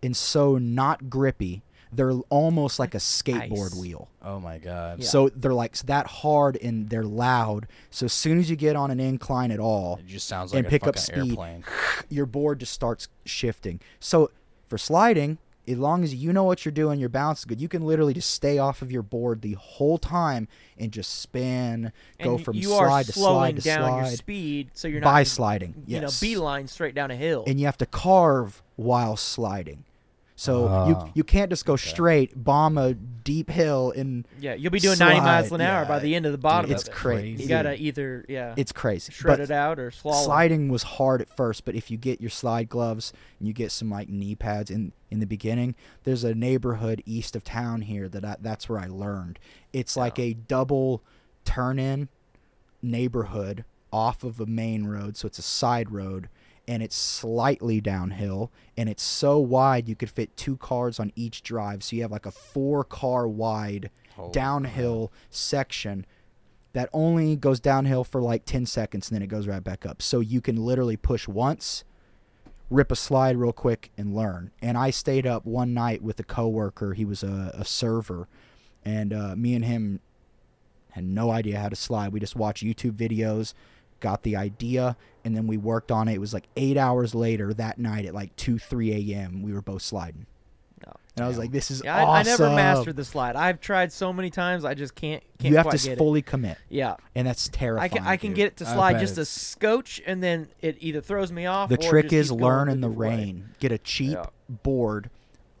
and 0.02 0.16
so 0.16 0.58
not 0.58 1.08
grippy. 1.08 1.62
They're 1.96 2.12
almost 2.30 2.78
like 2.78 2.94
a 2.94 2.98
skateboard 2.98 3.72
Ice. 3.72 3.74
wheel. 3.76 4.08
Oh 4.22 4.40
my 4.40 4.58
god. 4.58 5.00
Yeah. 5.00 5.06
So 5.06 5.28
they're 5.28 5.54
like 5.54 5.76
that 5.78 6.06
hard 6.06 6.56
and 6.56 6.88
they're 6.90 7.04
loud. 7.04 7.66
So 7.90 8.06
as 8.06 8.12
soon 8.12 8.38
as 8.38 8.48
you 8.50 8.56
get 8.56 8.76
on 8.76 8.90
an 8.90 9.00
incline 9.00 9.50
at 9.50 9.60
all, 9.60 9.96
It 10.00 10.06
just 10.06 10.26
sounds 10.28 10.52
And 10.52 10.64
like 10.64 10.70
pick 10.70 10.86
up 10.86 10.98
speed. 10.98 11.30
airplane. 11.30 11.64
your 12.08 12.26
board 12.26 12.60
just 12.60 12.72
starts 12.72 13.08
shifting. 13.24 13.80
So 14.00 14.30
for 14.68 14.78
sliding, 14.78 15.38
as 15.66 15.78
long 15.78 16.04
as 16.04 16.14
you 16.14 16.30
know 16.32 16.44
what 16.44 16.64
you're 16.66 16.72
doing, 16.72 17.00
your 17.00 17.08
balance 17.08 17.38
is 17.38 17.44
good. 17.46 17.58
You 17.60 17.68
can 17.68 17.86
literally 17.86 18.12
just 18.12 18.30
stay 18.32 18.58
off 18.58 18.82
of 18.82 18.92
your 18.92 19.00
board 19.02 19.40
the 19.40 19.54
whole 19.54 19.96
time 19.96 20.46
and 20.76 20.92
just 20.92 21.20
spin, 21.20 21.90
go 22.22 22.36
from 22.36 22.56
you 22.56 22.64
slide 22.68 22.80
are 23.02 23.04
to 23.04 23.12
slowing 23.12 23.34
slide 23.38 23.56
to 23.56 23.62
slide. 23.62 23.96
your 23.96 24.04
slide 24.06 24.16
speed, 24.18 24.70
so 24.74 24.88
you're 24.88 25.00
by 25.00 25.20
not 25.20 25.26
sliding. 25.26 25.70
you 25.86 26.00
Yes. 26.00 26.02
know 26.22 26.26
beeline 26.26 26.66
straight 26.68 26.94
down 26.94 27.10
a 27.10 27.16
hill. 27.16 27.44
and 27.46 27.58
you 27.58 27.64
have 27.64 27.78
to 27.78 27.86
carve 27.86 28.62
while 28.76 29.16
sliding. 29.16 29.84
So 30.44 30.66
Ah. 30.68 30.88
you 30.88 31.10
you 31.14 31.24
can't 31.24 31.48
just 31.50 31.64
go 31.64 31.76
straight 31.76 32.32
bomb 32.44 32.76
a 32.76 32.92
deep 32.94 33.48
hill 33.48 33.92
and 33.96 34.26
yeah, 34.38 34.52
you'll 34.52 34.70
be 34.70 34.78
doing 34.78 34.98
90 34.98 35.20
miles 35.20 35.50
an 35.52 35.62
hour 35.62 35.86
by 35.86 35.98
the 35.98 36.14
end 36.14 36.26
of 36.26 36.32
the 36.32 36.38
bottom. 36.38 36.70
it's 36.70 36.82
of 36.82 36.88
it. 36.88 36.92
crazy. 36.94 37.42
You 37.44 37.48
gotta 37.48 37.80
either 37.80 38.24
yeah 38.28 38.54
it's 38.56 38.70
crazy. 38.72 39.10
shred 39.12 39.38
But 39.38 39.40
it 39.44 39.50
out 39.50 39.78
or 39.78 39.90
swallow. 39.90 40.22
sliding 40.24 40.68
was 40.68 40.82
hard 40.82 41.22
at 41.22 41.34
first, 41.34 41.64
but 41.64 41.74
if 41.74 41.90
you 41.90 41.96
get 41.96 42.20
your 42.20 42.28
slide 42.30 42.68
gloves 42.68 43.12
and 43.38 43.48
you 43.48 43.54
get 43.54 43.72
some 43.72 43.88
like 43.90 44.08
knee 44.10 44.34
pads 44.34 44.70
in 44.70 44.92
in 45.10 45.20
the 45.20 45.26
beginning, 45.26 45.74
there's 46.02 46.24
a 46.24 46.34
neighborhood 46.34 47.02
east 47.06 47.34
of 47.36 47.42
town 47.44 47.80
here 47.82 48.08
that 48.08 48.24
I, 48.24 48.36
that's 48.40 48.68
where 48.68 48.78
I 48.80 48.86
learned. 48.88 49.38
It's 49.72 49.96
like 49.96 50.18
a 50.18 50.34
double 50.34 51.02
turn 51.44 51.78
in 51.78 52.08
neighborhood 52.82 53.64
off 53.92 54.24
of 54.24 54.40
a 54.40 54.46
main 54.46 54.86
road, 54.86 55.16
so 55.16 55.26
it's 55.26 55.38
a 55.38 55.42
side 55.42 55.90
road 55.90 56.28
and 56.66 56.82
it's 56.82 56.96
slightly 56.96 57.80
downhill 57.80 58.50
and 58.76 58.88
it's 58.88 59.02
so 59.02 59.38
wide 59.38 59.88
you 59.88 59.94
could 59.94 60.10
fit 60.10 60.36
two 60.36 60.56
cars 60.56 60.98
on 60.98 61.12
each 61.14 61.42
drive. 61.42 61.82
So 61.82 61.96
you 61.96 62.02
have 62.02 62.12
like 62.12 62.26
a 62.26 62.30
four 62.30 62.84
car 62.84 63.28
wide 63.28 63.90
Holy 64.14 64.32
downhill 64.32 65.12
section 65.30 66.06
that 66.72 66.88
only 66.92 67.36
goes 67.36 67.60
downhill 67.60 68.04
for 68.04 68.20
like 68.20 68.44
10 68.44 68.66
seconds 68.66 69.08
and 69.08 69.14
then 69.16 69.22
it 69.22 69.28
goes 69.28 69.46
right 69.46 69.62
back 69.62 69.86
up. 69.86 70.02
So 70.02 70.20
you 70.20 70.40
can 70.40 70.56
literally 70.56 70.96
push 70.96 71.28
once, 71.28 71.84
rip 72.68 72.90
a 72.90 72.96
slide 72.96 73.36
real 73.36 73.52
quick, 73.52 73.90
and 73.96 74.14
learn. 74.14 74.50
And 74.60 74.76
I 74.76 74.90
stayed 74.90 75.26
up 75.26 75.44
one 75.44 75.72
night 75.72 76.02
with 76.02 76.18
a 76.18 76.24
coworker. 76.24 76.94
He 76.94 77.04
was 77.04 77.22
a, 77.22 77.52
a 77.54 77.64
server, 77.64 78.28
and 78.84 79.12
uh, 79.12 79.36
me 79.36 79.54
and 79.54 79.64
him 79.64 80.00
had 80.90 81.04
no 81.04 81.30
idea 81.30 81.58
how 81.58 81.68
to 81.68 81.76
slide. 81.76 82.12
We 82.12 82.20
just 82.20 82.36
watched 82.36 82.64
YouTube 82.64 82.92
videos, 82.92 83.54
got 84.04 84.22
the 84.22 84.36
idea, 84.36 84.96
and 85.24 85.34
then 85.34 85.46
we 85.46 85.56
worked 85.56 85.90
on 85.90 86.06
it. 86.08 86.14
It 86.14 86.20
was 86.20 86.32
like 86.34 86.46
eight 86.56 86.76
hours 86.76 87.14
later 87.14 87.52
that 87.54 87.78
night 87.78 88.04
at 88.04 88.12
like 88.14 88.36
2, 88.36 88.58
3 88.58 89.12
a.m. 89.14 89.42
We 89.42 89.52
were 89.54 89.62
both 89.62 89.80
sliding. 89.82 90.26
No. 90.86 90.92
And 91.16 91.24
I 91.24 91.28
was 91.28 91.38
like, 91.38 91.50
this 91.52 91.70
is 91.70 91.80
Yeah, 91.82 91.96
I, 91.96 92.18
I 92.20 92.22
never 92.22 92.50
mastered 92.50 92.96
the 92.96 93.04
slide. 93.04 93.34
I've 93.34 93.60
tried 93.60 93.90
so 93.92 94.12
many 94.12 94.28
times. 94.28 94.64
I 94.66 94.74
just 94.74 94.94
can't. 94.94 95.22
can't 95.38 95.52
You 95.52 95.56
have 95.56 95.70
to 95.70 95.96
fully 95.96 96.20
commit, 96.20 96.58
Yeah, 96.68 96.96
and 97.14 97.26
that's 97.26 97.48
I 97.48 97.56
terrifying. 97.56 97.90
can. 97.90 98.06
I 98.06 98.16
can 98.18 98.30
dude. 98.30 98.36
get 98.36 98.46
it 98.48 98.56
to 98.58 98.66
slide 98.66 99.00
just 99.00 99.16
a 99.16 99.24
scotch, 99.24 100.02
and 100.06 100.22
then 100.22 100.48
it 100.60 100.76
either 100.80 101.00
throws 101.00 101.32
me 101.32 101.46
off. 101.46 101.70
The 101.70 101.78
trick 101.78 102.12
is 102.12 102.30
learn 102.30 102.68
in 102.68 102.82
the 102.82 102.90
rain. 102.90 103.50
Get 103.58 103.72
a 103.72 103.78
cheap 103.78 104.12
Yeah. 104.18 104.26
board. 104.62 105.08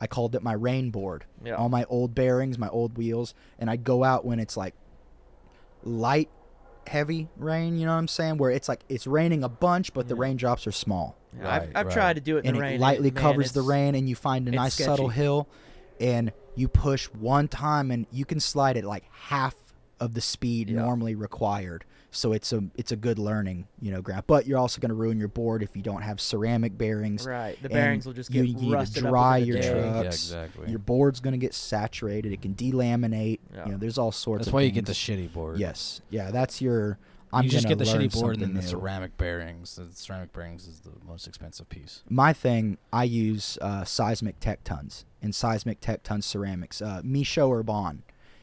I 0.00 0.06
called 0.06 0.34
it 0.34 0.42
my 0.42 0.52
rain 0.52 0.90
board. 0.90 1.24
Yeah. 1.42 1.54
All 1.54 1.70
my 1.70 1.84
old 1.84 2.14
bearings, 2.14 2.58
my 2.58 2.68
old 2.68 2.98
wheels, 2.98 3.32
and 3.58 3.70
I 3.70 3.76
go 3.76 4.04
out 4.04 4.26
when 4.26 4.38
it's 4.38 4.54
like 4.58 4.74
light, 5.82 6.28
heavy 6.88 7.28
rain. 7.36 7.76
You 7.78 7.86
know 7.86 7.92
what 7.92 7.98
I'm 7.98 8.08
saying? 8.08 8.38
Where 8.38 8.50
it's 8.50 8.68
like 8.68 8.80
it's 8.88 9.06
raining 9.06 9.44
a 9.44 9.48
bunch, 9.48 9.92
but 9.94 10.08
the 10.08 10.14
raindrops 10.14 10.66
are 10.66 10.72
small, 10.72 11.16
Yeah, 11.38 11.48
I've, 11.54 11.62
I've 11.74 11.86
right. 11.86 11.94
tried 11.94 12.12
to 12.14 12.20
do 12.20 12.36
it 12.36 12.44
in 12.44 12.48
and 12.48 12.56
the 12.56 12.60
it 12.60 12.62
rain. 12.62 12.80
lightly 12.80 13.10
man, 13.10 13.22
covers 13.22 13.52
the 13.52 13.62
rain, 13.62 13.94
and 13.94 14.08
you 14.08 14.14
find 14.16 14.46
a 14.48 14.50
it's 14.50 14.56
nice 14.56 14.74
subtle 14.74 15.08
hill, 15.08 15.48
and 16.00 16.32
you 16.54 16.68
push 16.68 17.06
one 17.06 17.48
time, 17.48 17.90
and 17.90 18.06
you 18.12 18.24
can 18.24 18.40
slide 18.40 18.76
at 18.76 18.84
like 18.84 19.04
half 19.10 19.54
of 20.00 20.14
the 20.14 20.20
speed 20.20 20.68
Yeah. 20.70 20.80
normally 20.80 21.14
required. 21.14 21.84
So 22.14 22.32
it's 22.32 22.52
a 22.52 22.64
it's 22.76 22.92
a 22.92 22.96
good 22.96 23.18
learning, 23.18 23.66
you 23.80 23.92
know, 23.92 24.00
grab. 24.00 24.24
But 24.26 24.46
you're 24.46 24.58
also 24.58 24.80
going 24.80 24.90
to 24.90 24.94
ruin 24.94 25.18
your 25.18 25.28
board 25.28 25.62
if 25.62 25.76
you 25.76 25.82
don't 25.82 26.02
have 26.02 26.20
ceramic 26.20 26.78
bearings. 26.78 27.26
Right, 27.26 27.60
the 27.62 27.68
bearings 27.68 28.06
will 28.06 28.12
just 28.12 28.32
you 28.32 28.46
get 28.46 28.60
need 28.60 28.70
to 28.70 28.74
rusted 28.74 29.02
dry 29.04 29.40
up 29.40 29.46
within 29.46 29.48
your 29.48 29.58
a 29.58 29.60
day. 29.62 29.68
Yeah, 29.68 29.84
yeah, 29.84 30.02
trucks. 30.02 30.14
exactly. 30.16 30.70
Your 30.70 30.78
board's 30.78 31.20
going 31.20 31.32
to 31.32 31.38
get 31.38 31.54
saturated. 31.54 32.32
It 32.32 32.42
can 32.42 32.54
delaminate. 32.54 33.40
Yeah. 33.52 33.66
You 33.66 33.72
know, 33.72 33.78
there's 33.78 33.98
all 33.98 34.12
sorts 34.12 34.40
That's 34.40 34.48
of 34.48 34.54
why 34.54 34.62
you 34.62 34.70
get 34.70 34.86
the 34.86 34.92
shitty 34.92 35.32
board. 35.32 35.58
Yes. 35.58 36.00
Yeah, 36.10 36.30
that's 36.30 36.60
your 36.60 36.98
I'm 37.34 37.44
you 37.44 37.50
just 37.50 37.64
gonna 37.64 37.74
get 37.74 37.84
the 37.84 37.90
shitty 37.90 38.12
board 38.12 38.36
and 38.36 38.42
then 38.42 38.54
the 38.54 38.60
new. 38.60 38.66
ceramic 38.66 39.16
bearings. 39.16 39.74
The 39.74 39.88
ceramic 39.92 40.32
bearings 40.32 40.68
is 40.68 40.80
the 40.80 40.92
most 41.04 41.26
expensive 41.26 41.68
piece. 41.68 42.02
My 42.08 42.32
thing, 42.32 42.78
I 42.92 43.04
use 43.04 43.58
uh, 43.60 43.84
seismic 43.84 44.38
Tektons 44.38 45.04
and 45.20 45.34
seismic 45.34 45.80
Tektons 45.80 46.24
ceramics. 46.24 46.80
Uh, 46.80 47.00
Mischo 47.02 47.50
Erban, 47.50 47.98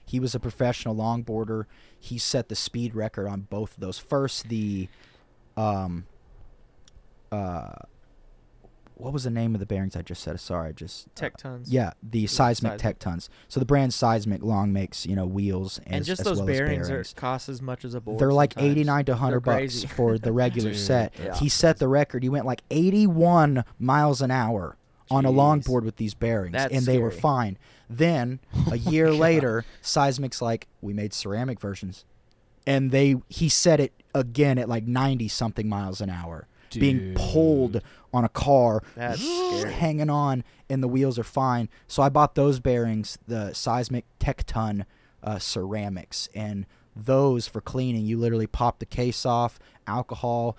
he 0.05 0.19
was 0.19 0.35
a 0.35 0.39
professional 0.39 0.95
longboarder. 0.95 1.65
He 2.03 2.17
set 2.17 2.49
the 2.49 2.55
speed 2.55 2.95
record 2.95 3.27
on 3.27 3.41
both 3.41 3.75
of 3.75 3.79
those. 3.79 3.99
First, 3.99 4.49
the, 4.49 4.87
um, 5.55 6.07
uh, 7.31 7.73
what 8.95 9.13
was 9.13 9.23
the 9.23 9.29
name 9.29 9.53
of 9.53 9.59
the 9.59 9.67
bearings 9.67 9.95
I 9.95 10.01
just 10.01 10.23
said? 10.23 10.39
Sorry, 10.39 10.69
I 10.69 10.71
just 10.71 11.13
Tektons. 11.13 11.65
Yeah, 11.67 11.91
the 12.01 12.25
seismic 12.25 12.79
Seismic. 12.79 12.99
Tektons. 12.99 13.29
So 13.47 13.59
the 13.59 13.65
brand 13.67 13.93
Seismic 13.93 14.41
Long 14.43 14.73
makes 14.73 15.05
you 15.05 15.15
know 15.15 15.25
wheels 15.25 15.79
and 15.85 16.01
as, 16.01 16.07
just 16.07 16.21
as 16.21 16.25
those 16.25 16.37
well 16.37 16.47
bearings, 16.47 16.89
as 16.89 17.13
are 17.13 17.15
cost 17.15 17.49
as 17.49 17.61
much 17.61 17.85
as 17.85 17.93
a 17.93 18.01
board. 18.01 18.19
They're 18.19 18.33
like 18.33 18.53
89 18.57 19.05
to 19.05 19.11
100 19.13 19.39
bucks 19.41 19.83
for 19.83 20.17
the 20.17 20.31
regular 20.31 20.71
Dude, 20.71 20.79
set. 20.79 21.13
yeah. 21.23 21.35
He 21.35 21.49
set 21.49 21.77
the 21.77 21.87
record. 21.87 22.23
He 22.23 22.29
went 22.29 22.47
like 22.47 22.63
81 22.71 23.63
miles 23.79 24.21
an 24.21 24.31
hour 24.31 24.75
on 25.11 25.25
a 25.25 25.31
longboard 25.31 25.83
with 25.83 25.97
these 25.97 26.13
bearings, 26.13 26.53
That's 26.53 26.73
and 26.73 26.85
they 26.85 26.97
were 26.97 27.11
fine. 27.11 27.57
Then 27.91 28.39
a 28.71 28.77
year 28.77 29.11
later, 29.11 29.65
Seismic's 29.81 30.41
like, 30.41 30.67
we 30.81 30.93
made 30.93 31.13
ceramic 31.13 31.59
versions, 31.59 32.05
and 32.65 32.91
they 32.91 33.15
he 33.27 33.49
said 33.49 33.79
it 33.79 33.93
again 34.15 34.57
at 34.57 34.69
like 34.69 34.85
90 34.85 35.27
something 35.27 35.67
miles 35.67 36.01
an 36.01 36.09
hour, 36.09 36.47
being 36.73 37.13
pulled 37.15 37.81
on 38.13 38.23
a 38.23 38.29
car, 38.29 38.83
That's 38.95 39.21
hanging 39.63 40.09
on, 40.09 40.43
and 40.69 40.81
the 40.81 40.87
wheels 40.87 41.19
are 41.19 41.23
fine. 41.23 41.69
So 41.87 42.01
I 42.03 42.09
bought 42.09 42.35
those 42.35 42.59
bearings, 42.59 43.17
the 43.27 43.53
Seismic 43.53 44.05
Tekton 44.19 44.85
uh, 45.23 45.39
ceramics, 45.39 46.29
and 46.33 46.65
those 46.95 47.47
for 47.47 47.61
cleaning. 47.61 48.05
You 48.05 48.17
literally 48.17 48.47
pop 48.47 48.79
the 48.79 48.85
case 48.85 49.25
off, 49.25 49.59
alcohol, 49.87 50.57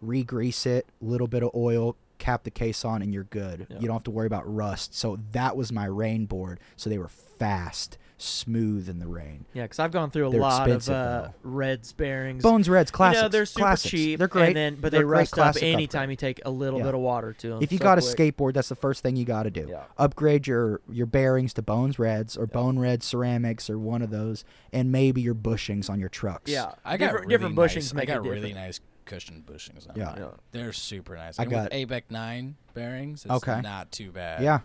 re-grease 0.00 0.66
it, 0.66 0.86
little 1.00 1.28
bit 1.28 1.42
of 1.42 1.50
oil, 1.54 1.96
cap 2.22 2.44
the 2.44 2.50
case 2.50 2.84
on, 2.84 3.02
and 3.02 3.12
you're 3.12 3.24
good. 3.24 3.66
Yeah. 3.68 3.76
You 3.80 3.86
don't 3.88 3.96
have 3.96 4.04
to 4.04 4.10
worry 4.10 4.26
about 4.26 4.44
rust. 4.52 4.94
So 4.94 5.18
that 5.32 5.56
was 5.56 5.72
my 5.72 5.86
rain 5.86 6.26
board. 6.26 6.60
So 6.76 6.88
they 6.88 6.98
were 6.98 7.08
fast, 7.08 7.98
smooth 8.18 8.88
in 8.88 9.00
the 9.00 9.06
rain. 9.08 9.44
Yeah, 9.52 9.64
because 9.64 9.80
I've 9.80 9.90
gone 9.90 10.10
through 10.12 10.28
a 10.28 10.30
They're 10.30 10.40
lot 10.40 10.70
of 10.70 10.88
uh. 10.88 11.28
Reds 11.42 11.92
bearings. 11.92 12.42
Bones 12.42 12.68
Reds, 12.68 12.90
classics. 12.92 13.16
You 13.18 13.22
know, 13.22 13.28
they're 13.28 13.46
super 13.46 13.64
classics. 13.64 13.90
cheap. 13.90 14.18
They're 14.20 14.28
great. 14.28 14.48
and 14.48 14.56
then, 14.56 14.74
but 14.76 14.92
They're 14.92 15.00
they 15.00 15.04
rust 15.04 15.36
up 15.38 15.56
anytime 15.60 16.02
upgrade. 16.04 16.10
you 16.10 16.16
take 16.16 16.40
a 16.44 16.50
little 16.50 16.78
Yeah. 16.78 16.84
bit 16.86 16.94
of 16.94 17.00
water 17.00 17.32
to 17.32 17.48
them. 17.48 17.62
If 17.62 17.72
you 17.72 17.78
so 17.78 17.84
got 17.84 17.98
a 17.98 18.00
skateboard, 18.00 18.54
that's 18.54 18.68
the 18.68 18.76
first 18.76 19.02
thing 19.02 19.16
you 19.16 19.24
got 19.24 19.42
to 19.42 19.50
do. 19.50 19.66
Yeah. 19.68 19.82
Upgrade 19.98 20.46
your 20.46 20.80
your 20.88 21.06
bearings 21.06 21.52
to 21.54 21.62
Bones 21.62 21.98
Reds 21.98 22.36
or 22.36 22.46
Bone 22.46 22.78
Red 22.78 23.02
ceramics 23.02 23.68
or 23.68 23.78
one 23.78 24.02
of 24.02 24.10
those, 24.10 24.44
and 24.72 24.92
maybe 24.92 25.20
your 25.20 25.34
bushings 25.34 25.90
on 25.90 25.98
your 25.98 26.08
trucks. 26.08 26.50
Yeah, 26.50 26.72
I 26.84 26.96
got 26.96 27.06
different, 27.06 27.26
really 27.26 27.28
different 27.38 27.56
nice, 27.56 27.74
bushings 27.74 27.94
I 27.94 27.96
make 27.96 28.06
got 28.08 28.18
it 28.18 28.20
really 28.20 28.34
different. 28.50 28.54
nice 28.54 28.80
cushioned 29.04 29.46
bushings. 29.46 29.88
On 29.88 29.96
Yeah. 29.96 30.04
mine. 30.06 30.14
Yeah. 30.18 30.28
they're 30.52 30.72
super 30.72 31.16
nice. 31.16 31.38
I 31.38 31.42
And 31.44 31.50
got- 31.52 31.64
with 31.64 31.72
ABEC 31.72 32.02
nine 32.10 32.56
bearings. 32.74 33.24
It's 33.24 33.32
Okay. 33.34 33.60
not 33.60 33.90
too 33.92 34.10
bad. 34.12 34.42
yeah. 34.42 34.60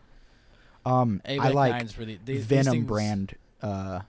Um, 0.85 1.22
ABEC 1.26 1.39
I 1.41 1.49
like 1.49 1.73
9's 1.73 1.97
really 1.97 2.19
these, 2.23 2.45
Venom 2.45 2.73
these 2.80 2.85
brand, 2.85 3.35
uh, 3.61 4.01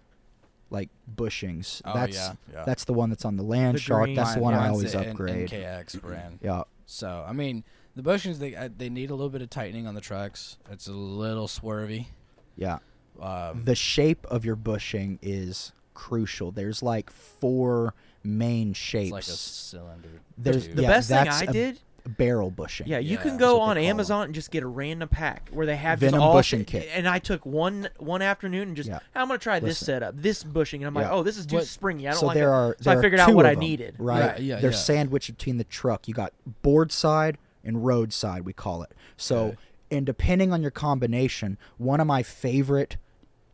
like 0.70 0.90
bushings. 1.12 1.80
Oh 1.84 1.94
that's 1.94 2.14
yeah, 2.16 2.34
yeah. 2.52 2.64
that's 2.64 2.84
the 2.84 2.92
one 2.92 3.08
that's 3.10 3.24
on 3.24 3.36
the 3.36 3.42
Land 3.42 3.76
The 3.76 3.80
Shark. 3.80 4.04
green. 4.04 4.16
That's 4.16 4.34
the 4.34 4.40
Mine- 4.40 4.42
one 4.44 4.54
I 4.54 4.58
mine's 4.58 4.70
always 4.72 4.92
the 4.92 5.00
N- 5.00 5.08
upgrade. 5.10 5.50
NKX 5.50 6.00
brand. 6.00 6.38
Yeah. 6.42 6.62
So 6.86 7.24
I 7.26 7.32
mean, 7.32 7.64
the 7.96 8.02
bushings 8.02 8.38
they 8.38 8.54
uh, 8.54 8.68
they 8.76 8.88
need 8.90 9.10
a 9.10 9.14
little 9.14 9.30
bit 9.30 9.42
of 9.42 9.50
tightening 9.50 9.86
on 9.88 9.94
the 9.94 10.00
trucks. 10.00 10.56
It's 10.70 10.86
a 10.86 10.92
little 10.92 11.48
swervy. 11.48 12.06
Yeah. 12.54 12.78
Um, 13.20 13.64
The 13.64 13.74
shape 13.74 14.24
of 14.26 14.44
your 14.44 14.54
bushing 14.56 15.18
is 15.20 15.72
crucial. 15.94 16.52
There's 16.52 16.80
like 16.82 17.10
four 17.10 17.94
main 18.24 18.70
it's 18.70 18.78
shapes. 18.78 19.12
like 19.12 19.22
a 19.24 19.26
cylinder. 19.26 20.08
There's 20.36 20.66
tube. 20.66 20.76
The 20.76 20.82
yeah, 20.82 20.88
best 20.88 21.08
thing 21.08 21.24
that's 21.24 21.40
I 21.42 21.44
a 21.44 21.52
did, 21.52 21.80
barrel 22.06 22.50
bushing. 22.50 22.86
yeah, 22.86 22.98
you 22.98 23.16
Yeah, 23.16 23.22
can 23.22 23.30
that's 23.32 23.40
go 23.40 23.58
what 23.58 23.58
they 23.58 23.70
on 23.70 23.76
call 23.76 23.82
'em. 23.84 23.90
Amazon 23.90 24.24
and 24.26 24.34
just 24.34 24.50
get 24.50 24.62
a 24.62 24.66
random 24.66 25.08
pack 25.08 25.48
where 25.52 25.66
they 25.66 25.76
have 25.76 25.98
Venom 25.98 26.14
just 26.14 26.22
all 26.22 26.32
bushing 26.32 26.64
kit. 26.64 26.88
And 26.94 27.06
I 27.08 27.18
took 27.18 27.44
one 27.44 27.88
one 27.98 28.22
afternoon 28.22 28.68
and 28.68 28.76
just 28.76 28.88
Yeah. 28.88 29.00
I'm 29.14 29.28
gonna 29.28 29.38
try 29.38 29.58
this 29.60 29.80
Listen. 29.80 29.86
setup, 29.86 30.14
this 30.16 30.42
bushing, 30.42 30.82
and 30.82 30.88
I'm 30.88 30.94
like, 30.94 31.04
Yeah. 31.06 31.12
oh, 31.12 31.22
this 31.22 31.36
is 31.36 31.44
too 31.46 31.56
What- 31.56 31.66
springy. 31.66 32.08
I 32.08 32.12
don't 32.12 32.20
so 32.20 32.26
like 32.26 32.34
there 32.34 32.48
it. 32.48 32.54
are. 32.54 32.76
So 32.80 32.90
I 32.90 32.94
there 32.94 32.98
are 32.98 33.02
figured 33.02 33.20
out 33.20 33.28
two 33.28 33.36
what 33.36 33.44
of 33.44 33.50
I 33.50 33.54
them, 33.54 33.60
needed. 33.60 33.94
Right. 33.98 34.20
Right, 34.32 34.40
yeah, 34.40 34.56
They're 34.60 34.70
yeah. 34.70 34.76
sandwiched 34.76 35.36
between 35.36 35.58
the 35.58 35.64
truck. 35.64 36.08
You 36.08 36.14
got 36.14 36.32
board 36.62 36.92
side 36.92 37.36
and 37.64 37.84
road 37.84 38.12
side. 38.12 38.44
We 38.44 38.52
call 38.54 38.82
it. 38.82 38.92
So, 39.18 39.38
Okay. 39.48 39.56
and 39.90 40.06
depending 40.06 40.52
on 40.52 40.62
your 40.62 40.70
combination, 40.70 41.58
one 41.76 42.00
of 42.00 42.06
my 42.06 42.22
favorite, 42.22 42.96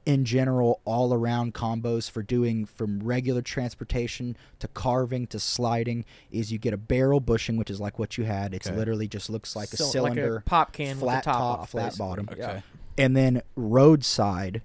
in 0.06 0.24
general, 0.24 0.80
all 0.84 1.14
around 1.14 1.54
combos 1.54 2.10
for 2.10 2.22
doing 2.22 2.66
from 2.66 3.00
regular 3.00 3.40
transportation 3.40 4.36
to 4.58 4.68
carving 4.68 5.26
to 5.28 5.38
sliding 5.38 6.04
is 6.30 6.52
you 6.52 6.58
get 6.58 6.74
a 6.74 6.76
barrel 6.76 7.20
bushing, 7.20 7.56
which 7.56 7.70
is 7.70 7.80
like 7.80 7.98
what 7.98 8.18
you 8.18 8.24
had. 8.24 8.52
It's 8.52 8.66
Okay. 8.66 8.76
literally 8.76 9.08
just 9.08 9.30
looks 9.30 9.56
like 9.56 9.72
a 9.72 9.76
So- 9.78 9.84
cylinder, 9.86 10.34
like 10.34 10.40
a 10.42 10.44
pop 10.44 10.72
can 10.72 10.98
flat 10.98 11.16
with 11.16 11.24
the 11.24 11.30
top, 11.30 11.38
top, 11.40 11.58
off, 11.60 11.70
flat 11.70 11.84
basically. 11.86 12.06
bottom. 12.06 12.28
Okay. 12.32 12.40
Yeah. 12.40 12.60
and 12.96 13.16
then 13.16 13.42
roadside, 13.56 14.62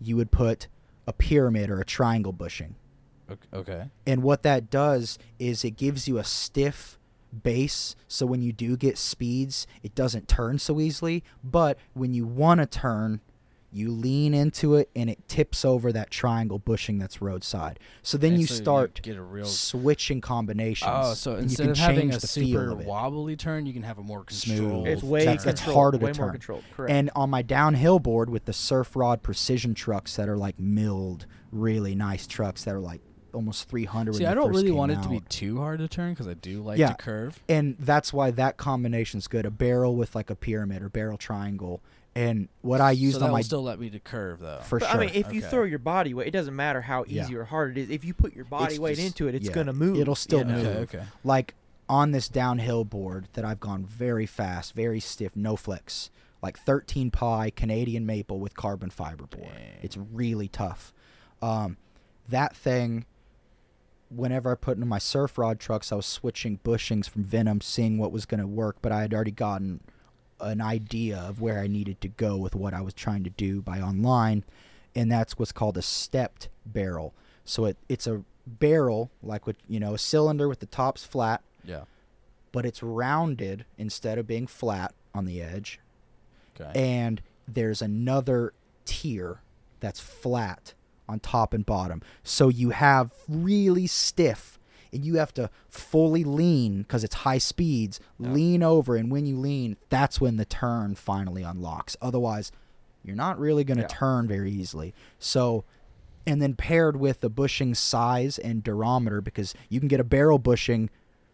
you 0.00 0.16
would 0.16 0.30
put 0.30 0.68
a 1.08 1.12
pyramid 1.12 1.70
or 1.70 1.80
a 1.80 1.84
triangle 1.84 2.32
bushing. 2.32 2.76
Ok- 3.30 3.46
Okay. 3.52 3.90
And 4.06 4.22
what 4.22 4.42
that 4.44 4.70
does 4.70 5.18
is 5.38 5.64
it 5.64 5.72
gives 5.72 6.06
you 6.06 6.18
a 6.18 6.24
stiff 6.24 6.98
base 7.42 7.94
so 8.06 8.24
when 8.24 8.40
you 8.40 8.52
do 8.54 8.74
get 8.74 8.96
speeds 8.96 9.66
it 9.82 9.94
doesn't 9.94 10.26
turn 10.28 10.58
so 10.58 10.80
easily 10.80 11.22
but 11.44 11.76
when 11.92 12.14
you 12.14 12.26
want 12.26 12.58
to 12.58 12.64
turn 12.66 13.20
you 13.70 13.90
lean 13.90 14.32
into 14.32 14.74
it 14.76 14.88
and 14.96 15.10
it 15.10 15.28
tips 15.28 15.64
over 15.64 15.92
that 15.92 16.10
triangle 16.10 16.58
bushing 16.58 16.98
that's 16.98 17.20
roadside 17.20 17.78
so 18.02 18.16
then 18.16 18.32
And 18.32 18.40
you 18.40 18.46
so 18.46 18.54
start 18.54 19.00
get 19.02 19.16
a 19.16 19.22
real. 19.22 19.44
switching 19.44 20.20
combinations 20.22 20.90
Oh, 20.92 21.14
so 21.14 21.36
instead 21.36 21.64
you 21.66 21.70
of 21.72 21.76
can 21.76 21.84
having 21.84 22.10
a 22.12 22.18
super 22.20 22.74
wobbly 22.74 23.36
turn, 23.36 23.66
you 23.66 23.72
can 23.74 23.82
have 23.82 23.98
a 23.98 24.02
more 24.02 24.24
Smooth. 24.30 24.86
It's 24.86 25.02
way 25.02 25.24
That's- 25.26 25.44
that's 25.44 25.60
harder 25.60 25.98
way 25.98 26.04
more 26.04 26.12
turn. 26.14 26.30
controlled. 26.32 26.64
Correct. 26.74 26.90
And 26.92 27.10
on 27.14 27.28
my 27.30 27.42
downhill 27.42 27.98
board 27.98 28.30
with 28.30 28.46
the 28.46 28.52
surf 28.54 28.96
rod 28.96 29.22
precision 29.22 29.74
trucks 29.74 30.16
that 30.16 30.28
are 30.28 30.36
like 30.38 30.58
milled, 30.58 31.26
really 31.52 31.94
nice 31.94 32.26
trucks 32.26 32.64
that 32.64 32.74
are 32.74 32.80
like 32.80 33.00
almost 33.34 33.68
300. 33.68 34.14
See, 34.16 34.22
when 34.24 34.32
I 34.32 34.34
don't 34.34 34.46
first 34.46 34.56
really 34.56 34.68
came 34.68 34.76
want 34.78 34.92
it 34.92 35.02
to 35.02 35.08
be 35.10 35.20
too 35.28 35.58
hard 35.58 35.80
to 35.80 35.88
turn 35.88 36.12
because 36.14 36.26
I 36.26 36.32
do 36.34 36.62
like 36.62 36.78
Yeah. 36.78 36.88
to 36.88 36.94
curve. 36.96 37.42
and 37.48 37.76
that's 37.78 38.12
why 38.12 38.30
that 38.30 38.56
combination's 38.56 39.28
good. 39.28 39.44
A 39.44 39.50
barrel 39.50 39.94
with 39.94 40.14
like 40.14 40.30
a 40.30 40.34
pyramid 40.34 40.82
or 40.82 40.88
barrel 40.88 41.18
triangle. 41.18 41.82
And 42.18 42.48
what 42.62 42.80
I 42.80 42.90
used 42.90 43.14
so 43.14 43.18
that 43.20 43.24
on 43.26 43.30
my 43.32 43.38
will 43.38 43.44
still 43.44 43.62
let 43.62 43.78
me 43.78 43.90
to 43.90 44.00
curve 44.00 44.40
though. 44.40 44.58
for 44.64 44.78
But, 44.80 44.90
sure. 44.90 44.96
I 44.96 45.06
mean, 45.06 45.14
if 45.14 45.32
you 45.32 45.40
throw 45.40 45.62
your 45.64 45.78
body 45.78 46.14
weight, 46.14 46.26
it 46.26 46.30
doesn't 46.32 46.56
matter 46.56 46.80
how 46.80 47.04
Yeah. 47.06 47.22
easy 47.22 47.36
or 47.36 47.44
hard 47.44 47.78
it 47.78 47.82
is. 47.82 47.90
If 47.90 48.04
you 48.04 48.12
put 48.14 48.34
your 48.34 48.44
body 48.44 48.72
It's 48.74 48.78
weight 48.80 48.96
just- 48.96 49.06
into 49.06 49.28
it, 49.28 49.34
it's 49.34 49.46
yeah, 49.46 49.52
gonna 49.52 49.72
move. 49.72 49.98
It'll 49.98 50.14
still 50.16 50.40
you 50.40 50.44
know? 50.46 50.54
move. 50.54 50.66
Okay, 50.66 50.98
okay. 50.98 51.06
like 51.22 51.54
on 51.88 52.10
this 52.10 52.28
downhill 52.28 52.84
board 52.84 53.28
that 53.34 53.44
I've 53.44 53.60
gone 53.60 53.84
very 53.84 54.26
fast, 54.26 54.74
very 54.74 55.00
stiff, 55.00 55.36
no 55.36 55.54
flex, 55.56 56.10
like 56.42 56.58
13 56.58 57.10
ply 57.10 57.50
Canadian 57.50 58.04
maple 58.04 58.40
with 58.40 58.54
carbon 58.56 58.90
fiber 58.90 59.26
board. 59.26 59.52
Dang. 59.54 59.78
It's 59.82 59.96
really 59.96 60.48
tough. 60.48 60.92
Um, 61.40 61.76
that 62.28 62.54
thing, 62.56 63.06
whenever 64.10 64.50
I 64.50 64.54
put 64.54 64.76
into 64.76 64.86
my 64.86 64.98
surf 64.98 65.38
rod 65.38 65.60
trucks, 65.60 65.92
I 65.92 65.94
was 65.96 66.06
switching 66.06 66.58
bushings 66.64 67.08
from 67.08 67.24
Venom, 67.24 67.60
seeing 67.60 67.98
what 67.98 68.10
was 68.12 68.26
going 68.26 68.40
to 68.40 68.46
work, 68.46 68.76
but 68.82 68.90
I 68.92 69.02
had 69.02 69.12
already 69.14 69.30
gotten 69.30 69.80
an 70.40 70.60
idea 70.60 71.18
of 71.18 71.40
where 71.40 71.58
I 71.60 71.66
needed 71.66 72.00
to 72.02 72.08
go 72.08 72.36
with 72.36 72.54
what 72.54 72.74
I 72.74 72.80
was 72.80 72.94
trying 72.94 73.24
to 73.24 73.30
do 73.30 73.60
by 73.62 73.80
online, 73.80 74.44
and 74.94 75.10
that's 75.10 75.38
what's 75.38 75.52
called 75.52 75.76
a 75.76 75.82
stepped 75.82 76.48
barrel. 76.66 77.14
So 77.44 77.64
it, 77.64 77.76
it's 77.88 78.06
a 78.06 78.22
barrel 78.46 79.10
like 79.22 79.46
with 79.46 79.56
you 79.68 79.78
know 79.78 79.94
a 79.94 79.98
cylinder 79.98 80.48
with 80.48 80.60
the 80.60 80.66
tops 80.66 81.04
flat 81.04 81.42
Yeah. 81.64 81.82
but 82.50 82.64
it's 82.64 82.82
rounded 82.82 83.66
instead 83.76 84.16
of 84.16 84.26
being 84.26 84.46
flat 84.46 84.94
on 85.14 85.26
the 85.26 85.42
edge. 85.42 85.80
Okay. 86.58 86.72
And 86.74 87.20
there's 87.46 87.82
another 87.82 88.52
tier 88.86 89.40
that's 89.80 90.00
flat 90.00 90.72
on 91.08 91.20
top 91.20 91.52
and 91.54 91.64
bottom. 91.66 92.00
So 92.22 92.48
you 92.48 92.70
have 92.70 93.12
really 93.28 93.86
stiff 93.86 94.57
and 94.92 95.04
you 95.04 95.16
have 95.16 95.32
to 95.34 95.50
fully 95.68 96.24
lean 96.24 96.82
because 96.82 97.04
it's 97.04 97.16
high 97.16 97.38
speeds, 97.38 98.00
Yeah. 98.18 98.32
lean 98.32 98.62
over. 98.62 98.96
And 98.96 99.10
when 99.10 99.26
you 99.26 99.36
lean, 99.36 99.76
that's 99.88 100.20
when 100.20 100.36
the 100.36 100.44
turn 100.44 100.94
finally 100.94 101.42
unlocks. 101.42 101.96
Otherwise, 102.00 102.50
you're 103.04 103.16
not 103.16 103.38
really 103.38 103.64
going 103.64 103.78
to 103.78 103.82
Yeah. 103.84 103.88
turn 103.88 104.26
very 104.28 104.50
easily. 104.50 104.94
So, 105.18 105.64
and 106.26 106.42
then 106.42 106.54
paired 106.54 106.96
with 106.96 107.20
the 107.20 107.30
bushing 107.30 107.74
size 107.74 108.38
and 108.38 108.62
durometer, 108.62 109.22
because 109.22 109.54
you 109.68 109.78
can 109.80 109.88
get 109.88 110.00
a 110.00 110.04
barrel 110.04 110.38
bushing 110.38 110.90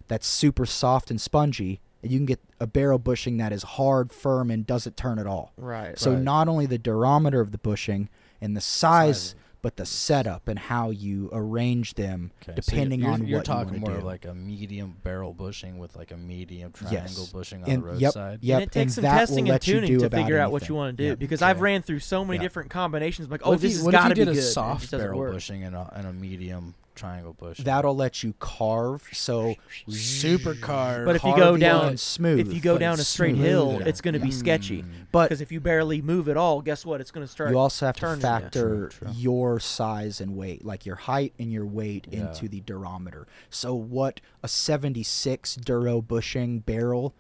that's 0.06 0.26
super 0.26 0.66
soft 0.66 1.10
and 1.10 1.20
spongy, 1.20 1.81
and 2.02 2.12
you 2.12 2.18
can 2.18 2.26
get 2.26 2.40
a 2.60 2.66
barrel 2.66 2.98
bushing 2.98 3.39
that 3.39 3.52
is 3.52 3.62
hard, 3.62 4.12
firm, 4.12 4.51
and 4.51 4.66
doesn't 4.66 4.97
turn 4.97 5.18
at 5.18 5.26
all. 5.26 5.52
Right. 5.56 5.98
So 5.98 6.12
Right. 6.12 6.22
not 6.22 6.48
only 6.48 6.66
the 6.66 6.78
durometer 6.78 7.40
of 7.40 7.51
the 7.51 7.59
bushing 7.59 8.09
and 8.40 8.56
the 8.56 8.60
size, 8.60 9.18
Size. 9.20 9.35
But 9.65 9.77
the 9.77 9.86
setup 9.86 10.47
and 10.47 10.59
how 10.59 10.91
you 10.91 11.28
arrange 11.32 11.95
them, 11.95 12.31
Okay, 12.43 12.53
so 12.61 12.70
depending 12.70 13.01
you're, 13.01 13.11
on 13.11 13.20
you're, 13.20 13.28
you're 13.31 13.39
what 13.41 13.47
talking 13.47 13.74
you 13.74 13.81
more 13.81 13.89
want 13.91 13.97
of 13.97 13.97
to 13.97 14.03
do. 14.03 14.07
like 14.07 14.24
a 14.27 14.35
medium 14.35 14.97
barrel 15.03 15.32
bushing 15.35 15.78
with 15.78 15.97
like 15.97 16.11
a 16.12 16.16
medium 16.16 16.70
Yes. 16.82 16.91
triangle 16.91 17.28
bushing 17.32 17.62
on 17.65 17.70
and 17.70 17.82
the 17.82 17.93
yep, 17.97 18.15
roadside. 18.15 18.39
yep, 18.43 18.55
and 18.61 18.62
it 18.69 18.73
takes 18.73 18.95
some 18.95 19.05
testing 19.05 19.49
and 19.51 19.61
tuning 19.62 19.99
to 19.99 20.05
about 20.07 20.20
figure 20.20 20.39
out 20.39 20.53
what 20.53 20.69
you 20.69 20.74
want 20.74 20.97
to 20.97 21.03
do. 21.03 21.09
Yep. 21.09 21.19
Because 21.19 21.43
Okay. 21.43 21.51
I've 21.51 21.61
ran 21.62 21.81
through 21.82 22.01
so 22.01 22.24
many 22.24 22.36
Yeah. 22.36 22.43
different 22.43 22.70
combinations. 22.70 23.27
I'm 23.27 23.32
like, 23.32 23.41
oh, 23.45 23.55
if 23.55 23.62
this 23.62 23.73
you, 23.78 23.85
has 23.85 23.91
got 23.91 24.07
to 24.09 24.12
if 24.12 24.19
you 24.19 24.24
be 24.27 24.31
did 24.32 24.35
good. 24.35 24.45
a 24.45 24.47
soft 24.47 24.91
barrel 24.91 25.19
work. 25.19 25.32
bushing 25.32 25.65
and 25.65 25.74
a, 25.74 25.91
and 25.97 26.07
a 26.07 26.12
medium 26.12 26.74
triangle 26.95 27.33
bush? 27.35 27.59
That'll 27.59 27.95
let 27.97 28.23
you 28.23 28.35
carve. 28.39 29.09
So 29.12 29.55
super 29.89 30.55
carve. 30.55 31.05
But 31.07 31.16
if 31.16 31.25
you 31.25 31.37
go 31.37 31.57
down- 31.57 31.97
smooth, 31.97 32.41
If 32.41 32.53
you 32.53 32.61
go 32.61 32.79
down 32.79 32.95
a 33.01 33.05
straight 33.05 33.37
hill, 33.37 33.71
smoother. 33.77 33.89
it's 33.89 34.01
going 34.01 34.15
to 34.15 34.21
be 34.21 34.31
sketchy. 34.31 34.83
Mm. 34.83 34.89
But 35.12 35.29
Because 35.29 35.41
if 35.41 35.53
you 35.53 35.61
barely 35.61 36.01
move 36.03 36.29
at 36.29 36.37
all, 36.37 36.61
guess 36.62 36.85
what? 36.85 37.01
It's 37.01 37.11
going 37.11 37.27
to 37.27 37.31
start. 37.31 37.51
you 37.51 37.59
also 37.59 37.87
have 37.87 37.97
to 37.97 38.16
factor 38.16 38.89
True, 38.89 38.89
true. 38.89 39.09
your 39.15 39.61
size 39.61 40.21
and 40.21 40.37
weight, 40.37 40.65
like 40.65 40.87
your 40.87 40.97
height 40.97 41.33
and 41.39 41.53
your 41.53 41.66
weight, 41.66 42.07
Yeah. 42.11 42.29
into 42.29 42.49
the 42.49 42.61
durometer. 42.61 43.25
So 43.51 43.75
what 43.75 44.21
a 44.43 44.49
76 44.49 45.57
duro 45.57 46.01
bushing 46.01 46.61
barrel 46.61 47.15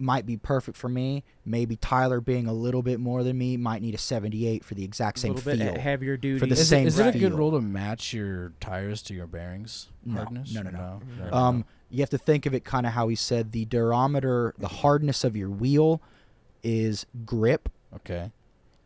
might 0.00 0.26
be 0.26 0.36
perfect 0.36 0.76
for 0.76 0.88
me. 0.88 1.22
Maybe 1.44 1.76
Tyler, 1.76 2.20
being 2.20 2.46
a 2.46 2.52
little 2.52 2.82
bit 2.82 3.00
more 3.00 3.22
than 3.22 3.36
me, 3.38 3.56
might 3.56 3.82
need 3.82 3.94
a 3.94 3.98
78 3.98 4.64
for 4.64 4.74
the 4.74 4.84
exact 4.84 5.18
a 5.18 5.20
same 5.20 5.34
little 5.34 5.52
bit 5.52 5.58
feel. 5.58 5.80
heavier 5.80 6.16
duty. 6.16 6.38
For 6.38 6.46
the 6.46 6.52
is 6.52 6.68
same 6.68 6.84
it, 6.84 6.88
is 6.88 6.98
it 6.98 7.14
a 7.14 7.18
good 7.18 7.30
feel. 7.30 7.38
rule 7.38 7.50
to 7.52 7.60
match 7.60 8.12
your 8.12 8.52
tires 8.60 9.02
to 9.02 9.14
your 9.14 9.26
bearings 9.26 9.88
No, 10.04 10.16
hardness? 10.22 10.52
no, 10.54 10.62
no, 10.62 10.70
no. 10.70 11.00
Never 11.18 11.34
Um, 11.34 11.64
you 11.90 12.00
have 12.00 12.10
to 12.10 12.18
think 12.18 12.46
of 12.46 12.54
it 12.54 12.64
kind 12.64 12.86
of 12.86 12.92
how 12.92 13.08
he 13.08 13.16
said 13.16 13.52
the 13.52 13.66
durometer, 13.66 14.52
the 14.58 14.68
hardness 14.68 15.24
of 15.24 15.36
your 15.36 15.50
wheel 15.50 16.00
is 16.62 17.06
grip, 17.24 17.68
okay. 17.96 18.30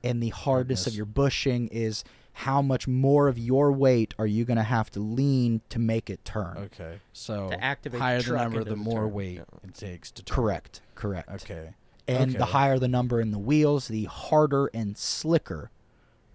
And 0.05 0.23
the 0.23 0.29
hardness 0.29 0.87
of 0.87 0.95
your 0.95 1.07
bushing 1.07 1.67
is 1.69 2.05
how 2.39 2.61
much 2.61 2.87
more 2.89 3.27
of 3.29 3.39
your 3.39 3.73
weight 3.73 4.13
are 4.19 4.27
you 4.27 4.45
going 4.45 4.57
to 4.57 4.63
have 4.65 4.91
to 4.91 5.01
lean 5.01 5.61
to 5.71 5.79
make 5.79 6.11
it 6.11 6.25
turn. 6.25 6.57
Okay. 6.73 6.99
So 7.13 7.49
To 7.51 7.63
activate 7.65 7.99
the 7.99 8.05
higher 8.05 8.19
the 8.19 8.25
truck 8.25 8.43
number, 8.43 8.59
into 8.59 8.71
the 8.71 8.77
the 8.77 8.83
more 8.83 9.03
turn. 9.05 9.13
weight 9.13 9.35
Yeah. 9.37 9.69
it 9.69 9.75
takes 9.75 10.11
to 10.13 10.23
turn. 10.23 10.35
Correct, 10.37 10.81
correct. 10.95 11.29
Okay. 11.31 11.71
And 12.07 12.33
the 12.35 12.47
higher 12.47 12.79
the 12.79 12.89
number 12.89 13.21
in 13.21 13.31
the 13.31 13.39
wheels, 13.39 13.89
the 13.89 14.05
harder 14.05 14.67
and 14.75 14.97
slicker 14.99 15.71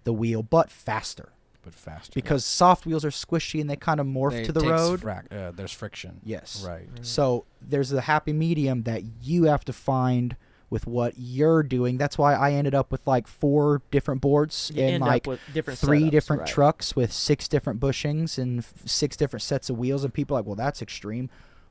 the 0.04 0.14
wheel, 0.14 0.42
but 0.42 0.72
faster. 0.72 1.30
But 1.62 1.74
faster. 1.76 2.12
Because 2.16 2.46
soft 2.46 2.86
wheels 2.86 3.04
are 3.04 3.10
squishy 3.12 3.60
and 3.60 3.70
they 3.70 3.76
kind 3.76 4.00
of 4.00 4.08
morph 4.08 4.32
They- 4.32 4.46
to 4.46 4.52
the 4.54 4.62
takes 4.62 4.72
road. 4.72 5.02
frac- 5.02 5.32
uh, 5.32 5.52
there's 5.52 5.74
friction. 5.74 6.22
yes. 6.24 6.64
Right. 6.66 6.88
So 7.02 7.44
there's 7.62 7.92
a 7.92 8.02
happy 8.02 8.32
medium 8.32 8.84
that 8.84 9.04
you 9.22 9.44
have 9.44 9.66
to 9.66 9.74
find 9.74 10.38
with 10.70 10.86
what 10.86 11.14
you're 11.18 11.64
doing. 11.64 11.98
That's 11.98 12.18
why 12.18 12.36
I 12.36 12.52
ended 12.54 12.76
up 12.76 12.92
with 12.92 13.06
like 13.08 13.28
four 13.28 13.82
different 13.92 14.22
boards 14.22 14.72
You 14.76 14.84
and 14.84 15.02
like 15.04 15.28
different 15.54 15.80
three 15.80 16.04
setups, 16.04 16.12
different 16.12 16.40
right. 16.42 16.50
trucks 16.50 16.96
with 16.96 17.12
six 17.12 17.48
different 17.48 17.80
bushings 17.80 18.38
and 18.38 18.60
f- 18.60 18.74
six 18.86 19.18
different 19.18 19.42
sets 19.44 19.70
of 19.70 19.78
wheels. 19.78 20.04
And 20.04 20.14
people 20.14 20.36
are 20.38 20.40
like, 20.42 20.46
well, 20.46 20.56
that's 20.56 20.82
extreme. 20.82 21.30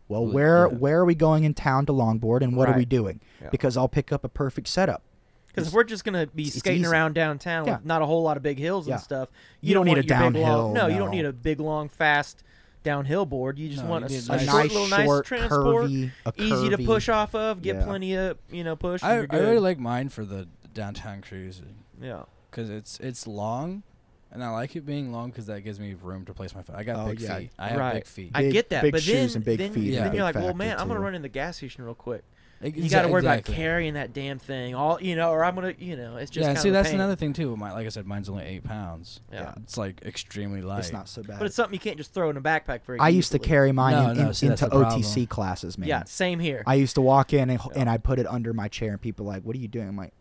Well, 0.08 0.24
Well, 0.24 0.32
where 0.34 0.66
yeah. 0.68 0.74
where 0.78 0.98
are 1.00 1.04
we 1.04 1.14
going 1.14 1.44
in 1.44 1.54
town 1.54 1.86
to 1.86 1.92
longboard 1.92 2.40
and 2.42 2.56
what 2.56 2.68
are 2.68 2.76
we 2.76 2.84
doing? 2.84 3.20
Yeah. 3.40 3.50
Because 3.50 3.76
I'll 3.76 3.88
pick 3.88 4.10
up 4.12 4.24
a 4.24 4.28
perfect 4.28 4.66
setup. 4.68 5.02
Because 5.46 5.68
if 5.68 5.74
we're 5.74 5.84
just 5.84 6.04
gonna 6.04 6.26
be 6.26 6.48
skating 6.50 6.82
easy. 6.82 6.90
around 6.90 7.14
downtown 7.14 7.66
Yeah. 7.66 7.76
with 7.76 7.84
not 7.84 8.00
a 8.02 8.06
whole 8.06 8.22
lot 8.22 8.36
of 8.36 8.42
big 8.42 8.58
hills 8.58 8.86
and 8.88 9.00
stuff, 9.00 9.28
You 9.60 9.74
don't 9.74 9.86
need 9.86 9.98
a 9.98 10.02
big, 10.02 10.10
long- 10.10 10.32
downhill, 10.32 10.72
No, 10.72 10.86
you 10.86 10.98
don't 10.98 11.10
need 11.10 11.24
a 11.24 11.32
big, 11.32 11.58
long, 11.60 11.88
fast 11.88 12.42
downhill 12.82 13.26
board. 13.26 13.58
You 13.58 13.68
just 13.68 13.82
No, 13.84 13.90
want 13.90 14.06
a, 14.06 14.10
you 14.12 14.18
s- 14.18 14.28
need 14.28 14.34
a 14.34 14.38
a 14.38 14.42
A 14.42 14.44
short 14.46 14.56
nice, 14.64 14.72
little 14.72 14.88
nice 14.88 15.04
short, 15.06 15.26
transport, 15.26 15.84
curvy, 15.86 16.10
a 16.26 16.32
easy 16.36 16.68
to 16.70 16.76
curvy- 16.78 16.86
push 16.86 17.08
off 17.08 17.34
of, 17.34 17.62
get 17.62 17.76
Yeah. 17.76 17.84
plenty 17.84 18.14
of 18.14 18.38
you 18.50 18.64
know 18.64 18.76
push. 18.76 19.02
I, 19.02 19.16
you're 19.16 19.26
I 19.30 19.36
really 19.38 19.54
good. 19.56 19.62
like 19.62 19.78
mine 19.78 20.08
for 20.08 20.24
the 20.24 20.48
downtown 20.74 21.20
cruising 21.22 21.74
yeah. 22.00 22.22
because 22.50 22.70
it's 22.70 22.98
it's 23.00 23.26
long, 23.26 23.82
and 24.30 24.42
I 24.44 24.50
like 24.50 24.76
it 24.76 24.86
being 24.86 25.10
long 25.12 25.30
because 25.30 25.46
that 25.46 25.62
gives 25.62 25.80
me 25.80 25.94
room 25.94 26.24
to 26.26 26.34
place 26.34 26.54
my 26.54 26.62
foot. 26.62 26.76
I 26.76 26.84
got 26.84 27.04
Oh, 27.04 27.08
big 27.10 27.20
yeah. 27.20 27.38
feet. 27.38 27.50
I 27.58 27.68
have 27.68 27.78
Right. 27.78 27.94
big 27.94 28.06
feet. 28.06 28.30
I 28.34 28.42
Big- 28.42 28.52
get 28.52 28.70
that, 28.70 28.82
big 28.82 28.92
but 28.92 29.02
shoes 29.02 29.32
then, 29.32 29.36
and 29.38 29.44
big 29.44 29.58
then, 29.58 29.72
feet 29.72 29.88
are 29.94 29.98
a 29.98 30.00
then 30.02 30.10
big 30.10 30.14
you're 30.16 30.24
like, 30.24 30.34
well, 30.36 30.44
factor, 30.44 30.58
man, 30.58 30.78
I'm 30.78 30.88
gonna 30.88 31.00
too. 31.00 31.04
run 31.04 31.14
in 31.14 31.22
the 31.22 31.28
gas 31.28 31.56
station 31.56 31.84
real 31.84 31.94
quick. 31.94 32.22
Ex- 32.60 32.76
You 32.76 32.90
got 32.90 33.02
to 33.02 33.08
worry 33.08 33.20
exactly. 33.20 33.54
about 33.54 33.56
carrying 33.56 33.94
that 33.94 34.12
damn 34.12 34.38
thing, 34.40 34.74
all 34.74 35.00
you 35.00 35.14
know, 35.14 35.30
or 35.30 35.44
I'm 35.44 35.54
gonna, 35.54 35.74
you 35.78 35.96
know, 35.96 36.16
it's 36.16 36.30
just 36.30 36.42
yeah, 36.42 36.48
kind 36.54 36.58
see 36.58 36.68
of 36.70 36.72
that's 36.74 36.88
pain. 36.88 36.96
another 36.96 37.14
thing 37.14 37.32
too. 37.32 37.56
My, 37.56 37.72
like 37.72 37.86
I 37.86 37.88
said, 37.88 38.04
mine's 38.06 38.28
only 38.28 38.44
eight 38.44 38.64
pounds. 38.64 39.20
Yeah. 39.32 39.54
It's 39.62 39.76
like 39.76 40.02
extremely 40.04 40.60
light. 40.60 40.80
It's 40.80 40.92
not 40.92 41.08
so 41.08 41.22
bad. 41.22 41.38
But 41.38 41.46
it's 41.46 41.54
something 41.54 41.72
you 41.74 41.78
can't 41.78 41.96
just 41.98 42.12
throw 42.12 42.30
in 42.30 42.36
a 42.36 42.40
backpack 42.40 42.82
very 42.84 42.98
I 42.98 43.10
used 43.10 43.30
to 43.32 43.38
carry 43.38 43.70
mine 43.70 43.92
No, 43.94 44.10
in, 44.10 44.16
no, 44.18 44.26
in- 44.28 44.34
see, 44.34 44.46
into 44.46 44.64
the 44.64 44.70
problem. 44.70 45.00
OTC 45.02 45.28
classes, 45.28 45.78
man. 45.78 45.88
Yeah, 45.88 46.02
same 46.04 46.40
here. 46.40 46.64
I 46.66 46.74
used 46.74 46.96
to 46.96 47.00
walk 47.00 47.32
in 47.32 47.48
and, 47.50 47.60
Yeah. 47.64 47.80
and 47.80 47.88
I 47.88 47.96
put 47.98 48.18
it 48.18 48.26
under 48.26 48.52
my 48.52 48.66
chair, 48.66 48.90
and 48.90 49.00
people 49.00 49.26
are 49.26 49.34
like, 49.34 49.44
"What 49.44 49.54
are 49.54 49.60
you 49.60 49.68
doing?" 49.68 49.86
I'm 49.88 49.96
like, 49.96 50.12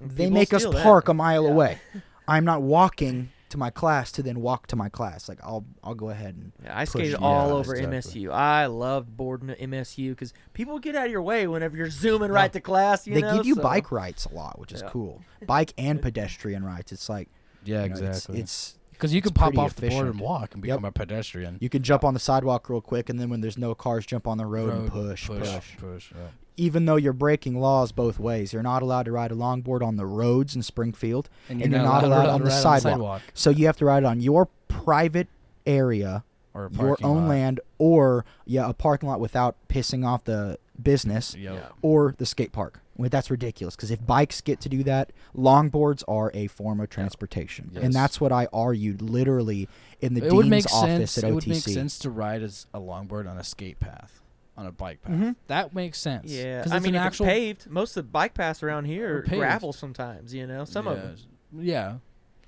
"They 0.00 0.24
People 0.24 0.30
make 0.32 0.52
us 0.52 0.62
steal 0.62 0.72
that. 0.72 0.82
park 0.82 1.08
a 1.08 1.14
mile 1.14 1.44
Yeah. 1.44 1.50
away. 1.50 1.78
I'm 2.28 2.44
not 2.44 2.60
walking 2.60 3.30
to 3.50 3.58
my 3.58 3.70
class 3.70 4.12
to 4.12 4.22
then 4.22 4.40
walk 4.40 4.66
to 4.68 4.76
my 4.76 4.88
class. 4.88 5.28
Like 5.28 5.38
I'll 5.42 5.64
I'll 5.82 5.94
go 5.94 6.10
ahead 6.10 6.34
and 6.36 6.52
Yeah, 6.64 6.76
I 6.78 6.84
push 6.84 6.90
skated 6.90 7.14
it. 7.14 7.20
all 7.22 7.48
Yeah, 7.48 7.54
over 7.54 7.74
exactly. 7.74 8.22
MSU. 8.24 8.32
I 8.32 8.66
loved 8.66 9.16
boarding 9.16 9.50
at 9.50 9.58
MSU 9.58 10.10
because 10.10 10.32
people 10.52 10.78
get 10.78 10.94
out 10.96 11.06
of 11.06 11.12
your 11.12 11.22
way 11.22 11.46
whenever 11.46 11.76
you're 11.76 11.90
zooming 11.90 12.30
right 12.30 12.52
to 12.52 12.60
class. 12.60 13.06
You 13.06 13.14
they 13.14 13.20
know, 13.22 13.36
give 13.38 13.46
you 13.46 13.54
so- 13.54 13.62
bike 13.62 13.90
rides 13.90 14.26
a 14.26 14.34
lot, 14.34 14.58
which 14.58 14.72
is 14.72 14.82
Yeah. 14.82 14.88
cool. 14.90 15.22
Bike 15.46 15.72
and 15.78 16.00
pedestrian 16.02 16.64
rides. 16.64 16.92
It's 16.92 17.08
like 17.08 17.28
yeah, 17.64 17.82
you 17.84 17.88
know, 17.90 17.96
exactly. 17.96 18.40
It's, 18.40 18.76
because 18.92 19.12
you 19.12 19.18
it's 19.18 19.26
can 19.28 19.34
pop 19.34 19.48
pretty 19.48 19.58
off 19.58 19.76
the 19.76 19.88
board 19.88 20.06
and 20.08 20.18
walk 20.20 20.54
and 20.54 20.64
Yep. 20.64 20.76
become 20.78 20.84
a 20.84 20.92
pedestrian. 20.92 21.58
you 21.60 21.68
can 21.68 21.82
jump 21.82 22.02
on 22.04 22.14
the 22.14 22.20
sidewalk 22.20 22.68
real 22.68 22.80
quick, 22.80 23.08
and 23.08 23.18
then 23.20 23.30
when 23.30 23.40
there's 23.40 23.56
no 23.58 23.74
cars, 23.74 24.04
jump 24.04 24.26
on 24.26 24.38
the 24.38 24.46
road, 24.46 24.72
and 24.72 24.90
push, 24.90 25.26
push. 25.28 25.38
push, 25.48 25.76
push. 25.78 26.12
yeah. 26.12 26.28
Even 26.58 26.84
though 26.84 26.96
you're 26.96 27.12
breaking 27.12 27.58
laws 27.60 27.92
both 27.92 28.18
ways, 28.18 28.52
you're 28.52 28.62
not 28.62 28.82
allowed 28.82 29.04
to 29.04 29.12
ride 29.12 29.30
a 29.32 29.34
longboard 29.34 29.80
on 29.82 29.96
the 29.96 30.04
roads 30.04 30.54
in 30.56 30.62
Springfield, 30.62 31.30
And 31.48 31.60
you're 31.60 31.70
not 31.70 32.04
allowed 32.04 32.26
on 32.28 32.42
the 32.42 32.50
sidewalk. 32.50 33.22
So 33.32 33.48
you 33.50 33.66
have 33.66 33.76
to 33.78 33.84
ride 33.86 34.02
it 34.02 34.06
on 34.06 34.20
your 34.20 34.48
private 34.68 35.28
area 35.66 36.24
or 36.54 36.66
a 36.66 36.72
your 36.72 36.96
own 37.02 37.22
lot. 37.22 37.28
land, 37.28 37.60
or 37.78 38.24
yeah, 38.44 38.68
a 38.68 38.72
parking 38.72 39.08
lot 39.08 39.20
without 39.20 39.56
pissing 39.68 40.04
off 40.04 40.24
the 40.24 40.58
business, 40.82 41.34
Yep. 41.36 41.72
Or 41.82 42.14
the 42.18 42.26
skate 42.26 42.52
park. 42.52 42.80
Well, 42.96 43.08
that's 43.08 43.30
ridiculous 43.30 43.76
because 43.76 43.92
if 43.92 44.04
bikes 44.04 44.40
get 44.40 44.60
to 44.62 44.68
do 44.68 44.82
that, 44.84 45.12
longboards 45.36 46.02
are 46.08 46.32
a 46.34 46.48
form 46.48 46.80
of 46.80 46.88
transportation, 46.90 47.70
Yes. 47.72 47.84
and 47.84 47.92
that's 47.92 48.20
what 48.20 48.32
I 48.32 48.48
argued 48.52 49.00
literally 49.00 49.68
in 50.00 50.14
the 50.14 50.24
it 50.26 50.30
dean's 50.30 50.66
office 50.66 51.12
sense. 51.12 51.18
at 51.18 51.24
It 51.30 51.34
would 51.34 51.46
make 51.46 51.58
sense 51.62 51.98
to 52.00 52.10
ride 52.10 52.42
as 52.42 52.66
a 52.74 52.80
longboard 52.80 53.30
on 53.30 53.38
a 53.38 53.44
skate 53.44 53.78
path, 53.78 54.20
on 54.58 54.66
a 54.66 54.72
bike 54.72 55.00
path. 55.02 55.12
Mhm. 55.12 55.36
That 55.46 55.74
makes 55.74 55.98
sense. 55.98 56.30
Yeah, 56.30 56.62
'Cause 56.62 56.72
I 56.72 56.76
it's 56.76 56.84
mean, 56.84 56.94
an 56.96 57.00
if 57.02 57.06
actual 57.06 57.26
it's 57.26 57.32
paved, 57.32 57.70
most 57.70 57.96
of 57.96 58.04
the 58.04 58.10
bike 58.10 58.34
paths 58.34 58.62
around 58.62 58.86
here 58.86 59.14
Are 59.14 59.18
are 59.18 59.22
paved. 59.22 59.38
gravel 59.38 59.72
sometimes. 59.72 60.34
You 60.34 60.46
know, 60.46 60.64
some 60.64 60.86
of 60.86 60.96
them. 61.00 61.16
Yeah. 61.56 61.98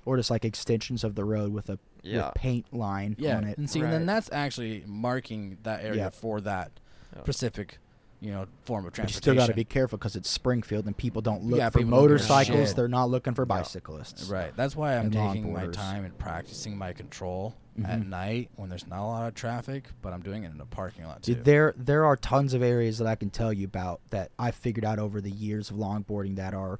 or 0.03 0.17
just 0.17 0.31
like 0.31 0.43
extensions 0.43 1.03
of 1.03 1.13
the 1.13 1.23
road 1.23 1.53
with 1.53 1.69
a 1.69 1.77
Yeah. 2.01 2.25
with 2.25 2.33
paint 2.33 2.73
line 2.73 3.15
Yeah. 3.19 3.37
on 3.37 3.43
it. 3.43 3.55
And 3.59 3.69
see, 3.69 3.81
and 3.81 3.93
then 3.93 4.07
that's 4.07 4.31
actually 4.31 4.83
marking 4.87 5.59
that 5.61 5.83
area 5.85 5.95
Yeah. 6.05 6.09
for 6.09 6.41
that 6.41 6.71
Yeah. 7.15 7.21
specific, 7.21 7.77
you 8.19 8.31
know, 8.31 8.47
form 8.63 8.87
of 8.87 8.93
But 8.93 9.03
you 9.03 9.13
still 9.13 9.35
got 9.35 9.45
to 9.45 9.53
be 9.53 9.63
careful 9.63 9.99
because 9.99 10.15
it's 10.15 10.27
Springfield 10.27 10.87
and 10.87 10.97
people 10.97 11.21
don't 11.21 11.43
look 11.43 11.59
Yeah, 11.59 11.69
for 11.69 11.77
people 11.79 11.91
don't 11.91 11.99
give 11.99 12.09
a 12.09 12.13
motorcycles. 12.13 12.73
They're 12.73 12.87
not 12.87 13.11
looking 13.11 13.35
for 13.35 13.45
bicyclists. 13.45 14.27
Right. 14.27 14.51
That's 14.55 14.75
why 14.75 14.97
I'm 14.97 15.05
and 15.05 15.13
taking 15.13 15.53
my 15.53 15.67
time 15.67 16.03
and 16.03 16.17
practicing 16.17 16.75
my 16.79 16.93
control 16.93 17.53
at 17.85 17.99
Mhm. 18.01 18.07
night 18.09 18.49
when 18.57 18.69
there's 18.69 18.85
not 18.87 18.99
a 18.99 19.07
lot 19.07 19.27
of 19.27 19.33
traffic, 19.33 19.85
but 20.01 20.11
I'm 20.13 20.21
doing 20.21 20.43
it 20.43 20.51
in 20.53 20.59
a 20.59 20.65
parking 20.65 21.05
lot 21.05 21.23
too. 21.23 21.35
There 21.35 21.73
there 21.77 22.03
are 22.05 22.15
tons 22.17 22.53
of 22.53 22.61
areas 22.61 22.97
that 22.97 23.07
I 23.07 23.15
can 23.15 23.29
tell 23.29 23.53
you 23.53 23.65
about 23.65 24.01
that 24.09 24.31
I 24.37 24.51
figured 24.51 24.83
out 24.85 24.99
over 24.99 25.21
the 25.21 25.31
years 25.31 25.69
of 25.69 25.77
longboarding 25.77 26.35
that 26.35 26.53
are 26.53 26.79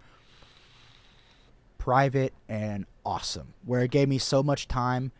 private 1.77 2.33
and 2.47 2.85
awesome. 3.05 3.53
Where 3.65 3.81
it 3.81 3.91
gave 3.91 4.07
me 4.07 4.17
so 4.17 4.43
much 4.43 4.67
time 4.67 5.11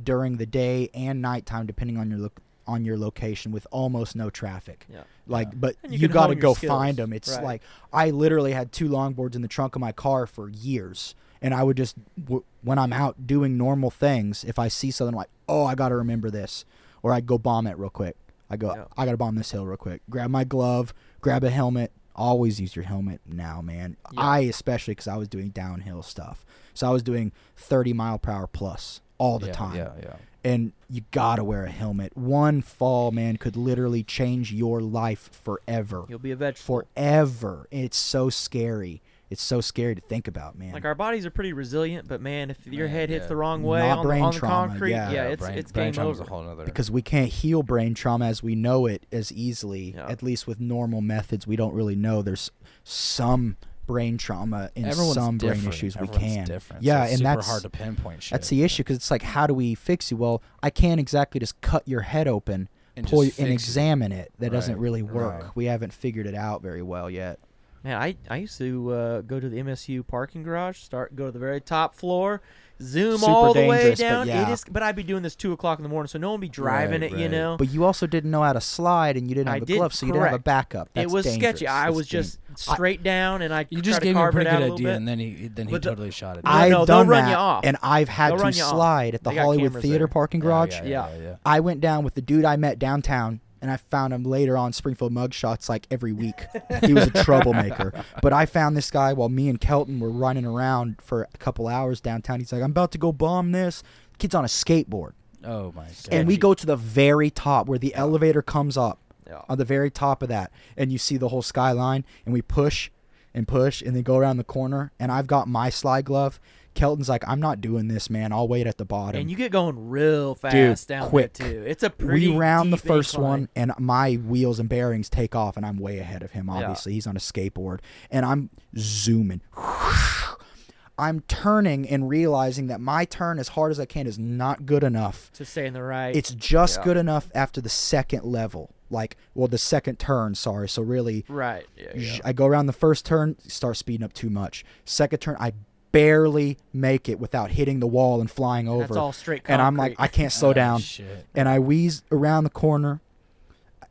during 0.00 0.36
the 0.36 0.46
day 0.46 0.90
and 0.94 1.20
nighttime, 1.22 1.66
depending 1.66 1.96
on 1.98 2.10
your 2.10 2.18
look 2.18 2.40
on 2.66 2.82
your 2.84 2.96
location, 2.96 3.52
with 3.52 3.66
almost 3.70 4.16
no 4.16 4.30
traffic. 4.30 4.86
Yeah. 4.90 5.02
Like, 5.26 5.48
Yeah. 5.48 5.54
but 5.58 5.76
And 5.82 5.92
you, 5.92 5.98
you 6.00 6.08
got 6.08 6.28
to 6.28 6.34
go 6.34 6.54
skills. 6.54 6.70
find 6.70 6.96
them. 6.96 7.12
It's 7.12 7.28
Right. 7.30 7.42
like 7.44 7.62
I 7.92 8.08
literally 8.10 8.52
had 8.52 8.72
two 8.72 8.88
longboards 8.88 9.34
in 9.34 9.42
the 9.42 9.48
trunk 9.48 9.74
of 9.76 9.80
my 9.80 9.92
car 9.92 10.26
for 10.26 10.48
years, 10.48 11.14
and 11.44 11.52
I 11.52 11.62
would 11.62 11.76
just 11.76 11.94
w- 12.18 12.42
when 12.62 12.78
I'm 12.78 12.92
out 12.94 13.26
doing 13.26 13.58
normal 13.58 13.90
things, 13.90 14.44
if 14.44 14.58
I 14.58 14.68
see 14.68 14.90
something 14.90 15.14
like, 15.14 15.28
oh, 15.46 15.66
I 15.66 15.74
got 15.74 15.90
to 15.90 15.96
remember 15.96 16.30
this, 16.30 16.64
or 17.02 17.12
I 17.12 17.20
go 17.20 17.36
bomb 17.36 17.66
it 17.66 17.78
real 17.78 17.90
quick. 17.90 18.16
I 18.48 18.56
go, 18.56 18.74
Yeah. 18.74 18.84
I 18.96 19.04
got 19.04 19.10
to 19.10 19.18
bomb 19.18 19.34
this 19.36 19.50
hill 19.50 19.66
real 19.66 19.76
quick. 19.76 20.00
Grab 20.08 20.30
my 20.30 20.44
glove, 20.44 20.94
grab 21.20 21.44
a 21.44 21.50
helmet. 21.50 21.92
Always 22.16 22.60
use 22.60 22.74
your 22.74 22.86
helmet 22.86 23.20
now, 23.26 23.60
man. 23.60 23.98
Yeah. 24.12 24.20
I 24.20 24.38
especially 24.40 24.92
because 24.92 25.08
I 25.08 25.16
was 25.16 25.28
doing 25.28 25.50
downhill 25.50 26.02
stuff, 26.02 26.46
so 26.72 26.86
I 26.86 26.90
was 26.90 27.02
doing 27.02 27.30
30 27.56 27.92
mile 27.92 28.18
per 28.18 28.30
hour 28.32 28.46
plus 28.46 29.02
all 29.18 29.38
the 29.38 29.48
yeah, 29.48 29.52
time 29.52 29.76
Yeah, 29.76 29.90
yeah. 30.02 30.16
and 30.44 30.72
you 30.88 31.02
gotta 31.10 31.44
wear 31.44 31.64
a 31.64 31.70
helmet. 31.70 32.16
One 32.16 32.62
fall, 32.62 33.10
man, 33.10 33.36
could 33.36 33.56
literally 33.56 34.02
change 34.02 34.50
your 34.52 34.80
life 34.80 35.28
forever. 35.30 36.04
You'll 36.08 36.18
be 36.20 36.30
a 36.30 36.36
vegetable. 36.36 36.84
Forever. 36.96 37.66
It's 37.70 37.98
so 37.98 38.30
scary. 38.30 39.02
It's 39.34 39.42
so 39.42 39.60
scary 39.60 39.94
to 39.94 40.00
think 40.00 40.28
about, 40.28 40.56
man. 40.58 40.72
Like 40.72 40.84
our 40.84 40.94
bodies 40.94 41.26
are 41.26 41.30
pretty 41.30 41.52
resilient, 41.52 42.08
but 42.08 42.20
man, 42.20 42.50
if 42.50 42.66
your 42.66 42.86
Man, 42.86 42.94
head 42.96 43.10
hits 43.10 43.24
yeah. 43.24 43.28
the 43.28 43.36
wrong 43.36 43.62
way 43.62 43.80
Not 43.80 43.98
on, 43.98 44.04
the, 44.04 44.08
brain 44.08 44.22
on 44.22 44.32
the 44.32 44.38
trauma, 44.38 44.68
concrete, 44.68 44.90
yeah. 44.92 45.10
yeah, 45.10 45.24
it's 45.24 45.42
brain, 45.44 45.58
it's 45.58 45.72
brain 45.72 45.92
game 45.92 46.06
over. 46.06 46.22
a 46.22 46.26
whole 46.26 46.42
nother. 46.42 46.64
because 46.64 46.90
we 46.90 47.02
can't 47.02 47.28
heal 47.30 47.62
brain 47.62 47.94
trauma 47.94 48.26
as 48.26 48.42
we 48.42 48.54
know 48.54 48.86
it 48.86 49.04
as 49.12 49.30
easily. 49.32 49.92
Yeah. 49.94 50.06
At 50.08 50.22
least 50.22 50.46
with 50.46 50.60
normal 50.60 51.00
methods, 51.00 51.46
we 51.46 51.56
don't 51.56 51.74
really 51.74 51.96
know. 51.96 52.22
There's 52.22 52.50
some 52.84 53.56
brain 53.86 54.16
trauma 54.16 54.70
and 54.76 54.86
Everyone's 54.86 55.14
some 55.14 55.36
brain 55.38 55.54
different. 55.54 55.74
issues 55.74 55.96
we 55.98 56.08
can. 56.08 56.44
Different. 56.46 56.82
Yeah, 56.82 57.00
so 57.00 57.02
it's 57.02 57.10
and 57.12 57.18
super 57.18 57.28
that's 57.34 57.46
hard 57.46 57.62
to 57.62 57.70
pinpoint. 57.70 58.22
Shit. 58.22 58.30
that's 58.32 58.48
the 58.48 58.62
issue 58.62 58.82
because 58.82 58.96
it's 58.96 59.10
like, 59.10 59.22
how 59.22 59.46
do 59.46 59.54
we 59.54 59.74
fix 59.74 60.10
you? 60.10 60.16
Well, 60.16 60.42
I 60.62 60.70
can't 60.70 61.00
exactly 61.00 61.40
just 61.40 61.60
cut 61.60 61.86
your 61.86 62.00
head 62.02 62.26
open, 62.28 62.68
And 62.96 63.06
pull 63.06 63.24
you, 63.24 63.28
and 63.36 63.48
fix 63.48 63.50
it. 63.50 63.52
examine 63.52 64.12
it. 64.12 64.32
That 64.38 64.52
doesn't 64.52 64.78
really 64.78 65.02
work. 65.02 65.42
right. 65.42 65.50
We 65.56 65.64
haven't 65.66 65.92
figured 65.92 66.26
it 66.26 66.34
out 66.34 66.62
very 66.62 66.82
well 66.82 67.10
yet. 67.10 67.40
Man, 67.84 68.00
I, 68.00 68.16
I 68.30 68.36
used 68.38 68.56
to 68.58 68.90
uh, 68.92 69.20
go 69.20 69.38
to 69.38 69.48
the 69.48 69.58
MSU 69.62 70.06
parking 70.06 70.42
garage, 70.42 70.78
start 70.78 71.14
go 71.14 71.26
to 71.26 71.30
the 71.32 71.38
very 71.38 71.60
top 71.60 71.94
floor, 71.94 72.40
zoom 72.80 73.18
Super 73.18 73.30
all 73.30 73.52
the 73.52 73.60
way 73.66 73.76
dangerous, 73.90 74.00
but 74.00 74.08
down. 74.08 74.26
yeah. 74.26 74.48
It 74.48 74.52
is, 74.54 74.64
but 74.70 74.82
I'd 74.82 74.96
be 74.96 75.02
doing 75.02 75.22
this 75.22 75.36
two 75.36 75.52
o'clock 75.52 75.78
in 75.78 75.82
the 75.82 75.90
morning, 75.90 76.08
so 76.08 76.18
no 76.18 76.30
one 76.30 76.40
be 76.40 76.48
driving 76.48 77.02
Right, 77.02 77.12
it. 77.12 77.18
You 77.18 77.28
know, 77.28 77.56
But 77.58 77.68
you 77.68 77.84
also 77.84 78.06
didn't 78.06 78.30
know 78.30 78.42
how 78.42 78.54
to 78.54 78.60
slide, 78.62 79.18
and 79.18 79.28
you 79.28 79.34
didn't 79.34 79.48
I 79.50 79.54
have 79.54 79.62
a 79.64 79.66
did, 79.66 79.76
glove, 79.76 79.92
so 79.92 80.06
you 80.06 80.12
didn't 80.12 80.22
have 80.24 80.28
a 80.32 80.36
correct. 80.36 80.44
backup. 80.44 80.88
it 80.94 81.10
was 81.10 81.26
dangerous. 81.26 81.58
sketchy. 81.58 81.66
I 81.68 81.88
It's 81.88 81.96
was 81.96 82.08
dan- 82.08 82.22
just 82.22 82.38
straight 82.56 83.02
down, 83.02 83.42
and 83.42 83.52
I 83.52 83.66
You 83.68 83.82
just 83.82 84.00
gave 84.00 84.16
him 84.16 84.22
a 84.22 84.32
pretty 84.32 84.48
good 84.50 84.62
a 84.62 84.72
idea, 84.72 84.86
bit. 84.88 84.96
and 84.96 85.06
then 85.06 85.18
he 85.18 85.48
then 85.48 85.66
he 85.66 85.72
But 85.72 85.82
the- 85.82 85.90
totally 85.90 86.10
shot 86.10 86.38
it. 86.38 86.44
No, 86.44 86.50
I've 86.50 86.70
no, 86.70 86.78
they'll 86.86 86.98
done 87.00 87.08
run 87.08 87.24
that, 87.24 87.30
you 87.32 87.36
off. 87.36 87.64
and 87.66 87.76
I've 87.82 88.08
had 88.08 88.30
They'll 88.30 88.38
to 88.38 88.42
run 88.44 88.52
you 88.54 88.62
off. 88.64 88.70
slide 88.70 89.14
at 89.14 89.22
the 89.24 89.28
They 89.30 89.36
Hollywood 89.36 89.74
Theater 89.74 89.98
there. 89.98 90.08
parking 90.08 90.40
garage. 90.40 90.72
Yeah, 90.80 90.84
Yeah. 90.84 91.08
yeah, 91.16 91.22
yeah. 91.22 91.34
I 91.44 91.60
went 91.60 91.82
down 91.82 92.02
with 92.02 92.14
the 92.14 92.22
dude 92.22 92.46
I 92.46 92.56
met 92.56 92.78
downtown, 92.78 93.40
and 93.64 93.70
I 93.70 93.78
found 93.78 94.12
him 94.12 94.24
later 94.24 94.58
on 94.58 94.74
Springfield 94.74 95.10
mugshots 95.10 95.70
like 95.70 95.86
every 95.90 96.12
week. 96.12 96.44
he 96.84 96.92
was 96.92 97.06
a 97.06 97.24
troublemaker. 97.24 97.94
But 98.20 98.34
I 98.34 98.44
found 98.44 98.76
this 98.76 98.90
guy 98.90 99.14
while 99.14 99.30
me 99.30 99.48
and 99.48 99.58
Kelton 99.58 100.00
were 100.00 100.10
running 100.10 100.44
around 100.44 101.00
for 101.00 101.22
a 101.32 101.38
couple 101.38 101.66
hours 101.66 101.98
downtown. 101.98 102.40
He's 102.40 102.52
like, 102.52 102.62
I'm 102.62 102.72
about 102.72 102.92
to 102.92 102.98
go 102.98 103.10
bomb 103.10 103.52
this. 103.52 103.82
Kid's 104.18 104.34
on 104.34 104.44
a 104.44 104.48
skateboard. 104.48 105.12
Oh 105.42 105.72
my 105.72 105.86
god. 105.86 106.08
And 106.12 106.28
we 106.28 106.36
go 106.36 106.52
to 106.52 106.66
the 106.66 106.76
very 106.76 107.30
top 107.30 107.66
where 107.66 107.78
the 107.78 107.94
elevator 107.94 108.42
comes 108.42 108.76
up. 108.76 108.98
Yeah. 109.26 109.40
On 109.48 109.56
the 109.56 109.64
very 109.64 109.90
top 109.90 110.22
of 110.22 110.28
that, 110.28 110.52
and 110.76 110.92
you 110.92 110.98
see 110.98 111.16
the 111.16 111.28
whole 111.28 111.40
skyline, 111.40 112.04
and 112.26 112.34
we 112.34 112.42
push 112.42 112.90
and 113.32 113.48
push, 113.48 113.80
and 113.80 113.96
then 113.96 114.02
go 114.02 114.18
around 114.18 114.36
the 114.36 114.44
corner. 114.44 114.92
And 115.00 115.10
I've 115.10 115.26
got 115.26 115.48
my 115.48 115.70
slide 115.70 116.04
glove. 116.04 116.38
Kelton's 116.74 117.08
like, 117.08 117.22
I'm 117.28 117.40
not 117.40 117.60
doing 117.60 117.88
this, 117.88 118.10
man. 118.10 118.32
I'll 118.32 118.48
wait 118.48 118.66
at 118.66 118.78
the 118.78 118.84
bottom. 118.84 119.20
and 119.20 119.30
you 119.30 119.36
get 119.36 119.52
going 119.52 119.88
real 119.88 120.34
fast 120.34 120.54
Dude, 120.54 120.88
down 120.88 121.08
quick. 121.08 121.32
there 121.34 121.50
too. 121.52 121.62
It's 121.66 121.82
a 121.82 121.90
pretty. 121.90 122.28
we 122.28 122.36
round 122.36 122.72
the 122.72 122.76
first 122.76 123.14
incline. 123.14 123.30
one 123.30 123.48
and 123.56 123.72
my 123.78 124.14
wheels 124.14 124.58
and 124.60 124.68
bearings 124.68 125.08
take 125.08 125.34
off 125.34 125.56
and 125.56 125.64
i'm 125.64 125.78
way 125.78 125.98
ahead 125.98 126.22
of 126.22 126.32
him 126.32 126.46
Yeah. 126.48 126.54
obviously 126.54 126.92
he's 126.94 127.06
on 127.06 127.16
a 127.16 127.20
skateboard 127.20 127.78
and 128.10 128.26
i'm 128.26 128.50
zooming 128.76 129.40
i'm 130.98 131.20
turning 131.22 131.88
and 131.88 132.08
realizing 132.08 132.68
that 132.68 132.80
my 132.80 133.04
turn 133.04 133.38
as 133.38 133.48
hard 133.48 133.70
as 133.72 133.80
i 133.80 133.84
can 133.84 134.06
is 134.06 134.18
not 134.18 134.64
good 134.66 134.84
enough 134.84 135.30
to 135.32 135.44
stay 135.44 135.66
in 135.66 135.74
the 135.74 135.82
right. 135.82 136.14
it's 136.14 136.30
just 136.32 136.78
Yeah. 136.78 136.84
good 136.84 136.96
enough 136.96 137.30
after 137.34 137.60
the 137.60 137.68
second 137.68 138.24
level 138.24 138.74
like 138.90 139.16
well 139.34 139.48
the 139.48 139.58
second 139.58 139.98
turn 139.98 140.34
sorry 140.34 140.68
so 140.68 140.82
really 140.82 141.24
right. 141.28 141.66
Yeah, 141.76 141.86
yeah. 141.96 142.18
i 142.24 142.32
go 142.32 142.46
around 142.46 142.66
the 142.66 142.72
first 142.72 143.04
turn 143.04 143.36
start 143.48 143.76
speeding 143.76 144.04
up 144.04 144.12
too 144.12 144.30
much 144.30 144.64
second 144.84 145.18
turn 145.18 145.36
i 145.40 145.52
barely 145.94 146.58
make 146.72 147.08
it 147.08 147.20
without 147.20 147.52
hitting 147.52 147.78
the 147.78 147.86
wall 147.86 148.20
and 148.20 148.28
flying 148.30 148.66
over 148.68 148.82
That's 148.88 148.96
all 148.96 149.12
straight. 149.12 149.44
Concrete. 149.44 149.52
and 149.54 149.62
i'm 149.62 149.76
like 149.76 149.94
i 149.98 150.08
can't 150.08 150.32
slow 150.32 150.50
Oh, 150.50 150.52
down 150.52 150.80
Shit. 150.80 151.24
and 151.34 151.48
I 151.48 151.58
wheeze 151.60 152.02
around 152.10 152.42
the 152.44 152.50
corner, 152.50 153.00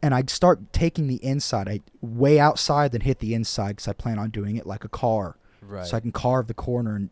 and 0.02 0.14
I 0.14 0.24
start 0.28 0.74
taking 0.74 1.08
the 1.08 1.24
inside. 1.24 1.70
I 1.70 1.80
way 2.02 2.40
outside, 2.40 2.92
then 2.92 3.02
hit 3.02 3.20
the 3.20 3.34
inside 3.34 3.78
because 3.78 3.88
I 3.88 3.94
plan 3.94 4.20
on 4.20 4.30
doing 4.32 4.58
it 4.58 4.66
like 4.68 4.84
a 4.84 4.90
car, 4.90 5.38
Right. 5.62 5.86
so 5.88 5.96
I 5.96 6.02
can 6.02 6.12
carve 6.12 6.48
the 6.48 6.54
corner. 6.54 6.96
And 6.98 7.10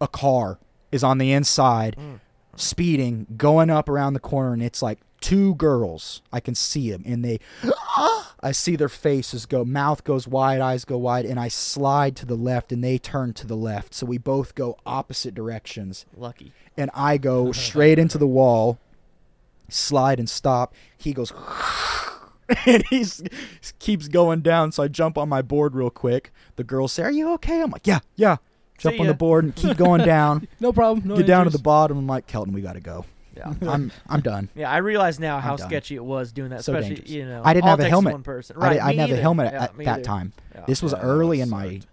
a 0.00 0.08
car 0.08 0.58
is 0.90 1.04
on 1.04 1.18
the 1.18 1.30
inside, 1.32 1.94
Mm. 1.96 2.18
speeding, 2.56 3.26
going 3.36 3.70
up 3.70 3.88
around 3.88 4.14
the 4.14 4.20
corner, 4.20 4.52
and 4.52 4.62
it's 4.62 4.82
like 4.82 4.98
two 5.22 5.54
girls. 5.54 6.20
I 6.30 6.40
can 6.40 6.54
see 6.54 6.90
them, 6.90 7.02
and 7.06 7.24
they, 7.24 7.40
I 8.44 8.52
see 8.52 8.76
their 8.76 8.90
faces 8.90 9.46
go, 9.46 9.64
mouth 9.64 10.04
goes 10.04 10.28
wide, 10.28 10.60
eyes 10.60 10.84
go 10.84 10.98
wide, 10.98 11.24
and 11.24 11.40
I 11.40 11.48
slide 11.48 12.16
to 12.16 12.26
the 12.26 12.34
left, 12.34 12.72
and 12.72 12.84
they 12.84 12.98
turn 12.98 13.32
to 13.34 13.46
the 13.46 13.56
left. 13.56 13.94
So 13.94 14.04
we 14.04 14.18
both 14.18 14.54
go 14.54 14.76
opposite 14.84 15.34
directions 15.34 16.04
Lucky. 16.16 16.52
and 16.76 16.90
I 16.92 17.16
go 17.16 17.52
straight 17.52 17.98
into 17.98 18.18
the 18.18 18.26
wall, 18.26 18.78
slide 19.70 20.18
and 20.18 20.28
stop. 20.28 20.74
He 20.98 21.14
goes, 21.14 21.32
and 22.66 22.84
he 22.90 23.06
keeps 23.78 24.08
going 24.08 24.40
down. 24.40 24.72
So 24.72 24.82
I 24.82 24.88
jump 24.88 25.16
on 25.16 25.28
my 25.28 25.40
board 25.40 25.74
real 25.74 25.90
quick. 25.90 26.32
The 26.56 26.64
girls 26.64 26.92
say, 26.92 27.04
"Are 27.04 27.10
you 27.10 27.32
okay?" 27.34 27.62
I'm 27.62 27.70
like, 27.70 27.86
"Yeah, 27.86 28.00
yeah." 28.16 28.36
Jump 28.78 28.98
on 28.98 29.06
the 29.06 29.14
board 29.14 29.44
and 29.44 29.54
keep 29.54 29.76
going 29.86 30.04
down. 30.04 30.48
no 30.58 30.72
problem. 30.72 31.06
No 31.06 31.16
Get 31.16 31.26
down 31.26 31.44
to 31.44 31.50
the 31.50 31.58
bottom. 31.58 31.98
I'm 31.98 32.06
like, 32.08 32.26
Kelton, 32.26 32.52
we 32.52 32.62
got 32.62 32.72
to 32.72 32.80
go. 32.80 33.04
Yeah. 33.36 33.52
I'm 33.68 33.90
I'm 34.08 34.20
done. 34.20 34.48
Yeah, 34.54 34.70
I 34.70 34.78
realize 34.78 35.18
now 35.20 35.40
how 35.40 35.56
done. 35.56 35.68
sketchy 35.68 35.94
it 35.96 36.04
was 36.04 36.32
doing 36.32 36.50
that. 36.50 36.64
So 36.64 36.72
especially, 36.74 36.96
dangerous. 36.96 37.10
you 37.10 37.26
know, 37.26 37.42
I 37.44 37.54
didn't 37.54 37.64
all 37.64 37.70
have 37.70 37.80
a 37.80 37.88
helmet. 37.88 38.12
One 38.12 38.22
person. 38.22 38.56
I, 38.58 38.60
Right. 38.60 38.72
di- 38.74 38.80
I 38.80 38.88
didn't 38.92 39.08
have 39.10 39.18
a 39.18 39.22
helmet 39.22 39.52
Yeah, 39.52 39.62
at 39.64 39.76
that 39.78 39.88
either. 39.88 40.02
time. 40.02 40.32
Yeah. 40.54 40.64
This 40.66 40.82
was 40.82 40.92
Yeah, 40.92 41.00
early 41.00 41.38
would 41.38 41.44
in 41.44 41.50
my. 41.50 41.74
sucked. 41.74 41.86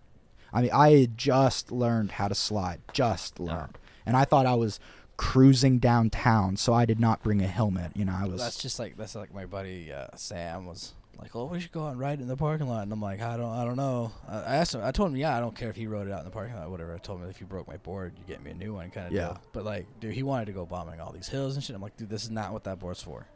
I 0.51 0.61
mean, 0.63 0.71
I 0.73 0.91
had 0.91 1.17
just 1.17 1.71
learned 1.71 2.11
how 2.13 2.27
to 2.27 2.35
slide. 2.35 2.81
Just 2.91 3.39
learned, 3.39 3.77
and 4.05 4.17
I 4.17 4.25
thought 4.25 4.45
I 4.45 4.55
was 4.55 4.79
cruising 5.17 5.79
downtown, 5.79 6.57
so 6.57 6.73
I 6.73 6.85
did 6.85 6.99
not 6.99 7.21
bring 7.21 7.41
a 7.41 7.47
helmet. 7.47 7.91
You 7.95 8.05
know, 8.05 8.15
I 8.19 8.25
was. 8.25 8.41
That's 8.41 8.57
just 8.61 8.79
like 8.79 8.97
that's 8.97 9.15
like 9.15 9.33
my 9.33 9.45
buddy 9.45 9.91
uh, 9.93 10.07
Sam 10.15 10.65
was 10.65 10.93
like, 11.19 11.35
"Oh, 11.35 11.45
we 11.45 11.59
should 11.59 11.71
go 11.71 11.85
out 11.85 11.91
and 11.91 11.99
ride 11.99 12.19
it 12.19 12.21
in 12.23 12.27
the 12.27 12.37
parking 12.37 12.67
lot." 12.67 12.83
And 12.83 12.91
I'm 12.93 13.01
like, 13.01 13.21
"I 13.21 13.37
don't, 13.37 13.51
I 13.53 13.63
don't 13.65 13.75
know." 13.77 14.11
I 14.27 14.37
I 14.39 14.55
asked 14.55 14.73
him. 14.75 14.81
I 14.83 14.91
told 14.91 15.11
him, 15.11 15.17
"Yeah, 15.17 15.35
I 15.37 15.39
don't 15.39 15.55
care 15.55 15.69
if 15.69 15.75
he 15.75 15.87
rode 15.87 16.07
it 16.07 16.13
out 16.13 16.19
in 16.19 16.25
the 16.25 16.31
parking 16.31 16.55
lot, 16.55 16.69
whatever." 16.71 16.93
I 16.95 16.97
told 16.97 17.21
him 17.21 17.29
if 17.29 17.39
you 17.41 17.47
broke 17.47 17.67
my 17.67 17.77
board, 17.77 18.13
you 18.17 18.23
get 18.27 18.43
me 18.43 18.51
a 18.51 18.53
new 18.53 18.73
one, 18.73 18.89
kind 18.91 19.07
of 19.07 19.13
Yeah. 19.13 19.27
deal. 19.27 19.41
But 19.53 19.65
like, 19.65 19.87
dude, 19.99 20.13
he 20.13 20.23
wanted 20.23 20.45
to 20.45 20.51
go 20.53 20.65
bombing 20.65 20.99
all 20.99 21.11
these 21.11 21.27
hills 21.29 21.55
and 21.55 21.63
shit. 21.63 21.75
I'm 21.75 21.81
like, 21.81 21.97
dude, 21.97 22.09
this 22.09 22.23
is 22.23 22.31
not 22.31 22.53
what 22.53 22.63
that 22.65 22.79
board's 22.79 23.01
for. 23.03 23.27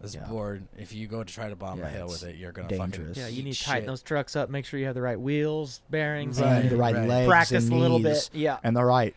This 0.00 0.14
Yeah. 0.14 0.24
board, 0.24 0.66
if 0.78 0.94
you 0.94 1.06
go 1.06 1.22
to 1.22 1.30
try 1.32 1.50
to 1.50 1.56
bomb 1.56 1.78
Yeah, 1.80 1.88
a 1.88 1.90
hill 1.90 2.06
with 2.08 2.22
it, 2.24 2.36
you're 2.36 2.52
gonna 2.52 2.68
dangerous. 2.68 3.18
Yeah, 3.18 3.26
you 3.28 3.42
need 3.42 3.52
to 3.52 3.62
tighten 3.64 3.82
shit. 3.82 3.86
those 3.86 4.02
trucks 4.02 4.34
up. 4.34 4.48
Make 4.48 4.64
sure 4.64 4.80
you 4.80 4.86
have 4.86 4.94
the 4.94 5.02
right 5.02 5.20
wheels, 5.20 5.82
bearings, 5.90 6.38
and 6.38 6.46
Right, 6.50 6.70
the 6.70 6.76
right 6.76 6.94
right. 6.94 7.06
legs 7.08 7.28
practice 7.28 7.64
and 7.64 7.72
a 7.74 7.76
little 7.76 7.98
knees 7.98 8.30
bit. 8.30 8.38
Yeah. 8.40 8.58
and 8.64 8.74
the 8.74 8.82
right 8.84 9.14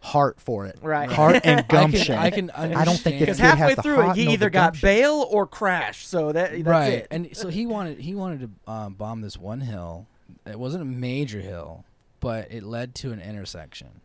heart 0.00 0.40
for 0.40 0.66
it. 0.66 0.78
Right. 0.82 1.10
Heart 1.10 1.40
and 1.44 1.60
I 1.60 1.62
can, 1.62 1.90
gumption. 1.90 2.14
I 2.16 2.30
can 2.30 2.50
I 2.50 2.84
don't 2.84 2.98
think 2.98 3.20
understand. 3.20 3.20
if 3.20 3.20
Because 3.20 3.36
kid 3.36 3.44
has 3.44 3.58
halfway 3.58 3.74
the 3.74 3.82
through 3.82 4.00
it, 4.00 4.04
hot, 4.06 4.16
he 4.16 4.24
no, 4.26 4.30
either 4.32 4.46
the 4.46 4.50
got 4.50 4.64
gumption. 4.72 4.86
bail 4.88 5.26
or 5.30 5.46
crash. 5.46 6.06
So 6.06 6.32
that 6.32 6.52
that's 6.52 6.62
right, 6.64 6.92
it. 6.94 7.06
and 7.10 7.36
so 7.36 7.48
he 7.48 7.66
wanted 7.66 7.98
he 8.00 8.14
wanted 8.14 8.40
to 8.66 8.72
um, 8.72 8.94
bomb 8.94 9.20
this 9.20 9.36
one 9.36 9.60
hill. 9.60 10.06
It 10.46 10.58
wasn't 10.58 10.82
a 10.82 10.86
major 10.86 11.40
hill, 11.40 11.84
but 12.20 12.50
it 12.50 12.62
led 12.62 12.94
to 12.96 13.12
an 13.12 13.20
intersection, 13.20 14.00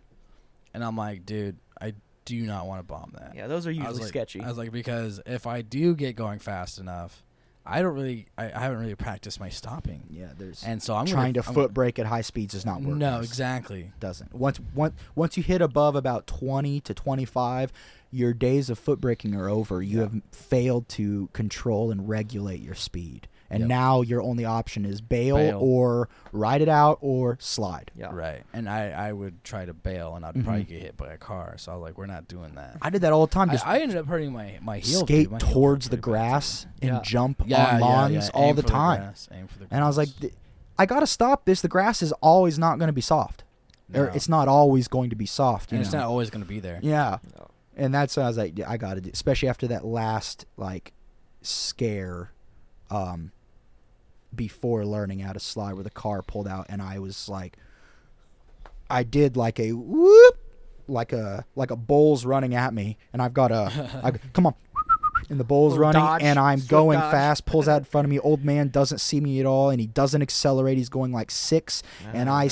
and 0.74 0.84
I'm 0.84 0.98
like, 0.98 1.26
dude, 1.26 1.58
I 1.80 1.94
do 2.26 2.42
not 2.42 2.66
want 2.68 2.80
to 2.80 2.84
bomb 2.84 3.14
that. 3.20 3.34
yeah, 3.36 3.48
those 3.48 3.66
are 3.68 3.70
I 3.70 3.74
was 3.74 3.78
usually 3.80 4.00
like- 4.02 4.08
sketchy. 4.10 4.42
I 4.42 4.48
was 4.48 4.58
like, 4.58 4.72
because 4.72 5.22
if 5.26 5.46
I 5.48 5.62
do 5.62 5.96
get 5.96 6.16
going 6.16 6.40
fast 6.40 6.80
enough, 6.80 7.24
I 7.66 7.82
don't 7.82 7.96
really, 7.96 8.28
I, 8.38 8.46
I 8.52 8.60
haven't 8.60 8.80
really 8.80 8.96
practiced 8.96 9.40
my 9.40 9.50
stopping, 9.50 10.04
Yeah, 10.10 10.28
there's 10.38 10.64
and 10.64 10.82
so 10.84 10.94
I'm 10.96 11.06
trying 11.06 11.34
gonna, 11.34 11.44
to 11.44 11.48
I'm- 11.48 11.54
foot 11.56 11.74
brake 11.74 11.98
at 11.98 12.06
high 12.06 12.22
speeds 12.22 12.54
does 12.54 12.66
not 12.66 12.82
work. 12.82 12.96
No, 12.98 13.20
exactly. 13.22 13.92
doesn't. 14.00 14.34
Once 14.34 14.60
once 14.76 14.94
once 15.16 15.36
you 15.38 15.44
hit 15.44 15.62
above 15.62 15.96
about 15.96 16.28
20 16.28 16.80
to 16.82 16.94
25, 16.94 17.72
your 18.12 18.34
days 18.34 18.70
of 18.70 18.78
foot 18.78 19.02
braking 19.02 19.34
are 19.36 19.50
over. 19.50 19.82
You 19.82 20.02
have 20.02 20.14
failed 20.32 20.88
to 20.90 21.30
control 21.34 21.90
and 21.92 22.08
regulate 22.08 22.62
your 22.62 22.76
speed. 22.76 23.28
And 23.50 23.60
Yep. 23.62 23.70
now 23.70 24.02
your 24.02 24.22
only 24.24 24.44
option 24.44 24.86
is 24.86 25.02
bail, 25.02 25.36
Bail. 25.38 25.60
or 25.62 26.10
ride 26.32 26.62
it 26.62 26.68
out 26.70 26.98
or 27.02 27.38
slide. 27.40 27.92
yeah. 27.96 28.10
Right, 28.12 28.44
and 28.54 28.68
I, 28.68 28.90
I 28.90 29.14
would 29.14 29.44
try 29.44 29.66
to 29.66 29.74
bail, 29.74 30.16
and 30.16 30.26
I'd 30.26 30.34
Mhm. 30.34 30.44
probably 30.44 30.64
get 30.64 30.82
hit 30.82 30.98
by 30.98 31.14
a 31.14 31.18
car. 31.18 31.56
So 31.58 31.72
I 31.72 31.76
was 31.76 31.84
like, 31.84 31.98
we're 31.98 32.08
not 32.08 32.28
doing 32.28 32.56
that. 32.56 32.78
I 32.82 32.90
did 32.90 33.02
that 33.02 33.14
all 33.14 33.28
the 33.28 33.32
time. 33.34 33.50
I, 33.52 33.54
Just 33.54 33.68
I 33.68 33.80
ended 33.82 33.98
up 33.98 34.08
hurting 34.08 34.34
my 34.34 34.58
my 34.62 34.80
heel. 34.80 35.02
skate 35.02 35.30
My 35.30 35.38
heel 35.38 35.54
towards 35.54 35.86
the 35.90 35.98
pretty 35.98 36.02
bad, 36.02 36.06
too. 36.06 36.12
grass 36.12 36.66
and 36.82 36.92
Yeah. 36.96 37.02
jump 37.04 37.44
Yeah, 37.46 37.66
on 37.68 37.80
yeah, 37.80 37.86
lawns 37.86 38.14
yeah. 38.14 38.30
all 38.34 38.50
Aim 38.50 38.56
the 38.56 38.62
for 38.64 38.68
time. 38.68 39.00
grass, 39.02 39.30
aim 39.32 39.48
for 39.48 39.60
the 39.60 39.68
and 39.70 39.84
I 39.84 39.88
was 39.88 39.98
like, 39.98 40.10
I 40.78 40.86
got 40.88 41.02
to 41.02 41.08
stop 41.08 41.46
this. 41.46 41.62
The 41.62 41.68
grass 41.70 42.02
is 42.02 42.12
always 42.14 42.58
not 42.60 42.80
going 42.80 42.88
to 42.90 42.94
be 42.94 43.02
soft. 43.02 43.44
Or 43.94 44.08
it's 44.08 44.28
not 44.28 44.48
always 44.48 44.88
going 44.88 45.12
to 45.12 45.16
be 45.16 45.28
soft. 45.28 45.72
You 45.72 45.78
and 45.78 45.86
it's 45.86 45.94
not 45.94 46.06
always 46.06 46.32
going 46.32 46.44
to 46.44 46.50
be 46.50 46.60
there. 46.60 46.80
Yeah. 46.82 47.20
No. 47.38 47.48
And 47.78 47.94
that's 47.94 48.18
when 48.18 48.26
I 48.26 48.30
was 48.30 48.38
like, 48.38 48.58
yeah, 48.58 48.70
I 48.70 48.78
got 48.78 48.96
to 48.96 49.02
do, 49.02 49.12
especially 49.14 49.48
after 49.50 49.68
that 49.68 49.86
last 49.86 50.46
like 50.58 50.92
scare, 51.44 52.32
um, 52.90 53.32
before 54.36 54.86
learning 54.86 55.20
how 55.20 55.34
to 55.34 55.40
slide, 55.40 55.74
where 55.74 55.84
the 55.84 55.90
car 55.90 56.22
pulled 56.22 56.48
out, 56.48 56.66
and 56.70 56.82
I 56.82 57.00
was 57.00 57.30
like, 57.30 57.58
I 58.90 59.04
did 59.04 59.36
like 59.36 59.60
a 59.60 59.72
whoop, 59.74 60.38
like 60.88 61.14
a 61.14 61.46
like 61.56 61.72
a 61.72 61.76
bull's 61.76 62.26
running 62.26 62.56
at 62.56 62.74
me, 62.74 62.98
and 63.14 63.22
I've 63.22 63.34
got 63.34 63.52
a, 63.52 63.90
I, 64.04 64.12
come 64.34 64.48
on. 64.48 64.56
And 65.30 65.40
the 65.40 65.44
bull's 65.44 65.76
running, 65.76 66.02
dodge, 66.02 66.22
and 66.22 66.38
I'm 66.38 66.60
going 66.68 67.00
dodge. 67.00 67.12
fast. 67.12 67.46
Pulls 67.46 67.68
out 67.68 67.80
in 67.80 67.86
front 67.86 68.06
of 68.06 68.10
me. 68.10 68.20
Old 68.26 68.44
man 68.46 68.68
doesn't 68.68 69.00
see 69.00 69.20
me 69.20 69.40
at 69.40 69.46
all, 69.48 69.70
and 69.72 69.80
he 69.80 69.88
doesn't 69.88 70.22
accelerate. 70.22 70.78
He's 70.78 70.90
going 70.90 71.12
like 71.12 71.32
six, 71.32 71.82
and 72.14 72.30
I, 72.30 72.50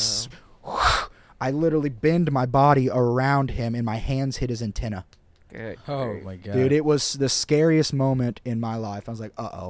I 1.40 1.52
literally 1.52 1.90
bend 1.90 2.32
my 2.32 2.48
body 2.48 2.90
around 2.90 3.52
him, 3.52 3.76
and 3.76 3.86
my 3.86 3.98
hands 3.98 4.38
hit 4.38 4.50
his 4.50 4.64
antenna. 4.64 5.06
Good. 5.54 5.78
Oh 5.88 6.16
my 6.22 6.38
god, 6.38 6.54
Dude, 6.54 6.72
it 6.72 6.84
was 6.84 7.14
the 7.14 7.30
scariest 7.30 7.94
moment 7.94 8.42
in 8.44 8.60
my 8.60 8.76
life. 8.76 9.08
I 9.08 9.12
was 9.12 9.20
like, 9.20 9.34
uh 9.38 9.70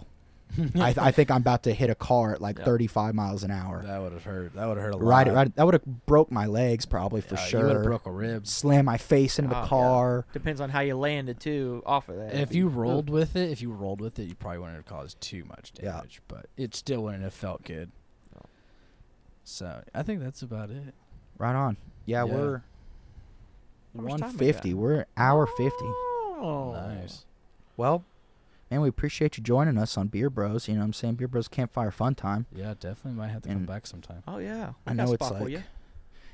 I, 0.75 0.93
I 1.07 1.11
think 1.11 1.31
I'm 1.31 1.37
about 1.41 1.63
to 1.63 1.73
hit 1.73 1.89
a 1.89 1.95
car 1.95 2.33
at 2.33 2.41
like 2.41 2.59
Yeah. 2.59 2.65
35 2.65 3.15
miles 3.15 3.43
an 3.43 3.51
hour. 3.51 3.83
that 3.85 4.01
would 4.01 4.11
have 4.13 4.23
hurt. 4.23 4.53
That 4.55 4.67
would 4.67 4.77
have 4.77 4.85
hurt 4.85 4.93
a 4.93 4.97
lot. 4.97 5.05
Right, 5.27 5.33
right. 5.33 5.55
That 5.55 5.65
would 5.65 5.73
have 5.73 6.05
broke 6.05 6.31
my 6.31 6.45
legs 6.45 6.85
probably 6.85 7.21
for 7.21 7.35
Yeah, 7.35 7.47
You 7.59 7.65
would 7.65 7.75
have 7.75 7.83
broke 7.83 8.05
a 8.05 8.11
rib. 8.11 8.45
Slam 8.47 8.85
my 8.85 8.97
face 8.97 9.39
into 9.39 9.51
Oh, 9.51 9.53
the 9.55 9.61
yeah. 9.61 9.67
car. 9.67 10.25
Depends 10.33 10.61
on 10.61 10.69
how 10.69 10.81
you 10.81 10.95
landed 10.95 11.39
too. 11.39 11.81
Off 11.85 12.09
of 12.09 12.17
that. 12.17 12.33
If 12.35 12.53
you 12.53 12.67
rolled 12.67 13.09
with 13.09 13.35
it, 13.35 13.49
if 13.51 13.61
you 13.61 13.71
rolled 13.71 14.01
with 14.01 14.19
it, 14.19 14.23
you 14.29 14.35
probably 14.35 14.59
wouldn't 14.59 14.77
have 14.77 14.85
caused 14.85 15.19
too 15.21 15.43
much 15.45 15.73
damage, 15.73 15.83
Yeah. 15.85 15.91
damage, 15.97 16.21
but 16.27 16.45
it 16.57 16.75
still 16.75 17.03
wouldn't 17.03 17.23
have 17.23 17.33
felt 17.33 17.63
good. 17.63 17.91
No. 18.35 18.41
So 19.43 19.81
I 19.93 20.03
think 20.03 20.21
that's 20.21 20.41
about 20.41 20.69
it. 20.69 20.93
Right 21.37 21.55
on. 21.55 21.77
Yeah, 22.05 22.25
Yeah. 22.25 22.33
we're 22.33 22.57
How 23.95 24.01
much 24.01 24.09
time 24.19 24.19
we 24.37 24.47
150. 24.47 24.73
We're 24.73 25.05
hour 25.17 25.45
50. 25.47 25.75
Oh. 26.45 26.73
Nice. 26.73 27.25
Well, 27.77 28.03
man, 28.73 28.81
we 28.81 28.89
appreciate 28.89 29.37
you 29.37 29.43
joining 29.43 29.77
us 29.77 29.97
on 29.97 30.07
Beard 30.07 30.33
Bros. 30.35 30.67
You 30.67 30.73
know 30.73 30.79
what 30.81 30.85
I'm 30.87 30.93
saying? 30.93 31.15
Beard 31.15 31.31
Bros 31.31 31.47
Campfire 31.47 31.91
Fun 31.91 32.15
Time. 32.15 32.45
Yeah, 32.53 32.73
definitely 32.79 33.13
might 33.13 33.29
have 33.29 33.43
to 33.43 33.49
come 33.49 33.65
back 33.65 33.85
sometime. 33.87 34.23
Oh 34.27 34.39
yeah. 34.39 34.69
We 34.85 34.91
I 34.91 34.93
know 34.93 35.13
it's 35.13 35.29
like. 35.31 35.49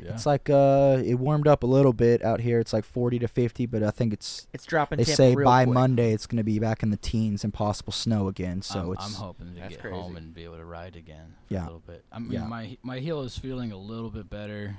Yeah. 0.02 0.14
It's 0.14 0.26
like 0.26 0.50
uh 0.50 1.02
it 1.04 1.16
warmed 1.16 1.46
up 1.46 1.62
a 1.62 1.66
little 1.66 1.92
bit 1.92 2.24
out 2.24 2.40
here. 2.40 2.62
It's 2.62 2.72
like 2.72 2.86
40 2.86 3.20
to 3.20 3.28
50, 3.28 3.66
but 3.66 3.84
I 3.84 3.92
think 3.92 4.14
it's 4.14 4.48
It's 4.54 4.66
dropping. 4.66 4.98
they 4.98 5.04
Tampa 5.04 5.16
say 5.18 5.36
real 5.36 5.44
by 5.44 5.66
quick. 5.66 5.74
Monday 5.74 6.14
it's 6.14 6.26
going 6.26 6.38
to 6.38 6.44
be 6.46 6.58
back 6.58 6.84
in 6.84 6.90
the 6.90 6.96
teens 6.96 7.44
and 7.44 7.54
possible 7.54 7.92
snow 7.92 8.30
again. 8.30 8.62
So 8.62 8.80
I'm, 8.80 8.92
it's 8.94 9.06
I'm 9.06 9.12
hoping 9.22 9.56
to 9.56 9.60
get 9.60 9.78
crazy. 9.82 9.94
home 9.94 10.16
and 10.16 10.34
be 10.34 10.46
able 10.46 10.56
to 10.56 10.64
ride 10.64 10.96
again 10.96 11.36
Yeah. 11.50 11.64
a 11.64 11.66
little 11.66 11.84
bit. 11.86 12.06
I 12.14 12.20
mean, 12.20 12.32
Yeah. 12.32 12.48
my 12.48 12.78
my 12.82 13.00
heel 13.00 13.24
is 13.24 13.38
feeling 13.38 13.74
a 13.74 13.78
little 13.78 14.10
bit 14.10 14.30
better. 14.30 14.78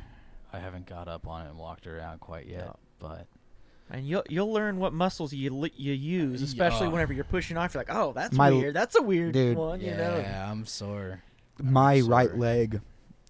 I 0.54 0.58
haven't 0.58 0.86
got 0.86 1.06
up 1.06 1.28
on 1.28 1.44
it 1.44 1.50
and 1.50 1.58
walked 1.58 1.86
around 1.86 2.20
quite 2.20 2.46
yet, 2.46 2.64
Yeah. 2.64 2.72
but 2.98 3.26
And 3.92 4.06
you'll 4.06 4.22
you'll 4.28 4.52
learn 4.52 4.78
what 4.78 4.92
muscles 4.92 5.32
you 5.32 5.68
you 5.76 5.92
use, 5.92 6.42
especially 6.42 6.86
Yeah. 6.86 6.92
whenever 6.92 7.12
you're 7.12 7.24
pushing 7.24 7.56
off. 7.56 7.74
You're 7.74 7.80
like, 7.82 7.94
oh, 7.94 8.12
that's 8.12 8.34
My- 8.36 8.50
weird. 8.50 8.74
That's 8.76 8.94
a 8.96 9.02
weird 9.02 9.32
Dude. 9.32 9.56
one. 9.56 9.80
You 9.80 9.90
know. 9.96 10.18
yeah. 10.18 10.50
I'm 10.50 10.64
sore. 10.64 11.22
my 11.58 11.94
I'm 11.94 12.06
right 12.08 12.36
leg 12.36 12.80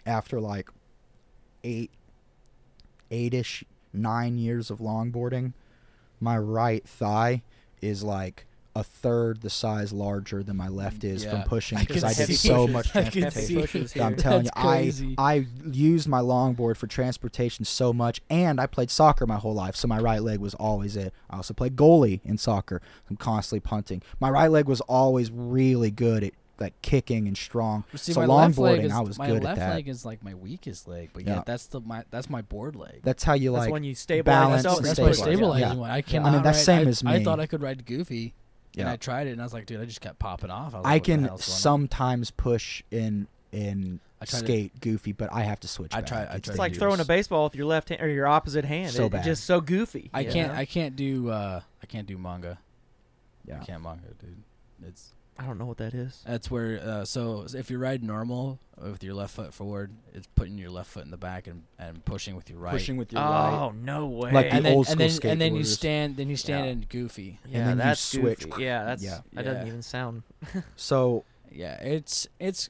after 0.06 0.38
like 0.40 0.68
eight 1.64 1.90
eight-ish 3.10 3.64
nine 3.92 4.38
years 4.38 4.70
of 4.70 4.78
longboarding 4.78 5.52
my 6.20 6.38
right 6.38 6.86
thigh 6.86 7.42
is 7.82 8.04
like 8.04 8.46
a 8.76 8.84
third 8.84 9.40
the 9.42 9.50
size 9.50 9.92
larger 9.92 10.42
than 10.44 10.56
my 10.56 10.68
left 10.68 11.02
is 11.02 11.24
Yeah. 11.24 11.30
from 11.30 11.42
pushing 11.42 11.78
because 11.80 12.02
can 12.02 12.10
I 12.10 12.14
did 12.14 12.26
see 12.28 12.34
so 12.34 12.64
it. 12.64 12.70
much 12.70 12.86
I 12.96 13.02
transportation. 13.02 13.30
see 13.32 13.54
Pushes 13.56 13.96
it. 13.96 14.00
I'm 14.00 14.16
telling 14.16 14.44
That's 14.44 14.56
you, 14.62 14.70
I 14.70 14.76
crazy. 14.76 15.14
I 15.18 15.46
used 15.72 16.06
my 16.08 16.20
longboard 16.20 16.76
for 16.76 16.86
transportation 16.86 17.64
so 17.64 17.92
much, 17.92 18.20
and 18.30 18.60
I 18.60 18.66
played 18.66 18.90
soccer 18.90 19.26
my 19.26 19.36
whole 19.38 19.54
life, 19.54 19.74
so 19.74 19.88
my 19.88 19.98
right 19.98 20.22
leg 20.22 20.38
was 20.38 20.54
always 20.54 20.96
it. 20.96 21.12
I 21.28 21.36
also 21.36 21.52
played 21.52 21.74
goalie 21.74 22.20
in 22.24 22.38
soccer. 22.38 22.80
I'm 23.08 23.16
constantly 23.16 23.60
punting. 23.60 24.02
My 24.20 24.30
right 24.30 24.50
leg 24.50 24.66
was 24.66 24.80
always 24.82 25.30
really 25.32 25.90
good 25.90 26.22
at 26.22 26.32
like 26.60 26.74
kicking 26.82 27.26
and 27.26 27.38
strong. 27.38 27.84
See, 27.94 28.12
so 28.12 28.20
my 28.20 28.26
longboarding, 28.26 28.84
is 28.84 28.92
I 28.92 29.00
was 29.00 29.18
my 29.18 29.28
good 29.28 29.42
left 29.42 29.52
at 29.52 29.56
that. 29.56 29.60
My 29.62 29.66
left 29.68 29.76
leg 29.76 29.88
is 29.88 30.04
like 30.04 30.22
my 30.22 30.34
weakest 30.34 30.86
leg, 30.86 31.08
but 31.14 31.26
Yeah. 31.26 31.36
yet 31.36 31.46
that's 31.46 31.66
the 31.66 31.80
my 31.80 32.04
that's 32.10 32.28
my 32.28 32.42
board 32.42 32.76
leg. 32.76 33.00
That's 33.02 33.24
how 33.24 33.32
you 33.32 33.50
That's 33.52 33.64
like. 33.64 33.72
when 33.72 33.82
you 33.82 33.94
stabilize 33.94 34.24
balance 34.24 34.64
yourself. 34.64 34.78
and 34.80 34.86
and 34.86 34.96
that's 34.96 34.98
my 35.00 35.12
stabilize. 35.12 35.18
stabilize. 35.18 35.58
stabilizing 35.58 35.78
Yeah. 35.78 35.80
one. 35.80 35.90
I 35.90 36.02
can't. 36.02 36.24
I 36.26 36.30
mean, 36.30 36.42
that's 36.42 36.58
ride- 36.58 36.64
same 36.64 36.86
I, 36.86 36.90
as 36.90 37.02
me. 37.02 37.12
I 37.14 37.24
thought 37.24 37.40
I 37.40 37.46
could 37.46 37.62
ride 37.62 37.86
Goofy, 37.86 38.34
and 38.76 38.86
Yeah. 38.86 38.92
I 38.92 38.96
tried 38.96 39.26
it, 39.26 39.32
and 39.32 39.40
I 39.40 39.44
was 39.44 39.52
like, 39.52 39.66
dude, 39.66 39.80
I 39.80 39.84
just 39.84 40.00
kept 40.00 40.18
popping 40.18 40.50
off. 40.50 40.74
I, 40.74 40.78
was 40.78 40.86
I 40.86 40.92
like, 40.94 41.04
can 41.04 41.20
hell's 41.24 41.46
going 41.46 41.54
on? 41.54 41.60
sometimes 41.60 42.30
push 42.30 42.82
in 42.90 43.26
in 43.52 43.98
I 44.20 44.26
tried 44.26 44.40
to- 44.40 44.44
skate 44.46 44.80
goofy, 44.80 45.12
but 45.12 45.32
I 45.32 45.42
have 45.42 45.58
to 45.60 45.68
switch. 45.68 45.92
I 45.94 46.02
try. 46.02 46.18
I 46.18 46.22
It's 46.22 46.28
tried 46.46 46.52
It's 46.52 46.58
like 46.58 46.72
do 46.74 46.78
throwing 46.78 47.00
a 47.00 47.04
baseball 47.04 47.44
with 47.44 47.56
your 47.56 47.66
left 47.66 47.88
hand 47.88 48.00
or 48.02 48.08
your 48.08 48.26
opposite 48.28 48.64
hand. 48.64 48.92
So 48.92 49.06
It- 49.06 49.12
bad. 49.12 49.18
It's 49.18 49.26
just 49.26 49.44
so 49.44 49.60
goofy. 49.60 50.10
I 50.14 50.20
you 50.20 50.30
can't. 50.32 50.52
know? 50.52 50.58
I 50.58 50.64
can't 50.66 50.94
do. 50.94 51.30
uh 51.30 51.60
I 51.82 51.86
can't 51.86 52.06
do 52.06 52.16
mongo. 52.18 52.58
Yeah. 53.46 53.60
I 53.60 53.64
can't 53.64 53.82
mongo, 53.82 54.16
dude. 54.20 54.42
It's 54.86 55.10
I 55.38 55.46
don't 55.46 55.56
know 55.58 55.64
what 55.64 55.78
that 55.78 55.94
is. 55.94 56.22
that's 56.26 56.50
where. 56.50 56.80
Uh, 56.82 57.04
so 57.04 57.46
if 57.54 57.70
you 57.70 57.78
ride 57.78 58.02
normal 58.02 58.58
with 58.80 59.02
your 59.02 59.14
left 59.14 59.34
foot 59.34 59.54
forward, 59.54 59.90
it's 60.12 60.26
putting 60.34 60.58
your 60.58 60.70
left 60.70 60.90
foot 60.90 61.04
in 61.04 61.10
the 61.10 61.16
back 61.16 61.46
and, 61.46 61.62
and 61.78 62.04
pushing 62.04 62.36
with 62.36 62.50
your 62.50 62.58
right. 62.58 62.72
pushing 62.72 62.96
with 62.98 63.12
your 63.12 63.22
right. 63.22 63.50
Oh 63.52 63.70
no 63.70 64.06
way. 64.06 64.32
Like 64.32 64.50
the 64.50 64.60
then, 64.60 64.72
old 64.74 64.88
and 64.88 65.00
then, 65.00 65.10
school 65.10 65.30
and 65.30 65.40
then 65.40 65.54
you 65.56 65.64
stand. 65.64 66.16
Then 66.16 66.28
you 66.28 66.36
stand 66.36 66.66
Yeah. 66.66 66.72
in 66.72 66.86
Goofy. 66.88 67.38
yeah, 67.48 67.58
then 67.64 67.70
you 67.70 67.82
that's 67.82 68.00
switch. 68.00 68.48
goofy. 68.50 68.64
Yeah, 68.64 68.84
that's 68.84 69.02
Yeah. 69.02 69.20
that 69.32 69.44
doesn't 69.44 69.62
Yeah. 69.62 69.68
even 69.68 69.82
sound. 69.82 70.22
So 70.76 71.24
Yeah, 71.50 71.74
it's 71.82 72.28
it's 72.38 72.68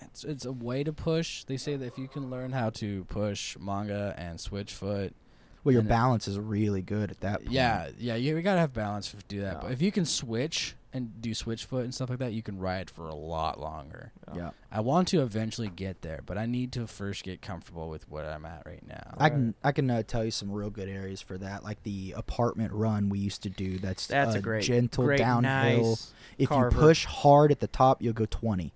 it's 0.00 0.24
it's 0.24 0.44
a 0.44 0.52
way 0.52 0.82
to 0.82 0.92
push. 0.92 1.44
They 1.44 1.56
say 1.56 1.76
that 1.76 1.86
if 1.86 1.98
you 1.98 2.08
can 2.08 2.30
learn 2.30 2.50
how 2.52 2.70
to 2.70 3.04
push 3.04 3.56
mongo 3.58 4.12
and 4.18 4.40
switch 4.40 4.72
foot, 4.72 5.14
well, 5.62 5.72
your 5.72 5.82
balance 5.82 6.26
is 6.26 6.36
really 6.38 6.82
good 6.82 7.12
at 7.12 7.20
that. 7.20 7.40
Point. 7.42 7.52
yeah, 7.52 7.90
yeah, 7.96 8.16
you, 8.16 8.34
we 8.34 8.42
gotta 8.42 8.58
have 8.58 8.72
balance 8.72 9.12
to 9.12 9.16
do 9.28 9.40
that. 9.42 9.54
Yeah. 9.54 9.60
But 9.62 9.70
if 9.70 9.80
you 9.80 9.92
can 9.92 10.04
switch 10.04 10.74
and 10.94 11.20
do 11.22 11.32
switch 11.34 11.64
foot 11.64 11.84
and 11.84 11.94
stuff 11.94 12.10
like 12.10 12.18
that, 12.18 12.32
you 12.32 12.42
can 12.42 12.58
ride 12.58 12.90
for 12.90 13.08
a 13.08 13.14
lot 13.14 13.58
longer. 13.58 14.12
Yeah. 14.34 14.50
I 14.70 14.80
want 14.80 15.08
to 15.08 15.22
eventually 15.22 15.68
get 15.68 16.02
there, 16.02 16.20
but 16.26 16.36
I 16.36 16.46
need 16.46 16.72
to 16.72 16.86
first 16.86 17.24
get 17.24 17.40
comfortable 17.40 17.88
with 17.88 18.08
what 18.10 18.24
I'm 18.24 18.44
at 18.44 18.62
right 18.66 18.86
now. 18.86 19.14
I 19.16 19.30
can 19.30 19.54
I 19.64 19.72
can 19.72 19.90
uh, 19.90 20.02
tell 20.02 20.24
you 20.24 20.30
some 20.30 20.50
real 20.52 20.70
good 20.70 20.88
areas 20.88 21.20
for 21.22 21.38
that, 21.38 21.64
like 21.64 21.82
the 21.82 22.12
apartment 22.16 22.72
run 22.72 23.08
we 23.08 23.18
used 23.18 23.42
to 23.44 23.48
do. 23.50 23.78
That's 23.78 24.06
That's 24.06 24.34
uh, 24.34 24.38
a 24.38 24.42
great, 24.42 24.64
gentle 24.64 25.04
great, 25.04 25.18
downhill. 25.18 25.90
nice 25.90 26.12
if 26.38 26.48
carver. 26.48 26.74
you 26.76 26.80
push 26.82 27.04
hard 27.06 27.50
at 27.52 27.60
the 27.60 27.66
top, 27.68 28.02
you'll 28.02 28.12
go 28.12 28.26
twenty. 28.26 28.72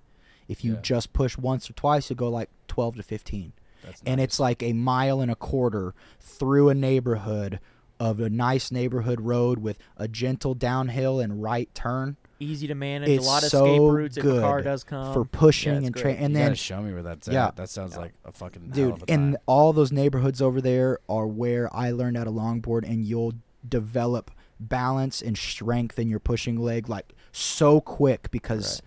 If 0.48 0.64
you 0.64 0.74
Yeah. 0.74 0.80
just 0.80 1.12
push 1.12 1.36
once 1.36 1.68
or 1.68 1.72
twice, 1.72 2.08
you'll 2.08 2.16
go 2.16 2.28
like 2.28 2.50
twelve 2.68 2.96
to 2.96 3.02
fifteen. 3.02 3.52
That's 3.84 4.00
And 4.06 4.18
nice. 4.18 4.24
it's 4.24 4.40
like 4.40 4.62
a 4.62 4.72
mile 4.72 5.20
and 5.20 5.30
a 5.30 5.36
quarter 5.36 5.94
through 6.20 6.68
a 6.70 6.74
neighborhood 6.74 7.60
of 7.98 8.20
a 8.20 8.30
nice 8.30 8.70
neighborhood 8.70 9.20
road 9.20 9.58
with 9.58 9.78
a 9.96 10.08
gentle 10.08 10.54
downhill 10.54 11.20
and 11.20 11.42
right 11.42 11.74
turn 11.74 12.16
easy 12.38 12.66
to 12.66 12.74
manage. 12.74 13.08
It's 13.08 13.24
a 13.24 13.28
lot 13.28 13.42
of 13.42 13.48
so 13.48 13.64
escape 13.64 13.80
routes 13.80 14.16
if 14.18 14.24
a 14.24 14.40
car 14.40 14.58
good 14.58 14.64
does 14.64 14.84
come. 14.84 15.14
for 15.14 15.24
pushing 15.24 15.76
it's 15.76 15.86
and 15.86 15.94
great. 15.94 16.02
train. 16.02 16.16
And 16.16 16.34
you 16.34 16.38
then 16.38 16.46
gotta 16.48 16.56
show 16.56 16.82
me 16.82 16.92
where 16.92 17.02
that's 17.02 17.28
yeah. 17.28 17.46
at. 17.46 17.56
That 17.56 17.70
sounds 17.70 17.96
like 17.96 18.12
a 18.24 18.32
fucking 18.32 18.62
hell 18.62 18.72
dude 18.74 18.92
of 18.94 19.02
a 19.04 19.10
and 19.10 19.36
all 19.46 19.72
those 19.72 19.92
neighborhoods 19.92 20.42
over 20.42 20.60
there 20.60 20.98
are 21.08 21.26
where 21.26 21.74
i 21.74 21.90
learned 21.90 22.16
how 22.16 22.24
to 22.24 22.30
longboard 22.30 22.88
and 22.88 23.04
you'll 23.04 23.32
develop 23.68 24.30
balance 24.60 25.22
and 25.22 25.36
strength 25.36 25.98
in 25.98 26.08
your 26.08 26.20
pushing 26.20 26.58
leg 26.58 26.88
like 26.88 27.14
so 27.32 27.80
quick 27.80 28.30
because 28.30 28.80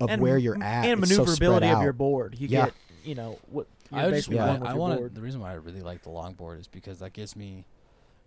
of 0.00 0.08
And 0.10 0.22
where 0.22 0.38
you're 0.38 0.62
at 0.62 0.86
and 0.86 1.02
It's 1.02 1.14
so 1.14 1.24
maneuverability 1.24 1.68
of 1.68 1.82
your 1.82 1.92
board. 1.92 2.36
You 2.38 2.48
Yeah. 2.48 2.66
get 2.66 2.74
you 3.04 3.14
know 3.14 3.38
what. 3.50 3.66
I 3.92 4.02
just 4.02 4.12
basically 4.12 4.36
yeah, 4.36 4.46
want, 4.58 4.66
I 4.66 4.74
want 4.74 5.14
the 5.14 5.20
reason 5.20 5.40
why 5.40 5.50
I 5.50 5.54
really 5.54 5.82
like 5.82 6.02
the 6.02 6.10
longboard 6.10 6.60
is 6.60 6.68
because 6.68 7.00
that 7.00 7.12
gives 7.12 7.34
me 7.34 7.64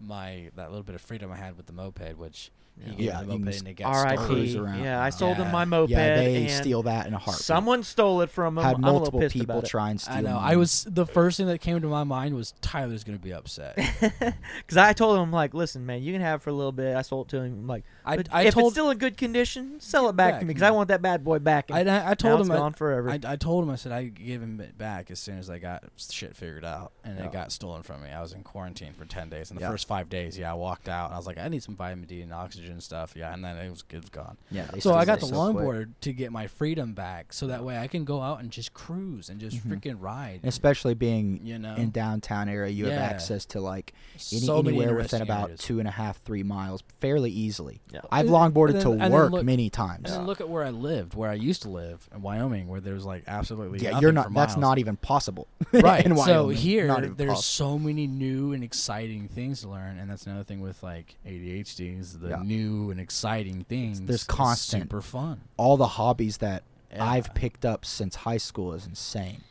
my 0.03 0.49
that 0.55 0.69
little 0.69 0.83
bit 0.83 0.95
of 0.95 1.01
freedom 1.01 1.31
I 1.31 1.37
had 1.37 1.57
with 1.57 1.65
the 1.65 1.73
moped, 1.73 2.17
which 2.17 2.51
Yeah. 2.75 2.85
he 2.89 2.95
gave 2.95 3.05
Yeah, 3.05 3.21
me 3.21 3.25
you 3.25 3.31
can 3.33 3.45
moped 3.45 3.57
and 3.59 3.67
it 3.67 3.73
got 3.75 3.95
R.I.P. 3.95 4.57
around. 4.57 4.83
Yeah, 4.83 5.01
I 5.01 5.09
sold 5.11 5.37
him 5.37 5.51
my 5.51 5.63
moped. 5.63 5.91
yeah, 5.91 6.15
they 6.15 6.41
and 6.43 6.51
steal 6.51 6.83
that 6.83 7.05
in 7.07 7.13
a 7.13 7.17
heartbeat. 7.17 7.45
Someone 7.45 7.83
stole 7.83 8.21
it 8.21 8.29
from 8.29 8.57
him. 8.57 8.63
had 8.63 8.75
I'm 8.75 8.83
a 8.83 8.85
little 8.87 8.99
multiple 8.99 9.19
pissed 9.21 9.33
people 9.35 9.55
about 9.55 9.63
it. 9.65 9.69
try 9.69 9.89
and 9.91 10.01
steal. 10.01 10.15
I 10.15 10.21
know. 10.21 10.33
mine. 10.35 10.51
I 10.53 10.55
was 10.55 10.85
the 10.89 11.05
first 11.05 11.37
thing 11.37 11.45
that 11.47 11.59
came 11.61 11.79
to 11.81 11.87
my 11.87 12.03
mind 12.03 12.35
was 12.35 12.53
Tyler's 12.61 13.03
gonna 13.03 13.19
be 13.19 13.33
upset. 13.33 13.77
Because 14.57 14.77
I 14.77 14.93
told 14.93 15.19
him, 15.19 15.31
like, 15.31 15.53
listen, 15.53 15.85
man, 15.85 16.03
you 16.03 16.13
can 16.13 16.21
have 16.21 16.39
it 16.39 16.43
for 16.43 16.49
a 16.49 16.53
little 16.53 16.71
bit. 16.71 16.95
I 16.95 17.01
sold 17.01 17.27
it 17.27 17.29
to 17.31 17.41
him. 17.41 17.67
Like, 17.67 17.83
I, 18.05 18.17
but 18.17 18.29
I 18.31 18.43
if 18.43 18.53
told 18.53 18.67
it's 18.67 18.73
still 18.75 18.89
in 18.91 18.97
good 18.97 19.17
condition, 19.17 19.79
sell 19.79 20.09
it 20.09 20.15
back, 20.15 20.33
back, 20.33 20.39
to 20.41 20.45
me 20.45 20.49
because 20.53 20.63
I 20.63 20.71
want 20.71 20.87
that 20.89 21.01
bad 21.01 21.23
boy 21.23 21.39
back. 21.39 21.69
And 21.69 21.89
I, 21.89 21.97
I, 21.97 22.01
I 22.01 22.07
now 22.09 22.13
told 22.13 22.39
it's 22.41 22.49
him 22.49 22.55
I, 22.55 22.57
gone 22.57 22.73
forever. 22.73 23.09
I, 23.09 23.19
I 23.25 23.35
told 23.35 23.63
him 23.63 23.69
I 23.69 23.75
said 23.75 23.91
I'd 23.91 24.15
give 24.15 24.41
him 24.41 24.59
it 24.61 24.77
back 24.77 25.11
as 25.11 25.19
soon 25.19 25.37
as 25.37 25.49
I 25.49 25.59
got 25.59 25.83
shit 25.97 26.35
figured 26.35 26.65
out, 26.65 26.91
and 27.03 27.17
Yeah. 27.17 27.25
it 27.25 27.31
got 27.31 27.51
stolen 27.51 27.83
from 27.83 28.03
me. 28.03 28.09
I 28.09 28.21
was 28.21 28.33
in 28.33 28.43
quarantine 28.43 28.93
for 28.93 29.05
ten 29.05 29.29
days, 29.29 29.51
and 29.51 29.59
the 29.59 29.63
Yeah. 29.63 29.69
first 29.71 29.87
five 29.87 30.09
days, 30.09 30.37
yeah, 30.37 30.51
I 30.51 30.55
walked 30.55 30.87
out, 30.89 31.05
and 31.07 31.13
I 31.13 31.17
was 31.17 31.27
like, 31.27 31.37
I 31.37 31.47
need 31.49 31.63
some 31.63 31.75
vitamin 31.75 32.05
D 32.07 32.21
and 32.21 32.33
oxygen 32.33 32.62
and 32.71 32.81
stuff, 32.83 33.13
yeah, 33.15 33.33
and 33.33 33.43
then 33.43 33.57
it 33.57 33.69
was 33.69 33.83
it 33.91 33.97
was 34.01 34.09
gone. 34.09 34.37
yeah. 34.51 34.67
So 34.79 34.93
I 34.93 35.05
got 35.05 35.19
the 35.19 35.27
so 35.27 35.51
quick. 35.53 35.65
longboard 35.65 35.89
to 36.01 36.13
get 36.13 36.31
my 36.31 36.47
freedom 36.47 36.93
back, 36.93 37.33
so 37.33 37.47
that 37.47 37.63
way 37.63 37.77
I 37.77 37.87
can 37.87 38.03
go 38.05 38.21
out 38.21 38.39
and 38.41 38.51
just 38.51 38.73
cruise 38.73 39.29
and 39.29 39.39
just 39.39 39.57
Mhm. 39.57 39.71
freaking 39.79 39.95
ride. 39.99 40.39
Especially 40.43 40.93
being 40.93 41.39
you 41.43 41.57
know, 41.59 41.75
in 41.75 41.91
downtown 41.91 42.49
area, 42.49 42.71
you 42.71 42.85
have 42.85 42.93
access 42.99 43.45
to 43.47 43.59
like 43.61 43.93
any, 44.31 44.41
so 44.41 44.59
anywhere 44.59 44.95
within 44.95 45.21
about 45.21 45.45
areas. 45.45 45.59
two 45.61 45.79
and 45.79 45.87
a 45.87 45.91
half, 45.91 46.21
three 46.21 46.43
miles, 46.43 46.83
fairly 46.99 47.31
easily. 47.31 47.81
Yeah. 47.91 48.01
I've 48.11 48.25
And- 48.27 48.29
longboarded 48.35 48.73
then- 48.73 48.81
to 49.09 49.09
work 49.09 49.31
look- 49.31 49.45
many 49.45 49.65
And 49.65 49.73
times. 49.73 50.09
then 50.09 50.25
look 50.25 50.41
at 50.41 50.49
where 50.49 50.63
I 50.63 50.69
lived, 50.69 51.13
where 51.13 51.29
I 51.29 51.33
used 51.35 51.61
to 51.63 51.69
live 51.69 52.07
in 52.13 52.21
Wyoming, 52.21 52.67
where 52.67 52.81
there 52.81 52.93
was 52.93 53.05
like 53.05 53.23
absolutely 53.27 53.79
Yeah, 53.79 53.91
nothing 53.91 54.01
you're 54.01 54.11
for 54.11 54.29
not. 54.29 54.33
That's 54.33 54.57
not 54.57 54.77
even 54.79 54.97
possible. 54.97 55.47
right. 55.73 56.05
in 56.05 56.15
so 56.17 56.49
here, 56.49 56.87
Not 56.87 57.03
even 57.03 57.15
there's 57.15 57.29
possible. 57.33 57.67
so 57.77 57.79
many 57.79 58.07
new 58.07 58.53
and 58.53 58.63
exciting 58.63 59.27
things 59.27 59.61
to 59.61 59.69
learn, 59.69 59.97
and 59.97 60.09
that's 60.09 60.25
another 60.25 60.43
thing 60.43 60.61
with 60.61 60.81
like 60.83 61.15
ADHD 61.25 61.99
is 61.99 62.19
the 62.19 62.29
Yeah. 62.29 62.41
New 62.57 62.91
and 62.91 62.99
exciting 62.99 63.65
things. 63.69 64.01
there's 64.01 64.23
constant- 64.23 64.83
super 64.83 65.01
fun. 65.01 65.41
all 65.57 65.77
the 65.77 65.87
hobbies 65.87 66.37
that 66.37 66.63
Yeah. 66.91 67.03
I've 67.03 67.33
picked 67.33 67.65
up 67.65 67.85
since 67.85 68.15
high 68.17 68.37
school 68.37 68.73
is 68.73 68.85
insane. 68.85 69.41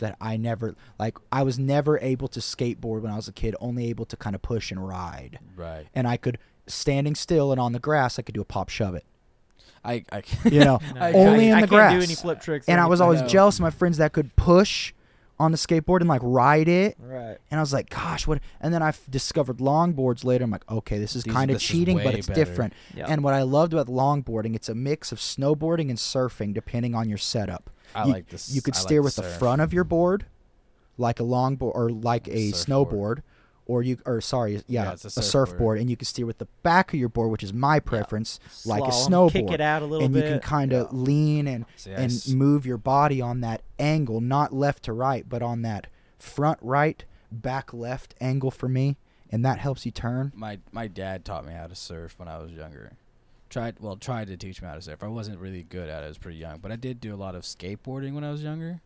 That 0.00 0.16
I 0.20 0.36
never 0.36 0.76
like. 0.98 1.16
I 1.32 1.42
was 1.42 1.58
never 1.58 1.98
able 1.98 2.28
to 2.28 2.38
skateboard 2.40 3.02
when 3.02 3.10
I 3.10 3.16
was 3.16 3.26
a 3.26 3.32
kid. 3.32 3.56
Only 3.60 3.88
able 3.88 4.04
to 4.06 4.16
kind 4.16 4.36
of 4.36 4.42
push 4.42 4.70
and 4.70 4.86
ride. 4.86 5.40
Right. 5.56 5.86
And 5.92 6.06
I 6.06 6.16
could 6.16 6.38
standing 6.68 7.16
still 7.16 7.50
and 7.50 7.60
on 7.60 7.72
the 7.72 7.80
grass. 7.80 8.16
I 8.18 8.22
could 8.22 8.34
do 8.36 8.40
a 8.40 8.44
pop 8.44 8.68
shove 8.68 8.94
it. 8.94 9.04
I, 9.84 10.04
I 10.12 10.22
You 10.44 10.60
know, 10.60 10.78
No, 10.94 11.00
only 11.14 11.46
I, 11.46 11.48
in 11.50 11.54
I 11.54 11.60
the 11.62 11.66
can't 11.66 11.70
grass. 11.70 11.92
do 11.94 12.00
any 12.02 12.14
flip 12.14 12.40
tricks. 12.40 12.68
and 12.68 12.80
I 12.80 12.86
was 12.86 13.00
always 13.00 13.22
jealous 13.22 13.56
of 13.56 13.62
my 13.62 13.70
friends 13.70 13.96
that 13.98 14.12
could 14.12 14.34
push 14.36 14.92
on 15.40 15.52
the 15.52 15.56
skateboard 15.58 16.00
and 16.00 16.08
like 16.08 16.20
ride 16.24 16.68
it. 16.68 16.96
right. 17.00 17.36
And 17.50 17.58
I 17.58 17.62
was 17.62 17.72
like, 17.72 17.90
gosh, 17.90 18.26
what? 18.26 18.40
And 18.60 18.74
then 18.74 18.82
I 18.82 18.88
f- 18.88 19.02
discovered 19.08 19.58
longboards 19.58 20.24
later. 20.24 20.42
I'm 20.44 20.50
like, 20.50 20.68
okay, 20.70 20.98
this 20.98 21.14
is 21.14 21.22
These- 21.22 21.32
kind 21.32 21.50
of 21.50 21.56
this 21.56 21.62
is 21.62 21.68
cheating, 21.68 21.96
but 21.98 22.06
way 22.06 22.14
it's 22.14 22.26
better. 22.26 22.44
different. 22.44 22.72
Yeah. 22.94 23.06
And 23.08 23.22
what 23.22 23.34
I 23.34 23.42
loved 23.42 23.72
about 23.72 23.86
longboarding, 23.86 24.56
it's 24.56 24.68
a 24.68 24.74
mix 24.74 25.12
of 25.12 25.18
snowboarding 25.18 25.90
and 25.90 25.96
surfing, 25.98 26.52
depending 26.54 26.94
on 26.94 27.08
your 27.08 27.18
setup. 27.18 27.70
I 27.94 28.04
you, 28.06 28.12
like 28.12 28.28
this. 28.28 28.50
You 28.52 28.60
could 28.62 28.74
I 28.74 28.78
like 28.78 28.86
steer 28.86 28.98
the 29.00 29.04
with 29.04 29.16
the 29.16 29.22
surf. 29.22 29.38
front 29.38 29.62
of 29.62 29.72
your 29.72 29.84
board, 29.84 30.26
like 30.98 31.20
a 31.20 31.22
longboard 31.22 31.74
or 31.74 31.88
like 31.90 32.26
a 32.28 32.50
Surfboard. 32.50 33.18
snowboard, 33.20 33.22
or 33.68 33.82
you 33.84 33.98
or 34.04 34.20
sorry, 34.20 34.54
yeah, 34.66 34.82
Yeah, 34.84 34.90
a 34.90 34.94
a, 34.94 34.98
surfboard. 34.98 35.24
surfboard, 35.24 35.78
and 35.78 35.88
you 35.88 35.96
can 35.96 36.06
steer 36.06 36.26
with 36.26 36.38
the 36.38 36.48
back 36.64 36.92
of 36.92 36.98
your 36.98 37.08
board, 37.08 37.30
which 37.30 37.44
is 37.44 37.52
my 37.52 37.78
preference, 37.78 38.40
like 38.66 38.82
a 38.82 38.86
Slalom, 38.86 39.30
Kick 39.30 39.46
snowboard. 39.46 39.52
it 39.54 39.60
out 39.60 39.82
a 39.82 39.84
little 39.84 40.04
and 40.06 40.14
bit. 40.14 40.24
you 40.24 40.30
can 40.32 40.40
kind 40.40 40.72
of 40.72 40.88
Yeah. 40.90 40.98
lean 40.98 41.46
and 41.46 41.64
and 41.86 42.28
move 42.34 42.66
your 42.66 42.78
body 42.78 43.20
on 43.20 43.40
that 43.42 43.62
angle, 43.78 44.20
not 44.20 44.52
left 44.52 44.82
to 44.84 44.92
right, 44.92 45.28
but 45.28 45.42
on 45.42 45.62
that 45.62 45.86
front 46.18 46.58
right, 46.62 47.04
back 47.30 47.72
left 47.72 48.14
angle 48.20 48.50
for 48.50 48.68
me, 48.68 48.96
and 49.30 49.44
that 49.44 49.58
helps 49.58 49.84
you 49.86 49.92
turn. 49.92 50.32
my 50.34 50.58
my 50.72 50.88
dad 50.88 51.24
taught 51.24 51.44
me 51.46 51.52
how 51.52 51.66
to 51.66 51.74
surf 51.76 52.14
when 52.18 52.26
I 52.26 52.38
was 52.38 52.50
younger. 52.50 52.92
Tried 53.50 53.76
well, 53.80 53.96
tried 53.96 54.26
to 54.28 54.36
teach 54.36 54.60
me 54.60 54.68
how 54.68 54.74
to 54.74 54.82
surf. 54.82 55.02
I 55.02 55.08
wasn't 55.08 55.38
really 55.38 55.62
good 55.62 55.88
at 55.88 56.02
it. 56.02 56.06
I 56.06 56.08
was 56.08 56.18
pretty 56.18 56.38
young, 56.38 56.58
but 56.58 56.70
I 56.72 56.76
did 56.76 57.00
do 57.00 57.14
a 57.14 57.16
lot 57.16 57.34
of 57.34 57.42
skateboarding 57.44 58.14
when 58.14 58.24
I 58.24 58.30
was 58.30 58.42
younger, 58.42 58.80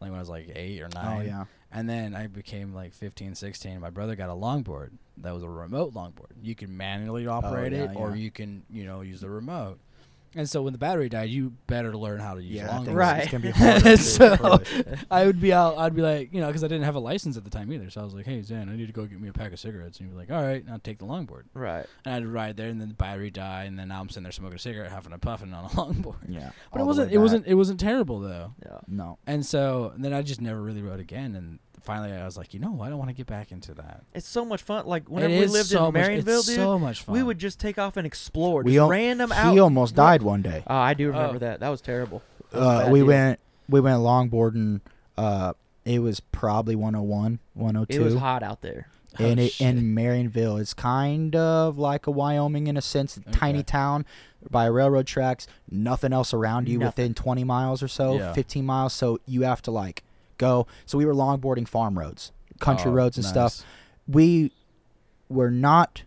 like 0.00 0.10
when 0.10 0.18
I 0.18 0.20
was 0.20 0.28
like 0.28 0.50
eight 0.54 0.80
or 0.80 0.88
oh, 0.96 1.00
nine. 1.00 1.18
Oh 1.18 1.24
yeah, 1.24 1.44
And 1.70 1.88
then 1.88 2.14
I 2.14 2.26
became 2.26 2.74
like 2.74 2.94
15, 2.94 3.34
16. 3.34 3.80
My 3.80 3.90
brother 3.90 4.16
got 4.16 4.30
a 4.30 4.34
longboard 4.34 4.90
that 5.18 5.34
was 5.34 5.42
a 5.42 5.48
remote 5.48 5.94
longboard. 5.94 6.32
You 6.42 6.54
can 6.54 6.76
manually 6.76 7.26
operate 7.26 7.72
Oh, 7.72 7.76
yeah, 7.76 7.90
it, 7.90 7.96
or 7.96 8.10
yeah. 8.10 8.16
you 8.16 8.30
can 8.30 8.62
you 8.70 8.84
know 8.84 9.02
use 9.02 9.20
the 9.20 9.30
remote. 9.30 9.78
And 10.36 10.48
so 10.48 10.62
when 10.62 10.72
the 10.72 10.78
battery 10.78 11.08
died, 11.08 11.28
you 11.30 11.52
better 11.66 11.96
learn 11.96 12.20
how 12.20 12.34
to 12.34 12.42
use 12.42 12.56
yeah, 12.62 12.70
I 12.70 12.78
longboard. 12.80 12.94
Right. 12.94 13.22
It's 13.22 13.32
gonna 13.32 13.42
be 13.42 13.50
hard. 13.54 13.98
So- 13.98 14.60
I 15.10 15.26
would 15.26 15.40
be 15.40 15.52
out. 15.52 15.76
I'd 15.78 15.94
be 15.94 16.02
like, 16.02 16.32
you 16.32 16.40
know, 16.40 16.46
because 16.46 16.62
I 16.62 16.68
didn't 16.68 16.84
have 16.84 16.94
a 16.94 17.00
license 17.00 17.36
at 17.36 17.44
the 17.44 17.50
time 17.50 17.72
either. 17.72 17.90
So 17.90 18.00
I 18.00 18.04
was 18.04 18.14
like, 18.14 18.26
"Hey, 18.26 18.40
Zan, 18.42 18.68
I 18.68 18.76
need 18.76 18.86
to 18.86 18.92
go 18.92 19.06
get 19.06 19.20
me 19.20 19.28
a 19.28 19.32
pack 19.32 19.52
of 19.52 19.58
cigarettes." 19.58 19.98
And 19.98 20.06
he'd 20.08 20.12
be 20.12 20.18
like, 20.18 20.30
"All 20.30 20.42
right," 20.42 20.62
and 20.64 20.72
I'd 20.72 20.84
take 20.84 20.98
the 20.98 21.04
longboard. 21.06 21.44
Right. 21.54 21.84
And 22.04 22.14
I'd 22.14 22.26
ride 22.26 22.56
there, 22.56 22.68
and 22.68 22.80
then 22.80 22.88
the 22.88 22.94
battery 22.94 23.30
died, 23.30 23.66
and 23.68 23.78
then 23.78 23.88
now 23.88 24.00
I'm 24.00 24.08
sitting 24.08 24.22
there 24.22 24.32
smoking 24.32 24.56
a 24.56 24.58
cigarette, 24.60 24.92
huffing 24.92 25.12
and 25.12 25.20
puffing 25.22 25.52
on 25.52 25.64
a 25.64 25.68
longboard. 25.70 26.16
yeah, 26.28 26.50
But 26.72 26.80
it 26.80 26.84
wasn't. 26.84 27.10
It 27.10 27.14
back. 27.14 27.22
wasn't. 27.22 27.46
It 27.48 27.54
wasn't 27.54 27.80
terrible 27.80 28.20
though. 28.20 28.54
Yeah. 28.64 28.78
No, 28.86 29.18
And 29.26 29.44
so 29.44 29.92
then 29.96 30.12
I 30.12 30.22
just 30.22 30.40
never 30.40 30.60
really 30.62 30.82
rode 30.82 31.00
again. 31.00 31.34
And 31.34 31.58
finally, 31.82 32.12
I 32.12 32.24
was 32.24 32.36
like, 32.36 32.52
you 32.54 32.60
know 32.60 32.70
what? 32.70 32.90
I 32.90 32.94
want 32.94 33.10
to 33.10 33.14
get 33.14 33.26
back 33.26 33.52
into 33.52 33.74
that. 33.74 34.02
It's 34.14 34.28
so 34.28 34.44
much 34.44 34.62
fun. 34.62 34.86
Like 34.86 35.08
whenever 35.08 35.32
we 35.32 35.40
is 35.40 35.52
lived 35.52 35.68
so 35.68 35.86
in 35.86 35.94
much- 35.94 36.02
Marionville, 36.06 36.38
it's 36.38 36.46
dude, 36.46 36.56
so 36.56 36.78
much 36.78 37.02
fun. 37.02 37.14
we 37.14 37.22
would 37.22 37.38
just 37.38 37.58
take 37.60 37.78
off 37.78 37.96
and 37.96 38.06
explore. 38.06 38.62
we 38.62 38.72
Just 38.72 38.82
al- 38.82 38.88
random 38.90 39.30
he 39.30 39.36
out. 39.36 39.58
almost 39.58 39.94
died 39.94 40.22
one 40.22 40.42
day. 40.42 40.62
Oh, 40.66 40.74
I 40.76 40.94
do 40.94 41.08
remember 41.08 41.36
Oh. 41.36 41.38
that. 41.40 41.60
That 41.60 41.68
was 41.68 41.80
terrible. 41.80 42.22
That 42.50 42.58
was 42.58 42.66
a 42.66 42.70
Uh, 42.70 42.82
bad 42.84 42.92
we 42.92 42.98
deal. 43.00 43.06
went 43.06 43.40
we 43.68 43.80
went 43.80 43.98
longboarding. 44.00 44.80
Uh, 45.16 45.52
it 45.84 46.00
was 46.00 46.20
probably 46.20 46.74
101, 46.76 47.38
102. 47.54 48.00
It 48.00 48.04
was 48.04 48.14
hot 48.16 48.42
out 48.42 48.62
there. 48.62 48.88
and 49.18 49.40
Oh, 49.40 49.42
it 49.42 49.52
shit. 49.52 49.66
in 49.76 49.92
Marionville. 49.94 50.60
It's 50.60 50.72
kind 50.72 51.34
of 51.34 51.76
like 51.78 52.06
a 52.06 52.12
Wyoming 52.12 52.68
in 52.68 52.76
a 52.76 52.80
sense, 52.80 53.16
a 53.16 53.20
tiny 53.32 53.58
Okay. 53.58 53.64
town 53.64 54.06
by 54.48 54.66
railroad 54.66 55.06
tracks. 55.08 55.48
Nothing 55.68 56.12
else 56.12 56.32
around 56.32 56.68
you 56.68 56.78
Nothing. 56.78 56.86
within 57.06 57.14
20 57.14 57.42
miles 57.42 57.82
or 57.82 57.88
so, 57.88 58.14
Yeah. 58.18 58.32
15 58.32 58.64
miles. 58.64 58.92
So 58.92 59.18
you 59.26 59.42
have 59.42 59.62
to 59.62 59.72
like 59.72 60.04
go. 60.40 60.66
So 60.86 60.98
we 60.98 61.04
were 61.04 61.14
longboarding 61.14 61.68
farm 61.68 61.98
roads, 61.98 62.32
country 62.58 62.90
Oh, 62.90 62.94
roads 62.94 63.16
and 63.16 63.24
stuff. 63.24 63.62
We 64.08 64.50
were 65.28 65.50
not 65.50 66.02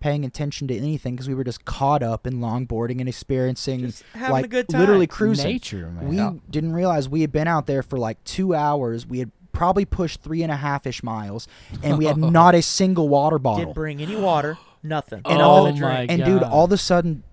paying 0.00 0.24
attention 0.24 0.68
to 0.68 0.76
anything 0.78 1.14
because 1.16 1.28
we 1.28 1.34
were 1.34 1.42
just 1.44 1.64
caught 1.64 2.02
up 2.04 2.26
in 2.26 2.34
longboarding 2.34 3.00
and 3.00 3.08
experiencing 3.08 3.92
like 4.30 4.44
a 4.44 4.48
good 4.48 4.68
time. 4.68 4.80
literally 4.80 5.08
cruising. 5.08 5.44
Nature, 5.46 5.90
man. 5.90 6.08
We 6.08 6.16
Yeah. 6.16 6.34
didn't 6.48 6.72
realize 6.72 7.08
we 7.08 7.20
had 7.22 7.32
been 7.32 7.48
out 7.48 7.66
there 7.66 7.82
for 7.82 7.98
like 7.98 8.22
two 8.24 8.54
hours. 8.54 9.04
We 9.06 9.18
had 9.18 9.32
probably 9.52 9.84
pushed 9.84 10.22
three 10.22 10.44
and 10.44 10.52
a 10.52 10.56
half 10.56 10.86
ish 10.86 11.02
miles, 11.02 11.48
and 11.82 11.98
we 11.98 12.04
had 12.04 12.16
not 12.38 12.54
a 12.54 12.62
single 12.62 13.08
water 13.08 13.40
bottle. 13.40 13.58
Didn't 13.64 13.74
bring 13.74 14.00
any 14.00 14.14
water. 14.14 14.56
Nothing. 14.84 15.22
And 15.24 15.38
Nothing 15.38 15.40
all- 15.42 15.66
to 15.66 15.72
drink. 15.72 15.82
my 16.08 16.14
and 16.14 16.24
dude, 16.24 16.42
all 16.44 16.66
of 16.66 16.72
a 16.72 16.76
sudden, 16.78 17.24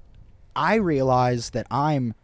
I 0.56 0.76
realized 0.76 1.54
that 1.54 1.68
I'm 1.70 2.16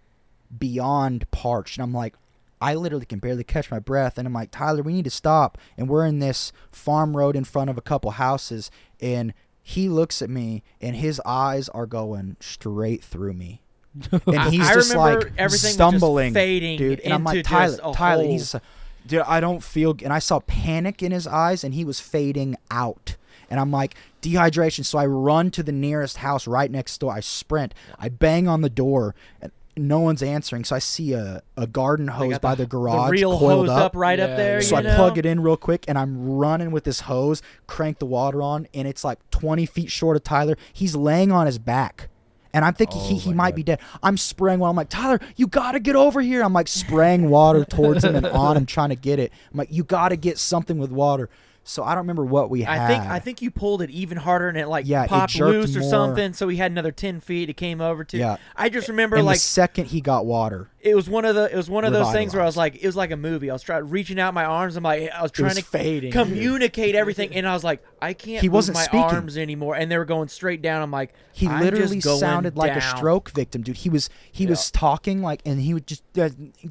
beyond 0.58 1.30
parched, 1.30 1.78
and 1.78 1.84
I'm 1.84 1.94
like, 1.94 2.16
I 2.62 2.76
literally 2.76 3.06
can 3.06 3.20
barely 3.20 3.44
catch 3.44 3.72
my 3.72 3.80
breath, 3.80 4.18
and 4.18 4.28
I'm 4.28 4.34
like, 4.34 4.52
Tyler, 4.52 4.84
we 4.84 4.94
need 4.94 5.06
to 5.06 5.10
stop. 5.12 5.58
And 5.78 5.90
we're 5.90 6.06
in 6.06 6.20
this 6.20 6.54
farm 6.72 7.18
road 7.18 7.36
in 7.36 7.44
front 7.44 7.70
of 7.72 7.78
a 7.78 7.82
couple 7.82 8.12
houses, 8.12 8.70
and 9.02 9.34
he 9.64 9.90
looks 9.90 10.22
at 10.22 10.30
me, 10.30 10.64
and 10.80 10.96
his 10.96 11.20
eyes 11.26 11.68
are 11.70 11.86
going 11.88 12.38
straight 12.40 13.04
through 13.04 13.34
me. 13.34 13.62
And 14.12 14.38
I- 14.38 14.50
he's 14.50 14.62
I 14.70 14.74
just 14.76 14.94
remember 14.94 15.22
like 15.26 15.34
everything 15.38 15.74
stumbling, 15.74 16.34
fading 16.34 16.78
dude. 16.78 17.00
And 17.02 17.14
I'm 17.14 17.24
like, 17.26 17.44
Tyler, 17.44 17.78
Tyler. 17.94 18.24
hole. 18.24 18.32
He's, 18.32 18.42
just 18.44 18.54
like, 18.54 18.64
dude, 19.08 19.22
I 19.22 19.40
don't 19.42 19.62
feel. 19.62 19.96
And 20.04 20.14
I 20.14 20.20
saw 20.20 20.40
panic 20.40 21.02
in 21.04 21.12
his 21.12 21.28
eyes, 21.28 21.64
and 21.66 21.74
he 21.74 21.84
was 21.84 22.00
fading 22.00 22.56
out. 22.70 23.18
And 23.50 23.60
I'm 23.60 23.70
like, 23.72 23.96
dehydration. 24.22 24.86
So 24.86 24.98
I 24.98 25.06
run 25.06 25.52
to 25.52 25.64
the 25.64 25.74
nearest 25.74 26.18
house 26.18 26.48
right 26.48 26.72
next 26.72 27.00
door. 27.00 27.12
I 27.12 27.20
sprint. 27.20 27.74
I 28.00 28.08
bang 28.08 28.48
on 28.48 28.62
the 28.62 28.70
door, 28.70 29.14
and 29.42 29.52
no 29.88 30.00
one's 30.00 30.24
answering. 30.24 30.64
So 30.64 30.76
I 30.76 30.80
see 30.80 31.14
a, 31.14 31.42
a 31.58 31.68
garden 31.68 32.08
hose 32.08 32.40
by 32.40 32.56
the, 32.56 32.64
the 32.64 32.70
garage 32.70 33.08
the 33.08 33.12
real 33.12 33.38
coiled 33.38 33.68
hose 33.68 33.70
up. 33.70 33.82
up, 33.88 33.96
right 33.96 34.18
Yeah, 34.20 34.26
up 34.26 34.38
there. 34.38 34.56
yeah. 34.56 34.68
So 34.68 34.76
you 34.76 34.80
I 34.80 34.82
know? 34.84 34.96
plug 34.96 35.18
it 35.18 35.26
in 35.26 35.42
real 35.42 35.58
quick 35.58 35.86
and 35.88 35.98
I'm 35.98 36.28
running 36.38 36.72
with 36.72 36.84
this 36.84 37.02
hose, 37.02 37.42
crank 37.68 38.00
the 38.00 38.06
water 38.06 38.42
on, 38.42 38.68
and 38.74 38.88
it's 38.88 39.04
like 39.04 39.20
20 39.32 39.66
feet 39.66 39.92
short 39.92 40.16
of 40.18 40.24
Tyler. 40.24 40.58
He's 40.74 40.96
laying 40.96 41.32
on 41.32 41.46
his 41.46 41.60
back. 41.60 42.10
And 42.54 42.66
I'm 42.66 42.74
thinking 42.74 43.00
he, 43.00 43.16
Oh 43.16 43.20
he 43.20 43.30
my 43.30 43.36
might 43.36 43.50
God. 43.52 43.56
be 43.56 43.64
dead. 43.64 43.80
I'm 44.04 44.18
spraying 44.18 44.60
water. 44.60 44.72
I'm 44.72 44.76
like, 44.76 44.90
Tyler, 44.90 45.22
you 45.38 45.48
got 45.48 45.72
to 45.72 45.80
get 45.80 45.96
over 45.96 46.20
here. 46.20 46.44
I'm 46.44 46.52
like 46.52 46.68
spraying 46.68 47.30
water 47.30 47.64
towards 47.64 48.04
him 48.04 48.14
and 48.16 48.26
on 48.26 48.58
him, 48.58 48.66
trying 48.66 48.90
to 48.90 48.96
get 48.98 49.20
it. 49.20 49.32
I'm 49.52 49.58
like, 49.58 49.72
you 49.72 49.86
got 49.86 50.10
to 50.10 50.18
get 50.18 50.38
something 50.38 50.78
with 50.78 50.92
water. 50.92 51.30
So 51.64 51.84
I 51.84 51.90
don't 51.90 52.00
remember 52.00 52.26
what 52.26 52.50
we 52.50 52.64
had. 52.64 52.80
I 52.80 52.88
think 52.88 53.04
I 53.04 53.20
think 53.20 53.42
you 53.42 53.52
pulled 53.52 53.84
it 53.84 53.92
even 53.92 54.18
harder 54.18 54.50
and 54.50 54.58
it 54.58 54.68
like 54.68 54.88
Yeah, 54.88 55.06
popped 55.06 55.40
loose 55.40 55.76
or 55.78 55.82
more. 55.82 55.90
something. 55.90 56.34
So 56.34 56.48
he 56.48 56.58
had 56.58 56.72
another 56.72 56.92
ten 56.92 57.20
feet. 57.20 57.50
It 57.50 57.54
came 57.58 57.82
over 57.82 58.04
to. 58.06 58.18
Yeah. 58.18 58.38
I 58.56 58.70
just 58.70 58.88
remember 58.88 59.16
and 59.18 59.26
like 59.28 59.36
the 59.38 59.42
second 59.42 59.86
he 59.86 60.02
got 60.02 60.26
water, 60.26 60.70
it 60.80 60.96
was 60.96 61.08
one 61.08 61.24
of 61.24 61.36
the 61.36 61.52
it 61.52 61.56
was 61.56 61.70
one 61.70 61.86
of 61.86 61.94
those 61.94 62.12
things 62.12 62.34
where 62.34 62.42
I 62.42 62.46
was 62.48 62.58
like 62.58 62.76
it 62.82 62.86
was 62.86 62.96
like 62.96 63.12
a 63.12 63.18
movie. 63.18 63.50
I 63.52 63.54
was 63.54 63.62
trying 63.62 63.88
reaching 63.90 64.20
out 64.20 64.34
my 64.34 64.44
arms. 64.46 64.76
I'm 64.76 64.84
like 64.84 65.12
I 65.12 65.22
was 65.22 65.32
trying 65.32 65.50
was 65.50 65.58
to 65.58 65.64
fading. 65.64 66.12
communicate 66.12 66.96
everything, 66.96 67.36
and 67.36 67.48
I 67.48 67.54
was 67.54 67.64
like 67.64 67.84
I 68.02 68.14
can't 68.14 68.42
He 68.42 68.48
move 68.50 68.54
wasn't 68.56 68.76
my 68.78 68.84
speaking. 68.84 69.00
arms 69.02 69.38
anymore, 69.38 69.76
and 69.76 69.92
they 69.92 69.98
were 69.98 70.06
going 70.06 70.28
straight 70.28 70.62
down. 70.62 70.82
I'm 70.82 70.90
like, 70.92 71.14
He 71.34 71.48
I'm 71.48 71.62
literally 71.62 71.98
just 71.98 72.06
going 72.06 72.20
sounded 72.20 72.58
like 72.58 72.76
a 72.76 72.82
stroke 72.82 73.30
victim, 73.32 73.62
dude. 73.62 73.78
He 73.78 73.90
was 73.90 74.10
he 74.32 74.48
was 74.48 74.72
talking 74.72 75.22
like, 75.22 75.42
and 75.46 75.60
he 75.62 75.74
would 75.74 75.86
just 75.86 76.04
uh, 76.18 76.30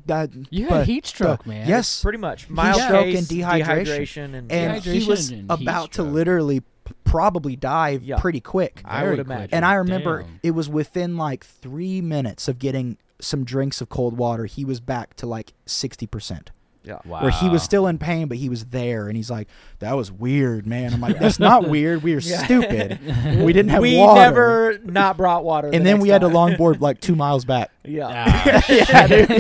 uh, 0.08 0.26
You 0.50 0.64
had 0.64 0.70
but- 0.70 0.86
heat 0.86 1.06
stroke, 1.06 1.46
uh, 1.46 1.48
man. 1.50 1.68
Yes, 1.68 2.02
pretty 2.02 2.18
much 2.18 2.50
mild 2.50 2.80
stroke 2.82 3.06
and 3.06 3.26
dehydration. 3.26 3.64
dehydration, 3.64 4.24
and, 4.34 4.50
and 4.52 4.84
yeah. 4.84 4.92
he 4.92 5.06
was 5.06 5.30
and 5.30 5.50
about 5.50 5.92
to 5.92 6.02
literally 6.02 6.62
probably 7.04 7.54
die 7.56 7.98
Yeah. 8.02 8.18
pretty 8.18 8.40
quick. 8.40 8.82
I 8.84 9.04
would 9.08 9.18
imagine. 9.20 9.50
And 9.52 9.64
I 9.64 9.74
remember 9.74 10.22
Damn. 10.22 10.40
it 10.42 10.50
was 10.52 10.68
within 10.68 11.16
like 11.16 11.44
three 11.44 12.00
minutes 12.00 12.48
of 12.48 12.58
getting 12.58 12.98
some 13.20 13.44
drinks 13.44 13.80
of 13.80 13.88
cold 13.88 14.16
water, 14.16 14.46
he 14.46 14.64
was 14.64 14.80
back 14.80 15.14
to 15.16 15.26
like 15.26 15.52
sixty 15.66 16.06
percent. 16.06 16.50
yeah. 16.82 16.98
Wow. 17.04 17.22
Where 17.22 17.30
he 17.30 17.48
was 17.48 17.62
still 17.62 17.86
in 17.86 17.98
pain, 17.98 18.26
but 18.28 18.38
he 18.38 18.48
was 18.48 18.66
there, 18.66 19.06
and 19.08 19.16
he's 19.16 19.30
like, 19.30 19.46
"That 19.80 19.96
was 19.96 20.10
weird, 20.12 20.66
man." 20.66 20.94
I'm 20.94 21.00
like, 21.00 21.18
"That's 21.20 21.38
not 21.40 21.68
weird. 21.68 22.02
We 22.02 22.14
are 22.14 22.20
Yeah. 22.20 22.44
stupid. 22.44 22.98
We 23.40 23.52
didn't 23.52 23.70
have 23.70 23.80
water. 23.80 23.90
we 23.90 23.96
water." 23.98 24.20
never 24.20 24.78
not 24.84 25.16
brought 25.16 25.44
water. 25.44 25.66
and 25.68 25.74
the 25.74 25.78
then 25.80 25.94
next 25.96 26.02
we 26.02 26.08
had 26.10 26.20
to 26.22 26.28
longboard 26.28 26.80
like 26.80 27.00
two 27.00 27.16
miles 27.16 27.44
back. 27.44 27.70
Yeah. 27.82 28.08
Ah, 28.14 28.62
yeah, 28.68 29.06
dude, 29.06 29.30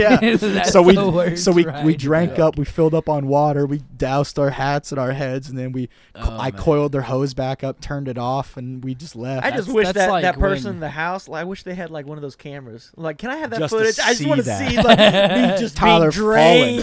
yeah. 0.40 0.62
So 0.62 0.80
we 0.80 1.36
so 1.36 1.52
we 1.52 1.66
we 1.84 1.94
drank 1.94 2.38
Yeah. 2.38 2.46
up, 2.46 2.56
we 2.58 2.64
filled 2.64 2.94
up 2.94 3.06
on 3.08 3.28
water, 3.28 3.66
we 3.66 3.82
doused 3.98 4.38
our 4.38 4.48
hats 4.48 4.90
and 4.92 4.98
our 4.98 5.12
heads, 5.12 5.50
and 5.50 5.58
then 5.58 5.72
we 5.72 5.90
Oh, 6.16 6.38
I 6.38 6.50
man. 6.50 6.58
coiled 6.60 6.92
their 6.92 7.02
hose 7.02 7.34
back 7.34 7.62
up, 7.62 7.80
turned 7.82 8.08
it 8.08 8.16
off, 8.16 8.56
and 8.56 8.82
we 8.82 8.94
just 8.94 9.14
left. 9.14 9.44
I 9.44 9.50
just 9.50 9.68
That's- 9.68 9.74
wish 9.74 9.86
that's 9.88 9.98
that 9.98 10.10
like 10.10 10.22
that 10.22 10.38
person 10.38 10.64
when- 10.68 10.74
in 10.76 10.80
the 10.80 10.88
house. 10.88 11.28
I 11.28 11.44
wish 11.44 11.64
they 11.64 11.74
had 11.74 11.90
like 11.90 12.06
one 12.06 12.16
of 12.16 12.22
those 12.22 12.34
cameras. 12.34 12.90
Like, 12.96 13.18
can 13.18 13.28
I 13.30 13.36
have 13.36 13.50
that 13.50 13.58
Just 13.60 13.72
to 13.74 13.78
footage? 13.78 13.98
I 14.00 14.14
just 14.14 14.26
want 14.26 14.42
to 14.42 14.56
see 14.56 14.76
like 14.78 14.98
me 14.98 15.58
just 15.58 15.76
Tyler 15.76 16.10
being 16.10 16.24
drained. 16.24 16.80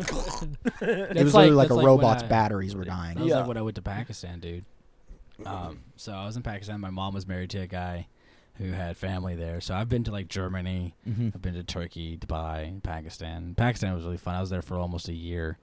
it 0.00 0.06
That's 0.80 1.24
was 1.24 1.34
literally 1.34 1.50
like, 1.50 1.70
a 1.70 1.74
when 1.76 1.84
robot's 1.84 2.22
I- 2.22 2.26
batteries 2.74 2.76
were 2.76 2.84
That 2.84 2.90
dying. 3.14 3.18
was 3.20 3.28
Yeah. 3.28 3.38
like 3.38 3.48
when 3.48 3.56
I 3.56 3.62
went 3.62 3.76
to 3.76 3.82
Pakistan, 3.82 4.40
dude. 4.40 4.64
Um, 5.46 5.84
so 5.96 6.12
I 6.12 6.26
was 6.26 6.36
in 6.36 6.42
Pakistan. 6.42 6.80
My 6.80 6.90
mom 6.90 7.14
was 7.14 7.26
married 7.26 7.48
to 7.50 7.58
a 7.60 7.66
guy 7.66 8.08
who 8.56 8.72
had 8.72 8.98
family 8.98 9.34
there. 9.36 9.58
So 9.62 9.74
I've 9.74 9.88
been 9.88 10.04
to 10.04 10.10
like 10.10 10.28
Germany. 10.28 10.94
Mm-hmm. 11.08 11.30
I've 11.34 11.40
been 11.40 11.54
to 11.54 11.62
Turkey, 11.64 12.18
Dubai, 12.18 12.82
Pakistan. 12.82 13.54
Pakistan 13.56 13.94
was 13.94 14.04
really 14.04 14.18
fun. 14.18 14.34
I 14.34 14.40
was 14.42 14.50
there 14.50 14.60
for 14.60 14.76
almost 14.76 15.08
a 15.08 15.14
year, 15.14 15.56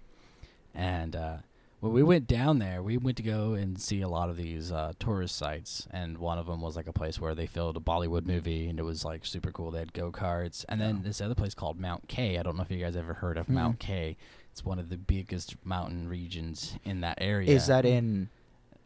and 0.73 1.15
uh, 1.15 1.37
when 1.79 1.93
we 1.93 2.01
went 2.01 2.25
down 2.25 2.57
there, 2.57 2.81
we 2.81 2.97
went 2.97 3.17
to 3.17 3.23
go 3.23 3.53
and 3.53 3.79
see 3.79 4.01
a 4.01 4.07
lot 4.09 4.29
of 4.31 4.37
these 4.37 4.71
uh, 4.71 4.93
tourist 4.97 5.35
sites. 5.35 5.87
And 5.91 6.17
one 6.17 6.39
of 6.39 6.47
them 6.47 6.59
was 6.59 6.75
like 6.75 6.87
a 6.87 6.93
place 6.93 7.21
where 7.21 7.35
they 7.35 7.45
filmed 7.45 7.77
a 7.77 7.79
Bollywood 7.79 8.25
movie, 8.25 8.67
and 8.67 8.79
it 8.79 8.83
was 8.83 9.05
like 9.05 9.27
super 9.27 9.51
cool. 9.51 9.69
They 9.69 9.77
had 9.79 9.93
go 9.93 10.11
karts, 10.11 10.65
and 10.67 10.81
then 10.81 11.03
this 11.03 11.21
other 11.21 11.35
place 11.35 11.53
called 11.53 11.79
Mount 11.79 12.07
K. 12.07 12.39
I 12.39 12.41
don't 12.41 12.57
know 12.57 12.63
if 12.63 12.71
you 12.71 12.83
guys 12.83 12.95
ever 12.95 13.13
heard 13.13 13.37
of 13.37 13.45
Mm. 13.45 13.49
Mount 13.53 13.79
K. 13.79 14.17
It's 14.57 14.65
one 14.65 14.79
of 14.79 14.89
the 14.89 14.97
biggest 14.97 15.55
mountain 15.63 16.09
regions 16.09 16.79
in 16.83 17.01
that 17.01 17.19
area. 17.21 17.47
Is 17.47 17.67
that 17.67 17.85
in? 17.85 18.29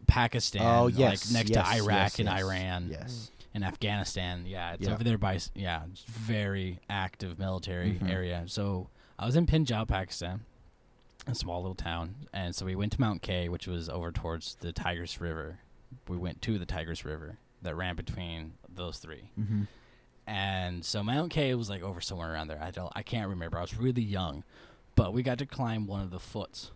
Pakistan? 0.05 0.61
Oh 0.63 0.85
like 0.85 0.97
yes, 0.97 1.31
next 1.31 1.49
yes, 1.51 1.65
to 1.69 1.75
Iraq 1.77 1.87
yes, 1.87 2.19
and 2.19 2.27
yes, 2.27 2.39
Iran 2.43 2.87
Yes. 2.91 3.31
and 3.53 3.63
Afghanistan. 3.63 4.43
Yeah, 4.45 4.73
it's 4.73 4.85
Yeah. 4.85 4.93
over 4.93 5.05
there 5.05 5.17
by 5.17 5.39
yeah, 5.55 5.83
very 6.09 6.81
active 6.89 7.39
military 7.39 7.93
Mhm. 7.93 8.09
area. 8.11 8.43
So 8.47 8.89
I 9.17 9.25
was 9.25 9.37
in 9.37 9.45
Punjab, 9.45 9.87
Pakistan, 9.87 10.41
a 11.25 11.33
small 11.35 11.61
little 11.61 11.73
town, 11.75 12.27
and 12.33 12.53
so 12.53 12.65
we 12.65 12.75
went 12.75 12.91
to 12.91 12.99
Mount 12.99 13.21
K, 13.21 13.47
which 13.47 13.65
was 13.65 13.87
over 13.87 14.11
towards 14.11 14.55
the 14.55 14.73
Tigris 14.73 15.21
River. 15.21 15.59
We 16.09 16.17
went 16.17 16.41
to 16.41 16.59
the 16.59 16.65
Tigris 16.65 17.05
River 17.05 17.37
that 17.61 17.75
ran 17.77 17.95
between 17.95 18.55
those 18.67 18.97
three. 18.97 19.29
Mm-hmm. 19.39 19.63
And 20.27 20.83
so 20.83 21.01
Mount 21.01 21.31
K 21.31 21.55
was 21.55 21.69
like 21.69 21.81
over 21.81 22.01
somewhere 22.01 22.33
around 22.33 22.47
there. 22.49 22.61
I 22.61 22.71
don't, 22.71 22.91
I 22.93 23.03
can't 23.03 23.29
remember. 23.29 23.57
I 23.57 23.61
was 23.61 23.77
really 23.77 24.01
young, 24.03 24.43
but 24.95 25.13
we 25.13 25.23
got 25.23 25.37
to 25.39 25.45
climb 25.45 25.87
one 25.87 26.01
of 26.01 26.11
the 26.11 26.19
foots 26.19 26.71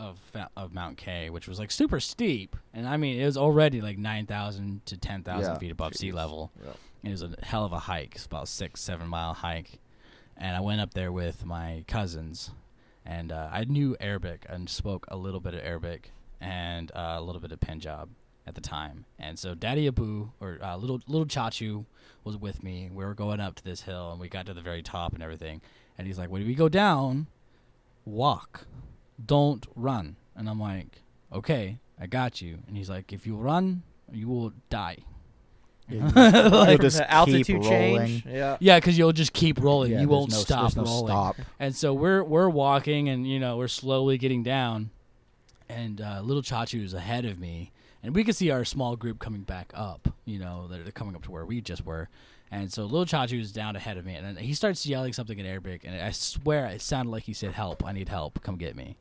of 0.00 0.18
of 0.56 0.72
Mount 0.72 0.96
K, 0.96 1.28
which 1.30 1.48
was 1.48 1.58
like 1.58 1.70
super 1.70 2.00
steep. 2.00 2.56
And 2.72 2.86
I 2.86 2.96
mean, 2.96 3.20
it 3.20 3.24
was 3.26 3.36
already 3.36 3.80
like 3.80 3.98
nine 3.98 4.26
thousand 4.26 4.84
to 4.86 4.96
ten 4.96 5.22
thousand 5.22 5.54
Yeah. 5.54 5.58
feet 5.58 5.70
above 5.72 5.94
sea 5.94 6.12
level. 6.12 6.52
Yeah. 6.64 6.72
It 7.04 7.10
was 7.12 7.22
a 7.22 7.30
hell 7.42 7.64
of 7.64 7.72
a 7.72 7.78
hike. 7.80 8.14
It's 8.16 8.26
about 8.26 8.48
six, 8.48 8.80
seven 8.80 9.08
mile 9.08 9.34
hike. 9.34 9.78
And 10.36 10.56
I 10.56 10.60
went 10.60 10.80
up 10.80 10.94
there 10.94 11.10
with 11.10 11.44
my 11.44 11.84
cousins, 11.88 12.50
and 13.04 13.32
uh, 13.32 13.48
I 13.52 13.64
knew 13.64 13.96
Arabic 14.00 14.46
and 14.48 14.70
spoke 14.70 15.04
a 15.08 15.16
little 15.16 15.40
bit 15.40 15.54
of 15.54 15.60
Arabic 15.64 16.12
and 16.40 16.92
uh, 16.94 17.16
a 17.18 17.20
little 17.20 17.40
bit 17.40 17.50
of 17.50 17.58
Punjab 17.58 18.08
at 18.46 18.54
the 18.54 18.60
time. 18.60 19.04
And 19.18 19.36
so 19.36 19.54
Daddy 19.56 19.88
Abu 19.88 20.30
or 20.40 20.58
uh, 20.62 20.76
little 20.76 21.00
little 21.08 21.26
Chachu 21.26 21.86
was 22.22 22.36
with 22.36 22.62
me. 22.62 22.88
We 22.92 23.04
were 23.04 23.14
going 23.14 23.40
up 23.40 23.56
to 23.56 23.64
this 23.64 23.82
hill, 23.82 24.12
and 24.12 24.20
we 24.20 24.28
got 24.28 24.46
to 24.46 24.54
the 24.54 24.60
very 24.60 24.82
top 24.82 25.12
and 25.12 25.22
everything. 25.24 25.60
And 25.96 26.06
he's 26.06 26.18
like, 26.18 26.30
"When 26.30 26.42
do 26.42 26.46
we 26.46 26.54
go 26.54 26.68
down, 26.68 27.26
walk, 28.08 28.66
don't 29.24 29.66
run." 29.74 30.16
And 30.34 30.48
I'm 30.48 30.60
like, 30.60 31.02
"Okay, 31.32 31.78
I 32.00 32.06
got 32.06 32.40
you." 32.40 32.58
And 32.66 32.76
he's 32.76 32.90
like, 32.90 33.12
"If 33.12 33.26
you 33.26 33.36
run, 33.36 33.82
you 34.12 34.28
will 34.28 34.52
die." 34.70 34.98
You'll 35.88 36.10
From 36.10 36.78
just 36.80 36.98
the 36.98 37.10
altitude 37.10 37.46
keep 37.46 37.62
change. 37.62 38.26
Yeah. 38.26 38.58
Yeah, 38.60 38.78
because 38.78 38.98
you'll 38.98 39.12
just 39.14 39.32
keep 39.32 39.58
rolling. 39.58 39.92
Yeah, 39.92 40.02
you 40.02 40.08
won't 40.08 40.30
no- 40.30 40.36
stop 40.36 40.76
no 40.76 40.82
rolling. 40.82 41.06
stop. 41.08 41.36
And 41.58 41.74
so 41.74 41.94
we're 41.94 42.22
we're 42.22 42.50
walking, 42.50 43.08
and 43.08 43.26
you 43.26 43.40
know 43.40 43.56
we're 43.56 43.68
slowly 43.68 44.18
getting 44.18 44.42
down, 44.42 44.90
and 45.66 46.02
uh, 46.02 46.20
little 46.22 46.42
Chachu 46.42 46.84
is 46.84 46.92
ahead 46.92 47.24
of 47.24 47.38
me, 47.38 47.72
and 48.02 48.14
we 48.14 48.22
can 48.22 48.34
see 48.34 48.50
our 48.50 48.66
small 48.66 48.96
group 48.96 49.18
coming 49.18 49.44
back 49.44 49.72
up. 49.74 50.12
You 50.26 50.38
know 50.40 50.66
they're, 50.68 50.82
they're 50.82 50.92
coming 50.92 51.14
up 51.14 51.22
to 51.24 51.30
where 51.30 51.46
we 51.46 51.62
just 51.62 51.86
were, 51.86 52.10
and 52.50 52.72
so 52.72 52.84
little 52.84 53.04
Chachu 53.04 53.40
is 53.40 53.52
down 53.52 53.76
ahead 53.76 53.96
of 53.96 54.06
me, 54.06 54.14
and 54.14 54.38
he 54.38 54.54
starts 54.54 54.86
yelling 54.86 55.12
something 55.12 55.38
in 55.38 55.46
Arabic, 55.46 55.82
and 55.84 56.00
I 56.00 56.10
swear 56.10 56.66
it 56.66 56.80
sounded 56.80 57.10
like 57.10 57.24
he 57.24 57.32
said, 57.32 57.52
"Help! 57.52 57.84
I 57.84 57.92
need 57.92 58.08
help! 58.08 58.42
Come 58.42 58.56
get 58.56 58.76
me!" 58.76 58.96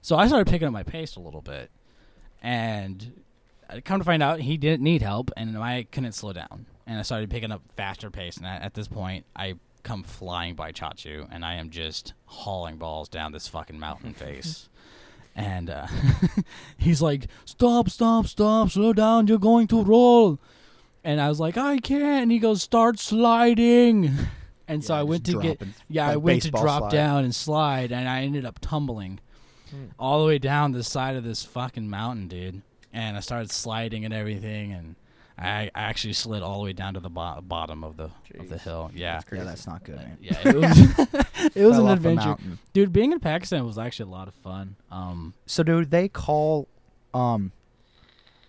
So 0.00 0.16
I 0.16 0.26
started 0.26 0.50
picking 0.50 0.66
up 0.66 0.72
my 0.72 0.82
pace 0.82 1.16
a 1.16 1.20
little 1.20 1.42
bit, 1.42 1.70
and 2.42 3.22
I 3.68 3.80
come 3.80 4.00
to 4.00 4.04
find 4.04 4.22
out 4.22 4.40
he 4.40 4.56
didn't 4.56 4.82
need 4.82 5.02
help, 5.02 5.30
and 5.36 5.56
I 5.56 5.86
couldn't 5.90 6.12
slow 6.12 6.32
down, 6.32 6.66
and 6.86 6.98
I 6.98 7.02
started 7.02 7.30
picking 7.30 7.52
up 7.52 7.62
faster 7.76 8.10
pace, 8.10 8.36
and 8.36 8.46
at 8.46 8.74
this 8.74 8.88
point 8.88 9.24
I 9.34 9.54
come 9.82 10.02
flying 10.02 10.54
by 10.54 10.72
Chachu, 10.72 11.26
and 11.30 11.44
I 11.44 11.54
am 11.54 11.70
just 11.70 12.14
hauling 12.26 12.76
balls 12.76 13.08
down 13.08 13.32
this 13.32 13.48
fucking 13.48 13.78
mountain 13.78 14.12
face. 14.14 14.68
And 15.34 15.70
uh, 15.70 15.86
he's 16.76 17.00
like, 17.00 17.28
"Stop! 17.46 17.88
Stop! 17.88 18.26
Stop! 18.26 18.70
Slow 18.70 18.92
down! 18.92 19.28
You're 19.28 19.38
going 19.38 19.66
to 19.68 19.82
roll." 19.82 20.38
And 21.04 21.20
I 21.20 21.28
was 21.28 21.40
like, 21.40 21.56
"I 21.56 21.78
can't." 21.78 22.22
And 22.22 22.32
he 22.32 22.38
goes, 22.38 22.62
"Start 22.62 22.98
sliding." 22.98 24.10
And 24.68 24.82
so 24.82 24.94
I 24.94 25.02
went 25.02 25.26
to 25.26 25.32
get 25.32 25.58
dropping, 25.58 25.74
yeah, 25.90 26.08
I 26.08 26.16
went 26.16 26.42
to 26.42 26.50
drop 26.50 26.82
slide. 26.82 26.92
down 26.92 27.24
and 27.24 27.34
slide, 27.34 27.92
and 27.92 28.08
I 28.08 28.22
ended 28.22 28.46
up 28.46 28.58
tumbling 28.60 29.18
Hmm. 29.70 29.86
all 29.98 30.20
the 30.20 30.26
way 30.26 30.38
down 30.38 30.72
the 30.72 30.84
side 30.84 31.14
of 31.16 31.24
this 31.24 31.42
fucking 31.44 31.90
mountain, 31.90 32.28
dude. 32.28 32.62
And 32.92 33.16
I 33.16 33.20
started 33.20 33.50
sliding 33.50 34.04
and 34.06 34.14
everything, 34.14 34.72
and 34.72 34.94
I, 35.36 35.64
I 35.74 35.82
actually 35.82 36.14
slid 36.14 36.42
all 36.42 36.58
the 36.60 36.64
way 36.64 36.72
down 36.72 36.94
to 36.94 37.00
the 37.00 37.10
bo- 37.10 37.40
bottom 37.42 37.82
of 37.84 37.96
the 37.98 38.10
of 38.38 38.48
the 38.48 38.56
hill. 38.56 38.90
Yeah, 38.94 39.16
That's 39.20 39.32
Yeah, 39.32 39.44
that's 39.44 39.66
not 39.66 39.84
good, 39.84 39.96
man. 39.96 40.16
yeah, 40.22 40.38
it 40.48 40.56
was 40.56 41.16
it 41.56 41.66
was 41.66 41.76
an 41.78 41.88
adventure, 41.88 42.36
dude. 42.72 42.92
Being 42.92 43.12
in 43.12 43.20
Pakistan 43.20 43.66
was 43.66 43.76
actually 43.78 44.10
a 44.10 44.14
lot 44.14 44.28
of 44.28 44.34
fun. 44.34 44.76
Um, 44.90 45.34
So 45.44 45.62
do 45.64 45.84
they 45.84 46.08
call 46.08 46.68
um 47.12 47.52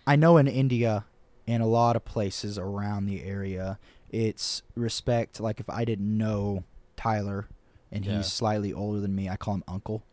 I 0.06 0.16
know 0.16 0.36
in 0.38 0.46
India 0.46 1.04
and 1.46 1.62
a 1.62 1.66
lot 1.66 1.96
of 1.96 2.04
places 2.04 2.58
around 2.58 3.06
the 3.06 3.22
area 3.22 3.78
it's 4.10 4.62
respect 4.76 5.40
like 5.40 5.58
if 5.58 5.68
I 5.68 5.84
didn't 5.84 6.16
know 6.16 6.62
Tyler 6.96 7.48
and 7.90 8.04
Yeah. 8.04 8.18
he's 8.18 8.32
slightly 8.32 8.72
older 8.72 9.00
than 9.00 9.14
me, 9.14 9.28
I 9.28 9.36
call 9.36 9.54
him 9.54 9.64
uncle. 9.66 10.04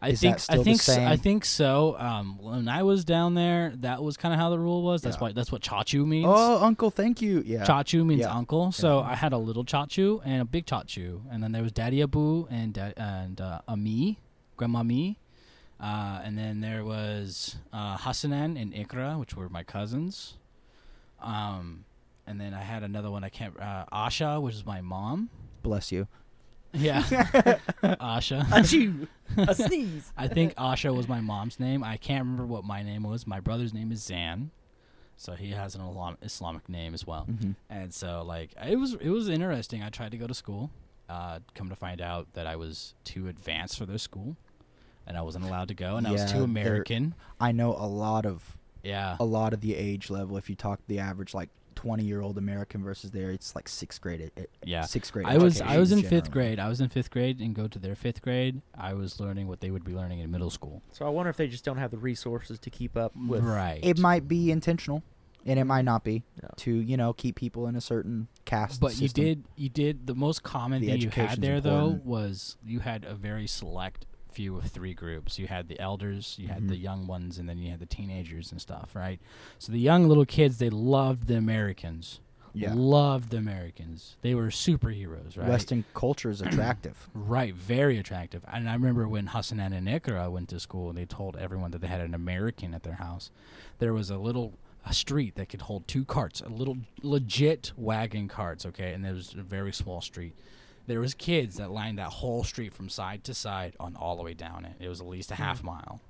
I 0.00 0.10
Is 0.10 0.20
think 0.20 0.36
I 0.48 0.62
think 0.62 0.80
so, 0.80 1.02
I 1.04 1.16
think 1.16 1.44
so. 1.44 1.96
Um, 1.98 2.38
when 2.40 2.68
I 2.68 2.82
was 2.84 3.04
down 3.04 3.34
there, 3.34 3.72
that 3.80 4.02
was 4.02 4.16
kind 4.16 4.32
of 4.34 4.38
how 4.40 4.50
the 4.50 4.58
rule 4.58 4.82
was. 4.82 5.02
That's 5.02 5.16
Yeah. 5.16 5.20
why 5.22 5.32
that's 5.32 5.50
what 5.52 5.60
chachu 5.62 6.04
means. 6.06 6.26
Oh, 6.28 6.64
uncle, 6.64 6.90
thank 6.90 7.20
you. 7.22 7.42
Yeah. 7.46 7.64
Chachu 7.64 8.04
means 8.06 8.20
Yeah. 8.22 8.32
uncle. 8.34 8.70
So 8.72 9.00
Yeah. 9.00 9.06
I 9.10 9.14
had 9.16 9.32
a 9.32 9.38
little 9.38 9.64
Chachu 9.64 10.20
and 10.24 10.40
a 10.42 10.44
big 10.44 10.66
Chachu, 10.66 11.22
and 11.30 11.42
then 11.42 11.50
there 11.52 11.62
was 11.62 11.72
Daddy 11.72 12.00
Abu 12.02 12.46
and 12.50 12.72
da- 12.74 12.92
and 12.96 13.40
uh, 13.40 13.60
Ami, 13.68 14.18
Grandma 14.56 14.82
Mi, 14.84 15.18
uh, 15.80 16.20
and 16.24 16.36
then 16.38 16.60
there 16.60 16.84
was 16.84 17.56
uh, 17.72 17.96
Hassanan 17.98 18.60
and 18.60 18.72
Ikra, 18.72 19.18
which 19.18 19.36
were 19.36 19.48
my 19.48 19.62
cousins. 19.64 20.34
Um, 21.20 21.84
and 22.26 22.40
then 22.40 22.54
I 22.54 22.60
had 22.60 22.82
another 22.82 23.10
one 23.10 23.24
I 23.24 23.28
can't. 23.28 23.58
Uh, 23.58 23.84
Asha, 23.92 24.40
which 24.40 24.54
is 24.54 24.64
my 24.66 24.80
mom. 24.80 25.30
Bless 25.62 25.90
you. 25.92 26.06
Yeah, 26.74 27.02
Asha. 27.82 28.44
Achoo! 28.46 29.08
A 29.38 29.54
sneeze. 29.54 30.12
I 30.16 30.28
think 30.28 30.54
Asha 30.56 30.94
was 30.94 31.08
my 31.08 31.20
mom's 31.20 31.58
name. 31.58 31.82
I 31.82 31.96
can't 31.96 32.20
remember 32.24 32.44
what 32.46 32.64
my 32.64 32.82
name 32.82 33.02
was. 33.04 33.26
My 33.26 33.40
brother's 33.40 33.72
name 33.72 33.90
is 33.90 34.02
Zan, 34.02 34.50
so 35.16 35.32
he 35.32 35.50
has 35.52 35.74
an 35.74 35.80
Islam- 35.80 36.18
Islamic 36.22 36.68
name 36.68 36.92
as 36.92 37.06
well. 37.06 37.22
hmm 37.24 37.52
And 37.70 37.92
so 37.94 38.22
like 38.22 38.50
it 38.66 38.76
was 38.76 38.94
it 38.94 39.08
was 39.08 39.28
interesting. 39.30 39.82
I 39.82 39.88
tried 39.88 40.10
to 40.10 40.18
go 40.18 40.26
to 40.26 40.34
school. 40.34 40.70
Uh, 41.08 41.38
come 41.54 41.70
to 41.70 41.76
find 41.76 42.02
out 42.02 42.26
that 42.34 42.46
I 42.46 42.56
was 42.56 42.92
too 43.02 43.28
advanced 43.28 43.78
for 43.78 43.86
their 43.86 43.96
school, 43.96 44.36
and 45.06 45.16
I 45.16 45.22
wasn't 45.22 45.46
allowed 45.46 45.68
to 45.68 45.74
go, 45.74 45.96
and 45.96 46.06
I 46.06 46.12
was 46.12 46.30
too 46.30 46.42
American. 46.42 47.14
I 47.40 47.50
know 47.52 47.70
a 47.72 47.88
lot 47.88 48.26
of 48.26 48.58
Yeah, 48.82 49.16
a 49.20 49.24
lot 49.24 49.52
of 49.52 49.60
the 49.60 49.74
age 49.74 50.10
level 50.10 50.36
if 50.36 50.48
you 50.48 50.56
talk 50.56 50.80
the 50.86 50.98
average 50.98 51.34
like 51.34 51.50
twenty 51.74 52.02
year 52.04 52.20
old 52.20 52.36
American 52.38 52.82
versus 52.82 53.12
there. 53.12 53.30
It's 53.30 53.54
like 53.54 53.68
sixth 53.68 54.00
grade. 54.00 54.20
It, 54.20 54.32
it- 54.36 54.50
Yeah. 54.64 54.82
sixth 54.82 55.12
grade. 55.12 55.26
I 55.26 55.38
was 55.38 55.60
I 55.60 55.78
was 55.78 55.92
in 55.92 56.02
fifth 56.02 56.30
grade. 56.30 56.58
I 56.58 56.68
was 56.68 56.80
in 56.80 56.88
fifth 56.88 57.10
grade 57.10 57.38
and 57.40 57.54
go 57.54 57.68
to 57.68 57.78
their 57.78 57.94
fifth 57.94 58.20
grade. 58.22 58.62
I 58.76 58.94
was 58.94 59.20
learning 59.20 59.46
what 59.46 59.60
they 59.60 59.70
would 59.70 59.84
be 59.84 59.92
learning 59.92 60.18
in 60.18 60.30
middle 60.30 60.50
school. 60.50 60.82
So 60.92 61.06
I 61.06 61.08
wonder 61.10 61.30
if 61.30 61.36
they 61.36 61.46
just 61.46 61.64
don't 61.64 61.76
have 61.78 61.90
the 61.92 61.98
resources 61.98 62.58
to 62.60 62.70
keep 62.70 62.96
up 62.96 63.12
with. 63.28 63.44
right. 63.44 63.78
It 63.82 63.96
might 63.98 64.26
be 64.26 64.50
intentional, 64.50 65.04
and 65.46 65.56
it 65.58 65.64
might 65.64 65.84
not 65.84 66.02
be 66.02 66.24
No. 66.42 66.48
to 66.56 66.72
you 66.72 66.96
know 66.96 67.12
keep 67.12 67.36
people 67.36 67.68
in 67.68 67.76
a 67.76 67.80
certain 67.80 68.26
caste. 68.44 68.80
But 68.80 69.00
you 69.00 69.08
did 69.08 69.44
you 69.54 69.68
did 69.68 70.08
the 70.08 70.16
most 70.16 70.42
common 70.42 70.80
The 70.80 70.88
thing 70.88 71.00
you 71.00 71.10
had 71.10 71.18
education's 71.18 71.46
there 71.46 71.60
though 71.60 72.00
was 72.04 72.56
you 72.66 72.80
had 72.80 73.04
a 73.04 73.14
very 73.14 73.46
select 73.46 74.04
few 74.38 74.56
of 74.56 74.64
three 74.66 74.94
groups. 74.94 75.36
You 75.36 75.48
had 75.48 75.66
the 75.66 75.80
elders, 75.80 76.36
you 76.38 76.46
had 76.46 76.68
the 76.68 76.76
Mhm. 76.76 76.82
young 76.82 77.06
ones, 77.08 77.38
and 77.38 77.48
then 77.48 77.58
you 77.58 77.70
had 77.72 77.80
the 77.80 77.86
teenagers 77.86 78.52
and 78.52 78.60
stuff, 78.60 78.94
right? 78.94 79.18
So 79.58 79.72
the 79.72 79.80
young 79.80 80.06
little 80.06 80.24
kids 80.24 80.58
they 80.58 80.70
loved 80.70 81.26
the 81.26 81.36
Americans. 81.36 82.20
Yeah. 82.54 82.72
Loved 82.74 83.30
the 83.30 83.36
Americans. 83.38 84.16
They 84.22 84.34
were 84.36 84.46
superheroes, 84.50 85.36
right? 85.36 85.48
Western 85.48 85.84
culture 85.92 86.30
is 86.30 86.40
attractive. 86.48 87.08
Right, 87.14 87.52
very 87.52 87.98
attractive. 87.98 88.44
And 88.46 88.68
I 88.70 88.74
remember 88.74 89.08
when 89.08 89.26
Hassan 89.28 89.58
and 89.58 89.88
Ikra 89.88 90.30
went 90.30 90.48
to 90.50 90.60
school 90.60 90.88
and 90.88 90.96
they 90.96 91.04
told 91.04 91.36
everyone 91.36 91.72
that 91.72 91.80
they 91.80 91.88
had 91.88 92.00
an 92.00 92.14
American 92.14 92.74
at 92.74 92.84
their 92.84 92.94
house. 93.06 93.32
There 93.80 93.92
was 93.92 94.08
a 94.08 94.18
little 94.18 94.52
a 94.86 94.94
street 94.94 95.34
that 95.34 95.48
could 95.48 95.62
hold 95.62 95.86
two 95.88 96.04
carts, 96.04 96.40
a 96.40 96.48
little 96.48 96.78
legit 97.02 97.72
wagon 97.76 98.28
carts, 98.28 98.64
okay? 98.64 98.92
And 98.94 99.04
there 99.04 99.12
was 99.14 99.34
a 99.34 99.42
very 99.42 99.72
small 99.72 100.00
street. 100.00 100.34
There 100.88 101.00
was 101.00 101.14
kids 101.14 101.56
that 101.58 101.70
lined 101.70 101.98
that 101.98 102.08
whole 102.08 102.42
street 102.42 102.72
from 102.74 102.88
side 102.88 103.22
to 103.24 103.34
side 103.34 103.76
on 103.78 103.94
all 103.94 104.16
the 104.16 104.22
way 104.24 104.34
down 104.34 104.64
it. 104.64 104.72
It 104.80 104.88
was 104.88 105.00
at 105.00 105.06
least 105.06 105.30
a 105.30 105.34
half 105.36 105.62
mile. 105.62 106.00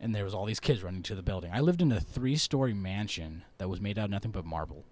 And 0.00 0.14
there 0.14 0.24
was 0.24 0.32
all 0.34 0.46
these 0.46 0.60
kids 0.60 0.82
running 0.82 1.02
to 1.04 1.14
the 1.14 1.22
building. 1.22 1.50
I 1.52 1.60
lived 1.60 1.82
in 1.82 1.92
a 1.92 2.00
three-story 2.00 2.74
mansion 2.74 3.42
that 3.58 3.68
was 3.68 3.80
made 3.80 3.98
out 3.98 4.06
of 4.06 4.10
nothing 4.10 4.30
but 4.30 4.44
marble. 4.44 4.84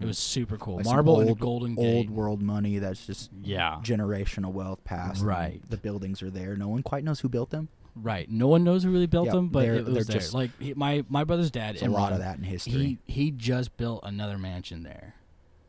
It 0.00 0.04
was 0.06 0.18
super 0.18 0.56
cool. 0.56 0.76
Like 0.76 0.84
marble 0.86 1.20
and 1.20 1.30
old- 1.30 1.38
golden 1.38 1.76
Mm-hmm. 1.76 1.96
Old 1.96 2.10
world 2.10 2.42
money 2.42 2.78
that's 2.78 3.06
just 3.06 3.30
Yeah. 3.42 3.80
generational 3.82 4.52
wealth 4.52 4.82
passed. 4.84 5.22
Right. 5.22 5.60
The 5.68 5.76
buildings 5.76 6.22
are 6.22 6.30
there. 6.30 6.56
No 6.56 6.68
one 6.68 6.82
quite 6.82 7.04
knows 7.04 7.20
who 7.20 7.28
built 7.28 7.50
them. 7.50 7.68
Right. 7.94 8.28
No 8.30 8.46
one 8.48 8.62
knows 8.64 8.82
who 8.82 8.90
really 8.90 9.06
built 9.06 9.26
Yeah, 9.26 9.32
them, 9.32 9.48
but 9.48 9.60
they're- 9.60 9.74
it 9.76 9.84
was 9.86 9.94
they're 9.94 10.04
there. 10.04 10.20
just- 10.20 10.34
like 10.34 10.50
he, 10.60 10.74
my 10.74 11.02
my 11.08 11.24
brother's 11.24 11.50
dad. 11.50 11.80
A 11.80 11.88
lot 11.88 12.12
of 12.12 12.18
that 12.18 12.36
in 12.36 12.42
history. 12.44 12.98
He 13.06 13.12
he 13.12 13.30
just 13.30 13.76
built 13.78 14.00
another 14.02 14.36
mansion 14.36 14.82
there, 14.82 15.14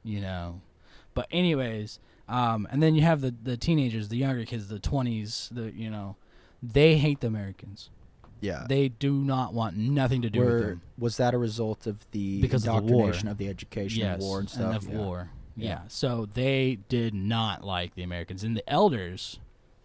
you 0.03 0.19
know. 0.19 0.59
But 1.13 1.27
anyways, 1.31 1.99
um, 2.29 2.67
and 2.71 2.81
then 2.83 2.95
you 2.95 3.01
have 3.01 3.21
the 3.21 3.33
the 3.43 3.57
teenagers, 3.57 4.09
the 4.09 4.17
younger 4.17 4.45
kids, 4.45 4.67
the 4.67 4.79
twenties, 4.79 5.49
the 5.51 5.71
you 5.71 5.89
know, 5.89 6.15
they 6.61 6.97
hate 6.97 7.19
the 7.21 7.27
Americans. 7.27 7.89
yeah. 8.41 8.65
They 8.67 8.89
do 8.89 9.13
not 9.13 9.53
want 9.53 9.77
nothing 9.77 10.21
to 10.23 10.29
do 10.29 10.39
with 10.39 10.49
Were, 10.49 10.59
them 10.61 10.81
was 10.97 11.17
that 11.17 11.33
a 11.33 11.37
result 11.37 11.87
of 11.87 12.05
the 12.11 12.41
Because 12.41 12.67
of 12.67 12.75
the 12.75 12.81
war. 12.81 13.01
indoctrination 13.05 13.27
of 13.29 13.37
the 13.37 13.47
education 13.49 13.99
yes, 14.01 14.19
war 14.21 14.39
and 14.39 14.49
stuff? 14.49 14.75
of 14.83 14.89
Yeah. 14.89 14.97
war. 14.97 15.29
Yeah. 15.55 15.69
Yeah. 15.69 15.81
So 15.87 16.27
they 16.31 16.77
did 16.89 17.13
not 17.15 17.63
like 17.63 17.95
the 17.95 18.03
Americans, 18.03 18.43
and 18.43 18.55
the 18.55 18.67
elders, 18.69 19.39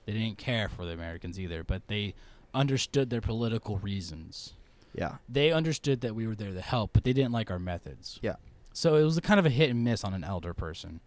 they 0.05 0.13
didn't 0.13 0.37
care 0.39 0.69
for 0.69 0.85
the 0.85 0.93
Americans 0.93 1.39
either, 1.41 1.65
but 1.65 1.87
they 1.89 2.15
understood 2.53 3.09
their 3.11 3.21
political 3.23 3.79
reasons. 3.79 4.53
Yeah. 4.95 5.17
they 5.27 5.51
understood 5.53 6.03
that 6.03 6.15
we 6.15 6.27
were 6.27 6.35
there 6.35 6.53
to 6.53 6.61
help, 6.61 6.91
but 6.93 7.05
they 7.05 7.15
didn't 7.15 7.33
like 7.33 7.51
our 7.51 7.59
methods. 7.59 8.19
Yeah. 8.21 8.37
So 8.75 8.97
it 8.97 9.05
was 9.05 9.17
a 9.17 9.23
kind 9.23 9.41
of 9.41 9.47
a 9.47 9.51
hit 9.51 9.71
and 9.71 9.83
miss 9.83 10.05
on 10.05 10.13
an 10.13 10.23
elder 10.25 10.53
person. 10.53 11.01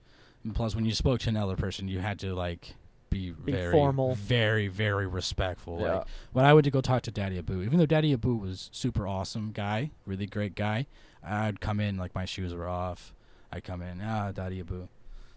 And 0.46 0.56
plus, 0.56 0.76
when 0.76 0.86
you 0.86 0.94
spoke 0.94 1.20
to 1.22 1.30
another 1.30 1.56
person, 1.58 1.88
you 1.90 2.00
had 2.00 2.20
to 2.20 2.34
like 2.36 2.76
be, 3.10 3.32
Be 3.32 3.52
very 3.52 3.72
formal. 3.72 4.14
very 4.16 4.68
very 4.68 5.08
respectful. 5.08 5.80
Yeah. 5.82 5.96
Like 5.98 6.08
when 6.34 6.46
I 6.46 6.54
went 6.54 6.66
to 6.66 6.72
go 6.72 6.80
talk 6.82 7.02
to 7.04 7.12
Daddy 7.12 7.38
Abu, 7.40 7.64
even 7.64 7.80
though 7.80 7.86
Daddy 7.88 8.14
Abu 8.14 8.36
was 8.36 8.70
super 8.72 9.08
awesome 9.08 9.52
guy, 9.52 9.90
really 10.06 10.28
great 10.28 10.54
guy, 10.56 10.86
I'd 11.24 11.60
come 11.60 11.80
in 11.80 11.98
like 11.98 12.14
my 12.16 12.26
shoes 12.26 12.54
were 12.54 12.68
off. 12.68 13.14
I'd 13.52 13.64
come 13.64 13.82
in, 13.82 14.02
ah, 14.04 14.32
Daddy 14.32 14.60
Abu, 14.60 14.88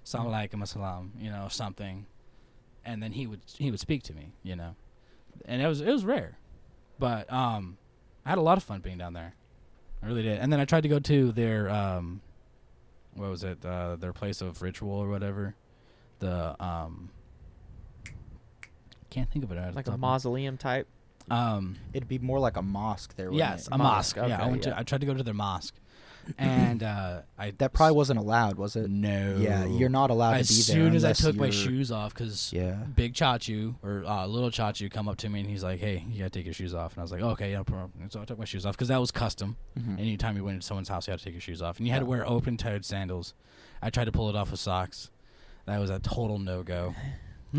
salam 0.04 0.26
alaikum 0.26 0.62
assalam, 0.62 1.10
you 1.18 1.30
know, 1.30 1.46
something, 1.48 2.06
and 2.84 3.02
then 3.02 3.12
he 3.12 3.26
would 3.26 3.40
he 3.56 3.70
would 3.70 3.80
speak 3.80 4.02
to 4.04 4.14
me, 4.14 4.32
you 4.42 4.56
know, 4.56 4.74
and 5.46 5.62
it 5.62 5.66
was 5.68 5.80
it 5.80 5.90
was 5.90 6.04
rare, 6.04 6.36
but 6.98 7.32
um, 7.32 7.78
I 8.26 8.30
had 8.30 8.38
a 8.38 8.42
lot 8.42 8.58
of 8.58 8.64
fun 8.64 8.80
being 8.80 8.98
down 8.98 9.14
there. 9.14 9.34
I 10.02 10.06
really 10.06 10.22
did. 10.22 10.38
And 10.38 10.52
then 10.52 10.60
I 10.60 10.64
tried 10.64 10.82
to 10.82 10.88
go 10.88 10.98
to 11.00 11.32
their 11.32 11.68
um, 11.70 12.20
what 13.14 13.30
was 13.30 13.44
it? 13.44 13.64
Uh, 13.64 13.96
their 13.96 14.12
place 14.12 14.40
of 14.40 14.62
ritual 14.62 14.92
or 14.92 15.08
whatever. 15.08 15.54
The 16.20 16.62
um, 16.62 17.10
can't 19.10 19.30
think 19.30 19.44
of 19.44 19.52
it. 19.52 19.58
out 19.58 19.70
of 19.70 19.76
like 19.76 19.86
a 19.86 19.90
top 19.90 19.94
of 19.94 20.00
mausoleum 20.00 20.56
type. 20.56 20.86
Um, 21.30 21.76
It'd 21.92 22.08
be 22.08 22.18
more 22.18 22.38
like 22.38 22.56
a 22.56 22.62
mosque 22.62 23.14
there. 23.16 23.30
wouldn't 23.30 23.38
yes, 23.38 23.66
it? 23.66 23.74
a 23.74 23.78
mosque. 23.78 24.16
Mosque, 24.16 24.28
yeah, 24.28 24.36
I 24.36 24.42
okay, 24.42 24.50
went 24.50 24.64
yeah. 24.64 24.72
to. 24.72 24.78
I 24.78 24.82
tried 24.82 25.00
to 25.00 25.06
go 25.06 25.14
to 25.14 25.22
their 25.22 25.34
mosque, 25.34 25.74
and 26.36 26.82
uh, 26.94 27.22
I 27.38 27.52
That 27.58 27.72
probably 27.72 27.96
wasn't 27.96 28.18
allowed, 28.18 28.56
was 28.58 28.76
it? 28.76 28.90
no. 28.90 29.36
Yeah, 29.38 29.64
you're 29.64 29.88
not 29.88 30.10
allowed 30.10 30.34
As 30.36 30.48
to 30.48 30.54
be 30.54 30.56
there. 30.78 30.84
soon 30.86 30.94
as 30.96 31.04
I 31.04 31.12
took 31.12 31.36
my 31.36 31.46
you're- 31.46 31.56
shoes 31.56 31.90
off, 31.92 32.12
because 32.12 32.52
Yeah. 32.52 32.74
Big 32.94 33.14
Chachu 33.14 33.76
or 33.82 34.04
uh, 34.06 34.26
Little 34.26 34.50
Chachu 34.50 34.90
come 34.90 35.08
up 35.08 35.16
to 35.18 35.28
me 35.28 35.40
and 35.40 35.48
he's 35.48 35.62
like, 35.64 35.78
"Hey, 35.80 36.04
you 36.10 36.18
gotta 36.18 36.30
take 36.30 36.44
your 36.44 36.54
shoes 36.54 36.74
off." 36.74 36.92
And 36.92 37.00
I 37.00 37.02
was 37.02 37.12
like, 37.12 37.22
"Okay, 37.22 37.52
no 37.52 37.64
problem." 37.64 37.92
So 38.10 38.20
I 38.20 38.24
took 38.24 38.38
my 38.38 38.44
shoes 38.44 38.66
off 38.66 38.74
because 38.76 38.88
that 38.88 39.00
was 39.00 39.10
custom. 39.10 39.56
Mhm. 39.78 39.98
Anytime 39.98 40.36
you 40.36 40.44
went 40.44 40.56
into 40.56 40.66
someone's 40.66 40.88
house, 40.88 41.06
you 41.06 41.12
had 41.12 41.18
to 41.20 41.24
take 41.24 41.34
your 41.34 41.40
shoes 41.40 41.62
off, 41.62 41.78
and 41.78 41.86
you 41.86 41.92
had 41.92 42.00
to 42.00 42.06
wear 42.06 42.26
open-toed 42.28 42.84
sandals. 42.84 43.34
I 43.80 43.90
tried 43.90 44.06
to 44.06 44.12
pull 44.12 44.28
it 44.28 44.36
off 44.36 44.50
with 44.50 44.60
socks. 44.60 45.10
That 45.66 45.78
was 45.80 45.90
a 45.90 45.98
total 45.98 46.38
no-go. 46.38 46.94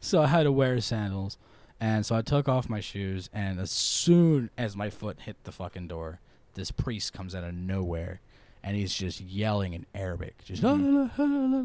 so 0.00 0.22
I 0.22 0.26
had 0.26 0.44
to 0.44 0.52
wear 0.52 0.80
sandals, 0.80 1.38
and 1.80 2.04
so 2.06 2.14
I 2.16 2.22
took 2.22 2.48
off 2.48 2.68
my 2.68 2.80
shoes. 2.80 3.28
And 3.32 3.58
as 3.60 3.70
soon 3.70 4.50
as 4.58 4.76
my 4.76 4.90
foot 4.90 5.20
hit 5.20 5.36
the 5.44 5.52
fucking 5.52 5.88
door, 5.88 6.20
this 6.54 6.70
priest 6.70 7.12
comes 7.12 7.34
out 7.34 7.44
of 7.44 7.54
nowhere, 7.54 8.20
and 8.62 8.76
he's 8.76 8.92
just 8.94 9.20
yelling 9.20 9.72
in 9.74 9.86
Arabic, 9.94 10.44
just. 10.44 10.62
"La, 10.62 10.72
la, 10.72 11.08
la, 11.18 11.24
la, 11.24 11.46
la." 11.58 11.64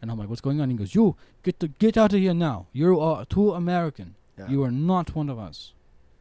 And 0.00 0.10
I'm 0.10 0.18
like, 0.18 0.28
"What's 0.28 0.40
going 0.40 0.60
on?" 0.60 0.70
He 0.70 0.76
goes, 0.76 0.94
"You 0.94 1.16
get 1.42 1.60
the 1.60 1.68
get 1.68 1.96
out 1.96 2.12
of 2.12 2.20
here 2.20 2.34
now. 2.34 2.66
You 2.72 2.98
are 3.00 3.24
too 3.24 3.52
American. 3.52 4.14
Yeah. 4.38 4.48
You 4.48 4.62
are 4.64 4.70
not 4.70 5.14
one 5.14 5.28
of 5.28 5.38
us. 5.38 5.72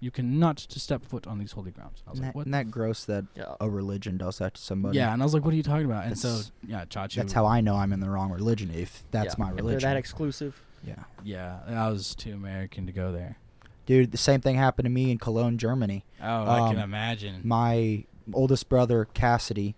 You 0.04 0.10
cannot 0.12 0.58
to 0.58 0.80
step 0.80 1.06
foot 1.06 1.26
on 1.28 1.40
these 1.40 1.54
holy 1.54 1.72
grounds." 1.72 2.04
I 2.06 2.10
was 2.12 2.18
Isn't 2.20 2.26
like, 2.26 2.34
that, 2.34 2.36
"What?" 2.38 2.42
isn't 2.44 2.52
that 2.52 2.72
gross 2.72 3.06
that 3.06 3.26
Yeah. 3.36 3.56
a 3.62 3.70
religion 3.70 4.18
does 4.18 4.38
that 4.40 4.56
to 4.56 4.62
somebody? 4.62 4.98
Yeah, 4.98 5.14
and 5.14 5.22
I 5.22 5.26
was 5.26 5.34
like, 5.34 5.46
"What 5.46 5.54
are 5.54 5.58
you 5.58 5.64
talking 5.64 5.86
about?" 5.86 6.06
And 6.06 6.18
so, 6.18 6.28
That's- 6.30 6.52
yeah, 6.68 6.86
Chachi. 6.86 7.16
That's 7.16 7.34
how 7.34 7.46
I 7.46 7.62
know 7.62 7.76
I'm 7.76 7.94
in 7.94 8.00
the 8.02 8.10
wrong 8.10 8.32
religion. 8.32 8.70
If 8.72 9.04
that's 9.12 9.36
Yeah. 9.38 9.44
my 9.44 9.50
If 9.52 9.56
they're 9.56 9.64
religion. 9.66 9.90
that 9.90 9.98
exclusive. 9.98 10.62
yeah. 10.86 11.04
Yeah, 11.24 11.60
I 11.68 11.90
was 11.90 12.14
too 12.16 12.34
American 12.34 12.86
to 12.88 12.92
go 12.92 13.12
there. 13.12 13.38
Dude, 13.86 14.12
the 14.12 14.18
same 14.18 14.42
thing 14.42 14.56
happened 14.56 14.86
to 14.86 14.90
me 14.90 15.12
in 15.12 15.18
Cologne, 15.18 15.58
Germany. 15.58 16.06
Oh, 16.22 16.44
I 16.50 16.60
can 16.70 16.78
Um, 16.78 16.84
imagine. 16.84 17.42
My 17.44 18.06
oldest 18.34 18.70
brother 18.70 19.06
Cassidy, 19.14 19.76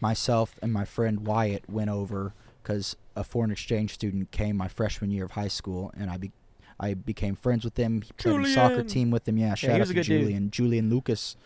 myself, 0.00 0.58
and 0.62 0.72
my 0.72 0.84
friend 0.84 1.26
Wyatt 1.26 1.68
went 1.68 1.90
over 1.90 2.34
because 2.62 2.96
a 3.14 3.24
foreign 3.24 3.50
exchange 3.50 3.94
student 3.94 4.30
came 4.30 4.56
my 4.56 4.68
freshman 4.68 5.10
year 5.10 5.24
of 5.24 5.32
high 5.32 5.48
school, 5.48 5.90
and 5.96 6.10
I 6.10 6.16
be, 6.18 6.32
I 6.78 6.94
became 6.94 7.34
friends 7.34 7.64
with 7.64 7.76
him. 7.76 8.02
He 8.02 8.12
played 8.12 8.44
the 8.44 8.52
soccer 8.52 8.82
team 8.82 9.10
with 9.10 9.26
him. 9.26 9.38
Yeah, 9.38 9.54
shout 9.54 9.70
he 9.70 9.74
out 9.76 9.80
was 9.80 9.90
a 9.90 9.94
to 9.94 10.00
good 10.00 10.06
dude. 10.06 10.20
Julian, 10.22 10.50
Julian 10.50 10.90
Lucas, 10.90 11.36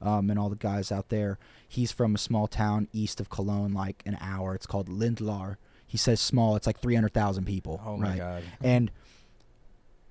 um, 0.00 0.30
and 0.30 0.38
all 0.38 0.48
the 0.48 0.56
guys 0.56 0.90
out 0.90 1.08
there. 1.10 1.38
He's 1.68 1.92
from 1.92 2.14
a 2.16 2.18
small 2.18 2.48
town 2.48 2.88
east 2.92 3.20
of 3.20 3.30
Cologne, 3.30 3.72
like 3.72 4.02
an 4.04 4.18
hour. 4.20 4.54
It's 4.54 4.66
called 4.66 4.88
Lindlar. 4.88 5.56
He 5.86 5.96
says 5.96 6.20
small. 6.20 6.56
It's 6.56 6.66
like 6.66 6.80
three 6.80 6.94
hundred 6.96 7.12
thousand 7.14 7.44
people. 7.44 7.80
oh 7.86 7.96
my 7.96 8.16
god. 8.16 8.42
and 8.62 8.90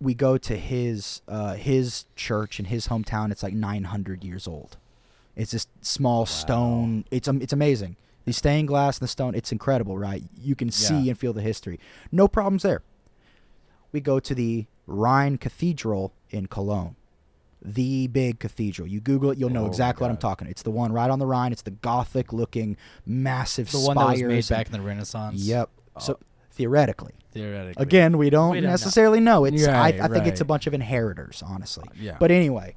we 0.02 0.14
go 0.16 0.38
to 0.38 0.58
his 0.58 1.22
uh, 1.28 1.54
his 1.54 2.06
church 2.16 2.60
in 2.60 2.66
his 2.66 2.88
hometown. 2.88 3.32
It's 3.32 3.44
like 3.44 3.54
900 3.54 4.24
years 4.24 4.48
old. 4.48 4.78
It's 5.36 5.52
this 5.52 5.68
small 5.82 6.26
stone. 6.26 7.06
It's 7.12 7.28
um, 7.28 7.42
it's 7.42 7.54
amazing. 7.54 7.96
The 8.26 8.34
stained 8.34 8.68
glass 8.68 8.98
and 8.98 9.04
the 9.04 9.08
stone. 9.10 9.36
It's 9.36 9.52
incredible, 9.52 9.98
right? 9.98 10.24
You 10.42 10.56
can 10.56 10.72
see 10.72 11.00
Yeah. 11.00 11.12
and 11.12 11.20
feel 11.20 11.34
the 11.34 11.42
history. 11.42 11.80
No 12.12 12.28
problems 12.28 12.64
there. 12.64 12.82
We 13.92 14.00
go 14.02 14.20
to 14.20 14.36
the 14.36 14.66
Rhine 14.88 15.38
Cathedral 15.38 16.14
in 16.30 16.48
Cologne. 16.48 16.96
The 17.64 18.08
big 18.08 18.40
cathedral. 18.40 18.88
You 18.88 19.00
Google 19.02 19.30
it, 19.32 19.38
you'll 19.38 19.52
know 19.52 19.66
Oh 19.66 19.68
exactly 19.68 20.04
what 20.04 20.10
I'm 20.10 20.18
talking. 20.18 20.48
It's 20.48 20.64
the 20.64 20.72
one 20.72 20.92
right 20.92 21.10
on 21.12 21.20
the 21.20 21.28
Rhine. 21.28 21.52
It's 21.52 21.62
the 21.62 21.70
Gothic-looking, 21.72 22.76
massive 23.06 23.72
The 23.72 23.80
one 23.80 23.98
that 23.98 24.08
was 24.10 24.22
made 24.24 24.36
and- 24.38 24.50
back 24.50 24.66
in 24.66 24.72
the 24.74 24.82
Renaissance. 24.82 25.42
Yep. 25.42 25.70
So 26.00 26.14
Oh. 26.14 26.26
Theoretically, 26.62 27.14
Theoretically. 27.32 27.82
Again, 27.82 28.18
we 28.18 28.30
don't 28.30 28.52
We 28.52 28.62
don't 28.62 28.70
necessarily 28.70 29.20
know. 29.20 29.46
It's 29.46 29.66
Right, 29.66 30.00
I, 30.00 30.06
I 30.06 30.08
think 30.10 30.28
it's 30.28 30.42
a 30.42 30.46
bunch 30.46 30.68
of 30.68 30.74
inheritors, 30.74 31.42
honestly. 31.46 31.88
Yeah. 32.00 32.18
But 32.20 32.30
anyway, 32.30 32.76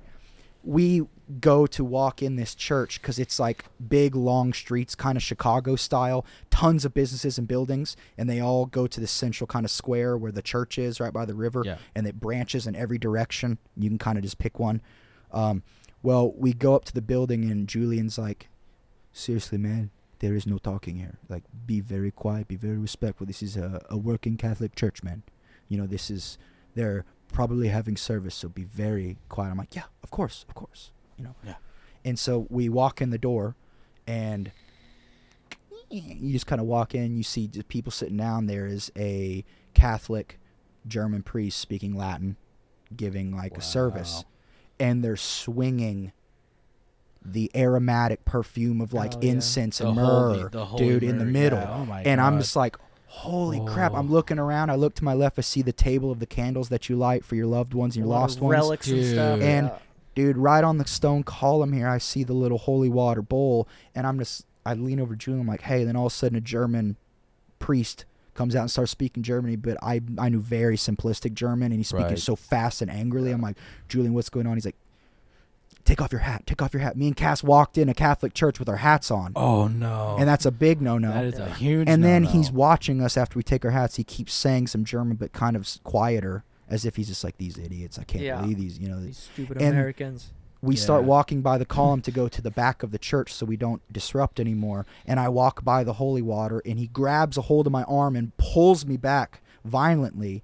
we 0.63 1.03
go 1.41 1.67
to 1.67 1.85
walk 1.85 2.23
in 2.23 2.37
this 2.37 2.55
church 2.55 3.01
because 3.01 3.19
it's 3.19 3.39
like 3.41 3.65
big, 3.89 4.15
long 4.15 4.53
streets, 4.53 4.95
kind 4.95 5.17
of 5.17 5.23
Chicago 5.23 5.75
style. 5.77 6.25
Tons 6.51 6.85
of 6.85 6.95
businesses 6.95 7.37
and 7.39 7.49
buildings, 7.49 7.97
and 8.17 8.31
they 8.31 8.41
all 8.41 8.67
go 8.67 8.87
to 8.87 9.01
this 9.01 9.11
central 9.11 9.47
kind 9.47 9.65
of 9.65 9.71
square 9.71 10.17
where 10.17 10.33
the 10.33 10.43
church 10.43 10.79
is, 10.79 11.01
right 11.01 11.13
by 11.13 11.25
the 11.25 11.35
river, 11.35 11.63
Yeah. 11.65 11.79
and 11.95 12.07
it 12.07 12.21
branches 12.21 12.67
in 12.67 12.77
every 12.77 12.99
direction. 12.99 13.59
You 13.77 13.89
can 13.91 13.99
kind 13.99 14.17
of 14.19 14.23
just 14.25 14.39
pick 14.39 14.59
one. 14.61 14.81
Um, 15.33 15.63
well, 16.03 16.33
we 16.37 16.53
go 16.53 16.75
up 16.75 16.85
to 16.87 16.93
the 16.95 17.03
building, 17.03 17.51
and 17.51 17.67
Julian's 17.69 18.19
like, 18.19 18.49
"Seriously, 19.13 19.59
man." 19.59 19.91
There 20.19 20.35
is 20.35 20.47
no 20.47 20.59
talking 20.59 20.97
here. 20.97 21.19
Like, 21.29 21.45
be 21.67 21.81
very 21.81 22.11
quiet, 22.11 22.49
be 22.49 22.57
very 22.57 22.79
respectful. 22.79 23.27
This 23.27 23.43
is 23.43 23.57
a, 23.57 23.81
a 23.91 23.97
working 23.97 24.37
Catholic 24.37 24.75
church, 24.75 25.03
man. 25.03 25.23
You 25.69 25.79
know, 25.79 25.87
this 25.87 26.11
is 26.11 26.39
they're 26.75 27.05
probably 27.33 27.69
having 27.69 27.97
service, 27.97 28.35
so 28.35 28.49
be 28.49 28.65
very 28.65 29.19
quiet. 29.29 29.51
I'm 29.51 29.59
like, 29.59 29.75
yeah, 29.75 29.85
of 30.03 30.11
course, 30.11 30.45
of 30.49 30.55
course. 30.55 30.91
You 31.17 31.25
know. 31.25 31.35
Yeah. 31.45 31.55
And 32.05 32.19
so 32.19 32.47
we 32.51 32.69
walk 32.69 33.01
in 33.01 33.11
the 33.11 33.19
door, 33.19 33.57
and 34.07 34.53
you 35.91 36.33
just 36.33 36.47
kind 36.47 36.61
of 36.61 36.67
walk 36.67 36.95
in. 36.95 37.17
You 37.17 37.23
see 37.23 37.49
people 37.69 37.93
sitting 37.93 38.17
down. 38.17 38.47
There 38.47 38.67
is 38.67 38.93
a 38.97 39.45
Catholic 39.75 40.39
German 40.87 41.23
priest 41.23 41.59
speaking 41.59 41.97
Latin, 41.97 42.37
giving 42.95 43.35
like 43.35 43.57
a 43.57 43.63
service, 43.63 44.25
and 44.79 45.03
they're 45.03 45.17
swinging 45.17 46.13
the 47.25 47.51
aromatic 47.55 48.25
perfume 48.25 48.81
of 48.81 48.93
like 48.93 49.15
Oh, 49.15 49.19
yeah. 49.23 49.33
incense 49.33 49.79
The 49.79 49.89
and 49.89 49.99
holy- 49.99 50.39
myrrh, 50.43 50.49
the 50.51 50.65
holy 50.67 50.85
dude, 50.89 51.03
in 51.03 51.19
the 51.19 51.25
middle. 51.25 51.59
yeah. 51.59 51.75
Oh 51.75 51.87
my 51.87 52.03
and 52.03 52.21
I'm 52.21 52.39
just 52.39 52.55
like, 52.57 52.77
holy 53.07 53.61
crap! 53.67 53.95
I'm 53.95 54.09
Oh. 54.09 54.13
looking 54.13 54.39
around. 54.39 54.71
I 54.71 54.75
look 54.75 54.95
to 54.97 55.05
my 55.05 55.15
left. 55.15 55.39
I 55.39 55.43
see 55.43 55.63
the 55.63 55.73
table 55.73 56.11
of 56.11 56.19
the 56.19 56.27
candles 56.27 56.69
that 56.69 56.89
you 56.89 56.97
light 56.97 57.25
for 57.25 57.35
your 57.37 57.47
loved 57.47 57.73
ones 57.75 57.97
and 57.97 58.05
your 58.05 58.13
lost 58.15 58.41
ones. 58.41 58.53
relics 58.53 58.89
and 58.89 59.05
stuff. 59.05 59.39
Dude. 59.39 59.49
And- 59.49 59.67
yeah. 59.69 59.79
Dude, 60.15 60.37
right 60.37 60.63
on 60.63 60.79
the 60.79 60.87
stone 60.87 61.25
column 61.25 61.73
here, 61.73 61.89
I 61.89 61.99
see 61.99 62.23
the 62.23 62.35
little 62.35 62.59
holy 62.59 62.89
water 62.89 63.21
bowl, 63.21 63.67
and 63.97 64.07
I'm 64.07 64.17
just, 64.21 64.47
I 64.65 64.75
lean 64.75 65.01
over 65.01 65.15
to 65.15 65.19
Julian. 65.19 65.41
I'm 65.41 65.49
like, 65.49 65.63
hey. 65.63 65.83
Then 65.83 65.97
all 65.97 66.07
of 66.07 66.13
a 66.13 66.15
sudden, 66.15 66.39
a 66.39 66.41
German 66.41 66.97
priest 67.59 68.05
comes 68.35 68.55
out 68.55 68.61
and 68.63 68.71
starts 68.71 68.91
speaking 68.93 69.23
Germany, 69.25 69.57
but 69.57 69.77
I, 69.83 70.01
I 70.19 70.29
knew 70.29 70.39
very 70.41 70.77
simplistic 70.77 71.35
German, 71.35 71.73
and 71.73 71.81
he's 71.81 71.89
speaking 71.89 72.07
Right. 72.11 72.19
so 72.19 72.37
fast 72.37 72.81
and 72.83 72.91
angrily. 72.91 73.33
I'm 73.33 73.41
like, 73.41 73.57
Julian, 73.89 74.15
what's 74.15 74.29
going 74.29 74.47
on? 74.47 74.55
He's 74.55 74.65
like, 74.65 74.77
take 75.85 76.01
off 76.01 76.13
your 76.13 76.21
hat, 76.23 76.47
take 76.47 76.63
off 76.63 76.73
your 76.73 76.83
hat. 76.83 76.97
Me 76.97 77.07
and 77.07 77.17
Cass 77.17 77.43
walked 77.43 77.77
in 77.79 77.89
a 77.89 77.95
Catholic 77.95 78.33
church 78.35 78.59
with 78.59 78.69
our 78.69 78.77
hats 78.77 79.11
on, 79.11 79.33
Oh 79.37 79.69
no. 79.69 80.17
and 80.19 80.29
that's 80.29 80.47
a 80.47 80.51
big 80.51 80.81
no-no. 80.81 81.13
that 81.13 81.25
is 81.25 81.39
a 81.39 81.51
huge. 81.55 81.89
and 81.89 82.03
then 82.03 82.23
no-no. 82.23 82.35
he's 82.35 82.51
watching 82.51 83.01
us 83.03 83.17
after 83.17 83.39
we 83.39 83.43
take 83.43 83.65
our 83.65 83.71
hats. 83.71 83.97
He 83.97 84.05
keeps 84.05 84.33
saying 84.33 84.69
some 84.69 84.85
German, 84.85 85.17
but 85.17 85.33
kind 85.33 85.57
of 85.57 85.69
quieter, 85.85 86.45
as 86.69 86.85
if 86.85 86.97
he's 86.97 87.09
just 87.09 87.23
like 87.25 87.37
these 87.37 87.59
idiots. 87.59 87.99
I 87.99 88.05
can't 88.05 88.25
Yeah. 88.25 88.41
believe 88.41 88.57
these. 88.59 88.79
You 88.79 88.89
know, 88.89 89.01
These 89.01 89.29
stupid 89.33 89.59
and- 89.61 89.75
Americans. 89.75 90.31
we 90.63 90.77
start 90.77 91.03
Yeah. 91.03 91.09
walking 91.09 91.43
by 91.43 91.59
the 91.59 91.67
column 91.67 92.01
to 92.03 92.11
go 92.21 92.29
to 92.29 92.41
the 92.41 92.51
back 92.51 92.83
of 92.83 92.91
the 92.91 92.99
church 92.99 93.33
so 93.35 93.45
we 93.45 93.59
don't 93.59 93.83
disrupt 93.93 94.41
anymore. 94.41 94.87
And 95.07 95.21
I 95.21 95.29
walk 95.29 95.63
by 95.65 95.85
the 95.85 95.95
holy 95.95 96.23
water, 96.23 96.63
and 96.65 96.79
he 96.79 96.87
grabs 96.87 97.37
a 97.37 97.43
hold 97.43 97.67
of 97.67 97.73
my 97.73 97.83
arm 97.85 98.17
and 98.17 98.35
pulls 98.39 98.87
me 98.87 98.97
back 98.97 99.43
violently 99.65 100.43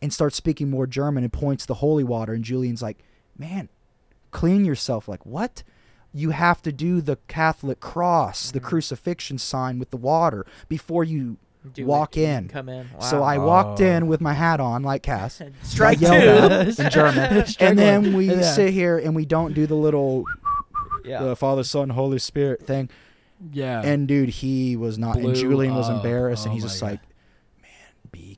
and 0.00 0.12
starts 0.12 0.36
speaking 0.36 0.70
more 0.70 0.86
German 0.86 1.24
and 1.24 1.32
points 1.32 1.66
the 1.66 1.74
holy 1.74 2.04
water. 2.04 2.32
And 2.34 2.44
Julian's 2.44 2.82
like, 2.82 2.98
Man, 3.38 3.68
clean 4.36 4.64
yourself. 4.64 5.08
Like, 5.08 5.24
what? 5.24 5.62
You 6.12 6.30
have 6.30 6.60
to 6.62 6.72
do 6.72 7.00
the 7.00 7.16
Catholic 7.28 7.80
cross, 7.80 8.50
the 8.50 8.60
Mhm. 8.60 8.64
crucifixion 8.64 9.38
sign 9.38 9.78
with 9.78 9.90
the 9.90 9.96
water 9.96 10.44
before 10.68 11.04
you. 11.04 11.36
Do 11.74 11.84
walk 11.84 12.16
you 12.16 12.24
in. 12.26 12.48
Come 12.48 12.68
in. 12.68 12.86
Wow. 12.94 13.00
So 13.00 13.22
I 13.24 13.38
walked 13.38 13.80
Oh. 13.80 13.84
in 13.84 14.06
with 14.06 14.20
my 14.20 14.34
hat 14.34 14.60
on, 14.60 14.84
like 14.84 15.02
Cass. 15.02 15.42
strike 15.62 15.98
two. 15.98 16.06
in 16.78 16.90
German. 16.90 17.44
And 17.58 17.76
then 17.76 18.14
we 18.16 18.26
Yeah. 18.30 18.42
sit 18.42 18.72
here 18.72 18.96
and 18.98 19.16
we 19.16 19.24
don't 19.26 19.52
do 19.52 19.66
the 19.66 19.74
little 19.74 20.24
yeah. 21.04 21.22
the 21.22 21.34
Father, 21.34 21.64
Son, 21.64 21.90
Holy 21.90 22.18
Spirit 22.20 22.64
thing. 22.66 22.88
yeah. 23.52 23.82
And 23.84 24.06
dude, 24.06 24.28
he 24.28 24.76
was 24.76 24.96
not. 24.98 25.16
and 25.16 25.24
Blew 25.24 25.34
Julian 25.34 25.74
was 25.74 25.88
embarrassed, 25.88 26.44
and 26.46 26.52
Oh 26.52 26.54
he's 26.54 26.62
my 26.64 26.68
just 26.68 26.80
God. 26.80 26.90
like, 26.90 27.00
"Man, 27.00 27.05
be 27.05 27.05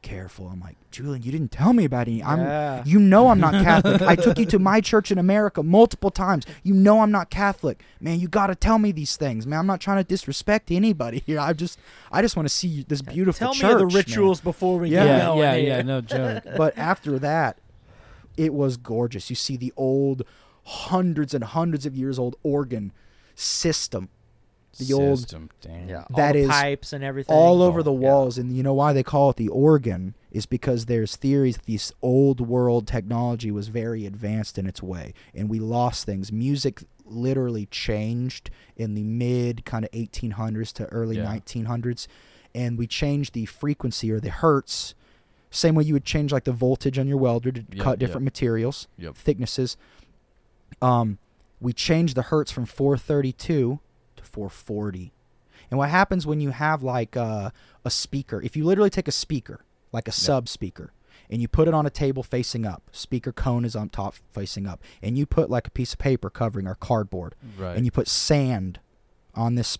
careful." 0.02 0.48
I'm 0.48 0.60
like, 0.60 0.76
Julian, 0.90 1.22
you 1.22 1.30
didn't 1.32 1.50
tell 1.52 1.72
me 1.72 1.84
about 1.84 2.08
any. 2.08 2.22
I'm. 2.22 2.40
Yeah. 2.40 2.82
You 2.84 2.98
know 2.98 3.28
I'm 3.28 3.40
not 3.40 3.52
Catholic. 3.64 4.02
I 4.02 4.16
took 4.16 4.38
you 4.38 4.46
to 4.46 4.58
my 4.58 4.80
church 4.80 5.10
in 5.10 5.18
America 5.18 5.62
multiple 5.62 6.10
times. 6.10 6.44
You 6.62 6.74
know 6.74 7.00
I'm 7.00 7.10
not 7.10 7.30
Catholic, 7.30 7.82
man. 8.00 8.20
You 8.20 8.28
got 8.28 8.48
to 8.48 8.54
tell 8.54 8.78
me 8.78 8.92
these 8.92 9.16
things, 9.16 9.46
man. 9.46 9.58
I'm 9.60 9.66
not 9.66 9.80
trying 9.80 9.98
to 9.98 10.04
disrespect 10.04 10.70
anybody 10.70 11.22
here. 11.26 11.40
I 11.40 11.52
just, 11.52 11.78
I 12.12 12.22
just 12.22 12.36
want 12.36 12.48
to 12.48 12.54
see 12.54 12.84
this 12.88 13.02
beautiful 13.02 13.46
Tell 13.46 13.54
church. 13.54 13.68
me 13.72 13.74
the 13.80 13.86
man. 13.86 13.94
rituals 13.94 14.40
before 14.40 14.78
we 14.78 14.90
Yeah. 14.90 15.04
get 15.04 15.18
yeah, 15.18 15.24
going. 15.26 15.38
yeah, 15.40 15.54
here. 15.56 15.68
yeah, 15.68 15.82
no 15.82 16.00
joke. 16.00 16.44
but 16.56 16.76
after 16.78 17.18
that, 17.18 17.58
it 18.36 18.54
was 18.54 18.76
gorgeous. 18.76 19.30
You 19.30 19.36
see 19.36 19.56
the 19.56 19.72
old, 19.76 20.22
hundreds 20.64 21.34
and 21.34 21.42
hundreds 21.44 21.86
of 21.86 21.96
years 21.96 22.18
old 22.18 22.36
organ 22.42 22.92
system 23.34 24.08
The 24.78 24.92
old- 24.94 25.18
System, 25.20 25.50
damn. 25.60 25.88
Yeah. 25.88 26.04
That 26.16 26.28
all 26.28 26.32
the 26.34 26.38
is 26.40 26.48
pipes 26.48 26.92
and 26.92 27.02
everything. 27.04 27.34
all 27.34 27.62
over 27.62 27.82
the 27.82 27.92
Yeah. 27.92 27.98
walls. 28.08 28.38
And 28.38 28.56
you 28.56 28.62
know 28.62 28.74
why 28.74 28.92
they 28.92 29.02
call 29.02 29.30
it 29.30 29.36
the 29.36 29.48
organ 29.48 30.14
is 30.30 30.46
because 30.46 30.86
there's 30.86 31.16
theories 31.16 31.56
that 31.56 31.66
this 31.66 31.92
old 32.02 32.40
world 32.40 32.86
technology 32.86 33.50
was 33.50 33.68
very 33.68 34.06
advanced 34.06 34.58
in 34.58 34.66
its 34.66 34.82
way, 34.82 35.12
and 35.34 35.48
we 35.48 35.58
lost 35.58 36.04
things. 36.04 36.30
Music 36.30 36.82
literally 37.04 37.66
changed 37.66 38.50
in 38.76 38.94
the 38.94 39.02
mid 39.02 39.64
kind 39.64 39.84
of 39.84 39.90
1800s 39.92 40.72
to 40.74 40.84
early 40.86 41.16
Yeah. 41.16 41.24
1900s, 41.24 42.06
and 42.54 42.78
we 42.78 42.86
changed 42.86 43.32
the 43.34 43.46
frequency 43.46 44.10
or 44.12 44.20
the 44.20 44.30
hertz. 44.30 44.94
Same 45.50 45.74
way 45.74 45.84
you 45.84 45.94
would 45.94 46.04
change 46.04 46.30
like 46.30 46.44
the 46.44 46.52
voltage 46.52 46.98
on 46.98 47.08
your 47.08 47.16
welder 47.16 47.50
to 47.50 47.64
Yep, 47.72 47.78
cut 47.84 47.98
different 47.98 48.24
yep. 48.26 48.32
materials, 48.34 48.86
Yep. 48.98 49.16
thicknesses. 49.16 49.76
Um, 50.82 51.18
we 51.60 51.72
changed 51.72 52.14
the 52.14 52.22
hertz 52.22 52.52
from 52.52 52.66
432 52.66 53.80
to 54.18 54.24
440. 54.24 55.12
And 55.70 55.78
what 55.78 55.90
happens 55.90 56.26
when 56.26 56.40
you 56.40 56.50
have 56.50 56.82
like 56.82 57.16
uh, 57.16 57.50
a 57.84 57.90
speaker? 57.90 58.40
If 58.42 58.56
you 58.56 58.64
literally 58.64 58.90
take 58.90 59.08
a 59.08 59.12
speaker, 59.12 59.60
like 59.92 60.08
a 60.08 60.12
sub 60.12 60.48
speaker, 60.48 60.92
and 61.30 61.42
you 61.42 61.48
put 61.48 61.68
it 61.68 61.74
on 61.74 61.84
a 61.84 61.90
table 61.90 62.22
facing 62.22 62.64
up, 62.64 62.82
speaker 62.92 63.32
cone 63.32 63.64
is 63.64 63.76
on 63.76 63.88
top 63.90 64.14
facing 64.32 64.66
up, 64.66 64.80
and 65.02 65.18
you 65.18 65.26
put 65.26 65.50
like 65.50 65.66
a 65.66 65.70
piece 65.70 65.92
of 65.92 65.98
paper 65.98 66.30
covering 66.30 66.66
our 66.66 66.74
cardboard, 66.74 67.34
Right. 67.58 67.76
and 67.76 67.84
you 67.84 67.90
put 67.90 68.08
sand 68.08 68.80
on 69.34 69.54
this 69.56 69.78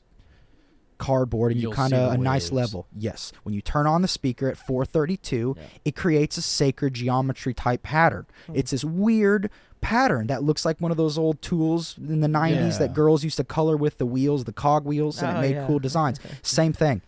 cardboard 0.99 1.53
and 1.53 1.61
you 1.61 1.69
You'll 1.69 1.73
kind 1.75 1.93
of 1.95 2.13
the 2.13 2.19
a 2.19 2.23
nice 2.23 2.53
level. 2.53 2.87
Yes. 2.97 3.33
When 3.45 3.55
you 3.55 3.61
turn 3.63 3.87
on 3.87 4.03
the 4.03 4.09
speaker 4.09 4.49
at 4.49 4.57
432, 4.59 5.55
Yeah. 5.57 5.63
it 5.85 5.97
creates 5.97 6.37
a 6.37 6.43
sacred 6.43 6.95
geometry 6.95 7.55
type 7.55 7.83
pattern. 7.83 8.27
Hmm. 8.47 8.53
It's 8.57 8.73
this 8.73 8.85
weird 8.85 9.51
pattern 9.81 10.27
that 10.27 10.43
looks 10.43 10.65
like 10.65 10.81
one 10.81 10.91
of 10.91 10.97
those 10.97 11.17
old 11.17 11.41
tools 11.41 11.97
in 11.99 12.21
the 12.21 12.29
90s 12.29 12.73
Yeah. 12.75 12.79
that 12.87 12.95
girls 12.95 13.23
used 13.25 13.37
to 13.37 13.45
color 13.45 13.77
with 13.77 13.99
the 13.99 14.07
wheels, 14.07 14.45
the 14.45 14.53
cog 14.53 14.85
wheels, 14.85 15.23
and 15.23 15.37
Oh, 15.37 15.39
it 15.39 15.43
made 15.43 15.55
yeah. 15.57 15.67
cool 15.67 15.79
designs. 15.79 16.19
Same 16.43 16.73
thing. 16.73 17.01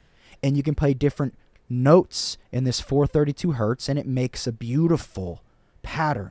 And 0.43 0.57
you 0.57 0.63
can 0.63 0.75
play 0.75 0.95
different 0.95 1.35
notes 1.69 2.39
in 2.53 2.65
this 2.65 2.81
432 2.81 3.53
hertz 3.53 3.89
and 3.89 3.99
it 3.99 4.07
makes 4.07 4.47
a 4.47 4.53
beautiful 4.53 5.43
pattern. 5.83 6.31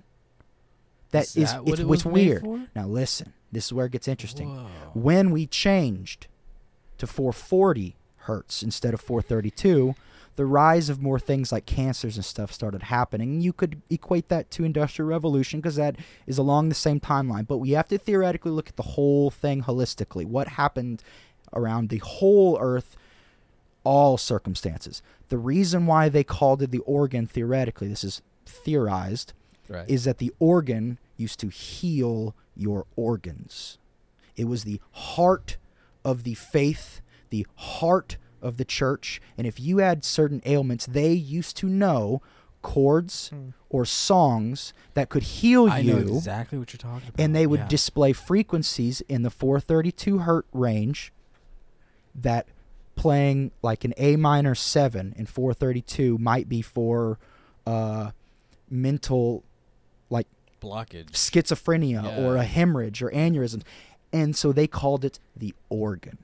That 1.11 1.23
Is 1.23 1.37
is, 1.37 1.51
that 1.51 1.63
what 1.63 1.71
it's, 1.71 1.79
it 1.79 1.83
it's 1.83 1.89
was 1.89 2.05
made 2.05 2.13
weird. 2.13 2.41
for? 2.41 2.67
Now 2.75 2.87
listen, 2.87 3.33
this 3.51 3.65
is 3.65 3.73
where 3.73 3.87
it 3.87 3.91
gets 3.91 4.07
interesting 4.07 4.49
Whoa. 4.55 4.67
when 4.93 5.31
we 5.31 5.45
changed 5.47 6.27
to 6.99 7.07
440 7.07 7.95
hertz 8.23 8.61
instead 8.63 8.93
of 8.93 9.01
432 9.01 9.95
the 10.35 10.45
rise 10.45 10.89
of 10.89 11.01
more 11.01 11.19
things 11.19 11.51
like 11.51 11.65
cancers 11.65 12.15
and 12.15 12.23
stuff 12.25 12.51
started 12.53 12.83
happening 12.83 13.41
you 13.41 13.51
could 13.51 13.81
equate 13.89 14.27
that 14.29 14.49
to 14.51 14.63
industrial 14.63 15.09
revolution 15.09 15.59
because 15.59 15.75
that 15.77 15.95
is 16.27 16.37
along 16.37 16.69
the 16.69 16.75
same 16.75 16.99
timeline 16.99 17.47
but 17.47 17.57
we 17.57 17.71
have 17.71 17.87
to 17.87 17.97
theoretically 17.97 18.51
look 18.51 18.69
at 18.69 18.75
the 18.75 18.83
whole 18.83 19.29
thing 19.31 19.63
holistically 19.63 20.25
what 20.25 20.49
happened 20.49 21.01
around 21.53 21.89
the 21.89 21.97
whole 21.97 22.57
earth 22.61 22.95
all 23.83 24.17
circumstances 24.17 25.01
the 25.29 25.37
reason 25.37 25.85
why 25.85 26.09
they 26.09 26.23
called 26.23 26.61
it 26.61 26.71
the 26.71 26.79
organ 26.79 27.25
theoretically 27.25 27.87
this 27.87 28.03
is 28.03 28.21
theorized 28.45 29.33
Right. 29.69 29.87
is 29.87 30.03
that 30.05 30.17
the 30.17 30.33
organ 30.39 30.97
used 31.15 31.39
to 31.41 31.49
heal 31.49 32.33
your 32.55 32.87
organs. 32.95 33.77
It 34.35 34.45
was 34.45 34.63
the 34.63 34.81
heart 34.91 35.57
of 36.05 36.23
the 36.23 36.33
faith, 36.33 37.01
the 37.29 37.45
heart 37.55 38.17
of 38.41 38.57
the 38.57 38.65
church. 38.65 39.21
And 39.37 39.45
if 39.45 39.59
you 39.59 39.77
had 39.79 40.03
certain 40.05 40.41
ailments, 40.45 40.85
they 40.85 41.11
used 41.13 41.57
to 41.57 41.67
know 41.67 42.21
chords 42.61 43.29
Hmm. 43.29 43.49
or 43.69 43.85
songs 43.85 44.73
that 44.93 45.09
could 45.09 45.23
heal 45.23 45.67
I 45.69 45.79
you. 45.79 45.93
know 45.93 46.15
exactly 46.17 46.57
what 46.57 46.73
you're 46.73 46.77
talking 46.77 47.07
about. 47.09 47.21
and 47.23 47.33
they 47.35 47.47
would 47.47 47.61
Yeah. 47.61 47.67
display 47.67 48.11
frequencies 48.13 49.01
in 49.01 49.21
the 49.21 49.29
432 49.29 50.19
hertz 50.19 50.47
range 50.51 51.13
that 52.15 52.47
playing 52.95 53.51
like 53.61 53.85
an 53.85 53.93
A 53.97 54.17
minor 54.17 54.55
7 54.55 55.13
in 55.15 55.25
432 55.25 56.17
might 56.17 56.49
be 56.49 56.61
for 56.61 57.17
uh, 57.65 58.11
mental 58.69 59.43
like 60.09 60.27
blockage. 60.61 61.11
schizophrenia 61.11 62.17
or 62.17 62.35
a 62.35 62.43
hemorrhage 62.43 63.01
or 63.01 63.09
aneurysms. 63.11 63.63
And 64.11 64.35
so 64.35 64.51
they 64.51 64.67
called 64.67 65.05
it 65.05 65.19
the 65.35 65.53
organ. 65.69 66.17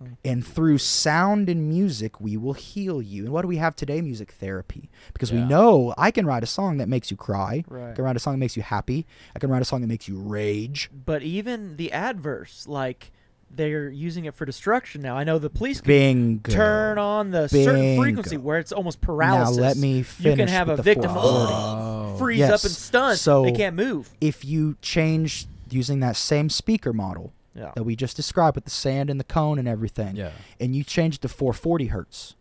Hmm. 0.00 0.06
And 0.24 0.46
through 0.46 0.78
sound 0.78 1.48
and 1.48 1.68
music, 1.68 2.20
we 2.20 2.36
will 2.36 2.52
heal 2.52 3.02
you. 3.02 3.24
And 3.24 3.32
what 3.32 3.42
do 3.42 3.48
we 3.48 3.56
have 3.56 3.74
today? 3.74 4.00
Music 4.00 4.30
therapy. 4.32 4.88
Because 5.12 5.32
we 5.32 5.40
know 5.40 5.92
I 5.98 6.10
can 6.12 6.24
write 6.26 6.42
a 6.44 6.46
song 6.46 6.76
that 6.78 6.88
makes 6.88 7.10
you 7.10 7.16
cry. 7.16 7.64
I 7.70 7.74
Right. 7.74 7.94
can 7.96 8.04
write 8.04 8.14
a 8.16 8.20
song 8.20 8.34
that 8.34 8.38
makes 8.38 8.56
you 8.56 8.62
happy. 8.62 9.06
I 9.34 9.38
can 9.40 9.50
write 9.50 9.62
a 9.62 9.64
song 9.64 9.80
that 9.80 9.88
makes 9.88 10.06
you 10.08 10.16
rage. 10.18 10.88
But 11.04 11.22
even 11.22 11.76
the 11.76 11.90
adverse, 11.92 12.66
like 12.68 13.10
they're 13.50 13.88
using 13.88 14.24
it 14.26 14.34
for 14.34 14.44
destruction 14.44 15.00
now. 15.02 15.16
I 15.16 15.24
know 15.24 15.38
the 15.38 15.48
police 15.50 15.80
can 15.80 15.88
Bingo. 15.88 16.52
turn 16.52 16.98
on 16.98 17.30
the 17.30 17.48
certain 17.48 17.96
frequency 17.96 18.36
where 18.36 18.58
it's 18.58 18.72
almost 18.72 19.00
paralysis. 19.00 19.56
Now 19.56 19.62
let 19.62 19.76
me 19.78 20.02
finish. 20.02 20.38
you 20.38 20.44
can 20.44 20.48
have 20.48 20.68
a 20.68 20.72
with 20.72 20.76
the 20.76 20.82
victim 20.82 21.10
Oh. 21.14 22.14
freeze 22.18 22.40
Yes. 22.40 22.50
up 22.50 22.62
and 22.64 22.70
stunned. 22.72 23.18
So- 23.18 23.42
they 23.44 23.52
can't 23.52 23.74
move. 23.74 24.10
If 24.20 24.44
you 24.44 24.76
change 24.82 25.46
using 25.72 26.00
that 26.00 26.16
same 26.16 26.48
speaker 26.50 26.92
model 26.92 27.32
Yeah. 27.54 27.72
that 27.74 27.82
we 27.84 27.96
just 27.96 28.16
described 28.16 28.54
with 28.56 28.64
the 28.64 28.70
sand 28.70 29.10
and 29.10 29.18
the 29.18 29.24
cone 29.24 29.58
and 29.58 29.66
everything, 29.68 30.16
Yeah. 30.16 30.30
and 30.60 30.76
you 30.76 30.84
change 30.84 31.16
it 31.16 31.20
to 31.22 31.28
440 31.28 31.86
hertz 31.86 32.34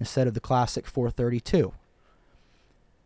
instead 0.00 0.26
of 0.26 0.34
the 0.34 0.40
classic 0.40 0.86
432 0.86 1.72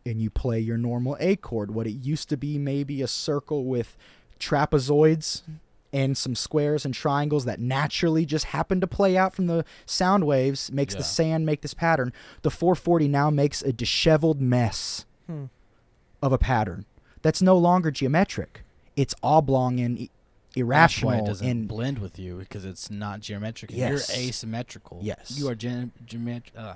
and 0.05 0.19
you 0.21 0.29
play 0.31 0.59
your 0.59 0.77
normal 0.77 1.15
A 1.19 1.35
chord 1.35 1.71
what 1.71 1.85
it 1.87 1.91
used 1.91 2.27
to 2.29 2.37
be 2.37 2.57
maybe 2.57 3.01
a 3.01 3.07
circle 3.07 3.65
with 3.65 3.95
trapezoids 4.39 5.43
and 5.93 6.17
some 6.17 6.35
squares 6.35 6.85
and 6.85 6.93
triangles 6.93 7.45
that 7.45 7.59
naturally 7.59 8.25
just 8.25 8.45
happen 8.45 8.79
to 8.81 8.87
play 8.87 9.15
out 9.17 9.35
from 9.35 9.47
the 9.47 9.63
sound 9.85 10.25
waves 10.25 10.71
makes 10.71 10.95
the 10.95 11.03
sand 11.03 11.45
make 11.45 11.61
this 11.61 11.73
pattern. 11.73 12.13
The 12.43 12.49
440 12.49 13.07
now 13.09 13.29
makes 13.29 13.61
a 13.61 13.71
disheveled 13.73 14.39
mess 14.41 15.05
Hmm. 15.27 15.45
of 16.21 16.31
a 16.33 16.37
pattern 16.37 16.85
that's 17.21 17.41
no 17.41 17.57
longer 17.57 17.91
geometric. 17.91 18.63
It's 18.95 19.15
oblong 19.23 19.79
and 19.79 19.97
i- 19.97 20.01
That's 20.01 20.11
why 20.55 20.61
irrational 20.61 21.13
it 21.13 21.25
doesn't 21.25 21.47
and 21.47 21.67
blend 21.67 21.99
with 21.99 22.19
you 22.19 22.35
because 22.37 22.65
it's 22.65 22.89
not 22.91 23.21
geometric. 23.21 23.71
Yes. 23.71 24.09
You're 24.15 24.27
asymmetrical. 24.27 24.99
Yes. 25.01 25.33
You 25.37 25.47
are 25.47 25.55
geomet- 25.55 26.55
uh, 26.57 26.73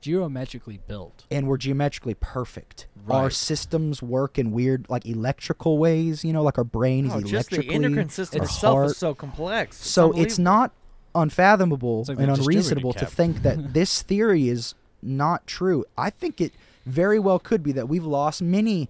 geometrically 0.00 0.78
built. 0.86 1.24
and 1.30 1.48
we're 1.48 1.56
geometrically 1.56 2.14
perfect. 2.14 2.86
Our 3.08 3.30
systems 3.30 4.02
work 4.02 4.38
in 4.38 4.52
weird, 4.52 4.86
like 4.88 5.06
electrical 5.06 5.78
ways. 5.78 6.24
You 6.24 6.32
know, 6.32 6.42
like 6.42 6.58
our 6.58 6.64
brain 6.64 7.06
is 7.06 7.12
Oh, 7.14 7.20
just 7.22 7.50
the 7.50 7.68
endocrine 7.68 8.08
system 8.10 8.42
itself 8.42 8.74
heart. 8.74 8.86
is 8.90 8.96
so 8.96 9.14
complex. 9.14 9.78
It's 9.80 9.90
so 9.90 10.12
it's 10.12 10.38
not 10.38 10.72
unfathomable 11.14 12.00
It's 12.00 12.08
like 12.10 12.18
and 12.18 12.30
unreasonable 12.30 12.92
to 12.94 13.06
think 13.06 13.42
that 13.42 13.72
this 13.74 14.02
theory 14.02 14.48
is 14.48 14.74
not 15.02 15.46
true. 15.46 15.84
I 15.96 16.10
think 16.10 16.40
it 16.40 16.52
very 16.84 17.18
well 17.18 17.38
could 17.38 17.62
be 17.62 17.72
that 17.72 17.88
we've 17.88 18.04
lost 18.04 18.42
many 18.42 18.88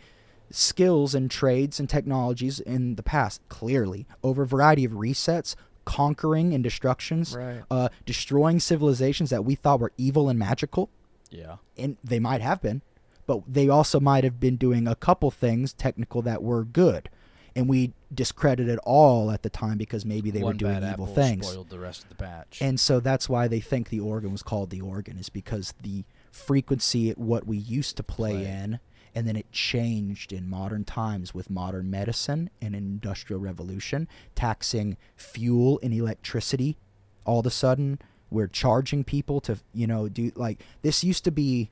skills 0.51 1.14
and 1.14 1.31
trades 1.31 1.78
and 1.81 1.89
technologies 1.89 2.60
in 2.60 2.94
the 2.97 3.02
past, 3.02 3.40
clearly, 3.48 4.06
over 4.23 4.43
a 4.43 4.47
variety 4.47 4.85
of 4.85 4.93
resets, 4.93 5.55
conquering 5.85 6.52
and 6.55 6.64
destructions, 6.64 7.35
Right. 7.36 7.62
uh, 7.70 7.89
destroying 8.05 8.60
civilizations 8.60 9.31
that 9.31 9.44
we 9.44 9.55
thought 9.55 9.81
were 9.81 9.93
evil 9.97 10.28
and 10.28 10.39
magical 10.39 10.89
Yeah. 11.31 11.56
and 11.78 11.97
they 12.02 12.18
might 12.18 12.40
have 12.40 12.60
been, 12.60 12.82
but 13.27 13.43
they 13.47 13.68
also 13.68 14.01
might 14.01 14.24
have 14.24 14.40
been 14.40 14.56
doing 14.56 14.89
a 14.89 14.94
couple 14.97 15.31
things 15.31 15.73
technical 15.73 16.23
that 16.23 16.43
were 16.43 16.64
good, 16.64 17.09
and 17.55 17.68
we 17.68 17.93
discredited 18.12 18.78
all 18.85 19.31
at 19.31 19.43
the 19.43 19.51
time 19.51 19.78
because 19.78 20.05
maybe 20.05 20.31
they 20.31 20.43
One 20.43 20.55
were 20.55 20.59
doing 20.59 20.74
bad 20.81 20.93
evil 20.94 21.06
apple 21.06 21.14
things. 21.14 21.47
spoiled 21.47 21.70
the 21.70 21.78
rest 21.78 22.02
of 22.05 22.09
the 22.09 22.14
batch. 22.16 22.59
And 22.60 22.78
so 22.81 22.98
that's 23.01 23.28
why 23.28 23.47
they 23.48 23.60
think 23.60 23.89
the 23.89 24.01
organ 24.01 24.32
was 24.32 24.43
called 24.43 24.70
the 24.70 24.81
organ 24.81 25.18
is 25.18 25.28
because 25.28 25.73
the 25.82 26.05
frequency 26.31 27.10
at 27.10 27.18
what 27.18 27.47
we 27.47 27.56
used 27.56 27.97
to 27.97 28.02
play, 28.02 28.32
Play. 28.35 28.44
in 28.47 28.81
and 29.17 29.27
then 29.27 29.35
it 29.35 29.51
changed 29.51 30.31
in 30.31 30.49
modern 30.49 30.85
times 30.85 31.33
with 31.33 31.49
modern 31.49 31.91
medicine 31.91 32.51
and 32.61 32.77
industrial 32.77 33.41
revolution 33.41 34.07
taxing 34.35 34.99
fuel 35.17 35.81
and 35.83 35.95
electricity 35.95 36.77
all 37.25 37.41
of 37.41 37.47
a 37.47 37.51
sudden. 37.51 37.99
We're 38.31 38.47
charging 38.47 39.03
people 39.05 39.41
to 39.41 39.59
you 39.73 39.87
know 39.87 40.09
do 40.09 40.31
like 40.37 40.63
this 40.83 41.03
used 41.03 41.25
to 41.25 41.31
be 41.31 41.71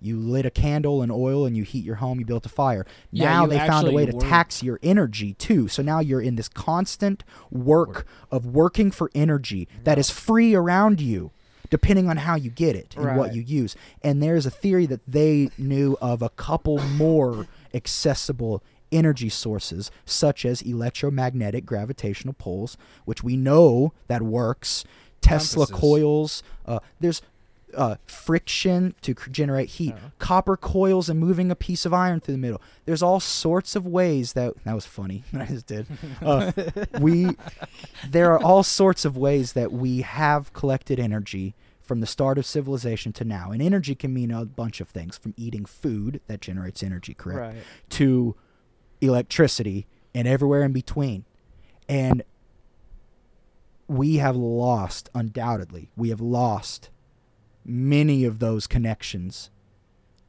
you 0.00 0.18
lit 0.18 0.46
a 0.46 0.50
candle 0.50 1.02
and 1.02 1.12
oil 1.12 1.44
and 1.44 1.56
you 1.56 1.62
heat 1.62 1.84
your 1.84 1.96
home 1.96 2.18
you 2.18 2.24
built 2.24 2.46
a 2.46 2.48
fire. 2.48 2.86
Yeah, 3.10 3.24
now 3.30 3.46
they 3.46 3.58
found 3.58 3.86
a 3.86 3.92
way 3.92 4.06
to 4.06 4.12
were- 4.16 4.20
tax 4.20 4.62
your 4.62 4.80
energy 4.82 5.34
too. 5.34 5.68
So 5.68 5.82
now 5.82 6.00
you're 6.00 6.22
in 6.22 6.36
this 6.36 6.48
constant 6.48 7.22
work 7.50 7.88
Work. 7.88 8.06
of 8.30 8.46
working 8.46 8.90
for 8.90 9.10
energy 9.14 9.68
that 9.84 9.98
is 9.98 10.08
free 10.08 10.54
around 10.54 11.00
you 11.00 11.32
depending 11.72 12.06
on 12.06 12.18
how 12.18 12.34
you 12.34 12.50
get 12.50 12.76
it 12.76 12.94
and 12.98 13.16
what 13.16 13.34
you 13.34 13.40
use 13.40 13.74
and 14.02 14.22
there's 14.22 14.44
a 14.44 14.50
theory 14.50 14.84
that 14.84 15.00
they 15.06 15.48
knew 15.56 15.96
of 16.02 16.20
a 16.20 16.28
couple 16.28 16.78
more 16.82 17.46
accessible 17.72 18.62
energy 18.92 19.30
sources 19.30 19.90
such 20.04 20.44
as 20.44 20.60
electromagnetic 20.60 21.64
gravitational 21.64 22.34
poles 22.34 22.76
which 23.06 23.24
we 23.24 23.38
know 23.38 23.90
that 24.06 24.20
works 24.20 24.84
tesla 25.22 25.64
Compasses. 25.64 25.80
coils 25.80 26.42
uh, 26.66 26.78
there's 27.00 27.22
uh, 27.76 27.96
friction 28.06 28.94
to 29.02 29.14
generate 29.30 29.68
heat, 29.70 29.94
Uh-huh. 29.94 30.08
copper 30.18 30.56
coils, 30.56 31.08
and 31.08 31.18
moving 31.18 31.50
a 31.50 31.54
piece 31.56 31.84
of 31.86 31.92
iron 31.94 32.20
through 32.20 32.34
the 32.34 32.38
middle. 32.38 32.60
There's 32.84 33.02
all 33.02 33.20
sorts 33.20 33.74
of 33.76 33.86
ways 33.86 34.34
that 34.34 34.54
that 34.64 34.74
was 34.74 34.86
funny. 34.86 35.24
I 35.32 35.46
just 35.46 35.66
did. 35.66 35.86
Uh, 36.20 36.52
we 37.00 37.30
there 38.08 38.32
are 38.32 38.42
all 38.42 38.62
sorts 38.62 39.04
of 39.04 39.16
ways 39.16 39.52
that 39.54 39.72
we 39.72 40.02
have 40.02 40.52
collected 40.52 40.98
energy 41.00 41.54
from 41.80 42.00
the 42.00 42.06
start 42.06 42.38
of 42.38 42.46
civilization 42.46 43.12
to 43.12 43.24
now, 43.24 43.50
and 43.50 43.60
energy 43.60 43.94
can 43.94 44.14
mean 44.14 44.30
a 44.30 44.44
bunch 44.44 44.80
of 44.80 44.88
things, 44.88 45.18
from 45.18 45.34
eating 45.36 45.64
food 45.64 46.20
that 46.28 46.40
generates 46.40 46.82
energy, 46.82 47.12
correct, 47.12 47.54
Right. 47.56 47.64
to 47.90 48.36
electricity 49.00 49.86
and 50.14 50.28
everywhere 50.28 50.62
in 50.62 50.72
between, 50.72 51.24
and 51.88 52.22
we 53.88 54.16
have 54.16 54.36
lost 54.36 55.10
undoubtedly. 55.14 55.90
We 55.96 56.08
have 56.10 56.20
lost 56.20 56.88
many 57.64 58.24
of 58.24 58.38
those 58.38 58.66
connections 58.66 59.50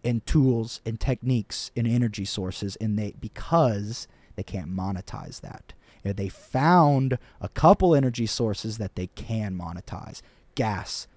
and 0.04 0.26
tools 0.26 0.82
and 0.86 1.00
techniques 1.00 1.72
and 1.76 1.88
energy 1.88 2.26
sources 2.26 2.76
and 2.78 2.98
they 3.00 3.14
because 3.20 4.08
they 4.36 4.44
can't 4.44 4.76
monetize 4.76 5.42
that. 5.42 5.74
They 6.04 6.28
found 6.28 7.18
a 7.40 7.48
couple 7.48 7.96
energy 7.96 8.26
sources 8.26 8.78
that 8.78 8.96
they 8.96 9.08
can 9.08 9.58
monetize. 9.58 10.22
Gas 10.56 11.08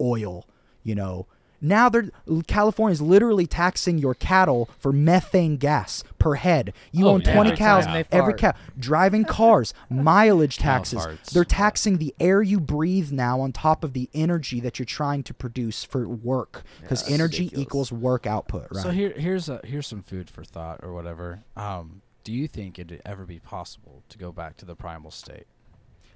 oil 0.00 0.46
you 0.82 0.94
know 0.94 1.26
now 1.60 1.88
they're 1.88 2.10
California's 2.46 3.02
literally 3.02 3.46
taxing 3.46 3.98
your 3.98 4.14
cattle 4.14 4.68
for 4.78 4.92
methane 4.92 5.56
gas 5.56 6.02
per 6.18 6.34
head. 6.34 6.72
You 6.92 7.06
Oh, 7.08 7.12
own 7.14 7.22
yeah. 7.24 7.32
20 7.34 7.48
Every 7.50 7.56
cows, 7.58 7.84
time 7.86 8.04
every 8.12 8.34
cow 8.34 8.52
driving 8.78 9.24
cars, 9.38 9.74
mileage 9.88 10.58
taxes. 10.58 11.06
They're 11.32 11.44
taxing 11.44 11.98
the 11.98 12.14
air 12.20 12.42
you 12.42 12.60
breathe 12.60 13.12
now 13.12 13.40
on 13.40 13.52
top 13.52 13.84
of 13.84 13.92
the 13.92 14.08
energy 14.14 14.60
that 14.60 14.78
you're 14.78 14.86
trying 14.86 15.22
to 15.24 15.34
produce 15.34 15.84
for 15.84 16.06
work 16.08 16.62
because 16.80 17.06
Yeah, 17.08 17.14
energy 17.14 17.44
ridiculous. 17.44 17.62
equals 17.66 17.92
work 17.92 18.26
output, 18.26 18.68
right? 18.70 18.82
So 18.82 18.90
here, 18.90 19.10
here's 19.16 19.48
a 19.48 19.60
here's 19.64 19.86
some 19.86 20.02
food 20.02 20.28
for 20.30 20.44
thought 20.44 20.80
or 20.82 20.92
whatever. 20.92 21.40
Um, 21.56 22.02
do 22.24 22.32
you 22.32 22.46
think 22.48 22.78
it'd 22.78 23.00
ever 23.04 23.24
be 23.24 23.38
possible 23.38 24.02
to 24.10 24.18
go 24.18 24.30
back 24.32 24.56
to 24.58 24.64
the 24.66 24.76
primal 24.76 25.10
state? 25.10 25.46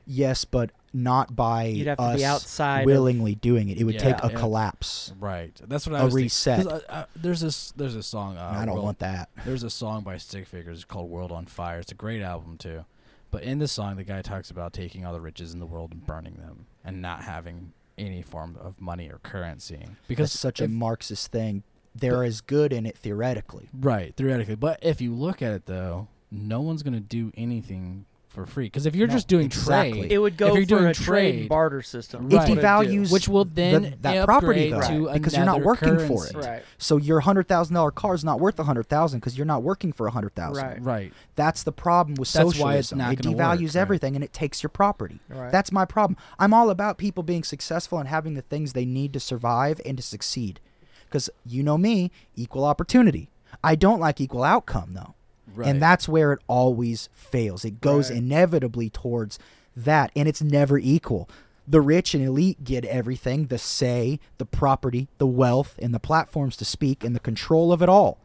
Yes, 0.07 0.45
but 0.45 0.71
not 0.93 1.35
by 1.35 1.65
You'd 1.65 1.89
have 1.89 1.99
to 1.99 2.05
us 2.05 2.17
be 2.19 2.25
outside 2.25 2.81
of- 2.81 2.87
willingly 2.87 3.35
doing 3.35 3.69
it. 3.69 3.79
It 3.79 3.85
would 3.85 3.99
take 3.99 4.19
Yeah, 4.19 4.27
a 4.29 4.31
yeah. 4.33 4.39
collapse. 4.39 5.13
Right. 5.19 5.53
That's 5.67 5.87
what 5.87 5.97
I 5.97 6.01
A 6.01 6.05
was 6.05 6.15
thinking. 6.15 6.25
reset. 6.27 6.63
'Cause, 6.65 6.67
uh, 6.73 6.85
uh, 6.89 7.05
there's 7.17 7.41
this 7.41 7.73
there's 7.73 7.97
a 7.97 8.03
song. 8.03 8.37
Uh, 8.37 8.43
I 8.55 8.65
don't 8.65 8.75
World- 8.75 8.85
want 8.85 8.99
that. 9.01 9.29
There's 9.45 9.63
a 9.65 9.71
song 9.71 10.03
by 10.05 10.17
Stick 10.19 10.47
Figures 10.47 10.85
called 10.85 11.11
"World 11.11 11.33
on 11.33 11.47
Fire." 11.47 11.81
It's 11.81 11.91
a 11.93 11.97
great 11.97 12.23
album 12.23 12.57
too. 12.59 12.85
But 13.31 13.43
in 13.43 13.59
the 13.59 13.67
song, 13.67 13.97
the 13.97 14.05
guy 14.05 14.23
talks 14.23 14.51
about 14.53 14.73
taking 14.73 15.05
all 15.05 15.13
the 15.13 15.21
riches 15.21 15.53
in 15.53 15.59
the 15.59 15.67
world 15.67 15.91
and 15.93 16.07
burning 16.07 16.35
them, 16.35 16.67
and 16.85 17.03
not 17.03 17.25
having 17.25 17.73
any 17.99 18.23
form 18.23 18.57
of 18.61 18.81
money 18.81 19.09
or 19.11 19.19
currency. 19.25 19.77
Because 19.77 19.97
Because 20.07 20.33
such 20.33 20.61
a 20.61 20.65
if- 20.65 20.71
Marxist 20.71 21.33
thing. 21.33 21.65
There 21.97 22.25
is 22.25 22.41
good 22.41 22.73
in 22.73 22.87
it 22.87 22.97
theoretically. 22.99 23.69
right 23.73 24.15
theoretically. 24.17 24.57
But 24.57 24.79
if 24.83 25.01
you 25.01 25.15
look 25.15 25.43
at 25.43 25.53
it 25.53 25.67
though, 25.67 26.09
no 26.31 26.61
one's 26.61 26.83
gonna 26.85 26.99
do 27.01 27.31
anything 27.37 28.07
for 28.35 28.45
free. 28.47 28.67
Because 28.67 28.85
if 28.85 28.95
you're 28.97 29.07
No, 29.07 29.15
just 29.15 29.29
doing 29.29 29.47
exactly. 29.47 30.01
trade, 30.01 30.13
It 30.13 30.19
would 30.19 30.37
go 30.37 30.49
if 30.49 30.55
you're 30.55 30.63
for 30.65 30.69
doing 30.69 30.85
a 30.87 30.95
trade, 30.95 31.33
trade, 31.35 31.49
barter 31.49 31.81
system. 31.83 32.31
It 32.31 32.37
Right. 32.37 32.51
devalues 32.59 33.13
which 33.13 33.29
will 33.29 33.45
then 33.45 33.83
the- 33.83 33.97
that 34.03 34.25
property 34.25 34.73
upgrade 34.73 34.89
value 34.89 35.07
to 35.07 35.13
because 35.15 35.35
you're 35.37 35.45
not 35.45 35.57
another 35.57 35.67
working 35.67 35.99
for 36.01 36.27
it. 36.27 36.33
currency. 36.33 36.49
Right. 36.51 36.63
So 36.79 36.97
your 36.97 37.21
hundred 37.21 37.49
thousand 37.49 37.75
dollar 37.75 37.91
car 37.91 38.15
is 38.15 38.25
not 38.25 38.41
worth 38.41 38.59
a 38.59 38.65
hundred 38.65 38.89
thousand 38.89 39.21
because 39.21 39.39
you're 39.39 39.47
not 39.47 39.63
working 39.63 39.93
for 39.93 40.07
a 40.07 40.11
hundred 40.11 40.35
thousand. 40.35 40.65
Right. 40.65 40.83
Right. 40.83 41.13
That's 41.37 41.63
the 41.63 41.73
problem 41.73 42.15
with 42.17 42.33
That's 42.33 42.45
socialism. 42.45 42.63
why 42.67 42.75
it's 42.77 42.93
not 42.93 43.13
it 43.13 43.23
gonna 43.23 43.37
devalues 43.37 43.61
work, 43.61 43.75
right. 43.75 43.77
everything 43.77 44.15
and 44.17 44.25
it 44.25 44.33
takes 44.33 44.63
your 44.63 44.71
property. 44.71 45.21
Right. 45.29 45.53
That's 45.53 45.71
my 45.73 45.85
problem. 45.85 46.17
I'm 46.39 46.53
all 46.53 46.71
about 46.71 46.99
people 46.99 47.23
being 47.23 47.45
successful 47.45 47.99
and 47.99 48.09
having 48.09 48.35
the 48.35 48.43
things 48.43 48.73
they 48.73 48.85
need 48.85 49.13
to 49.13 49.21
survive 49.21 49.81
and 49.87 49.97
to 49.97 50.03
succeed. 50.03 50.61
Because 51.07 51.31
you 51.47 51.63
know 51.63 51.79
me, 51.79 52.11
equal 52.35 52.65
opportunity. 52.65 53.31
I 53.63 53.77
don't 53.77 54.01
like 54.01 54.21
equal 54.21 54.43
outcome 54.43 54.95
though. 54.95 55.15
Right. 55.55 55.69
And 55.69 55.81
that's 55.81 56.09
where 56.09 56.33
it 56.33 56.41
always 56.49 57.09
fails. 57.13 57.65
It 57.65 57.81
goes 57.81 58.11
Right. 58.11 58.19
inevitably 58.19 58.91
towards 58.91 59.39
that, 59.77 60.11
and 60.17 60.29
it's 60.29 60.43
never 60.43 60.79
equal. 60.79 61.29
The 61.67 61.81
rich 61.81 62.15
and 62.15 62.23
elite 62.25 62.65
get 62.65 62.85
everything 62.85 63.47
the 63.47 63.59
say, 63.59 64.19
the 64.39 64.45
property, 64.45 65.09
the 65.19 65.27
wealth, 65.27 65.79
and 65.81 65.95
the 65.95 66.01
platforms 66.01 66.57
to 66.59 66.65
speak, 66.65 67.05
and 67.05 67.15
the 67.15 67.21
control 67.21 67.73
of 67.73 67.83
it 67.83 67.89
all. 67.89 68.19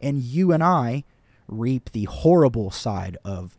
And 0.00 0.18
you 0.22 0.52
and 0.52 0.62
I 0.62 1.04
reap 1.48 1.90
the 1.92 2.04
horrible 2.04 2.70
side 2.70 3.16
of 3.24 3.56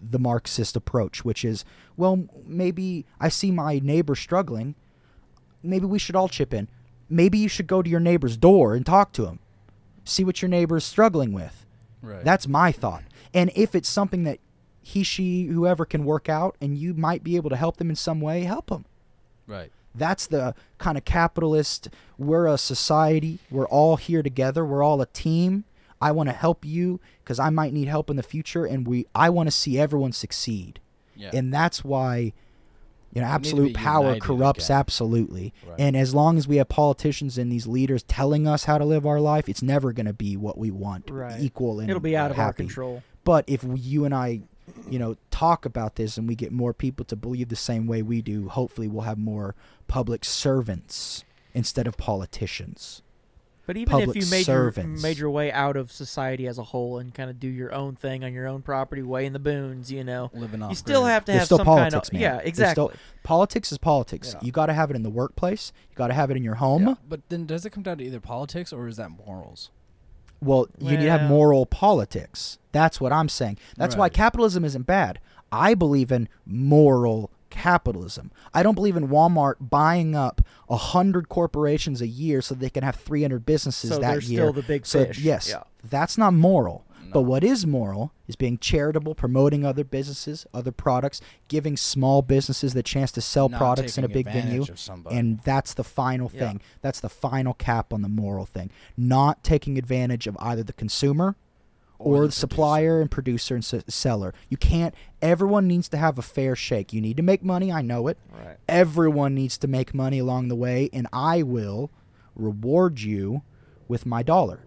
the 0.00 0.18
Marxist 0.18 0.74
approach, 0.76 1.24
which 1.24 1.44
is, 1.44 1.64
well, 1.96 2.24
maybe 2.46 3.04
I 3.20 3.28
see 3.28 3.50
my 3.50 3.78
neighbor 3.82 4.14
struggling. 4.14 4.74
Maybe 5.62 5.86
we 5.86 5.98
should 5.98 6.16
all 6.16 6.28
chip 6.28 6.52
in. 6.54 6.68
Maybe 7.08 7.38
you 7.38 7.48
should 7.48 7.66
go 7.66 7.82
to 7.82 7.90
your 7.90 8.00
neighbor's 8.00 8.36
door 8.36 8.74
and 8.74 8.84
talk 8.86 9.12
to 9.12 9.26
him. 9.26 9.38
See 10.04 10.24
what 10.24 10.42
your 10.42 10.48
neighbor 10.48 10.78
is 10.78 10.84
struggling 10.84 11.32
with. 11.32 11.61
Right. 12.02 12.24
That's 12.24 12.46
my 12.48 12.72
thought. 12.72 13.04
And 13.32 13.50
if 13.54 13.74
it's 13.74 13.88
something 13.88 14.24
that 14.24 14.38
he, 14.82 15.02
she, 15.04 15.44
whoever 15.44 15.84
can 15.84 16.04
work 16.04 16.28
out 16.28 16.56
and 16.60 16.76
you 16.76 16.92
might 16.94 17.22
be 17.22 17.36
able 17.36 17.50
to 17.50 17.56
help 17.56 17.76
them 17.76 17.88
in 17.90 17.96
some 17.96 18.20
way, 18.20 18.42
help 18.42 18.66
them. 18.68 18.84
right. 19.46 19.70
That's 19.94 20.26
the 20.26 20.54
kind 20.78 20.96
of 20.96 21.04
capitalist. 21.04 21.90
We're 22.16 22.46
a 22.46 22.56
society. 22.56 23.40
We're 23.50 23.66
all 23.66 23.96
here 23.96 24.22
together. 24.22 24.64
We're 24.64 24.82
all 24.82 25.02
a 25.02 25.06
team. 25.06 25.64
I 26.00 26.12
want 26.12 26.30
to 26.30 26.34
help 26.34 26.64
you 26.64 26.98
because 27.22 27.38
I 27.38 27.50
might 27.50 27.74
need 27.74 27.88
help 27.88 28.08
in 28.08 28.16
the 28.16 28.22
future, 28.22 28.64
and 28.64 28.86
we. 28.88 29.04
I 29.14 29.28
want 29.28 29.48
to 29.48 29.50
see 29.50 29.78
everyone 29.78 30.12
succeed, 30.12 30.80
Yeah. 31.14 31.30
and 31.34 31.52
that's 31.52 31.84
why, 31.84 32.32
you 33.12 33.20
know, 33.20 33.26
absolute 33.26 33.74
power 33.74 34.18
corrupts 34.18 34.66
again. 34.66 34.78
absolutely. 34.78 35.52
Right. 35.66 35.78
And 35.78 35.96
as 35.96 36.14
long 36.14 36.38
as 36.38 36.48
we 36.48 36.56
have 36.56 36.68
politicians 36.68 37.38
and 37.38 37.52
these 37.52 37.66
leaders 37.66 38.02
telling 38.04 38.46
us 38.46 38.64
how 38.64 38.78
to 38.78 38.84
live 38.84 39.06
our 39.06 39.20
life, 39.20 39.48
it's 39.48 39.62
never 39.62 39.92
going 39.92 40.06
to 40.06 40.12
be 40.12 40.36
what 40.36 40.56
we 40.56 40.70
want. 40.70 41.10
Right. 41.10 41.40
Equal 41.40 41.80
and 41.80 41.90
It'll 41.90 42.00
be 42.00 42.16
out 42.16 42.30
of 42.30 42.38
our 42.38 42.52
control. 42.52 43.02
But 43.24 43.44
if 43.46 43.62
we- 43.62 43.78
you 43.78 44.04
and 44.04 44.14
I 44.14 44.42
you 44.88 44.98
know, 44.98 45.16
talk 45.30 45.64
about 45.64 45.96
this 45.96 46.16
and 46.16 46.26
we 46.28 46.34
get 46.34 46.52
more 46.52 46.72
people 46.72 47.04
to 47.06 47.16
believe 47.16 47.48
the 47.48 47.56
same 47.56 47.86
way 47.86 48.02
we 48.02 48.22
do, 48.22 48.48
hopefully 48.48 48.88
we'll 48.88 49.02
have 49.02 49.18
more 49.18 49.54
public 49.88 50.24
servants 50.24 51.24
instead 51.54 51.86
of 51.86 51.96
politicians. 51.96 53.02
But 53.72 53.78
even 53.78 53.90
public 53.90 54.16
if 54.18 54.24
you 54.24 54.30
made 54.30 54.46
your, 54.46 54.72
servants. 54.72 55.02
made 55.02 55.16
your 55.16 55.30
way 55.30 55.50
out 55.50 55.76
of 55.78 55.90
society 55.90 56.46
as 56.46 56.58
a 56.58 56.62
whole 56.62 56.98
and 56.98 57.14
kind 57.14 57.30
of 57.30 57.40
do 57.40 57.48
your 57.48 57.72
own 57.72 57.96
thing 57.96 58.22
on 58.22 58.34
your 58.34 58.46
own 58.46 58.60
property, 58.60 59.00
way 59.02 59.24
in 59.24 59.32
the 59.32 59.38
boons, 59.38 59.90
you 59.90 60.04
know, 60.04 60.30
Living 60.34 60.62
off 60.62 60.68
you 60.70 60.76
still 60.76 61.06
have 61.06 61.24
to 61.24 61.32
have 61.32 61.46
still 61.46 61.56
some 61.56 61.64
politics, 61.64 62.10
kind 62.10 62.22
of 62.22 62.30
man. 62.30 62.38
yeah, 62.40 62.46
exactly. 62.46 62.72
still- 62.72 62.92
Politics 63.22 63.72
is 63.72 63.78
politics. 63.78 64.34
Yeah. 64.34 64.40
You 64.44 64.52
got 64.52 64.66
to 64.66 64.74
have 64.74 64.90
it 64.90 64.96
in 64.96 65.02
the 65.02 65.10
workplace. 65.10 65.72
You 65.90 65.96
got 65.96 66.08
to 66.08 66.14
have 66.14 66.30
it 66.30 66.36
in 66.36 66.44
your 66.44 66.56
home. 66.56 66.86
Yeah, 66.86 66.94
But 67.08 67.20
then 67.30 67.46
does 67.46 67.64
it 67.64 67.70
come 67.70 67.82
down 67.82 67.96
to 67.98 68.04
either 68.04 68.20
politics 68.20 68.72
or 68.74 68.88
is 68.88 68.96
that 68.98 69.10
morals? 69.10 69.70
Well, 70.42 70.66
you 70.78 70.90
need 70.98 71.04
to 71.04 71.10
have 71.10 71.30
moral 71.30 71.64
politics. 71.64 72.58
That's 72.72 73.00
what 73.00 73.10
I'm 73.12 73.28
saying. 73.30 73.56
That's 73.78 73.96
why 73.96 74.10
capitalism 74.10 74.64
isn't 74.66 74.86
bad. 74.86 75.18
I 75.50 75.74
believe 75.74 76.12
in 76.12 76.28
moral 76.44 77.30
capitalism. 77.52 78.32
I 78.52 78.62
don't 78.64 78.74
believe 78.74 78.96
in 78.96 79.08
Walmart 79.08 79.54
buying 79.60 80.16
up 80.16 80.40
a 80.68 80.76
hundred 80.76 81.28
corporations 81.28 82.00
a 82.00 82.08
year 82.08 82.42
so 82.42 82.54
they 82.54 82.70
can 82.70 82.82
have 82.82 82.96
300 82.96 83.46
businesses 83.46 83.90
so 83.90 83.98
that 83.98 84.00
they're 84.10 84.20
year. 84.20 84.40
still 84.40 84.52
the 84.52 84.62
big 84.62 84.84
so 84.86 85.04
fish. 85.04 85.18
yes, 85.20 85.48
Yeah. 85.48 85.62
that's 85.88 86.18
not 86.18 86.34
moral. 86.34 86.84
But 87.12 87.22
what 87.22 87.44
is 87.44 87.66
moral 87.66 88.10
is 88.26 88.36
being 88.36 88.56
charitable, 88.56 89.14
promoting 89.14 89.66
other 89.66 89.84
businesses, 89.84 90.46
other 90.54 90.72
products, 90.72 91.20
giving 91.46 91.76
small 91.76 92.22
businesses 92.22 92.72
the 92.72 92.82
chance 92.82 93.12
to 93.12 93.20
sell 93.20 93.50
Not 93.50 93.58
products 93.58 93.98
in 93.98 94.04
a 94.04 94.08
big 94.08 94.24
venue. 94.24 94.40
advantage 94.62 94.70
of 94.70 94.80
somebody. 94.80 95.16
And 95.18 95.38
that's 95.40 95.74
the 95.74 95.84
final 95.84 96.30
Yeah. 96.32 96.40
thing. 96.48 96.60
That's 96.80 97.00
the 97.00 97.10
final 97.10 97.52
cap 97.52 97.92
on 97.92 98.00
the 98.00 98.08
moral 98.08 98.46
thing. 98.46 98.70
Not 98.96 99.44
taking 99.44 99.76
advantage 99.76 100.26
of 100.26 100.38
either 100.40 100.62
the 100.62 100.72
consumer 100.72 101.36
or, 102.04 102.20
the 102.22 102.26
the 102.26 102.32
supplier 102.32 103.00
and 103.00 103.10
producer 103.10 103.54
and 103.54 103.62
s- 103.64 103.84
seller. 103.88 104.34
You 104.48 104.56
can't. 104.56 104.94
Everyone 105.20 105.66
needs 105.66 105.88
to 105.90 105.96
have 105.96 106.18
a 106.18 106.22
fair 106.22 106.54
shake. 106.56 106.92
You 106.92 107.00
need 107.00 107.16
to 107.16 107.22
make 107.22 107.42
money. 107.42 107.70
I 107.72 107.82
know 107.82 108.08
it. 108.08 108.18
Right. 108.32 108.56
Everyone 108.68 109.34
needs 109.34 109.56
to 109.58 109.68
make 109.68 109.94
money 109.94 110.18
along 110.18 110.48
the 110.48 110.56
way, 110.56 110.88
and 110.92 111.06
I 111.12 111.42
will 111.42 111.90
reward 112.34 113.00
you 113.00 113.42
with 113.88 114.06
my 114.06 114.22
dollar. 114.22 114.60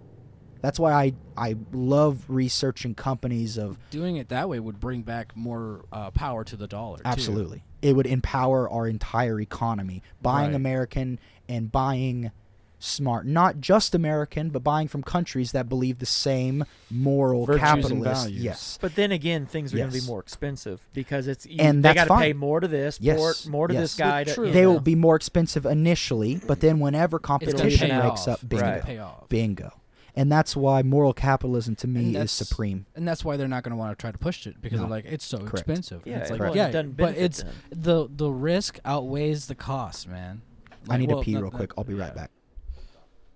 That's 0.61 0.79
why 0.79 0.93
I 0.93 1.13
I 1.37 1.55
love 1.71 2.23
researching 2.27 2.95
companies 2.95 3.57
of 3.57 3.77
Doing 3.91 4.15
it 4.17 4.29
that 4.29 4.49
way 4.49 4.59
would 4.59 4.79
bring 4.79 5.03
back 5.03 5.35
more 5.35 5.85
uh, 5.91 6.09
power 6.11 6.43
to 6.45 6.55
the 6.55 6.67
dollar. 6.67 6.97
too. 6.97 7.03
Absolutely. 7.05 7.63
It 7.81 7.95
would 7.95 8.07
empower 8.07 8.67
our 8.69 8.87
entire 8.87 9.39
economy. 9.39 10.01
Buying 10.21 10.47
Right. 10.49 10.55
American 10.55 11.19
and 11.47 11.71
buying 11.71 12.31
smart. 12.79 13.25
Not 13.25 13.59
just 13.59 13.95
American, 13.95 14.49
but 14.49 14.63
buying 14.63 14.87
from 14.87 15.01
countries 15.03 15.51
that 15.53 15.67
believe 15.69 15.99
the 15.99 16.05
same 16.05 16.65
moral 16.91 17.45
Virtues 17.45 17.61
capitalist. 17.61 18.23
values. 18.23 18.43
Yes. 18.43 18.77
But 18.81 18.95
then 18.95 19.11
again, 19.11 19.45
things 19.45 19.73
are 19.73 19.77
going 19.77 19.91
to 19.91 19.99
be 20.01 20.05
more 20.05 20.19
expensive 20.19 20.87
because 20.93 21.27
it's 21.27 21.45
you, 21.45 21.57
And 21.59 21.83
they 21.83 21.93
got 21.93 22.07
to 22.07 22.17
pay 22.17 22.33
more 22.33 22.59
to 22.59 22.67
this, 22.67 22.97
Yes, 23.01 23.17
more, 23.17 23.33
more 23.51 23.67
to 23.67 23.73
yes. 23.73 23.83
this 23.83 23.95
guy. 23.95 24.23
To, 24.23 24.33
True. 24.33 24.51
They 24.51 24.61
know. 24.63 24.73
will 24.73 24.79
be 24.81 24.95
more 24.95 25.15
expensive 25.15 25.65
initially, 25.65 26.39
but 26.47 26.59
then 26.59 26.79
whenever 26.79 27.19
competition 27.19 27.89
pay 27.89 27.99
wakes 28.09 28.27
up, 28.27 28.39
bingo. 28.47 28.65
Right. 28.65 29.29
Bingo. 29.29 29.71
And 30.17 30.31
that's 30.31 30.55
why 30.55 30.81
moral 30.81 31.11
capitalism 31.11 31.75
to 31.77 31.87
me 31.89 32.15
is 32.15 32.31
supreme. 32.31 32.85
And 32.95 33.05
that's 33.05 33.25
why 33.25 33.35
they're 33.35 33.49
not 33.49 33.63
going 33.63 33.71
to 33.71 33.75
want 33.77 33.97
to 33.97 34.01
try 34.01 34.11
to 34.13 34.17
push 34.17 34.47
it 34.47 34.61
because 34.61 34.77
No. 34.79 34.83
they're 34.83 34.89
like 34.91 35.05
it's 35.05 35.25
so 35.25 35.39
Correct. 35.39 35.53
expensive. 35.55 36.03
Yeah, 36.05 36.19
it's 36.19 36.29
like 36.31 36.39
well, 36.39 36.53
it 36.53 36.55
yeah, 36.55 36.71
doesn't 36.71 36.95
but 36.95 37.17
it's 37.17 37.43
them. 37.43 37.53
the 37.71 38.07
the 38.09 38.29
risk 38.31 38.79
outweighs 38.85 39.47
the 39.47 39.55
cost, 39.55 40.07
man. 40.07 40.41
I 40.89 40.95
need 40.97 41.09
well, 41.09 41.19
to 41.19 41.25
pee 41.25 41.33
not- 41.33 41.41
real 41.41 41.51
not- 41.51 41.57
quick. 41.57 41.71
I'll 41.77 41.83
be 41.83 41.95
right 41.95 42.15
back. 42.15 42.31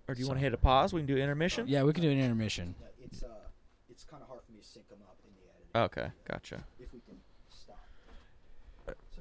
Or 0.10 0.16
do 0.16 0.22
you 0.22 0.28
want 0.28 0.40
to 0.40 0.44
hit 0.44 0.56
a 0.56 0.58
pause? 0.58 0.92
We 0.92 1.02
can 1.02 1.06
do 1.06 1.18
intermission. 1.18 1.68
Yeah, 1.68 1.84
we 1.84 1.94
can 1.94 2.02
do 2.02 2.10
an 2.10 2.20
intermission. 2.20 2.74
It's 3.00 3.22
uh, 3.22 3.28
it's 3.88 4.04
kind 4.04 4.24
of 4.24 4.28
hard 4.28 4.42
for 4.44 4.52
me 4.52 4.58
to 4.58 4.66
sync 4.66 4.90
them 4.90 4.98
up 5.08 5.18
in 5.24 5.30
the 5.36 5.80
edit. 5.84 5.92
Okay, 5.92 6.12
gotcha. 6.28 6.64
If 6.80 6.92
we 6.92 7.00
can 7.02 7.18
stop. 7.52 7.78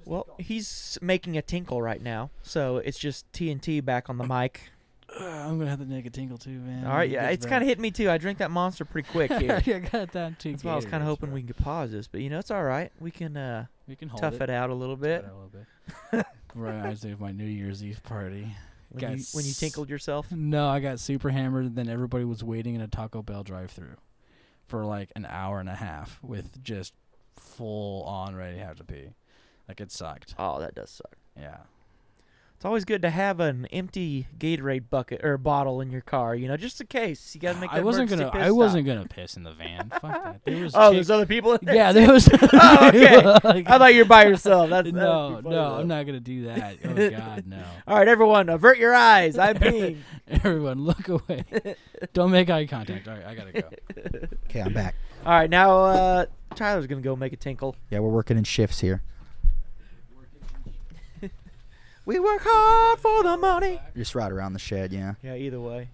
Well, 0.07 0.26
he's 0.39 0.97
making 1.02 1.36
a 1.36 1.42
tinkle 1.42 1.83
right 1.83 2.02
now, 2.02 2.31
so 2.42 2.78
it's 2.78 2.99
just 2.99 3.31
TNT 3.33 3.84
back 3.84 4.08
on 4.08 4.17
the 4.17 4.26
mic. 4.26 4.70
Uh, 5.15 5.25
I'm 5.26 5.58
gonna 5.58 5.68
have 5.68 5.81
to 5.81 5.84
make 5.84 6.07
a 6.07 6.10
tingle 6.10 6.39
too, 6.39 6.58
man. 6.58 6.86
All 6.86 6.97
right, 6.97 7.10
yeah, 7.10 7.28
it's 7.28 7.44
kind 7.44 7.62
of 7.62 7.68
hitting 7.68 7.83
me 7.83 7.91
too. 7.91 8.08
I 8.10 8.17
drank 8.17 8.39
that 8.39 8.50
monster 8.50 8.86
pretty 8.86 9.10
quick 9.10 9.31
here. 9.39 9.60
yeah, 9.67 9.81
got 9.81 10.12
that 10.12 10.39
too. 10.39 10.52
That's 10.52 10.65
why 10.65 10.73
I 10.73 10.76
was 10.76 10.86
kind 10.86 11.02
of 11.02 11.07
hoping 11.07 11.33
we 11.33 11.42
could 11.42 11.58
pause 11.58 11.91
this, 11.91 12.07
but 12.08 12.23
you 12.23 12.31
know 12.31 12.39
it's 12.39 12.50
all 12.50 12.65
right. 12.65 12.91
We 12.99 13.10
can 13.10 13.36
uh, 13.36 13.67
we 13.86 13.94
can 13.94 14.08
hold 14.08 14.23
tough 14.23 14.36
it. 14.36 14.44
it 14.44 14.50
out 14.50 14.70
a 14.70 14.75
little 14.75 14.97
bit. 14.97 15.23
it 15.23 15.26
out 15.26 15.33
a 15.33 15.34
little 15.34 15.50
bit. 16.12 16.26
Reminds 16.55 17.05
me 17.05 17.12
of 17.12 17.20
my 17.20 17.31
New 17.31 17.44
Year's 17.44 17.84
Eve 17.84 18.02
party. 18.02 18.57
When 18.91 19.18
you, 19.18 19.25
when 19.33 19.44
you 19.44 19.52
tinkled 19.52 19.91
yourself. 19.91 20.26
No, 20.33 20.68
I 20.68 20.81
got 20.81 20.99
super 21.00 21.31
hammered, 21.31 21.67
and 21.67 21.76
then 21.76 21.89
everybody 21.89 22.25
was 22.25 22.42
waiting 22.42 22.75
in 22.75 22.81
a 22.81 22.89
Taco 22.89 23.23
Bell 23.23 23.42
drive-through 23.42 23.97
for 24.67 24.84
like 24.84 25.10
an 25.17 25.26
hour 25.28 25.60
and 25.60 25.68
a 25.68 25.75
half 25.75 26.18
with 26.23 26.62
just 26.62 26.94
full 27.36 28.02
on 28.05 28.34
ready 28.34 28.57
to 28.58 28.65
have 28.65 28.76
to 28.76 28.84
pee. 28.84 29.10
Like 29.68 29.81
it 29.81 29.92
sucked. 29.92 30.34
Oh, 30.39 30.58
that 30.60 30.75
does 30.75 30.91
suck. 30.91 31.17
Yeah. 31.36 31.58
It's 32.59 32.65
always 32.65 32.85
good 32.85 33.03
to 33.03 33.11
have 33.11 33.39
an 33.39 33.67
empty 33.67 34.27
Gatorade 34.37 34.91
bucket 34.91 35.25
or 35.25 35.39
bottle 35.39 35.81
in 35.81 35.93
your 35.93 36.01
car, 36.01 36.35
you 36.35 36.49
know, 36.49 36.57
just 36.57 36.81
in 36.81 36.89
case. 36.89 37.33
You 37.33 37.41
got 37.41 37.55
to 37.55 37.61
make 37.61 37.73
I 37.73 37.83
wasn't 37.83 38.11
gonna. 38.11 38.33
piss 38.33 38.43
I 38.43 38.51
wasn't 38.51 38.85
gonna 38.85 39.07
piss 39.07 39.37
in 39.37 39.45
the 39.45 39.53
van. 39.53 39.91
Fuck 40.01 40.03
that. 40.03 40.41
There 40.45 40.65
was. 40.65 40.75
Oh, 40.75 40.89
chick- 40.89 40.97
there's 40.97 41.09
other 41.09 41.25
people 41.25 41.53
in 41.53 41.61
there. 41.62 41.77
yeah, 41.77 41.93
there 41.93 42.12
was. 42.12 42.28
Oh, 42.53 42.89
okay. 42.89 43.23
like- 43.25 43.69
I 43.70 43.78
thought 43.78 43.95
you 43.95 44.01
were 44.03 44.09
by 44.09 44.25
yourself. 44.27 44.70
That's, 44.70 44.91
no, 44.91 45.39
no, 45.39 45.41
though. 45.51 45.75
I'm 45.77 45.87
not 45.87 46.05
gonna 46.05 46.19
do 46.19 46.47
that. 46.47 46.78
Oh 46.85 47.11
God, 47.11 47.47
no. 47.47 47.62
All 47.87 47.97
right, 47.97 48.09
everyone, 48.09 48.49
avert 48.49 48.78
your 48.78 48.93
eyes. 48.93 49.39
I'm 49.39 49.55
peeing. 49.55 49.99
Everyone, 50.27 50.81
look 50.85 51.07
away. 51.09 51.45
Don't 52.12 52.33
make 52.33 52.51
eye 52.51 52.67
contact. 52.67 53.07
All 53.07 53.15
right, 53.15 53.25
I 53.25 53.35
gotta 53.37 53.53
go. 53.53 53.69
Okay, 54.47 54.62
I'm 54.62 54.73
back. 54.73 54.97
All 55.25 55.31
right, 55.33 55.49
now 55.49 55.85
uh, 55.85 56.27
Tyler's 56.57 56.89
gonna 56.89 57.03
go 57.03 57.15
make 57.15 57.33
a 57.33 57.37
tinkle. 57.37 57.77
Yeah, 57.89 58.01
we're 58.01 58.11
working 58.11 58.37
in 58.37 58.43
shifts 58.43 58.81
here. 58.81 59.05
We 62.09 62.19
work 62.19 62.41
hard 62.43 62.99
for 63.01 63.23
the 63.23 63.37
money. 63.37 63.83
Just 63.95 64.15
right 64.15 64.33
around 64.33 64.55
the 64.55 64.59
shed, 64.59 64.95
yeah. 64.95 65.17
Yeah, 65.23 65.35
either 65.35 65.61
way. 65.61 65.91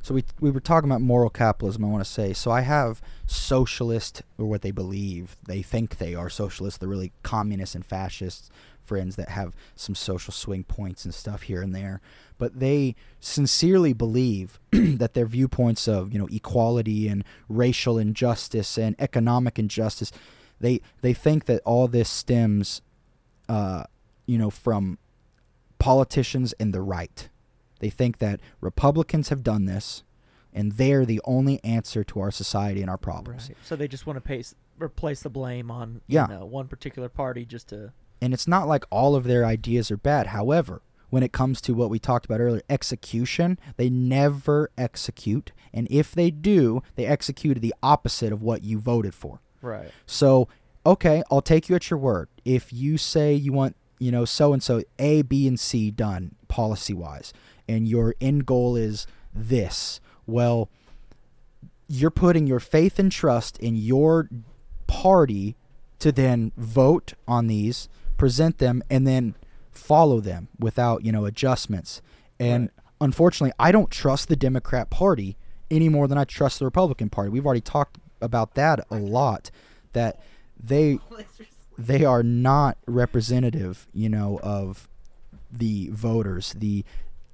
So 0.00 0.14
we 0.14 0.22
we 0.38 0.52
were 0.52 0.60
talking 0.60 0.88
about 0.88 1.00
moral 1.00 1.30
capitalism. 1.30 1.84
I 1.84 1.88
want 1.88 2.04
to 2.04 2.08
say. 2.08 2.32
So 2.32 2.52
I 2.52 2.60
have 2.60 3.02
socialist, 3.26 4.22
or 4.38 4.46
what 4.46 4.62
they 4.62 4.70
believe, 4.70 5.36
they 5.44 5.62
think 5.62 5.98
they 5.98 6.14
are 6.14 6.30
socialists. 6.30 6.78
They're 6.78 6.88
really 6.88 7.10
communists 7.24 7.74
and 7.74 7.84
fascists 7.84 8.50
friends 8.84 9.16
that 9.16 9.30
have 9.30 9.56
some 9.74 9.96
social 9.96 10.32
swing 10.32 10.62
points 10.62 11.04
and 11.04 11.12
stuff 11.12 11.42
here 11.42 11.60
and 11.60 11.74
there. 11.74 12.00
But 12.38 12.60
they 12.60 12.94
sincerely 13.18 13.92
believe 13.94 14.60
that 14.70 15.14
their 15.14 15.26
viewpoints 15.26 15.88
of 15.88 16.12
you 16.12 16.20
know 16.20 16.28
equality 16.30 17.08
and 17.08 17.24
racial 17.48 17.98
injustice 17.98 18.78
and 18.78 18.94
economic 19.00 19.58
injustice, 19.58 20.12
they 20.60 20.82
they 21.00 21.12
think 21.12 21.46
that 21.46 21.62
all 21.64 21.88
this 21.88 22.08
stems, 22.08 22.80
uh, 23.48 23.82
you 24.26 24.38
know, 24.38 24.50
from 24.50 24.98
politicians 25.78 26.52
and 26.60 26.72
the 26.72 26.82
right. 26.82 27.28
They 27.80 27.90
think 27.90 28.18
that 28.18 28.40
Republicans 28.60 29.28
have 29.28 29.42
done 29.42 29.66
this, 29.66 30.02
and 30.52 30.72
they're 30.72 31.04
the 31.04 31.20
only 31.24 31.62
answer 31.62 32.02
to 32.04 32.20
our 32.20 32.30
society 32.30 32.80
and 32.80 32.88
our 32.90 32.96
problems. 32.96 33.48
Right. 33.48 33.56
So 33.62 33.76
they 33.76 33.88
just 33.88 34.06
want 34.06 34.16
to 34.16 34.20
pace, 34.22 34.54
replace 34.78 35.20
the 35.20 35.30
blame 35.30 35.70
on 35.70 36.00
Yeah. 36.06 36.28
you 36.28 36.34
know, 36.34 36.46
one 36.46 36.68
particular 36.68 37.08
party 37.08 37.44
just 37.44 37.68
to. 37.68 37.92
And 38.22 38.32
it's 38.32 38.48
not 38.48 38.66
like 38.66 38.84
all 38.90 39.14
of 39.14 39.24
their 39.24 39.44
ideas 39.44 39.90
are 39.90 39.98
bad. 39.98 40.28
However, 40.28 40.80
when 41.10 41.22
it 41.22 41.32
comes 41.32 41.60
to 41.62 41.74
what 41.74 41.90
we 41.90 41.98
talked 41.98 42.24
about 42.24 42.40
earlier, 42.40 42.62
execution, 42.70 43.58
they 43.76 43.90
never 43.90 44.70
execute. 44.78 45.52
And 45.74 45.86
if 45.90 46.12
they 46.12 46.30
do, 46.30 46.82
they 46.94 47.04
execute 47.04 47.60
the 47.60 47.74
opposite 47.82 48.32
of 48.32 48.42
what 48.42 48.64
you 48.64 48.78
voted 48.78 49.14
for. 49.14 49.40
Right. 49.60 49.90
So, 50.06 50.48
okay, 50.86 51.22
I'll 51.30 51.42
take 51.42 51.68
you 51.68 51.76
at 51.76 51.90
your 51.90 51.98
word. 51.98 52.28
If 52.44 52.72
you 52.72 52.96
say 52.96 53.34
you 53.34 53.52
want, 53.52 53.76
you 53.98 54.10
know, 54.10 54.24
so 54.24 54.52
and 54.52 54.62
so 54.62 54.82
A, 54.98 55.22
B, 55.22 55.46
and 55.48 55.58
C 55.58 55.90
done 55.90 56.34
policy 56.48 56.94
wise, 56.94 57.32
and 57.68 57.86
your 57.88 58.14
end 58.20 58.46
goal 58.46 58.76
is 58.76 59.06
this, 59.34 60.00
well, 60.26 60.68
you're 61.88 62.10
putting 62.10 62.46
your 62.46 62.60
faith 62.60 62.98
and 62.98 63.12
trust 63.12 63.58
in 63.58 63.76
your 63.76 64.28
party 64.86 65.56
to 65.98 66.12
then 66.12 66.52
vote 66.56 67.14
on 67.28 67.46
these, 67.46 67.88
present 68.16 68.58
them, 68.58 68.82
and 68.90 69.06
then 69.06 69.34
follow 69.70 70.20
them 70.20 70.48
without, 70.58 71.04
you 71.04 71.12
know, 71.12 71.24
adjustments. 71.24 72.02
And 72.40 72.64
Right. 72.64 72.70
unfortunately, 73.00 73.52
I 73.58 73.72
don't 73.72 73.90
trust 73.90 74.28
the 74.28 74.36
Democrat 74.36 74.90
Party 74.90 75.36
any 75.70 75.88
more 75.88 76.06
than 76.08 76.18
I 76.18 76.24
trust 76.24 76.58
the 76.58 76.64
Republican 76.64 77.08
Party. 77.08 77.30
We've 77.30 77.44
already 77.46 77.60
talked 77.60 77.98
about 78.20 78.54
that 78.54 78.84
a 78.90 78.96
lot. 78.96 79.50
That 79.92 80.20
they 80.58 80.98
they 81.78 82.04
are 82.04 82.22
not 82.22 82.78
representative, 82.86 83.86
you 83.92 84.08
know, 84.08 84.40
of 84.42 84.88
the 85.52 85.88
voters, 85.92 86.54
the 86.56 86.84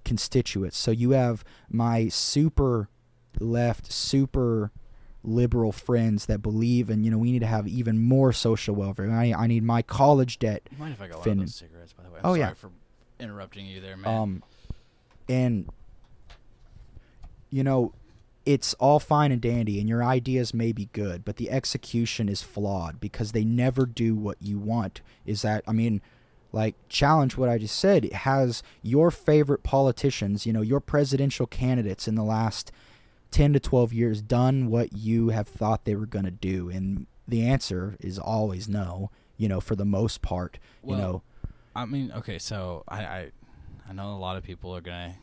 constituents. 0.04 0.76
So 0.76 0.90
you 0.90 1.10
have 1.10 1.44
my 1.70 2.08
super 2.08 2.88
left, 3.38 3.90
super 3.92 4.70
liberal 5.24 5.70
friends 5.70 6.26
that 6.26 6.40
believe 6.42 6.90
in, 6.90 7.04
you 7.04 7.10
know, 7.10 7.18
we 7.18 7.30
need 7.30 7.38
to 7.40 7.46
have 7.46 7.68
even 7.68 8.02
more 8.02 8.32
social 8.32 8.74
welfare. 8.74 9.08
I, 9.10 9.32
I 9.32 9.46
need 9.46 9.62
my 9.62 9.80
college 9.82 10.38
debt 10.40 10.62
You 10.72 10.78
mind 10.78 10.94
if 10.94 11.00
I 11.00 11.06
go 11.08 11.18
Finn- 11.20 11.38
out 11.38 11.42
those 11.46 11.54
cigarettes, 11.54 11.92
by 11.92 12.02
the 12.02 12.10
way? 12.10 12.16
I'm 12.18 12.26
Oh, 12.26 12.28
sorry 12.30 12.40
yeah. 12.40 12.54
for 12.54 12.70
interrupting 13.20 13.66
you 13.66 13.80
there, 13.80 13.96
man. 13.96 14.18
Um, 14.20 14.42
and 15.28 15.68
you 17.50 17.62
know, 17.62 17.92
it's 18.44 18.74
all 18.74 18.98
fine 18.98 19.30
and 19.32 19.40
dandy 19.40 19.78
and 19.78 19.88
your 19.88 20.02
ideas 20.02 20.52
may 20.52 20.72
be 20.72 20.88
good 20.92 21.24
but 21.24 21.36
the 21.36 21.50
execution 21.50 22.28
is 22.28 22.42
flawed 22.42 23.00
because 23.00 23.32
they 23.32 23.44
never 23.44 23.86
do 23.86 24.14
what 24.14 24.36
you 24.40 24.58
want. 24.58 25.00
Is 25.26 25.42
that 25.42 25.62
i 25.66 25.72
mean 25.72 26.00
like 26.52 26.74
challenge 26.88 27.36
what 27.36 27.48
i 27.48 27.58
just 27.58 27.78
said. 27.78 28.04
It 28.04 28.12
has 28.12 28.62
your 28.82 29.10
favorite 29.10 29.62
politicians 29.62 30.46
you 30.46 30.52
know 30.52 30.62
your 30.62 30.80
presidential 30.80 31.46
candidates 31.46 32.06
in 32.08 32.14
the 32.14 32.24
last 32.24 32.72
10 33.30 33.54
to 33.54 33.60
12 33.60 33.92
years 33.92 34.20
done 34.20 34.68
what 34.68 34.92
you 34.92 35.30
have 35.30 35.48
thought 35.48 35.84
they 35.84 35.94
were 35.94 36.06
going 36.06 36.26
to 36.26 36.30
do 36.30 36.68
and 36.68 37.06
the 37.26 37.42
answer 37.46 37.96
is 38.00 38.18
always 38.18 38.68
no 38.68 39.10
you 39.36 39.48
know 39.48 39.60
for 39.60 39.74
the 39.74 39.84
most 39.84 40.22
part 40.22 40.58
Well, 40.82 40.98
you 40.98 41.02
know. 41.02 41.22
I 41.74 41.86
mean, 41.86 42.12
okay, 42.12 42.38
so 42.38 42.84
I, 42.86 43.04
I 43.04 43.30
I 43.88 43.92
know 43.94 44.12
a 44.14 44.18
lot 44.18 44.36
of 44.36 44.42
people 44.42 44.76
are 44.76 44.80
gonna 44.82 45.16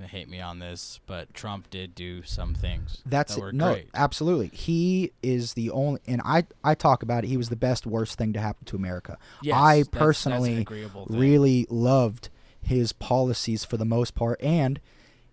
gonna 0.00 0.08
hate 0.08 0.28
me 0.28 0.40
on 0.40 0.58
this, 0.58 1.00
but 1.06 1.32
Trump 1.34 1.68
did 1.70 1.94
do 1.94 2.22
some 2.22 2.54
things 2.54 3.02
That's 3.04 3.34
that 3.34 3.40
were 3.40 3.52
no, 3.52 3.72
great. 3.74 3.88
absolutely. 3.94 4.48
He 4.48 5.12
is 5.22 5.54
the 5.54 5.70
only, 5.70 6.00
and 6.06 6.20
I 6.24 6.44
I 6.64 6.74
talk 6.74 7.02
about 7.02 7.24
it. 7.24 7.28
He 7.28 7.36
was 7.36 7.48
the 7.50 7.56
best 7.56 7.86
worst 7.86 8.16
thing 8.18 8.32
to 8.32 8.40
happen 8.40 8.64
to 8.66 8.76
America. 8.76 9.18
Yes, 9.42 9.56
I 9.56 9.60
that's- 9.60 9.86
that's 9.88 9.98
personally 9.98 10.56
agreeable 10.62 11.06
thing. 11.06 11.18
really 11.18 11.66
loved 11.68 12.30
his 12.62 12.92
policies 12.92 13.64
for 13.64 13.76
the 13.76 13.84
most 13.84 14.14
part, 14.14 14.40
and 14.42 14.80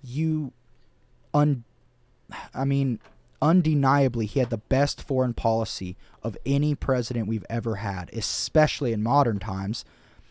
you, 0.03 0.51
un, 1.33 1.63
I 2.53 2.65
mean, 2.65 2.99
undeniably, 3.41 4.25
he 4.25 4.39
had 4.39 4.49
the 4.49 4.57
best 4.57 5.01
foreign 5.01 5.33
policy 5.33 5.95
of 6.23 6.37
any 6.45 6.75
president 6.75 7.27
we've 7.27 7.45
ever 7.49 7.77
had, 7.77 8.09
especially 8.13 8.91
in 8.93 9.01
modern 9.03 9.39
times. 9.39 9.85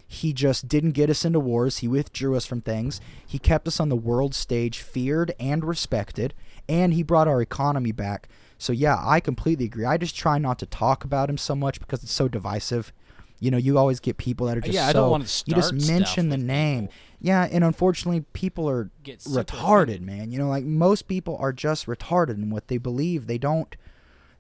He 0.06 0.32
just 0.32 0.68
didn't 0.68 0.92
get 0.92 1.10
us 1.10 1.24
into 1.24 1.40
wars. 1.40 1.78
He 1.78 1.88
withdrew 1.88 2.36
us 2.36 2.46
from 2.46 2.60
things. 2.60 3.00
He 3.26 3.38
kept 3.38 3.66
us 3.66 3.80
on 3.80 3.88
the 3.88 3.96
world 3.96 4.34
stage, 4.34 4.78
feared 4.80 5.34
and 5.40 5.64
respected, 5.64 6.32
and 6.68 6.94
he 6.94 7.02
brought 7.02 7.26
our 7.28 7.42
economy 7.42 7.92
back. 7.92 8.28
So, 8.58 8.72
yeah, 8.72 8.96
I 9.02 9.20
completely 9.20 9.64
agree. 9.66 9.84
I 9.84 9.96
just 9.96 10.16
try 10.16 10.38
not 10.38 10.58
to 10.60 10.66
talk 10.66 11.04
about 11.04 11.28
him 11.28 11.36
so 11.36 11.54
much 11.54 11.80
because 11.80 12.02
it's 12.02 12.12
so 12.12 12.28
divisive. 12.28 12.92
You 13.38 13.50
know, 13.50 13.58
you 13.58 13.76
always 13.76 14.00
get 14.00 14.16
people 14.16 14.46
that 14.46 14.56
are 14.56 14.62
just 14.62 14.72
Yeah, 14.72 14.86
I 14.86 14.92
so. 14.92 15.00
don't 15.02 15.10
wanna 15.10 15.26
start 15.26 15.48
you 15.48 15.54
just 15.62 15.88
mention 15.88 16.30
the 16.30 16.38
name. 16.38 16.82
people. 16.82 16.94
Yeah, 17.20 17.48
and 17.50 17.64
unfortunately, 17.64 18.24
people 18.32 18.68
are 18.70 18.90
retarded, 19.04 20.00
man. 20.00 20.30
You 20.30 20.38
know, 20.38 20.48
like 20.48 20.64
most 20.64 21.06
people 21.08 21.36
are 21.38 21.52
just 21.52 21.86
retarded 21.86 22.36
in 22.36 22.48
what 22.50 22.68
they 22.68 22.78
believe. 22.78 23.26
They 23.26 23.38
don't. 23.38 23.74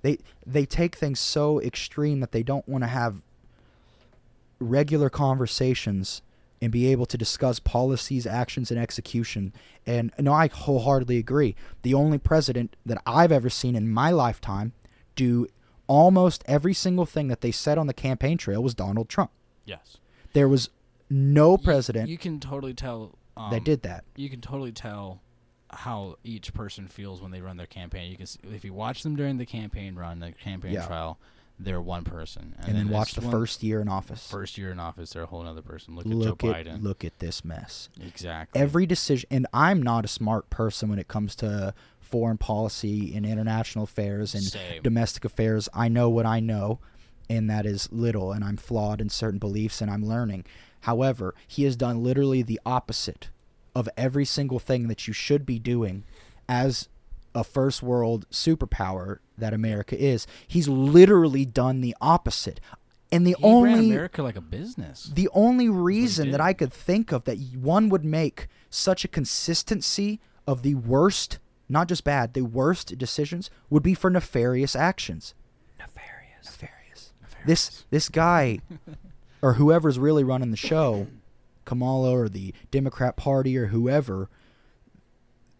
They 0.02 0.18
they 0.46 0.64
take 0.64 0.94
things 0.96 1.18
so 1.18 1.60
extreme 1.60 2.20
that 2.20 2.32
they 2.32 2.42
don't 2.42 2.66
want 2.68 2.84
to 2.84 2.88
have 2.88 3.22
regular 4.58 5.10
conversations 5.10 6.22
and 6.62 6.72
be 6.72 6.86
able 6.90 7.04
to 7.06 7.18
discuss 7.18 7.58
policies, 7.60 8.26
actions, 8.26 8.70
and 8.70 8.80
execution. 8.80 9.52
And 9.86 10.10
no, 10.18 10.32
I 10.32 10.48
wholeheartedly 10.48 11.18
agree. 11.18 11.54
The 11.82 11.92
only 11.94 12.18
president 12.18 12.76
that 12.86 13.00
I've 13.06 13.30
ever 13.32 13.50
seen 13.50 13.76
in 13.76 13.90
my 13.90 14.10
lifetime 14.10 14.72
do 15.14 15.46
almost 15.86 16.42
every 16.46 16.72
single 16.74 17.04
thing 17.06 17.28
that 17.28 17.42
they 17.42 17.52
said 17.52 17.76
on 17.78 17.86
the 17.86 17.94
campaign 17.94 18.38
trail 18.38 18.62
was 18.62 18.74
Donald 18.74 19.08
Trump. 19.08 19.30
Yes. 19.66 19.98
There 20.32 20.48
was 20.48 20.70
no 21.10 21.52
You- 21.52 21.58
president 21.58 22.08
You, 22.08 22.18
can 22.18 22.40
totally 22.40 22.74
tell 22.74 23.16
um, 23.36 23.50
that 23.50 23.64
did 23.64 23.82
that. 23.82 24.04
You 24.16 24.30
can 24.30 24.40
totally 24.40 24.72
tell 24.72 25.20
how 25.70 26.16
each 26.24 26.54
person 26.54 26.88
feels 26.88 27.20
when 27.20 27.30
they 27.32 27.40
run 27.42 27.58
their 27.58 27.66
campaign. 27.66 28.10
You 28.10 28.16
can 28.16 28.26
see, 28.26 28.38
if 28.50 28.64
you 28.64 28.72
watch 28.72 29.02
them 29.02 29.14
during 29.14 29.36
the 29.36 29.44
campaign 29.46 29.94
run, 29.94 30.20
the 30.20 30.32
campaign 30.32 30.72
Yeah. 30.72 30.86
trial, 30.86 31.18
they're 31.58 31.80
one 31.80 32.04
person, 32.04 32.54
And, 32.66 32.76
then 32.76 32.88
watch 32.88 33.14
the 33.14 33.22
first 33.22 33.62
year 33.62 33.80
in 33.80 33.88
office. 33.88 34.30
first 34.30 34.58
year 34.58 34.70
in 34.70 34.78
office, 34.78 35.10
they're 35.10 35.22
a 35.22 35.26
whole 35.26 35.46
other 35.46 35.62
person. 35.62 35.96
Look, 35.96 36.04
look 36.06 36.44
at 36.44 36.44
Joe 36.44 36.50
at 36.52 36.66
Biden. 36.66 36.82
look 36.82 37.04
at 37.04 37.18
this 37.18 37.44
mess. 37.44 37.88
exactly. 38.00 38.60
Every 38.60 38.84
decision, 38.86 39.26
and 39.30 39.46
I'm 39.52 39.82
not 39.82 40.04
a 40.04 40.08
smart 40.08 40.50
person 40.50 40.88
when 40.90 40.98
it 40.98 41.08
comes 41.08 41.34
to 41.36 41.72
foreign 42.00 42.38
policy 42.38 43.14
and 43.16 43.24
international 43.26 43.84
affairs 43.84 44.34
and 44.34 44.44
Same. 44.44 44.82
domestic 44.82 45.24
affairs. 45.24 45.68
I 45.74 45.88
know 45.88 46.08
what 46.10 46.26
I 46.26 46.40
know, 46.40 46.78
and 47.28 47.48
that 47.50 47.64
is 47.66 47.90
little, 47.90 48.32
and 48.32 48.44
I'm 48.44 48.56
flawed 48.58 49.00
in 49.00 49.08
certain 49.08 49.38
beliefs, 49.38 49.80
and 49.80 49.90
I'm 49.90 50.04
learning. 50.04 50.44
However, 50.82 51.34
he 51.48 51.64
has 51.64 51.74
done 51.74 52.04
literally 52.04 52.42
the 52.42 52.60
opposite 52.66 53.30
of 53.74 53.88
every 53.96 54.24
single 54.24 54.58
thing 54.58 54.88
that 54.88 55.08
you 55.08 55.12
should 55.12 55.44
be 55.44 55.58
doing 55.58 56.04
as 56.48 56.88
a 57.36 57.44
first 57.44 57.82
world 57.82 58.28
superpower 58.30 59.18
that 59.38 59.52
America 59.52 59.96
is. 59.96 60.26
He's 60.48 60.66
literally 60.68 61.44
done 61.44 61.82
the 61.82 61.94
opposite. 62.00 62.60
And 63.12 63.24
the 63.26 63.36
he 63.38 63.44
only 63.44 63.90
America 63.90 64.22
like 64.22 64.36
a 64.36 64.40
business. 64.40 65.10
the 65.14 65.28
only 65.32 65.68
reason 65.68 66.32
that. 66.32 66.40
I 66.40 66.52
could 66.52 66.72
think 66.72 67.12
of 67.12 67.24
that 67.24 67.38
one 67.54 67.88
would 67.90 68.04
make 68.04 68.48
such 68.68 69.04
a 69.04 69.08
consistency 69.08 70.18
of 70.46 70.62
the 70.62 70.74
worst, 70.74 71.38
not 71.68 71.88
just 71.88 72.02
bad, 72.02 72.34
the 72.34 72.42
worst 72.42 72.98
decisions 72.98 73.48
would 73.70 73.82
be 73.82 73.94
for 73.94 74.10
nefarious 74.10 74.74
actions. 74.74 75.34
Nefarious. 75.78 76.46
Nefarious. 76.46 77.12
This 77.44 77.84
this 77.90 78.08
guy 78.08 78.60
or 79.40 79.52
whoever's 79.54 79.98
really 80.00 80.24
running 80.24 80.50
the 80.50 80.56
show, 80.56 81.06
Kamala 81.64 82.10
or 82.10 82.28
the 82.28 82.52
Democrat 82.72 83.16
Party 83.16 83.56
or 83.56 83.66
whoever, 83.66 84.28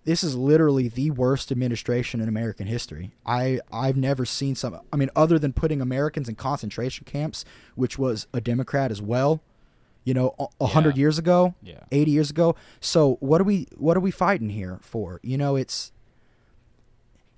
this 0.06 0.24
is 0.24 0.34
literally 0.34 0.88
the 0.88 1.10
worst 1.10 1.52
administration 1.52 2.20
in 2.22 2.28
American 2.28 2.66
history. 2.66 3.12
I 3.26 3.60
I've 3.70 3.96
never 3.98 4.24
seen 4.24 4.54
some. 4.54 4.80
I 4.90 4.96
mean, 4.96 5.10
other 5.14 5.38
than 5.38 5.52
putting 5.52 5.82
Americans 5.82 6.28
in 6.28 6.36
concentration 6.36 7.04
camps, 7.04 7.44
which 7.74 7.98
was 7.98 8.26
a 8.32 8.40
Democrat 8.40 8.90
as 8.90 9.02
well. 9.02 9.42
You 10.04 10.14
know, 10.14 10.34
a- 10.60 10.66
hundred 10.68 10.96
Yeah. 10.96 11.00
years 11.00 11.18
ago, 11.18 11.54
Yeah. 11.62 11.80
eighty 11.92 12.12
years 12.12 12.30
ago. 12.30 12.54
So 12.80 13.16
what 13.20 13.40
are 13.40 13.44
we 13.44 13.66
what 13.76 13.96
are 13.96 14.00
we 14.00 14.10
fighting 14.12 14.48
here 14.50 14.78
for? 14.80 15.20
You 15.24 15.36
know, 15.36 15.56
it's 15.56 15.90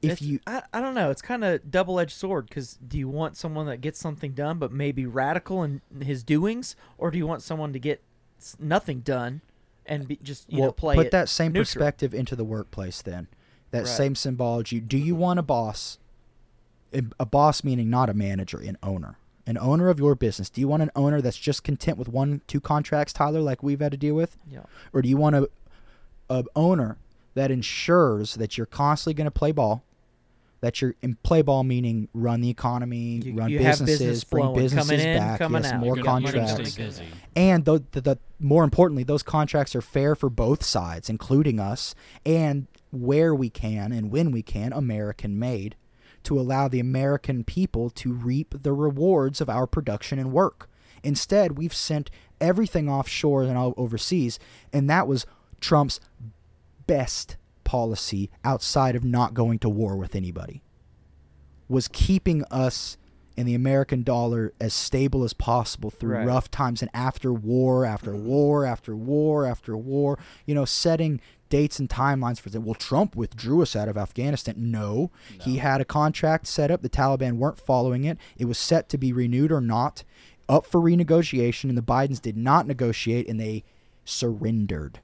if 0.03 0.13
It's- 0.13 0.23
you 0.23 0.39
I, 0.47 0.63
I 0.73 0.81
don't 0.81 0.95
know. 0.95 1.11
It's 1.11 1.23
kind 1.23 1.43
of 1.45 1.71
double 1.71 1.99
edged 1.99 2.13
sword 2.17 2.47
because 2.49 2.79
do 2.87 2.99
you 2.99 3.09
want 3.09 3.37
someone 3.37 3.67
that 3.67 3.81
gets 3.81 3.99
something 3.99 4.33
done 4.33 4.59
but 4.59 4.71
maybe 4.71 5.07
radical 5.07 5.63
in 5.65 5.81
his 6.03 6.23
doings, 6.23 6.77
or 6.99 7.11
do 7.11 7.19
you 7.19 7.27
want 7.27 7.43
someone 7.43 7.73
to 7.73 7.79
get 7.79 8.03
nothing 8.61 9.01
done 9.01 9.41
and 9.89 10.07
be, 10.09 10.19
just 10.23 10.51
you 10.53 10.59
well, 10.61 10.69
know 10.69 10.73
play 10.73 10.95
put 10.97 11.11
that 11.11 11.29
same 11.29 11.53
neutral? 11.53 11.65
perspective 11.65 12.15
into 12.15 12.37
the 12.37 12.45
workplace 12.45 13.03
then 13.03 13.27
that 13.71 13.81
Right. 13.81 13.87
same 13.89 14.15
symbology 14.15 14.81
do 14.81 14.97
you 14.99 15.15
want 15.15 15.39
a 15.39 15.43
boss 15.43 15.99
a 16.95 17.03
a 17.21 17.27
boss 17.27 17.65
meaning 17.65 17.91
not 17.91 18.09
a 18.09 18.15
manager 18.15 18.59
an 18.59 18.79
owner 18.83 19.19
an 19.47 19.59
owner 19.59 19.89
of 19.89 19.99
your 19.99 20.15
business 20.15 20.49
do 20.51 20.61
you 20.61 20.69
want 20.69 20.83
an 20.83 20.91
owner 20.97 21.21
that's 21.21 21.37
just 21.39 21.65
content 21.65 21.99
with 21.99 22.09
one 22.09 22.41
two 22.47 22.61
contracts 22.61 23.13
tyler 23.13 23.41
like 23.41 23.63
we've 23.63 23.81
had 23.81 23.93
to 23.93 23.99
deal 23.99 24.15
with 24.15 24.37
Yeah. 24.51 24.61
or 24.93 25.03
do 25.03 25.09
you 25.09 25.17
want 25.17 25.37
a, 25.37 25.49
a 26.31 26.45
owner 26.57 26.97
that 27.35 27.51
ensures 27.51 28.35
that 28.35 28.57
you're 28.57 28.67
constantly 28.67 29.15
going 29.15 29.27
to 29.27 29.31
play 29.31 29.53
ball 29.53 29.83
that 30.61 30.81
you're 30.81 30.95
in 31.03 31.15
play 31.23 31.41
ball 31.43 31.63
meaning 31.65 32.09
run 32.13 32.41
the 32.41 32.51
economy 32.51 33.21
You- 33.25 33.35
run 33.35 33.51
you 33.51 33.59
businesses 33.59 33.99
business 33.99 34.25
bring 34.25 34.55
businesses 34.55 34.89
coming 34.91 35.07
in, 35.07 35.19
back. 35.19 35.39
Coming 35.39 35.63
yes, 35.63 35.73
out. 35.73 35.81
more 35.81 35.97
You're 35.97 36.05
gonna- 36.05 36.21
you're 36.23 36.33
gonna 36.33 36.47
contracts 36.57 37.01
and 37.37 37.65
the, 37.65 37.83
the, 37.93 38.01
the 38.01 38.19
more 38.41 38.65
importantly 38.65 39.05
those 39.05 39.23
contracts 39.23 39.77
are 39.77 39.81
fair 39.81 40.15
for 40.15 40.29
both 40.29 40.65
sides 40.65 41.09
including 41.09 41.61
us 41.61 41.95
and 42.27 42.67
where 42.91 43.35
we 43.35 43.51
can 43.51 43.93
and 43.93 44.11
when 44.11 44.31
we 44.33 44.43
can 44.43 44.73
american 44.73 45.39
made 45.39 45.77
to 46.25 46.39
allow 46.39 46.67
the 46.69 46.81
american 46.81 47.45
people 47.45 47.89
to 47.91 48.13
reap 48.13 48.55
the 48.63 48.73
rewards 48.73 49.41
of 49.41 49.49
our 49.49 49.67
production 49.67 50.19
and 50.19 50.33
work. 50.33 50.69
Instead 51.05 51.57
we've 51.57 51.73
sent 51.75 52.11
everything 52.41 52.89
offshore 52.89 53.45
and 53.45 53.57
overseas 53.77 54.39
and 54.73 54.91
that 54.91 55.07
was 55.07 55.25
trump's 55.61 56.01
best 56.89 57.37
policy 57.69 58.31
outside 58.45 58.97
of 58.97 59.05
not 59.05 59.35
going 59.35 59.59
to 59.59 59.69
war 59.69 59.95
with 59.97 60.15
anybody 60.15 60.63
was 61.69 61.87
keeping 61.89 62.43
us 62.51 62.97
and 63.37 63.47
the 63.47 63.55
American 63.55 64.03
dollar 64.03 64.53
as 64.59 64.73
stable 64.73 65.23
as 65.23 65.33
possible 65.35 65.91
through 65.91 66.15
Right. 66.15 66.27
rough 66.27 66.51
times 66.51 66.81
and 66.83 66.91
after 66.95 67.31
war 67.33 67.85
after 67.85 68.17
war 68.17 68.65
after 68.65 68.97
war 68.97 69.45
after 69.47 69.77
war. 69.77 70.19
You 70.47 70.55
know, 70.55 70.65
setting 70.65 71.21
dates 71.51 71.79
and 71.79 71.89
timelines 71.89 72.41
for 72.41 72.51
that. 72.51 72.63
Well, 72.63 72.75
Trump 72.75 73.15
withdrew 73.15 73.63
us 73.63 73.77
out 73.77 73.87
of 73.89 73.97
Afghanistan. 73.97 74.55
No, 74.59 75.11
he 75.43 75.59
had 75.59 75.81
a 75.81 75.85
contract 75.85 76.47
set 76.47 76.71
up. 76.71 76.81
The 76.83 76.89
Taliban 76.89 77.37
weren't 77.37 77.61
following 77.61 78.05
it. 78.05 78.19
It 78.39 78.47
was 78.47 78.59
set 78.59 78.89
to 78.89 78.99
be 78.99 79.13
renewed 79.13 79.53
or 79.53 79.61
not, 79.61 80.03
up 80.49 80.67
for 80.67 80.81
renegotiation, 80.81 81.69
and 81.69 81.77
the 81.79 81.83
Bidens 81.83 82.21
did 82.23 82.37
not 82.37 82.67
negotiate, 82.67 83.29
and 83.29 83.39
they 83.39 83.63
surrendered 84.05 85.01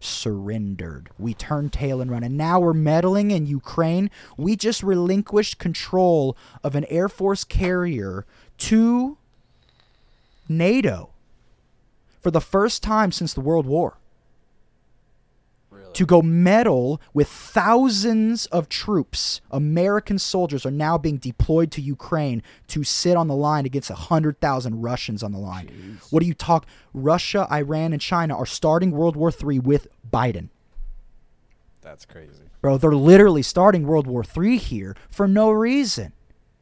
surrendered. 0.00 1.10
We 1.18 1.34
turned 1.34 1.72
tail 1.72 2.00
and 2.00 2.10
run. 2.10 2.22
And 2.22 2.36
now 2.36 2.60
we're 2.60 2.72
meddling 2.72 3.30
in 3.30 3.46
Ukraine. 3.46 4.10
We 4.36 4.56
just 4.56 4.82
relinquished 4.82 5.58
control 5.58 6.36
of 6.62 6.74
an 6.74 6.84
Air 6.86 7.08
Force 7.08 7.44
carrier 7.44 8.26
to 8.58 9.18
NATO 10.48 11.10
for 12.20 12.30
the 12.30 12.40
first 12.40 12.82
time 12.82 13.12
since 13.12 13.34
the 13.34 13.40
World 13.40 13.66
War. 13.66 13.98
To 15.96 16.04
go 16.04 16.20
meddle 16.20 17.00
with 17.14 17.26
thousands 17.26 18.44
of 18.46 18.68
troops, 18.68 19.40
American 19.50 20.18
soldiers 20.18 20.66
are 20.66 20.70
now 20.70 20.98
being 20.98 21.16
deployed 21.16 21.70
to 21.72 21.80
Ukraine 21.80 22.42
to 22.68 22.84
sit 22.84 23.16
on 23.16 23.28
the 23.28 23.34
line 23.34 23.64
against 23.64 23.88
100,000 23.88 24.82
Russians 24.82 25.22
on 25.22 25.32
the 25.32 25.38
line. 25.38 25.98
What 26.10 26.20
do 26.20 26.26
you 26.26 26.34
talk? 26.34 26.66
Russia, 26.92 27.48
Iran, 27.50 27.94
and 27.94 28.02
China 28.02 28.36
are 28.36 28.44
starting 28.44 28.90
World 28.90 29.16
War 29.16 29.32
III 29.32 29.60
with 29.60 29.88
Biden. 30.12 30.50
That's 31.80 32.04
crazy. 32.04 32.42
bro. 32.60 32.76
They're 32.76 32.94
literally 32.94 33.42
starting 33.42 33.86
World 33.86 34.06
War 34.06 34.22
Three 34.22 34.58
here 34.58 34.94
for 35.08 35.26
no 35.26 35.50
reason. 35.50 36.12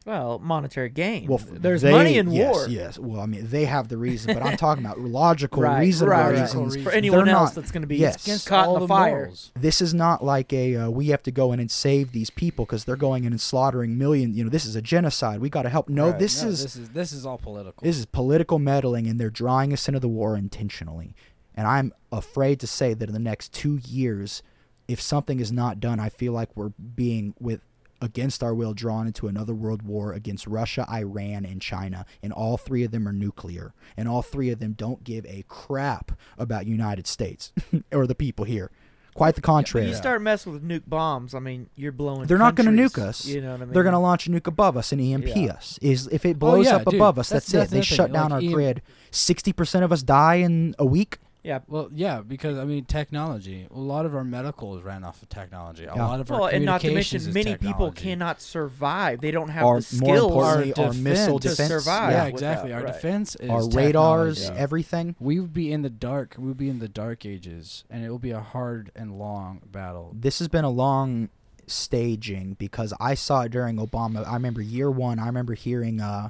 Well, 0.05 0.37
monetary 0.37 0.89
gain. 0.89 1.25
Well, 1.27 1.41
there's 1.51 1.81
they- 1.81 1.91
money 1.91 2.17
in 2.19 2.29
yes, 2.31 2.53
war. 2.55 2.67
Yes, 2.69 2.99
Well, 2.99 3.19
I 3.21 3.25
mean, 3.25 3.47
they 3.49 3.65
have 3.65 3.87
the 3.87 3.97
reason, 3.97 4.35
but 4.35 4.43
I'm 4.43 4.55
talking 4.55 4.85
about 4.85 4.99
logical, 5.21 5.63
right, 5.63 5.79
reasonable 5.79 6.11
right, 6.15 6.31
right. 6.33 6.41
reasons. 6.41 6.77
For 6.83 6.91
anyone 6.91 7.25
They're 7.25 7.33
else 7.35 7.49
not- 7.49 7.55
that's 7.55 7.71
going 7.71 7.81
to 7.81 7.87
be 7.87 7.97
yes. 7.97 8.23
Against 8.23 8.47
caught 8.47 8.67
all 8.67 8.75
in 8.75 8.81
the, 8.81 8.85
the 8.85 8.87
fire. 8.87 9.11
morals. 9.17 9.51
This 9.55 9.81
is 9.81 9.95
not 9.95 10.23
like 10.23 10.53
a 10.53 10.75
uh, 10.75 10.89
we 10.91 11.07
have 11.07 11.23
to 11.23 11.31
go 11.31 11.51
in 11.53 11.59
and 11.59 11.71
save 11.71 12.11
these 12.11 12.29
people 12.29 12.65
because 12.65 12.85
they're 12.85 12.95
going 12.95 13.23
in 13.23 13.33
and 13.33 13.41
slaughtering 13.41 13.97
millions. 13.97 14.37
You 14.37 14.43
know, 14.43 14.49
this 14.51 14.65
is 14.65 14.75
a 14.75 14.81
genocide. 14.81 15.39
We 15.39 15.49
got 15.49 15.63
to 15.63 15.69
help. 15.69 15.89
No, 15.89 16.11
Right, 16.11 16.19
this 16.19 16.43
no, 16.43 16.49
is 16.49 16.61
this 16.61 16.75
is 16.75 16.89
this 16.89 17.11
is 17.11 17.25
all 17.25 17.39
political. 17.39 17.83
This 17.83 17.97
is 17.97 18.05
political 18.05 18.59
meddling, 18.59 19.07
and 19.07 19.19
they're 19.19 19.31
drawing 19.31 19.73
us 19.73 19.87
into 19.87 19.99
the 19.99 20.07
war 20.07 20.37
intentionally. 20.37 21.15
And 21.55 21.65
I'm 21.65 21.93
afraid 22.11 22.59
to 22.59 22.67
say 22.67 22.93
that 22.93 23.07
in 23.09 23.13
the 23.13 23.19
next 23.19 23.53
two 23.53 23.79
years, 23.87 24.43
if 24.87 25.01
something 25.01 25.39
is 25.39 25.51
not 25.51 25.79
done, 25.79 25.99
I 25.99 26.09
feel 26.09 26.31
like 26.33 26.49
we're 26.55 26.69
being 26.95 27.33
with 27.39 27.61
against 28.05 28.41
our 28.43 28.53
will 28.55 28.73
drawn 28.73 29.07
into 29.07 29.27
another 29.27 29.53
world 29.53 29.81
war 29.81 30.13
against 30.13 30.47
Russia, 30.47 30.85
Iran, 30.89 31.43
and 31.43 31.61
China. 31.61 32.05
And 32.23 32.31
all 32.31 32.55
three 32.57 32.83
of 32.83 32.91
them 32.91 33.07
are 33.07 33.13
nuclear, 33.13 33.73
and 33.97 34.07
all 34.07 34.21
three 34.21 34.49
of 34.51 34.59
them 34.59 34.73
don't 34.73 35.03
give 35.03 35.25
a 35.25 35.43
crap 35.47 36.13
about 36.37 36.65
United 36.67 37.07
States 37.07 37.51
or 37.91 38.07
the 38.07 38.15
people 38.15 38.45
here. 38.45 38.71
Quite 39.15 39.35
the 39.35 39.39
When 39.39 39.43
contrary. 39.43 39.87
you 39.87 39.95
start 39.95 40.21
messing 40.21 40.51
with 40.51 40.61
nuke 40.67 40.83
bombs, 40.87 41.33
I 41.33 41.39
mean, 41.39 41.69
you're 41.77 41.93
blowing. 41.93 42.27
They're 42.27 42.37
not 42.37 42.55
going 42.55 42.75
to 42.75 42.83
nuke 42.83 42.97
us. 43.01 43.25
You 43.25 43.39
know 43.39 43.51
what 43.51 43.61
I 43.61 43.65
mean? 43.65 43.71
They're 43.73 43.83
going 43.83 43.93
to 43.93 43.99
launch 43.99 44.27
a 44.27 44.29
nuke 44.29 44.47
above 44.47 44.75
us 44.75 44.91
and 44.91 44.99
EMP 44.99 45.27
Yeah. 45.33 45.53
us. 45.53 45.79
Is 45.81 46.07
if 46.07 46.25
it 46.25 46.31
oh, 46.31 46.39
blows 46.39 46.65
yeah, 46.65 46.75
up 46.75 46.83
dude. 46.83 46.95
above 46.95 47.17
us, 47.17 47.29
That's- 47.29 47.49
that's, 47.49 47.51
that's 47.53 47.71
it. 47.71 47.75
They 47.75 47.79
the 47.79 47.85
thing, 47.85 47.95
shut 47.95 48.11
down 48.11 48.31
like 48.31 48.43
our 48.43 48.47
EM 48.47 48.51
grid. 48.51 48.81
Sixty 49.11 49.53
percent 49.53 49.85
of 49.85 49.93
us 49.93 50.03
die 50.03 50.35
in 50.35 50.75
a 50.77 50.85
week. 50.85 51.19
Yeah. 51.45 51.59
well, 51.67 51.89
yeah, 51.93 52.21
because 52.21 52.57
I 52.57 52.65
mean, 52.65 52.85
technology. 52.85 53.67
A 53.73 53.77
lot 53.79 54.05
of 54.05 54.15
our 54.15 54.23
medical 54.23 54.75
is 54.77 54.83
ran 54.83 55.03
off 55.03 55.21
of 55.21 55.29
technology. 55.29 55.83
A 55.85 55.93
Yeah. 55.95 56.05
lot 56.07 56.19
of 56.19 56.31
our 56.31 56.39
Well, 56.41 56.47
and 56.49 56.65
not 56.65 56.81
to 56.81 56.87
mention, 56.87 57.19
communications 57.19 57.27
is 57.27 57.33
many 57.33 57.55
people 57.55 57.91
cannot 57.91 58.41
survive. 58.41 59.21
They 59.21 59.29
don't 59.31 59.49
have 59.49 59.63
Our- 59.63 59.79
the 59.81 59.97
more 60.01 60.15
skills. 60.15 60.31
importantly, 60.31 60.73
Our 60.73 60.85
our 60.87 60.93
missile 60.93 61.39
to 61.39 61.49
survive. 61.55 62.11
Yeah, 62.11 62.25
exactly. 62.25 62.69
that, 62.71 62.75
Our 62.77 62.83
right. 62.85 62.93
defense 62.93 63.35
is 63.35 63.49
Our 63.49 63.69
radars, 63.69 64.39
technology. 64.39 64.59
everything. 64.61 65.15
We 65.19 65.39
would 65.39 65.53
be 65.53 65.71
in 65.71 65.83
the 65.83 65.89
dark. 65.91 66.35
We 66.37 66.47
would 66.47 66.57
be 66.57 66.69
in 66.69 66.79
the 66.79 66.89
dark 66.89 67.25
ages, 67.25 67.83
and 67.91 68.03
it 68.03 68.09
will 68.09 68.19
be 68.19 68.31
a 68.31 68.41
hard 68.41 68.91
and 68.95 69.19
long 69.19 69.61
battle. 69.71 70.15
This 70.19 70.39
has 70.39 70.47
been 70.47 70.65
a 70.65 70.69
long 70.71 71.29
staging 71.67 72.55
because 72.59 72.93
I 72.99 73.13
saw 73.15 73.41
it 73.41 73.51
during 73.51 73.77
Obama. 73.77 74.25
I 74.27 74.33
remember 74.33 74.61
year 74.61 74.89
one. 74.89 75.19
I 75.19 75.27
remember 75.27 75.53
hearing 75.53 76.01
uh, 76.01 76.29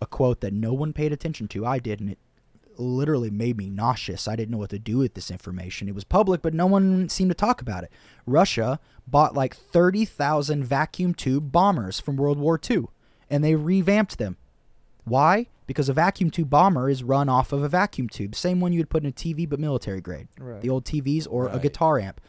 a 0.00 0.06
quote 0.06 0.40
that 0.40 0.52
no 0.52 0.72
one 0.74 0.92
paid 0.92 1.12
attention 1.12 1.48
to. 1.48 1.64
I 1.64 1.78
did, 1.78 2.00
and 2.00 2.10
it 2.10 2.18
literally 2.78 3.30
made 3.30 3.56
me 3.56 3.68
nauseous. 3.70 4.26
I 4.28 4.36
didn't 4.36 4.50
know 4.52 4.58
what 4.58 4.70
to 4.70 4.78
do 4.78 4.98
with 4.98 5.14
this 5.14 5.30
information. 5.30 5.88
It 5.88 5.94
was 5.94 6.04
public, 6.04 6.42
but 6.42 6.54
no 6.54 6.66
one 6.66 7.08
seemed 7.08 7.30
to 7.30 7.34
talk 7.34 7.60
about 7.60 7.84
it. 7.84 7.90
Russia 8.26 8.80
bought 9.06 9.34
like 9.34 9.54
30,000 9.54 10.64
vacuum 10.64 11.14
tube 11.14 11.52
bombers 11.52 12.00
from 12.00 12.16
World 12.16 12.38
War 12.38 12.60
II, 12.70 12.86
and 13.30 13.42
they 13.42 13.54
revamped 13.54 14.18
them. 14.18 14.36
Why? 15.04 15.46
Because 15.66 15.88
a 15.88 15.92
vacuum 15.92 16.30
tube 16.30 16.50
bomber 16.50 16.88
is 16.90 17.02
run 17.02 17.28
off 17.28 17.52
of 17.52 17.62
a 17.62 17.68
vacuum 17.68 18.08
tube, 18.08 18.34
same 18.34 18.60
one 18.60 18.72
you 18.72 18.78
would 18.80 18.90
put 18.90 19.02
in 19.04 19.08
a 19.08 19.12
TV 19.12 19.48
but 19.48 19.58
military 19.60 20.00
grade. 20.00 20.28
Right. 20.38 20.60
The 20.60 20.70
old 20.70 20.84
TVs 20.84 21.26
or 21.30 21.48
a 21.48 21.58
guitar 21.58 21.98
amp. 21.98 22.20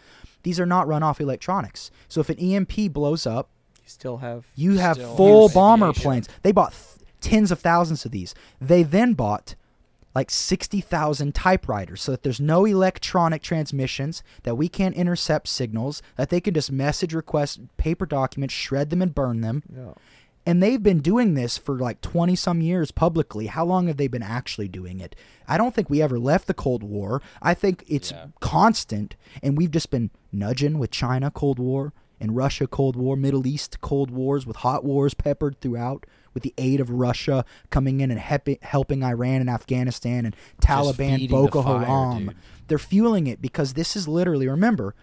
These 0.44 0.60
are 0.60 0.66
not 0.66 0.88
run 0.88 1.04
off 1.04 1.20
electronics. 1.20 1.92
So 2.08 2.22
if 2.22 2.30
an 2.30 2.38
EMP 2.40 2.94
blows 2.94 3.26
up, 3.28 3.50
You 3.84 3.90
still 3.90 4.18
have. 4.18 4.46
you 4.56 4.78
have 4.78 4.98
full 4.98 5.50
bomber 5.50 5.88
aviation. 5.90 6.04
planes. 6.04 6.30
They 6.42 6.52
bought 6.52 6.74
th- 6.74 7.08
tens 7.22 7.52
of 7.52 7.60
thousands 7.60 8.06
of 8.06 8.12
these. 8.12 8.34
They 8.62 8.84
then 8.84 9.14
bought 9.14 9.56
like 10.18 10.32
60,000 10.32 11.36
typewriters 11.36 12.02
so 12.02 12.12
that 12.12 12.24
there's 12.24 12.40
no 12.42 12.66
electronic 12.66 13.44
transmissions, 13.44 14.24
that 14.42 14.56
we 14.56 14.68
can't 14.68 14.96
intercept 14.96 15.48
signals, 15.48 16.02
that 16.16 16.30
they 16.30 16.42
can 16.42 16.56
just 16.56 16.72
message 16.72 17.14
request 17.14 17.60
paper 17.78 18.08
documents, 18.08 18.52
shred 18.56 18.90
them 18.90 19.04
and 19.04 19.14
burn 19.14 19.42
them. 19.42 19.62
No. 19.70 19.94
And 20.44 20.64
they've 20.64 20.82
been 20.82 21.02
doing 21.02 21.36
this 21.36 21.60
for 21.60 21.78
like 21.78 22.02
20 22.02 22.36
some 22.36 22.62
years 22.62 22.90
publicly. 22.90 23.46
How 23.46 23.64
long 23.64 23.86
have 23.86 23.98
they 23.98 24.08
been 24.08 24.24
actually 24.24 24.68
doing 24.68 25.00
it? 25.00 25.16
I 25.48 25.56
don't 25.56 25.76
think 25.76 25.88
we 25.88 26.02
ever 26.02 26.18
left 26.18 26.48
the 26.48 26.56
Cold 26.56 26.82
War. 26.82 27.22
I 27.40 27.54
think 27.54 27.84
it's 27.88 28.10
Yeah. 28.10 28.28
constant. 28.40 29.16
And 29.44 29.56
we've 29.56 29.70
just 29.70 29.92
been 29.92 30.10
nudging 30.32 30.80
with 30.80 30.90
China, 30.90 31.30
Cold 31.30 31.60
War, 31.60 31.94
and 32.20 32.36
Russia, 32.36 32.66
Cold 32.66 32.96
War, 32.96 33.16
Middle 33.16 33.46
East, 33.46 33.82
Cold 33.82 34.10
Wars, 34.10 34.48
with 34.48 34.58
hot 34.58 34.84
wars 34.84 35.14
peppered 35.14 35.62
throughout, 35.62 36.08
with 36.38 36.44
the 36.44 36.54
aid 36.60 36.80
of 36.80 36.92
Russia 36.92 37.44
coming 37.72 38.00
in 38.00 38.12
and 38.12 38.20
helping 38.20 39.04
Iran 39.04 39.42
and 39.42 39.50
Afghanistan 39.50 40.24
and 40.24 40.36
Taliban, 40.62 41.18
the 41.18 41.28
Boko 41.28 41.64
Haram. 41.64 42.32
They're 42.68 42.78
fueling 42.78 43.26
it 43.26 43.42
because 43.42 43.74
this 43.74 43.96
is 43.96 44.08
literally, 44.08 44.48
remember, 44.48 44.94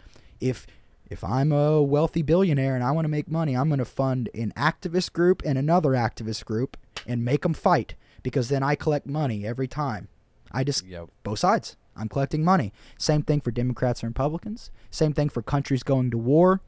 if 0.41 0.65
if 1.11 1.25
I'm 1.25 1.51
a 1.51 1.83
wealthy 1.83 2.23
billionaire 2.23 2.77
and 2.77 2.85
I 2.85 2.93
want 2.93 3.05
to 3.05 3.09
make 3.09 3.29
money, 3.29 3.57
I'm 3.57 3.69
going 3.69 3.81
to 3.81 3.85
fund 3.85 4.31
an 4.33 4.53
activist 4.57 5.13
group 5.13 5.43
and 5.45 5.59
another 5.59 5.91
activist 5.91 6.45
group 6.45 6.77
and 7.05 7.25
make 7.25 7.43
them 7.43 7.53
fight 7.53 7.97
because 8.23 8.49
then 8.49 8.63
I 8.63 8.77
collect 8.77 9.07
money 9.07 9.45
every 9.45 9.67
time. 9.67 10.07
I 10.53 10.63
just 10.63 10.87
Yep. 10.87 11.09
both 11.25 11.41
sides. 11.41 11.77
I'm 11.97 12.09
collecting 12.09 12.45
money. 12.45 12.73
Same 12.97 13.23
thing 13.23 13.41
for 13.41 13.51
Democrats 13.51 14.05
and 14.05 14.11
Republicans. 14.11 14.71
Same 14.91 15.13
thing 15.13 15.29
for 15.29 15.43
countries 15.43 15.83
going 15.83 16.13
to 16.13 16.19
war, 16.19 16.61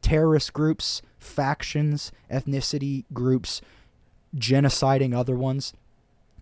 terrorist 0.00 0.54
groups, 0.54 1.02
factions, 1.18 2.12
ethnicity 2.30 3.04
groups 3.12 3.60
genociding 4.34 5.14
other 5.14 5.36
ones. 5.36 5.72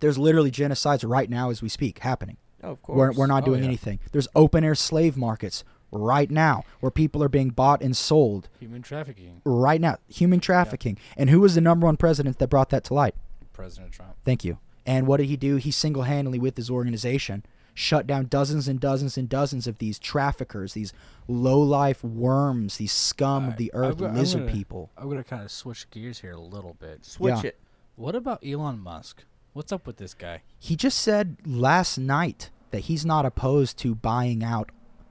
There's 0.01 0.19
literally 0.19 0.51
genocides 0.51 1.09
right 1.09 1.31
now 1.31 1.51
as 1.51 1.63
we 1.63 1.69
speak 1.69 2.01
happening. 2.01 2.37
Oh, 2.63 2.71
of 2.73 2.83
course. 2.83 2.97
We're, 2.97 3.13
we're 3.13 3.27
not 3.27 3.43
Oh, 3.43 3.47
doing 3.47 3.61
yeah. 3.63 3.69
anything. 3.69 4.01
There's 4.13 4.29
open 4.35 4.65
air 4.65 4.75
slave 4.75 5.17
markets 5.17 5.65
right 5.93 6.31
now 6.31 6.65
where 6.81 6.91
people 6.91 7.23
are 7.23 7.29
being 7.29 7.51
bought 7.51 7.81
and 7.83 7.97
sold 7.97 8.49
Human 8.59 8.83
trafficking. 8.83 9.41
right 9.45 9.81
now. 9.81 9.99
Human 10.09 10.41
trafficking. 10.41 10.99
And 11.17 11.31
who 11.31 11.41
was 11.41 11.55
the 11.55 11.61
number 11.61 11.87
one 11.87 11.97
president 11.97 12.39
that 12.39 12.49
brought 12.49 12.71
that 12.71 12.85
to 12.85 12.95
light? 12.95 13.15
President 13.53 13.93
Trump. 13.93 14.15
Thank 14.25 14.45
you. 14.45 14.59
And 14.87 15.07
what 15.07 15.19
did 15.19 15.27
he 15.27 15.37
do? 15.37 15.57
He 15.57 15.71
single 15.71 16.03
handedly, 16.03 16.39
with 16.39 16.57
his 16.57 16.69
organization, 16.69 17.45
shut 17.75 18.07
down 18.07 18.27
dozens 18.27 18.67
and 18.69 18.79
dozens 18.81 19.17
and 19.17 19.29
dozens 19.29 19.67
of 19.67 19.79
these 19.79 19.99
traffickers, 19.99 20.75
these 20.75 20.93
low 21.29 21.61
life 21.61 22.03
worms, 22.05 22.77
these 22.79 22.93
scum 22.93 23.45
of 23.45 23.55
Alright, 23.55 23.59
the 23.59 23.71
I'm 23.75 23.81
earth, 23.83 24.03
I'm 24.03 24.15
lizard 24.17 24.41
gonna- 24.43 24.53
people. 24.53 24.91
I'm 24.99 25.09
gonna 25.09 25.25
kind 25.25 25.43
of 25.45 25.51
switch 25.51 25.89
gears 25.91 26.21
here 26.21 26.33
a 26.33 26.41
little 26.41 26.75
bit. 26.81 27.05
Switch 27.05 27.35
Yeah. 27.43 27.49
it. 27.49 27.59
What 27.97 28.15
about 28.15 28.45
Elon 28.45 28.81
Musk? 28.81 29.25
What's 29.53 29.73
up 29.73 29.87
with 29.87 29.99
this 29.99 30.15
guy? 30.15 30.43
He 30.59 30.75
just 30.77 30.99
said 30.99 31.37
last 31.47 31.97
night 31.99 32.51
that 32.71 32.81
he's 32.81 33.07
not 33.07 33.25
opposed 33.25 33.79
to 33.79 33.95
buying 33.95 34.43
out 34.43 34.71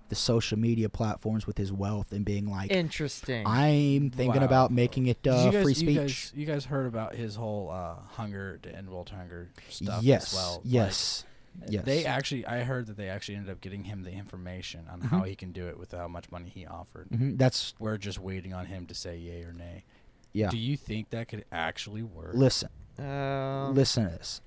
the 0.10 0.16
social 0.16 0.60
media 0.60 0.90
platforms 0.90 1.48
with 1.48 1.58
his 1.58 1.72
wealth 1.72 2.12
and 2.12 2.26
being 2.26 2.45
like, 2.45 2.70
Interesting. 2.72 3.48
I'm 3.48 4.10
thinking 4.12 4.42
Wow. 4.42 4.45
about 4.48 4.72
making 4.72 5.08
it 5.08 5.26
uh, 5.26 5.50
guys, 5.50 5.64
free 5.64 5.72
You 5.74 5.76
speech. 5.76 5.98
guys, 5.98 6.32
you 6.36 6.45
guys 6.45 6.66
heard 6.66 6.86
about 6.88 7.16
his 7.16 7.36
whole 7.36 7.70
uh, 7.72 7.95
hunger 8.12 8.60
to 8.64 8.76
end 8.76 8.90
world 8.90 9.10
hunger 9.10 9.50
stuff 9.70 10.03
yes, 10.03 10.34
as 10.34 10.40
well? 10.40 10.53
Like, 10.56 10.62
yes, 10.66 11.26
yes. 11.70 11.86
They 11.86 12.06
actually, 12.06 12.45
I 12.45 12.64
heard 12.64 12.88
that 12.88 12.98
they 12.98 13.08
actually 13.08 13.36
ended 13.38 13.52
up 13.52 13.62
getting 13.62 13.86
him 13.86 14.03
the 14.03 14.12
information 14.12 14.88
on 14.92 15.02
Mhm. 15.02 15.06
how 15.10 15.24
he 15.24 15.36
can 15.36 15.52
do 15.53 15.68
it 15.68 15.80
with 15.80 15.94
how 15.94 16.10
much 16.10 16.30
money 16.32 16.50
he 16.53 16.66
offered. 16.66 17.08
Mhm, 17.10 17.38
That's 17.38 17.74
We're 17.80 17.98
just 17.98 18.20
waiting 18.20 18.53
on 18.53 18.66
him 18.66 18.86
to 18.88 18.94
say 18.94 19.18
yay 19.18 19.44
or 19.44 19.53
nay. 19.53 19.86
Yeah. 20.34 20.50
Do 20.50 20.58
you 20.58 20.76
think 20.76 21.10
that 21.12 21.28
could 21.30 21.45
actually 21.52 22.03
work? 22.03 22.32
Listen, 22.34 22.70
Um, 23.00 23.74
listen 23.76 24.03
to 24.06 24.10
this. 24.18 24.42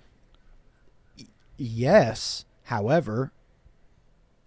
Y- 1.19 1.27
yes, 1.57 2.45
however, 2.65 3.33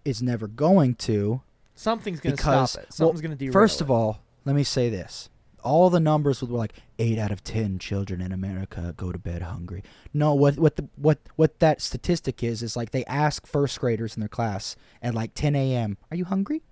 it's 0.04 0.22
never 0.22 0.46
going 0.46 0.94
to 0.96 1.42
Something's 1.74 2.20
going 2.20 2.36
to 2.36 2.42
because 2.42 2.72
stop 2.72 2.82
it. 2.84 2.86
well, 2.90 3.08
Something's 3.08 3.20
going 3.22 3.30
to 3.32 3.36
derail 3.36 3.52
First 3.52 3.80
it. 3.80 3.84
of 3.84 3.90
all, 3.90 4.20
let 4.44 4.54
me 4.54 4.62
say 4.64 4.88
this. 4.90 5.28
All 5.62 5.90
the 5.90 6.00
numbers 6.00 6.42
were 6.42 6.56
like 6.56 6.72
eight 6.98 7.18
out 7.18 7.30
of 7.30 7.44
ten 7.44 7.78
children 7.78 8.22
in 8.22 8.32
America 8.32 8.94
go 8.96 9.12
to 9.12 9.18
bed 9.18 9.42
hungry. 9.42 9.82
No, 10.14 10.32
what 10.34 10.58
what 10.58 10.76
the 10.76 10.88
what 10.96 11.18
what 11.36 11.58
that 11.58 11.82
statistic 11.82 12.42
is 12.42 12.62
is 12.62 12.76
like 12.76 12.92
they 12.92 13.04
ask 13.04 13.46
first 13.46 13.78
graders 13.78 14.16
in 14.16 14.20
their 14.20 14.28
class 14.28 14.74
at 15.02 15.14
like 15.14 15.34
10 15.34 15.54
a.m. 15.54 15.98
Are 16.10 16.16
you 16.16 16.24
hungry? 16.24 16.62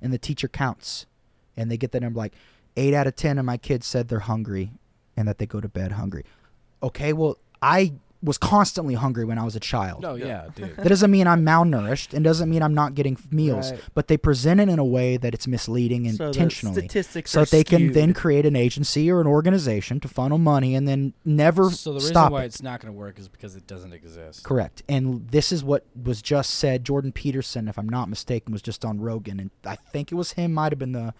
And 0.00 0.12
the 0.12 0.18
teacher 0.18 0.48
counts, 0.48 1.06
and 1.56 1.70
they 1.70 1.76
get 1.76 1.92
the 1.92 2.00
number 2.00 2.18
like 2.18 2.34
eight 2.76 2.94
out 2.94 3.06
of 3.06 3.16
ten 3.16 3.38
of 3.38 3.44
my 3.44 3.56
kids 3.56 3.86
said 3.86 4.08
they're 4.08 4.20
hungry, 4.20 4.72
and 5.16 5.26
that 5.28 5.38
they 5.38 5.46
go 5.46 5.60
to 5.60 5.68
bed 5.68 5.92
hungry. 5.92 6.24
Okay, 6.82 7.12
well 7.12 7.38
I 7.60 7.94
was 8.24 8.38
constantly 8.38 8.94
hungry 8.94 9.24
when 9.24 9.36
I 9.36 9.42
was 9.44 9.56
a 9.56 9.60
child. 9.60 10.00
No, 10.02 10.14
yeah, 10.14 10.46
dude. 10.54 10.76
That 10.76 10.86
doesn't 10.86 11.10
mean 11.10 11.26
I'm 11.26 11.44
malnourished 11.44 12.14
and 12.14 12.22
doesn't 12.22 12.48
mean 12.48 12.62
I'm 12.62 12.72
not 12.72 12.94
getting 12.94 13.18
meals, 13.32 13.72
Right. 13.72 13.80
but 13.94 14.06
they 14.06 14.16
present 14.16 14.60
it 14.60 14.68
in 14.68 14.78
a 14.78 14.84
way 14.84 15.16
that 15.16 15.34
it's 15.34 15.48
misleading 15.48 16.08
So 16.12 16.18
the 16.18 16.26
intentionally. 16.28 16.82
statistics 16.82 17.32
So 17.32 17.40
are 17.40 17.44
that 17.44 17.50
they 17.50 17.64
can 17.64 17.78
skewed. 17.78 17.94
then 17.94 18.14
create 18.14 18.46
an 18.46 18.54
agency 18.54 19.10
or 19.10 19.20
an 19.20 19.26
organization 19.26 19.98
to 19.98 20.06
funnel 20.06 20.38
money 20.38 20.76
and 20.76 20.86
then 20.86 21.14
never 21.24 21.68
So 21.72 21.90
the 21.90 21.94
reason 21.96 22.10
stop 22.12 22.30
why 22.30 22.44
it. 22.44 22.46
it's 22.46 22.62
not 22.62 22.80
going 22.80 22.92
to 22.94 22.96
work 22.96 23.18
is 23.18 23.26
because 23.26 23.56
it 23.56 23.66
doesn't 23.66 23.92
exist. 23.92 24.44
Correct. 24.44 24.84
And 24.88 25.26
this 25.32 25.50
is 25.50 25.64
what 25.64 25.84
was 26.00 26.22
just 26.22 26.50
said. 26.50 26.84
Jordan 26.84 27.10
Peterson, 27.10 27.66
if 27.66 27.76
I'm 27.76 27.88
not 27.88 28.08
mistaken, 28.08 28.52
was 28.52 28.62
just 28.62 28.84
on 28.84 29.00
Rogan, 29.00 29.40
and 29.40 29.50
I 29.66 29.74
think 29.74 30.12
it 30.12 30.14
was 30.14 30.32
him, 30.32 30.52
might 30.54 30.70
have 30.70 30.78
been 30.78 30.92
the 30.92 31.12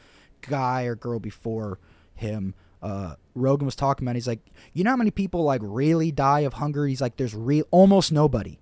guy 0.42 0.84
or 0.84 0.94
girl 0.94 1.18
before 1.18 1.78
him. 2.14 2.54
Uh, 2.82 3.14
Rogan 3.34 3.64
was 3.66 3.76
talking 3.76 4.06
about. 4.06 4.16
He's 4.16 4.26
like, 4.26 4.40
you 4.72 4.84
know 4.84 4.90
how 4.90 4.96
many 4.96 5.10
people 5.10 5.44
like 5.44 5.60
really 5.62 6.10
die 6.10 6.40
of 6.40 6.54
hunger? 6.54 6.86
He's 6.86 7.00
like, 7.00 7.16
there's 7.16 7.34
real 7.34 7.64
almost 7.70 8.12
nobody 8.12 8.58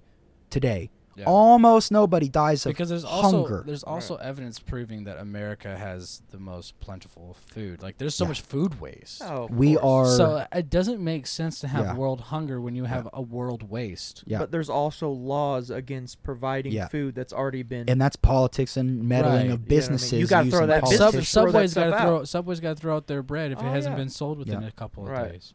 today 0.51 0.91
Yeah. 1.21 1.27
Almost 1.27 1.93
nobody 1.93 2.29
dies 2.29 2.65
of 2.67 2.71
because 2.71 2.89
there's 2.89 3.05
also 3.05 3.43
hunger. 3.45 3.63
there's 3.67 3.83
also 3.83 4.17
evidence 4.17 4.59
proving 4.59 5.05
that 5.05 5.19
America 5.19 5.77
has 5.77 6.23
the 6.31 6.39
most 6.39 6.79
plentiful 6.81 7.37
food. 7.47 7.83
Like 7.83 7.99
there's 7.99 8.15
so 8.15 8.25
Yeah. 8.25 8.29
much 8.29 8.41
food 8.41 8.81
waste. 8.81 9.23
Oh, 9.23 9.47
we 9.51 9.77
course. 9.77 10.15
are 10.15 10.17
So 10.17 10.25
uh, 10.39 10.47
it 10.55 10.71
doesn't 10.71 11.03
make 11.03 11.27
sense 11.27 11.61
to 11.61 11.69
have 11.69 11.85
Yeah. 11.85 11.95
world 11.95 12.21
hunger 12.21 12.61
when 12.61 12.75
you 12.75 12.85
have 12.85 13.09
a 13.13 13.21
world 13.23 13.69
waste. 13.71 14.25
yeah. 14.27 14.39
But 14.39 14.51
there's 14.51 14.71
also 14.71 15.11
laws 15.11 15.71
against 15.71 16.23
providing 16.23 16.73
Yeah. 16.73 16.89
food 16.89 17.15
that's 17.15 17.33
already 17.33 17.63
been. 17.63 17.89
and 17.89 18.01
that's 18.01 18.17
politics 18.17 18.77
and 18.77 19.07
meddling 19.09 19.33
Right. 19.33 19.39
of 19.39 19.43
You 19.45 19.49
know 19.51 19.55
I 19.55 19.59
mean? 19.59 19.67
businesses. 19.69 20.13
You 20.21 20.27
gotta 20.27 20.51
throw 20.51 20.67
that 20.67 20.83
Like 20.85 20.93
Sub, 20.93 20.99
politics. 21.13 21.33
throw 21.33 21.43
that 21.45 21.49
Subway's 21.53 21.75
got 21.75 21.85
to 21.85 22.03
throw 22.03 22.17
out. 22.21 22.29
Subway's 22.29 22.61
got 22.61 22.77
to 22.77 22.81
throw 22.81 22.97
out 22.97 23.07
their 23.07 23.23
bread 23.23 23.53
if 23.53 23.59
it 23.59 23.65
Oh, 23.65 23.71
hasn't 23.71 23.93
yeah. 23.95 23.99
been 23.99 24.09
sold 24.09 24.39
within 24.39 24.63
Yeah. 24.63 24.69
a 24.69 24.73
couple 24.73 25.03
of 25.05 25.11
Right. 25.11 25.33
days. 25.33 25.55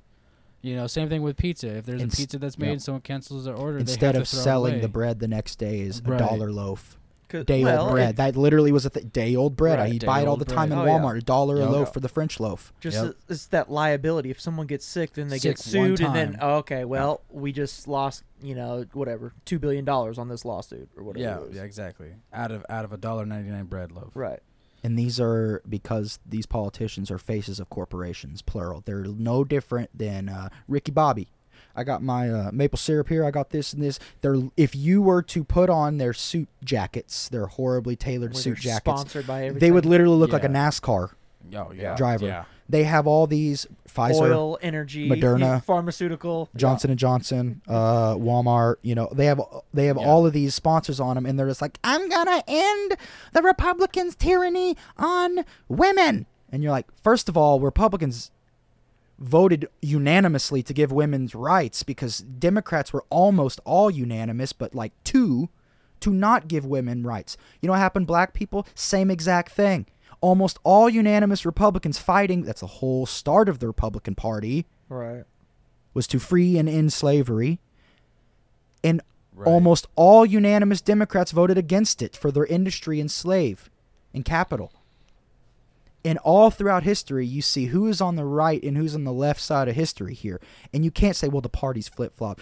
You 0.66 0.76
know, 0.76 0.88
same 0.88 1.10
thing 1.10 1.22
with 1.22 1.38
pizza. 1.38 1.68
If 1.78 1.86
there's 1.86 2.02
Ins- 2.02 2.14
a 2.14 2.18
pizza 2.18 2.40
that's 2.40 2.58
made 2.58 2.68
yeah. 2.68 2.72
and 2.74 2.82
someone 2.82 3.02
cancels 3.02 3.46
their 3.46 3.56
order, 3.56 3.78
Instead 3.78 4.00
they 4.00 4.06
have 4.08 4.16
of 4.24 4.28
to 4.30 4.36
throw 4.36 4.44
selling 4.44 4.74
away. 4.76 4.82
the 4.82 4.88
bread 4.90 5.20
the 5.20 5.28
next 5.28 5.58
day 5.58 5.82
is 5.82 6.00
a 6.00 6.18
dollar 6.18 6.52
loaf. 6.52 6.98
Day 7.46 7.64
well, 7.66 7.84
old 7.86 7.92
bread. 7.94 8.10
it- 8.12 8.16
that 8.18 8.36
literally 8.38 8.72
was 8.72 8.86
a 8.86 8.90
th- 8.90 9.12
day 9.12 9.36
old 9.36 9.56
bread. 9.58 9.78
Right, 9.80 10.02
I 10.02 10.06
buy 10.06 10.22
it 10.22 10.28
all 10.28 10.38
day-old 10.38 10.40
the 10.40 10.46
time 10.46 10.70
bread. 10.70 10.82
in 10.82 10.88
Oh. 10.88 10.92
Walmart. 11.00 11.18
A 11.18 11.22
dollar 11.22 11.58
a 11.58 11.60
Yep. 11.62 11.70
loaf 11.70 11.94
for 11.94 12.00
the 12.00 12.08
French 12.08 12.40
loaf. 12.40 12.72
Just 12.80 12.96
Yep. 12.96 13.06
it's- 13.06 13.24
it's 13.30 13.46
that 13.48 13.70
liability. 13.70 14.30
If 14.32 14.40
someone 14.40 14.68
gets 14.68 14.86
sick, 14.86 15.14
then 15.14 15.28
they 15.28 15.40
get 15.40 15.58
Sick 15.60 15.78
one 15.80 15.98
sued, 15.98 16.06
and 16.08 16.16
then 16.16 16.38
oh, 16.42 16.56
okay, 16.58 16.86
well, 16.86 17.22
we 17.30 17.52
just 17.52 17.88
lost, 17.88 18.24
you 18.42 18.56
know, 18.56 18.86
whatever, 18.94 19.34
two 19.44 19.60
billion 19.60 19.84
dollars 19.86 20.18
on 20.18 20.30
this 20.30 20.46
lawsuit 20.46 20.88
or 20.96 21.04
whatever. 21.04 21.24
Yeah, 21.24 21.36
it 21.38 21.48
was. 21.48 21.56
yeah, 21.58 21.64
exactly. 21.64 22.14
Out 22.32 22.52
of 22.52 22.66
out 22.70 22.86
of 22.86 22.94
a 22.94 22.98
dollar 22.98 23.26
ninety 23.26 23.50
nine 23.50 23.66
bread 23.66 23.92
loaf. 23.92 24.12
right. 24.16 24.40
And 24.86 25.00
these 25.00 25.20
are 25.20 25.64
because 25.68 26.20
these 26.24 26.46
politicians 26.46 27.10
are 27.10 27.18
faces 27.18 27.60
of 27.60 27.72
corporations, 27.72 28.44
plural. 28.44 28.84
They're 28.86 29.04
no 29.04 29.44
different 29.44 29.90
than 29.98 30.30
uh, 30.30 30.50
Ricky 30.68 30.92
Bobby. 30.92 31.30
I 31.76 31.84
got 31.84 32.04
my 32.04 32.30
uh, 32.30 32.52
maple 32.54 32.78
syrup 32.78 33.10
here. 33.10 33.26
I 33.26 33.32
got 33.32 33.50
this 33.50 33.74
and 33.74 33.82
this. 33.82 33.98
They're 34.22 34.36
if 34.56 34.76
you 34.76 35.02
were 35.02 35.24
to 35.24 35.44
put 35.44 35.72
on 35.72 35.98
their 35.98 36.14
suit 36.14 36.50
jackets, 36.64 37.28
their 37.30 37.48
horribly 37.48 37.96
tailored 37.96 38.34
Where 38.36 38.44
suit 38.44 38.60
jackets, 38.60 39.02
sponsored 39.02 39.26
by 39.26 39.46
everything. 39.46 39.60
they 39.60 39.72
would 39.72 39.88
literally 39.88 40.18
look 40.18 40.32
like 40.32 40.44
a 40.44 40.50
NASCAR 40.50 41.14
Oh 41.54 41.72
yeah. 41.72 41.96
driver. 41.96 42.26
Yeah. 42.26 42.46
They 42.68 42.84
have 42.86 43.06
all 43.06 43.28
these 43.28 43.68
Pfizer, 43.88 44.22
oil, 44.22 44.58
energy, 44.62 45.08
Moderna, 45.08 45.64
pharmaceutical, 45.64 46.50
Johnson 46.56 46.90
and 46.90 46.98
Johnson, 47.00 47.62
uh, 47.68 48.16
Walmart. 48.16 48.78
You 48.82 48.96
know, 48.96 49.10
they 49.14 49.26
have 49.28 49.40
they 49.74 49.86
have 49.86 49.98
Yeah. 49.98 50.06
all 50.06 50.26
of 50.26 50.34
these 50.34 50.56
sponsors 50.56 51.00
on 51.00 51.16
them, 51.16 51.26
and 51.26 51.38
they're 51.38 51.48
just 51.48 51.62
like, 51.62 51.78
"I'm 51.84 52.10
gonna 52.10 52.44
end 52.48 52.98
the 53.34 53.42
Republicans' 53.44 54.16
tyranny 54.16 54.76
on 54.98 55.46
women." 55.70 56.26
And 56.52 56.64
you're 56.64 56.72
like, 56.72 56.88
first 57.04 57.30
of 57.30 57.38
all, 57.38 57.60
Republicans 57.60 58.32
voted 59.20 59.68
unanimously 59.82 60.62
to 60.64 60.74
give 60.74 60.92
women's 60.92 61.34
rights 61.36 61.84
because 61.84 62.20
Democrats 62.20 62.92
were 62.92 63.04
almost 63.10 63.60
all 63.64 63.90
unanimous, 63.90 64.54
but 64.54 64.76
like 64.76 64.92
two 65.04 65.50
to 66.02 66.12
not 66.12 66.48
give 66.48 66.66
women 66.66 67.04
rights. 67.04 67.38
You 67.62 67.68
know 67.68 67.74
what 67.74 67.80
happened, 67.80 68.08
black 68.08 68.34
people? 68.34 68.68
Same 68.76 69.10
exact 69.10 69.52
thing. 69.52 69.86
Almost 70.26 70.58
all 70.64 70.90
unanimous 70.90 71.46
Republicans 71.46 72.00
fighting, 72.00 72.42
that's 72.42 72.62
the 72.62 72.68
whole 72.68 73.06
start 73.06 73.48
of 73.48 73.60
the 73.60 73.68
Republican 73.68 74.16
Party, 74.16 74.66
Right. 74.90 75.24
was 75.94 76.08
to 76.08 76.18
free 76.18 76.58
and 76.58 76.68
end 76.68 76.92
slavery. 76.94 77.60
And 78.84 79.02
Right. 79.36 79.48
almost 79.48 79.86
all 79.96 80.26
unanimous 80.26 80.82
Democrats 80.82 81.30
voted 81.30 81.60
against 81.60 82.02
it 82.02 82.16
for 82.16 82.32
their 82.32 82.48
industry 82.48 83.00
and 83.00 83.12
slave 83.12 83.70
and 84.16 84.26
capital. 84.26 84.72
And 86.04 86.18
all 86.20 86.50
throughout 86.50 86.82
history, 86.82 87.28
you 87.28 87.44
see 87.44 87.66
who 87.68 87.86
is 87.88 88.02
on 88.02 88.16
the 88.16 88.26
right 88.26 88.64
and 88.64 88.78
who's 88.78 88.96
on 88.96 89.04
the 89.04 89.14
left 89.14 89.42
side 89.42 89.68
of 89.68 89.76
history 89.76 90.16
here. 90.16 90.42
And 90.74 90.84
you 90.84 90.90
can't 90.90 91.16
say, 91.16 91.28
well, 91.28 91.42
the 91.42 91.50
parties 91.50 91.88
flip 91.88 92.16
flop. 92.16 92.42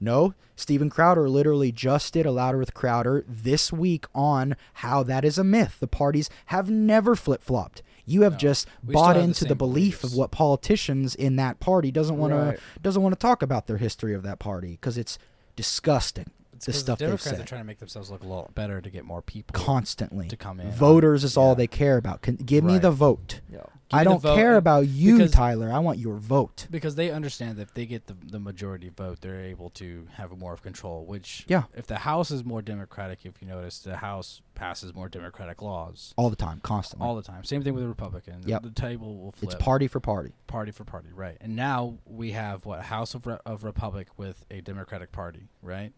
No, 0.00 0.34
Steven 0.56 0.90
Crowder 0.90 1.28
literally 1.28 1.72
just 1.72 2.12
did 2.12 2.26
a 2.26 2.30
Louder 2.30 2.58
with 2.58 2.74
Crowder 2.74 3.24
this 3.26 3.72
week 3.72 4.06
on 4.14 4.56
how 4.74 5.02
that 5.02 5.24
is 5.24 5.38
a 5.38 5.44
myth. 5.44 5.78
The 5.80 5.86
parties 5.88 6.28
have 6.46 6.70
never 6.70 7.16
flip 7.16 7.42
flopped. 7.42 7.82
You 8.06 8.22
have 8.22 8.34
No. 8.34 8.38
just 8.38 8.68
bought 8.82 9.16
have 9.16 9.24
into 9.24 9.44
the, 9.44 9.50
same 9.50 9.58
belief 9.58 10.00
beliefs. 10.00 10.04
of 10.04 10.14
what 10.18 10.30
politicians 10.30 11.14
in 11.14 11.36
that 11.36 11.58
party 11.58 11.90
doesn't 11.90 12.18
want 12.18 12.32
Right. 12.34 12.56
to 12.58 12.80
doesn't 12.80 13.02
want 13.02 13.14
to 13.14 13.18
talk 13.18 13.42
about 13.42 13.66
their 13.66 13.78
history 13.78 14.14
of 14.14 14.22
that 14.24 14.38
party 14.38 14.72
because 14.72 14.98
it's 14.98 15.18
disgusting. 15.56 16.26
It's 16.52 16.66
the 16.66 16.72
stuff 16.72 16.98
the 16.98 17.06
they've 17.06 17.10
Democrats 17.12 17.36
said. 17.38 17.40
are 17.40 17.48
trying 17.48 17.60
to 17.62 17.66
make 17.66 17.78
themselves 17.80 18.10
look 18.10 18.22
a 18.22 18.26
lot 18.26 18.54
better 18.54 18.80
to 18.80 18.90
get 18.90 19.04
more 19.04 19.22
people 19.22 19.52
Constantly, 19.60 20.28
to 20.28 20.36
come 20.36 20.60
in. 20.60 20.70
voters 20.70 21.24
is 21.24 21.36
all 21.36 21.54
they 21.54 21.66
care 21.66 21.96
about. 21.96 22.22
Can, 22.22 22.36
give 22.36 22.62
me 22.62 22.78
the 22.78 22.90
vote. 22.92 23.40
Yeah. 23.50 23.60
Give 23.90 24.00
I 24.00 24.04
don't 24.04 24.22
care 24.22 24.56
about 24.56 24.88
you, 24.88 25.18
because- 25.18 25.32
Tyler. 25.32 25.70
I 25.70 25.78
want 25.78 25.98
your 25.98 26.16
vote. 26.16 26.66
because 26.70 26.94
they 26.94 27.10
understand 27.10 27.58
that 27.58 27.62
if 27.62 27.74
they 27.74 27.84
get 27.86 28.06
the 28.06 28.14
the 28.14 28.38
majority 28.40 28.88
vote, 28.88 29.20
they're 29.20 29.42
able 29.42 29.68
to 29.70 30.06
have 30.14 30.30
more 30.38 30.52
of 30.54 30.62
control. 30.62 31.04
Which, 31.04 31.44
Yeah. 31.48 31.64
if 31.74 31.86
the 31.86 31.98
House 31.98 32.30
is 32.30 32.44
more 32.44 32.62
Democratic, 32.62 33.26
if 33.26 33.42
you 33.42 33.48
notice, 33.48 33.78
the 33.80 33.96
House 33.98 34.40
passes 34.54 34.94
more 34.94 35.08
Democratic 35.08 35.60
laws 35.60 36.14
All 36.16 36.30
the 36.30 36.36
time, 36.36 36.60
constantly. 36.62 37.06
all 37.06 37.14
the 37.14 37.22
time. 37.22 37.44
Same 37.44 37.62
thing 37.62 37.74
with 37.74 37.82
the 37.82 37.88
Republican. 37.88 38.42
Yep. 38.46 38.62
The 38.62 38.70
table 38.70 39.18
will 39.18 39.32
flip. 39.32 39.52
it's 39.52 39.62
party 39.62 39.86
for 39.86 40.00
party. 40.00 40.32
party 40.46 40.70
for 40.72 40.84
party, 40.84 41.08
right? 41.12 41.36
And 41.40 41.54
now 41.54 41.98
we 42.06 42.32
have 42.32 42.64
what 42.64 42.82
House 42.84 43.14
of 43.14 43.26
Re- 43.26 43.38
of 43.44 43.64
Republic 43.64 44.08
with 44.16 44.44
a 44.50 44.60
Democratic 44.62 45.12
Party, 45.12 45.48
right? 45.62 45.92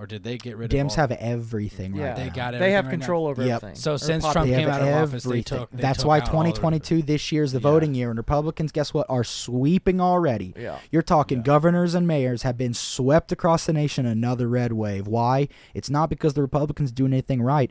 Or 0.00 0.06
did 0.06 0.24
they 0.24 0.38
get 0.38 0.56
rid 0.56 0.72
of? 0.72 0.78
Dems 0.80 0.90
all- 0.92 0.96
have 0.96 1.12
everything 1.12 1.94
Yeah. 1.94 2.06
right 2.08 2.16
They 2.16 2.26
now. 2.28 2.34
got 2.34 2.50
They 2.52 2.56
have 2.56 2.60
everything 2.60 2.74
right 2.74 2.84
now. 2.84 2.90
control 2.90 3.26
over 3.26 3.42
Yep. 3.44 3.56
everything. 3.56 3.74
So 3.76 3.92
Or 3.94 3.98
since 3.98 4.24
Trump 4.32 4.48
They 4.48 4.56
came 4.56 4.68
have 4.68 4.80
out 4.82 4.88
of 4.88 5.08
office, 5.10 5.24
they 5.24 5.42
took- 5.42 5.70
they 5.70 5.82
That's 5.82 5.98
took 5.98 6.08
why 6.08 6.16
out 6.16 6.22
all 6.22 6.28
2022 6.30 7.02
this 7.02 7.30
year 7.30 7.42
is 7.42 7.52
the 7.52 7.58
Yeah. 7.58 7.62
voting 7.62 7.94
year, 7.94 8.08
and 8.08 8.16
Republicans, 8.18 8.72
guess 8.72 8.94
what, 8.94 9.04
are 9.10 9.22
sweeping 9.24 10.00
already. 10.00 10.54
Yeah. 10.58 10.76
You're 10.90 11.02
talking 11.02 11.38
Yeah. 11.38 11.44
governors 11.44 11.94
and 11.94 12.06
mayors 12.06 12.42
have 12.44 12.56
been 12.56 12.72
swept 12.72 13.30
across 13.30 13.66
the 13.66 13.74
nation 13.74 14.06
another 14.06 14.48
red 14.48 14.72
wave. 14.72 15.06
Why? 15.06 15.48
It's 15.74 15.90
not 15.90 16.08
because 16.08 16.32
the 16.32 16.40
Republicans 16.42 16.92
doing 16.92 17.12
anything 17.12 17.42
right. 17.42 17.70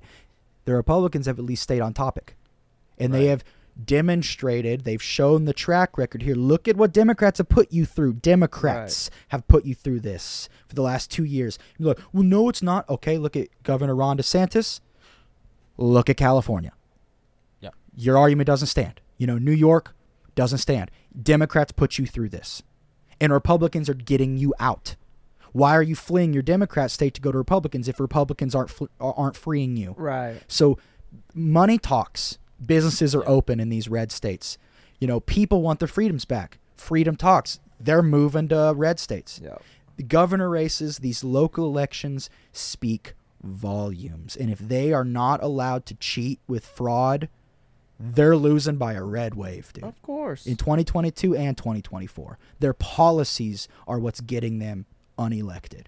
The 0.65 0.75
Republicans 0.75 1.25
have 1.25 1.39
at 1.39 1.45
least 1.45 1.63
stayed 1.63 1.81
on 1.81 1.93
topic. 1.93 2.35
And 2.99 3.11
they 3.11 3.25
have 3.25 3.43
demonstrated, 3.85 4.83
they've 4.83 5.01
shown 5.01 5.45
the 5.45 5.53
track 5.53 5.97
record 5.97 6.23
here. 6.23 6.35
Look 6.35 6.67
at 6.67 6.77
what 6.77 6.93
Democrats 6.93 7.37
have 7.37 7.49
put 7.49 7.71
you 7.71 7.85
through. 7.85 8.13
Democrats 8.13 9.09
have 9.29 9.47
put 9.47 9.65
you 9.65 9.75
through 9.75 10.01
this 10.01 10.49
for 10.67 10.75
the 10.75 10.81
last 10.81 11.11
two 11.11 11.23
years. 11.23 11.57
You're 11.77 11.89
like, 11.89 11.99
well, 12.13 12.23
no, 12.23 12.49
it's 12.49 12.61
not. 12.61 12.89
Okay, 12.89 13.17
look 13.17 13.35
at 13.35 13.47
Governor 13.63 13.95
Ron 13.95 14.17
DeSantis. 14.17 14.79
Look 15.77 16.09
at 16.09 16.17
California. 16.17 16.73
Yep. 17.61 17.73
Your 17.95 18.17
argument 18.17 18.47
doesn't 18.47 18.67
stand. 18.67 19.01
You 19.17 19.27
know, 19.27 19.37
New 19.37 19.53
York 19.53 19.95
doesn't 20.35 20.59
stand. 20.59 20.91
Democrats 21.21 21.71
put 21.71 21.97
you 21.97 22.05
through 22.05 22.29
this, 22.29 22.63
and 23.19 23.31
Republicans 23.31 23.89
are 23.89 23.93
getting 23.93 24.37
you 24.37 24.53
out. 24.59 24.95
Why 25.51 25.75
are 25.75 25.81
you 25.81 25.95
fleeing 25.95 26.33
your 26.33 26.43
Democrat 26.43 26.91
state 26.91 27.13
to 27.15 27.21
go 27.21 27.31
to 27.31 27.37
Republicans 27.37 27.87
if 27.87 27.99
Republicans 27.99 28.53
aren't 28.53 28.69
fl- 28.69 28.85
aren't 28.99 29.35
freeing 29.35 29.77
you? 29.77 29.95
Right. 29.97 30.41
So, 30.47 30.77
money 31.33 31.77
talks. 31.77 32.37
Businesses 32.65 33.15
are 33.15 33.27
open 33.27 33.59
in 33.59 33.69
these 33.69 33.87
red 33.87 34.11
states. 34.11 34.57
You 34.99 35.07
know, 35.07 35.19
people 35.21 35.61
want 35.61 35.79
their 35.79 35.87
freedoms 35.87 36.25
back. 36.25 36.57
Freedom 36.75 37.15
talks. 37.15 37.59
They're 37.79 38.03
moving 38.03 38.49
to 38.49 38.73
red 38.75 38.99
states. 38.99 39.39
Yeah. 39.43 39.57
The 39.95 40.03
governor 40.03 40.49
races, 40.49 40.99
these 40.99 41.23
local 41.23 41.65
elections 41.65 42.29
speak 42.53 43.13
volumes. 43.41 44.35
And 44.35 44.49
if 44.49 44.59
they 44.59 44.91
are 44.93 45.05
not 45.05 45.41
allowed 45.43 45.85
to 45.87 45.95
cheat 45.95 46.39
with 46.47 46.65
fraud, 46.65 47.29
they're 47.99 48.37
losing 48.37 48.77
by 48.77 48.93
a 48.93 49.03
red 49.03 49.35
wave, 49.35 49.71
dude. 49.73 49.83
Of 49.83 50.01
course. 50.01 50.45
In 50.45 50.55
2022 50.55 51.35
and 51.35 51.57
2024. 51.57 52.37
Their 52.59 52.73
policies 52.73 53.67
are 53.87 53.99
what's 53.99 54.21
getting 54.21 54.59
them 54.59 54.85
unelected. 55.17 55.85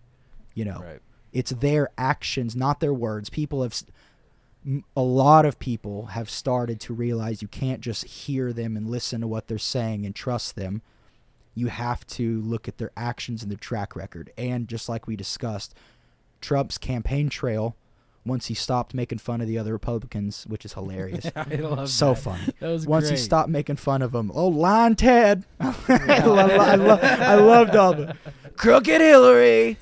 You 0.53 0.65
know, 0.65 0.79
Right. 0.81 0.99
it's 1.31 1.51
their 1.51 1.89
actions, 1.97 2.53
not 2.55 2.81
their 2.81 2.93
words. 2.93 3.29
People 3.29 3.63
have, 3.63 3.81
a 4.95 5.01
lot 5.01 5.45
of 5.45 5.59
people 5.59 6.07
have 6.07 6.29
started 6.29 6.79
to 6.81 6.93
realize 6.93 7.41
you 7.41 7.47
can't 7.47 7.81
just 7.81 8.05
hear 8.05 8.53
them 8.53 8.77
and 8.77 8.89
listen 8.89 9.21
to 9.21 9.27
what 9.27 9.47
they're 9.47 9.57
saying 9.57 10.05
and 10.05 10.15
trust 10.15 10.55
them. 10.55 10.81
You 11.55 11.67
have 11.67 12.05
to 12.07 12.41
look 12.41 12.67
at 12.67 12.77
their 12.77 12.91
actions 12.95 13.41
and 13.41 13.51
their 13.51 13.57
track 13.57 13.95
record. 13.95 14.31
And 14.37 14.67
just 14.67 14.87
like 14.87 15.07
we 15.07 15.15
discussed, 15.15 15.73
Trump's 16.41 16.77
campaign 16.77 17.29
trail, 17.29 17.75
once 18.25 18.47
he 18.47 18.53
stopped 18.53 18.93
making 18.93 19.17
fun 19.17 19.41
of 19.41 19.47
the 19.47 19.57
other 19.57 19.71
Republicans, 19.73 20.45
which 20.47 20.63
is 20.65 20.73
hilarious. 20.73 21.25
I 21.35 21.55
love 21.55 21.89
so 21.89 22.13
that. 22.13 22.21
funny. 22.21 22.53
That 22.59 22.69
was 22.69 22.85
Once 22.87 23.09
he 23.09 23.17
stopped 23.17 23.49
making 23.49 23.77
fun 23.77 24.01
of 24.01 24.11
them. 24.11 24.31
oh, 24.35 24.47
Lyin' 24.47 24.95
Ted. 24.95 25.43
I, 25.59 26.23
lo- 26.25 26.35
I, 26.37 26.75
lo- 26.75 26.99
I 27.01 27.35
loved 27.35 27.75
all 27.75 27.93
the 27.93 28.15
crooked 28.57 29.01
Hillary, 29.01 29.77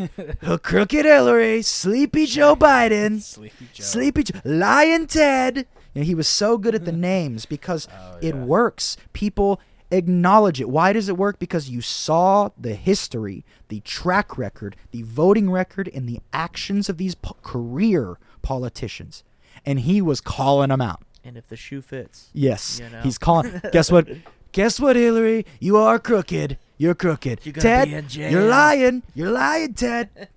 crooked 0.63 1.05
Hillary, 1.05 1.61
sleepy 1.61 2.25
Joe 2.27 2.55
Biden, 2.55 3.21
Sleepy 3.21 3.67
Joe. 3.73 3.83
sleepy 3.83 4.23
Joe, 4.23 4.39
Lyin' 4.45 5.07
Ted. 5.07 5.67
You 5.93 6.01
know, 6.01 6.05
he 6.05 6.15
was 6.15 6.27
so 6.27 6.57
good 6.57 6.75
at 6.75 6.85
the 6.85 6.91
names 6.91 7.45
because 7.45 7.87
Oh, 7.91 8.17
it 8.21 8.35
yeah. 8.35 8.43
works. 8.43 8.95
People 9.11 9.59
acknowledge 9.91 10.61
it. 10.61 10.69
Why 10.69 10.93
does 10.93 11.09
it 11.09 11.17
work? 11.17 11.39
Because 11.39 11.69
you 11.69 11.81
saw 11.81 12.49
the 12.57 12.75
history, 12.75 13.43
the 13.69 13.79
track 13.81 14.37
record, 14.37 14.75
the 14.91 15.01
voting 15.01 15.49
record, 15.49 15.89
and 15.93 16.07
the 16.07 16.19
actions 16.31 16.89
of 16.89 16.97
these 16.97 17.15
po- 17.15 17.35
career 17.41 18.17
politicians. 18.41 19.23
And 19.65 19.81
he 19.81 20.01
was 20.01 20.21
calling 20.21 20.69
them 20.69 20.81
out. 20.81 21.01
and 21.23 21.37
if 21.37 21.47
the 21.47 21.55
shoe 21.55 21.81
fits. 21.81 22.29
Yes. 22.33 22.79
You 22.79 22.89
know? 22.89 23.01
He's 23.01 23.17
calling. 23.17 23.61
guess 23.71 23.91
what? 23.91 24.07
Guess 24.51 24.79
what, 24.79 24.95
Hillary? 24.95 25.45
You 25.59 25.77
are 25.77 25.99
crooked. 25.99 26.57
You're 26.77 26.95
crooked. 26.95 27.45
You're 27.45 27.53
Ted, 27.53 27.89
be 27.89 27.93
in 27.95 28.07
jail. 28.07 28.31
you're 28.31 28.47
lying. 28.49 29.03
You're 29.13 29.31
lying, 29.31 29.73
Ted. 29.73 30.29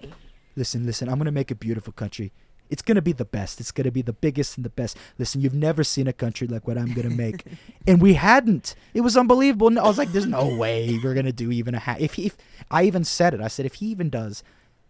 listen, 0.56 0.86
listen. 0.86 1.08
I'm 1.08 1.18
gonna 1.18 1.30
make 1.30 1.50
a 1.50 1.54
beautiful 1.54 1.92
country. 1.92 2.32
It's 2.70 2.82
gonna 2.82 3.02
be 3.02 3.12
the 3.12 3.24
best. 3.24 3.60
It's 3.60 3.70
gonna 3.70 3.90
be 3.90 4.02
the 4.02 4.12
biggest 4.12 4.56
and 4.56 4.64
the 4.64 4.70
best. 4.70 4.96
Listen, 5.18 5.40
you've 5.40 5.54
never 5.54 5.84
seen 5.84 6.06
a 6.06 6.12
country 6.12 6.46
like 6.46 6.66
what 6.66 6.78
I'm 6.78 6.94
gonna 6.94 7.10
make, 7.10 7.44
and 7.86 8.00
we 8.00 8.14
hadn't. 8.14 8.74
It 8.94 9.02
was 9.02 9.16
unbelievable. 9.16 9.66
And 9.68 9.78
I 9.78 9.82
was 9.86 9.98
like, 9.98 10.12
"There's 10.12 10.26
no 10.26 10.56
way 10.56 10.98
we're 11.02 11.14
gonna 11.14 11.32
do 11.32 11.50
even 11.52 11.74
a 11.74 11.80
half." 11.80 12.00
If 12.00 12.14
he, 12.14 12.26
if, 12.26 12.36
I 12.70 12.84
even 12.84 13.04
said 13.04 13.34
it. 13.34 13.40
I 13.40 13.48
said, 13.48 13.66
if 13.66 13.74
he 13.74 13.86
even 13.86 14.08
does 14.10 14.42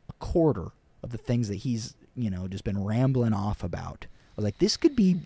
a 0.08 0.12
quarter 0.14 0.68
of 1.02 1.10
the 1.10 1.18
things 1.18 1.48
that 1.48 1.56
he's, 1.56 1.94
you 2.16 2.30
know, 2.30 2.48
just 2.48 2.64
been 2.64 2.82
rambling 2.82 3.32
off 3.32 3.62
about, 3.62 4.06
I 4.10 4.32
was 4.36 4.44
like, 4.44 4.58
this 4.58 4.76
could 4.76 4.96
be 4.96 5.20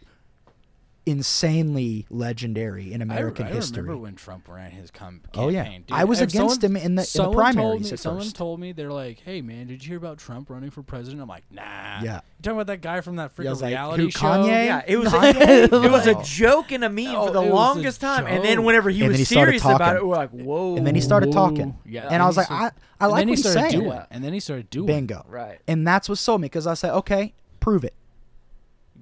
insanely 1.07 2.07
legendary 2.11 2.93
in 2.93 3.03
American 3.03 3.47
I 3.47 3.51
history. 3.51 3.79
I 3.79 3.83
remember 3.83 4.03
when 4.03 4.15
Trump 4.15 4.49
ran 4.49 4.71
his 4.71 4.91
com- 4.91 5.21
campaign. 5.33 5.43
Oh, 5.43 5.49
yeah. 5.49 5.65
dude. 5.65 5.85
I 5.91 6.05
was 6.05 6.21
against 6.21 6.61
someone- 6.63 6.77
him 6.77 6.77
in 6.77 6.95
the- 6.97 7.03
in 7.15 7.23
the 7.25 7.31
primaries 7.33 7.55
Told 7.57 7.83
me, 7.83 7.91
at 7.93 7.99
someone 7.99 8.23
first. 8.25 8.37
told 8.37 8.61
me 8.61 8.73
they're 8.73 8.93
like, 8.93 9.21
"Hey 9.21 9.41
man, 9.43 9.67
did 9.67 9.83
you 9.85 9.89
hear 9.91 9.99
about 9.99 10.19
Trump 10.19 10.51
running 10.51 10.71
for 10.71 10.83
president?" 10.83 11.23
I'm 11.23 11.29
like, 11.29 11.45
"Nah." 11.51 11.63
Yeah. 12.03 12.15
You 12.39 12.43
talking 12.43 12.57
about 12.59 12.67
that 12.69 12.81
guy 12.81 13.01
from 13.01 13.17
that 13.17 13.33
Yeah, 13.39 13.51
I 13.51 13.55
freaking 13.55 13.61
like, 13.91 13.97
who, 14.01 14.11
show? 14.11 14.19
Kanye? 14.19 14.47
Yeah, 14.67 14.83
it 14.87 14.97
was 14.97 15.13
a, 15.13 15.17
Kanye? 15.19 15.85
it 15.85 15.91
was 15.91 16.07
a 16.07 16.23
joke 16.23 16.73
and 16.73 16.85
a 16.85 16.91
meme 16.91 17.15
Oh, 17.15 17.27
for 17.27 17.33
the 17.33 17.41
it 17.41 17.45
was 17.45 17.51
a 17.51 17.55
longest 17.55 18.01
time, 18.01 18.27
and 18.27 18.45
then 18.45 18.65
whenever 18.65 18.91
he 18.91 19.01
And 19.03 19.11
was 19.11 19.19
he 19.19 19.25
started 19.25 19.51
serious 19.61 19.63
about 19.65 19.79
talking. 19.79 19.97
it, 19.99 20.07
we're 20.07 20.17
like, 20.17 20.31
whoa. 20.31 20.77
and 20.77 20.87
then 20.87 20.95
he 20.95 21.01
started 21.01 21.29
Whoa. 21.29 21.33
talking. 21.51 21.77
Yeah, 21.87 22.09
and 22.11 22.23
I 22.23 22.27
was 22.27 22.37
like, 22.37 22.51
I, 22.51 22.55
I 22.55 22.61
and 22.67 22.73
like 23.01 23.01
then 23.01 23.11
what 23.11 23.25
he 23.27 23.31
he's 23.31 23.41
started 23.51 23.71
saying. 23.71 23.81
doing. 23.83 23.93
Yeah. 23.93 24.07
And 24.11 24.25
then 24.25 24.33
he 24.33 24.41
started 24.41 24.71
doing. 24.71 24.87
Bingo. 24.87 25.25
right. 25.29 25.59
And 25.69 25.87
that's 25.87 26.09
what 26.09 26.19
sold 26.19 26.41
me 26.41 26.47
because 26.47 26.67
I 26.67 26.75
said, 26.75 26.93
okay, 26.95 27.35
prove 27.61 27.85
it. 27.85 27.95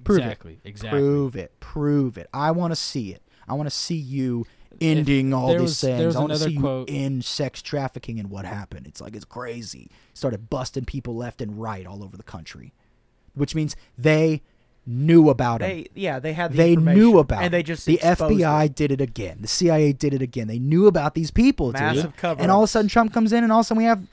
Prove 0.03 0.19
it. 0.19 0.21
exactly. 0.23 0.59
Exactly. 0.63 0.99
Prove 0.99 1.35
it. 1.35 1.59
Prove 1.59 2.17
it. 2.17 2.27
I 2.33 2.51
want 2.51 2.71
to 2.71 2.75
see 2.75 3.11
it. 3.13 3.21
I 3.47 3.53
want 3.53 3.67
to 3.67 3.75
see 3.75 3.95
you 3.95 4.45
ending 4.81 5.33
all 5.33 5.49
these 5.51 5.61
was- 5.61 5.81
things. 5.81 6.15
I 6.15 6.19
want 6.19 6.31
to 6.33 6.39
see 6.39 6.55
quote- 6.55 6.89
you 6.89 6.95
end 6.97 7.25
sex 7.25 7.61
trafficking 7.61 8.19
and 8.19 8.29
what 8.29 8.45
happened. 8.45 8.87
It's 8.87 9.01
like 9.01 9.15
it's 9.15 9.25
crazy. 9.25 9.89
Started 10.13 10.49
busting 10.49 10.85
people 10.85 11.15
left 11.15 11.41
and 11.41 11.61
right 11.61 11.85
all 11.85 12.03
over 12.03 12.17
the 12.17 12.23
country, 12.23 12.73
which 13.35 13.53
means 13.55 13.75
they 13.97 14.41
knew 14.85 15.29
about 15.29 15.61
it. 15.61 15.65
They 15.93 16.01
yeah, 16.01 16.19
they 16.19 16.33
had 16.33 16.51
the 16.51 16.57
They 16.57 16.75
knew 16.75 17.17
about 17.19 17.37
and 17.43 17.47
it. 17.47 17.51
they 17.57 17.63
just 17.63 17.85
the 17.85 17.97
FBI 18.01 18.65
it. 18.65 18.75
did 18.75 18.91
it 18.91 18.99
again. 18.99 19.37
The 19.41 19.47
CIA 19.47 19.93
did 19.93 20.13
it 20.13 20.21
again. 20.21 20.47
They 20.47 20.59
knew 20.59 20.87
about 20.87 21.13
these 21.15 21.31
people, 21.31 21.71
dude. 21.71 21.81
Massive 21.81 22.15
cover 22.17 22.41
And 22.41 22.51
all 22.51 22.61
of 22.63 22.65
a 22.65 22.67
sudden, 22.67 22.89
Trump 22.89 23.13
comes 23.13 23.31
in, 23.31 23.43
and 23.43 23.51
all 23.53 23.59
of 23.59 23.65
a 23.65 23.67
sudden 23.67 23.83
we 23.83 23.87
have 23.87 24.07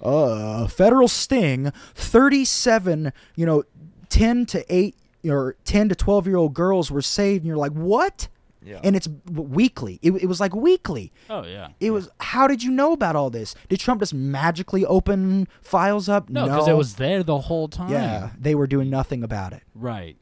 uh, 0.00 0.66
federal 0.68 1.08
sting. 1.08 1.72
Thirty-seven, 1.94 3.12
you 3.34 3.46
know, 3.46 3.64
ten 4.08 4.46
to 4.46 4.64
eight 4.74 4.94
or 5.28 5.56
ten 5.64 5.88
to 5.88 5.94
twelve 5.94 6.26
year 6.26 6.36
old 6.36 6.54
girls 6.54 6.90
were 6.90 7.02
saved, 7.02 7.42
and 7.42 7.46
you're 7.46 7.56
like, 7.56 7.72
what? 7.72 8.28
Yeah. 8.64 8.78
And 8.84 8.94
it's 8.94 9.08
weekly. 9.28 9.98
It, 10.02 10.12
it 10.12 10.26
was 10.26 10.38
like 10.38 10.54
weekly. 10.54 11.12
Oh 11.28 11.44
yeah. 11.44 11.70
It 11.80 11.90
was. 11.90 12.08
How 12.20 12.46
did 12.46 12.62
you 12.62 12.70
know 12.70 12.92
about 12.92 13.16
all 13.16 13.28
this? 13.28 13.56
Did 13.68 13.80
Trump 13.80 14.00
just 14.00 14.14
magically 14.14 14.86
open 14.86 15.48
files 15.62 16.08
up? 16.08 16.30
No, 16.30 16.44
because 16.44 16.68
it 16.68 16.76
was 16.76 16.94
there 16.94 17.24
the 17.24 17.38
whole 17.38 17.66
time. 17.66 17.90
Yeah, 17.90 18.30
they 18.38 18.54
were 18.54 18.68
doing 18.68 18.88
nothing 18.88 19.24
about 19.24 19.52
it 19.52 19.64
Right. 19.74 20.16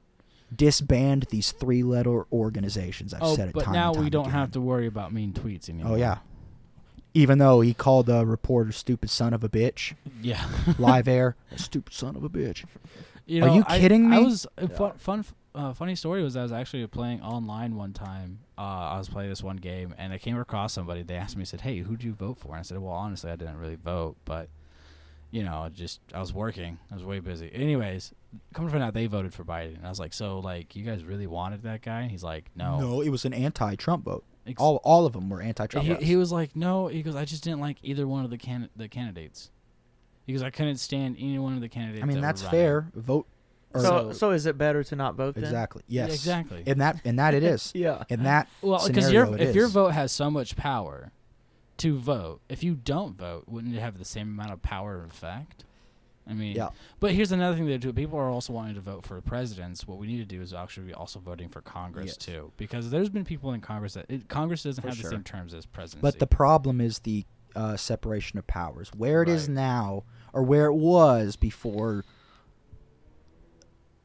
disband 0.57 1.27
these 1.31 1.53
three 1.53 1.83
letter 1.83 2.25
organizations. 2.33 3.13
I've 3.13 3.23
oh, 3.23 3.37
said 3.37 3.49
it 3.51 3.55
but 3.55 3.65
time 3.65 3.75
now 3.75 3.89
and 3.89 3.97
time 3.97 4.05
we 4.05 4.11
don't 4.11 4.25
again. 4.25 4.33
have 4.33 4.51
to 4.53 4.61
worry 4.63 4.87
about 4.87 5.13
mean 5.13 5.33
tweets 5.35 5.69
anymore. 5.69 5.93
Oh 5.93 5.97
yeah. 5.97 6.19
Even 7.13 7.39
though 7.39 7.61
he 7.61 7.75
called 7.75 8.07
the 8.07 8.25
reporter 8.25 8.73
"stupid 8.73 9.11
son 9.11 9.35
of 9.35 9.43
a 9.45 9.49
bitch" 9.49 9.95
Yeah. 10.23 10.43
live 10.79 11.09
air, 11.19 11.37
"stupid 11.57 11.93
son 11.93 12.17
of 12.17 12.25
a 12.25 12.29
bitch." 12.31 12.65
You 13.31 13.41
know, 13.41 13.49
Are 13.49 13.57
you 13.57 13.65
I- 13.67 13.79
kidding 13.79 14.13
I 14.13 14.19
me? 14.19 14.25
was 14.25 14.47
a 14.57 14.69
fun, 14.69 14.93
fun 14.99 15.25
uh, 15.55 15.73
funny 15.73 15.95
story 15.95 16.23
was 16.23 16.37
I 16.37 16.43
was 16.43 16.53
actually 16.53 16.87
playing 16.89 17.23
online 17.23 17.75
one 17.77 17.93
time. 17.93 18.41
Uh, 18.59 18.63
I 18.63 18.99
was 18.99 19.09
playing 19.09 19.31
this 19.31 19.43
one 19.43 19.57
game 19.57 19.95
and 19.99 20.13
I 20.13 20.19
came 20.19 20.39
across 20.39 20.73
somebody. 20.73 21.03
They 21.03 21.15
asked 21.17 21.37
me, 21.37 21.45
said, 21.45 21.61
"Hey, 21.63 21.79
who 21.79 21.91
would 21.93 22.05
you 22.05 22.13
vote 22.13 22.39
for?" 22.39 22.49
And 22.53 22.59
I 22.61 22.63
said, 22.63 22.79
"Well, 22.79 22.93
honestly, 22.93 23.31
I 23.31 23.37
didn't 23.37 23.57
really 23.59 23.77
vote, 23.77 24.17
but 24.25 24.49
you 25.31 25.45
know, 25.45 25.69
just 25.73 26.01
I 26.13 26.21
was 26.21 26.33
working. 26.35 26.79
I 26.91 26.95
was 26.95 27.05
way 27.05 27.21
busy. 27.21 27.51
Anyways, 27.55 28.13
come 28.53 28.65
to 28.67 28.71
find 28.71 28.83
out, 28.83 28.95
they 28.95 29.07
voted 29.07 29.33
for 29.33 29.45
Biden. 29.45 29.77
And 29.77 29.87
I 29.87 29.89
was 29.89 30.01
like, 30.01 30.13
so 30.13 30.41
like, 30.41 30.75
you 30.75 30.85
guys 30.85 31.05
really 31.05 31.29
wanted 31.29 31.63
that 31.63 31.83
guy? 31.83 32.01
And 32.01 32.11
he's 32.11 32.25
like, 32.25 32.51
no. 32.57 32.81
No, 32.81 33.01
it 33.01 33.11
was 33.11 33.25
an 33.25 33.33
anti-Trump 33.33 34.05
vote. 34.07 34.25
Ex- 34.47 34.61
All 34.61 34.77
all 34.83 35.07
of 35.07 35.13
them 35.13 35.29
were 35.31 35.41
anti-Trump. 35.41 35.87
he, 35.87 35.93
votes. 35.95 36.05
he 36.05 36.17
was 36.17 36.33
like, 36.33 36.57
no. 36.57 36.89
He 36.89 37.03
goes, 37.03 37.15
I 37.15 37.25
just 37.25 37.45
didn't 37.45 37.61
like 37.61 37.77
either 37.83 38.09
one 38.09 38.25
of 38.25 38.31
the 38.31 38.39
can 38.39 38.71
the 38.75 38.89
candidates. 38.89 39.51
He 40.31 40.35
goes, 40.37 40.43
I 40.43 40.51
couldn't 40.51 40.77
stand 40.77 41.17
any 41.19 41.39
one 41.39 41.55
of 41.55 41.61
the 41.61 41.69
candidates. 41.69 42.03
I 42.03 42.07
mean, 42.07 42.17
that 42.17 42.21
were 42.21 42.27
that's 42.27 42.43
running." 42.45 42.61
fair. 42.61 42.91
Vote. 42.95 43.27
or- 43.75 43.81
so 43.81 44.13
so 44.13 44.31
is 44.33 44.47
it 44.47 44.57
better 44.59 44.83
to 44.85 44.97
not 44.97 45.15
vote 45.17 45.35
then? 45.35 45.45
exactly. 45.45 45.83
Yeah, 45.89 46.07
Yes. 46.07 46.15
exactly. 46.15 46.63
In 46.67 46.79
that 46.79 47.01
in 47.05 47.17
that 47.17 47.35
it 47.35 47.43
is. 47.43 47.73
Yeah. 47.75 48.05
In 48.09 48.23
that 48.25 48.49
Well, 48.63 48.87
because 48.87 49.07
scenario, 49.07 49.31
your 49.33 49.39
it 49.39 49.49
if 49.49 49.55
your 49.55 49.67
is. 49.67 49.73
vote 49.73 49.89
has 49.89 50.11
so 50.13 50.31
much 50.31 50.57
power 50.57 51.13
to 51.79 51.99
vote, 51.99 52.41
if 52.49 52.63
you 52.63 52.75
don't 52.75 53.17
vote, 53.17 53.45
wouldn't 53.49 53.75
it 53.75 53.81
have 53.81 53.99
the 53.99 54.05
same 54.05 54.29
amount 54.29 54.53
of 54.53 54.61
power 54.63 55.01
and 55.01 55.11
effect? 55.11 55.65
I 56.29 56.35
mean, 56.35 56.55
Yeah. 56.55 56.69
But 57.01 57.13
here's 57.13 57.33
another 57.33 57.57
thing 57.57 57.67
that 57.67 57.81
too. 57.83 57.93
People 57.93 58.19
are 58.19 58.29
also 58.29 58.53
wanting 58.53 58.75
to 58.75 58.81
vote 58.81 59.07
for 59.07 59.21
presidents. 59.21 59.87
What 59.89 59.99
we 59.99 60.07
need 60.07 60.19
to 60.19 60.25
do 60.25 60.41
is 60.43 60.53
actually 60.53 60.89
be 60.89 60.95
also 60.95 61.19
voting 61.19 61.49
for 61.49 61.61
Congress 61.61 62.07
Yes. 62.07 62.17
too, 62.19 62.53
because 62.57 62.91
there's 62.91 63.09
been 63.09 63.25
people 63.25 63.53
in 63.53 63.61
Congress 63.61 63.95
that 63.95 64.07
it, 64.09 64.29
Congress 64.29 64.63
doesn't 64.65 64.83
For 64.83 64.89
have 64.89 64.97
sure. 64.97 65.11
the 65.11 65.17
same 65.17 65.25
terms 65.25 65.55
as 65.55 65.65
presidency. 65.67 66.03
But 66.03 66.19
the 66.19 66.27
problem 66.27 66.81
is 66.81 67.01
the 67.01 67.25
uh, 67.57 67.77
separation 67.77 68.39
of 68.39 68.47
powers. 68.47 68.91
Where 68.97 69.23
it 69.23 69.29
is 69.29 69.49
Right. 69.49 69.55
now, 69.55 70.05
or 70.33 70.43
where 70.43 70.67
it 70.67 70.75
was 70.75 71.37
before 71.37 72.05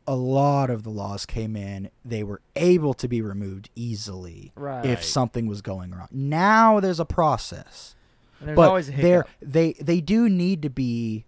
a 0.08 0.16
lot 0.16 0.70
of 0.70 0.84
the 0.84 0.90
laws 0.90 1.26
came 1.26 1.56
in, 1.56 1.90
they 2.04 2.24
were 2.24 2.42
able 2.56 2.94
to 2.94 3.08
be 3.08 3.22
removed 3.22 3.70
easily 3.76 4.52
Right. 4.56 4.86
if 4.86 5.04
something 5.04 5.48
was 5.48 5.62
going 5.62 5.92
wrong. 5.92 6.08
Now 6.12 6.80
there's 6.80 7.00
a 7.00 7.06
process. 7.06 7.96
And 8.40 8.50
there's 8.50 8.56
but 8.56 8.68
always 8.70 8.90
a 8.90 8.92
they're- 8.92 9.26
they 9.42 9.74
they 9.74 10.02
do 10.02 10.30
need 10.30 10.62
to 10.62 10.70
be 10.70 11.26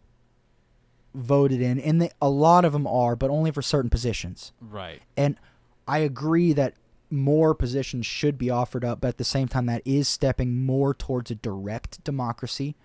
voted 1.15 1.61
in, 1.61 1.79
and 1.79 1.99
they, 2.01 2.11
a 2.21 2.29
lot 2.29 2.65
of 2.65 2.73
them 2.73 2.85
are, 2.85 3.15
but 3.15 3.31
only 3.31 3.49
for 3.49 3.61
certain 3.63 3.89
positions. 3.89 4.51
right. 4.61 5.01
And 5.15 5.39
I 5.87 5.99
agree 5.99 6.53
that 6.53 6.75
more 7.09 7.55
positions 7.55 8.05
should 8.05 8.37
be 8.37 8.49
offered 8.49 8.83
up, 8.85 8.99
but 9.01 9.07
at 9.07 9.17
the 9.17 9.23
same 9.23 9.47
time, 9.47 9.65
that 9.67 9.81
is 9.85 10.07
stepping 10.07 10.63
more 10.65 10.93
towards 10.93 11.31
a 11.31 11.35
direct 11.35 12.03
democracy, 12.03 12.75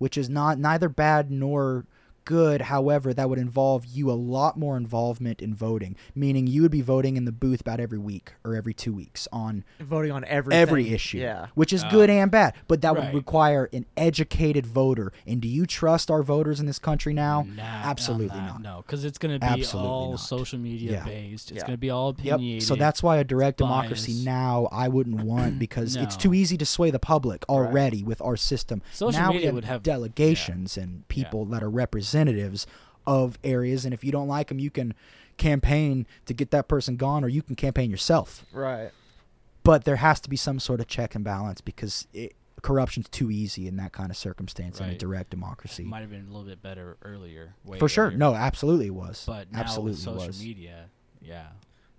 which 0.00 0.16
is 0.16 0.30
not 0.30 0.58
neither 0.58 0.88
bad 0.88 1.30
nor 1.30 1.84
good. 2.24 2.62
However, 2.62 3.12
that 3.14 3.28
would 3.28 3.38
involve 3.38 3.84
you 3.86 4.10
a 4.10 4.12
lot 4.12 4.58
more 4.58 4.76
involvement 4.76 5.40
in 5.40 5.54
voting, 5.54 5.96
meaning 6.14 6.46
you 6.46 6.62
would 6.62 6.70
be 6.70 6.80
voting 6.82 7.16
in 7.16 7.24
the 7.24 7.32
booth 7.32 7.60
about 7.60 7.80
every 7.80 7.98
week 7.98 8.32
or 8.44 8.54
every 8.54 8.74
two 8.74 8.92
weeks 8.92 9.26
on 9.32 9.64
voting 9.80 10.12
on 10.12 10.24
everything. 10.24 10.60
every 10.60 10.90
issue, 10.90 11.18
Yeah. 11.18 11.46
which 11.54 11.72
is 11.72 11.82
good 11.90 12.10
and 12.10 12.30
bad. 12.30 12.54
But 12.68 12.82
that 12.82 12.94
Right. 12.94 13.06
would 13.06 13.14
require 13.14 13.68
an 13.72 13.86
educated 13.96 14.66
voter. 14.66 15.12
And 15.26 15.40
do 15.40 15.48
you 15.48 15.66
trust 15.66 16.10
our 16.10 16.22
voters 16.22 16.60
in 16.60 16.66
this 16.66 16.78
country 16.78 17.12
now? 17.14 17.46
Nah, 17.56 17.62
absolutely 17.62 18.38
nah, 18.38 18.46
not. 18.46 18.62
No, 18.62 18.82
because 18.86 19.04
it's 19.04 19.18
going 19.18 19.34
to 19.34 19.40
be 19.40 19.46
Absolutely 19.52 19.90
all 19.90 20.10
not. 20.12 20.20
social 20.20 20.58
media 20.58 20.92
Yeah. 20.92 21.04
based. 21.04 21.50
It's 21.50 21.58
Yeah. 21.58 21.66
going 21.66 21.74
to 21.74 21.78
be 21.78 21.90
all 21.90 22.14
Yep. 22.22 22.62
So 22.62 22.74
that's 22.76 23.02
why 23.02 23.16
a 23.18 23.24
direct 23.24 23.58
democracy 23.58 24.12
biased. 24.12 24.24
now 24.26 24.68
I 24.72 24.88
wouldn't 24.88 25.20
want 25.24 25.58
because 25.58 25.96
it's 25.96 26.16
too 26.16 26.34
easy 26.34 26.56
to 26.58 26.66
sway 26.66 26.90
the 26.90 26.98
public 26.98 27.44
already 27.48 28.02
with 28.02 28.20
our 28.22 28.36
system. 28.36 28.82
Social 28.92 29.20
now 29.20 29.28
we 29.28 29.34
media 29.34 29.48
have 29.48 29.54
would 29.54 29.64
have- 29.64 29.82
delegations 29.82 30.76
and 30.76 31.06
people 31.08 31.44
that 31.46 31.62
are 31.62 31.70
representatives 32.10 32.66
of 33.06 33.38
areas, 33.42 33.84
and 33.84 33.94
if 33.94 34.04
you 34.04 34.12
don't 34.12 34.28
like 34.28 34.48
them, 34.48 34.58
you 34.58 34.70
can 34.70 34.94
campaign 35.36 36.06
to 36.26 36.34
get 36.34 36.50
that 36.50 36.68
person 36.68 36.96
gone, 36.96 37.24
or 37.24 37.28
you 37.28 37.42
can 37.42 37.56
campaign 37.56 37.90
yourself. 37.90 38.44
Right. 38.52 38.90
But 39.62 39.84
there 39.84 39.96
has 39.96 40.20
to 40.20 40.30
be 40.30 40.36
some 40.36 40.58
sort 40.60 40.80
of 40.80 40.86
check 40.86 41.14
and 41.14 41.24
balance 41.24 41.60
because 41.60 42.06
it, 42.12 42.34
corruption's 42.62 43.08
too 43.08 43.30
easy 43.30 43.66
in 43.66 43.76
that 43.76 43.92
kind 43.92 44.10
of 44.10 44.16
circumstance 44.16 44.80
in 44.80 44.90
a 44.90 44.94
direct 44.94 45.30
democracy. 45.30 45.84
might 45.84 46.00
have 46.00 46.10
been 46.10 46.26
a 46.26 46.30
little 46.30 46.44
bit 46.44 46.62
better 46.62 46.96
earlier. 47.02 47.54
way 47.64 47.78
For 47.78 47.88
sure, 47.88 48.06
earlier. 48.06 48.18
no, 48.18 48.34
absolutely 48.34 48.86
it 48.86 48.94
was. 48.94 49.24
But 49.26 49.52
now 49.52 49.60
absolutely 49.60 49.92
with 49.92 50.00
social 50.00 50.26
was. 50.26 50.42
media, 50.42 50.86
yeah. 51.22 51.48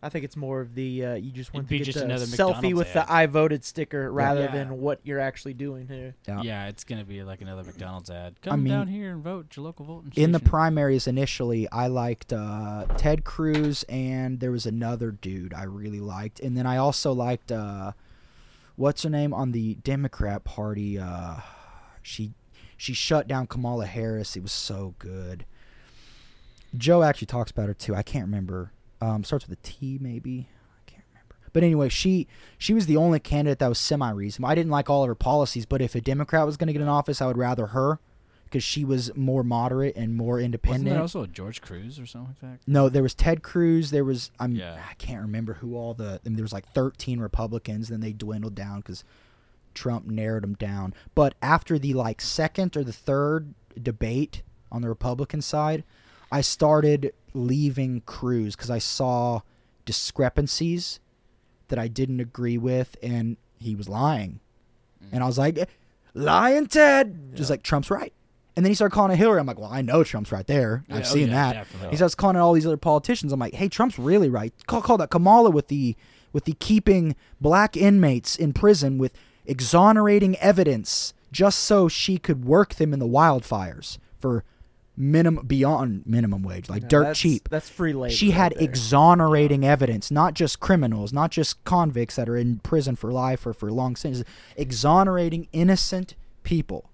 I 0.03 0.09
think 0.09 0.25
it's 0.25 0.35
more 0.35 0.61
of 0.61 0.73
the 0.73 1.05
uh, 1.05 1.13
you 1.13 1.31
just 1.31 1.53
want 1.53 1.65
It'd 1.65 1.69
be 1.69 1.77
to 1.79 1.85
get 1.85 1.91
just 1.93 1.99
the 1.99 2.05
another 2.05 2.25
selfie 2.25 2.53
McDonald's 2.53 2.73
with 2.79 2.95
ad. 2.95 3.07
the 3.07 3.13
"I 3.13 3.25
voted" 3.27 3.63
sticker 3.63 4.11
rather 4.11 4.41
Yeah. 4.45 4.51
than 4.51 4.79
what 4.81 4.99
you're 5.03 5.19
actually 5.19 5.53
doing 5.53 5.87
here. 5.87 6.15
Yeah. 6.27 6.41
Yeah, 6.41 6.67
it's 6.69 6.83
gonna 6.83 7.03
be 7.03 7.21
like 7.23 7.41
another 7.41 7.63
McDonald's 7.63 8.09
ad. 8.09 8.41
Come 8.41 8.63
mean, 8.63 8.73
down 8.73 8.87
here 8.87 9.11
and 9.11 9.23
vote 9.23 9.55
your 9.55 9.65
local 9.65 9.85
voting 9.85 10.11
in 10.15 10.31
the 10.31 10.39
primaries 10.39 11.05
initially 11.07 11.69
i 11.71 11.85
liked 11.87 12.33
uh, 12.33 12.85
ted 12.97 13.23
cruz 13.23 13.83
and 13.89 14.39
there 14.39 14.51
was 14.51 14.65
another 14.65 15.11
dude 15.11 15.53
i 15.53 15.63
really 15.63 15.99
liked 15.99 16.39
and 16.39 16.57
then 16.57 16.65
i 16.65 16.77
also 16.77 17.11
liked 17.13 17.51
uh, 17.51 17.91
what's 18.75 19.03
her 19.03 19.09
name 19.09 19.33
on 19.33 19.51
the 19.51 19.75
democrat 19.83 20.43
party 20.43 20.97
uh, 20.97 21.35
she 22.01 22.33
she 22.75 22.93
shut 22.93 23.27
down 23.27 23.45
kamala 23.47 23.85
harris 23.85 24.35
it 24.35 24.41
was 24.41 24.51
so 24.51 24.95
good 24.99 25.45
joe 26.75 27.03
actually 27.03 27.27
talks 27.27 27.51
about 27.51 27.67
her 27.67 27.73
too 27.73 27.93
i 27.95 28.01
can't 28.03 28.25
remember 28.25 28.71
um, 29.01 29.23
starts 29.23 29.47
with 29.47 29.57
a 29.57 29.61
t 29.61 29.97
maybe 29.99 30.47
i 30.77 30.89
can't 30.89 31.03
remember 31.09 31.35
but 31.53 31.63
anyway 31.63 31.89
she 31.89 32.27
she 32.57 32.73
was 32.73 32.85
the 32.85 32.97
only 32.97 33.19
candidate 33.19 33.59
that 33.59 33.67
was 33.67 33.79
semi-reasonable 33.79 34.49
i 34.49 34.55
didn't 34.55 34.71
like 34.71 34.89
all 34.89 35.03
of 35.03 35.07
her 35.07 35.15
policies 35.15 35.65
but 35.65 35.81
if 35.81 35.95
a 35.95 36.01
democrat 36.01 36.45
was 36.45 36.57
going 36.57 36.67
to 36.67 36.73
get 36.73 36.81
in 36.81 36.87
office 36.87 37.21
i 37.21 37.25
would 37.25 37.37
rather 37.37 37.67
her 37.67 37.99
because 38.45 38.63
she 38.65 38.83
was 38.83 39.15
more 39.15 39.43
moderate 39.45 39.95
and 39.95 40.13
more 40.13 40.37
independent. 40.37 40.83
Wasn't 40.83 40.93
there 40.95 41.01
also 41.01 41.23
a 41.23 41.27
George 41.27 41.61
Cruz 41.61 41.97
or 41.97 42.05
something 42.05 42.35
like 42.41 42.59
that? 42.59 42.59
no, 42.67 42.89
there 42.89 43.01
was 43.01 43.13
Ted 43.13 43.43
Cruz. 43.43 43.91
There 43.91 44.03
was 44.03 44.29
I'm 44.41 44.53
Yeah. 44.53 44.77
I 44.89 44.93
can't 44.95 45.21
remember 45.21 45.53
who 45.53 45.77
all 45.77 45.93
the. 45.93 46.19
I 46.25 46.27
mean, 46.27 46.35
there 46.35 46.43
was 46.43 46.51
like 46.51 46.67
13 46.73 47.21
Republicans. 47.21 47.87
Then 47.87 48.01
they 48.01 48.11
dwindled 48.11 48.53
down 48.53 48.81
because 48.81 49.05
Trump 49.73 50.05
narrowed 50.05 50.43
them 50.43 50.55
down. 50.55 50.93
But 51.15 51.35
after 51.41 51.79
the 51.79 51.93
like 51.93 52.19
second 52.19 52.75
or 52.75 52.83
the 52.83 52.91
third 52.91 53.53
debate 53.81 54.43
on 54.69 54.81
the 54.81 54.89
Republican 54.89 55.41
side, 55.41 55.85
I 56.29 56.41
started 56.41 57.13
leaving 57.33 58.01
Cruz 58.01 58.55
because 58.55 58.69
I 58.69 58.79
saw 58.79 59.41
discrepancies 59.85 60.99
that 61.69 61.79
I 61.79 61.87
didn't 61.87 62.19
agree 62.19 62.57
with, 62.57 62.97
and 63.01 63.37
he 63.59 63.75
was 63.75 63.87
lying. 63.87 64.39
Mm. 65.03 65.07
And 65.13 65.23
I 65.23 65.27
was 65.27 65.37
like, 65.37 65.57
lying, 66.13 66.67
Ted. 66.67 67.35
Just 67.35 67.49
like 67.49 67.63
Trump's 67.63 67.89
right. 67.89 68.13
And 68.55 68.65
then 68.65 68.71
he 68.71 68.75
started 68.75 68.93
calling 68.93 69.11
it 69.11 69.17
Hillary. 69.17 69.39
I'm 69.39 69.45
like, 69.45 69.59
well, 69.59 69.71
I 69.71 69.81
know 69.81 70.03
Trump's 70.03 70.31
right 70.31 70.45
there. 70.45 70.83
Yeah, 70.87 70.97
I've 70.97 71.01
oh, 71.03 71.05
seen 71.05 71.29
yeah, 71.29 71.35
that. 71.35 71.53
definitely. 71.53 71.89
He 71.91 71.95
starts 71.95 72.15
calling 72.15 72.35
all 72.35 72.53
these 72.53 72.67
other 72.67 72.77
politicians. 72.77 73.31
I'm 73.31 73.39
like, 73.39 73.53
hey, 73.53 73.69
Trump's 73.69 73.97
really 73.97 74.29
right. 74.29 74.53
Call, 74.67 74.81
call 74.81 74.97
that 74.97 75.09
Kamala 75.09 75.49
with 75.51 75.69
the 75.69 75.95
with 76.33 76.45
the 76.45 76.53
keeping 76.53 77.15
black 77.41 77.75
inmates 77.75 78.35
in 78.37 78.53
prison 78.53 78.97
with 78.97 79.13
exonerating 79.45 80.37
evidence 80.37 81.13
just 81.31 81.59
so 81.59 81.87
she 81.87 82.17
could 82.17 82.45
work 82.45 82.75
them 82.75 82.93
in 82.93 82.99
the 82.99 83.07
wildfires 83.07 83.97
for 84.17 84.43
minimum 85.01 85.45
beyond 85.47 86.03
minimum 86.05 86.43
wage, 86.43 86.69
like 86.69 86.83
No, 86.83 86.87
dirt 86.87 86.99
that's- 87.01 87.17
cheap. 87.17 87.49
That's 87.49 87.67
free 87.69 87.93
labor. 87.93 88.13
She 88.13 88.31
had 88.31 88.53
right 88.55 88.61
exonerating 88.61 89.65
evidence, 89.65 90.11
not 90.11 90.35
just 90.35 90.59
criminals, 90.59 91.11
not 91.11 91.31
just 91.31 91.63
convicts 91.65 92.15
that 92.17 92.29
are 92.29 92.37
in 92.37 92.59
prison 92.59 92.95
for 92.95 93.11
life 93.11 93.45
or 93.45 93.53
for 93.53 93.71
long 93.71 93.95
sentences, 93.95 94.25
exonerating 94.55 95.47
innocent 95.51 96.15
people 96.43 96.89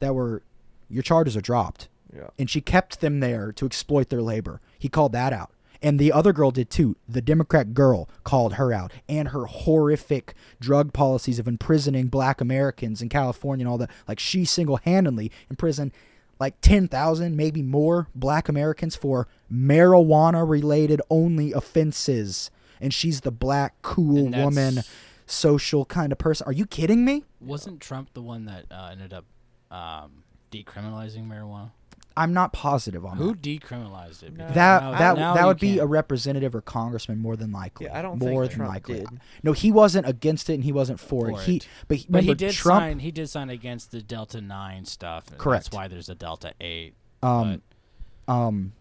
that 0.00 0.14
were 0.14 0.42
your 0.88 1.02
charges 1.02 1.36
are 1.36 1.40
dropped. 1.40 1.88
Yeah. 2.14 2.28
And 2.38 2.48
she 2.48 2.60
kept 2.60 3.00
them 3.00 3.20
there 3.20 3.52
to 3.52 3.66
exploit 3.66 4.08
their 4.08 4.22
labor. 4.22 4.60
He 4.78 4.88
called 4.88 5.12
that 5.12 5.32
out. 5.32 5.50
And 5.82 5.98
the 5.98 6.10
other 6.12 6.32
girl 6.32 6.50
did 6.50 6.70
too. 6.70 6.96
The 7.06 7.20
Democrat 7.20 7.74
girl 7.74 8.08
called 8.24 8.54
her 8.54 8.72
out 8.72 8.92
and 9.08 9.28
her 9.28 9.44
horrific 9.44 10.34
drug 10.60 10.92
policies 10.94 11.38
of 11.38 11.46
imprisoning 11.46 12.06
black 12.06 12.40
Americans 12.40 13.02
in 13.02 13.08
California 13.10 13.64
and 13.64 13.70
all 13.70 13.76
that. 13.78 13.90
Like 14.08 14.18
she 14.18 14.44
single 14.46 14.78
handedly 14.78 15.30
imprisoned 15.50 15.92
like 16.38 16.60
10,000, 16.60 17.36
maybe 17.36 17.62
more 17.62 18.08
black 18.14 18.48
Americans 18.48 18.94
for 18.96 19.26
marijuana 19.52 20.48
related 20.48 21.00
only 21.10 21.52
offenses. 21.52 22.50
And 22.80 22.92
she's 22.92 23.22
the 23.22 23.30
black, 23.30 23.74
cool 23.82 24.28
woman, 24.28 24.82
social 25.26 25.84
kind 25.86 26.12
of 26.12 26.18
person. 26.18 26.46
Are 26.46 26.52
you 26.52 26.66
kidding 26.66 27.04
me? 27.04 27.24
Wasn't 27.40 27.80
Trump 27.80 28.12
the 28.12 28.22
one 28.22 28.44
that 28.44 28.66
uh, 28.70 28.90
ended 28.92 29.14
up 29.14 29.24
um, 29.70 30.24
decriminalizing 30.52 31.26
marijuana? 31.26 31.70
I'm 32.18 32.32
not 32.32 32.52
positive 32.52 33.04
on 33.04 33.18
Who 33.18 33.32
that. 33.34 33.42
decriminalized 33.42 34.22
it? 34.22 34.34
Because 34.36 34.54
That 34.54 34.82
now- 34.82 34.98
that 34.98 35.16
now 35.18 35.34
that 35.34 35.40
you 35.42 35.46
would 35.48 35.58
be 35.60 35.68
can't- 35.72 35.80
a 35.82 35.86
representative 35.86 36.54
or 36.54 36.62
congressman 36.62 37.18
more 37.18 37.36
than 37.36 37.52
likely. 37.52 37.86
Yeah, 37.86 37.98
I 37.98 38.02
don't 38.02 38.18
more 38.18 38.42
think 38.44 38.52
than 38.52 38.58
Trump 38.60 38.72
likely. 38.72 38.98
did. 39.00 39.08
No, 39.42 39.52
he 39.52 39.70
wasn't 39.70 40.08
against 40.08 40.48
it 40.48 40.54
and 40.54 40.64
he 40.64 40.72
wasn't 40.72 40.98
for, 40.98 41.26
For 41.28 41.40
it. 41.40 41.44
He 41.44 41.56
it. 41.56 41.68
but, 41.88 41.96
he- 41.98 42.06
But 42.08 42.22
he 42.22 42.28
remember 42.30 42.38
did 42.38 42.52
Trump 42.54 42.80
sign. 42.82 42.98
He 43.00 43.10
did 43.10 43.28
sign 43.28 43.50
against 43.50 43.90
the 43.90 44.00
Delta 44.00 44.40
Nine 44.40 44.84
stuff. 44.86 45.28
and 45.28 45.38
Correct. 45.38 45.64
That's 45.66 45.74
why 45.76 45.88
there's 45.88 46.08
a 46.08 46.14
Delta 46.14 46.52
Eight. 46.60 46.94
um 47.22 47.60
um 48.28 48.72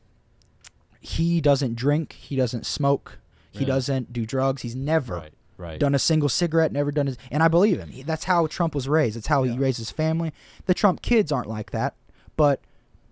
he 0.99 1.41
doesn't 1.41 1.75
drink, 1.75 2.13
he 2.13 2.35
doesn't 2.35 2.65
smoke, 2.65 3.19
he 3.51 3.59
Really? 3.59 3.67
doesn't 3.67 4.11
do 4.13 4.25
drugs. 4.25 4.61
He's 4.63 4.75
never 4.75 5.15
Right. 5.15 5.33
Right. 5.57 5.79
done 5.79 5.93
a 5.95 5.99
single 5.99 6.29
cigarette, 6.29 6.71
never 6.71 6.91
done 6.91 7.07
his 7.07 7.17
and 7.31 7.43
I 7.43 7.47
believe 7.47 7.79
him. 7.79 7.89
He, 7.89 8.01
that's 8.03 8.23
how 8.25 8.47
Trump 8.47 8.73
was 8.75 8.87
raised. 8.89 9.15
That's 9.15 9.27
how 9.27 9.43
he 9.43 9.57
raised 9.57 9.77
his 9.77 9.91
family. 9.91 10.33
The 10.65 10.73
Trump 10.73 11.01
kids 11.01 11.31
aren't 11.31 11.47
like 11.49 11.71
that, 11.71 11.95
but 12.35 12.59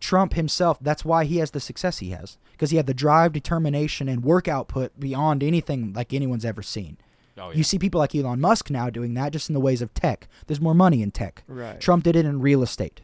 Trump 0.03 0.33
himself, 0.33 0.77
that's 0.81 1.05
why 1.05 1.23
he 1.23 1.37
has 1.37 1.51
the 1.51 1.61
success 1.61 1.99
he 1.99 2.09
has 2.09 2.37
because 2.51 2.71
he 2.71 2.77
had 2.77 2.87
the 2.87 2.93
drive, 2.93 3.31
determination 3.31 4.09
and 4.09 4.21
work 4.21 4.49
output 4.49 4.99
beyond 4.99 5.41
anything 5.41 5.93
like 5.93 6.13
anyone's 6.13 6.43
ever 6.43 6.61
seen. 6.61 6.97
Oh, 7.37 7.49
yeah. 7.51 7.55
You 7.55 7.63
see 7.63 7.79
people 7.79 7.99
like 7.99 8.13
Elon 8.13 8.41
Musk 8.41 8.69
now 8.69 8.89
doing 8.89 9.13
that 9.13 9.31
just 9.31 9.49
in 9.49 9.53
the 9.53 9.61
ways 9.61 9.81
of 9.81 9.93
tech. 9.93 10.27
There's 10.45 10.59
more 10.59 10.73
money 10.73 11.01
in 11.01 11.11
tech. 11.11 11.43
Right. 11.47 11.79
Trump 11.79 12.03
did 12.03 12.17
it 12.17 12.25
in 12.25 12.41
real 12.41 12.61
estate. 12.63 12.99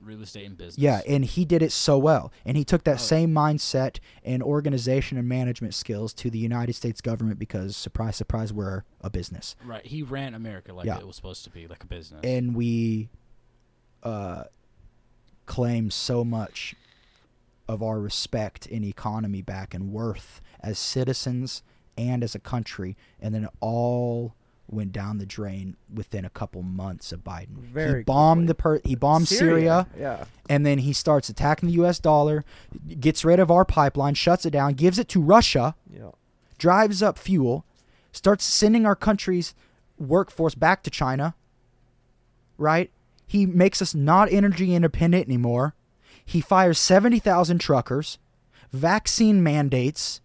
real 0.00 0.22
estate 0.22 0.46
and 0.46 0.56
business. 0.56 0.78
Yeah, 0.78 1.00
and 1.08 1.24
he 1.24 1.44
did 1.44 1.60
it 1.60 1.72
so 1.72 1.98
well. 1.98 2.32
And 2.46 2.56
he 2.56 2.64
took 2.64 2.84
that 2.84 2.94
Oh. 2.94 2.98
same 3.14 3.34
mindset 3.34 3.98
and 4.24 4.42
organization 4.44 5.18
and 5.18 5.28
management 5.28 5.74
skills 5.74 6.14
to 6.14 6.30
the 6.30 6.38
United 6.38 6.74
States 6.74 7.00
government 7.00 7.38
because 7.40 7.76
surprise 7.76 8.14
surprise 8.16 8.52
we're 8.52 8.84
a 9.02 9.10
business. 9.10 9.56
Right. 9.64 9.84
He 9.84 10.02
ran 10.04 10.34
America 10.34 10.72
like 10.72 10.86
Yeah. 10.86 10.98
it 10.98 11.06
was 11.06 11.16
supposed 11.16 11.42
to 11.44 11.50
be, 11.50 11.66
like 11.66 11.82
a 11.82 11.86
business. 11.86 12.20
And 12.22 12.54
we 12.54 13.08
uh 14.04 14.44
claim 15.48 15.90
so 15.90 16.22
much 16.24 16.76
of 17.66 17.82
our 17.82 17.98
respect 18.00 18.66
and 18.66 18.84
economy 18.84 19.42
back 19.42 19.74
and 19.74 19.92
worth 19.92 20.40
as 20.60 20.78
citizens 20.78 21.62
and 21.96 22.22
as 22.22 22.34
a 22.34 22.38
country 22.38 22.96
and 23.20 23.34
then 23.34 23.44
it 23.44 23.50
all 23.60 24.34
went 24.70 24.92
down 24.92 25.16
the 25.18 25.24
drain 25.26 25.76
within 25.92 26.24
a 26.26 26.30
couple 26.30 26.62
months 26.62 27.10
of 27.10 27.24
Biden. 27.24 27.56
Very 27.56 28.00
he 28.00 28.04
bombed 28.04 28.40
quickly. 28.40 28.46
the 28.46 28.54
per- 28.54 28.88
he 28.90 28.94
bombed 28.94 29.26
Syria 29.26 29.86
Yeah. 29.98 30.24
and 30.48 30.64
then 30.66 30.78
he 30.78 30.92
starts 30.92 31.28
attacking 31.30 31.68
the 31.70 31.74
US 31.82 31.98
dollar, 31.98 32.44
gets 33.00 33.24
rid 33.24 33.40
of 33.40 33.50
our 33.50 33.64
pipeline, 33.64 34.14
shuts 34.14 34.44
it 34.46 34.50
down, 34.50 34.74
gives 34.74 34.98
it 34.98 35.08
to 35.08 35.20
Russia, 35.22 35.74
Yeah. 35.90 36.10
drives 36.58 37.02
up 37.02 37.18
fuel, 37.18 37.64
starts 38.12 38.44
sending 38.44 38.84
our 38.84 38.96
country's 38.96 39.54
workforce 39.98 40.54
back 40.54 40.82
to 40.82 40.90
China. 40.90 41.34
Right? 42.58 42.90
He 43.28 43.44
makes 43.46 43.80
us 43.82 43.94
not 43.94 44.32
energy 44.32 44.74
independent 44.74 45.26
anymore. 45.28 45.74
He 46.24 46.40
fires 46.40 46.78
70,000 46.78 47.58
truckers, 47.58 48.18
vaccine 48.72 49.42
mandates, 49.42 50.20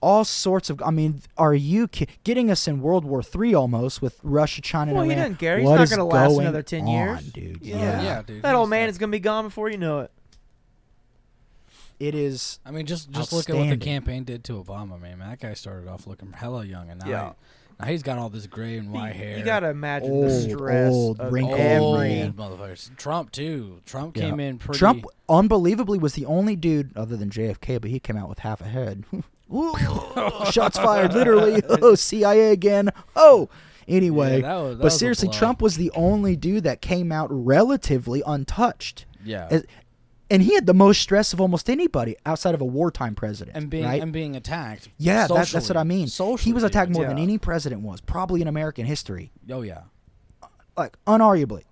all 0.00 0.24
sorts 0.24 0.68
of 0.70 0.80
I 0.82 0.90
mean, 0.90 1.22
are 1.36 1.54
you 1.54 1.88
ki- 1.88 2.06
getting 2.24 2.50
us 2.50 2.68
in 2.68 2.80
World 2.82 3.04
War 3.04 3.22
III 3.22 3.54
almost 3.54 4.02
with 4.02 4.18
Russia, 4.22 4.60
China, 4.60 4.92
Well, 4.94 5.02
and 5.02 5.10
he 5.12 5.16
doesn't 5.16 5.36
care. 5.36 5.58
He's 5.58 5.66
What 5.68 5.76
not 5.76 5.82
is 5.84 5.90
gonna 5.90 6.04
last 6.04 6.28
going 6.28 6.40
another 6.42 6.62
10 6.62 6.82
on, 6.82 6.88
years. 6.88 7.32
dude. 7.32 7.58
Yeah. 7.62 7.76
Yeah. 7.78 8.02
Yeah, 8.02 8.22
dude. 8.22 8.42
That 8.42 8.54
old 8.54 8.66
he's 8.68 8.70
man 8.70 8.86
that- 8.86 8.90
is 8.90 8.98
gonna 8.98 9.10
be 9.12 9.18
gone 9.20 9.44
before 9.44 9.70
you 9.70 9.78
know 9.78 10.00
it. 10.00 10.10
It 11.98 12.14
is 12.14 12.60
I 12.64 12.70
mean, 12.70 12.86
just 12.86 13.10
just 13.10 13.32
look 13.32 13.50
at 13.50 13.56
what 13.56 13.68
the 13.70 13.76
campaign 13.76 14.22
did 14.22 14.44
to 14.44 14.52
Obama, 14.62 15.00
man. 15.00 15.18
That 15.18 15.40
guy 15.40 15.54
started 15.54 15.88
off 15.88 16.06
looking 16.06 16.32
hella 16.32 16.64
young, 16.64 16.90
and 16.90 17.00
now, 17.00 17.08
Yeah. 17.08 17.32
Now 17.80 17.86
he's 17.86 18.02
got 18.02 18.18
all 18.18 18.28
this 18.28 18.46
gray 18.46 18.76
and 18.78 18.92
white 18.92 19.14
you, 19.14 19.22
hair. 19.22 19.38
you 19.38 19.44
gotta 19.44 19.68
imagine 19.70 20.10
Old, 20.10 20.26
the 20.26 20.40
stress 20.50 20.92
old, 20.92 21.20
of 21.20 21.32
wrinkled 21.32 21.60
old 21.60 22.00
every. 22.00 22.32
motherfuckers. 22.32 22.96
Trump 22.96 23.30
too. 23.32 23.80
Trump 23.86 24.16
Yeah. 24.16 24.24
came 24.30 24.40
in 24.40 24.58
pretty. 24.58 24.78
Trump 24.78 25.04
unbelievably 25.28 25.98
was 25.98 26.14
the 26.14 26.26
only 26.26 26.56
dude 26.56 26.96
other 26.96 27.16
than 27.16 27.30
JFK, 27.30 27.80
but 27.80 27.90
he 27.90 27.98
came 28.00 28.16
out 28.16 28.28
with 28.28 28.40
half 28.40 28.60
a 28.60 28.64
head. 28.64 29.04
Ooh, 29.54 29.74
Shots 30.50 30.78
fired, 30.78 31.14
literally. 31.14 31.62
Oh, 31.68 31.94
CIA 31.94 32.50
again. 32.52 32.90
Oh, 33.16 33.48
anyway. 33.86 34.40
Yeah, 34.42 34.48
that 34.48 34.56
was- 34.62 34.70
that 34.72 34.78
but 34.78 34.84
was 34.84 34.94
a 34.94 34.98
seriously, 34.98 35.28
blow. 35.28 35.38
Trump 35.38 35.62
was 35.62 35.76
the 35.76 35.90
only 35.94 36.36
dude 36.36 36.64
that 36.64 36.80
came 36.82 37.10
out 37.12 37.28
relatively 37.30 38.22
untouched, 38.26 39.06
Yeah. 39.24 39.48
As- 39.50 39.64
and 40.30 40.42
he 40.42 40.54
had 40.54 40.66
the 40.66 40.74
most 40.74 41.00
stress 41.00 41.32
of 41.32 41.40
almost 41.40 41.70
anybody 41.70 42.16
outside 42.26 42.54
of 42.54 42.60
a 42.60 42.64
wartime 42.64 43.14
president. 43.14 43.56
and 43.56 43.70
being 43.70 43.84
right? 43.84 44.02
and 44.02 44.12
being 44.12 44.36
attacked. 44.36 44.88
yeah, 44.98 45.26
that, 45.26 45.48
that's 45.48 45.68
what. 45.68 45.76
I 45.76 45.84
mean. 45.84 46.08
he 46.38 46.52
was 46.52 46.62
attacked 46.62 46.90
more 46.90 47.02
Yeah. 47.04 47.08
than 47.10 47.18
any 47.18 47.38
president 47.38 47.82
was, 47.82 48.00
probably 48.00 48.42
in 48.42 48.48
American 48.48 48.84
history. 48.86 49.30
Oh 49.50 49.62
yeah. 49.62 49.82
like 50.76 50.96
unarguably 51.06 51.62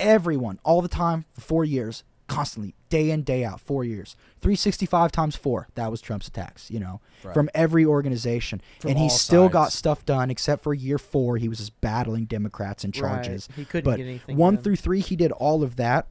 everyone 0.00 0.58
all 0.64 0.82
the 0.82 0.88
time 0.88 1.24
for 1.32 1.40
four 1.40 1.64
years 1.64 2.02
constantly 2.26 2.74
day 2.88 3.10
in 3.10 3.22
day 3.22 3.44
out 3.44 3.60
four 3.60 3.84
years 3.84 4.16
365 4.40 5.12
times 5.12 5.36
four 5.36 5.68
that 5.74 5.90
was 5.90 6.00
trump's 6.00 6.26
attacks 6.28 6.70
you 6.70 6.80
know 6.80 7.00
Right. 7.22 7.34
from 7.34 7.48
every 7.54 7.84
organization 7.84 8.60
From 8.80 8.90
and 8.90 8.98
he 8.98 9.04
all 9.04 9.10
still 9.10 9.48
got 9.48 9.70
stuff 9.70 10.04
done 10.04 10.30
except 10.30 10.62
for 10.62 10.72
year 10.74 10.98
four 10.98 11.36
he 11.36 11.48
was 11.48 11.58
just 11.58 11.78
battling 11.80 12.24
democrats 12.24 12.82
and 12.84 12.92
charges 12.92 13.48
Right. 13.50 13.56
He 13.58 13.64
couldn't 13.64 13.90
but 13.90 13.98
get 13.98 14.06
anything 14.06 14.36
one 14.36 14.54
done. 14.56 14.64
through 14.64 14.76
three 14.76 15.00
he 15.00 15.14
did 15.14 15.30
all 15.30 15.62
of 15.62 15.76
that 15.76 16.06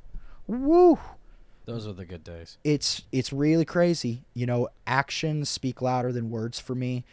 woo 0.47 0.99
Those 1.65 1.87
are 1.87 1.93
the 1.93 2.05
good 2.05 2.23
days. 2.23 2.57
it's 2.63 3.03
it's 3.11 3.31
really 3.31 3.65
crazy. 3.65 4.23
You 4.33 4.45
know, 4.45 4.69
actions 4.87 5.49
speak 5.49 5.81
louder 5.81 6.11
than 6.11 6.29
words 6.29 6.59
for 6.59 6.75
me. 6.75 7.03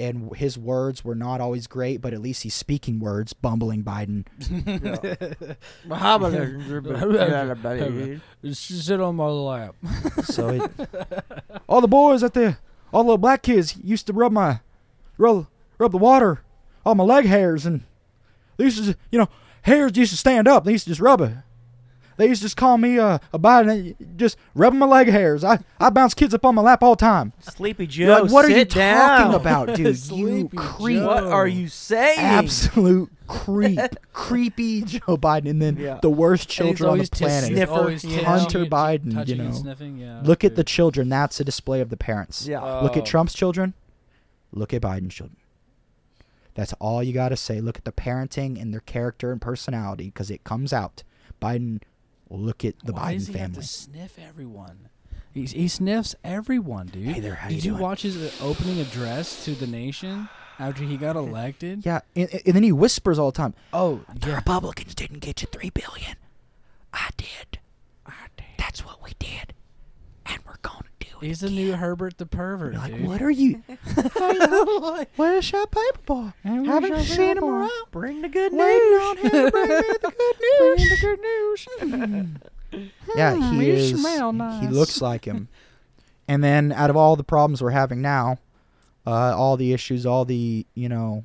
And 0.00 0.32
his 0.36 0.56
words 0.56 1.04
were 1.04 1.16
not 1.16 1.40
always 1.40 1.66
great, 1.66 2.00
but 2.00 2.12
at 2.12 2.22
least 2.22 2.44
he's 2.44 2.54
speaking 2.54 3.00
words, 3.00 3.32
bumbling 3.32 3.82
Biden. 3.82 4.26
Sit 8.52 9.00
on 9.00 9.16
my 9.16 9.26
lap. 9.26 9.74
So 10.22 10.50
it, 10.50 10.70
all 11.68 11.80
the 11.80 11.88
boys 11.88 12.22
at 12.22 12.34
the 12.34 12.58
all 12.92 13.02
the 13.02 13.16
black 13.16 13.42
kids 13.42 13.76
used 13.76 14.06
to 14.06 14.12
rub 14.12 14.30
my 14.30 14.60
rub 15.16 15.48
rub 15.78 15.90
the 15.90 15.98
water 15.98 16.42
on 16.86 16.96
my 16.96 17.04
leg 17.04 17.26
hairs, 17.26 17.66
and 17.66 17.82
they 18.56 18.64
used 18.64 18.84
to 18.84 18.96
you 19.10 19.18
know 19.18 19.28
hairs 19.62 19.96
used 19.96 20.12
to 20.12 20.16
stand 20.16 20.46
up. 20.46 20.64
They 20.64 20.72
used 20.72 20.84
to 20.84 20.90
just 20.90 21.00
rub 21.00 21.20
it. 21.22 21.32
They 22.18 22.26
used 22.26 22.40
to 22.42 22.46
just 22.46 22.56
call 22.56 22.76
me 22.78 22.98
uh, 22.98 23.18
a 23.32 23.38
Biden, 23.38 23.94
just 24.16 24.36
rubbing 24.54 24.80
my 24.80 24.86
leg 24.86 25.08
hairs. 25.08 25.44
I, 25.44 25.60
I 25.80 25.88
bounce 25.90 26.14
kids 26.14 26.34
up 26.34 26.44
on 26.44 26.56
my 26.56 26.62
lap 26.62 26.82
all 26.82 26.96
the 26.96 27.00
time. 27.00 27.32
Sleepy 27.40 27.84
You're 27.86 28.16
Joe, 28.16 28.22
like, 28.24 28.32
what 28.32 28.44
are 28.44 28.48
you 28.50 28.56
sit 28.56 28.70
talking 28.70 29.34
about, 29.34 29.66
dude? 29.76 29.96
you 30.10 30.48
creep. 30.56 30.98
Joe. 30.98 31.06
What 31.06 31.24
are 31.24 31.46
you 31.46 31.68
saying? 31.68 32.18
Absolute 32.18 33.10
creep. 33.28 33.78
Creepy 34.12 34.82
Joe 34.82 35.16
Biden. 35.16 35.48
And 35.48 35.62
then 35.62 35.76
Yeah. 35.76 36.00
the 36.02 36.10
worst 36.10 36.58
And 36.58 36.68
he's 36.70 36.76
children 36.78 36.90
on 36.90 36.98
the 36.98 37.08
planet. 37.08 37.44
Sniffer, 37.52 37.72
always 37.72 38.02
you 38.04 38.10
touching 38.10 38.24
know? 38.24 38.30
Hunter 38.38 38.62
it, 38.64 38.70
Biden, 38.70 39.14
touching 39.14 39.36
you 39.38 39.42
and 39.44 39.52
know. 39.54 39.60
sniffing, 39.60 39.98
yeah, 39.98 40.20
Look 40.24 40.42
at 40.42 40.56
the 40.56 40.64
children. 40.64 41.08
That's 41.08 41.38
a 41.38 41.44
display 41.44 41.80
of 41.80 41.88
the 41.88 41.96
parents. 41.96 42.46
Yeah. 42.48 42.60
Look 42.80 42.96
at 42.96 43.02
Oh. 43.04 43.06
Trump's 43.06 43.32
children. 43.32 43.74
Look 44.52 44.74
at 44.74 44.82
Biden's 44.82 45.14
children. 45.14 45.36
That's 46.54 46.72
all 46.80 47.00
you 47.02 47.12
got 47.12 47.28
to 47.28 47.36
say. 47.36 47.60
Look 47.60 47.78
at 47.78 47.84
the 47.84 47.92
parenting 47.92 48.60
and 48.60 48.72
their 48.74 48.80
character 48.80 49.30
and 49.30 49.40
personality 49.40 50.06
because 50.06 50.30
it 50.32 50.42
comes 50.42 50.72
out. 50.72 51.04
Biden 51.40 51.80
look 52.30 52.64
at 52.64 52.74
the 52.84 52.92
Why 52.92 53.14
Biden 53.14 53.18
does 53.18 53.26
he 53.28 53.32
have 53.34 53.40
family. 53.50 53.60
to 53.62 53.66
sniff 53.68 54.18
everyone? 54.18 54.88
He, 55.32 55.44
he 55.44 55.68
sniffs 55.68 56.14
everyone, 56.24 56.86
dude. 56.86 57.06
Hey 57.06 57.20
there, 57.20 57.34
how 57.36 57.48
Did 57.48 57.64
you 57.64 57.72
doing? 57.72 57.82
watch 57.82 58.02
his 58.02 58.40
opening 58.40 58.80
address 58.80 59.44
to 59.44 59.54
the 59.54 59.66
nation 59.66 60.28
after 60.58 60.82
he 60.84 60.96
got 60.96 61.16
elected? 61.16 61.84
Yeah, 61.84 62.00
and, 62.16 62.28
and 62.46 62.54
then 62.56 62.62
he 62.62 62.72
whispers 62.72 63.18
all 63.18 63.30
the 63.30 63.36
time. 63.36 63.54
Oh, 63.72 64.00
The 64.20 64.30
yeah. 64.30 64.36
Republicans 64.36 64.94
didn't 64.94 65.20
get 65.20 65.42
you 65.42 65.48
three 65.52 65.70
billion. 65.70 66.16
I 66.92 67.10
did. 67.16 67.58
I 68.06 68.12
did. 68.36 68.46
That's 68.56 68.84
what 68.84 69.02
we 69.04 69.12
did, 69.18 69.52
and 70.26 70.38
we're 70.46 70.56
gonna. 70.62 70.87
He's 71.20 71.40
the 71.40 71.50
new 71.50 71.72
Herbert 71.74 72.18
the 72.18 72.26
pervert, 72.26 72.74
You're 72.74 72.82
like, 72.82 72.94
dude. 72.96 73.06
what 73.06 73.22
are 73.22 73.30
you? 73.30 73.62
Where's 75.16 75.50
your 75.52 75.66
paper 75.66 75.98
boy? 76.06 76.32
Haven't 76.44 77.04
seen 77.04 77.36
him 77.38 77.44
around. 77.44 77.70
Bring 77.90 78.22
the 78.22 78.28
good 78.28 78.52
Waiting 78.52 78.90
news. 78.90 79.02
on 79.02 79.16
him 79.16 79.30
to 79.30 79.50
bring 79.50 79.68
me 79.68 80.88
the 80.88 80.98
good 81.00 81.20
news. 81.90 82.28
yeah, 83.16 83.34
he 83.34 83.40
Hmm, 83.56 83.60
is. 83.60 84.00
smell 84.00 84.32
He 84.60 84.68
looks 84.68 85.00
like 85.00 85.24
him. 85.24 85.48
And 86.26 86.44
then, 86.44 86.72
out 86.72 86.90
of 86.90 86.96
all 86.96 87.16
the 87.16 87.24
problems 87.24 87.62
we're 87.62 87.70
having 87.70 88.02
now, 88.02 88.38
uh, 89.06 89.34
all 89.36 89.56
the 89.56 89.72
issues, 89.72 90.04
all 90.04 90.24
the 90.24 90.66
you 90.74 90.88
know, 90.88 91.24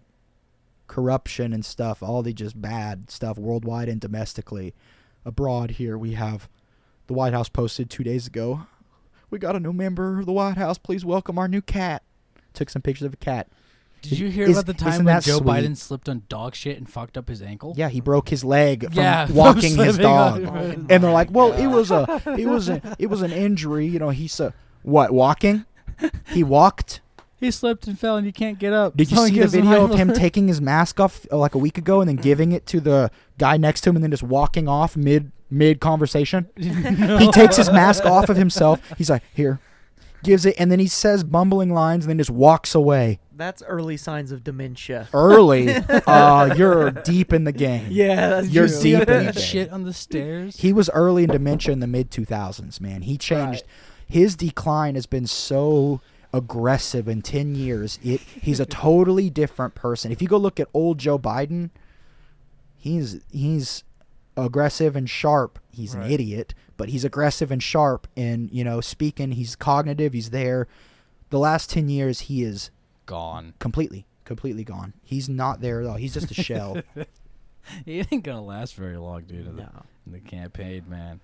corruption 0.88 1.54
and 1.54 1.66
stuff, 1.66 2.02
all 2.02 2.24
the 2.24 2.34
just 2.34 2.60
bad 2.62 3.12
stuff 3.12 3.38
worldwide 3.38 3.90
and 3.90 4.00
domestically, 4.00 4.74
abroad. 5.26 5.72
Here 5.72 5.98
we 5.98 6.14
have 6.14 6.48
the 7.08 7.14
White 7.14 7.34
House 7.34 7.50
posted 7.50 7.90
two 7.90 8.04
days 8.04 8.28
ago. 8.28 8.66
We 9.34 9.40
got 9.40 9.56
a 9.56 9.60
new 9.60 9.74
member 9.74 10.20
of 10.20 10.28
the 10.28 10.32
White 10.32 10.58
House. 10.58 10.78
Please 10.78 11.04
welcome 11.04 11.40
our 11.40 11.48
new 11.48 11.64
cat. 11.64 12.04
Took 12.54 12.70
some 12.70 12.84
pictures 12.84 13.08
of 13.08 13.14
a 13.14 13.18
cat. 13.18 13.48
Did 14.04 14.20
you 14.20 14.30
hear 14.30 14.46
Is- 14.46 14.52
about 14.60 14.68
the 14.68 14.76
time 14.76 14.90
isn't 14.90 15.06
when 15.06 15.16
that 15.16 15.24
Joe 15.24 15.40
sweet? 15.40 15.48
Biden 15.48 15.76
slipped 15.76 16.08
on 16.08 16.22
dog 16.30 16.54
shit 16.54 16.78
and 16.78 16.88
fucked 16.88 17.18
up 17.18 17.30
his 17.30 17.42
ankle? 17.42 17.74
Yeah, 17.76 17.90
he 17.90 18.00
broke 18.00 18.30
his 18.30 18.44
leg 18.44 18.84
from 18.84 18.94
Yeah, 18.94 19.26
from 19.26 19.36
walking 19.36 19.76
his 19.76 19.96
slipping 19.96 20.06
on- 20.06 20.44
dog. 20.44 20.56
Oh 20.56 20.86
and 20.88 21.04
they're 21.04 21.10
like, 21.12 21.32
"Well, 21.32 21.52
it 21.54 21.66
was 21.66 21.90
a, 21.90 22.22
it 22.38 22.46
was 22.46 22.70
a, 22.70 22.96
it 23.00 23.08
was 23.08 23.24
an 23.24 23.32
injury. 23.32 23.88
You 23.88 23.98
know, 23.98 24.10
he's 24.10 24.40
a 24.40 24.54
what 24.84 25.10
walking? 25.12 25.66
He 26.28 26.44
walked. 26.44 27.02
He 27.40 27.50
slipped 27.50 27.88
and 27.88 27.98
fell 27.98 28.18
and 28.18 28.28
you 28.28 28.34
can't 28.34 28.60
get 28.60 28.72
up. 28.72 28.96
Did 28.96 29.10
you 29.10 29.18
So 29.18 29.26
see 29.26 29.32
the 29.32 29.40
gives 29.40 29.54
video 29.54 29.86
of 29.86 29.90
high 29.92 29.98
him 29.98 30.08
five. 30.10 30.18
taking 30.18 30.48
his 30.48 30.62
mask 30.62 31.00
off 31.00 31.26
uh, 31.32 31.38
like 31.40 31.56
a 31.56 31.58
week 31.58 31.80
ago 31.80 32.02
and 32.02 32.08
then 32.08 32.18
giving 32.18 32.52
it 32.52 32.68
to 32.68 32.80
the 32.80 33.10
guy 33.40 33.58
next 33.58 33.82
to 33.82 33.90
him 33.90 33.96
and 33.96 34.04
then 34.04 34.12
just 34.12 34.22
walking 34.22 34.68
off 34.68 34.96
mid 34.96 35.32
mid 35.54 35.80
conversation? 35.80 36.50
He 36.58 37.32
takes 37.32 37.56
his 37.58 37.72
mask 37.72 38.06
off 38.06 38.30
of 38.30 38.38
himself. 38.38 38.82
He's 38.98 39.10
like, 39.10 39.24
"Here." 39.34 39.60
Gives 40.24 40.46
it 40.46 40.56
and 40.58 40.72
then 40.72 40.80
he 40.80 40.88
says 40.88 41.22
bumbling 41.26 41.74
lines 41.74 42.06
and 42.06 42.10
then 42.10 42.18
just 42.18 42.30
walks 42.30 42.74
away. 42.74 43.20
That's 43.36 43.62
early 43.64 43.98
signs 43.98 44.32
of 44.32 44.42
dementia. 44.42 45.10
Early. 45.14 45.70
uh, 46.08 46.54
you're 46.56 46.92
deep 46.92 47.34
in 47.34 47.44
the 47.44 47.52
game. 47.52 47.88
Yeah, 47.90 48.30
that's 48.30 48.48
You're 48.48 48.70
true. 48.70 48.82
deep 48.82 49.10
in 49.10 49.26
the 49.26 49.32
game. 49.34 49.42
shit 49.42 49.70
on 49.70 49.84
the 49.84 49.92
stairs. 49.92 50.56
He 50.62 50.72
was 50.72 50.90
early 50.94 51.26
in 51.26 51.30
dementia 51.30 51.74
in 51.74 51.82
the 51.82 51.88
mid 51.88 52.10
2000s, 52.10 52.80
man. 52.80 53.02
He 53.02 53.18
changed. 53.18 53.66
His 54.08 54.38
decline 54.38 54.96
has 54.96 55.06
been 55.08 55.28
so 55.28 56.00
aggressive 56.32 57.10
in 57.10 57.22
10 57.22 57.56
years. 57.56 58.00
It 58.02 58.22
he's 58.22 58.62
a 58.62 58.66
totally 58.66 59.30
different 59.30 59.76
person. 59.76 60.10
If 60.14 60.22
you 60.22 60.30
go 60.30 60.38
look 60.38 60.58
at 60.58 60.70
old 60.74 61.00
Joe 61.00 61.20
Biden, 61.20 61.70
he's 62.78 63.20
he's 63.30 63.84
aggressive 64.38 64.96
and 64.96 65.10
sharp. 65.10 65.60
He's 65.72 65.94
an 65.94 66.04
idiot, 66.04 66.54
but 66.78 66.90
he's 66.90 67.04
aggressive 67.06 67.52
and 67.52 67.62
sharp 67.62 68.08
and, 68.18 68.52
you 68.52 68.64
know, 68.64 68.82
speaking, 68.82 69.32
he's 69.34 69.56
cognitive, 69.56 70.14
he's 70.14 70.30
there. 70.32 70.68
The 71.30 71.40
last 71.40 71.70
10 71.70 71.90
years 71.90 72.22
he 72.22 72.44
is 72.44 72.70
Gone. 73.06 73.54
completely 73.60 74.06
completely 74.26 74.64
gone. 74.64 74.94
He's 75.04 75.28
not 75.28 75.60
there 75.62 75.82
at 75.82 75.88
all. 75.88 75.96
He's 75.98 76.14
just 76.14 76.32
a 76.32 76.34
shell. 76.36 76.82
He 77.86 78.00
ain't 78.12 78.24
gonna 78.26 78.44
last 78.44 78.76
very 78.76 78.98
long, 78.98 79.22
dude. 79.24 79.48
In 79.48 79.56
the, 79.56 79.62
No. 79.64 79.70
in 80.06 80.12
the 80.12 80.20
campaign, 80.20 80.84
man. 80.90 81.22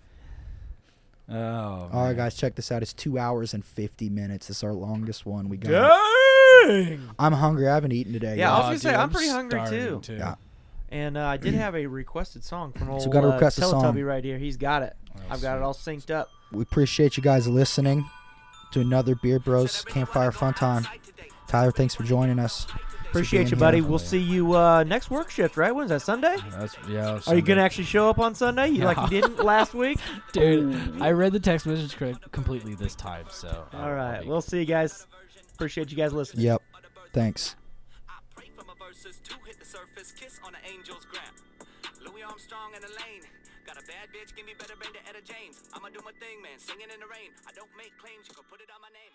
Oh. 1.30 1.36
all 1.36 1.90
right, 1.92 2.08
man. 2.08 2.16
guys, 2.16 2.36
check 2.36 2.56
this 2.56 2.72
out. 2.72 2.82
It's 2.82 2.94
2 2.94 3.20
hours 3.20 3.54
and 3.54 3.64
50 3.64 4.10
minutes. 4.10 4.48
This 4.48 4.58
is 4.58 4.64
our 4.64 4.72
longest 4.74 5.26
one 5.26 5.50
we 5.50 5.58
got. 5.58 5.70
Dang. 6.66 7.10
I'm 7.20 7.34
hungry. 7.34 7.68
I 7.68 7.76
haven't 7.76 7.92
eaten 7.92 8.14
today. 8.14 8.38
Yeah, 8.38 8.48
yet. 8.48 8.52
I 8.52 8.58
was 8.58 8.64
Oh, 8.64 8.68
gonna 8.70 8.80
say, 8.80 8.90
dude, 8.92 9.00
I'm 9.00 9.10
pretty 9.10 9.30
hungry, 9.30 9.60
starving, 9.60 10.02
too. 10.02 10.14
Yeah. 10.16 10.36
And 10.92 11.18
uh, 11.18 11.26
I 11.26 11.38
did 11.38 11.54
have 11.54 11.76
a 11.76 11.86
requested 11.86 12.44
song 12.44 12.74
from 12.74 12.90
old 12.90 13.02
So 13.04 13.10
gotta 13.10 13.30
uh, 13.30 13.34
request 13.34 13.58
a 13.60 13.62
song. 13.62 13.84
Teletubby 13.84 14.06
right 14.06 14.24
here. 14.24 14.38
He's 14.38 14.58
got 14.58 14.82
it. 14.84 14.96
Oh, 15.16 15.22
I've 15.30 15.42
got 15.42 15.58
it 15.58 15.64
all 15.64 15.74
synced 15.74 16.10
up. 16.12 16.30
We 16.52 16.64
appreciate 16.64 17.16
you 17.18 17.24
guys 17.24 17.48
listening 17.48 18.06
to 18.72 18.80
another 18.82 19.16
Beard 19.16 19.44
Bros 19.44 19.84
Campfire 19.86 20.32
Fun 20.32 20.54
Time. 20.54 20.88
Tyler, 21.48 21.72
thanks 21.72 21.94
for 21.96 22.04
joining 22.04 22.40
us. 22.40 22.66
Appreciate 23.10 23.50
you, 23.50 23.58
buddy. 23.58 23.80
here. 23.80 23.88
We'll 23.88 23.98
see 23.98 24.20
you 24.20 24.56
uh, 24.56 24.84
next 24.84 25.10
work 25.10 25.32
shift, 25.32 25.58
right? 25.58 25.74
When's 25.74 25.90
that? 25.90 26.04
Sunday? 26.04 26.36
That's 26.52 26.76
yeah. 26.88 27.20
Are 27.26 27.36
you 27.36 27.42
gonna 27.42 27.62
actually 27.64 27.86
show 27.86 28.08
up 28.08 28.20
on 28.20 28.36
Sunday? 28.36 28.68
You 28.70 28.84
like 28.84 28.98
you 29.12 29.22
didn't 29.22 29.38
last 29.44 29.74
week? 29.74 29.98
dude? 30.32 31.02
I 31.02 31.10
read 31.12 31.34
the 31.34 31.40
text 31.40 31.66
message 31.66 31.96
correct 31.96 32.32
completely 32.32 32.76
this 32.76 32.94
time, 32.94 33.26
so. 33.32 33.48
I'll- 33.74 33.80
All 33.82 33.88
I'll 33.88 33.96
right, 33.96 34.22
be- 34.22 34.28
we'll 34.28 34.42
see 34.42 34.60
you 34.60 34.66
guys. 34.66 35.08
Appreciate 35.56 35.90
you 35.90 35.98
guys 35.98 36.14
listening. 36.14 36.46
Yep. 36.46 36.62
Thanks. 37.12 37.56
Angel's 40.70 41.06
gram. 41.10 41.34
Louis 42.06 42.22
Armstrong 42.22 42.78
and 42.78 42.86
Elaine. 42.86 43.26
Got 43.66 43.82
a 43.82 43.86
bad 43.90 44.14
bitch, 44.14 44.38
give 44.38 44.46
me 44.46 44.54
better 44.54 44.78
brain 44.78 44.94
to 44.94 45.02
Etta 45.10 45.22
James. 45.26 45.66
I'ma 45.74 45.90
do 45.90 46.02
my 46.06 46.14
thing, 46.22 46.42
man, 46.46 46.62
singing 46.62 46.94
in 46.94 47.00
the 47.02 47.10
rain. 47.10 47.34
I 47.50 47.52
don't 47.58 47.74
make 47.74 47.98
claims, 47.98 48.30
you 48.30 48.38
can 48.38 48.46
put 48.46 48.62
it 48.62 48.70
on 48.70 48.82
my 48.82 48.94
name. 48.94 49.14